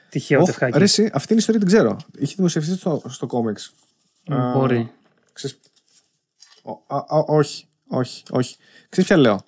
τυχαίο 0.10 0.40
Ωχ, 0.40 0.46
τευκάκι. 0.46 0.78
ρε, 0.78 0.84
εσύ, 0.84 1.02
αυτή 1.14 1.34
είναι 1.34 1.42
η 1.42 1.46
ιστορία 1.48 1.60
την 1.60 1.70
ξέρω. 1.70 1.98
Είχε 2.18 2.34
δημοσιευτεί 2.36 2.72
στο, 2.76 3.02
στο 3.08 3.26
κόμιξ. 3.28 3.72
Μπορεί. 4.54 4.92
Ξέρεις... 5.34 5.60
Ο- 6.62 6.96
α, 6.96 6.98
α, 6.98 7.24
όχι, 7.28 7.66
όχι, 7.88 8.24
όχι. 8.30 8.56
Ξέρεις 8.90 9.10
ποια 9.10 9.18
λέω; 9.20 9.42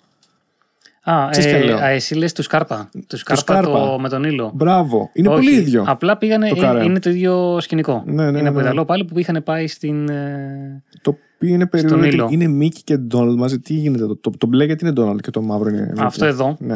Α, 1.04 1.28
Ξέρεις 1.30 1.50
ποια 1.50 1.58
ε, 1.58 1.64
λέω. 1.64 1.76
α, 1.78 1.88
εσύ 1.88 2.14
λες 2.14 2.32
του 2.32 2.42
Σκάρπα. 2.42 2.88
Του 3.06 3.16
Σκάρπα, 3.16 3.42
Σκάρπα. 3.42 3.78
Το, 3.90 3.98
με 3.98 4.08
τον 4.08 4.24
ήλιο. 4.24 4.50
Μπράβο. 4.54 5.10
Είναι 5.12 5.28
Όχι, 5.28 5.36
πολύ 5.46 5.56
ίδιο. 5.56 5.84
Απλά 5.86 6.16
πήγανε, 6.16 6.48
το 6.48 6.54
είναι, 6.56 6.66
καρέ. 6.66 6.84
είναι 6.84 6.98
το 6.98 7.10
ίδιο 7.10 7.60
σκηνικό. 7.60 8.02
Ναι, 8.06 8.30
ναι, 8.30 8.38
είναι 8.38 8.48
από 8.48 8.58
ναι. 8.58 8.64
Ιταλό 8.64 8.84
πάλι 8.84 9.04
που 9.04 9.18
είχαν 9.18 9.42
πάει 9.44 9.66
στην. 9.66 10.08
ε, 10.08 10.82
Το 11.02 11.10
οποίο 11.36 11.54
είναι 11.54 11.66
περίεργο. 11.66 11.96
ήλιο. 12.04 12.14
γιατί 12.14 12.34
Είναι 12.34 12.46
Μίκη 12.46 12.82
και 12.82 12.96
Ντόναλντ 12.96 13.38
μαζί. 13.38 13.60
Τι 13.60 13.74
γίνεται 13.74 14.04
εδώ; 14.04 14.16
Το, 14.16 14.30
το 14.38 14.46
μπλε 14.46 14.64
γιατί 14.64 14.84
είναι 14.84 14.92
Ντόναλντ 14.92 15.20
και 15.20 15.30
το 15.30 15.42
μαύρο 15.42 15.68
είναι. 15.68 15.92
Mickey. 15.96 16.02
Αυτό 16.04 16.24
εδώ. 16.24 16.56
Ναι. 16.60 16.74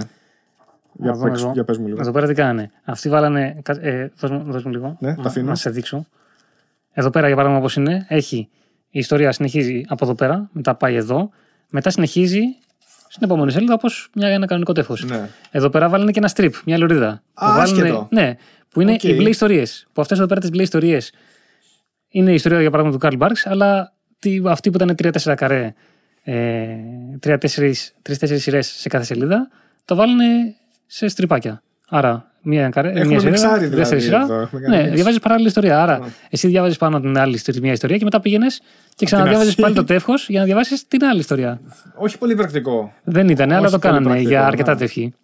Για, 0.92 1.12
δούμε 1.12 1.24
παίξ, 1.28 1.42
εδώ. 1.42 1.52
για 1.52 1.64
πες 1.64 1.78
μου 1.78 1.86
λίγο. 1.86 1.98
Εδώ 2.00 2.10
πέρα 2.10 2.26
τι 2.26 2.34
κάνανε. 2.34 2.70
Αυτοί 2.84 3.08
βάλανε. 3.08 3.56
κα- 3.62 3.78
Ε, 3.80 4.12
δώσ' 4.18 4.30
μου, 4.30 4.42
δώσ' 4.46 4.64
μου 4.64 4.70
λίγο. 4.70 4.96
Ναι, 5.00 5.14
τα 5.14 5.22
να, 5.22 5.28
αφήνω. 5.28 5.46
να 5.48 5.54
σε 5.54 5.70
δείξω. 5.70 6.06
Εδώ 6.92 7.10
πέρα 7.10 7.26
για 7.26 7.36
παράδειγμα 7.36 7.62
όπως 7.64 7.76
είναι, 7.76 8.06
έχει 8.08 8.48
η 8.90 8.98
ιστορία 8.98 9.32
συνεχίζει 9.32 9.84
από 9.88 10.04
εδώ 10.04 10.14
πέρα, 10.14 10.48
μετά 10.52 10.74
πάει 10.74 10.94
εδώ, 10.94 11.30
μετά 11.70 11.90
συνεχίζει 11.90 12.40
στην 13.16 13.28
επόμενη 13.28 13.52
σελίδα 13.52 13.74
όπως 13.74 14.10
ένα 14.14 14.46
κανονικό 14.46 14.72
τεύχος. 14.72 15.04
Ναι. 15.04 15.28
Εδώ 15.50 15.68
πέρα 15.70 15.88
βάλανε 15.88 16.10
και 16.10 16.18
ένα 16.18 16.30
strip, 16.34 16.50
μια 16.64 16.78
λωρίδα. 16.78 17.08
Α, 17.34 17.62
άσχετο. 17.62 18.08
ναι, 18.10 18.36
που 18.68 18.80
είναι 18.80 18.92
Οκ. 18.92 19.02
οι 19.02 19.14
μπλε 19.14 19.28
ιστορίες. 19.28 19.86
Που 19.92 20.00
αυτές 20.00 20.18
εδώ 20.18 20.26
πέρα 20.26 20.40
τις 20.40 20.50
μπλε 20.50 20.62
ιστορίες 20.62 21.12
είναι 22.08 22.30
η 22.30 22.34
ιστορία 22.34 22.60
για 22.60 22.70
παράδειγμα 22.70 22.98
του 22.98 23.06
Carl 23.06 23.26
Barks, 23.26 23.40
αλλά 23.44 23.92
τι, 24.18 24.40
αυτή 24.44 24.70
που 24.70 24.82
ήταν 24.82 25.12
3-4 25.22 25.34
καρέ, 25.36 25.74
ε, 26.22 26.76
3-4 27.26 27.72
σειρές 28.36 28.66
σε 28.66 28.88
κάθε 28.88 29.04
σελίδα, 29.04 29.48
το 29.84 29.94
βάλανε 29.94 30.54
σε 30.86 31.08
στριπάκια. 31.08 31.62
Άρα, 31.88 32.32
μία, 32.46 32.68
καρέ, 32.68 32.88
Έχουμε 32.88 33.04
μία 33.06 33.18
σειρά, 33.18 33.30
μιξάρει 33.30 33.58
δηλαδή 33.58 33.76
δεύτερη 33.76 34.00
σειρά. 34.00 34.22
εδώ, 34.22 34.40
έχουμε 34.40 34.60
κάνει 34.60 34.76
Ναι, 34.76 34.88
mix. 34.90 34.94
διαβάζεις 34.94 35.18
παράλληλη 35.18 35.46
ιστορία. 35.48 35.82
Άρα, 35.82 36.00
εσύ 36.30 36.48
διαβάζεις 36.48 36.76
πάνω 36.78 37.00
την 37.00 37.18
άλλη 37.18 37.34
ιστορία, 37.34 37.60
μια 37.60 37.72
ιστορία 37.72 37.96
και 37.96 38.04
μετά 38.04 38.20
πήγαινες 38.20 38.60
και 38.94 39.04
ξαναδιάβαζες 39.04 39.48
αρχή. 39.48 39.60
πάλι 39.60 39.74
το 39.74 39.84
τεύχος 39.84 40.28
για 40.28 40.38
να 40.40 40.44
διαβάσεις 40.46 40.88
την 40.88 41.04
άλλη 41.04 41.18
ιστορία. 41.20 41.60
Όχι 41.94 42.18
πολύ 42.18 42.34
πρακτικό. 42.34 42.92
Δεν 43.04 43.28
ήταν, 43.28 43.50
αλλά 43.52 43.60
Όχι 43.60 43.70
το 43.70 43.78
πολύ 43.78 43.82
κάνανε 43.82 44.04
πρακτικό, 44.06 44.28
για 44.30 44.40
ναι. 44.40 44.46
αρκετά 44.46 44.76
τεύχη. 44.76 45.14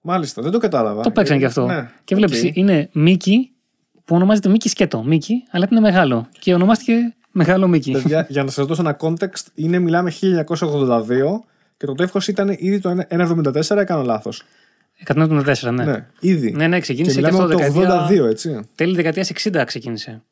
Μάλιστα, 0.00 0.42
δεν 0.42 0.50
το 0.50 0.58
κατάλαβα. 0.58 1.02
Το 1.02 1.10
παίξαν 1.10 1.36
Ε, 1.36 1.38
και 1.38 1.46
αυτό. 1.46 1.66
Ναι. 1.66 1.88
Και 2.04 2.14
βλέπεις, 2.14 2.44
Οκ. 2.44 2.56
είναι 2.56 2.88
Μίκη 2.92 3.50
που 4.04 4.14
ονομάζεται 4.16 4.48
Μίκη 4.48 4.68
σκέτο. 4.68 5.02
Μίκη, 5.02 5.42
αλλά 5.50 5.68
είναι 5.70 5.80
μεγάλο. 5.80 6.28
Και 6.38 6.54
ονομάστηκε 6.54 7.14
Μεγάλο 7.32 7.68
Μίκη. 7.68 7.90
Παιδιά, 7.92 8.26
για 8.28 8.44
να 8.44 8.50
σας 8.50 8.66
δώσω 8.66 8.82
ένα 8.82 8.96
context, 9.00 9.44
είναι 9.54 9.78
μιλάμε 9.78 10.10
1982 10.10 11.44
και 11.76 11.86
το 11.86 11.94
τεύχος 11.94 12.28
ήταν 12.28 12.48
ήδη 12.58 12.78
το 12.80 12.96
1,74, 13.08 13.76
έκανα 13.76 14.02
λάθος. 14.02 14.42
174, 15.06 15.72
ναι. 15.72 15.84
Ναι, 15.84 16.06
ήδη. 16.20 16.50
Ναι, 16.52 16.66
ναι, 16.66 16.74
και 16.76 16.80
ξεκίνησε 16.80 17.20
και, 17.20 17.26
μιλάμε 17.26 17.42
αυτό 17.42 17.56
από 17.56 17.64
το 17.66 17.72
δεκαετία... 17.80 18.24
82, 18.26 18.30
έτσι. 18.30 18.60
Τέλη 18.74 18.94
δεκαετίας 18.94 19.32
60 19.44 19.62
ξεκίνησε. 19.66 20.22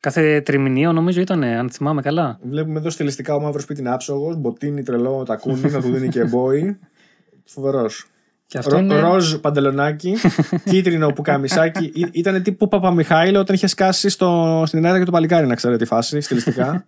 Κάθε 0.00 0.40
τριμηνίο 0.40 0.92
νομίζω 0.92 1.20
ήταν, 1.20 1.42
αν 1.42 1.70
θυμάμαι 1.70 2.02
καλά. 2.02 2.38
Βλέπουμε 2.42 2.78
εδώ 2.78 2.90
στιλιστικά 2.90 3.34
ο 3.34 3.40
μαύρος 3.40 3.62
σπίτι 3.62 3.80
είναι 3.80 3.90
άψογος, 3.92 4.36
μποτίνι 4.36 4.82
τρελό, 4.82 5.22
τακούνι, 5.26 5.70
να 5.70 5.80
του 5.80 5.90
δίνει 5.92 6.08
και 6.08 6.24
μπόι. 6.24 6.78
Φοβερός. 7.54 8.06
Και 8.46 8.58
αυτό 8.58 8.78
είναι. 8.78 9.00
Ροζ 9.00 9.34
παντελονάκι, 9.34 10.14
κίτρινο 10.70 11.12
πουκαμισάκι. 11.12 11.84
Ή- 11.94 12.08
Ήταν 12.12 12.42
τύπου 12.42 12.68
Παπαμιχάηλο 12.68 13.38
όταν 13.40 13.54
είχε 13.54 13.66
σκάσει 13.66 14.08
στο, 14.08 14.62
στην 14.66 14.78
Ελλάδα 14.78 14.98
και 14.98 15.04
το 15.04 15.10
παλικάρι, 15.10 15.46
να 15.46 15.54
ξέρετε 15.54 15.82
τη 15.82 15.88
φάση, 15.88 16.20
στιλιστικά. 16.20 16.84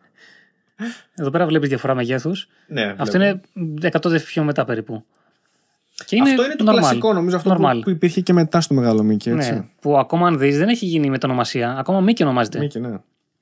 Εδώ 1.20 1.30
πέρα 1.30 1.46
βλέπεις 1.46 1.68
διαφορά 1.68 1.94
μεγέθους. 1.94 2.48
ναι, 2.68 2.94
Αυτό 2.98 3.18
βλέπω. 3.18 3.40
είναι 3.54 3.90
100 3.92 4.00
δε 4.04 4.18
πιο 4.20 4.42
μετά 4.44 4.64
περίπου. 4.64 5.04
Και 6.04 6.16
είναι 6.16 6.30
αυτό 6.30 6.44
είναι 6.44 6.54
το 6.54 6.64
normal. 6.64 6.72
κλασικό, 6.74 7.12
νομίζω 7.12 7.36
αυτό 7.36 7.54
που, 7.54 7.62
Normal. 7.66 7.80
που 7.82 7.90
υπήρχε 7.90 8.20
και 8.20 8.32
μετά 8.32 8.60
στο 8.60 8.74
Μεγάλο 8.74 9.02
Μίκη. 9.02 9.30
Έτσι. 9.30 9.52
Ναι, 9.52 9.64
που 9.80 9.98
ακόμα 9.98 10.26
αν 10.26 10.38
δεις 10.38 10.58
δεν 10.58 10.68
έχει 10.68 10.86
γίνει 10.86 11.10
μετονομασία. 11.10 11.76
Ακόμα 11.78 12.00
Μίκη 12.00 12.22
ονομάζεται. 12.22 12.58
Μίκη, 12.58 12.80
ναι. 12.80 12.96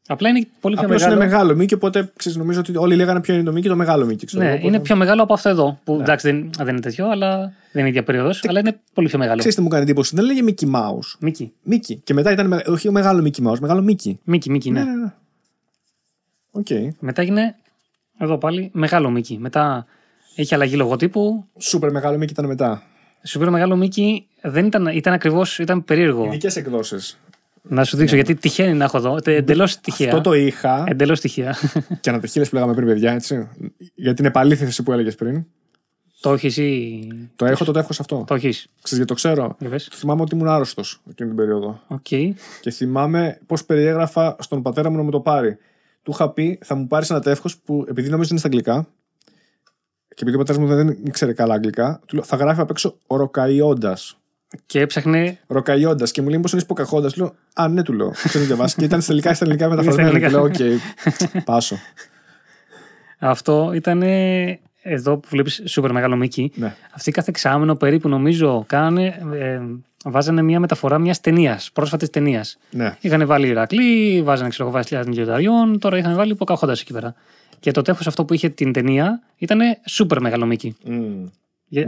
Απλά 0.09 0.28
είναι 0.28 0.47
πολύ 0.61 0.74
πιο 0.74 0.85
Απλώς 0.85 1.01
μεγάλο. 1.03 1.16
είναι 1.20 1.31
μεγάλο 1.31 1.55
Μίκη, 1.55 1.74
οπότε 1.74 2.12
ξέρεις, 2.16 2.39
νομίζω 2.39 2.61
ότι 2.61 2.77
όλοι 2.77 2.97
λέγανε 2.97 3.20
ποιο 3.20 3.35
είναι 3.35 3.43
το 3.43 3.53
Μίκη, 3.53 3.69
το 3.69 3.77
μεγάλο 3.77 4.05
Μίκη. 4.07 4.27
Ξέρω, 4.27 4.43
Ναι, 4.43 4.49
εγώ, 4.49 4.57
είναι 4.59 4.66
οπότε- 4.66 4.83
πιο 4.83 4.97
μεγάλο 4.97 5.23
από 5.23 5.33
αυτό 5.33 5.49
εδώ. 5.49 5.78
Που 5.85 5.99
εντάξει 6.01 6.31
δεν, 6.31 6.51
δεν 6.59 6.69
είναι 6.69 6.81
τέτοιο, 6.81 7.11
αλλά 7.11 7.37
δεν 7.39 7.51
είναι 7.73 7.87
η 7.87 7.89
ίδια 7.89 8.03
περίοδος. 8.03 8.45
Αλλά 8.49 8.59
είναι 8.61 8.78
πολύ 8.95 9.09
πιο 9.09 9.19
μεγάλο. 9.19 9.39
Ξέρεις 9.39 9.57
τι 9.57 9.62
μου 9.62 9.69
κάνει 9.69 9.83
εντύπωση, 9.83 10.15
δεν 10.16 10.24
λέγαν 10.24 10.40
Mickey 10.45 10.65
Mouse. 10.74 11.16
Μίκη. 11.19 11.53
Μίκη. 11.62 12.01
Και 12.05 12.15
μετά 12.15 12.33
ήταν, 12.33 12.47
με- 12.47 12.62
όχι 12.66 12.93
μεγάλο 12.93 13.23
Mickey 13.31 13.47
Mouse, 13.51 13.59
μεγάλο 13.59 13.83
Μίκη. 13.83 14.19
Μίκη, 14.24 14.51
Μίκη, 14.51 14.70
ναι. 14.70 14.85
Ναι, 14.85 14.91
ναι, 14.91 14.97
ναι. 14.97 15.12
Οκ. 16.51 16.66
Μετά 16.99 17.23
έγινε 17.23 17.55
εδώ 18.19 18.39
πάλι 18.39 18.70
μεγάλο 18.73 19.11
Μίκη. 19.11 19.39
Μετά 19.41 19.87
έχει 20.36 20.54
αλλαγή 20.54 20.76
λογοτύπου. 20.76 21.44
Σούπερ 21.58 21.90
μεγάλο 21.90 22.18
Μίκη 22.18 22.32
ήταν 22.32 22.46
μετά. 22.46 22.82
Σούπερ 23.24 23.50
μεγάλο 23.50 23.76
Μίκη 23.76 24.26
δεν 24.42 24.66
ήταν, 24.66 24.86
ήταν 24.86 25.12
ακριβώς, 25.12 25.58
ήταν 25.58 25.84
περίεργο. 25.84 26.24
Ειδικές 26.24 26.59
εκδόσεις. 26.58 27.18
Να 27.68 27.84
σου 27.84 27.96
δείξω 27.96 28.14
γιατί 28.14 28.34
τυχαίνει 28.34 28.72
να 28.72 28.84
έχω 28.84 28.96
εδώ. 28.96 29.18
Εντελώς 29.24 29.80
τυχαία. 29.80 30.08
Αυτό 30.08 30.20
το 30.20 30.32
είχα. 30.32 30.84
Εντελώς 30.88 31.20
τυχαία. 31.20 31.56
και 32.00 32.10
ανατριχίλες 32.10 32.44
που 32.44 32.54
λέγαμε 32.54 32.74
πριν, 32.74 32.86
παιδιά, 32.86 33.12
έτσι. 33.12 33.48
Για 33.94 34.14
την 34.14 34.24
επαλήθευση 34.24 34.82
που 34.82 34.92
έλεγες 34.92 35.14
πριν. 35.14 35.46
το 36.20 36.32
έχεις 36.32 36.56
ή. 36.56 37.08
Το 37.36 37.44
έχω 37.46 37.64
το 37.64 37.72
τεύχος 37.73 37.93
αυτό. 37.98 38.24
Το 38.26 38.34
έχεις. 38.34 38.56
Ξέρεις 38.82 39.04
γιατί 39.04 39.04
το 39.04 39.14
ξέρω. 39.14 39.56
Για 39.58 39.68
πες. 39.68 39.88
Θυμάμαι 39.92 40.22
ότι 40.22 40.34
ήμουν 40.34 40.48
άρρωστος 40.48 41.00
εκείνη 41.10 41.28
την 41.28 41.38
περίοδο. 41.38 41.80
Οκ. 41.86 42.08
Και 42.60 42.70
θυμάμαι 42.70 43.38
πώς 43.46 43.64
περιέγραφα 43.64 44.36
στον 44.38 44.62
πατέρα 44.62 44.90
μου 44.90 44.96
να 44.96 45.02
μου 45.02 45.10
το 45.10 45.20
πάρει. 45.20 45.56
Του 46.02 46.10
είχα 46.10 46.30
πει, 46.30 46.58
θα 46.64 46.74
μου 46.74 46.86
πάρεις 46.86 47.10
ένα 47.10 47.20
τεύχος 47.20 47.58
που 47.58 47.84
επειδή 47.88 48.08
νόμιζε 48.08 48.28
είναι 48.30 48.38
στα 48.38 48.48
αγγλικά. 48.48 48.88
Και 50.16 50.22
επειδή 50.22 50.36
ο 50.36 50.38
πατέρας 50.38 50.62
μου 50.62 50.74
δεν 50.74 50.98
ήξερε 51.05 51.32
καλά 51.32 51.55
αγγλικά, 51.55 52.01
του 52.06 52.14
λέω, 52.14 52.24
θα 52.24 52.36
γράφει 52.36 52.60
απ' 52.60 52.70
έξω 52.70 52.97
Ποκαχόντας. 53.06 54.16
Και 54.66 54.80
έψαχνε. 54.80 55.38
Ποκαχόντας. 55.47 56.10
Και 56.10 56.22
μου 56.22 56.28
λέει, 56.28 56.38
Πώς, 56.40 56.48
είναι 56.52 56.64
Ποκαχόντας. 56.66 57.10
Λέω, 57.14 57.34
Α, 57.55 57.68
ναι, 57.68 57.82
του 57.82 57.93
λέω. 57.93 58.10
Ξέρω 58.10 58.40
να 58.40 58.47
διαβάσει. 58.47 58.76
και 58.76 58.84
ήταν 58.84 59.01
στα 59.01 59.12
ελληνικά, 59.12 59.34
στα 59.34 59.44
ελληνικά 59.44 59.68
μεταφρασμένο. 59.68 60.18
Και 60.18 60.28
λέω, 60.28 60.43
Οκ, 60.43 60.55
πάσο. 61.44 61.76
Αυτό 63.18 63.70
ήταν 63.74 64.02
εδώ 64.82 65.16
που 65.16 65.28
βλέπεις 65.30 65.62
σούπερ 65.64 65.93
μεγάλο 65.93 66.16
Μίκη. 66.16 66.52
Ναι. 66.55 66.74
Αυτοί 66.93 67.10
κάθε 67.10 67.30
εξάμηνο 67.31 67.74
περίπου 67.74 68.09
νομίζω 68.09 68.64
κάνανε. 68.66 69.06
Ε, 69.32 69.60
βάζανε 70.05 70.43
μια 70.43 70.60
μεταφορά 70.60 70.98
μιας 70.98 71.20
ταινίας, 71.20 71.70
πρόσφατης 71.72 72.10
ταινίας. 72.10 72.59
Ναι. 72.70 72.97
Είχαν 73.01 73.26
βάλει 73.26 73.47
Ηρακλή, 73.48 74.22
βάζανε 74.22 74.48
ξέρω 74.48 74.68
εγώ 74.68 74.76
Βασιλιάς 74.76 75.05
των 75.05 75.14
Λιονταριών, 75.14 75.78
τώρα 75.78 75.98
είχαν 75.98 76.14
βάλει 76.16 76.34
Ποκαχόντας 76.35 76.73
εκεί 76.72 76.93
πέρα. 76.93 77.14
Και 77.61 77.70
το 77.70 77.83
τεύχος 77.82 78.02
αυτό 78.07 78.24
που 78.24 78.35
είχε 78.35 78.49
την 78.49 78.73
ταινία 78.73 79.23
ήταν 79.37 79.61
σούπερ 79.87 80.20
μεγάλο 80.20 80.47
Μίκη. 80.47 80.77
Μμ. 80.85 81.27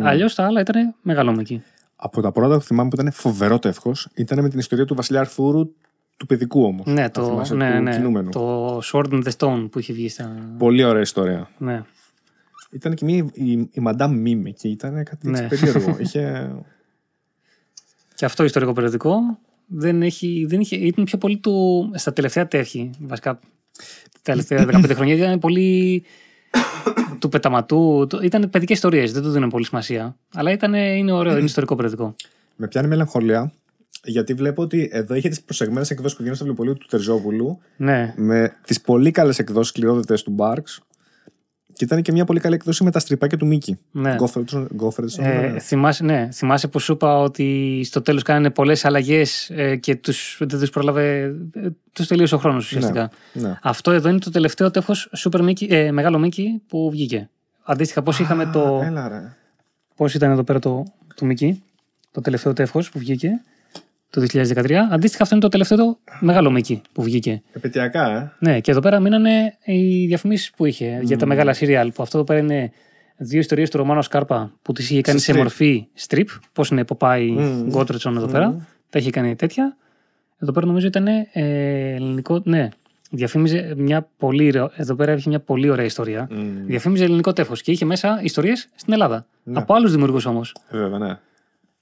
Αλλιώς 0.03 0.35
τα 0.35 0.45
άλλα 0.45 0.61
ήταν 0.61 0.95
μεγάλο 1.03 1.33
Μίκη. 1.33 1.63
Από 1.97 2.21
τα 2.21 2.33
πρώτα 2.33 2.55
που 2.55 2.65
θυμάμαι 2.65 2.89
που 2.89 3.01
ήταν 3.01 3.13
φοβερό 3.13 3.59
τεύχος 3.59 4.09
ήταν 4.15 4.43
με 4.43 4.49
την 4.49 4.59
ιστορία 4.59 4.85
του 4.85 4.95
Βασιλιά 4.95 5.21
Αρθούρου 5.21 5.75
του 6.17 6.27
παιδικού 6.27 6.65
όμως. 6.65 6.87
Ναι, 6.87 7.11
το, 7.11 7.45
ναι, 7.55 7.81
ναι, 7.81 7.91
Κινούμενου. 7.91 8.31
το 8.31 8.79
Sword 8.93 9.07
in 9.13 9.23
the 9.25 9.31
Stone 9.37 9.69
που 9.71 9.79
είχε 9.79 9.93
βγει 9.93 10.09
στα. 10.09 10.55
Πολύ 10.59 10.85
ωραία 10.85 11.01
ιστορία. 11.03 11.51
Ναι. 11.59 11.83
Ήταν 12.71 12.95
και 12.95 13.05
μια, 13.05 13.27
η, 13.33 13.51
η 13.53 13.83
Madame 13.85 14.23
Mime 14.27 14.43
εκεί. 14.45 14.69
Ήταν 14.69 15.05
κάτι 15.05 15.29
έτσι 15.29 15.43
Ναι. 15.43 15.49
περίεργο. 15.49 15.97
Είχε. 16.03 16.51
Και 18.15 18.25
αυτό 18.25 18.45
ιστορικό 18.45 18.73
περιοδικό 18.73 19.39
δεν, 19.67 20.03
έχει, 20.03 20.47
δεν 20.49 20.61
είχε, 20.61 20.77
ήταν 20.77 21.05
πιο 21.05 21.19
πολύ 21.19 21.39
του, 21.39 21.91
στα 21.95 22.13
τελευταία 22.13 22.49
τεύχη. 22.49 22.91
Βασικά, 23.01 23.39
τα 24.13 24.21
τελευταία 24.23 24.67
15 24.73 24.91
χρόνια 24.95 25.15
ήταν 25.15 25.39
πολύ 25.39 26.03
του 27.19 27.29
πεταματού. 27.29 28.07
Το- 28.09 28.21
Ήταν 28.23 28.51
παιδικές 28.51 28.77
ιστορίες, 28.77 29.13
δεν 29.13 29.23
του 29.23 29.31
δίνουν 29.31 29.49
πολύ 29.51 29.65
σημασία. 29.65 30.17
Αλλά 30.35 30.51
ήταν, 30.53 30.75
είναι 30.75 31.13
ωραίο, 31.13 31.37
είναι 31.37 31.45
ιστορικό 31.45 31.75
περιοδικό. 31.75 32.15
Με 32.57 32.69
πιάνει 32.69 32.89
μελαγχολία 32.89 33.53
Γιατί 34.05 34.35
βλέπω 34.35 34.63
ότι 34.63 34.89
εδώ 34.93 35.15
είχε 35.15 35.29
τις 35.29 35.43
προσεγμένες 35.43 35.91
εκδόσεις 35.91 36.17
που 36.17 36.23
γίνονται 36.23 36.41
στο 36.41 36.47
βιβλιοπωλείο 36.49 36.81
του 36.81 36.87
Τερζόπουλου 36.91 37.59
Ναι. 37.77 38.15
με 38.17 38.53
τις 38.67 38.81
πολύ 38.81 39.11
καλές 39.11 39.39
εκδόσεις 39.39 39.69
σκληρότητες 39.69 40.23
του 40.23 40.31
Μπάρξ. 40.31 40.81
Και 41.79 41.85
ήταν 41.85 42.03
και 42.03 42.13
μια 42.13 42.25
πολύ 42.25 42.41
καλή 42.41 42.55
εκδόση 42.55 42.85
με 42.85 42.91
τα 42.91 42.99
στριπάκια 42.99 43.39
του 43.39 43.47
Μίκη. 43.47 43.79
ναι. 43.91 44.15
Γκόφερτσον. 44.75 45.25
Ε, 45.25 45.59
θυμάσαι, 45.59 46.05
ναι, 46.05 46.29
θυμάσαι 46.33 46.69
που 46.69 46.79
σου 46.79 46.93
είπα 46.93 47.19
ότι 47.19 47.81
στο 47.85 48.03
τέλος 48.03 48.23
κάνανε 48.23 48.51
πολλές 48.51 48.85
αλλαγές 48.85 49.51
ε, 49.51 49.77
και 49.77 49.97
τους, 49.97 50.37
δεν 50.41 50.59
τους 50.61 50.71
πρόλαβε, 50.71 51.35
ε, 51.55 51.69
τους 51.93 52.07
τελείωσε 52.07 52.35
ο 52.35 52.39
χρόνος 52.39 52.65
ουσιαστικά. 52.65 53.11
ναι. 53.33 53.59
Αυτό 53.63 53.91
εδώ 53.91 54.09
είναι 54.09 54.19
το 54.19 54.31
τελευταίο 54.31 54.71
τεύχος 54.71 55.11
Super 55.17 55.41
Mickey, 55.41 55.71
ε, 55.71 55.91
μεγάλο 55.93 56.25
Mickey 56.25 56.45
που 56.67 56.91
βγήκε. 56.91 57.29
Αντίστοιχα 57.65 58.03
πώς 58.03 58.19
είχαμε 58.19 58.47
το... 58.53 58.81
Έλα, 58.85 59.09
ρε. 59.09 59.37
Πώς 59.97 60.15
ήταν 60.15 60.31
εδώ 60.31 60.43
πέρα 60.43 60.59
το, 60.59 60.85
το 61.15 61.27
Mickey, 61.31 61.51
το 62.11 62.21
τελευταίο 62.21 62.53
τεύχος 62.53 62.91
που 62.91 62.99
βγήκε 62.99 63.31
το 64.11 64.21
2013. 64.33 64.73
Αντίστοιχα 64.91 65.23
αυτό 65.23 65.35
είναι 65.35 65.45
το 65.45 65.49
τελευταίο 65.51 65.77
το 65.77 65.99
μεγάλο 66.21 66.57
Mickey 66.59 66.81
που 66.93 67.03
βγήκε. 67.03 67.43
Επαιτειακά, 67.53 68.11
ε. 68.17 68.33
Ναι, 68.39 68.61
και 68.61 68.71
εδώ 68.71 68.81
πέρα 68.81 69.01
μείνανε 69.01 69.57
οι 69.65 70.07
διαφημίσεις 70.07 70.51
που 70.57 70.65
είχε 70.65 70.99
για 71.03 71.17
τα 71.19 71.27
μεγάλα 71.27 71.55
serial. 71.61 71.89
Που 71.95 72.03
αυτό 72.03 72.17
εδώ 72.19 72.27
πέρα 72.27 72.39
είναι 72.39 72.71
δύο 73.17 73.39
ιστορίες 73.39 73.71
του 73.71 73.77
Ρωμάνο 73.77 74.03
Σκάρπα 74.03 74.53
που 74.63 74.73
τις 74.73 74.91
είχε 74.91 75.01
κάνει 75.01 75.19
Σε 75.19 75.25
σε, 75.25 75.33
strip. 75.33 75.37
μορφή 75.37 75.87
strip. 76.09 76.25
Πώς 76.53 76.69
είναι 76.69 76.85
Popeye 76.97 77.29
Μμμ. 77.31 77.67
Γκότρετσον 77.69 78.17
εδώ 78.17 78.27
πέρα. 78.27 78.67
Τα 78.91 78.99
είχε 78.99 79.11
κάνει 79.11 79.37
τέτοια. 79.37 79.77
Εδώ 80.39 80.53
πέρα 80.53 80.67
νομίζω 80.67 80.87
ήταν 80.87 81.07
ε, 81.07 81.25
ελληνικό. 81.95 82.41
Ναι, 82.45 82.69
διαφήμιζε 83.11 83.75
μια 83.77 84.09
πολύ. 84.19 84.47
ωραίο- 84.49 84.71
Εδώ 84.77 84.95
πέρα 84.95 85.13
είχε 85.13 85.29
μια 85.29 85.41
πολύ 85.41 85.71
ωραία 85.71 85.85
ιστορία. 85.85 86.29
Μμμ. 86.31 86.67
Διαφήμιζε 86.67 87.05
ελληνικό 87.05 87.33
τέφο 87.33 87.55
και 87.55 87.71
είχε 87.73 87.85
μέσα 87.85 88.21
ιστορίες 88.23 88.69
στην 88.75 88.93
Ελλάδα. 88.93 89.27
Ναι. 89.43 89.59
Από 89.59 89.75
άλλους 89.75 89.91
δημιουργούς 89.93 90.27
όμως. 90.27 90.55
Βέβαια, 90.71 90.99
ναι. 90.99 91.19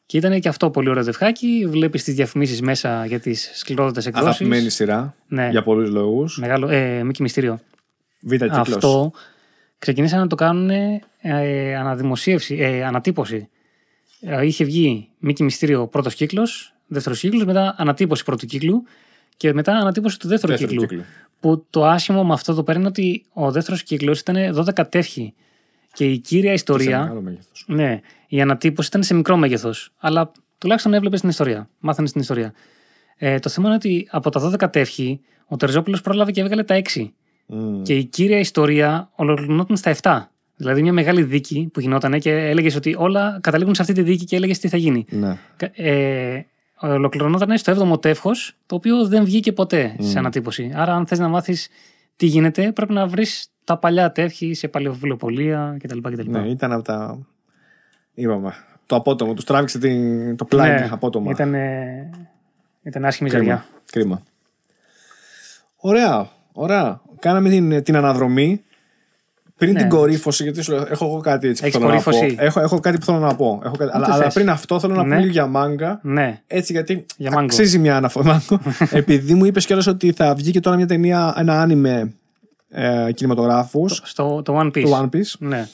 Και 0.07 0.17
ήταν 0.17 0.41
και 0.41 0.49
αυτό 0.49 0.71
πολύ 0.71 0.89
ωραίο 0.89 1.03
δευκάκι. 1.05 1.67
Βλέπεις 1.69 2.05
τις 2.05 2.15
διαφημίσεις 2.15 2.61
μέσα 2.61 3.07
για 3.07 3.21
τις 3.21 3.51
σκληρότερε 3.55 4.09
εκδόσεις. 4.09 4.29
Αγαπημένη 4.29 4.69
σειρά. 4.71 5.15
Ναι, 5.29 5.49
Για 5.51 5.63
πολλούς 5.63 5.91
λόγους. 5.91 6.39
μεγάλο. 6.39 6.69
Ε, 6.69 7.03
Μίκη 7.03 7.23
Μυστήριο. 7.23 7.61
Β' 8.21 8.31
κύκλο. 8.31 8.57
Αυτό 8.61 9.13
ξεκινήσαν 9.79 10.19
να 10.21 10.27
το 10.27 10.35
κάνουν 10.37 10.71
ε, 11.21 11.75
αναδημοσίευση, 11.77 12.55
ε, 12.61 12.85
ανατύπωση. 12.85 13.49
Ε, 14.21 14.47
είχε 14.47 14.65
βγει 14.65 15.09
Μίκη 15.19 15.43
Μυστήριο 15.43 15.87
πρώτος 15.87 16.15
κύκλος, 16.15 16.75
δεύτερος 16.87 17.21
κύκλος, 17.21 17.45
μετά 17.45 17.75
ανατύπωση 17.79 18.25
πρώτου 18.25 18.47
κύκλου 18.47 18.83
και 19.37 19.53
μετά 19.53 19.73
ανατύπωση 19.73 20.19
του 20.19 20.29
δεύτερου, 20.29 20.53
Δεύτερο 20.53 20.71
κύκλου. 20.71 20.87
κύκλο. 20.89 21.05
Που 21.41 21.67
το 21.71 21.85
άσχημο 21.87 22.25
με 22.25 22.33
αυτό 22.33 22.55
το 22.55 22.63
πέρα 22.63 22.79
είναι 22.79 22.89
ότι 22.89 23.25
ο 23.33 23.51
δεύτερος 23.51 23.83
κύκλος 23.83 24.21
ήταν 24.21 24.37
12 24.77 24.89
τεύχη. 24.89 25.35
Και 25.97 26.05
η 26.05 26.19
κύρια 26.19 26.49
Σε 26.49 26.55
ιστορία. 26.55 27.01
μεγάλο 27.01 27.21
μέγεθος. 27.21 27.65
Ναι, 27.67 28.01
η 28.29 28.41
ανατύπωση 28.41 28.89
ήταν 28.89 29.03
σε 29.03 29.15
μικρό 29.15 29.37
μέγεθος. 29.37 29.93
Αλλά 29.99 30.33
τουλάχιστον 30.59 30.95
έβλεπες 30.95 31.21
την 31.21 31.29
ιστορία. 31.29 31.69
Μάθανε 31.79 32.09
την 32.09 32.21
ιστορία. 32.21 32.53
Ε, 33.17 33.39
το 33.39 33.49
θέμα 33.49 33.67
είναι 33.67 33.77
ότι 33.77 34.09
από 34.11 34.31
τα 34.31 34.41
12 34.41 34.71
τεύχη, 34.73 35.21
ο 35.47 35.57
Τερζόπουλο 35.57 35.99
πρόλαβε 36.03 36.31
και 36.31 36.41
έβγαλε 36.41 36.63
τα 36.63 36.75
6. 36.75 37.13
Μμ. 37.47 37.83
Και 37.83 37.97
η 37.97 38.05
κύρια 38.05 38.39
ιστορία 38.39 39.11
ολοκληρωνόταν 39.15 39.77
στα 39.77 39.91
7. 40.03 40.31
Δηλαδή 40.57 40.83
μια 40.83 40.93
μεγάλη 40.93 41.23
δίκη 41.23 41.69
που 41.73 41.81
γινόταν 41.81 42.19
και 42.21 42.31
έλεγες 42.31 42.75
ότι 42.77 42.95
όλα 42.99 43.39
καταλήγουν 43.43 43.75
σε 43.75 43.83
αυτή 43.83 43.95
τη 43.95 44.03
δίκη 44.03 44.25
και 44.25 44.37
έλεγες 44.37 44.59
τι 44.59 44.69
θα 44.69 44.77
γίνει. 44.77 45.05
Ναι. 45.11 45.39
Κα- 45.57 45.71
Ε, 45.75 46.47
ολοκληρωνόταν 46.81 47.59
στο 47.59 47.73
7ο 47.73 48.01
τεύχος, 48.01 48.53
το 48.67 48.75
οποίο 48.75 49.07
δεν 49.07 49.25
βγήκε 49.25 49.53
ποτέ 49.53 49.97
σε 49.99 50.19
ανατύπωση. 50.19 50.73
Άρα, 50.75 50.95
αν 50.95 51.07
θες 51.07 51.19
να 51.19 51.29
μάθεις 51.29 51.69
τι 52.17 52.27
γίνεται, 52.27 52.73
πρέπει 52.73 52.93
να 52.93 53.07
βρεις 53.07 53.49
τα 53.67 53.79
παλιά 53.79 54.13
τεύχη 54.13 54.55
σε 54.55 54.69
παλαιοβιβλιοπολία 54.69 55.77
κτλ. 55.83 55.99
κτλ. 55.99 56.31
ναι, 56.31 56.49
ήταν 56.49 56.73
από 56.73 56.83
τα. 56.83 57.19
Είπαμε. 58.15 58.53
Το 58.87 58.97
απότομο. 58.97 59.35
Τους 59.35 59.45
τράβηξε 59.45 59.79
την... 59.79 60.37
το 60.37 60.45
πλάι 60.45 60.71
Ναι, 60.71 60.89
απότομα. 60.93 61.31
Ήταν, 61.31 61.55
ήταν 62.83 63.05
άσχημη 63.05 63.29
Κρίμα. 63.31 63.45
ζαριά. 63.45 63.67
Κρίμα. 63.93 64.23
Ωραία. 65.77 66.29
Ωραία. 66.53 67.01
Κάναμε 67.19 67.49
την, 67.49 67.83
την 67.83 67.97
αναδρομή. 67.97 68.61
Πριν 69.57 69.73
Ναι. 69.73 69.79
την 69.79 69.89
κορύφωση, 69.89 70.43
γιατί 70.43 70.63
σου 70.63 70.73
λέω, 70.73 70.87
έχω 70.91 71.05
εγώ 71.05 71.21
κάτι 71.21 71.49
έτσι 71.49 71.61
που 71.63 71.67
Έχεις 71.69 71.79
θέλω 71.81 71.91
να 71.93 72.03
κορύφωση; 72.03 72.35
πω. 72.35 72.45
Έχω, 72.45 72.61
έχω 72.61 72.81
κάτι 72.81 72.99
που 72.99 73.05
θέλω 73.05 73.19
να 73.19 73.35
πω. 73.37 73.61
Έχω 73.65 73.77
κάτι, 73.77 73.91
αλλά, 73.95 74.07
θες. 74.07 74.15
αλλά 74.15 74.29
πριν 74.29 74.51
αυτό 74.51 74.81
θέλω 74.81 74.95
να 74.95 75.01
πω 75.03 75.09
Ναι. 75.09 75.19
λίγο 75.19 75.31
για 75.31 75.47
μάγκα. 75.47 76.01
Ναι, 76.03 76.41
Έτσι 76.47 76.73
γιατί 76.73 77.07
Για 77.17 77.31
μάγκο. 77.31 77.45
αξίζει 77.45 77.79
μια 77.79 77.97
αναφορά. 77.97 78.43
Επειδή 78.91 79.35
μου 79.35 79.45
είπες 79.45 79.67
κιόλας 79.67 79.87
ότι 79.87 80.13
θα 80.13 80.35
βγει 80.35 80.51
και 80.51 80.61
τώρα 80.61 80.77
μια 80.77 80.87
ταινία, 80.87 81.35
ένα 81.39 81.61
άνιμε 81.61 82.13
ε, 82.79 83.13
κινηματογράφους, 83.13 84.01
στο 84.05 84.43
το 84.45 84.59
One 84.61 84.67
Piece. 84.67 84.83
το 84.83 85.01
One 85.13 85.17
Piece. 85.17 85.33
Ναι. 85.39 85.69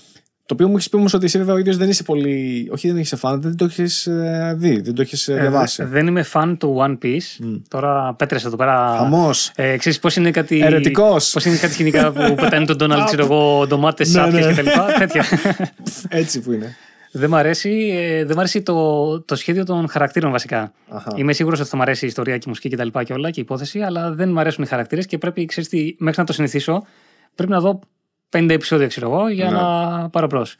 Το 0.47 0.55
οποίο 0.55 0.69
μου 0.69 0.77
έχεις 0.77 0.89
πει 0.89 0.97
όμως 0.97 1.15
ότι 1.15 1.24
εσύ 1.24 1.39
βέβαια 1.39 1.55
ο 1.55 1.59
ίδιος 1.59 1.77
δεν 1.77 1.89
είσαι 1.89 2.03
πολύ. 2.03 2.69
Όχι, 2.73 2.89
δεν 2.89 2.97
έχεις 2.97 3.15
φαν, 3.19 3.41
δεν 3.41 3.57
το 3.57 3.65
έχεις 3.65 4.09
δει, 4.55 4.81
δεν 4.81 4.95
το 4.95 5.03
έχεις 5.03 5.29
Ε, 5.29 5.35
διαβάσει. 5.35 5.83
δε- 5.83 5.89
δεν 5.89 6.07
είμαι 6.07 6.24
fan 6.33 6.55
του 6.59 6.77
One 6.81 6.99
Piece. 7.05 7.45
Τώρα 7.69 8.15
πέτρεσε 8.15 8.47
εδώ 8.47 8.57
πέρα. 8.57 8.95
Χαμός. 8.99 9.51
Ε, 9.55 9.77
ξέρεις 9.77 9.99
πώς 9.99 10.16
είναι 10.16 10.31
κάτι. 10.31 10.61
Ερετικός. 10.61 11.31
Πώς 11.31 11.45
είναι 11.45 11.57
κάτι 11.57 11.73
σκηνικά 11.73 12.11
που 12.12 12.35
πετάνε 12.41 12.65
τον 12.66 12.77
Ντόναλτ, 12.77 13.05
ξέρω 13.05 13.24
εγώ, 13.24 13.66
ντομάτες, 13.66 14.15
Ναι, 14.15 14.20
σάπιες 14.20 14.47
ναι. 14.47 14.53
κτλ. 14.53 14.69
Τέτοια. 14.99 15.24
Έτσι 16.09 16.41
που 16.41 16.53
είναι. 16.53 16.77
Δεν 17.13 17.31
μ' 17.31 17.35
αρέσει, 17.35 17.91
ε, 17.95 18.25
δεν 18.25 18.37
μ' 18.37 18.39
αρέσει 18.39 18.63
το, 18.63 19.21
το 19.21 19.35
σχέδιο 19.37 19.65
των 19.65 19.89
χαρακτήρων 19.89 20.31
βασικά. 20.31 20.73
Αχα. 20.89 21.13
Είμαι 21.17 21.33
σίγουρος 21.33 21.61
ότι 21.61 21.69
θα 21.69 21.77
μ' 21.77 21.83
αρέσει 21.83 22.05
η 22.05 22.09
ιστορία 22.09 22.35
και 22.35 22.45
η 22.47 22.49
μουσική 22.49 22.69
κτλ. 22.69 22.89
Και, 22.89 23.03
και 23.05 23.13
όλα 23.13 23.31
και 23.31 23.41
η 23.41 23.43
υπόθεση, 23.43 23.81
αλλά 23.81 24.13
δεν 24.13 24.29
μ' 24.29 24.39
αρέσουν 24.39 24.65
οι 24.65 24.67
χαρακτήρες 24.67 25.07
και 25.07 25.19
πρέπει, 25.19 25.45
ξέρεις 25.45 25.69
τι, 25.69 25.95
μέχρι 25.99 26.21
να 26.21 26.27
το 26.27 26.33
συνηθίσω, 26.33 26.87
πρέπει 27.35 27.51
να 27.51 27.61
δω 27.61 27.81
50 28.31 28.47
επεισόδια, 28.51 28.87
ξέρω 28.87 29.11
εγώ, 29.11 29.29
για 29.29 29.51
Ναι. 29.51 29.57
να 29.57 30.09
πάρω 30.09 30.27
μπρος. 30.27 30.57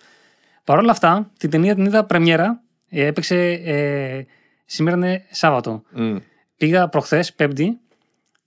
Παρ' 0.65 0.79
όλα 0.79 0.91
αυτά, 0.91 1.31
την 1.39 1.51
ταινία 1.51 1.75
την 1.75 1.85
είδα 1.85 2.05
πρεμιέρα, 2.05 2.63
ε, 2.89 3.07
έπαιξε 3.07 3.51
ε, 3.51 4.23
σήμερα 4.65 4.97
είναι 4.97 5.25
Σάββατο. 5.31 5.83
Μμ. 5.91 6.17
Πήγα 6.57 6.89
προχθές, 6.89 7.33
Πέμπτη, 7.33 7.79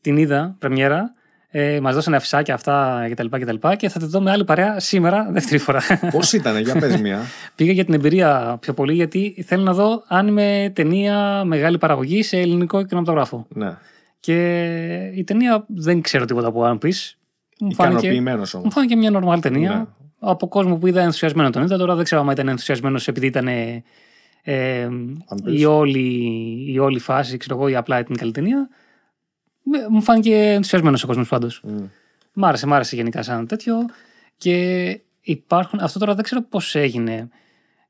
την 0.02 0.18
είδα 0.18 0.56
πρεμιέρα. 0.60 1.14
Ε, 1.57 1.80
Μας 1.80 1.95
δώσανε 1.95 2.15
αφισάκια 2.15 2.53
αυτά 2.53 3.07
κτλ. 3.11 3.27
Και, 3.38 3.45
τα 3.45 3.52
λοιπά 3.52 3.76
και 3.76 3.90
θα 3.90 3.99
τη 3.99 4.06
δω 4.06 4.22
με 4.22 4.32
άλλη 4.32 4.44
παρέα 4.44 4.80
σήμερα, 4.80 5.27
δεύτερη 5.32 5.57
φορά. 5.57 5.82
Πώς 6.11 6.34
ήταν, 6.34 6.57
για 6.60 6.76
πες 6.76 7.02
μια. 7.02 7.19
Πήγα 7.56 7.72
για 7.72 7.86
την 7.86 7.94
εμπειρία 7.94 8.57
πιο 8.61 8.73
πολύ 8.73 8.94
γιατί 8.94 9.44
θέλω 9.48 9.64
να 9.64 9.73
δω 9.73 10.03
αν 10.07 10.27
είμαι 10.27 10.72
ταινία 10.76 11.44
μεγάλη 11.45 11.77
παραγωγή 11.77 12.23
σε 12.23 12.38
ελληνικό 12.38 12.84
κινηματογράφο. 12.84 13.48
ναι. 13.49 13.77
Και 14.19 15.11
η 15.15 15.23
ταινία 15.23 15.65
δεν 15.68 16.02
ξέρω 16.02 16.26
τίποτα 16.26 16.48
από 16.48 16.61
One 16.65 16.86
Piece. 16.86 17.14
Μου 17.60 17.73
φάνηκε, 17.73 17.98
Ικανοποιημένος 17.98 18.53
όμως. 18.53 18.65
μου 18.65 18.72
φάνηκε 18.72 18.95
μια 18.95 19.11
νορμάλ 19.11 19.40
ταινία. 19.40 19.73
Ναι. 19.73 19.86
Από 20.19 20.48
κόσμο 20.48 20.76
που 20.77 20.88
είδα 20.88 21.02
ενθουσιασμένο 21.02 21.49
τον 21.49 21.64
είδα. 21.64 21.77
Τώρα 21.77 21.95
δεν 21.95 22.03
ξέρω 22.03 22.22
αν 22.22 22.30
ήταν 22.30 22.48
ενθουσιασμένος 22.48 23.07
επειδή 23.07 23.26
ήταν 23.26 23.48
ε, 23.48 23.84
ε, 24.44 24.88
One 25.30 25.48
Piece. 25.48 25.53
η, 25.53 25.65
όλη, 25.65 26.23
η 26.68 26.80
όλη 26.80 26.99
φάση, 26.99 27.38
ξέρω 27.38 27.56
εγώ, 27.57 27.68
ή 27.68 27.76
απλά 27.76 27.99
ήταν 27.99 28.15
καλή 28.18 28.32
ταινία. 28.32 28.69
Με- 29.81 29.88
Μου 29.89 30.02
φάνηκε 30.02 30.35
ενθουσιασμένος 30.35 31.03
ο 31.03 31.07
κόσμος 31.07 31.27
πάντως. 31.27 31.61
Μμ. 31.64 31.84
Μ' 32.34 32.45
άρεσε, 32.45 32.68
μ' 32.68 32.73
άρεσε 32.73 32.95
γενικά 32.95 33.22
σαν 33.23 33.47
τέτοιο. 33.47 33.76
Και 34.38 34.99
υπάρχουν. 35.22 35.80
Αυτό 35.80 35.99
τώρα 35.99 36.15
δεν 36.15 36.23
ξέρω 36.23 36.41
πώς 36.41 36.76
έγινε. 36.76 37.30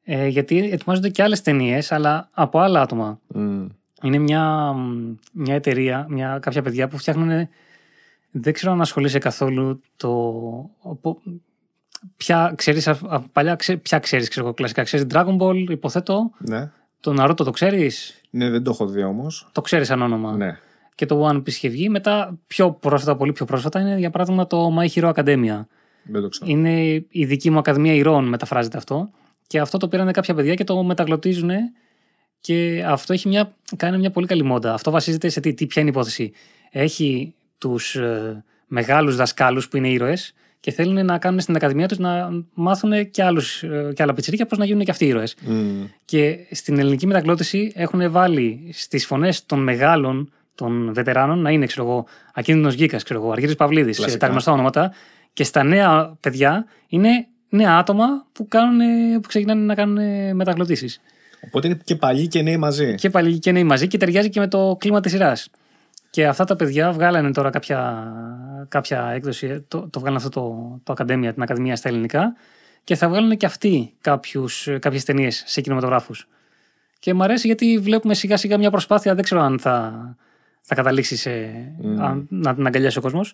Ε, 0.04 0.28
γιατί 0.28 0.70
ετοιμάζονται 0.72 1.10
και 1.10 1.24
άλλες 1.24 1.42
ταινίες, 1.42 1.92
αλλά 1.92 2.30
από 2.32 2.60
άλλα 2.60 2.82
άτομα. 2.82 3.20
Μμ. 3.28 3.66
Είναι 4.02 4.18
μια, 4.18 4.74
μια 5.34 5.56
εταιρεία, 5.56 6.06
μια, 6.10 6.40
κάποια 6.42 6.62
παιδιά 6.62 6.88
που 6.88 6.98
φτιάχνουν. 6.98 7.48
Δεν 8.32 8.54
ξέρω 8.54 8.72
αν 8.72 8.82
ασχολείσαι 8.82 9.18
καθόλου 9.20 9.82
το. 9.98 10.10
από- 10.84 11.22
Ποια 12.18 12.54
ξέρεις, 12.56 12.88
α- 12.88 12.98
α- 13.08 13.20
παλιά, 13.32 13.56
ξέ- 13.56 13.78
ποια 13.82 14.00
ξέρεις, 14.00 14.30
ξέρω 14.30 14.46
εγώ, 14.46 14.56
κλασικά. 14.56 14.84
Ξέρεις 14.84 15.06
Dragon 15.14 15.38
Ball, 15.38 15.66
υποθέτω. 15.70 16.32
Ναι. 16.38 16.72
Το 17.00 17.16
Naruto 17.24 17.36
το 17.36 17.52
ξέρεις; 17.52 18.22
Ναι, 18.30 18.50
δεν 18.50 18.64
το 18.64 18.72
έχω 18.72 18.86
δει 18.88 19.04
όμως. 19.04 19.48
Το 19.52 19.62
ξέρεις 19.62 19.88
σαν 19.88 20.02
όνομα. 20.02 20.36
Ναι. 20.36 20.58
Και 20.96 21.06
το 21.06 21.30
One 21.30 21.38
Piece 21.38 21.48
είχε 21.48 21.70
βγει. 21.70 21.90
Μετά, 21.90 22.40
πιο 22.48 22.72
πρόσφατα, 22.72 23.16
πολύ 23.16 23.32
πιο 23.32 23.46
πρόσφατα, 23.46 23.80
είναι 23.80 23.98
για 23.98 24.10
παράδειγμα 24.10 24.48
το 24.48 24.78
My 24.80 24.88
Hero 24.88 25.14
Academia. 25.14 25.66
Δεν 26.04 26.22
το 26.22 26.30
ξέρω. 26.30 26.52
Είναι 26.52 27.06
η 27.10 27.26
δική 27.26 27.50
μου 27.50 27.58
Ακαδημία 27.58 27.94
Ηρών, 27.94 28.26
μεταφράζεται 28.28 28.78
αυτό. 28.78 29.10
Και 29.48 29.60
αυτό 29.60 29.78
το 29.78 29.88
πήραν 29.88 30.12
κάποια 30.12 30.34
παιδιά 30.34 30.54
και 30.54 30.64
το 30.64 30.84
μεταγλωτίζουν. 30.84 31.50
Και 32.40 32.84
αυτό 32.88 33.14
έχει 33.14 33.28
μια, 33.28 33.56
κάνει 33.76 33.98
μια 33.98 34.12
πολύ 34.12 34.28
καλή 34.28 34.44
μόντα. 34.44 34.74
Αυτό 34.74 34.92
βασίζεται 34.92 35.30
σε 35.30 35.40
τι, 35.40 35.54
τι 35.54 35.66
ποια 35.66 35.82
είναι 35.82 35.92
η 35.92 35.94
υπόθεση. 35.96 36.32
Έχει 36.72 37.34
τους 37.58 37.96
ε, 37.96 38.44
μεγάλους 38.68 39.16
δασκάλους 39.16 39.68
που 39.68 39.78
είναι 39.78 39.90
ήρωες 39.90 40.34
και 40.60 40.72
θέλουν 40.72 41.06
να 41.06 41.18
κάνουν 41.18 41.40
στην 41.40 41.56
Ακαδημία 41.56 41.88
τους 41.88 41.98
να 41.98 42.30
μάθουν 42.54 43.12
και, 43.12 43.24
άλλους, 43.24 43.64
ε, 43.64 43.92
και 43.96 44.04
άλλα 44.04 44.14
πιτσιρίκια 44.14 44.46
πώς 44.46 44.58
να 44.58 44.66
γίνουν 44.66 44.84
και 44.84 44.92
αυτοί 44.92 45.06
ήρωες. 45.06 45.36
Μμ. 45.46 45.84
Και 46.06 46.38
στην 46.52 46.80
ελληνική 46.80 47.08
μεταγλώτηση 47.08 47.72
έχουν 47.76 48.12
βάλει 48.12 48.70
στις 48.74 49.06
φωνές 49.06 49.46
των 49.46 49.60
μεγάλων, 49.64 50.32
των 50.56 50.94
βετεράνων, 50.94 51.40
να 51.40 51.50
είναι, 51.52 51.66
ξέρω 51.66 51.88
εγώ, 51.88 52.06
Ακίνδυνος 52.34 52.76
Γκίκα, 52.76 52.98
ξέρω 52.98 53.22
εγώ, 53.22 53.32
Αργύρης 53.32 53.56
Παυλίδης, 53.56 53.98
Κλασικά. 53.98 54.18
τα 54.18 54.28
γνωστά 54.28 54.52
ονόματα. 54.52 54.94
Και 55.34 55.44
στα 55.44 55.64
νέα 55.64 56.18
παιδιά 56.20 56.66
είναι 56.88 57.28
νέα 57.50 57.78
άτομα 57.78 58.06
που, 58.32 58.48
κάνουν, 58.48 58.80
που 59.22 59.28
ξεκινάνε 59.28 59.62
να 59.62 59.76
κάνουν 59.76 60.36
μεταγλωτήσεις. 60.36 61.02
Οπότε 61.46 61.68
είναι 61.68 61.80
και 61.84 61.96
παλιοί 61.96 62.28
και 62.28 62.42
νέοι 62.42 62.58
μαζί. 62.58 62.96
Και 62.96 63.10
πάλι 63.10 63.40
και 63.40 63.52
νέοι 63.52 63.64
μαζί 63.64 63.88
και 63.88 63.98
ταιριάζει 63.98 64.30
και 64.30 64.40
με 64.40 64.48
το 64.48 64.76
κλίμα 64.80 65.00
της 65.00 65.12
σειράς. 65.12 65.50
Και 66.10 66.28
αυτά 66.28 66.44
τα 66.44 66.56
παιδιά 66.56 66.92
βγάλανε 66.92 67.32
τώρα 67.32 67.50
κάποια, 67.50 68.08
κάποια 68.68 69.12
έκδοση, 69.14 69.66
το, 69.68 69.90
το 69.90 70.00
βγάλανε 70.00 70.24
αυτό 70.26 70.40
το, 70.40 70.80
το 70.84 70.92
Ακαδέμια, 70.92 71.34
την 71.34 71.42
Ακαδημία 71.42 71.76
στα 71.76 71.90
ελληνικά 71.90 72.36
και 72.84 72.96
θα 72.96 73.10
βγάλουν 73.10 73.38
και 73.38 73.46
αυτοί 73.46 73.94
κάποιες 74.80 75.04
ταινίες 75.04 75.44
σε 75.46 75.62
κινηματογράφους. 75.62 76.28
Και 77.00 77.14
μου 77.14 77.24
αρέσει 77.24 77.48
γιατί 77.48 77.78
βλέπουμε 77.78 78.14
σιγά 78.14 78.38
σιγά 78.38 78.58
μια 78.58 78.72
προσπάθεια. 78.72 79.16
Δεν 79.16 79.24
ξέρω 79.24 79.42
αν 79.42 79.60
θα, 79.60 80.16
θα 80.68 80.76
καταλήξει 80.76 81.16
σε, 81.16 81.32
αν, 82.00 82.28
να 82.30 82.56
την 82.56 82.68
αγκαλιάσει 82.68 82.98
ο 82.98 83.02
κόσμος. 83.02 83.34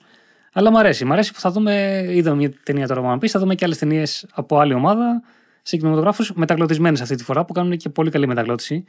Αλλά 0.54 0.72
μου 0.72 0.80
αρέσει. 0.80 1.06
Μ' 1.06 1.12
αρέσει 1.12 1.34
που 1.34 1.40
θα 1.40 1.52
δούμε. 1.52 2.06
Είδαμε 2.10 2.36
μια 2.36 2.52
ταινία 2.64 2.88
τώρα 2.88 3.02
που 3.02 3.18
πει, 3.18 3.28
θα 3.28 3.40
δούμε 3.40 3.56
και 3.56 3.66
άλλες 3.66 3.78
ταινίες 3.78 4.26
από 4.34 4.60
άλλη 4.60 4.74
ομάδα 4.74 5.22
σε 5.62 5.78
κινηματογράφους 5.78 6.34
μεταγλωτισμένες 6.34 7.02
αυτή 7.02 7.16
τη 7.16 7.24
φορά 7.24 7.46
που 7.46 7.54
κάνουν 7.54 7.78
και 7.78 7.90
πολύ 7.90 8.10
καλή 8.10 8.28
μεταγλώτηση. 8.28 8.86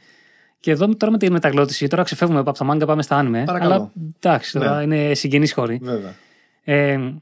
Και 0.59 0.71
εδώ 0.71 0.95
τώρα 0.95 1.11
με 1.11 1.17
τη 1.17 1.31
μεταγλώτηση, 1.31 1.87
τώρα 1.87 2.03
ξεφεύγουμε 2.03 2.39
από 2.39 2.51
τα 2.51 2.63
μάγκα, 2.63 2.85
πάμε 2.85 3.01
στα 3.01 3.15
άνιμε. 3.15 3.43
Παρακαλώ. 3.43 3.73
Αλλά 3.73 3.91
εντάξει, 4.19 4.51
τώρα 4.53 4.81
είναι 4.81 5.13
συγγενείς 5.13 5.53
χώροι. 5.53 5.79
Βέβαια. 5.83 6.13
Ε, 6.63 7.13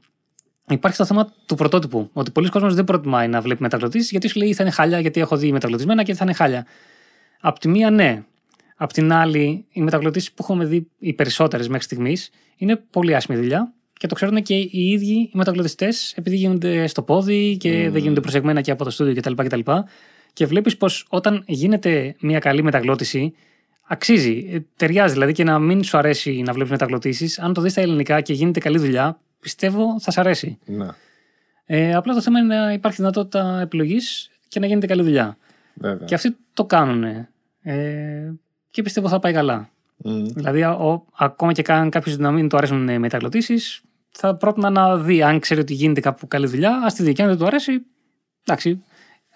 υπάρχει 0.68 0.96
το 0.96 1.04
θέμα 1.04 1.32
του 1.46 1.54
πρωτότυπου. 1.54 2.10
Ότι 2.12 2.30
πολλοί 2.30 2.48
κόσμοι 2.48 2.72
δεν 2.72 2.84
προτιμάει 2.84 3.28
να 3.28 3.40
βλέπει 3.40 3.62
μεταγλωτήσεις 3.62 4.10
γιατί 4.10 4.28
σου 4.28 4.38
λέει 4.38 4.54
θα 4.54 4.62
είναι 4.62 4.72
χάλια, 4.72 5.00
γιατί 5.00 5.20
έχω 5.20 5.36
δει 5.36 5.52
μεταγλωτισμένα 5.52 6.02
και 6.02 6.14
θα 6.14 6.24
είναι 6.24 6.32
χάλια. 6.32 6.66
Απ' 7.40 7.58
τη 7.58 7.68
μία, 7.68 7.90
ναι. 7.90 8.22
Απ' 8.76 8.92
την 8.92 9.12
άλλη, 9.12 9.64
οι 9.70 9.82
μεταγλωτήσεις 9.82 10.32
που 10.32 10.42
έχουμε 10.42 10.64
δει 10.64 10.86
οι 10.98 11.12
περισσότερες 11.12 11.68
μέχρι 11.68 11.84
στιγμής 11.84 12.30
είναι 12.56 12.76
πολύ 12.76 13.14
άσχημη 13.14 13.38
δουλειά 13.38 13.72
και 13.92 14.06
το 14.06 14.14
ξέρουν 14.14 14.42
και 14.42 14.54
οι 14.54 14.70
ίδιοι 14.70 15.14
οι 15.14 15.30
μεταγλωτιστές, 15.32 16.12
επειδή 16.16 16.36
γίνονται 16.36 16.86
στο 16.86 17.02
πόδι 17.02 17.56
και 17.56 17.90
δεν 17.90 18.02
γίνονται 18.02 18.20
προσεγμένα 18.20 18.60
και 18.60 18.70
από 18.70 18.84
το 18.84 18.90
στούντιο 18.90 19.14
κτλ. 19.14 19.34
κτλ. 19.34 19.60
Και 20.32 20.46
βλέπεις 20.46 20.76
πως 20.76 21.06
όταν 21.08 21.42
γίνεται 21.46 22.14
μια 22.20 22.38
καλή 22.38 22.62
μεταγλώτηση, 22.62 23.34
αξίζει. 23.86 24.48
Ε, 24.52 24.58
Ταιριάζει 24.76 25.12
δηλαδή 25.12 25.32
και 25.32 25.44
να 25.44 25.58
μην 25.58 25.84
σου 25.84 25.98
αρέσει 25.98 26.42
να 26.46 26.52
βλέπεις 26.52 26.70
μεταγλωτήσεις. 26.70 27.38
Αν 27.38 27.52
το 27.52 27.60
δεις 27.60 27.72
στα 27.72 27.80
ελληνικά 27.80 28.20
και 28.20 28.32
γίνεται 28.32 28.60
καλή 28.60 28.78
δουλειά, 28.78 29.20
πιστεύω 29.40 30.00
θα 30.00 30.10
σ' 30.10 30.18
αρέσει. 30.18 30.58
Ναι. 30.64 30.86
Ε, 31.64 31.94
απλά 31.94 32.14
το 32.14 32.22
θέμα 32.22 32.38
είναι 32.38 32.56
να 32.56 32.72
υπάρχει 32.72 32.96
δυνατότητα 32.96 33.60
επιλογής 33.60 34.30
και 34.48 34.60
να 34.60 34.66
γίνεται 34.66 34.86
καλή 34.86 35.02
δουλειά. 35.02 35.36
Βέβαια. 35.74 36.06
Και 36.06 36.14
αυτοί 36.14 36.36
το 36.52 36.64
κάνουν. 36.64 37.04
Ε, 37.62 38.32
και 38.72 38.82
πιστεύω 38.82 39.08
θα 39.08 39.18
πάει 39.18 39.32
καλά. 39.32 39.68
Μμ. 39.96 40.24
Δηλαδή, 40.24 40.62
ο, 40.62 41.06
ακόμα 41.16 41.52
και 41.52 41.72
αν 41.72 41.90
κάποιο 41.90 42.16
να 42.18 42.30
μην 42.30 42.48
του 42.48 42.56
αρέσουν 42.56 42.88
οι 42.88 42.98
μεταγλωτήσεις, 42.98 43.82
θα 44.10 44.36
πρότεινα 44.36 44.70
να 44.70 44.96
δει 44.96 45.22
αν 45.22 45.40
ξέρει 45.40 45.60
ότι 45.60 45.74
γίνεται 45.74 46.00
κάπου 46.00 46.28
καλή 46.28 46.46
δουλειά, 46.46 46.82
ας 46.84 46.94
τη 46.94 47.02
δει. 47.02 47.12
Και 47.12 47.22
αν 47.22 47.28
δεν 47.28 47.38
του 47.38 47.46
αρέσει, 47.46 47.72
εντάξει, 48.44 48.82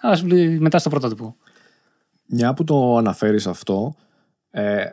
ας 0.01 0.23
βλέπει 0.23 0.61
μετά 0.61 0.79
στο 0.79 0.91
πρωτότυπο. 0.91 1.37
Μια 2.27 2.55
που 2.55 2.65
το 2.65 2.97
αναφέρεις 2.97 3.47
αυτό 3.47 3.97
ε, 4.51 4.85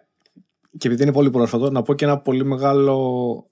και 0.77 0.87
επειδή 0.87 1.03
είναι 1.03 1.11
πολύ 1.11 1.29
πρόσφατο 1.29 1.71
να 1.71 1.81
πω 1.81 1.93
και 1.93 2.05
ένα 2.05 2.17
πολύ 2.17 2.45
μεγάλο 2.45 3.47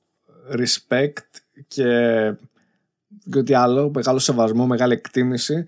respect 0.52 1.24
και, 1.68 1.84
και 3.30 3.38
ό,τι 3.38 3.54
άλλο, 3.54 3.92
μεγάλο 3.94 4.20
σεβασμό, 4.20 4.68
μεγάλη 4.68 4.94
εκτίμηση 4.94 5.66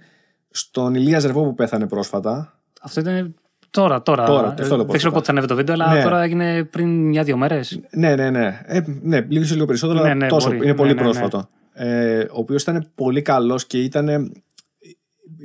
στον 0.50 0.96
Ηλίας 0.96 1.22
Ζερβό 1.22 1.44
που 1.44 1.54
πέθανε 1.54 1.88
πρόσφατα. 1.88 2.60
Αυτό 2.82 3.00
ήταν 3.00 3.36
τώρα. 3.74 4.02
τώρα. 4.02 4.26
Τώρα, 4.26 4.54
και 4.54 4.62
αυτό 4.62 4.64
Ε, 4.64 4.68
το 4.68 4.68
δεν 4.68 4.86
πρόσφατα. 4.86 4.98
ξέρω 4.98 5.12
πότε 5.12 5.26
θα 5.26 5.32
ανέβει 5.32 5.48
το 5.48 5.56
βίντεο, 5.56 5.74
αλλά 5.74 5.94
Ναι. 5.94 6.04
τώρα 6.04 6.22
έγινε 6.22 6.64
πριν 6.64 7.08
μια-δύο 7.08 7.38
μέρες. 7.38 7.80
Ναι, 7.92 8.16
ναι, 8.16 8.30
ναι. 8.30 8.62
Ε, 8.66 8.80
ναι, 9.02 9.26
λίγο 9.30 9.46
σε 9.46 9.54
λίγο 9.54 9.66
περισσότερο, 9.66 10.00
Ναι, 10.00 10.06
αλλά 10.06 10.16
ναι, 10.16 10.28
τόσο. 10.28 10.48
μπορεί. 10.48 10.64
Είναι 10.64 10.76
πολύ 10.76 10.94
Ναι, 10.94 11.02
ναι, 11.02 11.08
ναι. 11.08 11.14
πρόσφατο. 11.14 11.50
Ε, 11.74 12.20
ο 12.20 12.26
οποίος 12.34 12.62
ήταν 12.62 12.92
πολύ 12.96 13.22
καλός 13.22 13.66
και 13.68 13.78
ήταν. 13.80 14.32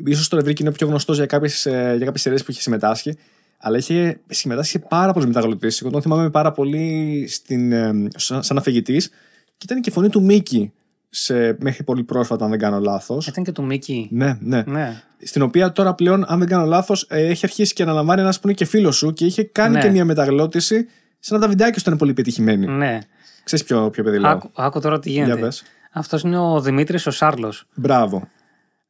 ίσως 0.05 0.29
τώρα 0.29 0.43
βρήκε 0.43 0.63
είναι 0.63 0.73
πιο 0.73 0.87
γνωστός 0.87 1.17
για 1.17 1.27
κάποιες 1.27 1.63
για 1.71 1.99
κάποιες 1.99 2.21
σειρές 2.21 2.45
που 2.45 2.51
είχε 2.51 2.61
συμμετάσχει. 2.61 3.17
Αλλά 3.61 3.77
είχε 3.77 4.21
συμμετάσχει 4.27 4.71
σε 4.71 4.79
πάρα 4.89 5.13
πολλέ 5.13 5.27
μεταγλωτήσει. 5.27 5.81
Εγώ 5.83 5.93
τον 5.93 6.03
θυμάμαι 6.03 6.31
πάρα 6.31 6.53
πολύ 6.53 7.25
στην, 7.29 7.73
ε, 7.73 8.09
σαν, 8.17 8.43
σαν 8.43 8.57
αφηγητής 8.57 9.09
και 9.57 9.65
ήταν 9.65 9.81
και 9.81 9.91
η 9.91 9.93
φωνή 9.93 10.09
του 10.09 10.23
Μίκη 10.23 10.73
σε, 11.09 11.57
μέχρι 11.61 11.85
πολύ 11.85 12.05
πρόσφατα, 12.05 12.45
αν 12.45 12.51
δεν 12.51 12.59
κάνω 12.59 12.79
λάθος. 12.81 13.27
Ήταν 13.27 13.45
και 13.45 13.53
του 13.53 13.65
Μίκη. 13.65 14.09
Ναι, 14.11 14.39
ναι. 14.41 14.63
Ναι. 14.67 15.03
Στην 15.23 15.43
οποία 15.43 15.73
τώρα 15.73 15.95
πλέον, 15.95 16.25
αν 16.29 16.39
δεν 16.39 16.49
κάνω 16.49 16.65
λάθος, 16.65 17.07
έχει 17.09 17.41
αρχίσει 17.47 17.75
και 17.75 17.83
αναλαμβάνει 17.83 18.21
ένας 18.21 18.37
που 18.41 18.47
είναι 18.49 18.57
και 18.57 18.65
φίλος 18.65 18.97
σου 18.97 19.13
και 19.13 19.25
είχε 19.25 19.43
κάνει 19.43 19.75
Ναι. 19.75 19.81
και 19.81 19.89
μια 19.91 20.05
μεταγλώτηση 20.05 20.89
σε 21.19 21.35
ένα 21.35 21.43
τα 21.43 21.49
βιντεάκια 21.49 21.75
σου 21.75 21.85
ήταν 21.87 21.99
πολύ 21.99 22.13
πετυχημένη. 22.13 22.67
ναι. 22.67 22.99
Ξέρεις 23.45 23.65
ποιο, 23.65 23.91
ποιο 23.91 24.03
παιδί 24.03 24.19
λέω; 24.19 24.31
Άκου, 24.31 24.51
άκου 24.55 24.81
τώρα 24.81 24.99
τι 24.99 25.11
Για 25.11 25.23
γίνεται. 25.25 25.41
πες. 25.41 25.63
Αυτός 25.93 26.23
είναι 26.23 26.39
ο 26.39 26.61
Δημήτρης 26.61 27.07
ο 27.07 27.11
Σάρλος. 27.11 27.65
Μπράβο. 27.75 28.29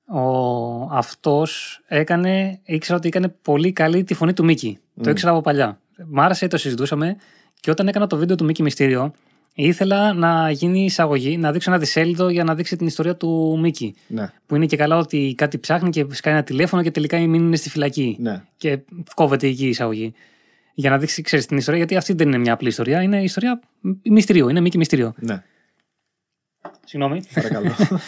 Ο, 0.07 0.21
αυτός 0.91 1.81
έκανε, 1.87 2.61
ήξερα 2.65 2.99
ότι 2.99 3.09
έκανε 3.09 3.29
πολύ 3.43 3.73
καλή 3.73 4.05
τη 4.05 4.15
φωνή 4.15 4.33
του 4.33 4.45
Μίκη. 4.45 4.79
Το 5.03 5.11
ήξερα 5.11 5.33
από 5.33 5.41
παλιά. 5.41 5.81
Μ' 6.07 6.21
άρεσε, 6.21 6.47
το 6.47 6.57
συζητούσαμε 6.57 7.17
και 7.61 7.71
όταν 7.71 7.89
έκανα 7.89 8.07
το 8.07 8.17
βίντεο 8.17 8.37
του 8.37 8.45
Μίκη 8.45 8.63
Μυστήριο 8.63 9.13
ήθελα 9.67 10.13
να 10.13 10.51
γίνει 10.51 10.85
εισαγωγή, 10.85 11.37
να 11.37 11.53
δείξω 11.53 11.71
ένα 11.71 11.79
δισέλιδο 11.79 12.29
για 12.29 12.45
να 12.45 12.55
δείξει 12.55 12.77
την 12.77 12.87
ιστορία 12.87 13.17
του 13.17 13.59
Μίκη. 13.61 13.95
Ναι, 14.07 14.33
Που 14.47 14.57
είναι 14.57 14.67
και 14.67 14.77
καλά 14.77 14.97
ότι 14.97 15.35
κάτι 15.37 15.59
ψάχνει 15.59 15.91
και 15.91 16.07
σκάει 16.11 16.35
ένα 16.35 16.43
τηλέφωνο 16.43 16.83
και 16.83 16.91
τελικά 16.91 17.17
η 17.19 17.27
Μίνη 17.27 17.45
είναι 17.45 17.57
στη 17.57 17.71
φυλακή. 17.71 18.17
ναι. 18.21 18.43
Και 18.57 18.79
κόβεται 19.15 19.47
εκεί 19.47 19.65
η 19.65 19.69
εισαγωγή. 19.69 20.13
Για 20.75 20.91
να 20.91 20.99
δείξει, 20.99 21.23
ξέρεις 21.23 21.47
την 21.47 21.57
ιστορία, 21.57 21.79
γιατί 21.79 21.97
αυτή 21.97 22.13
δεν 22.13 22.27
είναι 22.29 22.39
μια 22.39 22.53
απλή 22.53 22.69
ιστορία. 22.69 23.03
Είναι 23.03 23.23
ιστορία 23.23 23.61
μυστηρίου. 24.03 24.49
Είναι 24.49 24.61
Μίκη 24.61 24.79
Μυστήριο. 24.79 25.15
ναι. 25.19 25.43
Συγγνώμη. 26.85 27.23
Παρακαλώ. 27.35 27.71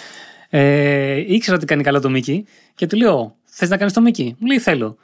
Ε, 0.52 1.34
ήξερα 1.34 1.56
ότι 1.56 1.66
κάνει 1.66 1.82
καλό 1.82 2.00
το 2.00 2.10
Μίκη 2.10 2.44
και 2.74 2.86
του 2.86 2.96
λέω: 2.96 3.36
Θες 3.44 3.68
να 3.68 3.76
κάνεις 3.76 3.92
το 3.92 4.00
Μίκη; 4.00 4.36
Μου 4.38 4.46
λέει: 4.46 4.58
Θέλω. 4.58 4.96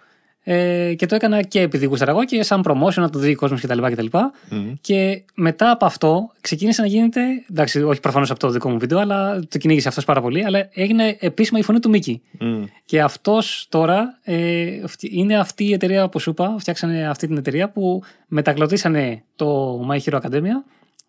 Ε, 0.48 0.94
και 0.94 1.06
το 1.06 1.14
έκανα 1.14 1.42
και 1.42 1.60
επειδή 1.60 1.86
γούσταρα 1.86 2.10
εγώ 2.10 2.24
και 2.24 2.42
σαν 2.42 2.62
promotion 2.66 2.94
να 2.94 3.10
το 3.10 3.18
δει 3.18 3.30
ο 3.32 3.34
κόσμος 3.34 3.60
κτλ. 3.60 3.78
κτλ. 3.82 4.06
Μμμ. 4.50 4.72
Και 4.80 5.22
μετά 5.34 5.70
από 5.70 5.84
αυτό 5.84 6.30
ξεκίνησε 6.40 6.80
να 6.80 6.86
γίνεται. 6.86 7.20
Εντάξει, 7.50 7.82
όχι 7.82 8.00
προφανώς 8.00 8.30
από 8.30 8.38
το 8.38 8.48
δικό 8.50 8.70
μου 8.70 8.78
βίντεο, 8.78 8.98
αλλά 8.98 9.40
το 9.48 9.58
κυνήγησε 9.58 9.88
αυτός 9.88 10.04
πάρα 10.04 10.20
πολύ. 10.20 10.44
Αλλά 10.44 10.68
έγινε 10.72 11.16
επίσημα 11.20 11.58
η 11.58 11.62
φωνή 11.62 11.80
του 11.80 11.88
Μίκη. 11.88 12.22
Μμ. 12.40 12.64
Και 12.84 13.00
αυτός 13.02 13.66
τώρα 13.68 14.18
ε, 14.22 14.66
αυτή- 14.84 15.08
είναι 15.12 15.38
αυτή 15.38 15.64
η 15.64 15.72
εταιρεία 15.72 16.08
που 16.08 16.18
σου 16.20 16.30
είπα. 16.30 16.56
Φτιάξανε 16.58 17.08
αυτή 17.08 17.26
την 17.26 17.36
εταιρεία 17.36 17.70
που 17.70 18.02
μεταγλωτήσανε 18.26 19.22
το 19.36 19.80
My 19.90 19.98
Hero 20.10 20.20
Academia 20.20 20.62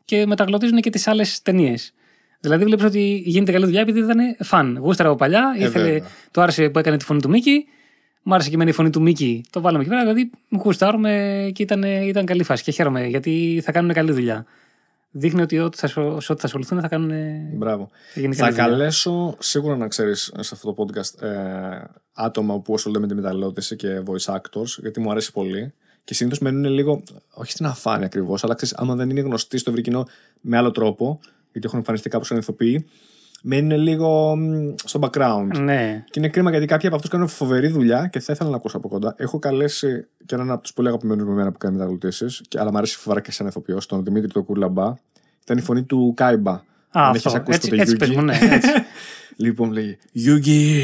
και 0.06 0.26
μεταγλωτίζουν 0.26 0.80
και 0.80 0.90
τις 0.90 1.08
άλλες 1.08 1.42
ταινίες. 1.42 1.94
Δηλαδή 2.40 2.64
βλέπεις 2.64 2.86
ότι 2.86 3.22
γίνεται 3.26 3.52
καλή 3.52 3.66
δουλειά 3.66 3.82
επειδή 3.82 4.00
ήταν 4.00 4.18
φαν. 4.40 4.78
Γούσταρα 4.82 5.10
από 5.10 5.18
παλιά, 5.18 5.56
Ε, 5.60 5.64
ήθελε, 5.66 5.84
βέβαια. 5.86 6.08
του 6.32 6.42
άρεσε 6.42 6.70
που 6.70 6.80
έκανε 6.80 6.98
τη 6.98 7.06
φωνή 7.06 7.22
του 7.22 7.30
Μίκη. 7.30 7.66
Μ' 8.30 8.34
άρεσε 8.34 8.50
και 8.50 8.56
εμένα 8.56 8.70
η 8.70 8.74
φωνή 8.74 8.90
του 8.90 9.02
Μίκη. 9.02 9.44
Το 9.50 9.62
βάλαμε 9.62 9.84
εκεί 9.84 9.90
πέρα. 9.90 10.02
Δηλαδή 10.02 10.30
γουστάρουμε 10.64 11.12
και 11.54 11.64
ήταν, 11.64 11.84
ήταν 11.84 12.26
καλή 12.26 12.44
φάση. 12.44 12.64
Και 12.64 12.72
χαίρομαι 12.72 13.08
γιατί 13.08 13.62
θα 13.64 13.72
κάνουν 13.72 13.94
καλή 13.94 14.12
δουλειά. 14.12 14.46
Δείχνει 15.12 15.42
ότι 15.42 15.60
ό,τι 15.60 15.78
θα, 15.78 15.86
ασχολ- 15.86 16.22
σε 16.22 16.32
ό,τι 16.32 16.42
θα 16.42 16.46
ασχοληθούν 16.48 16.82
θα 16.82 16.88
κάνουν. 16.88 17.12
Μπράβο. 17.54 17.90
Θα 18.14 18.20
γίνει 18.20 18.36
Θα 18.36 18.44
καλή 18.44 18.56
δουλειά. 18.56 18.70
καλέσω 18.70 19.36
σίγουρα 19.40 19.78
να 19.78 19.88
ξέρεις 19.88 20.32
σε 20.40 20.50
αυτό 20.54 20.74
το 20.74 20.84
podcast 20.86 21.22
ε, 21.22 21.30
άτομα 22.14 22.60
που 22.60 22.74
ασχολούνται 22.74 23.02
με 23.02 23.08
τη 23.08 23.16
μεταλλότηση 23.16 23.76
και 23.76 24.02
voice 24.06 24.34
actors, 24.36 24.68
γιατί 24.82 25.00
μου 25.00 25.12
αρέσει 25.12 25.32
πολύ. 25.32 25.74
Και 26.04 26.14
συνήθως 26.14 26.40
μένουν 26.40 26.64
λίγο, 26.74 27.04
όχι 27.34 27.52
στην 27.52 27.66
αφάνεια 27.66 28.06
ακριβώς, 28.06 28.44
αλλά 28.44 28.54
ξέρεις, 28.54 28.74
άμα 28.76 28.96
δεν 28.96 29.10
είναι 29.10 29.20
γνωστοί 29.22 29.58
στο 29.58 29.70
ευρύ 29.70 29.82
κοινό 29.82 30.08
με 30.42 30.58
άλλο 30.58 30.72
τρόπο, 30.72 31.20
γιατί 31.52 31.68
έχουν 31.68 31.80
εμφανιστεί 31.80 32.10
κάπως 32.10 32.28
σαν 32.28 32.38
ηθοποιοί, 32.38 32.86
μένουν 33.44 33.80
λίγο 33.80 34.36
μ, 34.36 34.74
στο 34.84 35.00
background. 35.04 35.48
Ναι. 35.60 36.04
Και 36.10 36.20
είναι 36.20 36.30
κρίμα 36.30 36.50
γιατί 36.50 36.66
κάποιοι 36.66 36.88
από 36.88 36.96
αυτούς 36.96 37.12
κάνουν 37.12 37.28
φοβερή 37.28 37.68
δουλειά 37.68 38.08
και 38.08 38.20
θα 38.20 38.34
ήθελα 38.34 38.50
να 38.50 38.56
ακούσω 38.56 38.78
από 38.78 38.88
κοντά. 38.88 39.14
Έχω 39.18 39.40
καλέσει 39.40 40.08
και 40.26 40.36
έναν 40.36 40.52
από 40.52 40.62
τους 40.62 40.74
πολύ 40.74 40.88
αγαπημένους 40.88 41.28
με 41.28 41.34
μένα 41.34 41.52
που 41.52 41.58
κάνει 41.58 41.76
μεταγλωτήσεις, 41.76 42.42
αλλά 42.56 42.72
μου 42.72 42.78
αρέσει 42.78 42.98
φοβερά 42.98 43.22
και 43.22 43.32
σαν 43.32 43.48
ηθοποιός, 43.48 43.86
τον 43.86 44.04
Δημήτρη 44.04 44.32
το 44.32 44.44
Κουρλαμπά. 44.44 44.94
Ήταν 45.44 45.58
η 45.58 45.62
φωνή 45.62 45.84
του 45.84 46.14
Κάιμπα. 46.16 46.52
Α, 46.52 46.64
Αν 46.92 47.04
αυτό. 47.04 47.30
έχεις 47.30 47.34
ακούσει 47.34 47.58
Έτσι, 47.58 47.70
το 47.70 47.76
έτσι 47.82 47.94
Yugi. 47.96 48.00
πες 48.00 48.10
μου, 48.10 48.22
ναι. 48.22 48.38
Έτσι. 48.56 48.70
Λοιπόν, 49.36 49.72
λέγει 49.72 49.98
Γιούγκι. 50.12 50.84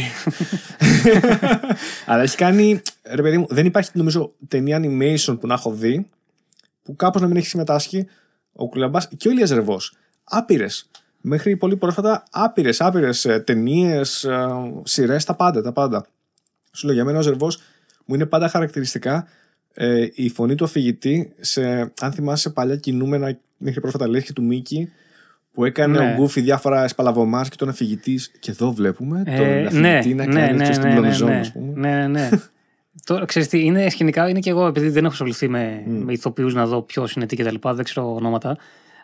Αλλά 2.06 2.22
έχει 2.22 2.36
κάνει. 2.38 2.82
Ρε 3.14 3.22
παιδί 3.22 3.38
μου, 3.38 3.46
δεν 3.50 3.66
υπάρχει 3.66 3.90
νομίζω 3.94 4.32
ταινία 4.48 4.80
animation 4.84 5.38
που 5.40 5.48
να 5.48 5.54
έχω 5.54 5.72
δει 5.72 6.10
που 6.84 6.96
κάπως 6.96 7.22
να 7.22 7.28
μην 7.28 7.38
έχει 7.38 7.48
συμμετάσχει 7.48 8.08
ο 8.54 8.70
Κουλαμπά 8.70 9.00
και 9.18 9.28
ο 9.28 9.32
Ηλίας 9.32 9.50
Ζερβό. 9.50 9.78
Άπειρες. 10.24 10.90
Μέχρι 11.26 11.56
πολύ 11.58 11.76
πρόσφατα 11.76 12.24
άπειρες, 12.32 12.82
άπειρες 12.82 13.28
ταινίες, 13.44 14.28
σειρές, 14.84 15.26
τα 15.26 15.36
πάντα, 15.36 15.62
τα 15.62 15.72
πάντα. 15.72 16.06
Σου 16.72 16.86
λέω 16.86 16.95
για 16.95 17.06
μένα 17.06 17.18
ο 17.18 17.22
Ζερβός 17.22 17.60
μου 18.06 18.16
είναι 18.16 18.26
πάντα 18.26 18.48
χαρακτηριστικά 18.48 19.28
ε, 19.74 20.08
η 20.14 20.30
φωνή 20.30 20.56
του 20.56 20.64
αφηγητή 20.64 21.34
σε, 21.40 21.91
αν 22.02 22.12
θυμάσαι 22.14 22.50
παλιά 22.50 22.76
κινούμενα 22.76 23.38
μέχρι 23.58 23.80
πρόσφατα 23.82 24.08
λέει 24.08 24.26
του 24.36 24.44
Μίκη 24.44 24.91
που 25.54 25.66
έκανε 25.66 26.00
Ναι. 26.00 26.12
ο 26.12 26.16
Γκούφι 26.16 26.41
διάφορα 26.41 26.88
σπαλαβομάς 26.88 27.50
και 27.50 27.56
τον 27.56 27.70
αφηγητή. 27.70 28.20
Και 28.40 28.52
εδώ 28.52 28.72
βλέπουμε 28.74 29.24
τον 29.26 29.34
Ε, 29.34 29.66
αφηγητή 29.66 30.14
να 30.14 30.26
κάνει 30.26 30.62
έτσι 30.62 30.74
στην 30.74 30.91
πλωμιζόν, 30.91 31.30
ναι, 31.30 31.40
ας 31.40 31.52
πούμε. 31.52 31.72
ναι, 31.76 31.95
ναι, 31.95 32.08
ναι. 32.08 32.30
Τώρα, 33.06 33.26
ξέρεις 33.26 33.48
τι, 33.48 33.64
είναι 33.66 33.90
σκηνικά, 33.90 34.30
είναι 34.30 34.40
και 34.40 34.50
εγώ, 34.50 34.66
επειδή 34.68 34.90
δεν 34.90 35.04
έχω 35.04 35.14
ασχοληθεί 35.14 35.48
με, 35.50 35.84
με 35.86 36.12
ηθοποιούς 36.12 36.54
να 36.54 36.66
δω 36.66 36.82
ποιος 36.82 37.14
είναι 37.14 37.26
τι 37.26 37.36
κτλ. 37.36 37.56
Δεν 37.62 37.84
ξέρω 37.84 38.14
ονόματα. 38.16 38.58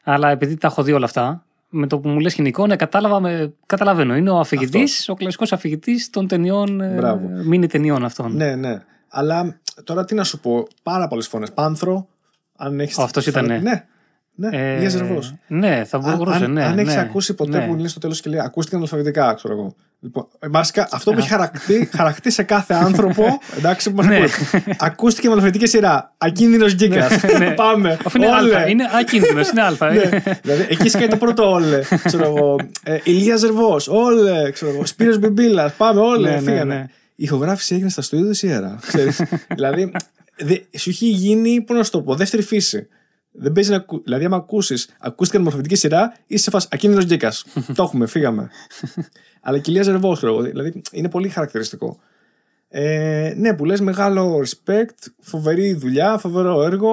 Αλλά 0.03 0.29
επειδή 0.29 0.57
τα 0.57 0.67
έχω 0.67 0.83
δει 0.83 0.91
όλα 0.91 1.05
αυτά, 1.05 1.45
με 1.69 1.87
το 1.87 1.99
που 1.99 2.09
μου 2.09 2.19
λες 2.19 2.31
σκηνικό, 2.31 2.67
ναι, 2.67 2.75
κατάλαβα, 2.75 3.19
με, 3.19 3.53
καταλαβαίνω. 3.65 4.15
Είναι 4.15 4.29
ο 4.29 4.39
αφηγητής, 4.39 5.09
ο 5.09 5.13
κλασικός 5.13 5.53
αφηγητής 5.53 6.09
των 6.09 6.27
ταινιών, 6.27 6.81
ε, 6.81 6.95
Μπράβο. 6.95 7.27
μίνι 7.43 7.67
ταινιών 7.67 8.05
αυτών. 8.05 8.35
Ναι, 8.35 8.55
ναι. 8.55 8.81
Αλλά 9.09 9.59
τώρα 9.83 10.05
τι 10.05 10.15
να 10.15 10.23
σου 10.23 10.39
πω, 10.39 10.67
πάρα 10.83 11.07
πολλές 11.07 11.27
φωνές. 11.27 11.51
Πάνθρο, 11.51 12.07
αν 12.55 12.79
έχεις. 12.79 12.97
Ο, 12.97 13.01
αυτός 13.01 13.27
ήτανε. 13.27 13.57
Ναι, 13.57 13.85
ναι, 14.35 14.49
Ε, 14.51 14.75
Ηλίας 14.75 14.91
Ζερβός. 14.91 15.35
Ναι, 15.47 15.83
θα 15.85 15.97
Αν, 15.97 16.17
μπορούσε, 16.17 16.43
αν, 16.43 16.51
ναι. 16.51 16.63
αν 16.63 16.75
ναι, 16.75 16.81
έχει 16.81 16.97
ακούσει 16.97 17.33
ποτέ 17.33 17.59
ναι. 17.59 17.67
που 17.67 17.75
λέει 17.75 17.87
στο 17.87 17.99
τέλος 17.99 18.21
και 18.21 18.29
λέει 18.29 18.39
Ακούστηκαν 18.39 18.81
αλφαβητικά, 18.81 19.33
ξέρω 19.33 19.53
εγώ. 19.53 19.75
Λοιπόν, 20.01 20.27
βασικά 20.51 20.87
αυτό 20.91 21.11
που 21.11 21.19
έχει 21.19 21.27
χαρακτεί, 21.29 21.89
χαρακτεί 21.95 22.31
σε 22.31 22.43
κάθε 22.43 22.73
άνθρωπο 22.73 23.39
εντάξει, 23.57 23.89
που 23.89 23.95
μας 23.95 24.05
Ναι. 24.05 24.15
ακούει. 24.15 24.75
Ακούστηκε 24.79 25.27
με 25.27 25.33
αλφαβητική 25.33 25.65
σειρά. 25.67 26.13
Ακίνδυνος 26.17 26.73
γκίκα. 26.75 27.07
Ναι. 27.37 27.51
Πάμε. 27.51 27.97
Αφού 28.05 28.17
είναι 28.17 28.27
Όλε. 28.27 28.35
αλφα. 28.37 28.67
Είναι 28.69 28.83
ακίνδυνος, 28.99 29.49
είναι 29.49 29.61
αλφα. 29.61 29.93
Ναι. 29.93 30.01
δηλαδή, 30.41 30.65
εκεί 30.69 30.89
σκάει 30.89 31.07
το 31.07 31.17
πρώτο 31.17 31.51
όλε. 31.51 31.79
Ξέρω 32.03 32.25
εγώ. 32.25 32.55
Ε, 32.83 32.97
Ηλία 33.03 33.35
Ζερβός, 33.35 33.87
όλε. 33.87 34.51
Ξέρω 34.51 34.71
εγώ. 34.71 34.85
Σπύρος 34.85 35.17
Μπιμπίλας, 35.19 35.73
πάμε, 35.73 36.01
όλε. 36.01 36.29
Ναι, 36.29 36.35
ναι, 36.35 36.41
φύγανε. 36.41 36.73
ναι. 36.75 36.85
Η 37.15 37.23
ηχογράφηση 37.23 37.73
έγινε 37.75 37.89
στα 37.89 38.01
στούντιο 38.01 38.29
της 38.29 38.43
Ιέρα. 38.43 38.79
Ξέρεις. 38.87 39.21
δηλαδή, 39.55 39.91
δε, 40.37 40.55
σου 40.77 40.89
έχει 40.89 41.05
γίνει, 41.05 41.61
πώς 41.61 41.77
να 41.77 41.83
σου 41.83 41.91
το 41.91 42.01
πω, 42.01 42.15
δεύτερη 42.15 42.43
φύση. 42.43 42.87
Δεν 43.31 43.51
παίζει 43.51 43.69
να 43.69 43.75
ακού... 43.75 44.01
Δηλαδή, 44.03 44.25
άμα 44.25 44.35
ακούσεις, 44.35 44.89
ακούστηκε 44.99 45.37
με 45.37 45.43
μορφωτική 45.43 45.75
σειρά, 45.75 46.13
είσαι 46.27 46.43
σε 46.43 46.49
φάση 46.49 46.67
ακίνδυνο 46.71 47.03
γκίκα. 47.03 47.33
το 47.75 47.83
έχουμε, 47.83 48.07
φύγαμε. 48.07 48.49
Αλλά 49.41 49.57
και 49.57 49.69
η 49.69 49.73
Ηλία 49.73 49.83
Ζερβό, 49.83 50.13
ξέρω 50.13 50.33
εγώ. 50.33 50.41
Δηλαδή, 50.41 50.81
είναι 50.91 51.09
πολύ 51.09 51.29
χαρακτηριστικό. 51.29 51.99
Ε, 52.69 53.33
ναι, 53.35 53.53
που 53.53 53.65
λες 53.65 53.81
μεγάλο 53.81 54.39
respect, 54.39 55.11
φοβερή 55.21 55.73
δουλειά, 55.73 56.17
φοβερό 56.17 56.63
έργο. 56.63 56.91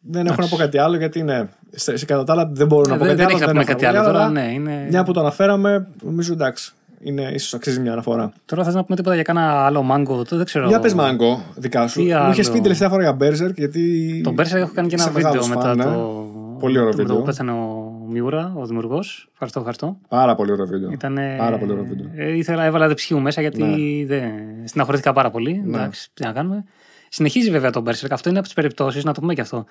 Δεν 0.00 0.26
έχω 0.26 0.40
να 0.40 0.48
πω 0.48 0.56
κάτι 0.56 0.78
άλλο 0.78 0.96
γιατί 0.96 1.22
ναι, 1.22 1.48
σε, 1.70 1.96
σε 1.96 2.04
κατά 2.04 2.24
τα 2.24 2.32
άλλα 2.32 2.50
δεν 2.52 2.66
μπορώ 2.66 2.90
να 2.90 2.96
πω 2.96 3.04
Δεν 3.04 3.16
κάτι 3.16 3.16
δεν 3.16 3.26
άλλο. 3.26 3.36
έχει 3.36 3.40
να 3.40 3.50
πούμε 3.50 3.60
έχω 3.60 3.70
κάτι 3.70 3.84
πολύ, 3.84 3.96
άλλο 3.96 4.06
τώρα. 4.06 4.20
αλλά 4.24 4.30
Ναι, 4.30 4.52
είναι... 4.52 4.86
Μια 4.88 5.04
που 5.04 5.12
το 5.12 5.20
αναφέραμε, 5.20 5.88
νομίζω 6.02 6.32
εντάξει. 6.32 6.72
Είναι, 7.04 7.30
ίσως 7.34 7.54
αξίζει 7.54 7.80
μια 7.80 7.92
αναφορά. 7.92 8.32
Τώρα 8.44 8.64
θες 8.64 8.74
να 8.74 8.84
πούμε 8.84 8.96
τίποτα 8.96 9.14
για 9.14 9.24
κάνα 9.24 9.64
άλλο 9.66 9.82
μάγκο. 9.82 10.24
Το 10.24 10.36
δεν 10.36 10.44
ξέρω. 10.44 10.66
Για 10.68 10.78
πες 10.80 10.94
Μάγκο, 10.94 11.42
δικά 11.56 11.88
σου. 11.88 11.98
Τι 12.04 12.14
Μου 12.14 12.30
είχες 12.30 12.46
άλλο; 12.46 12.56
πει 12.56 12.62
τελευταία 12.62 12.88
φορά 12.88 13.02
για 13.02 13.16
Berserk 13.20 13.54
γιατί. 13.54 14.20
Τον 14.24 14.34
Πέρσι 14.34 14.56
έχω 14.56 14.70
κάνει 14.74 14.88
και 14.88 14.94
ένα 14.94 15.04
είσαι 15.04 15.12
βίντεο 15.12 15.30
μεγάλος 15.30 15.48
μετά 15.48 15.60
φαν, 15.60 15.80
ε. 15.80 15.82
το. 15.82 16.26
Πολύ 16.60 16.78
ωραίο 16.78 16.90
το- 16.90 16.96
βίντεο. 16.96 17.14
Το 17.14 17.20
που 17.20 17.26
πέθανε 17.26 17.50
ο 17.50 17.92
Μιούρα, 18.08 18.52
ο 18.56 18.66
δημιουργός. 18.66 19.28
Ευχαριστώ, 19.32 19.58
ευχαριστώ. 19.58 19.96
Πάρα 20.08 20.34
πολύ 20.34 20.52
ωραίο 20.52 20.66
βίντεο. 20.66 20.90
Ήτανε... 20.90 21.34
Πάρα 21.38 21.58
πολύ 21.58 21.72
ωραίο 21.72 21.84
βίντεο. 21.84 22.06
Ε, 22.14 22.36
ήθελα, 22.36 22.64
έβαλα 22.64 22.88
δε 22.88 22.94
ψυχή 22.94 23.14
μου 23.14 23.20
μέσα 23.20 23.40
γιατί 23.40 23.62
Ναι. 23.62 24.06
δεν... 24.06 24.30
συναχωρήθηκα 24.64 25.12
πάρα 25.12 25.30
πολύ. 25.30 25.62
Εντάξει, 25.66 26.08
τι 26.14 26.24
να 26.24 26.32
κάνουμε. 26.32 26.64
Συνεχίζει 27.08 27.50
βέβαια 27.50 27.70
τον 27.70 27.84
Berserk. 27.86 28.10
Αυτό 28.10 28.28
είναι 28.28 28.38
από 28.38 28.46
τις 28.46 28.56
περιπτώσεις, 28.56 29.04
να 29.04 29.12
το 29.12 29.20
πούμε 29.20 29.34
και 29.34 29.40
αυτό. 29.40 29.64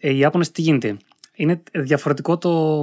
Ε, 0.00 0.10
οι 0.10 0.18
Ιάπωνες 0.18 0.50
τι 0.52 0.62
γίνεται; 0.62 0.96
Είναι 1.34 1.62
διαφορετικό 1.72 2.38
το. 2.38 2.82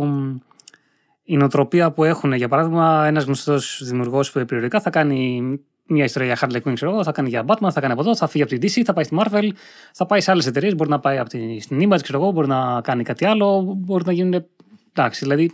Η 1.30 1.38
νοοτροπία 1.38 1.92
που 1.92 2.04
έχουν. 2.04 2.34
Για 2.34 2.48
παράδειγμα, 2.48 3.06
ένας 3.08 3.24
γνωστός 3.24 3.82
δημιουργός 3.84 4.32
που 4.32 4.46
περιοδικά 4.46 4.82
θα 4.82 4.90
κάνει 4.90 5.42
μια 5.86 6.04
ιστορία 6.04 6.34
για 6.34 6.38
Harley 6.42 6.68
Quinn, 6.68 6.74
ξέρω 6.74 6.92
εγώ, 6.92 7.04
θα 7.04 7.12
κάνει 7.12 7.30
για 7.30 7.44
Batman, 7.48 7.70
θα 7.72 7.82
κάνει 7.82 7.94
από 7.94 8.02
εδώ, 8.02 8.16
θα 8.16 8.28
φύγει 8.28 8.44
από 8.44 8.58
την 8.58 8.62
DC, 8.62 8.82
θα 8.86 8.94
πάει 8.94 9.04
στη 9.04 9.18
Marvel, 9.20 9.50
θα 9.94 10.06
πάει 10.06 10.22
σε 10.22 10.32
άλλες 10.32 10.46
εταιρείες, 10.46 10.76
μπορεί 10.76 10.90
να 10.90 11.00
πάει 11.00 11.18
από 11.18 11.30
τη, 11.30 11.60
στην 11.60 11.90
Image, 11.90 12.02
ξέρω 12.02 12.22
εγώ, 12.22 12.32
μπορεί 12.32 12.48
να 12.48 12.82
κάνει 12.82 13.04
κάτι 13.04 13.26
άλλο, 13.26 13.76
μπορεί 13.78 14.04
να 14.06 14.12
γίνουν. 14.12 14.46
Εντάξει, 14.94 15.20
δηλαδή 15.24 15.52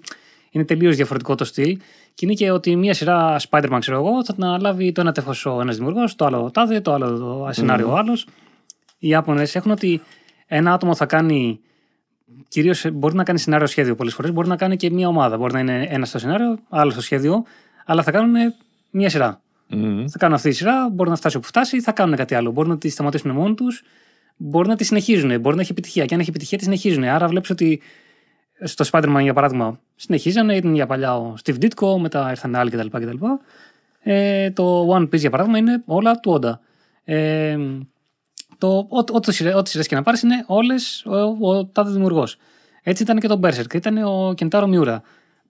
είναι 0.50 0.66
τελείως 0.66 0.96
διαφορετικό 0.96 1.36
το 1.36 1.46
στυλ. 1.46 1.78
Και 2.14 2.26
είναι 2.26 2.34
και 2.34 2.52
ότι 2.52 2.76
μια 2.76 2.94
σειρά 2.94 3.40
Spider-Man, 3.50 3.78
ξέρω 3.80 3.98
εγώ, 3.98 4.26
θα 4.26 4.34
την 4.34 4.44
αναλάβει 4.44 4.92
το 4.92 5.02
ένα 5.02 5.12
τεύχος 5.12 5.46
ο 5.46 5.62
ένας 5.62 5.76
δημιουργός, 5.76 6.16
το 6.16 6.26
άλλο 6.26 6.42
το 6.42 6.52
τάδε, 6.52 6.82
το 6.82 6.94
άλλο 6.94 7.18
το 7.18 7.50
σενάριο 7.52 7.92
ο 7.92 7.96
άλλος. 7.96 8.28
Οι 8.98 9.08
Ιάπωνες 9.08 9.56
έχουν 9.56 9.72
ότι 9.72 10.02
ένα 10.48 10.74
άτομο 10.74 10.96
θα 10.96 11.06
κάνει. 11.06 11.60
Κυρίως 12.54 12.86
μπορεί 12.92 13.16
να 13.16 13.24
κάνει 13.24 13.40
σενάριο 13.40 13.68
σχέδιο 13.68 13.96
πολλές 13.96 14.14
φορές. 14.14 14.32
Μπορεί 14.32 14.48
να 14.48 14.56
κάνει 14.56 14.76
και 14.76 14.90
μία 14.92 15.08
ομάδα. 15.08 15.38
Μπορεί 15.38 15.54
να 15.54 15.60
είναι 15.60 15.88
ένας 15.90 16.10
στο 16.10 16.20
σενάριο, 16.20 16.60
άλλο 16.70 16.92
στο 16.92 17.02
σχέδιο, 17.02 17.44
αλλά 17.86 18.04
θα 18.04 18.12
κάνουν 18.12 18.54
μία 18.92 19.10
σειρά. 19.10 19.42
Μμμ. 19.68 20.06
Θα 20.08 20.18
κάνουν 20.18 20.36
αυτή 20.36 20.50
τη 20.50 20.56
σειρά, 20.56 20.90
μπορεί 20.90 21.10
να 21.10 21.16
φτάσει 21.16 21.38
όπου 21.38 21.46
φτάσει, 21.46 21.82
θα 21.82 21.92
κάνουν 21.92 22.16
κάτι 22.16 22.36
άλλο. 22.36 22.52
Μπορεί 22.52 22.70
να 22.70 22.78
τη 22.78 22.90
σταματήσουν 22.90 23.32
μόνοι 23.32 23.54
τους, 23.54 23.84
μπορεί 24.38 24.68
να 24.68 24.76
τη 24.76 24.84
συνεχίζουν, 24.84 25.40
μπορεί 25.40 25.56
να 25.56 25.62
έχει 25.62 25.72
επιτυχία. 25.72 26.06
Και 26.06 26.14
αν 26.14 26.20
έχει 26.20 26.30
επιτυχία, 26.30 26.58
τη 26.58 26.64
συνεχίζουν. 26.64 27.04
Άρα 27.04 27.28
βλέπεις 27.28 27.50
ότι 27.50 27.82
στο 28.64 28.86
Spider-Man, 28.92 29.20
για 29.22 29.34
παράδειγμα, 29.34 29.80
συνεχίζανε, 29.96 30.56
ήταν 30.56 30.74
για 30.74 30.86
παλιά 30.86 31.16
ο 31.18 31.34
Steve 31.44 31.56
Ditko, 31.64 31.98
μετά 32.00 32.30
ήρθαν 32.30 32.56
άλλοι 32.56 32.70
κτλ. 32.70 32.88
κτλ. 32.88 33.26
Ε, 34.00 34.52
το 34.52 34.96
One 34.96 35.04
Piece, 35.04 35.20
για 35.20 35.30
παράδειγμα, 35.30 35.58
είναι 35.58 35.82
όλα 35.86 36.20
του 36.20 36.40
Oda. 36.42 36.52
Ε, 37.04 37.58
το, 38.58 38.68
ό, 38.78 38.98
ό,τι 39.12 39.34
σειρέ- 39.34 39.56
ό,τι 39.56 39.70
σειρές 39.70 39.88
και 39.88 39.96
να 39.96 40.04
πάρεις 40.04 40.22
είναι 40.22 40.44
όλες 40.48 41.06
ο, 41.06 41.48
ο 41.50 41.66
τάδε 41.66 41.92
δημιουργός. 41.92 42.38
Έτσι 42.84 43.04
ήταν 43.04 43.20
και 43.20 43.28
το 43.28 43.40
Berserk. 43.44 43.74
Ήταν 43.74 43.98
ο 43.98 44.34
Κεντάρο 44.34 44.68
Μιούρα. 44.68 45.02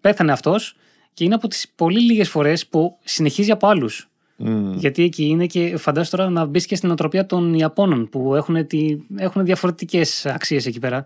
Πέθανε 0.02 0.32
αυτός 0.32 0.76
και 1.14 1.24
είναι 1.24 1.36
από 1.36 1.48
τις 1.48 1.72
πολύ 1.76 2.00
λίγες 2.00 2.30
φορές 2.30 2.68
που 2.68 2.98
συνεχίζει 3.04 3.52
από 3.52 3.68
άλλους. 3.68 4.10
Μμμ. 4.38 4.74
Γιατί 4.74 5.04
εκεί 5.04 5.24
είναι 5.26 5.46
και 5.46 5.78
φαντάζομαι 5.78 6.18
τώρα 6.18 6.30
να 6.30 6.46
μπεις 6.46 6.66
και 6.66 6.76
στην 6.76 6.92
οτροπία 6.92 7.26
των 7.26 7.54
Ιαπώνων 7.54 8.10
που 8.10 8.36
έχουν, 8.36 8.68
τη, 8.68 8.98
έχουν 9.16 9.46
διαφορετικές 9.46 10.26
αξίες 10.26 10.66
εκεί 10.66 10.80
πέρα. 10.80 11.06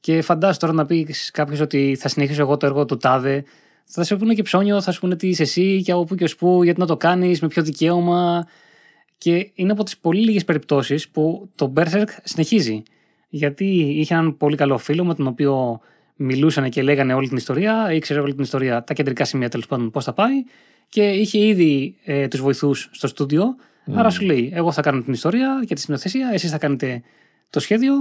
Και 0.00 0.22
φαντάζομαι 0.22 0.58
τώρα 0.58 0.72
να 0.72 0.86
πεις 0.86 1.30
κάποιος 1.30 1.60
ότι 1.60 1.96
θα 2.00 2.08
συνεχίσω 2.08 2.40
εγώ 2.40 2.56
το 2.56 2.66
έργο 2.66 2.84
του 2.84 2.96
Τάδε. 2.96 3.44
Θα 3.84 4.04
σου 4.04 4.16
πούνε 4.16 4.34
και 4.34 4.42
ψώνιο, 4.42 4.80
θα 4.80 4.92
σου 4.92 5.00
πούνε 5.00 5.16
τι 5.16 5.28
είσαι 5.28 5.42
εσύ 5.42 5.82
και 5.82 5.92
από 5.92 6.04
πού 6.04 6.14
και 6.14 6.24
ως 6.24 6.36
πού, 6.36 6.62
γιατί 6.62 6.80
να 6.80 6.86
το 6.86 6.96
κάνεις, 6.96 7.40
με 7.40 7.48
ποιο 7.48 7.62
δικαίωμα. 7.62 8.46
Και 9.18 9.50
είναι 9.54 9.72
από 9.72 9.82
τις 9.82 9.98
πολύ 9.98 10.20
λίγες 10.20 10.44
περιπτώσεις 10.44 11.08
που 11.08 11.50
το 11.54 11.72
Berserk 11.76 12.08
συνεχίζει. 12.22 12.82
Γιατί 13.28 13.64
είχε 13.80 14.14
έναν 14.14 14.36
πολύ 14.36 14.56
καλό 14.56 14.78
φίλο 14.78 15.04
με 15.04 15.14
τον 15.14 15.26
οποίο 15.26 15.80
μιλούσαν 16.16 16.70
και 16.70 16.82
λέγανε 16.82 17.14
όλη 17.14 17.28
την 17.28 17.36
ιστορία, 17.36 17.92
ήξερε 17.92 18.20
όλη 18.20 18.34
την 18.34 18.42
ιστορία, 18.42 18.84
τα 18.84 18.94
κεντρικά 18.94 19.24
σημεία 19.24 19.48
τέλος 19.48 19.66
πάντων 19.66 19.90
πώς 19.90 20.04
θα 20.04 20.12
πάει 20.12 20.44
και 20.88 21.10
είχε 21.10 21.38
ήδη 21.38 21.96
ε, 22.04 22.28
τους 22.28 22.40
βοηθούς 22.40 22.88
στο 22.92 23.06
στούντιο. 23.06 23.56
Άρα 23.94 24.10
σου 24.10 24.24
λέει: 24.24 24.50
Εγώ 24.54 24.72
θα 24.72 24.82
κάνω 24.82 25.02
την 25.02 25.12
ιστορία 25.12 25.62
και 25.66 25.74
τη 25.74 25.80
συνοθεσία, 25.80 26.30
εσείς 26.32 26.50
θα 26.50 26.58
κάνετε 26.58 27.02
το 27.50 27.60
σχέδιο 27.60 27.94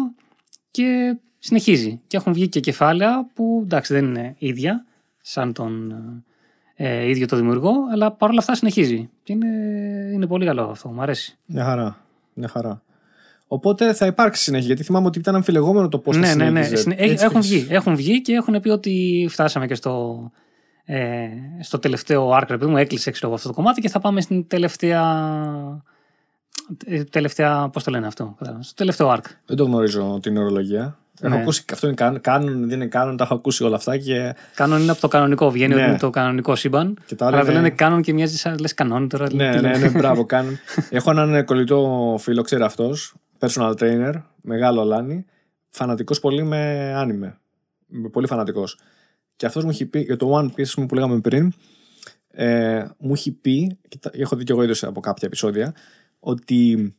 και 0.72 1.18
συνεχίζει. 1.40 2.02
Και 2.08 2.18
έχουν 2.18 2.34
βγει 2.34 2.48
και 2.48 2.60
κεφάλαια 2.60 3.30
που 3.34 3.62
εντάξει 3.64 3.94
δεν 3.94 4.06
είναι 4.06 4.36
ίδια 4.38 4.86
σαν 5.22 5.54
τον 5.54 5.94
ε, 6.80 7.10
ίδιο 7.10 7.26
το 7.28 7.36
δημιουργό, 7.36 7.72
αλλά 7.92 8.12
παρόλα 8.12 8.40
αυτά 8.40 8.56
συνεχίζει. 8.56 9.10
Και 9.24 9.34
είναι, 9.34 9.48
είναι 10.14 10.28
πολύ 10.28 10.46
καλό 10.46 10.64
αυτό, 10.64 10.90
μου 10.90 11.02
αρέσει. 11.02 11.38
Μια 11.46 11.64
χαρά. 11.64 11.98
Μια 12.34 12.48
χαρά. 12.48 12.82
Οπότε 13.48 13.94
θα 13.94 14.06
υπάρξει 14.06 14.42
συνέχεια, 14.44 14.66
γιατί 14.68 14.84
θυμάμαι 14.84 15.08
ότι 15.08 15.20
ήταν 15.20 15.36
αμφιλεγόμενο 15.36 15.88
το 15.88 16.00
πώς 16.00 16.16
θα 16.16 16.22
ναι, 16.22 16.28
ναι, 16.28 16.34
ναι. 16.36 16.48
συνέχιζε. 16.64 16.76
Συνε- 16.76 17.00
Έτσι 17.02 17.26
έχουν, 17.26 17.42
και- 17.42 17.48
βγει, 17.48 17.68
έχουν 17.70 17.96
βγει 17.96 18.22
και 18.22 18.34
έχουν 18.34 18.60
πει 18.62 18.70
ότι 18.70 19.26
φτάσαμε 19.30 19.68
και 19.68 19.76
στο, 19.76 20.22
ε, 20.86 21.28
στο 21.62 21.80
τελευταίο 21.80 22.32
arc, 22.38 22.44
ρε 22.48 22.58
παιδί 22.58 22.72
μου, 22.72 22.78
έκλεισε 22.78 23.12
ξέρω, 23.12 23.28
εγώ, 23.28 23.36
αυτό 23.36 23.48
το 23.48 23.54
κομμάτι 23.54 23.82
και 23.82 23.90
θα 23.90 24.00
πάμε 24.00 24.22
στην 24.22 24.48
τελευταία. 24.48 25.82
ε, 26.86 27.04
Τελευταία, 27.04 27.70
πώς 27.70 27.84
το 27.84 27.92
λένε 27.92 28.08
αυτό, 28.08 28.36
στο 28.60 28.74
τελευταίο 28.74 29.14
arc. 29.14 29.24
Δεν 29.46 29.58
το 29.58 29.64
γνωρίζω 29.64 30.20
την 30.22 30.38
ορολογία. 30.38 30.98
Έχω 31.22 31.36
Ναι. 31.36 31.42
ακούσει 31.42 31.64
αυτό 31.74 31.88
είναι 31.88 31.96
canon, 31.96 32.22
canon, 32.22 32.60
δεν 32.68 32.70
είναι 32.82 32.88
canon, 32.88 33.18
τα 33.18 33.24
έχω 33.24 33.34
ακούσει 33.34 33.64
όλα 33.64 33.76
αυτά 33.76 33.98
και, 33.98 34.36
Canon 34.56 34.82
είναι 34.82 34.92
από 34.92 35.02
το 35.02 35.08
κανονικό, 35.08 35.52
βγαίνει 35.52 35.74
Ναι. 35.74 35.82
ότι 35.82 35.90
είναι 35.90 35.98
το 36.00 36.10
κανονικό 36.10 36.56
σύμπαν. 36.56 36.98
και 37.06 37.16
τα 37.16 37.26
άλλα 37.26 37.36
Αλλά 37.36 37.46
το 37.46 37.52
είναι- 37.52 37.62
λένε 37.62 37.76
canon 37.76 38.02
και 38.02 38.14
μοιάζει 38.14 38.38
σαν 38.38 38.58
λες 38.60 38.74
κανόνι 38.74 39.08
τώρα. 39.08 39.24
Ναι, 39.24 39.30
τι 39.30 39.56
ναι, 39.56 39.62
λένε. 39.62 39.78
ναι, 39.78 39.90
μπράβο, 39.90 40.26
canon. 40.36 40.58
Έχω 40.90 41.12
έναν 41.12 41.46
κολλητό 41.46 42.16
φίλο, 42.20 42.42
ξέρεις 42.42 42.64
αυτός, 42.64 43.16
personal 43.40 43.74
trainer, 43.80 44.14
μεγάλο 44.42 44.82
αλάνι, 44.82 45.26
φανατικός 45.70 46.20
πολύ 46.20 46.44
με 46.44 46.94
anime. 46.96 47.38
Πολύ 48.12 48.28
φανατικός. 48.28 48.80
Και 49.36 49.46
αυτός 49.46 49.64
μου 49.64 49.70
έχει 49.70 49.86
πει, 49.86 50.00
για 50.00 50.18
το 50.18 50.38
One 50.40 50.46
Piece 50.46 50.62
ας 50.62 50.74
πούμε, 50.74 50.86
που 50.86 50.96
λέγαμε 50.96 51.20
πριν, 51.20 51.54
ε, 52.32 52.86
μου 52.98 53.14
έχει 53.14 53.32
πει, 53.32 53.78
και 53.88 53.98
τα- 53.98 54.12
έχω 54.14 54.36
δει 54.36 54.44
και 54.44 54.52
εγώ 54.52 54.62
ίδιος 54.62 54.84
από 54.84 55.00
κάποια 55.00 55.28
επεισόδια, 55.28 55.74
ότι 56.20 56.94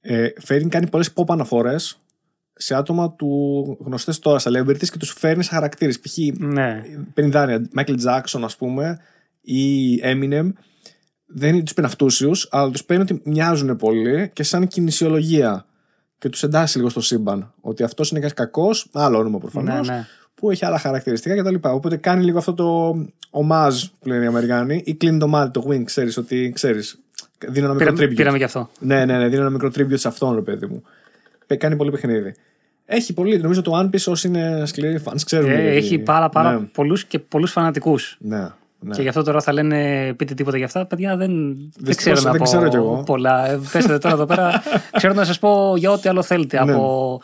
ε, 0.00 0.28
φέρνει, 0.40 0.68
κάνει 0.68 0.88
πολλές 0.88 1.12
pop 1.14 1.24
αναφορές 1.28 1.98
σε 2.60 2.74
άτομα 2.74 3.12
του 3.12 3.76
γνωστές 3.80 4.18
τώρα 4.18 4.38
celebrities 4.42 4.86
και 4.88 4.98
τους 4.98 5.12
φέρνεις 5.18 5.46
σε 5.46 5.54
χαρακτήρες. 5.54 6.00
Π.χ. 6.00 6.16
Ναι. 6.38 6.82
παίρνει 7.14 7.30
δάνεια. 7.30 7.68
Michael 7.78 7.96
Jackson, 8.06 8.40
ας 8.44 8.56
πούμε, 8.56 8.98
ή 9.40 9.94
Eminem, 10.02 10.48
δεν 11.26 11.64
τους 11.64 11.74
παίρνει 11.74 11.90
αυτούσιους, 11.90 12.48
αλλά 12.50 12.70
τους 12.70 12.84
παίρνει 12.84 13.02
ότι 13.02 13.20
μοιάζουν 13.24 13.76
πολύ 13.76 14.30
και 14.32 14.42
σαν 14.42 14.66
κινησιολογία. 14.66 15.62
Και 16.18 16.28
τους 16.28 16.42
εντάσσει 16.42 16.76
λίγο 16.76 16.88
στο 16.88 17.00
σύμπαν. 17.00 17.52
Ότι 17.60 17.82
αυτός 17.82 18.10
είναι 18.10 18.20
ένα 18.20 18.30
κακός, 18.30 18.88
άλλο 18.92 19.18
όνομα 19.18 19.38
προφανώς, 19.38 19.88
Ναι, 19.88 19.94
ναι. 19.94 20.06
που 20.34 20.50
έχει 20.50 20.64
άλλα 20.64 20.78
χαρακτηριστικά 20.78 21.42
κτλ. 21.42 21.54
Οπότε 21.68 21.96
κάνει 21.96 22.24
λίγο 22.24 22.38
αυτό 22.38 22.54
το 22.54 22.96
ομάζ 23.30 23.84
που 23.84 24.08
λένε 24.08 24.24
οι 24.24 24.26
Αμερικάνοι, 24.26 24.82
ή 24.84 24.94
κλείνει 24.94 25.18
το 25.18 25.28
μάτι, 25.28 25.50
το 25.60 25.66
wing, 25.70 25.84
ξέρεις 25.84 26.16
ότι 26.16 26.52
ξέρεις. 26.54 26.98
Δίνω 27.48 27.64
ένα 27.66 27.74
μικρό 27.74 27.92
Πήρα, 27.92 28.06
tribute. 28.10 28.16
πήραμε 28.16 28.38
και 28.38 28.44
αυτό. 28.44 28.70
Ναι, 28.78 29.04
ναι, 29.04 29.18
ναι, 29.18 29.28
δίνω 29.28 29.40
ένα 29.40 29.50
μικρό 29.50 29.68
tribute 29.68 29.98
σε 29.98 30.08
αυτόν, 30.08 30.34
ρε 30.34 30.40
παιδί 30.40 30.66
μου. 30.66 30.82
Πε- 31.46 31.58
Κάνει 31.58 31.76
πολύ 31.76 31.90
παιχνίδι. 31.90 32.34
Έχει 32.90 33.12
πολύ, 33.12 33.38
νομίζω 33.38 33.62
το 33.62 33.72
One 33.80 33.84
Piece 33.94 34.04
όσοι 34.06 34.28
είναι 34.28 34.62
σκληροί 34.66 35.00
fans 35.04 35.20
ξέρουν. 35.24 35.50
Ε, 35.50 35.54
γιατί- 35.54 35.76
έχει 35.76 35.98
πάρα, 35.98 36.28
πάρα 36.28 36.52
Ναι, 36.52 36.58
πολλούς 36.66 37.04
και 37.04 37.18
πολλούς 37.18 37.50
φανατικούς. 37.52 38.16
ναι. 38.20 38.38
ναι. 38.80 38.94
Και 38.94 39.02
γι' 39.02 39.08
αυτό 39.08 39.22
τώρα 39.22 39.40
θα 39.40 39.52
λένε 39.52 40.12
πείτε 40.16 40.34
τίποτα 40.34 40.56
για 40.56 40.66
αυτά. 40.66 40.86
Παιδιά, 40.86 41.16
δεν, 41.16 41.28
δεν 41.28 41.70
Δυστυχώς 41.78 41.96
ξέρω 41.96 42.20
να 42.20 42.30
δεν 42.30 42.38
πω 42.38 42.44
ξέρω 42.44 42.68
κι 42.68 42.76
εγώ. 42.76 43.02
πολλά. 43.06 43.50
Ε, 43.50 43.60
Πέσετε 43.72 43.98
τώρα 43.98 44.14
εδώ 44.14 44.24
πέρα. 44.26 44.62
ξέρω 44.98 45.14
να 45.14 45.24
σας 45.24 45.38
πω 45.38 45.74
για 45.76 45.90
ό,τι 45.90 46.08
άλλο 46.08 46.22
θέλετε. 46.22 46.64
Ναι. 46.64 46.72
Από... 46.72 47.20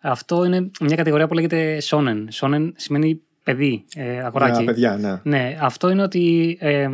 Αυτό 0.00 0.44
είναι 0.44 0.70
μια 0.80 0.96
κατηγορία 0.96 1.28
που 1.28 1.34
λέγεται 1.34 1.78
shonen. 1.82 2.24
Shonen 2.40 2.72
σημαίνει 2.76 3.20
παιδί, 3.42 3.84
ε, 3.96 4.18
αγοράκι. 4.24 4.56
Για 4.62 4.64
παιδιά, 4.72 4.96
ναι. 5.00 5.20
Ναι, 5.22 5.56
αυτό 5.60 5.90
είναι 5.90 6.02
ότι 6.02 6.56
ε, 6.60 6.88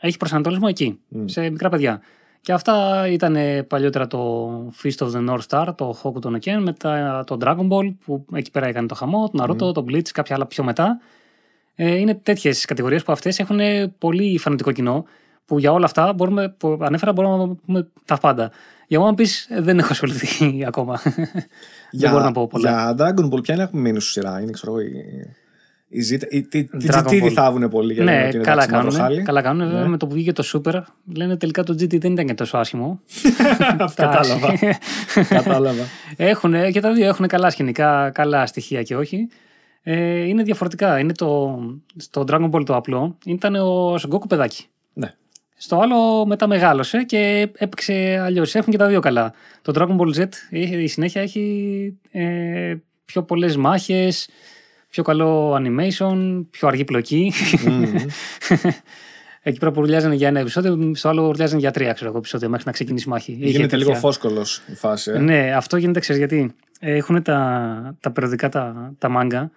έχεις 0.00 0.16
προσανατολισμό 0.16 0.66
εκεί, 0.70 0.98
σε 1.24 1.50
μικρά 1.50 1.68
παιδιά. 1.68 2.00
Και 2.48 2.54
αυτά 2.54 3.06
ήταν 3.08 3.36
ε, 3.36 3.62
παλιότερα 3.62 4.06
το 4.06 4.50
Feast 4.82 5.06
of 5.06 5.10
the 5.10 5.28
North 5.28 5.40
Star, 5.48 5.66
το 5.76 5.98
Hokuto 6.02 6.26
no 6.26 6.38
Ken, 6.44 6.60
μετά 6.62 7.24
το 7.26 7.38
Dragon 7.40 7.68
Ball 7.68 7.94
που 8.04 8.24
εκεί 8.32 8.50
πέρα 8.50 8.66
έκανε 8.66 8.86
το 8.86 8.94
χαμό, 8.94 9.30
το 9.30 9.44
Naruto, 9.44 9.74
το 9.74 9.84
Bleach, 9.88 10.08
κάποια 10.12 10.34
άλλα 10.34 10.46
πιο 10.46 10.64
μετά. 10.64 11.00
Ε, 11.74 11.94
είναι 11.94 12.14
τέτοιες 12.14 12.64
κατηγορίες 12.64 13.02
που 13.02 13.12
αυτές 13.12 13.38
έχουν 13.38 13.60
πολύ 13.98 14.38
φανατικό 14.38 14.72
κοινό. 14.72 15.04
Που 15.44 15.58
για 15.58 15.72
όλα 15.72 15.84
αυτά 15.84 16.12
μπορούμε, 16.12 16.48
που 16.48 16.78
ανέφερα 16.80 17.12
μπορούμε 17.12 17.36
να 17.36 17.54
πούμε 17.66 17.88
τα 18.04 18.18
πάντα. 18.18 18.50
Για 18.86 19.00
One 19.00 19.20
Piece 19.20 19.46
ε, 19.48 19.60
δεν 19.60 19.78
έχω 19.78 19.88
ασχοληθεί 19.90 20.64
ακόμα. 20.66 21.00
δεν 21.92 22.10
μπορώ 22.10 22.24
να 22.24 22.32
πω 22.32 22.46
πολλά. 22.46 22.70
Για 22.70 22.94
Dragon 22.98 23.34
Ball, 23.34 23.42
ποια 23.42 23.54
είναι 23.54 23.66
που 23.66 23.78
μείνει 23.78 24.00
στη 24.00 24.10
σειρά, 24.10 24.40
είναι 24.40 24.50
ξέρω 24.50 24.74
εγώ. 25.90 25.96
Η, 25.96 25.98
η 25.98 26.00
ζήτα, 26.02 26.26
η, 26.30 26.42
τι, 26.42 26.64
τι 26.64 26.86
Dragon 26.90 27.04
GT 27.08 27.22
Ball. 27.24 27.28
θάβουν 27.32 27.68
πολύ 27.68 27.92
για 27.92 28.04
να 28.04 28.10
λένε 28.10 28.22
ναι, 28.22 28.26
ότι 28.28 28.36
είναι 28.36 28.44
καλά 28.44 28.62
εντάξει, 28.64 28.74
μαύρο 28.84 28.90
κάνουν. 28.90 29.06
χάλι. 29.08 29.22
Καλά 29.22 29.42
κάνουν. 29.42 29.66
Βέβαια, 29.68 29.82
Ναι. 29.82 29.88
με 29.88 29.96
το 29.96 30.06
που 30.06 30.14
βγήκε 30.14 30.32
το 30.32 30.44
Super, 30.54 30.82
λένε 31.16 31.36
τελικά 31.36 31.62
το 31.62 31.72
GT 31.72 32.00
δεν 32.00 32.12
ήταν 32.12 32.26
και 32.26 32.34
τόσο 32.34 32.56
άσχημο. 32.56 33.00
Κατάλαβα. 33.94 34.54
Κατάλαβα. 35.28 35.82
Έχουν, 36.16 36.72
και 36.72 36.80
τα 36.80 36.92
δύο 36.92 37.06
έχουν 37.06 37.26
καλά 37.26 37.50
σκηνικά, 37.50 38.10
καλά 38.10 38.46
στοιχεία 38.46 38.82
και 38.82 38.96
όχι. 38.96 39.28
Ε, 39.82 40.20
είναι 40.24 40.42
διαφορετικά. 40.42 40.98
Είναι 40.98 41.12
το, 41.12 41.58
στο 41.96 42.24
Dragon 42.28 42.50
Ball 42.50 42.64
το 42.64 42.76
απλό 42.76 43.16
ήταν 43.24 43.54
ο 43.54 43.94
Son 43.94 44.08
Goku 44.14 44.28
παιδάκι. 44.28 44.64
ναι. 44.92 45.08
Στο 45.60 45.78
άλλο 45.80 46.26
μετά 46.26 46.46
μεγάλωσε 46.46 47.02
και 47.02 47.48
έπαιξε 47.56 48.18
αλλιώς. 48.22 48.54
Έχουν 48.54 48.72
και 48.72 48.78
τα 48.78 48.86
δύο 48.86 49.00
καλά. 49.00 49.32
Το 49.62 49.72
Dragon 49.76 49.96
Ball 49.96 50.20
Z 50.22 50.26
έχει- 50.50 50.82
η 50.82 50.86
συνέχεια 50.86 51.22
έχει 51.22 51.98
ε, 52.10 52.74
πιο 53.04 53.22
πολλές 53.22 53.56
μάχες, 53.56 54.28
πιο 54.90 55.02
καλό 55.02 55.54
animation, 55.54 56.44
πιο 56.50 56.68
αργή 56.68 56.84
πλοκή. 56.84 57.32
Μμμ. 57.66 57.84
Εκεί 59.42 59.58
πέρα 59.58 59.70
που 59.72 59.80
ουρλιάζανε 59.80 60.14
για 60.14 60.28
ένα 60.28 60.40
επεισόδιο, 60.40 60.94
στο 60.94 61.08
άλλο 61.08 61.28
ουρλιάζανε 61.28 61.60
για 61.60 61.70
τρία 61.70 61.92
ξέρω 61.92 62.08
εγώ, 62.10 62.18
επεισόδια 62.18 62.48
μέχρι 62.48 62.64
να 62.66 62.72
ξεκινήσει 62.72 63.04
η 63.08 63.10
μάχη. 63.10 63.32
Είχε 63.32 63.44
Γίνεται 63.44 63.62
τέτοια- 63.62 63.78
λίγο 63.78 63.94
φόσκολος 63.94 64.62
η 64.66 64.74
φάση. 64.74 65.10
ε. 65.14 65.18
ναι, 65.18 65.52
αυτό 65.56 65.76
γίνεται, 65.76 66.00
ξέρεις 66.00 66.18
γιατί. 66.20 66.54
Έχουν 66.80 67.22
τα, 67.22 67.96
τα 68.00 68.10
περιοδικά 68.12 68.48
τα, 68.48 68.92
τα 68.98 69.08
μάγκα. 69.08 69.50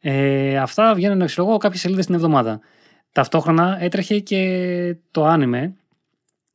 Ε, 0.00 0.56
αυτά 0.58 0.94
βγαίνουν, 0.94 1.26
ξέρω 1.26 1.48
εγώ, 1.48 1.56
κάποιες 1.56 1.80
σελίδες 1.80 2.06
την 2.06 2.14
εβδομάδα. 2.14 2.60
Ταυτόχρονα 3.12 3.76
έτρεχε 3.80 4.18
και 4.18 4.96
το 5.10 5.24
άνιμε, 5.26 5.74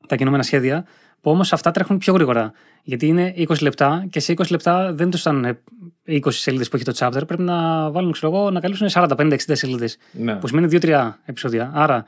τα 0.07 0.15
κινούμενα 0.15 0.43
σχέδια, 0.43 0.85
που 1.21 1.31
όμως 1.31 1.53
αυτά 1.53 1.71
τρέχουν 1.71 1.97
πιο 1.97 2.13
γρήγορα. 2.13 2.51
Γιατί 2.83 3.07
είναι 3.07 3.33
20 3.37 3.61
λεπτά 3.61 4.05
και 4.09 4.19
σε 4.19 4.33
20 4.37 4.49
λεπτά 4.49 4.93
δεν 4.93 5.09
τους 5.09 5.19
ήταν 5.19 5.57
20 6.07 6.19
σελίδες 6.29 6.69
που 6.69 6.75
έχει 6.75 6.85
το 6.85 6.93
chapter. 6.95 7.27
Πρέπει 7.27 7.41
να 7.41 7.89
βάλουν, 7.91 8.11
ξέρω 8.11 8.35
εγώ, 8.35 8.51
να 8.51 8.59
καλύψουν 8.59 8.87
40, 8.91 9.07
50, 9.17 9.31
60 9.31 9.37
σελίδες. 9.51 9.97
Ναι. 10.11 10.35
Που 10.35 10.47
σημαίνει 10.47 10.67
2-3 10.81 11.11
επεισόδια. 11.25 11.71
Άρα 11.73 12.05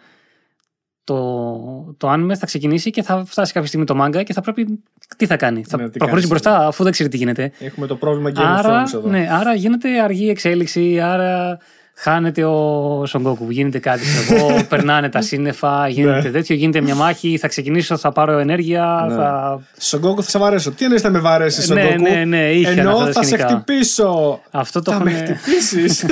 το, 1.03 1.95
το 1.97 2.11
anime 2.11 2.33
θα 2.37 2.45
ξεκινήσει 2.45 2.89
και 2.89 3.03
θα 3.03 3.25
φτάσει 3.25 3.53
κάποια 3.53 3.67
στιγμή 3.67 3.85
το 3.85 4.03
manga 4.03 4.23
και 4.23 4.33
θα 4.33 4.41
πρέπει. 4.41 4.83
Τι 5.17 5.25
θα 5.25 5.35
κάνει, 5.37 5.63
θα 5.63 5.77
Ναι, 5.77 5.89
τι 5.89 5.97
προχωρήσει 5.97 6.27
κάνεις, 6.27 6.43
μπροστά 6.43 6.67
αφού 6.67 6.83
δεν 6.83 6.91
ξέρει 6.91 7.09
τι 7.09 7.17
γίνεται. 7.17 7.51
Έχουμε 7.59 7.87
το 7.87 7.95
πρόβλημα 7.95 8.29
Game 8.29 8.39
of 8.39 8.43
Άρα, 8.45 8.83
Thrones 8.83 8.93
εδώ. 8.93 9.09
ναι, 9.09 9.27
άρα 9.31 9.53
γίνεται 9.53 9.99
αργή 10.01 10.29
εξέλιξη, 10.29 10.99
άρα 10.99 11.57
χάνεται 11.95 12.45
ο 12.45 13.05
Σογκόκου, 13.05 13.51
γίνεται 13.51 13.79
κάτι 13.79 14.01
ξέρω 14.05 14.35
εγώ, 14.47 14.63
περνάνε 14.69 15.09
τα 15.09 15.21
σύννεφα, 15.21 15.87
γίνεται 15.87 16.21
Ναι. 16.21 16.31
τέτοιο, 16.31 16.55
γίνεται 16.55 16.81
μια 16.81 16.95
μάχη, 16.95 17.37
θα 17.37 17.47
ξεκινήσω, 17.47 17.97
θα 17.97 18.11
πάρω 18.11 18.37
ενέργεια, 18.37 19.05
Ναι. 19.09 19.15
θα... 19.15 19.61
Στον 19.77 20.01
Goku 20.05 20.15
θα 20.23 20.29
σε 20.29 20.39
βαρέσω. 20.39 20.71
Τι 20.71 20.83
εννοείς 20.83 21.01
θα 21.01 21.09
με 21.09 21.19
βαρέσει, 21.19 21.61
Στον 21.61 21.75
Ναι, 21.77 21.89
Goku. 21.95 21.99
ναι, 22.01 22.25
ναι, 22.25 22.51
είχε 22.51 22.67
αυτά 22.69 22.81
Ενώ 22.81 22.97
τα 22.97 23.05
θα 23.11 23.11
σε 23.11 23.29
σκηνικά. 23.29 23.47
χτυπήσω. 23.47 24.41
Αυτό 24.51 24.81
το 24.81 24.91
θα 24.91 25.03
με 25.03 25.11
έχουν... 25.11 25.35
χτυπήσεις. 25.37 26.05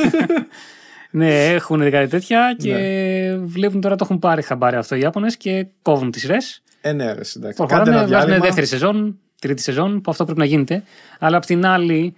Ναι, 1.13 1.45
έχουν 1.45 1.91
κάτι 1.91 2.07
τέτοια 2.07 2.55
και 2.57 2.73
Ναι. 2.73 3.37
βλέπουν 3.37 3.81
τώρα 3.81 3.95
το 3.95 4.03
έχουν 4.03 4.19
πάρει 4.19 4.41
χαμπάρι 4.41 4.75
αυτό 4.75 4.95
οι 4.95 4.99
Ιάπωνες 4.99 5.37
και 5.37 5.65
κόβουν 5.81 6.11
τις 6.11 6.21
σειρές. 6.21 6.63
ε, 6.81 6.91
ναι, 6.91 7.03
ρε, 7.05 7.11
εντάξει. 7.11 7.37
Κάντε 7.39 7.53
Προχωράνε, 7.55 7.89
ένα 7.89 7.99
βάζουν 7.99 8.09
διάλειμμα. 8.09 8.45
δεύτερη 8.45 8.65
σεζόν, 8.67 9.19
τρίτη 9.41 9.61
σεζόν, 9.61 10.01
που 10.01 10.11
αυτό 10.11 10.23
πρέπει 10.23 10.39
να 10.39 10.45
γίνεται. 10.45 10.83
Αλλά 11.19 11.37
απ' 11.37 11.45
την 11.45 11.65
άλλη, 11.65 12.15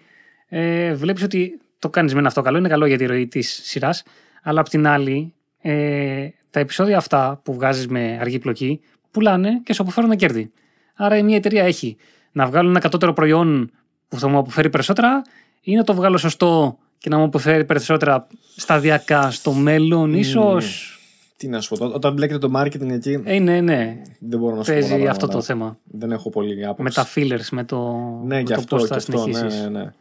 ε, 0.49 0.93
βλέπεις 0.93 1.23
ότι 1.23 1.59
το 1.83 1.89
κάνεις 1.89 2.13
με 2.13 2.21
αυτό 2.25 2.41
καλό, 2.41 2.57
είναι 2.57 2.67
καλό 2.67 2.85
για 2.85 2.97
τη 2.97 3.05
ροή 3.05 3.27
της 3.27 3.59
σειράς. 3.63 4.03
Αλλά 4.43 4.59
απ' 4.59 4.69
την 4.69 4.87
άλλη, 4.87 5.33
ε, 5.61 6.27
τα 6.49 6.59
επεισόδια 6.59 6.97
αυτά 6.97 7.41
που 7.43 7.53
βγάζεις 7.53 7.87
με 7.87 8.17
αργή 8.21 8.39
πλοκή 8.39 8.79
πουλάνε 9.11 9.61
και 9.63 9.73
σου 9.73 9.81
αποφέρουν 9.81 10.15
κέρδη. 10.15 10.51
Άρα 10.95 11.17
η 11.17 11.23
μια 11.23 11.35
εταιρεία 11.35 11.63
έχει 11.63 11.97
να 12.31 12.45
βγάλουν 12.45 12.69
ένα 12.69 12.79
κατώτερο 12.79 13.13
προϊόν 13.13 13.71
που 14.07 14.19
θα 14.19 14.27
μου 14.27 14.37
αποφέρει 14.37 14.69
περισσότερα 14.69 15.21
ή 15.61 15.75
να 15.75 15.83
το 15.83 15.93
βγάλω 15.93 16.17
σωστό 16.17 16.77
και 16.97 17.09
να 17.09 17.17
μου 17.17 17.23
αποφέρει 17.23 17.65
περισσότερα 17.65 18.27
σταδιακά 18.55 19.31
στο 19.31 19.51
μέλλον, 19.51 20.13
ίσως; 20.13 20.97
Τι 21.37 21.47
να 21.47 21.61
σου 21.61 21.69
πω, 21.69 21.77
τότε, 21.77 21.95
όταν 21.95 22.13
μπλέκεται 22.13 22.39
το 22.47 22.51
marketing 22.59 22.89
εκεί, 22.89 23.21
Ε, 23.23 23.39
ναι, 23.39 23.61
ναι. 23.61 24.01
δεν 24.19 24.39
μπορώ 24.39 24.55
να 24.55 24.63
σου 24.63 24.71
πω. 24.71 24.79
Παίζει 24.79 24.95
πολλά 24.97 25.09
αυτό 25.09 25.27
το 25.27 25.27
πράγματα. 25.27 25.45
θέμα. 25.53 25.77
Δεν 25.83 26.11
έχω 26.11 26.29
πολύ 26.29 26.65
άποψη. 26.65 26.83
Με 26.83 26.89
τα 26.89 27.07
fillers, 27.15 27.47
με 27.51 27.63
το, 27.63 27.97
Ναι, 28.25 28.35
με 28.35 28.43
και 28.43 28.53
το 28.53 28.59
αυτό, 28.59 28.75
πώς 28.75 28.83
και 28.87 28.89
θα 28.89 28.95
αυτό. 28.95 29.25
Ναι, 29.27 29.33
συνεχίσεις. 29.33 29.61
ναι, 29.61 29.69
ναι. 29.69 29.93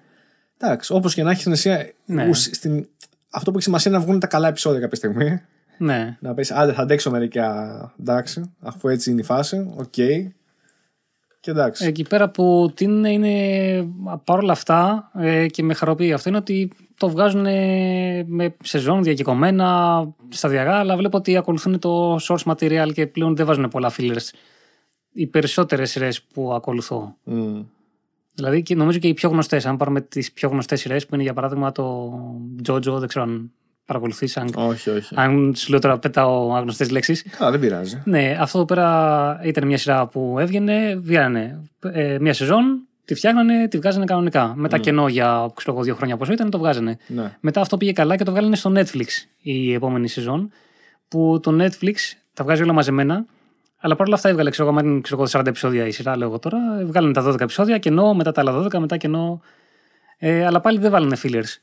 Εντάξει, 0.64 0.92
όπως 0.92 1.14
και 1.14 1.22
να 1.22 1.30
έχεις 1.30 1.40
στην 1.40 1.52
ουσία. 1.52 1.92
Ναι. 2.04 2.28
ουσ- 2.28 2.54
στην... 2.54 2.88
Αυτό 3.30 3.50
που 3.50 3.56
έχει 3.56 3.64
σημασία 3.66 3.90
είναι 3.90 4.00
να 4.00 4.06
βγουν 4.06 4.20
τα 4.20 4.26
καλά 4.26 4.48
επεισόδια 4.48 4.80
κάποια 4.80 4.96
στιγμή. 4.96 5.40
Ναι. 5.78 6.16
Να 6.20 6.34
πεις, 6.34 6.50
άντε, 6.50 6.72
θα 6.72 6.82
αντέξω 6.82 7.10
μερικά. 7.10 7.94
Εντάξει, 8.00 8.54
αφού 8.60 8.88
έτσι 8.88 9.10
είναι 9.10 9.20
η 9.20 9.24
φάση. 9.24 9.72
Οκ. 9.76 9.92
Και 11.40 11.50
εντάξει. 11.50 11.86
Εκεί 11.86 12.02
πέρα 12.02 12.30
που 12.30 12.72
τι 12.74 12.84
είναι, 12.84 13.12
είναι 13.12 13.92
παρόλα 14.24 14.52
αυτά 14.52 15.10
ε, 15.14 15.46
και 15.46 15.62
με 15.62 15.74
χαροποιεί 15.74 16.12
αυτό 16.12 16.28
είναι 16.28 16.38
ότι 16.38 16.70
το 16.96 17.08
βγάζουν 17.08 17.46
ε, 17.46 18.24
με 18.26 18.54
σεζόν 18.62 19.02
διακεκομένα, 19.02 20.08
σταδιακά, 20.28 20.74
αλλά 20.74 20.96
βλέπω 20.96 21.16
ότι 21.16 21.36
ακολουθούν 21.36 21.78
το 21.78 22.16
source 22.16 22.44
material 22.44 22.90
και 22.94 23.06
πλέον 23.06 23.36
δεν 23.36 23.46
βάζουν 23.46 23.68
πολλά 23.68 23.92
fillers. 23.96 24.28
Οι 25.12 25.26
περισσότερες 25.26 25.90
σειρές 25.90 26.22
που 26.22 26.52
ακολουθώ. 26.52 27.16
Μμ. 27.24 27.62
Δηλαδή 28.34 28.62
και 28.62 28.74
νομίζω 28.74 28.98
και 28.98 29.08
οι 29.08 29.14
πιο 29.14 29.28
γνωστές. 29.28 29.66
Αν 29.66 29.76
πάρουμε 29.76 30.00
τις 30.00 30.32
πιο 30.32 30.48
γνωστές 30.48 30.80
σειρές 30.80 31.06
που 31.06 31.14
είναι 31.14 31.22
για 31.22 31.32
παράδειγμα 31.32 31.72
το 31.72 32.12
JoJo, 32.68 32.98
δεν 32.98 33.08
ξέρω 33.08 33.24
αν 33.24 33.50
παρακολουθείς, 33.86 34.36
αν, 34.36 34.50
Όχι, 34.54 34.90
όχι. 34.90 35.14
αν 35.16 35.54
σου 35.56 35.70
λέω 35.70 35.80
τώρα 35.80 35.98
πετάω 35.98 36.54
άγνωστες 36.54 36.90
λέξεις. 36.90 37.24
Καλά, 37.38 37.50
δεν 37.50 37.60
πειράζει. 37.60 38.02
Ναι, 38.04 38.36
αυτό 38.40 38.58
εδώ 38.58 38.66
πέρα 38.66 39.40
ήταν 39.44 39.66
μια 39.66 39.78
σειρά 39.78 40.06
που 40.06 40.36
έβγαινε, 40.38 40.96
βγαίνανε 40.96 41.60
ε, 41.80 42.18
μια 42.20 42.32
σεζόν, 42.32 42.86
τη 43.04 43.14
φτιάχνανε, 43.14 43.68
τη 43.68 43.78
βγάζανε 43.78 44.04
κανονικά. 44.04 44.52
Μετά 44.56 44.78
κενό 44.78 45.08
για 45.08 45.50
ξέρω, 45.54 45.72
εγώ, 45.72 45.84
δύο 45.84 45.94
χρόνια 45.94 46.16
πόσο 46.16 46.32
ήταν, 46.32 46.50
το 46.50 46.58
βγάζανε. 46.58 46.96
Ναι. 47.06 47.36
Μετά 47.40 47.60
αυτό 47.60 47.76
πήγε 47.76 47.92
καλά 47.92 48.16
και 48.16 48.24
το 48.24 48.30
βγάλανε 48.30 48.56
στο 48.56 48.72
Netflix 48.76 49.06
η 49.42 49.72
επόμενη 49.72 50.08
σεζόν. 50.08 50.50
Που 51.08 51.40
το 51.42 51.56
Netflix 51.64 51.94
τα 52.34 52.44
βγάζει 52.44 52.62
όλα 52.62 52.72
μαζεμένα. 52.72 53.24
Αλλά 53.84 53.96
παρόλα 53.96 54.16
αυτά 54.16 54.28
έβγαλε 54.28 54.50
ξέρω, 54.50 54.68
εγώ, 54.68 54.78
αν 54.78 54.86
είναι, 54.86 55.00
ξέρω, 55.00 55.20
εγώ, 55.22 55.40
40 55.40 55.46
επεισόδια 55.46 55.86
η 55.86 55.90
σειρά, 55.90 56.16
λέω 56.16 56.28
εγώ 56.28 56.38
τώρα. 56.38 56.58
Βγάλανε 56.84 57.12
τα 57.12 57.22
12 57.22 57.40
επεισόδια, 57.40 57.78
κενό, 57.78 58.14
μετά 58.14 58.32
τα 58.32 58.40
άλλα 58.40 58.52
12, 58.62 58.78
μετά 58.78 58.96
κενό. 58.96 59.40
Ε, 60.18 60.44
αλλά 60.46 60.60
πάλι 60.60 60.78
δεν 60.78 60.90
βάλανε 60.90 61.16
fillers. 61.22 61.58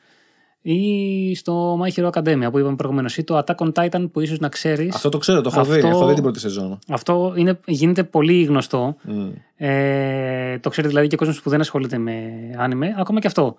Ή 0.62 1.36
στο 1.36 1.80
My 1.84 2.00
Hero 2.00 2.10
Academia 2.10 2.52
που 2.52 2.60
είπαμε 2.60 2.76
προηγουμένως, 2.76 3.18
ή 3.18 3.24
το 3.24 3.38
Attack 3.38 3.56
on 3.56 3.72
Titan 3.74 4.10
που 4.12 4.20
ίσως 4.20 4.40
να 4.40 4.50
ξέρεις. 4.50 4.96
Αυτό 4.96 5.10
το 5.10 5.18
ξέρω, 5.18 5.41
το 5.41 5.50
έχω 5.54 5.64
δει. 5.64 5.76
Αυτό- 5.76 5.88
Έχω 5.88 6.08
δει 6.08 6.14
την 6.14 6.24
πρώτη 6.24 6.40
σεζόν. 6.40 6.80
Αυτό 6.90 7.34
είναι, 7.36 7.60
γίνεται 7.66 8.04
πολύ 8.04 8.44
γνωστό. 8.44 8.96
Μμ. 9.04 9.28
Ε, 9.56 10.60
το 10.60 10.70
ξέρει 10.70 10.88
δηλαδή 10.88 11.08
και 11.08 11.16
ο 11.16 11.18
κόσμος 11.18 11.41
που 11.41 11.50
δεν 11.50 11.60
ασχολείται 11.60 11.98
με 11.98 12.24
άνιμε, 12.58 12.96
ακόμα 12.98 13.20
και 13.20 13.28
αυτό. 13.28 13.56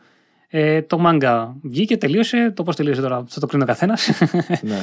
Ε, 0.53 0.83
το 0.83 1.01
manga 1.07 1.49
βγήκε, 1.63 1.97
τελείωσε. 1.97 2.53
Το 2.57 2.63
πώς 2.63 2.77
τελείωσε 2.77 3.01
τώρα 3.01 3.25
θα 3.29 3.41
το 3.41 3.47
κρίνει 3.47 3.63
ο 3.63 3.67
καθένας. 3.67 4.11
Ναι. 4.63 4.79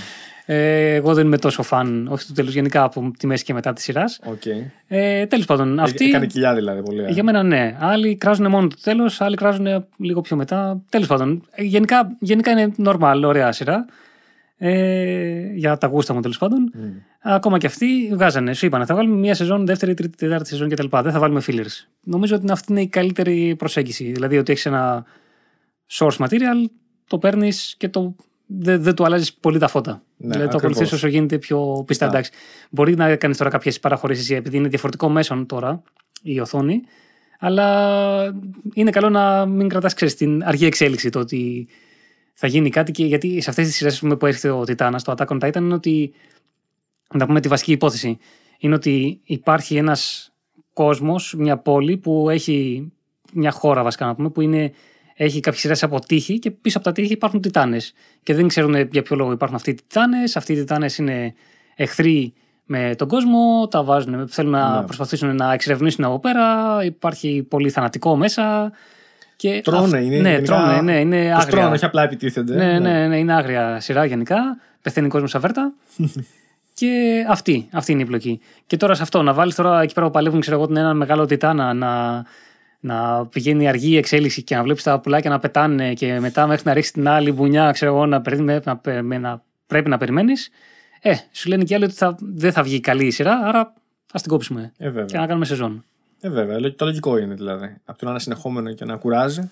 ε, 0.55 0.93
εγώ 0.93 1.13
δεν 1.13 1.25
είμαι 1.25 1.37
τόσο 1.37 1.63
φαν, 1.63 2.07
όχι 2.11 2.25
του 2.25 2.33
τέλους 2.33 2.53
γενικά 2.53 2.83
από 2.83 3.11
τη 3.17 3.27
μέση 3.27 3.43
και 3.43 3.53
μετά 3.53 3.73
της 3.73 3.83
σειράς. 3.83 4.19
Οκ. 4.25 4.41
Ε, 4.87 5.25
Τέλος 5.25 5.45
πάντων, 5.45 5.79
αυτή. 5.79 6.05
Έκανε 6.05 6.25
κοιλιά 6.25 6.53
δηλαδή 6.53 6.81
πολύ. 6.81 7.03
ε. 7.03 7.11
Για 7.11 7.23
μένα 7.23 7.43
ναι. 7.43 7.75
Άλλοι 7.79 8.15
κράζουν 8.15 8.49
μόνο 8.49 8.67
το 8.67 8.75
τέλος, 8.83 9.21
άλλοι 9.21 9.35
κράζουν 9.35 9.85
λίγο 9.97 10.21
πιο 10.21 10.35
μετά. 10.35 10.81
Τέλος 10.89 11.07
πάντων, 11.07 11.43
ε, 11.51 11.63
γενικά, 11.63 12.15
γενικά 12.19 12.51
είναι 12.51 12.71
normal, 12.85 13.21
ωραία 13.25 13.51
σειρά. 13.51 13.85
Ε, 14.59 15.51
για 15.53 15.77
τα 15.77 15.87
γούστα 15.87 16.13
μου 16.13 16.19
τέλος 16.21 16.37
πάντων. 16.37 16.71
Μμ. 16.73 16.81
Ακόμα 17.21 17.57
και 17.57 17.67
αυτοί 17.67 18.09
βγάζανε. 18.13 18.53
Σου 18.53 18.65
είπανε, 18.65 18.85
θα 18.85 18.95
βάλουμε 18.95 19.15
μία 19.15 19.35
σεζόν, 19.35 19.65
δεύτερη, 19.65 19.93
τρίτη, 19.93 20.17
τετάρτη 20.17 20.47
σεζόν 20.47 20.69
κτλ. 20.69 20.85
Δεν 20.89 21.11
θα 21.11 21.19
βάλουμε 21.19 21.41
fillers. 21.47 21.87
Νομίζω 22.03 22.35
ότι 22.35 22.51
αυτή 22.51 22.71
είναι 22.71 22.81
η 22.81 22.87
καλύτερη 22.87 23.55
προσέγγιση. 23.57 24.11
Δηλαδή 24.11 24.37
ότι 24.37 24.51
έχεις 24.51 24.65
ένα 24.65 25.05
source 25.91 26.17
material, 26.17 26.65
το 27.07 27.17
παίρνεις 27.17 27.75
και 27.77 27.89
το, 27.89 28.15
δεν, 28.45 28.81
δεν 28.83 28.95
του 28.95 29.05
αλλάζεις 29.05 29.33
πολύ 29.33 29.59
τα 29.59 29.67
φώτα. 29.67 29.91
Ναι, 29.91 30.01
δηλαδή 30.17 30.37
το 30.37 30.43
ακριβώς. 30.43 30.61
ακολουθείς 30.61 30.91
όσο 30.91 31.07
γίνεται 31.07 31.37
πιο 31.37 31.57
πιστά. 31.57 31.83
Πιστά. 31.85 32.05
Εντάξει. 32.05 32.31
Μπορεί 32.69 32.95
να 32.95 33.15
κάνεις 33.15 33.37
τώρα 33.37 33.49
κάποιες 33.49 33.79
παραχωρήσεις 33.79 34.29
επειδή 34.29 34.57
είναι 34.57 34.67
διαφορετικό 34.67 35.09
μέσον 35.09 35.45
τώρα 35.45 35.81
η 36.21 36.39
οθόνη. 36.39 36.81
Αλλά 37.39 38.39
είναι 38.73 38.89
καλό 38.89 39.09
να 39.09 39.45
μην 39.45 39.67
κρατάς 39.67 39.93
την 39.93 40.43
αργή 40.43 40.65
εξέλιξη 40.65 41.09
το 41.09 41.19
ότι 41.19 41.67
θα 42.33 42.47
γίνει 42.47 42.69
κάτι 42.69 42.91
και 42.91 43.05
γιατί 43.05 43.41
σε 43.41 43.49
αυτές 43.49 43.65
τις 43.65 43.75
σειρές 43.75 43.99
που 43.99 44.25
έρχεται 44.25 44.49
ο 44.49 44.63
Τιτάνα, 44.63 44.99
το 45.01 45.13
Attack 45.17 45.27
on 45.27 45.45
Titan, 45.45 45.55
είναι 45.55 45.73
ότι. 45.73 46.13
Να 47.13 47.25
πούμε 47.25 47.39
τη 47.39 47.47
βασική 47.47 47.71
υπόθεση. 47.71 48.17
Είναι 48.57 48.75
ότι 48.75 49.19
υπάρχει 49.23 49.75
ένας 49.75 50.31
κόσμος, 50.73 51.35
μια 51.37 51.57
πόλη 51.57 51.97
που 51.97 52.29
έχει 52.29 52.87
μια 53.33 53.51
χώρα 53.51 53.83
βασικά 53.83 54.05
να 54.05 54.15
πούμε, 54.15 54.29
που 54.29 54.41
είναι, 54.41 54.71
έχει 55.19 55.39
κάποιες 55.39 55.61
σειρές 55.61 55.83
από 55.83 55.99
τείχη 55.99 56.39
και 56.39 56.51
πίσω 56.51 56.77
από 56.77 56.87
τα 56.87 56.93
τείχη 56.93 57.13
υπάρχουν 57.13 57.41
Τιτάνες. 57.41 57.93
Και 58.23 58.33
δεν 58.33 58.47
ξέρουν 58.47 58.75
για 58.91 59.01
ποιο 59.01 59.15
λόγο 59.15 59.31
υπάρχουν 59.31 59.55
αυτοί 59.57 59.69
οι 59.69 59.73
Τιτάνες. 59.73 60.35
Αυτοί 60.35 60.53
οι 60.53 60.55
Τιτάνες 60.55 60.97
είναι 60.97 61.33
εχθροί 61.75 62.33
με 62.65 62.93
τον 62.97 63.07
κόσμο, 63.07 63.67
τα 63.71 63.83
βάζουν, 63.83 64.27
θέλουν 64.27 64.51
να 64.51 64.79
Ναι. 64.79 64.85
προσπαθήσουν 64.85 65.35
να 65.35 65.53
εξερευνήσουν 65.53 66.03
από 66.03 66.19
πέρα. 66.19 66.77
Υπάρχει 66.83 67.45
πολύ 67.49 67.69
θανατικό 67.69 68.15
μέσα. 68.15 68.71
Και 69.35 69.61
Τρώνε, 69.63 69.97
αυ- 69.97 70.05
είναι. 70.05 70.17
Ναι, 70.19 70.29
γενικά, 70.31 70.55
τρώνε, 70.55 70.81
ναι, 70.81 70.99
είναι 70.99 71.21
τους 71.35 71.43
άγρια. 71.43 71.57
τρώνε, 71.59 71.75
όχι 71.75 71.85
απλά 71.85 72.03
επιτίθενται. 72.03 72.55
Ναι, 72.55 72.79
ναι, 72.79 73.07
ναι, 73.07 73.17
είναι 73.17 73.33
άγρια 73.33 73.79
σειρά 73.79 74.05
γενικά. 74.05 74.37
Πεθαίνει 74.81 75.07
κόσμος 75.07 75.29
σαν 75.31 75.41
βέρτα. 75.41 75.73
και 76.73 77.25
αυτή, 77.29 77.67
αυτή 77.71 77.91
είναι 77.91 78.01
η 78.01 78.05
πλοκή. 78.05 78.39
Και 78.67 78.77
τώρα 78.77 78.93
σε 78.95 79.01
αυτό, 79.01 79.21
να 79.21 79.33
βάλεις 79.33 79.55
τώρα 79.55 79.81
εκεί 79.81 79.93
πέρα 79.93 80.05
που 80.05 80.11
παλεύουν, 80.11 80.39
ξέρω 80.39 80.61
εγώ, 80.61 80.79
έναν 80.79 80.97
μεγάλο 80.97 81.25
τιτάνα 81.25 81.73
να, 81.73 82.23
να 82.79 83.25
πηγαίνει 83.27 83.67
αργή 83.67 83.91
η 83.91 83.97
εξέλιξη 83.97 84.43
και 84.43 84.55
να 84.55 84.63
βλέπεις 84.63 84.83
τα 84.83 84.99
πουλάκια 84.99 85.29
να 85.29 85.39
πετάνε 85.39 85.93
και 85.93 86.19
μετά 86.19 86.47
μέχρι 86.47 86.63
να 86.65 86.73
ρίξεις 86.73 86.91
την 86.93 87.07
άλλη 87.07 87.31
μπουνιά, 87.31 87.71
ξέρω 87.71 87.93
εγώ, 87.95 88.05
να, 88.05 88.21
περί- 88.21 88.65
να, 88.65 88.77
πε- 88.77 89.01
με- 89.01 89.17
να 89.17 89.43
πρέπει 89.67 89.89
να 89.89 89.97
περιμένεις. 89.97 90.49
Ε, 91.01 91.13
σου 91.31 91.49
λένε 91.49 91.63
και 91.63 91.75
άλλοι 91.75 91.83
ότι 91.83 91.93
θα, 91.93 92.15
δεν 92.19 92.51
θα 92.51 92.63
βγει 92.63 92.79
καλή 92.79 93.05
η 93.05 93.11
σειρά, 93.11 93.39
άρα 93.43 93.73
ας 94.13 94.21
την 94.21 94.31
κόψουμε. 94.31 94.71
Ε, 94.77 94.85
βέβαια. 94.85 95.05
Και 95.05 95.17
να 95.17 95.25
κάνουμε 95.27 95.45
σεζόν. 95.45 95.83
Ε, 96.21 96.29
βέβαια. 96.29 96.59
Λο- 96.59 96.73
Το 96.73 96.85
λογικό 96.85 97.17
είναι 97.17 97.33
δηλαδή. 97.33 97.75
Από 97.85 97.97
το 97.97 98.05
να 98.05 98.11
είναι 98.11 98.19
συνεχόμενο 98.19 98.73
και 98.73 98.85
να 98.85 98.95
κουράζει. 98.95 99.49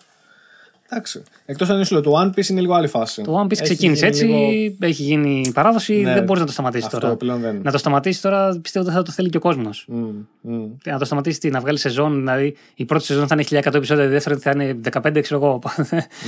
Εντάξει. 0.89 1.23
Εκτός 1.45 1.69
αν 1.69 1.85
σου 1.85 1.93
λέω, 1.93 2.03
το 2.03 2.11
One 2.21 2.27
Piece 2.39 2.47
είναι 2.47 2.61
λίγο 2.61 2.73
άλλη 2.73 2.87
φάση. 2.87 3.21
Το 3.21 3.39
One 3.41 3.45
Piece 3.45 3.51
Έχει 3.51 3.63
ξεκίνησε 3.63 4.07
γίνει 4.07 4.09
έτσι, 4.09 4.25
λίγο- 4.25 4.75
έχει 4.79 5.03
γίνει 5.03 5.51
παράδοση, 5.53 5.93
Ναι, 5.95 6.13
δεν 6.13 6.23
μπορείς 6.23 6.39
να 6.41 6.45
το 6.47 6.51
σταματήσεις 6.53 6.85
Αυτό 6.85 6.99
τώρα. 6.99 7.15
πλέον 7.15 7.41
δεν. 7.41 7.59
Να 7.63 7.71
το 7.71 7.77
σταματήσεις 7.77 8.21
τώρα 8.21 8.59
πιστεύω 8.61 8.85
ότι 8.85 8.95
θα 8.95 9.01
το 9.03 9.11
θέλει 9.11 9.29
και 9.29 9.37
ο 9.37 9.39
κόσμος. 9.39 9.85
Μμ, 9.87 10.07
μμ. 10.41 10.65
Να 10.85 10.97
το 10.99 11.05
σταματήσεις 11.05 11.39
τι, 11.39 11.49
να 11.49 11.59
βγάλεις 11.59 11.81
σεζόν. 11.81 12.15
Δηλαδή 12.15 12.55
η 12.75 12.85
πρώτη 12.85 13.03
σεζόν 13.05 13.27
θα 13.27 13.35
είναι 13.35 13.43
1100 13.43 13.77
επεισόδια, 13.77 14.03
η 14.03 14.07
δεύτερη 14.07 14.39
θα 14.39 14.51
είναι 14.51 14.79
15, 14.91 15.21
ξέρω 15.21 15.39
εγώ. 15.45 15.61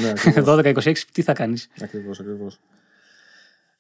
Ναι, 0.02 0.10
ακριβώς. 0.26 0.56
12-26, 0.86 0.94
τι 1.12 1.22
θα 1.22 1.34
κάνεις. 1.34 1.68
Ακριβώς, 1.82 2.20
ακριβώς. 2.20 2.60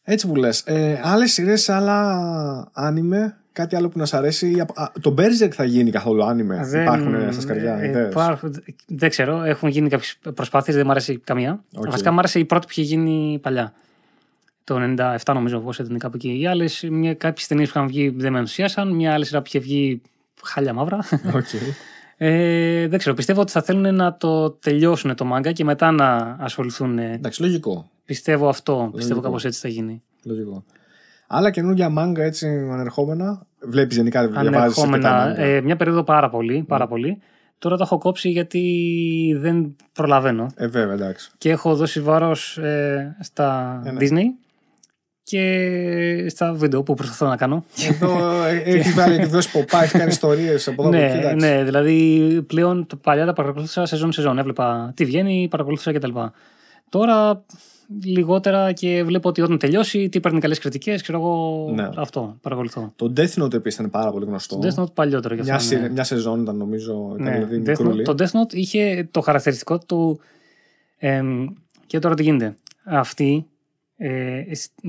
Έτσι 0.03 0.27
που 0.27 0.35
λες. 0.35 0.59
Ε, 0.65 0.99
άλλες 1.03 1.31
σειρές, 1.33 1.69
άλλα 1.69 2.69
anime, 2.73 3.37
κάτι 3.57 3.75
άλλο 3.75 3.89
που 3.89 3.97
να 3.99 4.05
σ' 4.05 4.13
αρέσει. 4.13 4.51
ή 4.55 4.59
απ- 4.59 4.79
α, 4.79 4.91
Το 5.01 5.13
Berserk 5.17 5.49
θα 5.51 5.63
γίνει 5.63 5.91
καθόλου 5.91 6.23
anime. 6.23 6.67
Υπάρχουν 6.81 7.31
στα 7.31 7.41
σκαριά. 7.41 7.77
ε, 7.77 7.87
ιδέες; 7.87 8.11
υπάρχουν- 8.11 8.63
δεν 8.87 9.09
ξέρω, 9.09 9.43
έχουν 9.43 9.69
γίνει 9.69 9.89
κάποιες 9.89 10.17
προσπάθειες, 10.33 10.75
δεν 10.75 10.85
μου 10.85 10.91
άρεσε 10.91 11.19
καμία. 11.23 11.63
Οκ. 11.75 11.89
Βασικά 11.89 12.11
μου 12.11 12.19
άρεσε 12.19 12.39
η 12.39 12.45
πρώτη 12.45 12.65
που 12.65 12.71
είχε 12.75 12.81
γίνει 12.81 13.39
παλιά. 13.41 13.73
Το 14.63 14.75
97 14.75 15.33
νομίζω, 15.33 15.59
που 15.59 15.69
ήταν 15.79 15.97
κάπου 15.97 16.15
εκεί. 16.15 16.39
Οι 16.39 16.47
άλλες, 16.47 16.85
κάποιες 17.17 17.47
ταινίες 17.47 17.71
που 17.71 17.77
είχαν 17.77 17.87
βγει 17.87 18.09
δεν 18.09 18.31
με 18.31 18.39
ενθουσίασαν. 18.39 18.91
Μια 18.95 19.13
άλλη 19.13 19.25
σειρά 19.25 19.39
που 19.39 19.45
είχε 19.47 19.59
βγει 19.59 20.01
χάλια 20.43 20.73
μαύρα. 20.73 20.97
Οκ. 21.35 21.45
Ε, 22.19 22.87
δεν 22.87 22.99
ξέρω. 22.99 23.15
Πιστεύω 23.15 23.41
ότι 23.41 23.51
θα 23.51 23.61
θέλουν 23.61 23.95
να 23.95 24.17
το 24.17 24.49
τελειώσουν 24.51 25.15
το 25.15 25.25
μάγκα 25.25 25.51
και 25.51 25.63
μετά 25.63 25.91
να 25.91 26.35
ασχοληθούν. 26.39 26.97
ε, 26.99 27.13
Εντάξει, 27.13 27.41
λογικό. 27.41 27.89
Πιστεύω 28.05 28.47
αυτό. 28.49 28.73
Πιστεύω 28.73 28.97
Λογικό. 28.97 29.21
κάπως 29.21 29.45
έτσι 29.45 29.59
θα 29.59 29.67
γίνει. 29.67 30.01
λογικό. 30.23 30.63
Άλλα 31.27 31.49
καινούργια 31.51 31.89
μάγκα 31.89 32.23
έτσι 32.23 32.47
ανερχόμενα. 32.71 33.45
Βλέπεις 33.59 33.95
γενικά, 33.95 34.27
διαβάζεις 34.27 34.57
Ανερχόμενα. 34.57 35.39
Ε, 35.39 35.61
μια 35.61 35.75
περίοδο 35.75 36.03
πάρα 36.03 36.29
πολύ, 36.29 36.63
πάρα 36.67 36.87
πολύ. 36.87 37.21
Τώρα 37.59 37.77
το 37.77 37.83
έχω 37.83 37.97
κόψει 37.97 38.29
γιατί 38.29 38.63
δεν 39.39 39.75
προλαβαίνω. 39.93 40.47
Ε, 40.55 40.67
βέβαια, 40.67 40.93
εντάξει. 40.93 41.31
Και 41.37 41.49
έχω 41.49 41.75
δώσει 41.75 42.01
βάρος 42.01 42.59
στα 43.19 43.81
Ε, 43.85 43.91
ναι. 43.91 43.97
Disney 44.01 44.23
και 45.23 46.29
στα 46.29 46.53
βίντεο 46.53 46.83
που 46.83 46.93
προσπαθώ 46.93 47.27
να 47.27 47.35
κάνω. 47.35 47.63
Εδώ 47.89 48.43
ε, 48.43 48.57
έχει 48.73 48.91
βάλει 48.91 49.15
έχει 49.15 49.25
δώσει 49.25 49.51
ποπά, 49.51 49.83
έχει 49.83 49.97
κάνει 49.97 50.09
ιστορίε 50.09 50.55
από 50.65 50.87
εδώ 50.87 50.87
από 50.87 50.97
εκεί. 50.97 51.13
ναι, 51.13 51.19
εντάξει. 51.19 51.35
ναι, 51.47 51.63
δηλαδή 51.63 52.41
πλέον 52.47 52.85
το 52.87 52.95
παλιά 52.95 53.25
τα 53.25 53.33
παρακολουθούσα 53.33 53.85
σεζόν 53.85 54.11
σεζόν. 54.11 54.37
Έβλεπα 54.37 54.91
τι 54.95 55.05
βγαίνει, 55.05 55.47
παρακολουθούσα 55.49 55.91
κτλ. 55.93 56.19
Τώρα 56.89 57.43
λιγότερα 58.03 58.71
και 58.71 59.03
βλέπω 59.03 59.29
ότι 59.29 59.41
όταν 59.41 59.57
τελειώσει, 59.57 60.09
τι 60.09 60.19
παίρνει 60.19 60.39
καλές 60.39 60.59
κριτικές, 60.59 61.01
ξέρω 61.01 61.17
εγώ. 61.17 61.67
Ναι. 61.75 61.89
Αυτό 61.95 62.37
παρακολουθώ. 62.41 62.93
Το 62.95 63.13
Death 63.17 63.43
Note 63.43 63.53
επίσης 63.53 63.79
ήταν 63.79 63.91
πάρα 63.91 64.11
πολύ 64.11 64.25
γνωστό. 64.25 64.57
Το 64.57 64.67
Death 64.67 64.83
Note 64.83 64.93
παλιότερο 64.93 65.33
γι' 65.35 65.39
αυτό. 65.39 65.53
μια, 65.53 65.61
ναι. 65.63 65.67
σειρά- 65.69 65.91
μια 65.93 66.03
σεζόν 66.03 66.41
ήταν 66.41 66.57
νομίζω. 66.57 67.15
Ήταν 67.19 67.23
Ναι, 67.39 67.45
δηλαδή 67.45 67.61
Death 67.65 67.73
Note- 67.75 67.83
μικρούλη. 67.83 68.03
το 68.03 68.15
Death 68.17 68.25
Note 68.41 68.53
είχε 68.53 69.07
το 69.11 69.21
χαρακτηριστικό 69.21 69.77
του. 69.79 70.19
εμ, 70.97 71.47
και 71.85 71.99
τώρα 71.99 72.15
τι 72.15 72.23
γίνεται. 72.23 72.55
Αυτή. 72.83 73.45
Ε, 73.97 74.41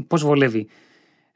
Πώς 0.07 0.23
βολεύει. 0.25 0.67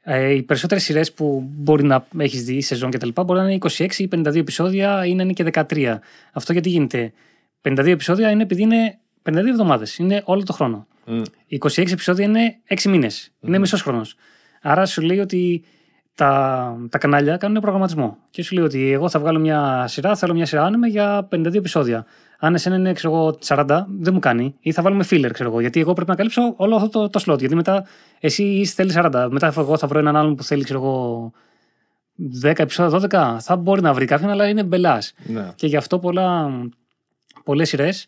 Ε, 0.05 0.29
οι 0.33 0.41
περισσότερες 0.43 0.83
σειρές 0.83 1.13
που 1.13 1.43
μπορεί 1.57 1.83
να 1.83 2.05
έχεις 2.17 2.43
δει, 2.43 2.61
σεζόν 2.61 2.91
κτλ., 2.91 3.09
μπορεί 3.25 3.39
να 3.39 3.45
είναι 3.45 3.53
26 3.53 3.87
ή 4.03 4.07
52 4.07 4.35
επεισόδια 4.39 5.05
ή 5.05 5.13
να 5.15 5.23
είναι 5.23 5.33
και 5.33 5.43
13. 5.43 5.99
Αυτό 6.31 6.51
γιατί 6.53 6.69
γίνεται; 6.69 7.13
52 7.61 7.91
επεισόδια 7.91 8.29
είναι 8.29 8.43
επειδή 8.43 8.61
είναι 8.61 8.97
52 9.23 9.35
εβδομάδες. 9.49 9.97
Είναι 9.97 10.21
όλο 10.25 10.43
το 10.43 10.53
χρόνο. 10.53 10.87
Μμ. 11.05 11.21
26 11.49 11.91
επεισόδια 11.91 12.25
είναι 12.25 12.59
6 12.67 12.83
μήνες. 12.89 13.31
Είναι 13.39 13.59
μισός 13.59 13.81
χρόνος. 13.81 14.15
Άρα 14.61 14.85
σου 14.85 15.01
λέει 15.01 15.19
ότι 15.19 15.63
τα, 16.15 16.75
τα 16.89 16.97
κανάλια 16.97 17.37
κάνουν 17.37 17.61
προγραμματισμό. 17.61 18.17
Και 18.29 18.43
σου 18.43 18.55
λέει 18.55 18.63
ότι 18.63 18.91
εγώ 18.91 19.09
θα 19.09 19.19
βγάλω 19.19 19.39
μια 19.39 19.85
σειρά, 19.87 20.15
θέλω 20.15 20.33
μια 20.33 20.45
σειρά 20.45 20.63
άνεμε 20.63 20.87
για 20.87 21.27
52 21.31 21.53
επεισόδια. 21.53 22.05
Αν 22.39 22.53
εσένα 22.53 22.75
είναι 22.75 22.93
ξέρω 22.93 23.13
εγώ, 23.13 23.37
40, 23.45 23.85
δεν 23.99 24.13
μου 24.13 24.19
κάνει. 24.19 24.55
Ή 24.59 24.71
θα 24.71 24.81
βάλουμε 24.81 25.05
filler, 25.09 25.29
ξέρω 25.33 25.49
εγώ. 25.49 25.59
Γιατί 25.59 25.79
εγώ 25.79 25.93
πρέπει 25.93 26.09
να 26.09 26.15
καλύψω 26.15 26.53
όλο 26.57 26.75
αυτό 26.75 26.89
το, 26.89 27.09
το 27.09 27.23
slot. 27.25 27.39
Γιατί 27.39 27.55
μετά 27.55 27.85
εσύ 28.19 28.65
θέλεις 28.65 28.95
40. 28.97 29.27
Μετά 29.31 29.53
εγώ 29.57 29.77
θα 29.77 29.87
βρω 29.87 29.99
έναν 29.99 30.15
άλλον 30.15 30.35
που 30.35 30.43
θέλει, 30.43 30.63
ξέρω 30.63 30.79
εγώ, 30.79 31.31
10 32.43 32.59
επεισόδια, 32.59 33.35
12. 33.35 33.37
Θα 33.39 33.55
μπορεί 33.55 33.81
να 33.81 33.93
βρει 33.93 34.05
κάποιον, 34.05 34.29
αλλά 34.29 34.47
είναι 34.47 34.63
μπελάς. 34.63 35.13
Ναι. 35.25 35.51
Και 35.55 35.67
γι' 35.67 35.77
αυτό 35.77 35.99
πολλά, 35.99 36.49
πολλές 37.43 37.69
σειρές 37.69 38.07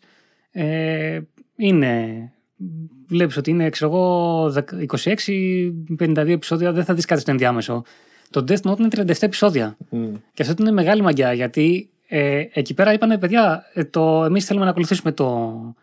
ε, 0.52 1.20
είναι... 1.56 2.30
Βλέπεις 3.06 3.36
ότι 3.36 3.50
είναι, 3.50 3.70
ξέρω 3.70 3.90
εγώ, 3.90 4.44
26-52 5.96 6.16
επεισόδια, 6.16 6.72
δεν 6.72 6.84
θα 6.84 6.94
δεις 6.94 7.04
κάτι 7.04 7.20
στο 7.20 7.30
ενδιάμεσο. 7.30 7.82
Το 8.30 8.44
Death 8.48 8.70
Note 8.70 8.78
είναι 8.78 8.88
37 8.96 9.12
επεισόδια. 9.20 9.76
Μμ. 9.90 10.14
Και 10.34 10.42
αυτό 10.42 10.54
είναι 10.60 10.70
μεγάλη 10.70 11.02
μαγιά, 11.02 11.32
γιατί 11.32 11.90
ε, 12.08 12.44
εκεί 12.52 12.74
πέρα 12.74 12.92
είπανε, 12.92 13.18
παιδιά, 13.18 13.64
ε, 13.72 13.84
το, 13.84 14.24
εμείς 14.24 14.44
θέλουμε 14.44 14.64
να 14.64 14.70
ακολουθήσουμε 14.70 15.12
το, 15.12 15.74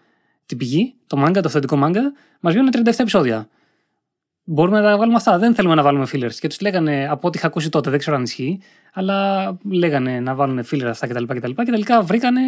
την 0.46 0.58
πηγή, 0.58 0.96
το 1.08 1.18
μάγκα, 1.18 1.42
το 1.42 1.48
αυθεντικό 1.48 1.76
μάγκα, 1.76 2.14
μας 2.40 2.54
βγαίνουν 2.54 2.72
37 2.74 2.94
επεισόδια. 2.98 3.48
Μπορούμε 4.44 4.80
να 4.80 4.90
τα 4.90 4.98
βάλουμε 4.98 5.18
αυτά. 5.18 5.38
Δεν 5.38 5.56
θέλουμε 5.56 5.76
να 5.76 5.82
βάλουμε 5.82 6.08
fillers. 6.12 6.34
Και 6.34 6.48
τους 6.48 6.62
λέγανε, 6.62 7.08
από 7.10 7.28
ό,τι 7.28 7.38
είχα 7.38 7.48
ακούσει 7.48 7.70
τότε, 7.70 7.90
δεν 7.90 8.00
ξέρω 8.00 8.16
αν 8.16 8.24
ισχύει, 8.24 8.60
αλλά 8.94 9.48
λέγανε 9.72 10.20
να 10.20 10.36
βάλουν 10.36 10.66
filler 10.72 10.84
αυτά 10.84 11.08
κτλ. 11.08 11.24
Και, 11.24 11.40
και 11.40 11.72
τελικά 11.72 12.02
βρήκανε 12.02 12.42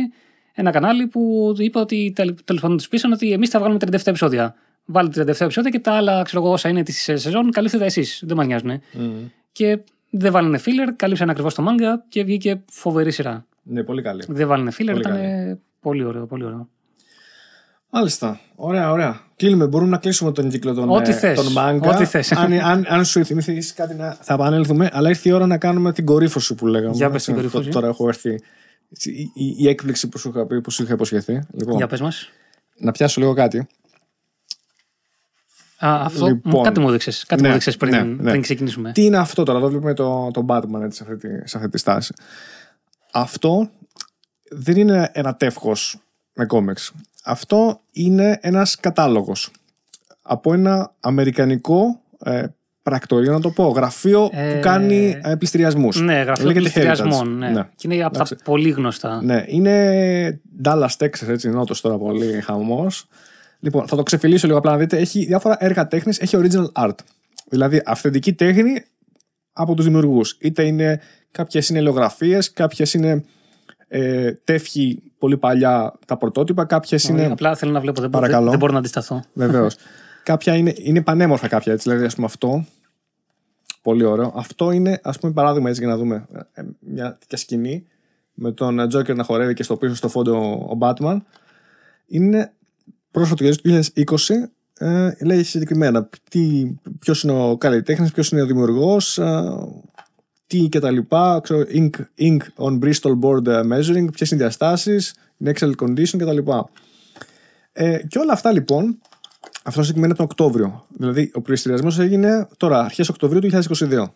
ένα 0.55 0.71
κανάλι 0.71 1.07
που 1.07 1.53
είπε 1.57 1.79
ότι 1.79 2.13
τέλο 2.43 2.59
πάντων 2.61 2.77
του 2.77 2.83
πείσαν 2.89 3.11
ότι 3.11 3.31
εμείς 3.31 3.49
θα 3.49 3.59
βγάλουμε 3.59 3.79
37 3.85 3.99
επεισόδια. 4.05 4.55
Βάλτε 4.85 5.21
37 5.21 5.27
επεισόδια 5.39 5.69
και 5.69 5.79
τα 5.79 5.91
άλλα, 5.93 6.21
ξέρω 6.23 6.41
εγώ, 6.43 6.51
όσα 6.51 6.69
είναι 6.69 6.83
της 6.83 7.01
σεζόν, 7.01 7.51
καλύφθητε 7.51 7.85
εσείς. 7.85 8.23
Δεν 8.25 8.37
μας 8.37 8.45
νοιάζουν. 8.45 8.81
Μμ. 8.93 9.09
Και 9.51 9.79
δεν 10.09 10.31
βάλανε 10.31 10.59
filler, 10.65 10.93
καλύψαν 10.95 11.29
ακριβώς 11.29 11.53
το 11.53 11.61
μάγκα 11.61 12.05
και 12.09 12.23
βγήκε 12.23 12.61
φοβερή 12.71 13.11
σειρά. 13.11 13.45
Ναι, 13.63 13.83
πολύ 13.83 14.01
καλή. 14.01 14.23
Δεν 14.27 14.47
βάλανε 14.47 14.71
filler, 14.77 14.85
Πολύ 14.85 14.99
ήταν 14.99 15.59
πολύ 15.79 16.03
ωραίο, 16.03 16.25
πολύ 16.25 16.43
ωραίο. 16.43 16.69
Μάλιστα. 17.89 18.39
Ωραία, 18.55 18.91
ωραία. 18.91 19.19
Κλείνουμε. 19.35 19.67
Μπορούμε 19.67 19.89
να 19.89 19.97
κλείσουμε 19.97 20.31
τον 20.31 20.49
κύκλο 20.49 20.73
των, 20.73 20.89
Ό,τι 20.89 21.09
ε, 21.11 21.13
θες. 21.13 21.43
των 21.43 21.51
μάγκα. 21.51 21.89
Ό,τι 21.89 22.05
θες. 22.05 22.31
αν, 22.31 22.53
αν, 22.53 22.85
αν 22.87 23.05
σου 23.05 23.25
θυμηθείς 23.25 23.73
κάτι 23.73 23.95
να. 23.95 24.17
Θα 24.21 24.33
επανέλθουμε, 24.33 24.89
αλλά 24.93 25.09
ήρθε 25.09 25.29
η 25.29 25.31
ώρα 25.31 25.47
να 25.47 25.57
κάνουμε 25.57 25.91
την 25.93 26.05
κορύφωση 26.05 26.55
που 26.55 26.67
λέγαμε. 26.67 26.95
Για 26.95 27.09
πες 27.09 27.23
την 27.23 27.33
Έτσι, 27.33 27.47
κορύφωση. 27.47 27.73
Τώρα 27.73 27.87
έχω 27.87 28.07
έρθει. 28.07 28.39
Η, 29.03 29.31
η, 29.33 29.55
η 29.57 29.67
έκπληξη 29.67 30.07
που 30.09 30.17
σου 30.17 30.29
είχα 30.29 30.45
πει, 30.45 30.61
που 30.61 30.71
σου 30.71 30.83
είχα 30.83 30.93
υποσχεθεί. 30.93 31.41
Λοιπόν, 31.51 31.75
Για 31.75 31.87
πες 31.87 32.01
μας. 32.01 32.29
να 32.77 32.91
πιάσω 32.91 33.21
λίγο 33.21 33.33
κάτι. 33.33 33.67
Α, 35.85 36.05
αυτό 36.05 36.25
Λοιπόν. 36.27 36.63
κάτι 36.63 36.79
μου 36.79 36.87
έδειξες. 36.87 37.25
Κάτι 37.25 37.41
Ναι, 37.41 37.47
μου 37.47 37.53
έδειξες 37.53 37.77
πριν, 37.77 37.91
ναι, 37.95 38.03
ναι. 38.03 38.29
πριν 38.29 38.41
ξεκινήσουμε. 38.41 38.91
Τι 38.91 39.05
είναι 39.05 39.17
αυτό 39.17 39.43
τώρα, 39.43 39.57
εδώ 39.57 39.67
βλέπουμε 39.67 39.93
το, 39.93 40.31
το 40.31 40.45
Batman 40.47 40.81
έτσι, 40.83 41.03
σε, 41.03 41.11
αυτή 41.11 41.27
τη, 41.27 41.47
σε 41.47 41.57
αυτή 41.57 41.69
τη 41.69 41.77
στάση. 41.77 42.13
Αυτό 43.11 43.69
δεν 44.49 44.77
είναι 44.77 45.09
ένα 45.13 45.35
τεύχος 45.35 45.99
με 46.33 46.45
κόμιξ. 46.45 46.91
Αυτό 47.23 47.81
είναι 47.91 48.39
ένας 48.41 48.75
κατάλογος 48.75 49.51
από 50.21 50.53
ένα 50.53 50.93
αμερικανικό 50.99 52.01
ε, 52.23 52.45
πρακτορείο, 52.89 53.31
να 53.31 53.39
το 53.39 53.49
πω, 53.49 53.67
γραφείο 53.67 54.29
Ε, 54.33 54.53
που 54.53 54.59
κάνει 54.61 55.19
ε, 55.23 55.35
πληστηριασμούς. 55.35 56.01
Ναι, 56.01 56.13
γραφείο 56.13 56.45
Λέγεται 56.45 56.61
πληστηριασμών. 56.61 57.37
Heritage. 57.37 57.51
Ναι. 57.53 57.69
Και 57.75 57.87
είναι 57.91 58.03
από 58.03 58.13
τα 58.13 58.23
Εντάξει. 58.23 58.35
πολύ 58.43 58.69
γνωστά. 58.69 59.21
Ναι, 59.23 59.43
είναι 59.47 60.41
Dallas, 60.63 60.87
Texas, 60.97 61.27
έτσι, 61.27 61.49
νότος 61.49 61.81
τώρα 61.81 61.97
πολύ 61.97 62.41
χαμός. 62.41 63.07
Λοιπόν, 63.59 63.87
θα 63.87 63.95
το 63.95 64.03
ξεφυλίσω 64.03 64.47
λίγο 64.47 64.57
απλά 64.59 64.71
να 64.71 64.77
δείτε. 64.77 64.97
Έχει 64.97 65.25
διάφορα 65.25 65.55
έργα 65.59 65.87
τέχνης, 65.87 66.19
έχει 66.19 66.37
original 66.41 66.83
art. 66.85 66.95
Δηλαδή, 67.49 67.81
αυθεντική 67.85 68.33
τέχνη 68.33 68.83
από 69.53 69.73
τους 69.73 69.85
δημιουργούς. 69.85 70.37
Είτε 70.41 70.63
είναι 70.63 71.01
κάποιες 71.31 71.69
είναι 71.69 71.79
ελαιογραφίες, 71.79 72.53
κάποιες 72.53 72.93
είναι 72.93 73.23
ε, 73.87 74.31
τεύχη 74.43 75.01
πολύ 75.17 75.37
παλιά 75.37 75.93
τα 76.05 76.17
πρωτότυπα, 76.17 76.65
κάποιες 76.65 77.03
Όχι, 77.03 77.13
είναι... 77.13 77.25
Απλά 77.25 77.55
θέλω 77.55 77.71
να 77.71 77.79
βλέπω. 77.79 78.01
Δεν, 78.01 78.09
μπορώ- 78.09 78.23
Παρακαλώ. 78.25 78.41
δεν, 78.43 78.51
δεν 78.51 78.59
μπορώ 78.59 78.73
να 78.73 78.79
αντισταθώ. 78.79 79.23
Βεβαίως. 79.33 79.75
κάποια 80.23 80.55
είναι, 80.55 80.73
είναι 80.77 81.01
πανέμορφα 81.01 81.47
κάποια 81.47 81.73
έτσι. 81.73 81.89
Δηλαδή, 81.89 82.05
ας 82.05 82.15
πούμε 82.15 82.27
αυτό. 82.27 82.65
Πολύ 83.85 84.03
ωραίο. 84.03 84.33
Αυτό 84.35 84.71
είναι, 84.71 84.99
ας 85.03 85.19
πούμε, 85.19 85.33
παράδειγμα 85.33 85.69
έτσι 85.69 85.81
για 85.81 85.89
να 85.89 85.97
δούμε. 85.97 86.27
ε, 86.53 86.61
Μια 86.79 87.17
τέτοια 87.19 87.37
σκηνή 87.37 87.85
με 88.33 88.51
τον 88.51 88.87
Τζόκερ 88.87 89.15
να 89.15 89.23
χορεύει 89.23 89.53
και 89.53 89.63
στο 89.63 89.77
πίσω 89.77 89.95
στο 89.95 90.09
φόντο 90.09 90.37
ο 90.51 90.77
Batman. 90.81 91.17
Είναι 92.05 92.53
πρόσφατο 93.11 93.43
για 93.43 93.55
του 93.55 93.61
2020. 93.93 94.51
Ε, 94.77 95.11
λέει 95.25 95.43
συγκεκριμένα 95.43 96.09
ποιος 96.99 97.23
είναι 97.23 97.33
ο 97.33 97.57
καλλιτέχνης, 97.57 98.11
ποιος 98.11 98.31
είναι 98.31 98.41
ο 98.41 98.45
δημιουργός, 98.45 99.19
τι 100.47 100.67
και 100.69 100.79
τα 100.79 100.91
λοιπά. 100.91 101.39
Ξέρω, 101.43 101.63
ink, 101.73 101.89
ink 102.19 102.37
on 102.55 102.79
Bristol 102.79 103.19
board 103.21 103.47
measuring, 103.71 104.07
ποιες 104.13 104.31
είναι 104.31 104.41
οι 104.41 104.43
διαστάσεις, 104.43 105.15
in 105.43 105.53
Excel 105.53 105.71
condition 105.81 106.17
και 106.17 106.25
τα 106.25 106.33
λοιπά. 106.33 106.69
Ε, 107.71 107.97
και 108.07 108.19
όλα 108.19 108.33
αυτά 108.33 108.51
λοιπόν, 108.51 109.01
αυτό 109.67 109.81
συγκεκριμένα 109.81 110.15
τον 110.15 110.25
Οκτώβριο. 110.25 110.85
Δηλαδή, 110.97 111.31
ο 111.33 111.41
πληστηριασμός 111.41 111.99
έγινε 111.99 112.47
τώρα, 112.57 112.79
αρχές 112.79 113.09
Οκτωβρίου 113.09 113.39
του 113.39 113.47
2022. 113.47 114.13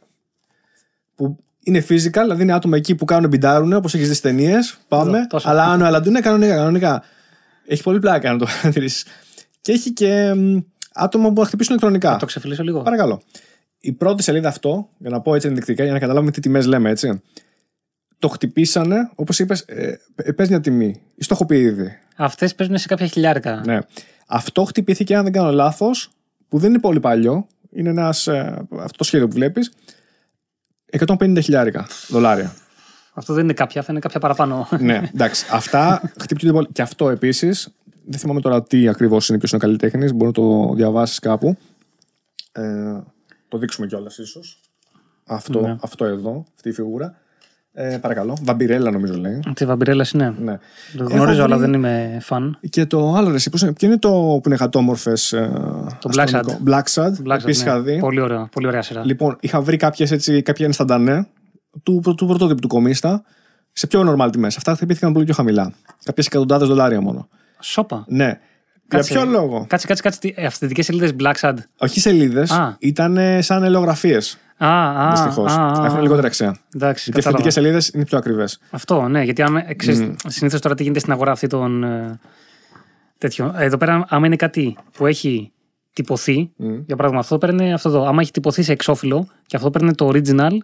Που 1.16 1.38
είναι 1.64 1.86
physical, 1.90 2.22
δηλαδή 2.22 2.42
είναι 2.42 2.54
άτομα 2.54 2.78
εκεί 2.78 2.96
που 2.96 3.06
κάνουν 3.06 3.30
μπιντάρουν, 3.30 3.74
όπως 3.74 3.94
έχεις 3.94 4.08
δεις 4.08 4.22
ταινίες. 4.22 4.78
Πάμε. 4.88 5.18
Εδώ, 5.18 5.28
τόσο. 5.28 5.50
αλλά 5.50 5.64
αν 5.64 5.82
ο 5.82 5.86
Αλαντού 5.86 6.10
είναι 6.10 6.20
κανονικά, 6.20 6.56
κανονικά. 6.56 7.04
Έχει 7.68 7.84
πολύ 7.84 8.00
πλάκα 8.00 8.32
να 8.32 8.38
το 8.38 8.46
παρατηρήσει. 8.62 9.06
Και 9.62 9.72
έχει 9.72 9.94
και 9.94 10.34
μ, 10.34 10.58
άτομα 10.94 11.34
που 11.34 11.42
θα 11.42 11.48
χτυπήσουν 11.48 11.76
ηλεκτρονικά. 11.76 12.18
Το 12.18 12.26
ξεφυλίσω 12.26 12.64
λίγο. 12.64 12.82
Παρακαλώ. 12.82 13.22
Η 13.80 13.92
πρώτη 13.92 14.24
σελίδα 14.24 14.48
αυτό, 14.48 14.90
για 14.98 15.10
να 15.10 15.22
πω 15.22 15.36
έτσι 15.36 15.48
ενδεικτικά, 15.48 15.84
για 15.84 15.94
να 15.94 16.00
καταλάβουμε 16.00 16.32
τι 16.32 16.40
τιμές 16.40 16.66
λέμε, 16.66 16.90
έτσι. 16.90 17.22
Το 18.20 18.28
χτυπήσανε, 18.28 19.10
όπως 19.16 19.40
είπες, 19.40 19.62
ε, 19.62 20.00
ε, 20.16 20.32
παίζει 20.32 20.52
μια 20.52 20.62
τιμή. 20.62 21.02
Η 21.16 21.24
στοχοποιεί 21.24 21.62
ήδη. 21.66 22.00
Αυτές 22.16 22.56
παίζουν 22.56 22.78
σε 22.78 22.88
κάποια 22.88 23.06
χιλιάρικα. 23.06 23.62
Ναι. 23.66 23.80
Αυτό 24.31 24.64
χτυπήθηκε, 24.65 25.15
αν 25.15 25.23
δεν 25.23 25.31
κάνω 25.31 25.51
λάθος, 25.51 26.10
που 26.47 26.57
δεν 26.57 26.69
είναι 26.69 26.80
πολύ 26.80 26.99
παλιό. 26.99 27.47
Είναι 27.72 27.89
ένας, 27.89 28.27
ε, 28.27 28.68
αυτό 28.72 28.97
το 28.97 29.03
σχέδιο 29.03 29.27
που 29.27 29.34
βλέπεις. 29.34 29.72
150 30.91 31.39
χιλιάρικα 31.41 31.88
δολάρια. 32.07 32.53
Αυτό 33.14 33.34
δεν 33.34 33.43
είναι 33.43 33.53
κάποια, 33.53 33.81
θα 33.81 33.88
είναι 33.91 33.99
κάποια 33.99 34.19
παραπάνω. 34.19 34.68
ναι, 34.80 35.10
εντάξει. 35.14 35.45
Αυτά 35.51 36.11
χτυπιούνται 36.19 36.53
πολύ. 36.53 36.68
Και 36.72 36.81
αυτό 36.81 37.10
επίσης. 37.10 37.69
Δεν 38.06 38.19
θυμάμαι 38.19 38.41
τώρα 38.41 38.64
τι 38.64 38.88
ακριβώς 38.88 39.30
είναι, 39.30 39.38
ποιος 39.38 39.51
είναι 39.51 39.60
ο 39.64 39.65
καλλιτέχνης. 39.65 40.14
Μπορεί 40.14 40.26
να 40.26 40.31
το 40.31 40.73
διαβάσεις 40.76 41.19
κάπου. 41.19 41.57
Ε, 42.51 42.99
το 43.47 43.57
δείξουμε 43.57 43.88
κιόλας, 43.88 44.18
ίσως. 44.18 44.60
Αυτό, 45.26 45.61
Ναι. 45.61 45.77
αυτό 45.81 46.06
εδώ, 46.06 46.45
αυτή 46.56 46.69
η 46.69 46.72
φιγούρα. 46.72 47.18
Ε, 47.74 47.98
παρακαλώ. 48.02 48.38
Βαμπιρέλα, 48.44 48.91
νομίζω 48.91 49.14
λέει. 49.14 49.40
Τη 49.54 49.66
βαμπυρέλας 49.66 50.12
είναι. 50.12 50.34
Ναι. 50.40 50.58
Το 50.98 51.04
Έχω 51.04 51.14
γνωρίζω, 51.16 51.44
αλλά 51.44 51.58
βρει- 51.58 51.70
δεν 51.70 51.80
είμαι 51.80 52.18
φαν. 52.22 52.60
Και 52.70 52.86
το 52.86 53.14
άλλο, 53.14 53.30
ρε, 53.30 53.36
εσύ, 53.36 53.50
πώς 53.50 53.62
είναι, 53.62 53.74
ποιο 53.74 53.88
είναι 53.88 53.98
το 53.98 54.10
που 54.10 54.41
είναι 54.46 54.56
γατόμορφε. 54.56 55.14
Το 56.00 56.10
Black 56.16 56.28
Sad. 56.28 56.44
Black 56.70 56.84
Sad. 56.94 57.12
Black 57.28 57.40
Επίσης 57.41 57.62
Sad, 57.62 57.66
είχα 57.66 57.76
ναι. 57.76 57.82
δει. 57.82 58.00
Πολύ, 58.00 58.20
ωραία, 58.20 58.48
πολύ 58.52 58.68
ωραία 58.68 58.82
σειρά. 58.82 59.06
Λοιπόν, 59.06 59.38
είχα 59.40 59.62
βρει 59.62 59.78
κάποιες, 59.78 60.12
έτσι, 60.12 60.41
κάποια 60.41 60.66
ενσταντανέ 60.66 61.28
του, 61.84 62.02
του 62.18 62.26
πρωτότυπου 62.26 62.60
του 62.60 62.68
κομίστα 62.68 63.24
σε 63.72 63.88
πιο 63.88 64.16
normal 64.16 64.30
τιμές. 64.32 64.58
Αυτά 64.58 64.76
χτυπήθηκαν 64.76 65.14
πολύ 65.14 65.26
πιο 65.26 65.34
χαμηλά. 65.34 65.74
Κάποιες 66.04 66.26
εκατοντάδες 66.26 66.68
δολάρια 66.68 67.02
μόνο. 67.02 67.28
Σόπα. 67.60 68.06
Ναι. 68.08 68.40
Κάτσε. 68.88 69.14
Για 69.14 69.22
ποιο 69.22 69.32
λόγο; 69.32 69.66
Κάτσε, 69.70 69.88
κάτσε, 69.88 70.04
κάτσε. 70.04 70.20
τι- 70.20 70.46
Αυθεντικέ 70.46 70.84
σελίδες 70.84 71.14
Black 71.20 71.34
Sad. 71.41 71.54
Όχι 71.78 72.00
σελίδες, 72.00 72.52
Α. 72.52 72.76
ήταν 72.80 73.18
σαν 73.40 73.64
ελαιογραφίες. 73.64 74.38
Α, 74.65 75.07
α. 75.07 75.11
Δυστυχώς. 75.11 75.52
α, 75.52 75.61
α, 75.61 75.86
Έχουν 75.86 75.98
α. 75.98 76.02
λιγότερα 76.02 76.27
αξία. 76.27 76.57
Εντάξει, 76.76 77.03
Γιατί 77.03 77.22
κατάλαβα. 77.22 77.30
αυθεντικέ 77.30 77.49
σελίδες 77.49 77.88
είναι 77.88 78.06
πιο 78.06 78.18
ακριβές. 78.18 78.60
Αυτό, 78.69 79.07
ναι, 79.07 79.23
γιατί 79.23 79.41
άμα 79.41 79.73
ξέρεις, 79.76 80.11
συνήθως 80.27 80.61
τώρα 80.61 80.76
τι 80.76 80.81
γίνεται 80.84 80.99
στην 80.99 81.11
αγορά 81.11 81.31
αυτή 81.31 81.48
των 81.48 81.84
ε, 81.84 82.19
τέτοιο. 83.18 83.53
Εδώ 83.57 83.77
πέρα, 83.77 84.06
άμα 84.10 84.26
είναι 84.26 84.36
κάτι 84.36 84.77
που 84.94 85.06
έχει 85.06 85.52
τυπωθεί, 85.94 86.52
για 86.86 86.95
παράδειγμα, 86.95 87.19
αυτό 87.19 87.38
παίρνει 87.38 87.73
αυτό 87.73 87.90
εδώ. 87.90 88.06
Άμα 88.07 88.22
έχει 88.22 88.31
τυπωθεί 88.31 88.61
σε 88.61 88.72
εξώφυλλο 88.72 89.27
και 89.45 89.56
αυτό 89.56 89.69
παίρνει 89.69 89.94
το 89.95 90.11
original, 90.14 90.57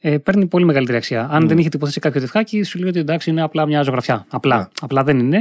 ε, 0.00 0.18
παίρνει 0.18 0.46
πολύ 0.46 0.64
μεγαλύτερη 0.64 0.96
αξία. 0.98 1.28
Αν 1.30 1.48
δεν 1.48 1.58
είχε 1.58 1.68
τυπωθεί 1.68 1.92
σε 1.92 1.98
κάποιο 2.00 2.20
τευχάκι, 2.20 2.62
σου 2.62 2.78
λέει 2.78 2.88
ότι 2.88 2.98
εντάξει 2.98 3.30
είναι 3.30 3.42
απλά 3.42 3.66
μια 3.66 3.82
ζωγραφιά. 3.82 4.26
Απλά. 4.30 4.56
Ναι. 4.58 4.64
Απλά 4.80 5.02
δεν 5.04 5.18
είναι. 5.18 5.38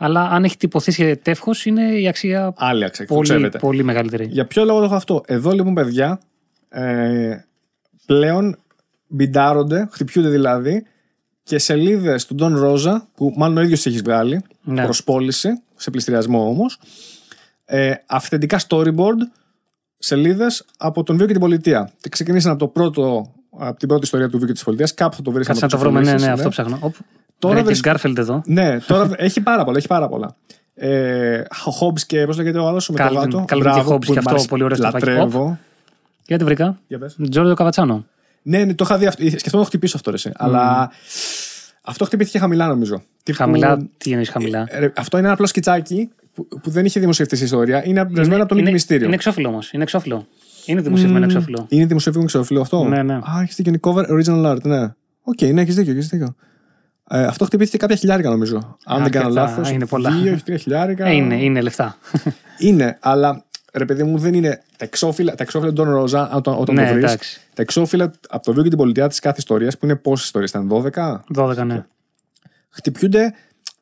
Αλλά 0.00 0.20
αν 0.30 0.44
έχει 0.44 0.56
τυπωθεί 0.56 0.90
σε 0.90 1.16
τεύχος, 1.16 1.66
είναι 1.66 1.82
η 1.82 2.08
αξία 2.08 2.52
Άλλη 2.56 2.84
αξία. 2.84 3.06
πολύ, 3.06 3.22
ξέρετε. 3.28 3.58
πολύ 3.58 3.82
μεγαλύτερη. 3.84 4.24
Για 4.26 4.46
ποιο 4.46 4.64
λόγο 4.64 4.78
το 4.78 4.84
έχω 4.84 4.94
αυτό; 4.94 5.22
Εδώ 5.26 5.50
λοιπόν, 5.50 5.74
παιδιά, 5.74 6.20
ε, 6.68 7.36
πλέον 8.06 8.56
μπιντάρονται, 9.06 9.88
χτυπιούνται 9.90 10.28
δηλαδή 10.28 10.84
και 11.42 11.58
σελίδες 11.58 12.26
του 12.26 12.34
Don 12.38 12.52
Rosa, 12.64 12.96
που 13.14 13.32
μάλλον 13.36 13.56
ο 13.56 13.60
ίδιος 13.62 13.86
έχεις 13.86 14.02
βγάλει, 14.02 14.42
Ναι. 14.62 14.84
προς 14.84 15.04
πώληση, 15.04 15.48
σε 15.76 15.90
πληστηριασμό 15.90 16.48
όμως. 16.48 16.78
Ε, 17.64 17.92
αυθεντικά 18.06 18.60
storyboard 18.68 19.18
σελίδες 19.98 20.64
από 20.78 21.02
τον 21.02 21.16
Βίο 21.16 21.26
και 21.26 21.32
την 21.32 21.40
Πολιτεία. 21.40 21.90
Και 22.00 22.08
ξεκινήσαν 22.08 22.50
από, 22.50 22.58
το 22.60 22.68
πρώτο, 22.68 23.32
από 23.58 23.78
την 23.78 23.88
πρώτη 23.88 24.04
ιστορία 24.04 24.28
του 24.28 24.38
Βίο 24.38 24.46
και 24.46 24.52
της 24.52 24.64
Πολιτείας. 24.64 24.94
Κάπου 24.94 25.16
θα 25.16 25.22
το 25.22 25.30
βρει 25.30 25.44
Κάτσε 25.44 25.64
να 25.64 25.70
το 25.70 25.78
βρούμε. 25.78 26.00
Ναι, 26.00 26.12
ναι, 26.14 26.30
αυτό 26.30 26.48
ψάχνω. 26.48 26.74
Οπ. 26.80 26.94
Τώρα 27.38 27.54
Τώρα 27.54 27.64
βρίσκω- 27.66 27.88
Γκάρφελντ 27.90 28.18
εδώ. 28.18 28.42
Ναι, 28.46 28.78
τώρα 28.80 29.10
έχει 29.16 29.40
πάρα 29.40 29.64
πολλά. 29.64 29.76
Έχει 29.78 29.86
πάρα 29.86 30.08
πολλά. 30.08 30.36
Ε, 30.74 31.42
Hobbes 31.80 32.00
και 32.06 32.26
πώς 32.26 32.36
λέγεται 32.36 32.58
ο 32.58 32.66
άλλος, 32.66 32.88
ο 32.88 32.92
με 32.92 32.98
το 32.98 33.04
Calvin- 33.04 33.14
γάτο. 33.14 33.44
Calvin 33.48 33.58
Μπράβο, 33.58 33.80
και 33.88 33.94
Hobbes 33.94 34.00
που 34.00 34.12
και 34.12 34.12
μ' 34.12 34.18
αυτό, 34.18 34.30
αρέσει, 34.30 34.48
πολύ 34.48 34.62
ωραίο 34.62 34.76
σταφάκι. 34.76 35.04
Λατρεύω. 35.06 35.58
Γιατί 36.28 36.44
βρήκα. 36.44 36.78
Για 36.86 36.98
πες. 36.98 37.16
Τζόρντο 37.30 37.54
Καβατσάνο. 37.54 38.06
Ναι, 38.42 38.64
ναι, 38.64 38.74
το 38.74 38.84
είχα 38.86 38.98
δει 38.98 39.06
αυτό. 39.06 39.22
Σκεφτόμουν 39.22 39.50
να 39.52 39.62
το 39.62 39.64
χτυπήσω 39.64 39.96
αυτό, 39.96 40.10
ρε, 40.10 40.16
εσύ. 40.16 40.30
Αλλά 40.34 40.90
αυτό 41.82 42.04
χτυπήθηκε 42.04 42.38
χαμηλά, 42.38 42.66
νομίζω. 42.66 43.02
Τύπου- 43.22 43.40
Χαμηλά, 43.40 43.88
τι 43.96 44.10
εννοείς 44.10 44.28
χαμηλά; 44.28 44.64
Ε, 44.68 44.78
ρε, 44.78 44.92
αυτό 44.96 45.16
είναι 45.16 45.26
ένα 45.26 45.34
απλό 45.34 45.46
σκιτσάκι 45.46 46.10
που, 46.34 46.48
που 46.62 46.70
δεν 46.70 46.84
είχε 46.84 47.00
δημοσιευτεί 47.00 47.34
στη 47.36 47.44
ιστορία. 47.44 47.84
Είναι 47.86 48.00
εμπνευσμένο 48.00 48.42
από 48.42 48.48
το 48.54 48.54
Νίκη 48.60 48.72
Μυστήριο. 48.72 49.06
Είναι 49.06 49.14
εξώφυλλο 49.14 49.48
όμως. 49.48 49.72
Είναι 49.72 49.82
εξώφυλλο. 49.82 50.26
Είναι 50.66 50.80
δημοσιευμένο 50.80 51.24
εξώφυλλο. 51.24 51.66
Είναι 51.68 51.86
δημοσιευμένο 51.86 52.20
εξώφυλλο 52.22 52.60
αυτό; 52.60 52.84
Ναι, 52.84 53.02
ναι. 53.02 53.14
Α, 53.14 53.40
έχεις 53.42 53.54
δίκιο. 53.56 53.72
Είναι 53.72 53.80
cover 53.82 54.06
original 54.18 54.52
art, 54.52 54.62
ναι. 54.62 54.82
Οκ, 55.22 55.42
ναι, 55.42 55.60
έχεις 55.60 55.74
δίκιο. 55.74 55.92
Έχεις 55.92 56.06
δίκιο. 56.08 56.34
Ε, 57.10 57.24
αυτό 57.24 57.44
χτυπήθηκε 57.44 57.76
κάποια 57.76 57.96
χιλιάρικα, 57.96 58.30
νομίζω. 58.30 58.76
Αν 58.84 59.02
δεν 59.02 59.10
κάνω 59.12 59.26
Αρκετά, 59.26 59.46
λάθος. 59.46 59.70
είναι 59.70 59.86
πολλά. 59.86 60.10
Δύο, 60.10 60.32
έχει 60.32 60.42
τρία 60.42 60.56
χιλιάρικα. 60.56 61.06
Ε, 61.06 61.12
είναι, 61.14 61.42
είναι 61.42 61.60
λεφτά. 61.60 61.96
Είναι, 62.58 62.98
αλλά 63.00 63.44
ρε 63.78 63.84
παιδί 63.84 64.02
μου 64.02 64.18
δεν 64.18 64.34
είναι. 64.34 64.62
Τα 64.76 64.84
εξώφυλλα, 64.84 65.34
τα 65.34 65.42
εξώφυλλα 65.42 65.72
των 65.72 65.90
Ρόζα, 65.90 66.30
όταν, 66.34 66.54
όταν 66.58 66.74
Ναι, 66.74 66.86
το 66.86 66.92
βρεις. 66.92 67.04
εντάξει. 67.04 67.40
Τα 67.54 67.62
εξώφυλλα 67.62 68.10
από 68.28 68.44
το 68.44 68.52
βίο 68.52 68.62
και 68.62 68.68
την 68.68 68.78
πολιτεία 68.78 69.08
της 69.08 69.18
κάθε 69.18 69.36
ιστορίας, 69.38 69.78
που 69.78 69.84
είναι 69.84 69.96
πόσες 69.96 70.24
ιστορίες 70.24 70.50
ήταν, 70.50 70.68
12. 70.68 71.24
12, 71.34 71.64
ναι. 71.66 71.84
χτυπιούνται 72.68 73.34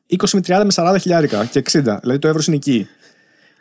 20 0.09 0.29
με 0.33 0.39
30 0.47 0.61
με 0.63 0.71
40 0.75 0.95
χιλιάρικα 0.99 1.45
και 1.45 1.59
60. 1.59 1.97
Δηλαδή 2.01 2.19
το 2.19 2.27
εύρος 2.27 2.47
είναι 2.47 2.55
εκεί. 2.55 2.87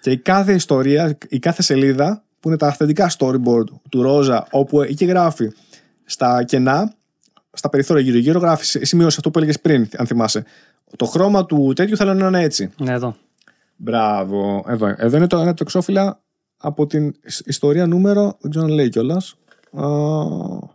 Και 0.01 0.11
η 0.11 0.17
κάθε 0.19 0.53
ιστορία, 0.55 1.19
η 1.29 1.39
κάθε 1.39 1.63
σελίδα, 1.63 2.23
που 2.41 2.49
είναι 2.49 2.57
τα 2.57 2.67
αυθεντικά 2.67 3.11
storyboard 3.19 3.65
του 3.91 4.03
Ρόζα, 4.03 4.47
όπου 4.51 4.83
εκεί 4.83 5.05
γράφει 5.05 5.53
στα 6.05 6.43
κενά, 6.45 6.93
στα 7.53 7.69
περιθώρια 7.69 8.03
γύρω-γύρω, 8.03 8.39
γράφει 8.39 8.85
σημείωση 8.85 9.15
αυτό 9.17 9.31
που 9.31 9.39
έλεγες 9.39 9.61
πριν, 9.61 9.89
αν 9.97 10.07
θυμάσαι. 10.07 10.45
Το 10.97 11.05
χρώμα 11.05 11.47
του 11.47 11.73
τέτοιου 11.77 11.97
θέλω 11.97 12.15
να 12.15 12.27
είναι 12.27 12.41
έτσι. 12.43 12.71
Ναι, 12.77 12.93
εδώ. 12.93 13.17
Μπράβο. 13.77 14.65
Εδώ, 14.69 14.95
εδώ 14.97 15.17
είναι 15.17 15.27
το, 15.27 15.41
είναι 15.41 15.55
το 15.55 15.63
εξώφυλλα 15.67 16.21
από 16.57 16.87
την 16.87 17.07
ι- 17.07 17.15
ιστορία 17.45 17.87
νούμερο. 17.87 18.37
Δεν 18.41 18.51
ξέρω 18.51 18.65
αν 18.67 18.71
λέει 18.73 18.89
κιόλας. 18.89 19.37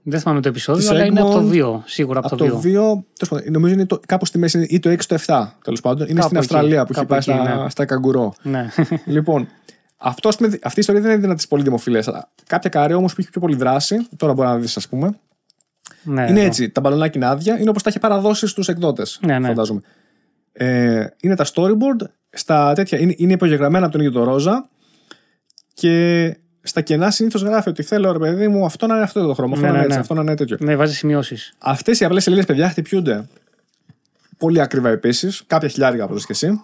Δεν 0.04 0.20
θυμάμαι 0.20 0.42
το 0.42 0.48
επεισόδιο, 0.50 0.82
Της 0.82 0.90
αλλά 0.92 1.06
είναι 1.06 1.20
από 1.22 1.32
το 1.32 1.40
Egmont, 1.40 1.52
2. 1.52 1.82
Σίγουρα 1.86 2.20
από 2.20 2.28
Από 2.28 2.36
το 2.38 2.46
το 2.46 2.56
2. 2.58 2.60
2, 2.60 2.62
τέλος 2.64 3.04
πάντων, 3.30 3.52
νομίζω 3.52 3.74
είναι 3.74 3.86
το, 3.86 4.00
κάπου 4.06 4.26
στη 4.26 4.38
μέση 4.38 4.58
είναι 4.58 4.68
ή 4.70 4.80
το 4.80 4.90
6 4.90 4.98
το 5.08 5.16
7 5.26 5.46
τέλος 5.64 5.80
πάντων. 5.82 6.08
Είναι 6.10 6.20
Κάπου 6.20 6.22
στην 6.28 6.38
εκεί, 6.38 6.46
Αυστραλία 6.46 6.86
που 6.86 6.92
έχει 6.92 7.06
κάπου 7.06 7.08
πάει 7.08 7.18
εκεί, 7.20 7.32
στα, 7.50 7.64
ναι. 7.64 7.70
στα 7.70 7.86
καγκουρό. 7.86 8.34
Ναι. 8.42 8.70
λοιπόν, 9.06 9.48
αυτό, 9.98 10.28
ας 10.28 10.36
πούμε, 10.38 10.48
αυτή 10.48 10.80
η 10.80 10.82
ιστορία 10.82 11.02
δεν 11.02 11.12
είναι 11.12 11.20
δυνατή 11.22 11.46
πολύ 11.50 11.64
δημοφιλέ. 11.64 12.00
Κάποια 12.48 12.70
καρέ 12.70 12.94
όμως 12.94 13.14
που 13.14 13.22
έχει 13.22 13.30
πιο 13.30 13.42
πολύ 13.42 13.56
δράση, 13.56 14.08
τώρα 14.18 14.34
μπορεί 14.34 14.48
να 14.48 14.58
δεις, 14.58 14.78
ας 14.78 14.88
πούμε. 14.88 15.18
ναι, 16.04 16.22
είναι 16.22 16.40
εδώ. 16.40 16.48
έτσι. 16.48 16.70
Τα 16.70 16.82
μπαλονάκια 16.82 17.22
είναι 17.22 17.30
άδεια, 17.32 17.60
είναι 17.60 17.70
όπως 17.70 17.84
τα 17.84 17.90
είχε 17.90 18.00
παραδώσει 18.00 18.48
στους 18.48 18.68
εκδότες. 18.68 19.20
Ναι, 19.26 19.40
ναι. 19.40 19.48
Φαντάζομαι. 19.48 19.82
Ε, 20.52 21.06
είναι 21.22 21.36
τα 21.36 21.46
storyboard, 21.54 22.06
στα 22.30 22.74
τέτοια, 22.74 23.00
είναι, 23.00 23.14
είναι 23.18 23.34
υπογεγραμμένα 23.34 23.84
από 23.86 23.92
τον 23.98 24.02
ίδιο 24.06 24.20
το 24.20 24.24
Ρόζα 24.24 24.70
και 25.82 26.38
στα 26.62 26.82
κενά 26.82 27.12
συνήθως 27.12 27.42
γράφει 27.42 27.70
ότι 27.70 27.84
θέλω 27.84 28.12
ρε 28.12 28.20
παιδί 28.20 28.48
μου 28.48 28.66
αυτό 28.66 28.88
να 28.88 28.94
είναι 28.96 29.04
αυτό 29.04 29.28
το 29.28 29.34
χρώμα, 29.34 29.54
αυτό 29.54 29.66
Ναι, 29.66 29.72
να 29.72 29.78
είναι 29.78 29.78
ναι, 29.78 29.84
έτσι, 29.84 29.96
ναι. 29.96 30.02
αυτό 30.02 30.14
να 30.14 30.22
είναι 30.22 30.36
τέτοιο. 30.36 30.58
Ναι, 30.60 30.76
βάζεις 30.76 30.98
σημειώσεις. 30.98 31.54
Αυτές 31.58 32.00
οι 32.00 32.06
απλές 32.06 32.24
σελίδες, 32.24 32.46
παιδιά, 32.46 32.70
χτυπιούνται 32.70 33.28
πολύ 34.38 34.62
ακριβά 34.62 34.90
επίσης. 34.90 35.44
Κάποια 35.48 35.68
χιλιάρικα 35.68 36.04
από 36.04 36.16
και 36.16 36.26
εσύ. 36.28 36.62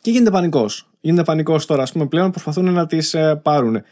Και 0.00 0.10
γίνεται 0.10 0.30
πανικός. 0.30 0.90
Γίνεται 1.00 1.22
πανικός 1.24 1.66
τώρα, 1.66 1.82
ας 1.82 1.92
πούμε, 1.92 2.06
πλέον 2.06 2.30
προσπαθούν 2.30 2.72
να 2.72 2.86
τις 2.86 3.14
ε, 3.14 3.40
πάρουν. 3.42 3.82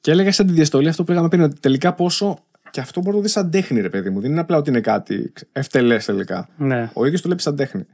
Και 0.00 0.10
έλεγα 0.10 0.32
σε 0.32 0.44
τη 0.44 0.52
διαστολή 0.52 0.88
αυτό 0.88 1.04
που 1.04 1.10
λέγαμε 1.10 1.28
πριν, 1.28 1.42
ότι 1.42 1.60
τελικά 1.60 1.94
πόσο. 1.94 2.38
Και 2.70 2.80
αυτό 2.80 3.00
μπορεί 3.00 3.10
να 3.10 3.16
το 3.16 3.22
δεις 3.22 3.32
σαν 3.32 3.50
τέχνη, 3.50 3.80
ρε 3.80 3.88
παιδί 3.88 4.10
μου. 4.10 4.20
Δεν 4.20 4.30
είναι 4.30 4.40
απλά 4.40 4.56
ότι 4.56 4.70
είναι 4.70 4.80
κάτι 4.80 5.32
ευτελές 5.52 6.04
τελικά. 6.04 6.48
Ναι. 6.56 6.90
Ο 6.92 7.04
ίδιος 7.04 7.20
το 7.20 7.26
βλέπει 7.28 7.42
σαν 7.42 7.56
τέχνη. 7.56 7.86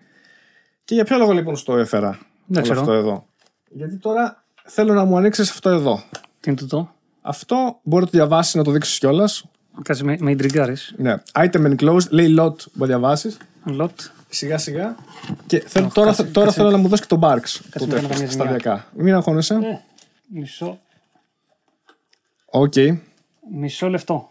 Και 0.85 0.95
για 0.95 1.05
ποιο 1.05 1.17
λόγο 1.17 1.33
λοιπόν 1.33 1.57
στο 1.57 1.77
έφερα 1.77 2.11
Δεν 2.47 2.57
όλο 2.57 2.63
ξέρω. 2.63 2.81
αυτό 2.81 2.93
εδώ; 2.93 3.27
Γιατί 3.69 3.97
τώρα 3.97 4.44
θέλω 4.65 4.95
να 4.95 5.05
μου 5.05 5.17
ανοίξεις 5.17 5.51
αυτό 5.51 5.69
εδώ. 5.69 6.03
Τι 6.41 6.51
είναι 6.51 6.59
τούτο. 6.59 6.95
Αυτό 7.23 7.79
μπορεί 7.83 8.05
να 8.05 8.11
το 8.11 8.17
διαβάσεις, 8.17 8.55
να 8.55 8.65
το 8.65 8.71
δείξεις 8.71 8.99
κιόλας. 8.99 9.45
Κάτσε 9.83 10.05
με, 10.05 10.17
με 10.21 10.31
ιντριγκάρει. 10.31 10.77
Ναι. 10.97 11.15
Item 11.33 11.75
enclosed, 11.77 12.09
λέει 12.11 12.27
lot, 12.39 12.55
μπορεί 12.73 12.75
να 12.75 12.87
διαβάσεις. 12.87 13.37
Lot. 13.65 14.01
Σιγά 14.29 14.59
σιγά. 14.59 14.95
Και 15.47 15.61
θέλω, 15.67 15.87
Αχ, 15.87 15.93
τώρα, 15.93 16.07
κάτσε, 16.09 16.25
τώρα 16.25 16.47
κάτσε. 16.47 16.61
θέλω 16.61 16.73
να 16.73 16.77
μου 16.83 16.89
δώσεις 16.89 17.07
και 17.07 17.17
τον 17.17 17.21
Barks. 17.23 17.33
Κάτσε 17.35 17.63
Τότε, 17.79 17.87
να 17.87 17.95
κάνω 17.95 18.09
καμιά 18.09 18.17
ζημιά. 18.17 18.31
σταδιακά. 18.45 18.87
Μην 18.97 19.15
αγχώνεσαι. 19.15 19.55
Ε, 19.55 19.81
μισό, 20.29 20.79
Οκ. 22.47 22.73
μισό 23.53 23.89
λεπτό. 23.89 24.29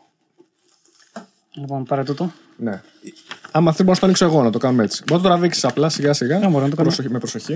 Λοιπόν, 1.53 1.83
πάρε 1.83 2.03
τούτο. 2.03 2.31
Ναι. 2.57 2.81
Άμα 3.51 3.71
θέλει, 3.71 3.83
μπορώ 3.83 3.91
να 3.93 3.99
το 3.99 4.05
ανοίξω 4.05 4.25
εγώ 4.25 4.43
να 4.43 4.49
το 4.49 4.57
κάνουμε 4.57 4.83
έτσι. 4.83 5.03
Μπορείς 5.07 5.23
να 5.23 5.29
το 5.29 5.35
τραβήξεις 5.35 5.65
απλά 5.65 5.89
σιγά 5.89 6.13
σιγά. 6.13 6.39
Ναι, 6.39 6.47
μπορώ 6.47 6.63
να 6.63 6.69
το 6.69 6.75
κάνω. 6.75 6.87
Προσοχή- 6.87 7.11
με 7.11 7.19
προσοχή. 7.19 7.53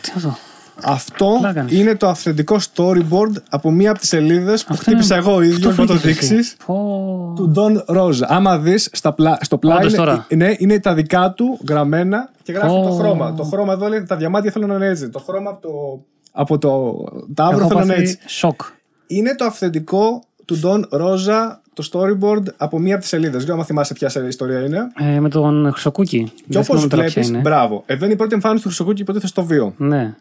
Τι 0.00 0.10
είναι 0.10 0.16
αυτό; 0.16 0.36
Αυτό 0.82 1.36
Πλάκα 1.40 1.60
είναι. 1.60 1.74
είναι 1.80 1.94
το 1.94 2.08
αυθεντικό 2.08 2.56
storyboard 2.74 3.32
από 3.48 3.70
μία 3.70 3.90
από 3.90 3.98
τις 3.98 4.08
σελίδες 4.08 4.64
που 4.64 4.76
χτύπησα 4.76 5.16
εγώ 5.16 5.40
ίδιο. 5.42 5.68
Αυτό 5.68 5.82
Να 5.82 5.88
το 5.88 5.94
φύγεις 5.94 6.18
εσύ. 6.18 6.34
δείξει. 6.34 6.56
Πω. 6.66 7.32
Του 7.36 7.52
Don 7.56 7.96
Rose. 7.96 8.20
Άμα 8.26 8.58
δεις 8.58 8.88
στο 8.92 9.12
πλάι. 9.58 9.76
Όντως 9.76 9.88
Είναι, 9.92 9.96
τώρα. 9.96 10.26
ναι, 10.34 10.54
είναι 10.58 10.80
τα 10.80 10.94
δικά 10.94 11.32
του 11.36 11.58
γραμμένα 11.68 12.30
και 12.42 12.52
γράφει 12.52 12.74
Ω. 12.74 12.82
το 12.82 12.90
χρώμα. 12.90 13.34
Το 13.34 13.42
χρώμα 13.42 13.72
εδώ 13.72 13.88
λέει 13.88 14.02
τα 14.02 14.16
διαμάτια 14.16 14.50
θέλουν 14.50 14.68
να 14.68 14.74
είναι 14.74 14.86
έτσι. 14.86 15.08
Το 15.08 15.18
χρώμα 15.18 15.50
από 15.50 15.60
το, 15.68 15.70
από 16.32 16.58
το 16.58 16.94
τάβρο 17.34 17.58
Έχω 17.58 17.68
θέλουν 17.68 17.86
να 17.86 17.94
είναι 17.94 18.02
πάθει 18.02 18.16
έτσι. 18.16 18.28
σοκ. 18.38 18.60
Είναι 19.06 19.34
το 19.34 19.44
αυθεντικό 19.44 20.22
του 20.44 20.60
Don 20.62 20.80
Rosa 21.00 21.56
το 21.72 21.88
storyboard 21.92 22.42
από 22.56 22.78
μία 22.78 22.92
από 22.92 23.00
τις 23.00 23.08
σελίδες. 23.10 23.32
Δεν 23.34 23.42
ξέρω 23.44 23.58
αν 23.58 23.64
θυμάσαι 23.64 23.94
ποια 23.94 24.08
σε- 24.08 24.26
ιστορία 24.26 24.60
είναι. 24.64 24.78
Ε, 25.14 25.20
με 25.20 25.28
τον 25.28 25.70
Χρυσοκούκι. 25.72 26.24
Και 26.36 26.42
Δεν 26.46 26.56
όπως 26.60 26.66
θυμάμαι 26.66 26.88
τώρα 26.88 27.02
ποια 27.02 27.12
βλέπεις, 27.12 27.28
είναι. 27.30 27.38
μπράβο. 27.40 27.82
Εδώ 27.86 28.04
είναι 28.04 28.14
η 28.14 28.16
πρώτη 28.16 28.34
εμφάνιση 28.34 28.62
του 28.62 28.68
Χρυσοκούκη 28.68 29.00
υποτίθεται 29.00 29.28
στο 29.30 29.44
βίο. 29.44 29.74
Ναι. 29.76 30.14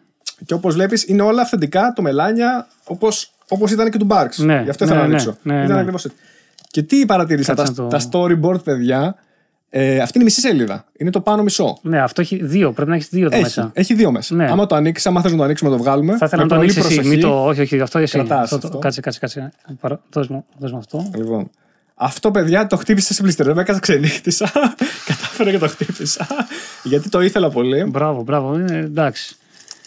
Και 0.46 0.54
όπως 0.54 0.74
βλέπεις, 0.74 1.08
είναι 1.08 1.22
όλα 1.22 1.42
αυθεντικά, 1.42 1.94
το 1.96 2.02
μελάνια, 2.02 2.68
όπως 2.84 3.30
όπως 3.50 3.72
ήταν 3.72 3.90
και 3.90 3.98
του 3.98 4.06
Μπάρξ. 4.06 4.38
Ναι, 4.38 4.62
Γι' 4.64 4.70
αυτό 4.70 4.84
ήθελα 4.84 5.00
ναι, 5.00 5.06
να 5.06 5.12
ναι, 5.12 5.18
δείξω. 5.18 5.38
ναι, 5.42 5.54
ήταν 5.56 5.74
ναι. 5.76 5.80
ακριβώς 5.80 6.06
έτσι. 6.06 6.18
Και 6.72 6.82
τι 6.82 7.06
παρατήρησα, 7.06 7.54
τα, 7.54 7.64
Κάτσε 7.64 7.82
να 7.82 7.88
το- 7.90 7.98
τα 7.98 8.10
storyboard, 8.12 8.64
παιδιά. 8.64 9.16
Ε, 9.70 10.00
αυτή 10.00 10.12
είναι 10.20 10.24
η 10.24 10.26
μισή 10.26 10.40
σελίδα. 10.40 10.86
Είναι 10.98 11.10
το 11.10 11.22
πάνω 11.22 11.44
μισό. 11.44 11.78
Ναι, 11.82 12.02
αυτό 12.02 12.22
έχει 12.22 12.44
δύο. 12.44 12.72
Πρέπει 12.72 12.90
να 12.90 12.96
έχεις 12.96 13.10
δύο 13.10 13.26
εδώ 13.26 13.34
Έχει, 13.36 13.44
μέσα. 13.44 13.72
έχει 13.74 13.94
δύο 13.94 14.12
μέσα. 14.12 14.36
Ναι. 14.36 14.50
Άμα 14.52 14.66
το 14.66 14.76
ανοίξεις, 14.76 15.06
άμα 15.08 15.22
θες 15.22 15.32
να 15.32 15.38
το 15.38 15.44
ανοίξουμε, 15.44 15.70
να 15.70 15.78
το 15.78 15.84
βγάλουμε. 15.84 16.18
Θα 16.18 16.26
ήθελα 16.26 16.42
με 16.42 16.48
να 16.48 16.56
το 16.56 16.62
πολύ 16.62 16.72
ανοίξεις 16.72 16.86
εσύ. 16.92 16.96
προσοχή. 16.96 17.16
Μην 17.18 17.26
το... 17.26 17.46
Όχι, 17.46 17.62
όχι, 17.62 17.80
αυτό 17.82 18.00
εσύ. 18.00 18.18
Κρατάς 18.18 18.42
Αυτό 18.44 18.58
το- 18.60 18.68
αυτό. 18.68 18.80
Κάτσε, 18.80 19.02
κάτσε, 19.02 19.20
κάτσε. 19.20 19.52
Παρα... 19.80 20.02
Δώσ' 20.12 20.28
μου, 20.28 20.46
δώσ' 20.58 20.72
μου 20.72 20.78
αυτό. 20.78 21.10
Λοιπόν. 21.16 21.50
Αυτό, 21.96 22.32
παιδιά, 22.32 22.68
το 22.68 22.78
χτύπησε 22.78 23.14
σε 23.14 23.22
πλήστερ. 23.22 23.46
Δεν 23.46 23.58
έκανα 23.58 23.80
ξενύχτησα. 23.80 24.52
Κατάφερα 25.08 25.52
και 25.52 25.58
το 25.58 25.68
χτύπησα. 25.68 26.28
Γιατί 26.84 27.10
το 27.10 27.22
ήθελα 27.22 27.50
πολύ. 27.50 27.84
Μπράβο, 27.84 28.22
μπράβο. 28.24 28.56
Είναι, 28.60 28.78
εντάξει. 28.78 29.36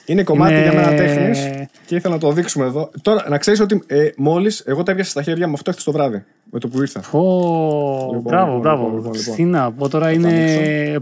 Είναι 0.08 0.22
κομμάτι 0.22 0.52
Είναι- 0.52 0.62
για 0.62 0.72
μένα 0.72 0.96
τέχνης 0.96 1.68
και 1.86 1.94
ήθελα 1.94 2.14
να 2.14 2.20
το 2.20 2.32
δείξουμε 2.32 2.64
εδώ. 2.64 2.90
Τώρα, 3.02 3.24
να 3.28 3.38
ξέρεις 3.38 3.60
ότι 3.60 3.82
ε, 3.86 4.08
μόλις 4.16 4.60
εγώ 4.66 4.82
τα 4.82 4.92
έπιασα 4.92 5.10
στα 5.10 5.22
χέρια 5.22 5.48
μου 5.48 5.54
αυτό 5.54 5.72
χθε 5.72 5.80
το 5.84 5.92
βράδυ. 5.92 6.24
Με 6.50 6.58
το 6.58 6.68
που 6.68 6.80
ήρθα. 6.80 7.00
Πω, 7.10 7.20
Λοιπόν, 8.04 8.20
μπράβο, 8.22 8.46
λοιπόν, 8.46 8.60
μπράβο. 8.60 8.82
λοιπόν, 8.84 8.96
λοιπόν, 8.96 9.12
λοιπόν. 9.14 9.34
Τι 9.34 9.44
να 9.44 9.72
πω 9.72 9.88
τώρα 9.88 10.10
είναι. 10.12 11.00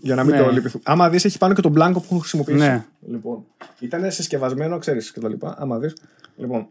Για 0.00 0.14
να 0.14 0.24
μην 0.24 0.34
Ναι. 0.34 0.42
το 0.42 0.50
λυπηθούμε. 0.50 0.82
Άμα 0.86 1.08
δεις, 1.08 1.24
έχει 1.24 1.38
πάνω 1.38 1.54
και 1.54 1.60
τον 1.60 1.70
μπλάνκο 1.70 1.98
που 2.00 2.06
έχω 2.10 2.18
χρησιμοποιήσει. 2.18 2.58
Ναι. 2.58 2.84
Λοιπόν, 3.08 3.44
ήταν 3.80 4.10
συσκευασμένο, 4.10 4.78
ξέρεις 4.78 5.12
και 5.12 5.20
τα 5.20 5.28
λοιπά. 5.28 5.54
Άμα 5.58 5.78
δεις. 5.78 5.96
Λοιπόν, 6.36 6.66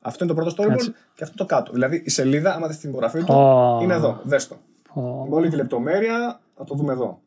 αυτό 0.00 0.24
είναι 0.24 0.34
το 0.34 0.40
πρώτο 0.42 0.54
storyboard 0.62 0.68
Κάτσε. 0.68 0.94
και 1.14 1.24
αυτό 1.24 1.36
το 1.36 1.44
κάτω. 1.44 1.72
Δηλαδή 1.72 2.02
η 2.04 2.10
σελίδα, 2.10 2.54
άμα 2.54 2.66
δεις 2.66 2.78
την 2.78 2.88
υπογραφή 2.90 3.24
του, 3.24 3.34
Ω. 3.34 3.78
είναι 3.82 3.94
εδώ. 3.94 4.20
Δες 4.22 4.48
το. 4.48 4.56
Πω, 4.94 5.26
Με 5.30 5.34
όλη 5.36 5.48
τη 5.48 5.56
λεπτομέρεια, 5.56 6.40
θα 6.56 6.64
το 6.64 6.74
δούμε 6.74 6.92
εδώ. 6.92 7.20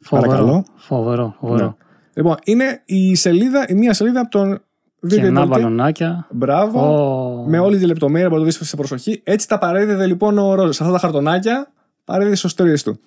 Φοβερό. 0.00 0.28
Παρακαλώ. 0.30 0.64
Φοβερό, 0.76 1.36
φοβερό. 1.40 1.64
Ναι. 1.64 1.72
Λοιπόν, 2.14 2.36
είναι 2.44 2.82
η 2.84 3.14
σελίδα, 3.14 3.64
η 3.68 3.74
μία 3.74 3.92
σελίδα 3.94 4.20
από 4.20 4.30
τον 4.30 4.60
Και 5.08 5.16
Video 5.26 5.30
να 5.32 5.42
Editor. 5.42 5.46
μπαλονάκια. 5.48 6.26
Μπράβο. 6.30 6.80
Ω. 6.80 7.44
Με 7.48 7.58
όλη 7.58 7.78
τη 7.78 7.86
λεπτομέρεια 7.86 8.28
που 8.28 8.36
το 8.36 8.42
δει 8.42 8.50
σε 8.50 8.76
προσοχή. 8.76 9.20
Έτσι 9.24 9.48
τα 9.48 9.58
παρέδιδε 9.58 10.06
λοιπόν 10.06 10.38
ο 10.38 10.54
Ρόζα. 10.54 10.72
Σε 10.72 10.82
αυτά 10.82 10.94
τα 10.94 11.00
χαρτονάκια 11.00 11.70
παρέδιδε 12.04 12.34
στι 12.36 12.46
ιστορίε 12.46 12.74
του. 12.84 13.00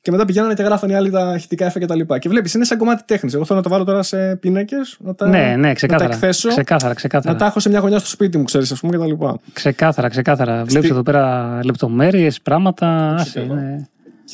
Και 0.00 0.10
μετά 0.10 0.24
πηγαίνανε 0.24 0.54
και 0.54 0.62
γράφανε 0.62 0.92
οι 0.92 0.96
άλλοι 0.96 1.10
τα 1.10 1.32
ηχητικά 1.36 1.66
εφέ 1.66 1.78
και 1.78 1.86
τα 1.86 1.94
λοιπά. 1.94 2.18
Και 2.18 2.28
βλέπεις, 2.28 2.54
είναι 2.54 2.64
σαν 2.64 2.78
κομμάτι 2.78 3.02
τέχνης. 3.06 3.34
Εγώ 3.34 3.44
θέλω 3.44 3.58
να 3.58 3.64
το 3.64 3.70
βάλω 3.70 3.84
τώρα 3.84 4.02
σε 4.02 4.36
πίνακες, 4.36 4.96
να 5.00 5.14
τα, 5.14 5.28
Ναι, 5.28 5.38
ναι, 5.38 5.56
να 5.56 5.74
ξεκάθαρα. 5.74 6.08
τα 6.08 6.14
εκθέσω, 6.14 6.48
Ξεκάθαρα, 6.48 6.94
ξεκάθαρα. 6.94 7.32
να 7.32 7.38
τα 7.38 7.46
έχω 7.46 7.60
σε 7.60 7.68
μια 7.68 7.78
γωνιά 7.78 7.98
στο 7.98 8.08
σπίτι 8.08 8.38
μου, 8.38 8.44
ξέρεις, 8.44 8.72
ας 8.72 8.80
πούμε 8.80 8.92
και 8.92 8.98
τα 8.98 9.06
λοιπά. 9.06 9.38
Ξεκάθαρα, 9.52 10.08
ξεκάθαρα. 10.08 10.64
Βλέπεις 10.64 10.90
εδώ 10.90 11.02
πέρα 11.02 11.58
λεπτομέρειες, 11.64 12.40
πράγματα. 12.40 13.14
Άσε, 13.14 13.40
εδώ. 13.40 13.54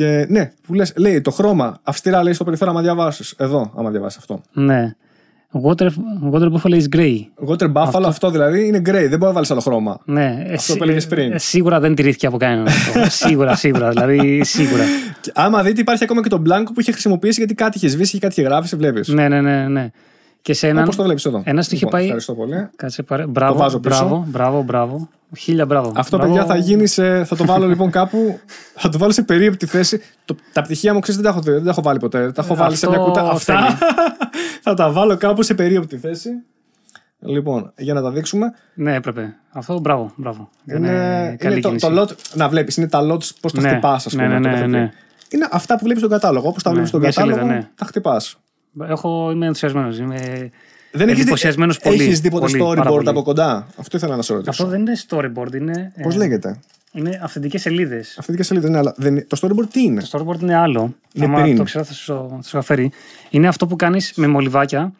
Είναι- 0.04 0.24
Και 0.24 0.32
ναι, 0.32 0.52
που 0.66 0.74
λες, 0.74 0.92
λέει 0.96 1.20
το 1.20 1.30
χρώμα, 1.30 1.78
αυστηρά 1.82 2.22
λέει 2.22 2.32
στο 2.32 2.44
περιθώριο, 2.44 2.72
άμα 2.74 2.82
διαβάσεις. 2.82 3.34
Εδώ, 3.38 3.72
άμα 3.76 3.90
διαβάσεις 3.90 4.18
αυτό. 4.18 4.40
Ναι. 4.52 4.94
Water, 5.64 5.88
water 6.32 6.52
Buffalo 6.52 6.80
is 6.82 6.84
grey. 6.96 7.16
Water 7.48 7.72
Buffalo, 7.72 8.02
αυτό. 8.06 8.30
δηλαδή 8.30 8.66
είναι 8.66 8.78
grey, 8.78 8.82
δεν 8.82 9.08
μπορεί 9.08 9.24
να 9.24 9.32
βάλεις 9.32 9.50
άλλο 9.50 9.60
χρώμα. 9.60 10.00
Ναι, 10.04 10.42
εσύ- 10.46 10.76
που 10.76 10.82
έλεγες 10.82 11.06
πριν. 11.06 11.32
ε, 11.32 11.38
Σίγουρα 11.38 11.80
δεν 11.80 11.94
τηρήθηκε 11.94 12.26
από 12.26 12.36
κανέναν 12.36 12.66
αυτό. 12.66 13.00
σίγουρα, 13.26 13.54
σίγουρα. 13.56 13.88
Δηλαδή, 13.90 14.44
σίγουρα. 14.44 14.82
Και 15.20 15.32
άμα 15.34 15.62
δείτε, 15.62 15.80
υπάρχει 15.80 16.04
ακόμα 16.04 16.22
και 16.22 16.28
το 16.28 16.38
μπλάνκο 16.38 16.72
που 16.72 16.80
είχε 16.80 16.92
χρησιμοποιήσει 16.92 17.38
γιατί 17.38 17.54
κάτι 17.54 17.76
είχε 17.76 17.88
σβήσει 17.88 18.12
και 18.12 18.18
κάτι 18.18 18.40
είχε 18.40 18.48
γράψει, 18.48 18.76
βλέπεις. 18.76 19.08
ναι, 19.08 19.28
ναι, 19.28 19.40
ναι, 19.40 19.68
ναι. 19.68 19.90
Και 20.42 20.52
σε 20.54 20.68
έναν. 20.68 20.84
Όπω 20.86 20.96
το 20.96 21.02
βλέπεις 21.02 21.24
εδώ. 21.24 21.42
ένας 21.44 21.68
του 21.68 21.74
είχε 21.74 21.84
Λοιπόν, 21.84 21.98
πάει- 21.98 22.04
Ευχαριστώ 22.08 22.34
πολύ. 22.34 22.68
Κάτσε 22.76 23.02
παρέ... 23.02 23.26
Μπράβο, 23.26 23.58
βάζω 23.58 23.78
πίσω. 23.80 23.98
μπράβο, 24.04 24.24
μπράβο, 24.28 24.62
μπράβο. 24.62 25.08
Χίλια 25.36 25.66
μπράβο. 25.66 25.92
Αυτό, 25.96 26.16
Μπράβο. 26.16 26.32
παιδιά, 26.34 26.48
θα 26.48 26.56
γίνει 26.56 26.86
σε. 26.86 27.24
Θα 27.24 27.36
το 27.36 27.44
βάλω 27.44 27.66
λοιπόν 27.66 27.90
κάπου. 27.90 28.40
Θα 28.74 28.88
το 28.88 28.98
βάλω 28.98 29.12
σε 29.12 29.22
περίοπτη 29.22 29.66
θέση. 29.66 30.00
Το, 30.24 30.36
τα 30.52 30.62
πτυχία 30.62 30.94
μου, 30.94 31.00
ξέρεις, 31.00 31.20
δεν, 31.20 31.32
τα 31.32 31.38
έχω- 31.38 31.52
δεν 31.52 31.64
τα 31.64 31.70
έχω 31.70 31.82
βάλει 31.82 31.98
ποτέ. 31.98 32.32
Τα 32.32 32.42
έχω 32.42 32.54
βάλει 32.54 32.76
σε 32.76 32.86
αυτό 32.86 32.98
μια 32.98 33.08
κούτα. 33.08 33.30
Αυτά 33.30 33.54
θέλει. 33.54 33.76
θα 34.64 34.74
τα 34.74 34.90
βάλω 34.90 35.16
κάπου 35.16 35.42
σε 35.42 35.54
περίοπτη 35.54 35.96
θέση. 35.98 36.30
Λοιπόν, 37.18 37.72
για 37.76 37.94
να 37.94 38.02
τα 38.02 38.10
δείξουμε. 38.10 38.52
Ναι, 38.74 38.94
έπρεπε. 38.94 39.34
Αυτό, 39.52 39.78
μπράβο, 39.80 40.12
μπράβο. 40.16 40.48
Είναι, 40.66 40.88
καλή 41.38 41.52
είναι 41.52 41.60
το, 41.62 41.68
κίνηση. 41.68 41.88
το 41.90 42.02
lot. 42.02 42.08
Να 42.34 42.48
βλέπεις, 42.48 42.76
είναι 42.76 42.88
τα 42.88 43.00
lots 43.12 43.28
πώς 43.40 43.52
τα 43.52 43.60
Ναι, 43.60 43.68
χτυπάς, 43.68 44.06
ας 44.06 44.12
ναι, 44.14 44.22
πούμε. 44.24 44.38
ναι, 44.38 44.42
το 44.42 44.48
ναι, 44.48 44.54
κάθε 44.54 44.66
ναι. 44.66 44.88
τι. 45.28 45.36
Είναι 45.36 45.48
αυτά 45.50 45.74
που 45.74 45.80
βλέπεις 45.84 45.98
στον 46.02 46.12
κατάλογο. 46.12 46.48
Όπως 46.48 46.62
τα 46.62 46.68
Ναι, 46.68 46.74
βλέπει 46.74 46.88
στον 46.88 47.00
μια 47.00 47.12
σελίδα, 47.12 47.34
κατάλογο, 47.34 47.58
ναι. 47.58 47.68
τα 47.74 47.84
χτυπάς. 47.84 48.36
Έχω, 48.88 49.30
είμαι 49.30 49.46
ενθουσιασμένος. 49.46 49.98
Είμαι... 49.98 50.50
Δεν 50.92 51.08
έχεις 51.08 51.20
Εντυπωσιασμένος 51.22 51.78
πολύ, 51.78 52.02
Έχεις 52.02 52.20
τίποτε 52.20 52.46
πολύ, 52.46 52.58
πάρα 52.62 52.82
storyboard 52.90 52.94
πολύ. 52.94 53.08
από 53.08 53.22
κοντά; 53.22 53.66
Αυτό 53.76 53.96
ήθελα 53.96 54.16
να 54.16 54.22
σε 54.22 54.32
ρωτήσω. 54.32 54.50
Αυτό 54.50 54.66
δεν 54.66 54.80
είναι 54.80 54.92
storyboard, 55.08 55.54
είναι, 55.54 55.92
Πώς 56.02 56.14
ε, 56.14 56.18
λέγεται; 56.18 56.60
είναι 56.92 57.20
αυθεντικές 57.22 57.60
σελίδες. 57.60 58.16
Αυτή 58.18 58.36
τη 58.36 58.42
σελίδα 58.42 58.68
είναι, 58.68 58.78
αλλά 58.78 58.94
δεν 58.96 59.12
είναι- 59.12 59.24
το 59.26 59.38
storyboard 59.42 59.68
τι 59.72 59.82
είναι; 59.82 60.02
Το 60.10 60.18
storyboard 60.26 60.40
είναι 60.40 60.56
άλλο. 60.56 60.94
Είναι 61.12 61.24
Άμα 61.26 61.42
πριν. 61.42 61.56
το 61.56 61.62
ξέρω, 61.62 61.84
θα 61.84 61.92
σου, 61.92 62.28
θα 62.42 62.48
σου 62.48 62.58
αφαιρεί. 62.58 62.90
Είναι 63.30 63.48
αυτό 63.48 63.66
που 63.66 63.76
κάνεις 63.76 64.12
με 64.16 64.26
μολυβάκια. 64.26 64.92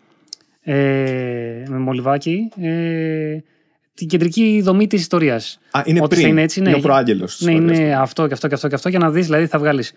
Ε, 0.62 0.74
με 1.68 1.78
μολυβάκι. 1.78 2.48
Ε, 2.60 3.36
την 3.94 4.08
κεντρική 4.08 4.60
δομή 4.64 4.86
της 4.86 5.00
ιστορίας. 5.00 5.58
Α, 5.70 5.82
είναι 5.84 5.98
Ό,τι 6.00 6.08
πριν. 6.08 6.22
θα 6.22 6.28
είναι 6.28 6.42
έτσι, 6.42 6.60
ναι. 6.60 6.68
Είναι 6.68 6.78
ο 6.78 6.80
προάγγελος. 6.80 7.40
Ναι, 7.40 7.52
είναι 7.52 7.94
αυτό 7.96 8.26
και 8.26 8.32
αυτό 8.32 8.48
και 8.48 8.54
αυτό 8.54 8.68
και 8.68 8.74
αυτό 8.74 8.88
για 8.88 8.98
να 8.98 9.10
δεις, 9.10 9.26
δηλαδή 9.26 9.46
θα 9.46 9.58
βγάλεις 9.58 9.88
ε, 9.90 9.94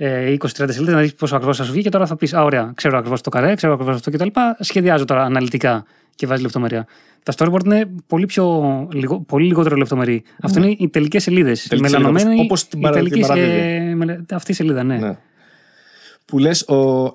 20-30 0.00 0.46
σελίδε 0.68 0.92
να 0.92 1.00
δεις 1.00 1.14
πόσο 1.14 1.34
ακριβώς 1.36 1.56
θα 1.56 1.64
σου 1.64 1.72
βγει 1.72 1.82
και 1.82 1.88
τώρα 1.88 2.06
θα 2.06 2.16
πεις 2.16 2.34
Α, 2.34 2.42
ωραία, 2.42 2.72
ξέρω 2.74 2.98
ακριβώς 2.98 3.20
το 3.20 3.30
καρέ, 3.30 3.54
ξέρω 3.54 3.72
ακριβώς 3.72 3.94
αυτό 3.94 4.10
κτλ. 4.10 4.28
Σχεδιάζω 4.58 5.04
τώρα 5.04 5.24
αναλυτικά 5.24 5.84
και 6.14 6.26
βάζει 6.26 6.42
λεπτομέρεια. 6.42 6.86
Τα 7.22 7.32
storyboard 7.36 7.64
είναι 7.64 7.86
πολύ, 8.06 8.26
πιο, 8.26 8.88
λιγο, 8.92 9.20
πολύ 9.20 9.46
λιγότερο 9.46 9.76
λεπτομερή. 9.76 10.22
Αυτό 10.42 10.62
είναι 10.62 10.74
οι 10.78 10.88
τελικές 10.88 11.22
σελίδες. 11.22 11.64
Η 11.64 11.68
Τελικές 11.68 11.90
μελανωμένη. 11.90 12.20
σελίδες, 12.24 12.44
όπως 12.44 12.68
την 12.68 12.78
η 12.78 12.82
παρα- 12.82 12.94
την 12.98 13.04
τελική, 13.08 13.26
παραδίδει. 13.28 13.58
ε, 13.90 13.94
μελε- 13.94 14.32
αυτή 14.32 14.50
η 14.52 14.54
σελίδα, 14.54 14.82
ναι. 14.82 14.96
Ναι. 14.96 15.16
Που 16.30 16.38
λες, 16.38 16.64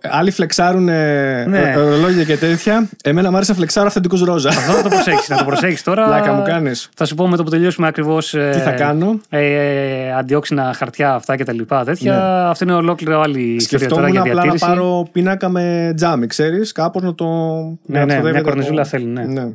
άλλοι 0.02 0.32
φλεξάρουν 0.32 0.90
ε, 0.90 1.46
Ναι. 1.46 1.60
ε, 1.60 1.76
ορολόγια 1.78 2.24
και 2.24 2.38
τέτοια. 2.38 2.90
Εμένα 3.04 3.30
μου 3.30 3.36
άρεσε 3.36 3.52
να 3.52 3.58
φλεξάρω 3.58 3.88
αυθεντικούς 3.88 4.22
ρόζα. 4.22 4.50
Αυτό 4.50 4.72
να 4.72 4.82
το 4.84 4.90
προσέξεις. 4.90 5.30
να 5.30 5.38
το 5.38 5.44
προσέξεις 5.46 5.84
τώρα. 5.84 6.06
Πλάκα 6.06 6.34
μου 6.34 6.44
κάνεις. 6.44 6.90
Θα 6.96 7.06
σου 7.06 7.16
πω 7.16 7.28
με 7.28 7.38
το 7.38 7.44
που 7.44 7.50
τελειώσουμε 7.50 7.88
ακριβώς. 7.88 8.30
Τι 8.30 8.60
θα 8.60 8.72
κάνω; 8.72 9.20
Ε, 9.30 10.14
αντιόξινα 10.18 10.74
χαρτιά 10.78 11.14
αυτά 11.14 11.36
και 11.36 11.44
τα 11.44 11.54
λοιπά. 11.54 11.84
Τέτοια. 11.84 12.48
Αυτό 12.50 12.64
είναι 12.64 12.74
ολόκληρο 12.74 13.22
άλλη 13.22 13.40
ιστορία 13.56 13.88
τώρα 13.88 14.02
Ναι. 14.02 14.08
Σκεφτόμουν 14.08 14.12
για 14.12 14.22
απλά 14.22 14.34
να 14.34 14.42
διατήρηση. 14.42 14.66
πάρω 14.66 15.08
πίνακα 15.12 15.50
με 15.50 15.94
τζάμι, 15.96 16.28
ξέρεις, 16.28 16.72
κάπως 16.72 17.02
να 17.04 17.16
το. 17.16 17.26
Ναι, 17.26 18.00
να 18.00 18.00
ναι, 18.00 18.06
ξοδεύεται 18.06 18.30
μια 18.32 18.40
από- 18.40 18.50
κορνιζούλα 18.50 18.84
θέλει, 18.86 19.06
ναι. 19.06 19.48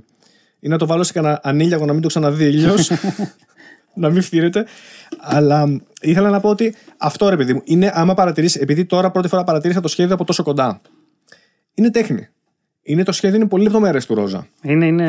Ή 0.61 0.69
να 0.69 0.79
το 0.79 0.87
βάλω 0.87 1.03
σε 1.03 1.13
κανένα 1.13 1.41
ανήλιαγο 1.43 1.85
να 1.85 1.93
μην 1.93 2.03
το 2.03 2.09
ξαναδεί 2.09 2.45
ήλιος. 2.45 2.91
να 3.95 4.11
μην 4.11 4.23
φτύρεται. 4.23 4.67
Αλλά 5.21 5.81
ήθελα 6.01 6.31
να 6.31 6.41
πω 6.41 6.49
ότι 6.49 6.75
αυτό 6.97 7.29
ρε 7.29 7.37
παιδί 7.37 7.55
μου 7.55 7.61
είναι 7.65 7.91
άμα 7.95 8.15
παρατηρήσει, 8.15 8.59
επειδή 8.63 8.85
τώρα 8.85 9.11
πρώτη 9.11 9.29
φορά 9.29 9.45
παρατήρησα 9.45 9.81
το 9.81 9.89
σχέδιο 9.89 10.15
από 10.15 10.25
τόσο 10.25 10.43
κοντά. 10.43 10.81
Είναι 11.75 11.91
τέχνη. 11.91 12.29
Είναι 12.83 13.03
το 13.03 13.13
σχέδιο, 13.13 13.37
είναι 13.37 13.47
πολύ 13.49 13.63
λεπτομέρειες 13.63 14.07
του 14.07 14.15
Ρόζα. 14.15 14.47
Είναι, 14.63 14.87
είναι. 14.87 15.09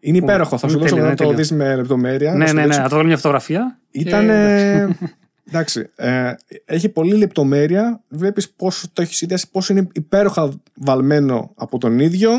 Είναι 0.00 0.16
υπέροχο. 0.16 0.58
Θα 0.58 0.68
σου 0.68 0.72
Είναι 0.78 0.82
δώσω 0.82 0.94
τέλειο, 0.94 1.02
να 1.02 1.06
είναι 1.06 1.16
το 1.16 1.22
τέλειο. 1.22 1.38
δεις 1.38 1.50
με 1.52 1.76
λεπτομέρεια. 1.76 2.30
να 2.32 2.36
Ναι, 2.36 2.46
σου 2.46 2.54
ναι, 2.54 2.60
ναι. 2.60 2.66
δείξω. 2.66 2.82
Να 2.82 2.88
το 2.88 2.94
βάλω 2.94 3.06
μια 3.06 3.16
φωτογραφία. 3.16 3.78
Ήταν. 3.90 4.26
Και- 4.26 4.32
ε, 4.32 4.88
εντάξει. 5.48 5.88
ε, 5.96 6.32
έχει 6.64 6.88
πολύ 6.88 7.16
λεπτομέρεια. 7.16 8.00
Βλέπεις 8.08 8.50
πόσο 8.50 8.86
το 8.92 9.02
έχεις 9.02 9.16
σχεδιάσει, 9.16 9.50
πόσο 9.50 9.72
είναι 9.72 9.88
υπέροχα 9.92 10.52
βαλμένο 10.74 11.52
από 11.56 11.78
τον 11.78 11.98
ίδιο. 11.98 12.30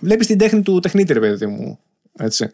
Βλέπεις 0.00 0.26
την 0.26 0.38
τέχνη 0.38 0.62
του 0.62 0.80
τεχνίτη, 0.80 1.12
ρε 1.12 1.20
παιδί 1.20 1.46
μου. 1.46 1.78
Έτσι. 2.18 2.50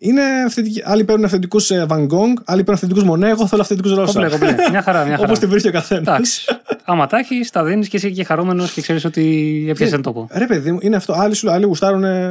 Είναι 0.00 0.22
αυθεντική. 0.46 0.82
Άλλοι 0.84 1.04
παίρνουν 1.04 1.24
αυθεντικούς 1.24 1.70
Van 1.72 2.06
Gogh, 2.06 2.32
άλλοι 2.44 2.64
παίρνουν 2.64 2.74
αυθεντικούς 2.74 3.02
Μονέ. 3.02 3.28
Εγώ 3.28 3.46
θέλω 3.46 3.62
αυθεντικούς 3.62 3.90
Κομπλέ, 3.94 4.04
Ρώσα. 4.24 4.28
κομπλέ. 4.38 4.54
Μια 4.70 4.82
χαρά, 4.82 5.04
μια 5.04 5.10
χαρά. 5.16 5.26
Όπως 5.26 5.38
την 5.38 5.48
βρίσκει 5.48 5.68
ο 5.68 5.72
καθένας. 5.72 6.06
Εντάξει. 6.08 6.44
Άμα 6.84 7.06
τα 7.06 7.18
έχεις, 7.18 7.50
τα 7.50 7.64
δίνεις 7.64 7.88
και 7.88 7.96
εσύ 7.96 8.12
και 8.12 8.24
χαρούμενος 8.24 8.72
και 8.72 8.80
ξέρεις 8.80 9.04
ότι 9.04 9.20
έπιασες 9.68 9.90
τον 9.94 10.02
τόπο. 10.02 10.28
Ρε 10.32 10.46
παιδί 10.46 10.72
μου, 10.72 10.78
είναι 10.82 10.96
αυτό. 10.96 11.12
Άλλοι, 11.16 11.34
σου, 11.34 11.50
άλλοι 11.50 11.64
γουστάρουν. 11.64 12.04
ε, 12.04 12.30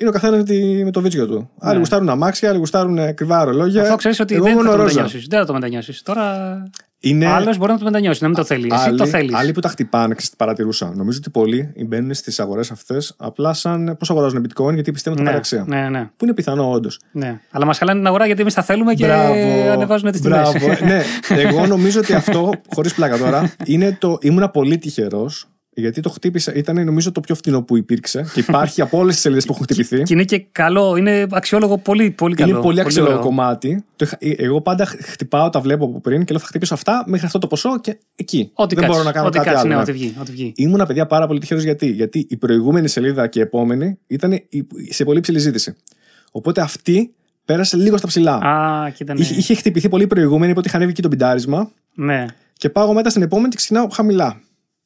Είναι 0.00 0.08
ο 0.08 0.12
καθένας 0.12 0.42
με 0.84 0.90
το 0.90 1.00
βίτσιο 1.00 1.26
του. 1.26 1.50
Άλλοι 1.60 1.78
γουστάρουν 1.78 2.08
αμάξια, 2.08 2.48
άλλοι 2.48 2.58
γουστάρουν 2.58 2.98
ε, 2.98 3.12
κρυβά 3.12 3.44
ρολόγια. 3.44 3.80
Ναι. 3.80 3.86
Αυτό 3.86 3.96
ξέρεις 3.96 4.20
ότι 4.20 4.34
Εγώ 4.34 4.44
δεν 4.44 4.54
μόνο 4.54 4.70
θα 4.70 4.76
το 4.76 4.82
ρόζα. 4.82 4.92
μετανιώσεις. 4.94 5.26
Δεν 5.26 5.38
θα 5.38 5.46
το 5.46 5.52
μετανιώσεις. 5.52 6.02
Τώρα. 6.02 6.62
Είναι 7.04 7.26
Άλλος 7.26 7.56
μπορεί 7.58 7.72
να 7.72 7.78
το 7.78 7.84
μετανιώσει, 7.84 8.18
να 8.22 8.28
μην 8.28 8.36
το 8.36 8.44
θέλει. 8.44 8.68
Εσύ 8.72 8.84
άλλοι, 8.86 8.96
το 8.96 9.06
θέλεις. 9.06 9.34
άλλοι 9.34 9.52
που 9.52 9.60
τα 9.60 9.68
χτυπάνε, 9.68 10.14
ξέρεις 10.14 10.30
τι 10.30 10.36
παρατηρούσα. 10.36 10.92
Νομίζω 10.96 11.18
ότι 11.20 11.30
πολλοί 11.30 11.72
μπαίνουν 11.86 12.14
στις 12.14 12.40
αγορές 12.40 12.70
αυτές 12.70 13.14
απλά 13.16 13.52
σαν 13.52 13.96
πώς 13.98 14.10
αγοράζουν 14.10 14.46
bitcoin 14.48 14.74
γιατί 14.74 14.92
πιστεύουν 14.92 15.16
την 15.18 15.26
Ναι, 15.26 15.30
παραξία. 15.32 15.64
ναι, 15.66 15.88
ναι. 15.88 16.10
Που 16.16 16.24
είναι 16.24 16.34
πιθανό, 16.34 16.70
όντως. 16.70 16.98
ναι. 17.12 17.40
Αλλά 17.50 17.64
μας 17.66 17.78
χαλάνε 17.78 17.98
την 17.98 18.06
αγορά 18.08 18.26
γιατί 18.26 18.40
εμείς 18.40 18.54
τα 18.54 18.62
θέλουμε 18.62 18.94
και 18.94 19.12
ανεβάζουν 19.12 20.10
τις 20.10 20.20
τιμές. 20.20 20.38
Μπράβο. 20.52 20.84
ναι, 20.84 21.02
εγώ 21.28 21.66
νομίζω 21.74 22.00
ότι 22.00 22.12
αυτό, 22.14 22.50
χωρίς 22.74 22.94
πλάκα 22.94 23.18
τώρα, 23.18 23.52
είναι 23.64 23.96
το. 24.00 24.18
Ήμουνα 24.20 24.48
πολύ 24.48 24.78
τυχερός 24.78 25.46
Γιατί 25.74 26.00
το 26.00 26.08
χτύπησα, 26.08 26.54
ήταν 26.54 26.84
νομίζω 26.84 27.12
το 27.12 27.20
πιο 27.20 27.34
φθηνό 27.34 27.62
που 27.62 27.76
υπήρξε 27.76 28.24
και 28.34 28.40
υπάρχει 28.40 28.80
από 28.80 28.98
όλες 28.98 29.12
τις 29.12 29.22
σελίδες 29.22 29.44
που 29.46 29.52
έχουν 29.52 29.64
χτυπηθεί. 29.64 30.02
Και 30.02 30.12
είναι 30.14 30.24
και 30.24 30.44
καλό, 30.52 30.96
είναι 30.96 31.26
αξιόλογο 31.30 31.78
πολύ, 31.78 32.10
πολύ 32.10 32.34
καλό. 32.34 32.50
Είναι 32.50 32.60
πολύ 32.60 32.80
αξιόλογο 32.80 33.12
ωραίο. 33.12 33.24
κομμάτι. 33.26 33.84
Το 33.96 34.04
είχα- 34.04 34.16
ε, 34.20 34.44
Εγώ 34.44 34.60
πάντα 34.60 34.84
χτυπάω, 34.86 35.48
τα 35.50 35.60
βλέπω 35.60 35.84
από 35.84 36.00
πριν 36.00 36.24
και 36.24 36.32
λέω 36.32 36.40
θα 36.40 36.46
χτυπήσω 36.46 36.74
αυτά 36.74 37.04
μέχρι 37.06 37.26
αυτό 37.26 37.38
το 37.38 37.46
ποσό 37.46 37.80
και 37.80 37.96
εκεί. 38.16 38.50
Ό,τι 38.54 38.74
Δεν 38.74 38.84
κάτσει, 38.84 38.90
μπορώ 38.98 39.08
να 39.08 39.12
κάνω 39.12 39.26
ό,τι 39.26 39.36
κάτι 39.38 39.48
κάτσει, 39.50 39.60
άλλο. 39.66 39.68
Ναι, 39.68 39.74
ναι. 39.76 39.82
ό,τι 39.82 39.92
βγει. 39.92 40.14
Ό,τι 40.20 40.32
βγει. 40.32 40.52
Ήμουνα 40.56 40.86
παιδιά 40.86 41.06
πάρα 41.06 41.26
πολύ 41.26 41.40
τυχερός 41.40 41.62
γιατί. 41.62 41.86
Γιατί 41.86 42.26
η 42.30 42.36
προηγούμενη 42.36 42.88
σελίδα 42.88 43.26
και 43.26 43.38
η 43.38 43.42
επόμενη 43.42 43.98
ήταν 44.06 44.32
η- 44.32 44.66
σε 44.88 45.04
πολύ 45.04 45.20
ψηλή 45.20 45.38
ζήτηση. 45.38 45.76
Οπότε 46.30 46.60
αυτή 46.60 47.14
πέρασε 47.44 47.76
λίγο 47.76 47.96
στα 47.96 48.06
ψηλά. 48.06 48.34
Α, 48.34 48.90
και 48.90 49.02
ήταν. 49.02 49.16
Είχε, 49.16 49.34
είχε 49.34 49.54
χτυπηθεί 49.54 49.88
πολύ 49.88 50.02
η 50.02 50.06
προηγούμενη, 50.06 50.50
οπότε 50.52 50.68
είχε 50.68 50.76
ανέβει 50.76 50.90
εκεί 50.92 51.02
το 51.02 51.08
μπιντάρισμα. 51.08 51.70
Ναι. 51.94 52.26
Και 52.52 52.68
πάω 52.68 52.84
εγώ 52.84 52.92
μετά 52.92 53.10
στην 53.10 53.22
επόμενη 53.22 53.48
και 53.48 53.56
ξεκινάω 53.56 53.88
χαμηλά. 53.88 54.40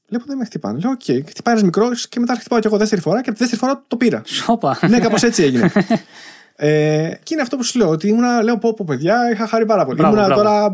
Βλέπω 0.08 0.24
δεν 0.26 0.36
με 0.36 0.44
χτυπάνε. 0.44 0.78
Λέω: 0.78 0.90
Οκ, 0.90 1.02
χτυπάει 1.02 1.54
ένας 1.54 1.62
μικρός 1.62 2.08
και 2.08 2.20
μετά 2.20 2.34
χτυπάω 2.34 2.58
κι 2.58 2.66
εγώ 2.66 2.76
δεύτερη 2.76 3.00
φορά 3.00 3.22
και 3.22 3.28
από 3.30 3.38
τη 3.38 3.44
δεύτερη 3.44 3.60
φορά 3.60 3.82
το 3.88 3.96
πήρα. 3.96 4.22
Σόπα. 4.24 4.78
ναι, 4.88 4.98
κάπως 4.98 5.22
έτσι 5.22 5.42
έγινε. 5.42 5.72
ε, 6.56 7.08
και 7.22 7.32
είναι 7.34 7.42
αυτό 7.42 7.56
που 7.56 7.62
σου 7.62 7.78
λέω: 7.78 7.88
Ότι 7.88 8.08
ήμουνα, 8.08 8.42
λέω, 8.42 8.58
πω, 8.58 8.74
πω, 8.74 8.84
παιδιά, 8.88 9.30
είχα 9.32 9.46
χαρεί 9.46 9.66
πάρα 9.66 9.84
πολύ. 9.84 9.96
Μπράβο, 9.98 10.16
ήμουνα 10.16 10.34
μπράβο. 10.34 10.42
τώρα 10.42 10.72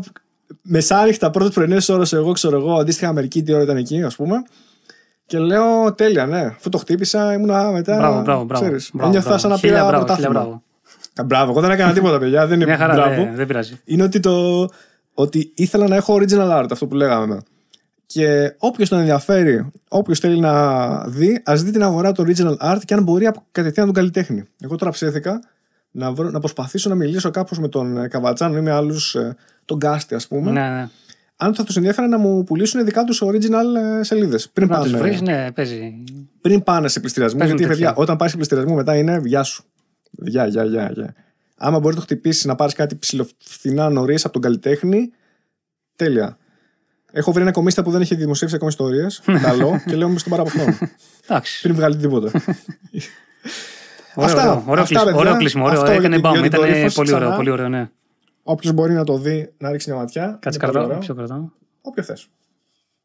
μεσάνυχτα, 0.61 1.29
πρώτες 1.29 1.49
πρωινές 1.49 1.77
ώρες, 1.87 2.03
εγώ 2.11 2.31
ξέρω 2.31 2.57
εγώ, 2.57 2.73
αντίστοιχα 2.75 3.07
Αμερική, 3.09 3.43
τι 3.43 3.53
ώρα 3.53 3.63
ήταν 3.63 3.77
εκεί, 3.77 4.03
ας 4.03 4.15
πούμε. 4.15 4.35
Και 5.25 5.37
λέω: 5.39 5.93
Τέλεια, 5.93 6.25
ναι. 6.25 6.41
Αφού 6.41 6.69
το 6.69 6.77
χτύπησα, 6.77 7.33
ήμουνα 7.33 7.71
μετά. 7.71 7.95
Μπράβο, 7.97 8.21
μπράβο, 8.21 8.43
μπράβο. 8.43 8.65
ξέρεις, 8.65 8.89
Μπράβο, 8.93 9.09
ένιωθα 9.09 9.27
μπράβο. 9.27 9.41
σαν 9.41 9.51
να 9.51 9.57
Χίλια 9.57 9.75
πήρα 9.75 9.87
μπράβο, 9.87 10.05
χίλια 10.05 10.15
πρωτάθλημα. 10.15 10.41
μπράβο. 10.43 10.63
Α, 11.15 11.23
Μπράβο, 11.23 11.51
εγώ 11.51 11.61
δεν 11.61 11.71
έκανα 11.71 11.93
τίποτα, 11.93 12.19
παιδιά. 12.19 12.47
Δεν 12.47 12.55
είναι 12.55 12.65
Μια 12.65 12.77
χαρά, 12.77 12.93
μπράβο. 12.93 13.15
δεν, 13.15 13.35
δεν 13.35 13.47
πειράζει. 13.47 13.79
Είναι 13.85 14.03
ότι, 14.03 14.19
το, 14.19 14.67
ότι 15.13 15.51
ήθελα 15.55 15.87
να 15.87 15.95
έχω 15.95 16.15
original 16.19 16.61
art, 16.61 16.67
αυτό 16.71 16.87
που 16.87 16.95
λέγαμε. 16.95 17.41
Και 18.13 18.55
όποιος 18.57 18.89
τον 18.89 18.99
ενδιαφέρει, 18.99 19.71
όποιος 19.87 20.19
θέλει 20.19 20.39
να 20.39 21.07
δει, 21.07 21.41
ας 21.45 21.63
δει 21.63 21.71
την 21.71 21.83
αγορά 21.83 22.11
του 22.11 22.23
original 22.27 22.55
art 22.57 22.79
και 22.85 22.93
αν 22.93 23.03
μπορεί 23.03 23.25
από 23.25 23.45
κατευθείαν 23.51 23.85
τον 23.85 23.95
καλλιτέχνη. 23.95 24.43
Εγώ 24.59 24.75
τώρα 24.75 24.91
ψήθηκα 24.91 25.41
να, 25.91 26.11
βρω, 26.11 26.29
να 26.29 26.39
προσπαθήσω 26.39 26.89
να 26.89 26.95
μιλήσω 26.95 27.29
κάπως 27.29 27.59
με 27.59 27.67
τον 27.67 27.97
ε, 27.97 28.07
Καβατσάν 28.07 28.55
ή 28.55 28.61
με 28.61 28.71
άλλους, 28.71 29.15
τον 29.65 29.77
Γκάστη, 29.77 30.15
ας 30.15 30.27
πούμε, 30.27 30.51
Ναι, 30.51 30.61
ναι. 30.69 30.89
αν 31.35 31.55
θα 31.55 31.63
τους 31.63 31.75
ενδιαφέρει 31.77 32.07
να 32.07 32.17
μου 32.17 32.43
πουλήσουν 32.43 32.85
δικά 32.85 33.03
τους 33.03 33.21
original 33.25 33.65
σελίδες. 34.01 34.49
Πριν, 34.49 34.67
Να 34.67 34.81
τους 34.81 34.91
πάνε- 34.91 35.03
βρεις, 35.07 35.21
ναι, 35.21 35.51
παίζει. 35.51 36.03
πριν 36.41 36.63
πάνε 36.63 36.87
σε 36.87 36.99
πληστηριασμό. 36.99 37.39
Παίζουν 37.39 37.57
Γιατί, 37.57 37.71
τέτοια. 37.73 37.87
παιδιά, 37.87 38.01
όταν 38.03 38.17
πάρει 38.17 38.29
σε 38.29 38.35
πληστηριασμό 38.35 38.75
μετά 38.75 38.95
είναι 38.97 39.21
γεια 39.25 39.43
σου. 39.43 39.63
Γεια, 40.11 40.47
γεια, 40.47 40.63
γεια. 40.63 40.91
γεια. 40.93 41.13
Άμα 41.57 41.79
μπορεί 41.79 41.93
να 41.93 41.99
το 41.99 42.05
χτυπήσεις 42.05 42.45
να 42.45 42.55
πάρεις 42.55 42.73
κάτι 42.73 42.95
ψηλοφθηνά 42.95 43.89
νωρίς 43.89 44.23
από 44.23 44.33
τον 44.33 44.41
καλλιτέχνη, 44.41 45.11
τέλεια. 45.95 46.37
Έχω 47.15 47.31
βρει 47.31 47.41
ένα 47.41 47.51
κομίστα 47.51 47.83
που 47.83 47.91
δεν 47.91 48.01
έχει 48.01 48.15
δημοσιεύσει 48.15 48.55
ακόμα 48.55 48.71
ιστορίες. 48.71 49.21
καλό 49.41 49.79
και 49.85 49.95
λέω 49.95 50.09
μη 50.09 50.17
στον 50.19 50.31
πάρω 50.31 50.43
από 50.49 50.59
αυτόν. 50.59 50.89
Εντάξει. 51.25 51.61
πριν 51.61 51.75
βγάλει 51.75 51.95
τίποτα. 51.95 52.31
Ωραίο, 54.15 54.29
Αυτά, 54.35 54.41
ωραίο, 54.51 54.63
ωραίο, 54.67 54.83
αυτά, 54.83 54.85
κλείσιμο, 54.85 55.03
παιδιά. 55.05 55.19
ωραίο 55.19 55.37
κλείσιμο. 55.37 55.65
Ωραίο, 55.65 55.79
Αυτό 55.81 55.91
έκανε 55.91 56.07
για 56.07 56.09
την- 56.15 56.21
μπαμ. 56.21 56.31
για 56.33 56.41
την 56.41 56.51
Ήταν 56.51 56.59
κορύφωση 56.69 56.95
πολύ 56.95 57.09
ωραίο, 57.13 57.19
ξανά. 57.27 57.35
πολύ 57.35 57.49
ωραίο, 57.49 57.69
ναι. 57.69 57.89
Όποιος 58.43 58.73
μπορεί 58.73 58.93
να 58.93 59.03
το 59.03 59.17
δει, 59.17 59.53
να 59.57 59.71
ρίξει 59.71 59.89
μια 59.89 59.99
ματιά. 59.99 60.37
Κάτσε 60.41 60.49
είναι 60.49 60.57
πολύ 60.59 60.71
κρατάω. 60.71 60.85
ωραίο. 60.85 60.97
Ποιο 60.99 61.13
κρατάω. 61.15 61.49
Όποιο 61.81 62.03
θες. 62.03 62.27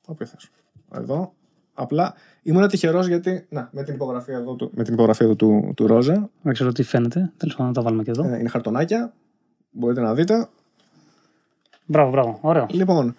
Όποιο 0.06 0.26
θες. 0.26 0.48
Εδώ. 0.94 1.32
Απλά 1.74 2.14
ήμουν 2.42 2.68
τυχερός 2.68 3.06
γιατί. 3.06 3.46
Να, 3.48 3.68
με 3.72 3.82
την 3.82 3.94
υπογραφή 3.94 4.32
εδώ 4.32 4.54
του, 4.54 4.70
με 4.74 4.84
την 4.84 4.94
υπογραφή 4.94 5.24
εδώ 5.24 5.34
του, 5.34 5.72
του 5.76 5.86
Ρόζα. 5.86 6.30
Δεν 6.42 6.52
ξέρω 6.54 6.72
τι 6.72 6.82
φαίνεται. 6.82 7.32
Τέλος 7.36 7.54
πάντων, 7.54 7.66
να 7.66 7.72
τα 7.72 7.82
βάλουμε 7.82 8.02
και 8.02 8.10
εδώ. 8.10 8.24
Ε, 8.24 8.38
είναι 8.38 8.48
χαρτονάκια. 8.48 9.12
Μπορείτε 9.70 10.00
να 10.00 10.14
δείτε. 10.14 10.48
Μπράβο, 11.84 12.10
μπράβο. 12.10 12.38
Ωραίο. 12.40 12.66
Λοιπόν. 12.70 13.14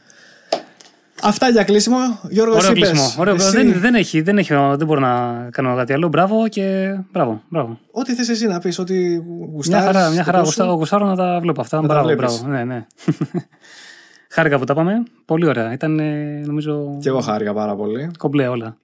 Αυτά 1.23 1.49
για 1.49 1.63
κλείσιμο. 1.63 1.97
Γιώργος, 2.29 2.57
Ωραίο 2.57 2.71
εσύ 2.71 2.79
πες. 2.79 2.89
κλείσιμο. 2.89 3.21
Ωραίο. 3.21 3.35
Εσύ, 3.35 3.49
Δεν, 3.51 3.79
δεν, 3.79 3.95
έχει, 3.95 4.21
δεν, 4.21 4.37
έχει, 4.37 4.53
δεν 4.53 4.85
μπορώ 4.87 4.99
να 4.99 5.47
κάνω 5.51 5.75
κάτι 5.75 5.93
άλλο. 5.93 6.07
Μπράβο 6.07 6.47
και 6.47 6.95
μπράβο. 7.11 7.41
μπράβο. 7.49 7.79
Ό,τι 7.91 8.13
θες 8.13 8.29
εσύ 8.29 8.47
να 8.47 8.59
πεις, 8.59 8.79
ό,τι 8.79 8.93
Μια 8.93 9.23
γουστάρεις. 9.51 9.85
χαρά, 9.85 10.09
μια 10.09 10.23
χαρά. 10.23 10.37
το 10.37 10.43
Γουστά- 10.43 10.65
σου. 10.65 10.71
Γουστάρω 10.71 11.05
να 11.05 11.15
τα 11.15 11.39
βλέπω 11.41 11.61
αυτά. 11.61 11.81
Να 11.81 11.87
τα 11.87 11.93
μπράβο, 11.93 12.07
βλέπεις. 12.07 12.39
μπράβο. 12.41 12.47
Ναι, 12.55 12.63
ναι. 12.63 12.85
Χάρηκα 14.31 14.57
που 14.59 14.63
τα 14.65 14.73
πάμε. 14.73 15.03
Πολύ 15.25 15.47
ωραία. 15.47 15.73
Ήταν 15.73 15.99
ε, 15.99 16.41
νομίζω 16.45 16.97
Και 17.01 17.09
εγώ 17.09 17.19
χάρηκα 17.19 17.53
πάρα 17.53 17.75
πολύ. 17.75 18.11
κομπλέ 18.17 18.47
όλα. 18.47 18.77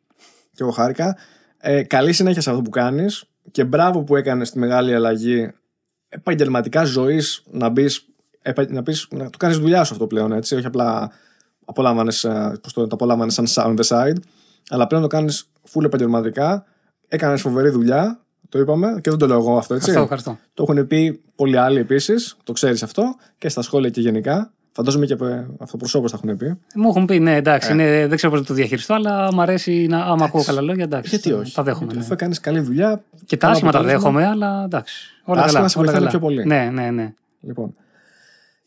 Και 0.51 0.64
εγώ 0.64 0.72
χάρηκα. 0.72 1.17
Ε, 1.57 1.83
καλή 1.83 2.14
συνέχεια 2.14 2.41
σε 2.41 2.49
αυτό 2.49 2.61
που 2.61 2.69
κάνεις 2.69 3.23
και 3.51 3.64
μπράβο 3.64 4.03
που 4.03 4.15
έκανες 4.15 4.51
τη 4.51 4.59
μεγάλη 4.59 4.93
αλλαγή 4.95 5.51
επαγγελματικά 6.09 6.83
ζωής 6.83 7.43
να 7.51 7.69
μπεις, 7.69 8.05
επα- 8.41 8.72
να, 8.72 8.83
πεις, 8.83 9.07
να 9.11 9.30
το 9.30 9.38
κάνεις 9.38 9.57
δουλειά 9.57 9.83
σου 9.83 9.93
αυτό 9.93 10.07
πλέον 10.07 10.31
έτσι, 10.31 10.55
όχι 10.55 10.65
απλά 10.65 11.11
απολάμβανες, 11.65 12.23
ε, 12.23 12.59
πώς 12.61 12.73
το, 12.73 12.81
το 12.87 12.95
απολάμβανες 12.95 13.39
σαν 13.43 13.75
on 13.77 13.81
the 13.81 13.87
side, 13.87 14.15
αλλά 14.69 14.87
πλέον 14.87 15.01
το 15.03 15.07
κάνεις 15.09 15.49
full 15.73 15.83
επαγγελματικά, 15.83 16.65
έκανες 17.07 17.41
φοβερή 17.41 17.69
δουλειά, 17.69 18.19
το 18.49 18.59
είπαμε 18.59 18.87
και 19.01 19.09
δεν 19.09 19.19
το 19.19 19.27
λέω 19.27 19.37
εγώ 19.37 19.57
αυτό 19.57 19.73
έτσι. 19.73 19.89
Ευχαριστώ, 19.89 20.15
ευχαριστώ. 20.15 20.47
Το 20.53 20.65
έχουν 20.69 20.87
πει 20.87 21.21
πολλοί 21.35 21.57
άλλοι 21.57 21.79
επίσης, 21.79 22.37
το 22.43 22.51
ξέρεις 22.53 22.83
αυτό 22.83 23.15
και 23.37 23.49
στα 23.49 23.61
σχόλια 23.61 23.89
και 23.89 24.01
γενικά. 24.01 24.49
Φαντάζομαι 24.71 25.05
και 25.05 25.13
από 25.13 25.45
αυτοπροσώπως 25.59 26.11
τα 26.11 26.19
έχουν 26.23 26.37
πει. 26.37 26.57
Μου 26.75 26.87
έχουν 26.89 27.05
πει, 27.05 27.19
ναι, 27.19 27.35
εντάξει, 27.35 27.69
Ε. 27.69 27.73
είναι, 27.73 28.07
δεν 28.07 28.15
ξέρω 28.17 28.31
πώς 28.31 28.41
να 28.41 28.45
το 28.47 28.53
διαχειριστώ, 28.53 28.93
αλλά 28.93 29.33
μου 29.33 29.41
αρέσει 29.41 29.87
να. 29.89 29.99
Άμα 30.05 30.25
ακούω 30.25 30.43
καλά 30.43 30.61
λόγια, 30.61 30.83
εντάξει. 30.83 31.09
Γιατί 31.09 31.29
τα- 31.29 31.35
όχι; 31.37 31.53
Τα 31.53 31.63
δέχομαι. 31.63 31.83
Γιατί 31.85 31.97
ναι. 31.97 32.03
Αφού 32.03 32.13
έκανε 32.13 32.35
καλή 32.41 32.59
δουλειά. 32.59 33.01
Και 33.25 33.37
τα 33.37 33.37
καλό 33.37 33.51
άσχημα 33.53 33.71
τα 33.71 33.77
αποτέλεσμα. 33.77 34.09
δέχομαι, 34.09 34.27
αλλά 34.27 34.63
εντάξει. 34.63 34.95
Όλα 35.23 35.39
Τα 35.39 35.45
άσχημα 35.45 35.59
καλά. 35.59 35.69
σε 35.69 35.77
όλα 35.79 35.85
βοηθάνε 35.91 36.05
καλά. 36.09 36.09
πιο 36.09 36.19
πολύ. 36.19 36.45
Ναι, 36.45 36.69
ναι, 36.73 36.89
ναι. 36.91 37.13
Λοιπόν. 37.41 37.73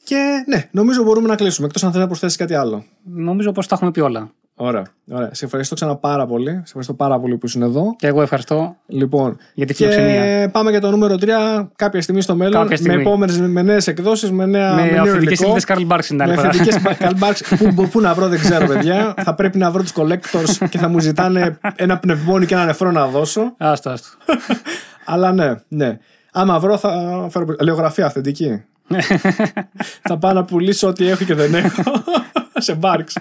Και 0.08 0.44
ναι, 0.46 0.68
νομίζω 0.70 1.02
μπορούμε 1.02 1.28
να 1.28 1.34
κλείσουμε. 1.34 1.66
Εκτός 1.66 1.84
αν 1.84 1.90
θέλει 1.90 2.02
να 2.02 2.08
προσθέσει 2.08 2.36
κάτι 2.36 2.54
άλλο. 2.54 2.84
Νομίζω 3.04 3.52
πως 3.52 3.66
τα 3.66 3.74
έχουμε 3.74 3.90
πει 3.90 4.00
όλα. 4.00 4.30
Ωραία, 4.60 4.82
ωραία. 5.10 5.34
Σε 5.34 5.44
ευχαριστώ 5.44 5.74
ξανά 5.74 5.96
πάρα 5.96 6.26
πολύ. 6.26 6.50
Σε 6.50 6.62
ευχαριστώ 6.64 6.94
πάρα 6.94 7.20
πολύ 7.20 7.36
που 7.36 7.46
ήσουν 7.46 7.62
εδώ. 7.62 7.94
Και 7.98 8.06
εγώ 8.06 8.22
ευχαριστώ 8.22 8.76
Λοιπόν, 8.86 9.36
για 9.54 9.66
τη 9.66 9.74
και 9.74 9.84
φιλοξενία. 9.90 10.50
πάμε 10.50 10.70
για 10.70 10.80
το 10.80 10.90
νούμερο 10.90 11.14
3 11.20 11.68
κάποια 11.76 12.02
στιγμή 12.02 12.20
στο 12.20 12.36
μέλλον. 12.36 12.52
Κάποια 12.62 12.76
στιγμή. 12.76 12.96
Με 12.96 13.02
επόμενες, 13.02 13.38
με 13.40 13.62
νέες 13.62 13.86
εκδώσει, 13.86 14.32
με 14.32 14.46
νέα. 14.46 14.74
Με 14.74 14.90
νέο 14.90 15.02
αυθεντικέ 15.02 15.24
υλικό. 15.24 15.42
σελίδε 15.42 15.60
Καρλ 15.66 15.82
Μπάρξ 15.84 16.06
την 16.06 16.22
άλλη 16.22 16.30
Με 16.30 16.36
φορά. 16.36 16.48
αυθεντικέ 16.48 16.78
καλμπάρξ. 16.98 17.42
Πού, 17.74 17.88
πού 17.88 18.00
να 18.00 18.14
βρω, 18.14 18.28
δεν 18.28 18.38
ξέρω, 18.38 18.66
παιδιά. 18.66 19.14
θα 19.22 19.34
πρέπει 19.34 19.58
να 19.58 19.70
βρω 19.70 19.82
τους 19.82 19.92
collectors 19.96 20.68
και 20.70 20.78
θα 20.78 20.88
μου 20.88 20.98
ζητάνε 20.98 21.58
ένα 21.76 21.98
πνευμόνι 21.98 22.46
και 22.46 22.54
ένα 22.54 22.64
νεφρό 22.64 22.90
να 22.90 23.06
δώσω. 23.06 23.54
Άστο, 23.56 23.90
άστο. 23.90 24.08
Αλλά 25.12 25.32
ναι, 25.32 25.54
ναι. 25.68 25.98
Άμα 26.32 26.58
βρω, 26.58 26.76
θα 26.76 26.90
φέρω. 27.30 27.46
Λεωγραφία 27.62 28.06
αυθεντική. 28.06 28.62
θα 30.08 30.18
πάω 30.18 30.32
να 30.32 30.44
πουλήσω 30.44 30.88
ό,τι 30.88 31.06
έχω 31.06 31.24
και 31.24 31.34
δεν 31.34 31.54
έχω 31.54 31.82
σε 32.66 32.74
μπάρξ. 32.74 33.16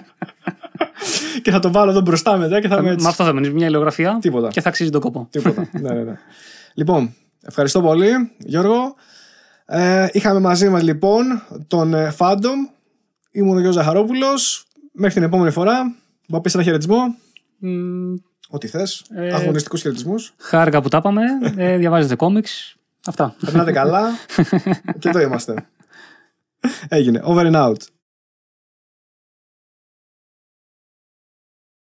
και 1.42 1.50
θα 1.50 1.58
το 1.58 1.72
βάλω 1.72 1.90
εδώ 1.90 2.00
μπροστά 2.00 2.36
μετά 2.36 2.60
και 2.60 2.68
θα 2.68 2.76
είμαι 2.76 2.90
έτσι. 2.90 3.02
Με 3.02 3.08
αυτό 3.08 3.24
θα 3.24 3.32
μείνεις 3.32 3.52
μια 3.52 3.66
ηλιογραφία 3.66 4.18
Τίποτα. 4.20 4.48
και 4.48 4.60
θα 4.60 4.68
αξίζει 4.68 4.90
τον 4.90 5.00
κόπο. 5.00 5.26
Τίποτα. 5.30 5.68
ναι, 5.82 5.94
ναι, 5.94 6.02
ναι. 6.02 6.18
Λοιπόν, 6.74 7.14
ευχαριστώ 7.46 7.80
πολύ, 7.80 8.10
Γιώργο. 8.38 8.94
Ε, 9.66 10.06
είχαμε 10.12 10.40
μαζί 10.40 10.68
μας 10.68 10.82
λοιπόν 10.82 11.42
τον 11.66 11.94
ε, 11.94 12.14
Phantom. 12.18 12.56
Ήμουν 13.30 13.56
ο 13.56 13.60
Γιώργος 13.60 13.74
Ζαχαρόπουλος. 13.74 14.66
Μέχρι 14.92 15.14
την 15.14 15.22
επόμενη 15.22 15.50
φορά. 15.50 15.96
Θα 16.28 16.40
πεις 16.40 16.54
ένα 16.54 16.62
χαιρετισμό. 16.62 17.16
Μ, 17.58 18.14
Ό,τι 18.50 18.66
θες. 18.66 19.04
Ε, 19.14 19.34
Αγωνιστικούς 19.34 19.80
χαιρετισμούς. 19.80 20.34
Χάρηκα 20.38 20.82
που 20.82 20.88
τα 20.88 20.96
είπαμε. 20.96 21.22
Ε, 21.56 21.76
διαβάζετε 21.76 22.14
κόμιξ. 22.16 22.76
Αυτά. 23.06 23.34
Περνάτε 23.44 23.72
καλά. 23.72 24.10
και 24.98 25.08
εδώ 25.08 25.20
είμαστε. 25.20 25.68
Έγινε. 26.88 27.20
Over 27.24 27.52
and 27.52 27.56
out. 27.56 27.76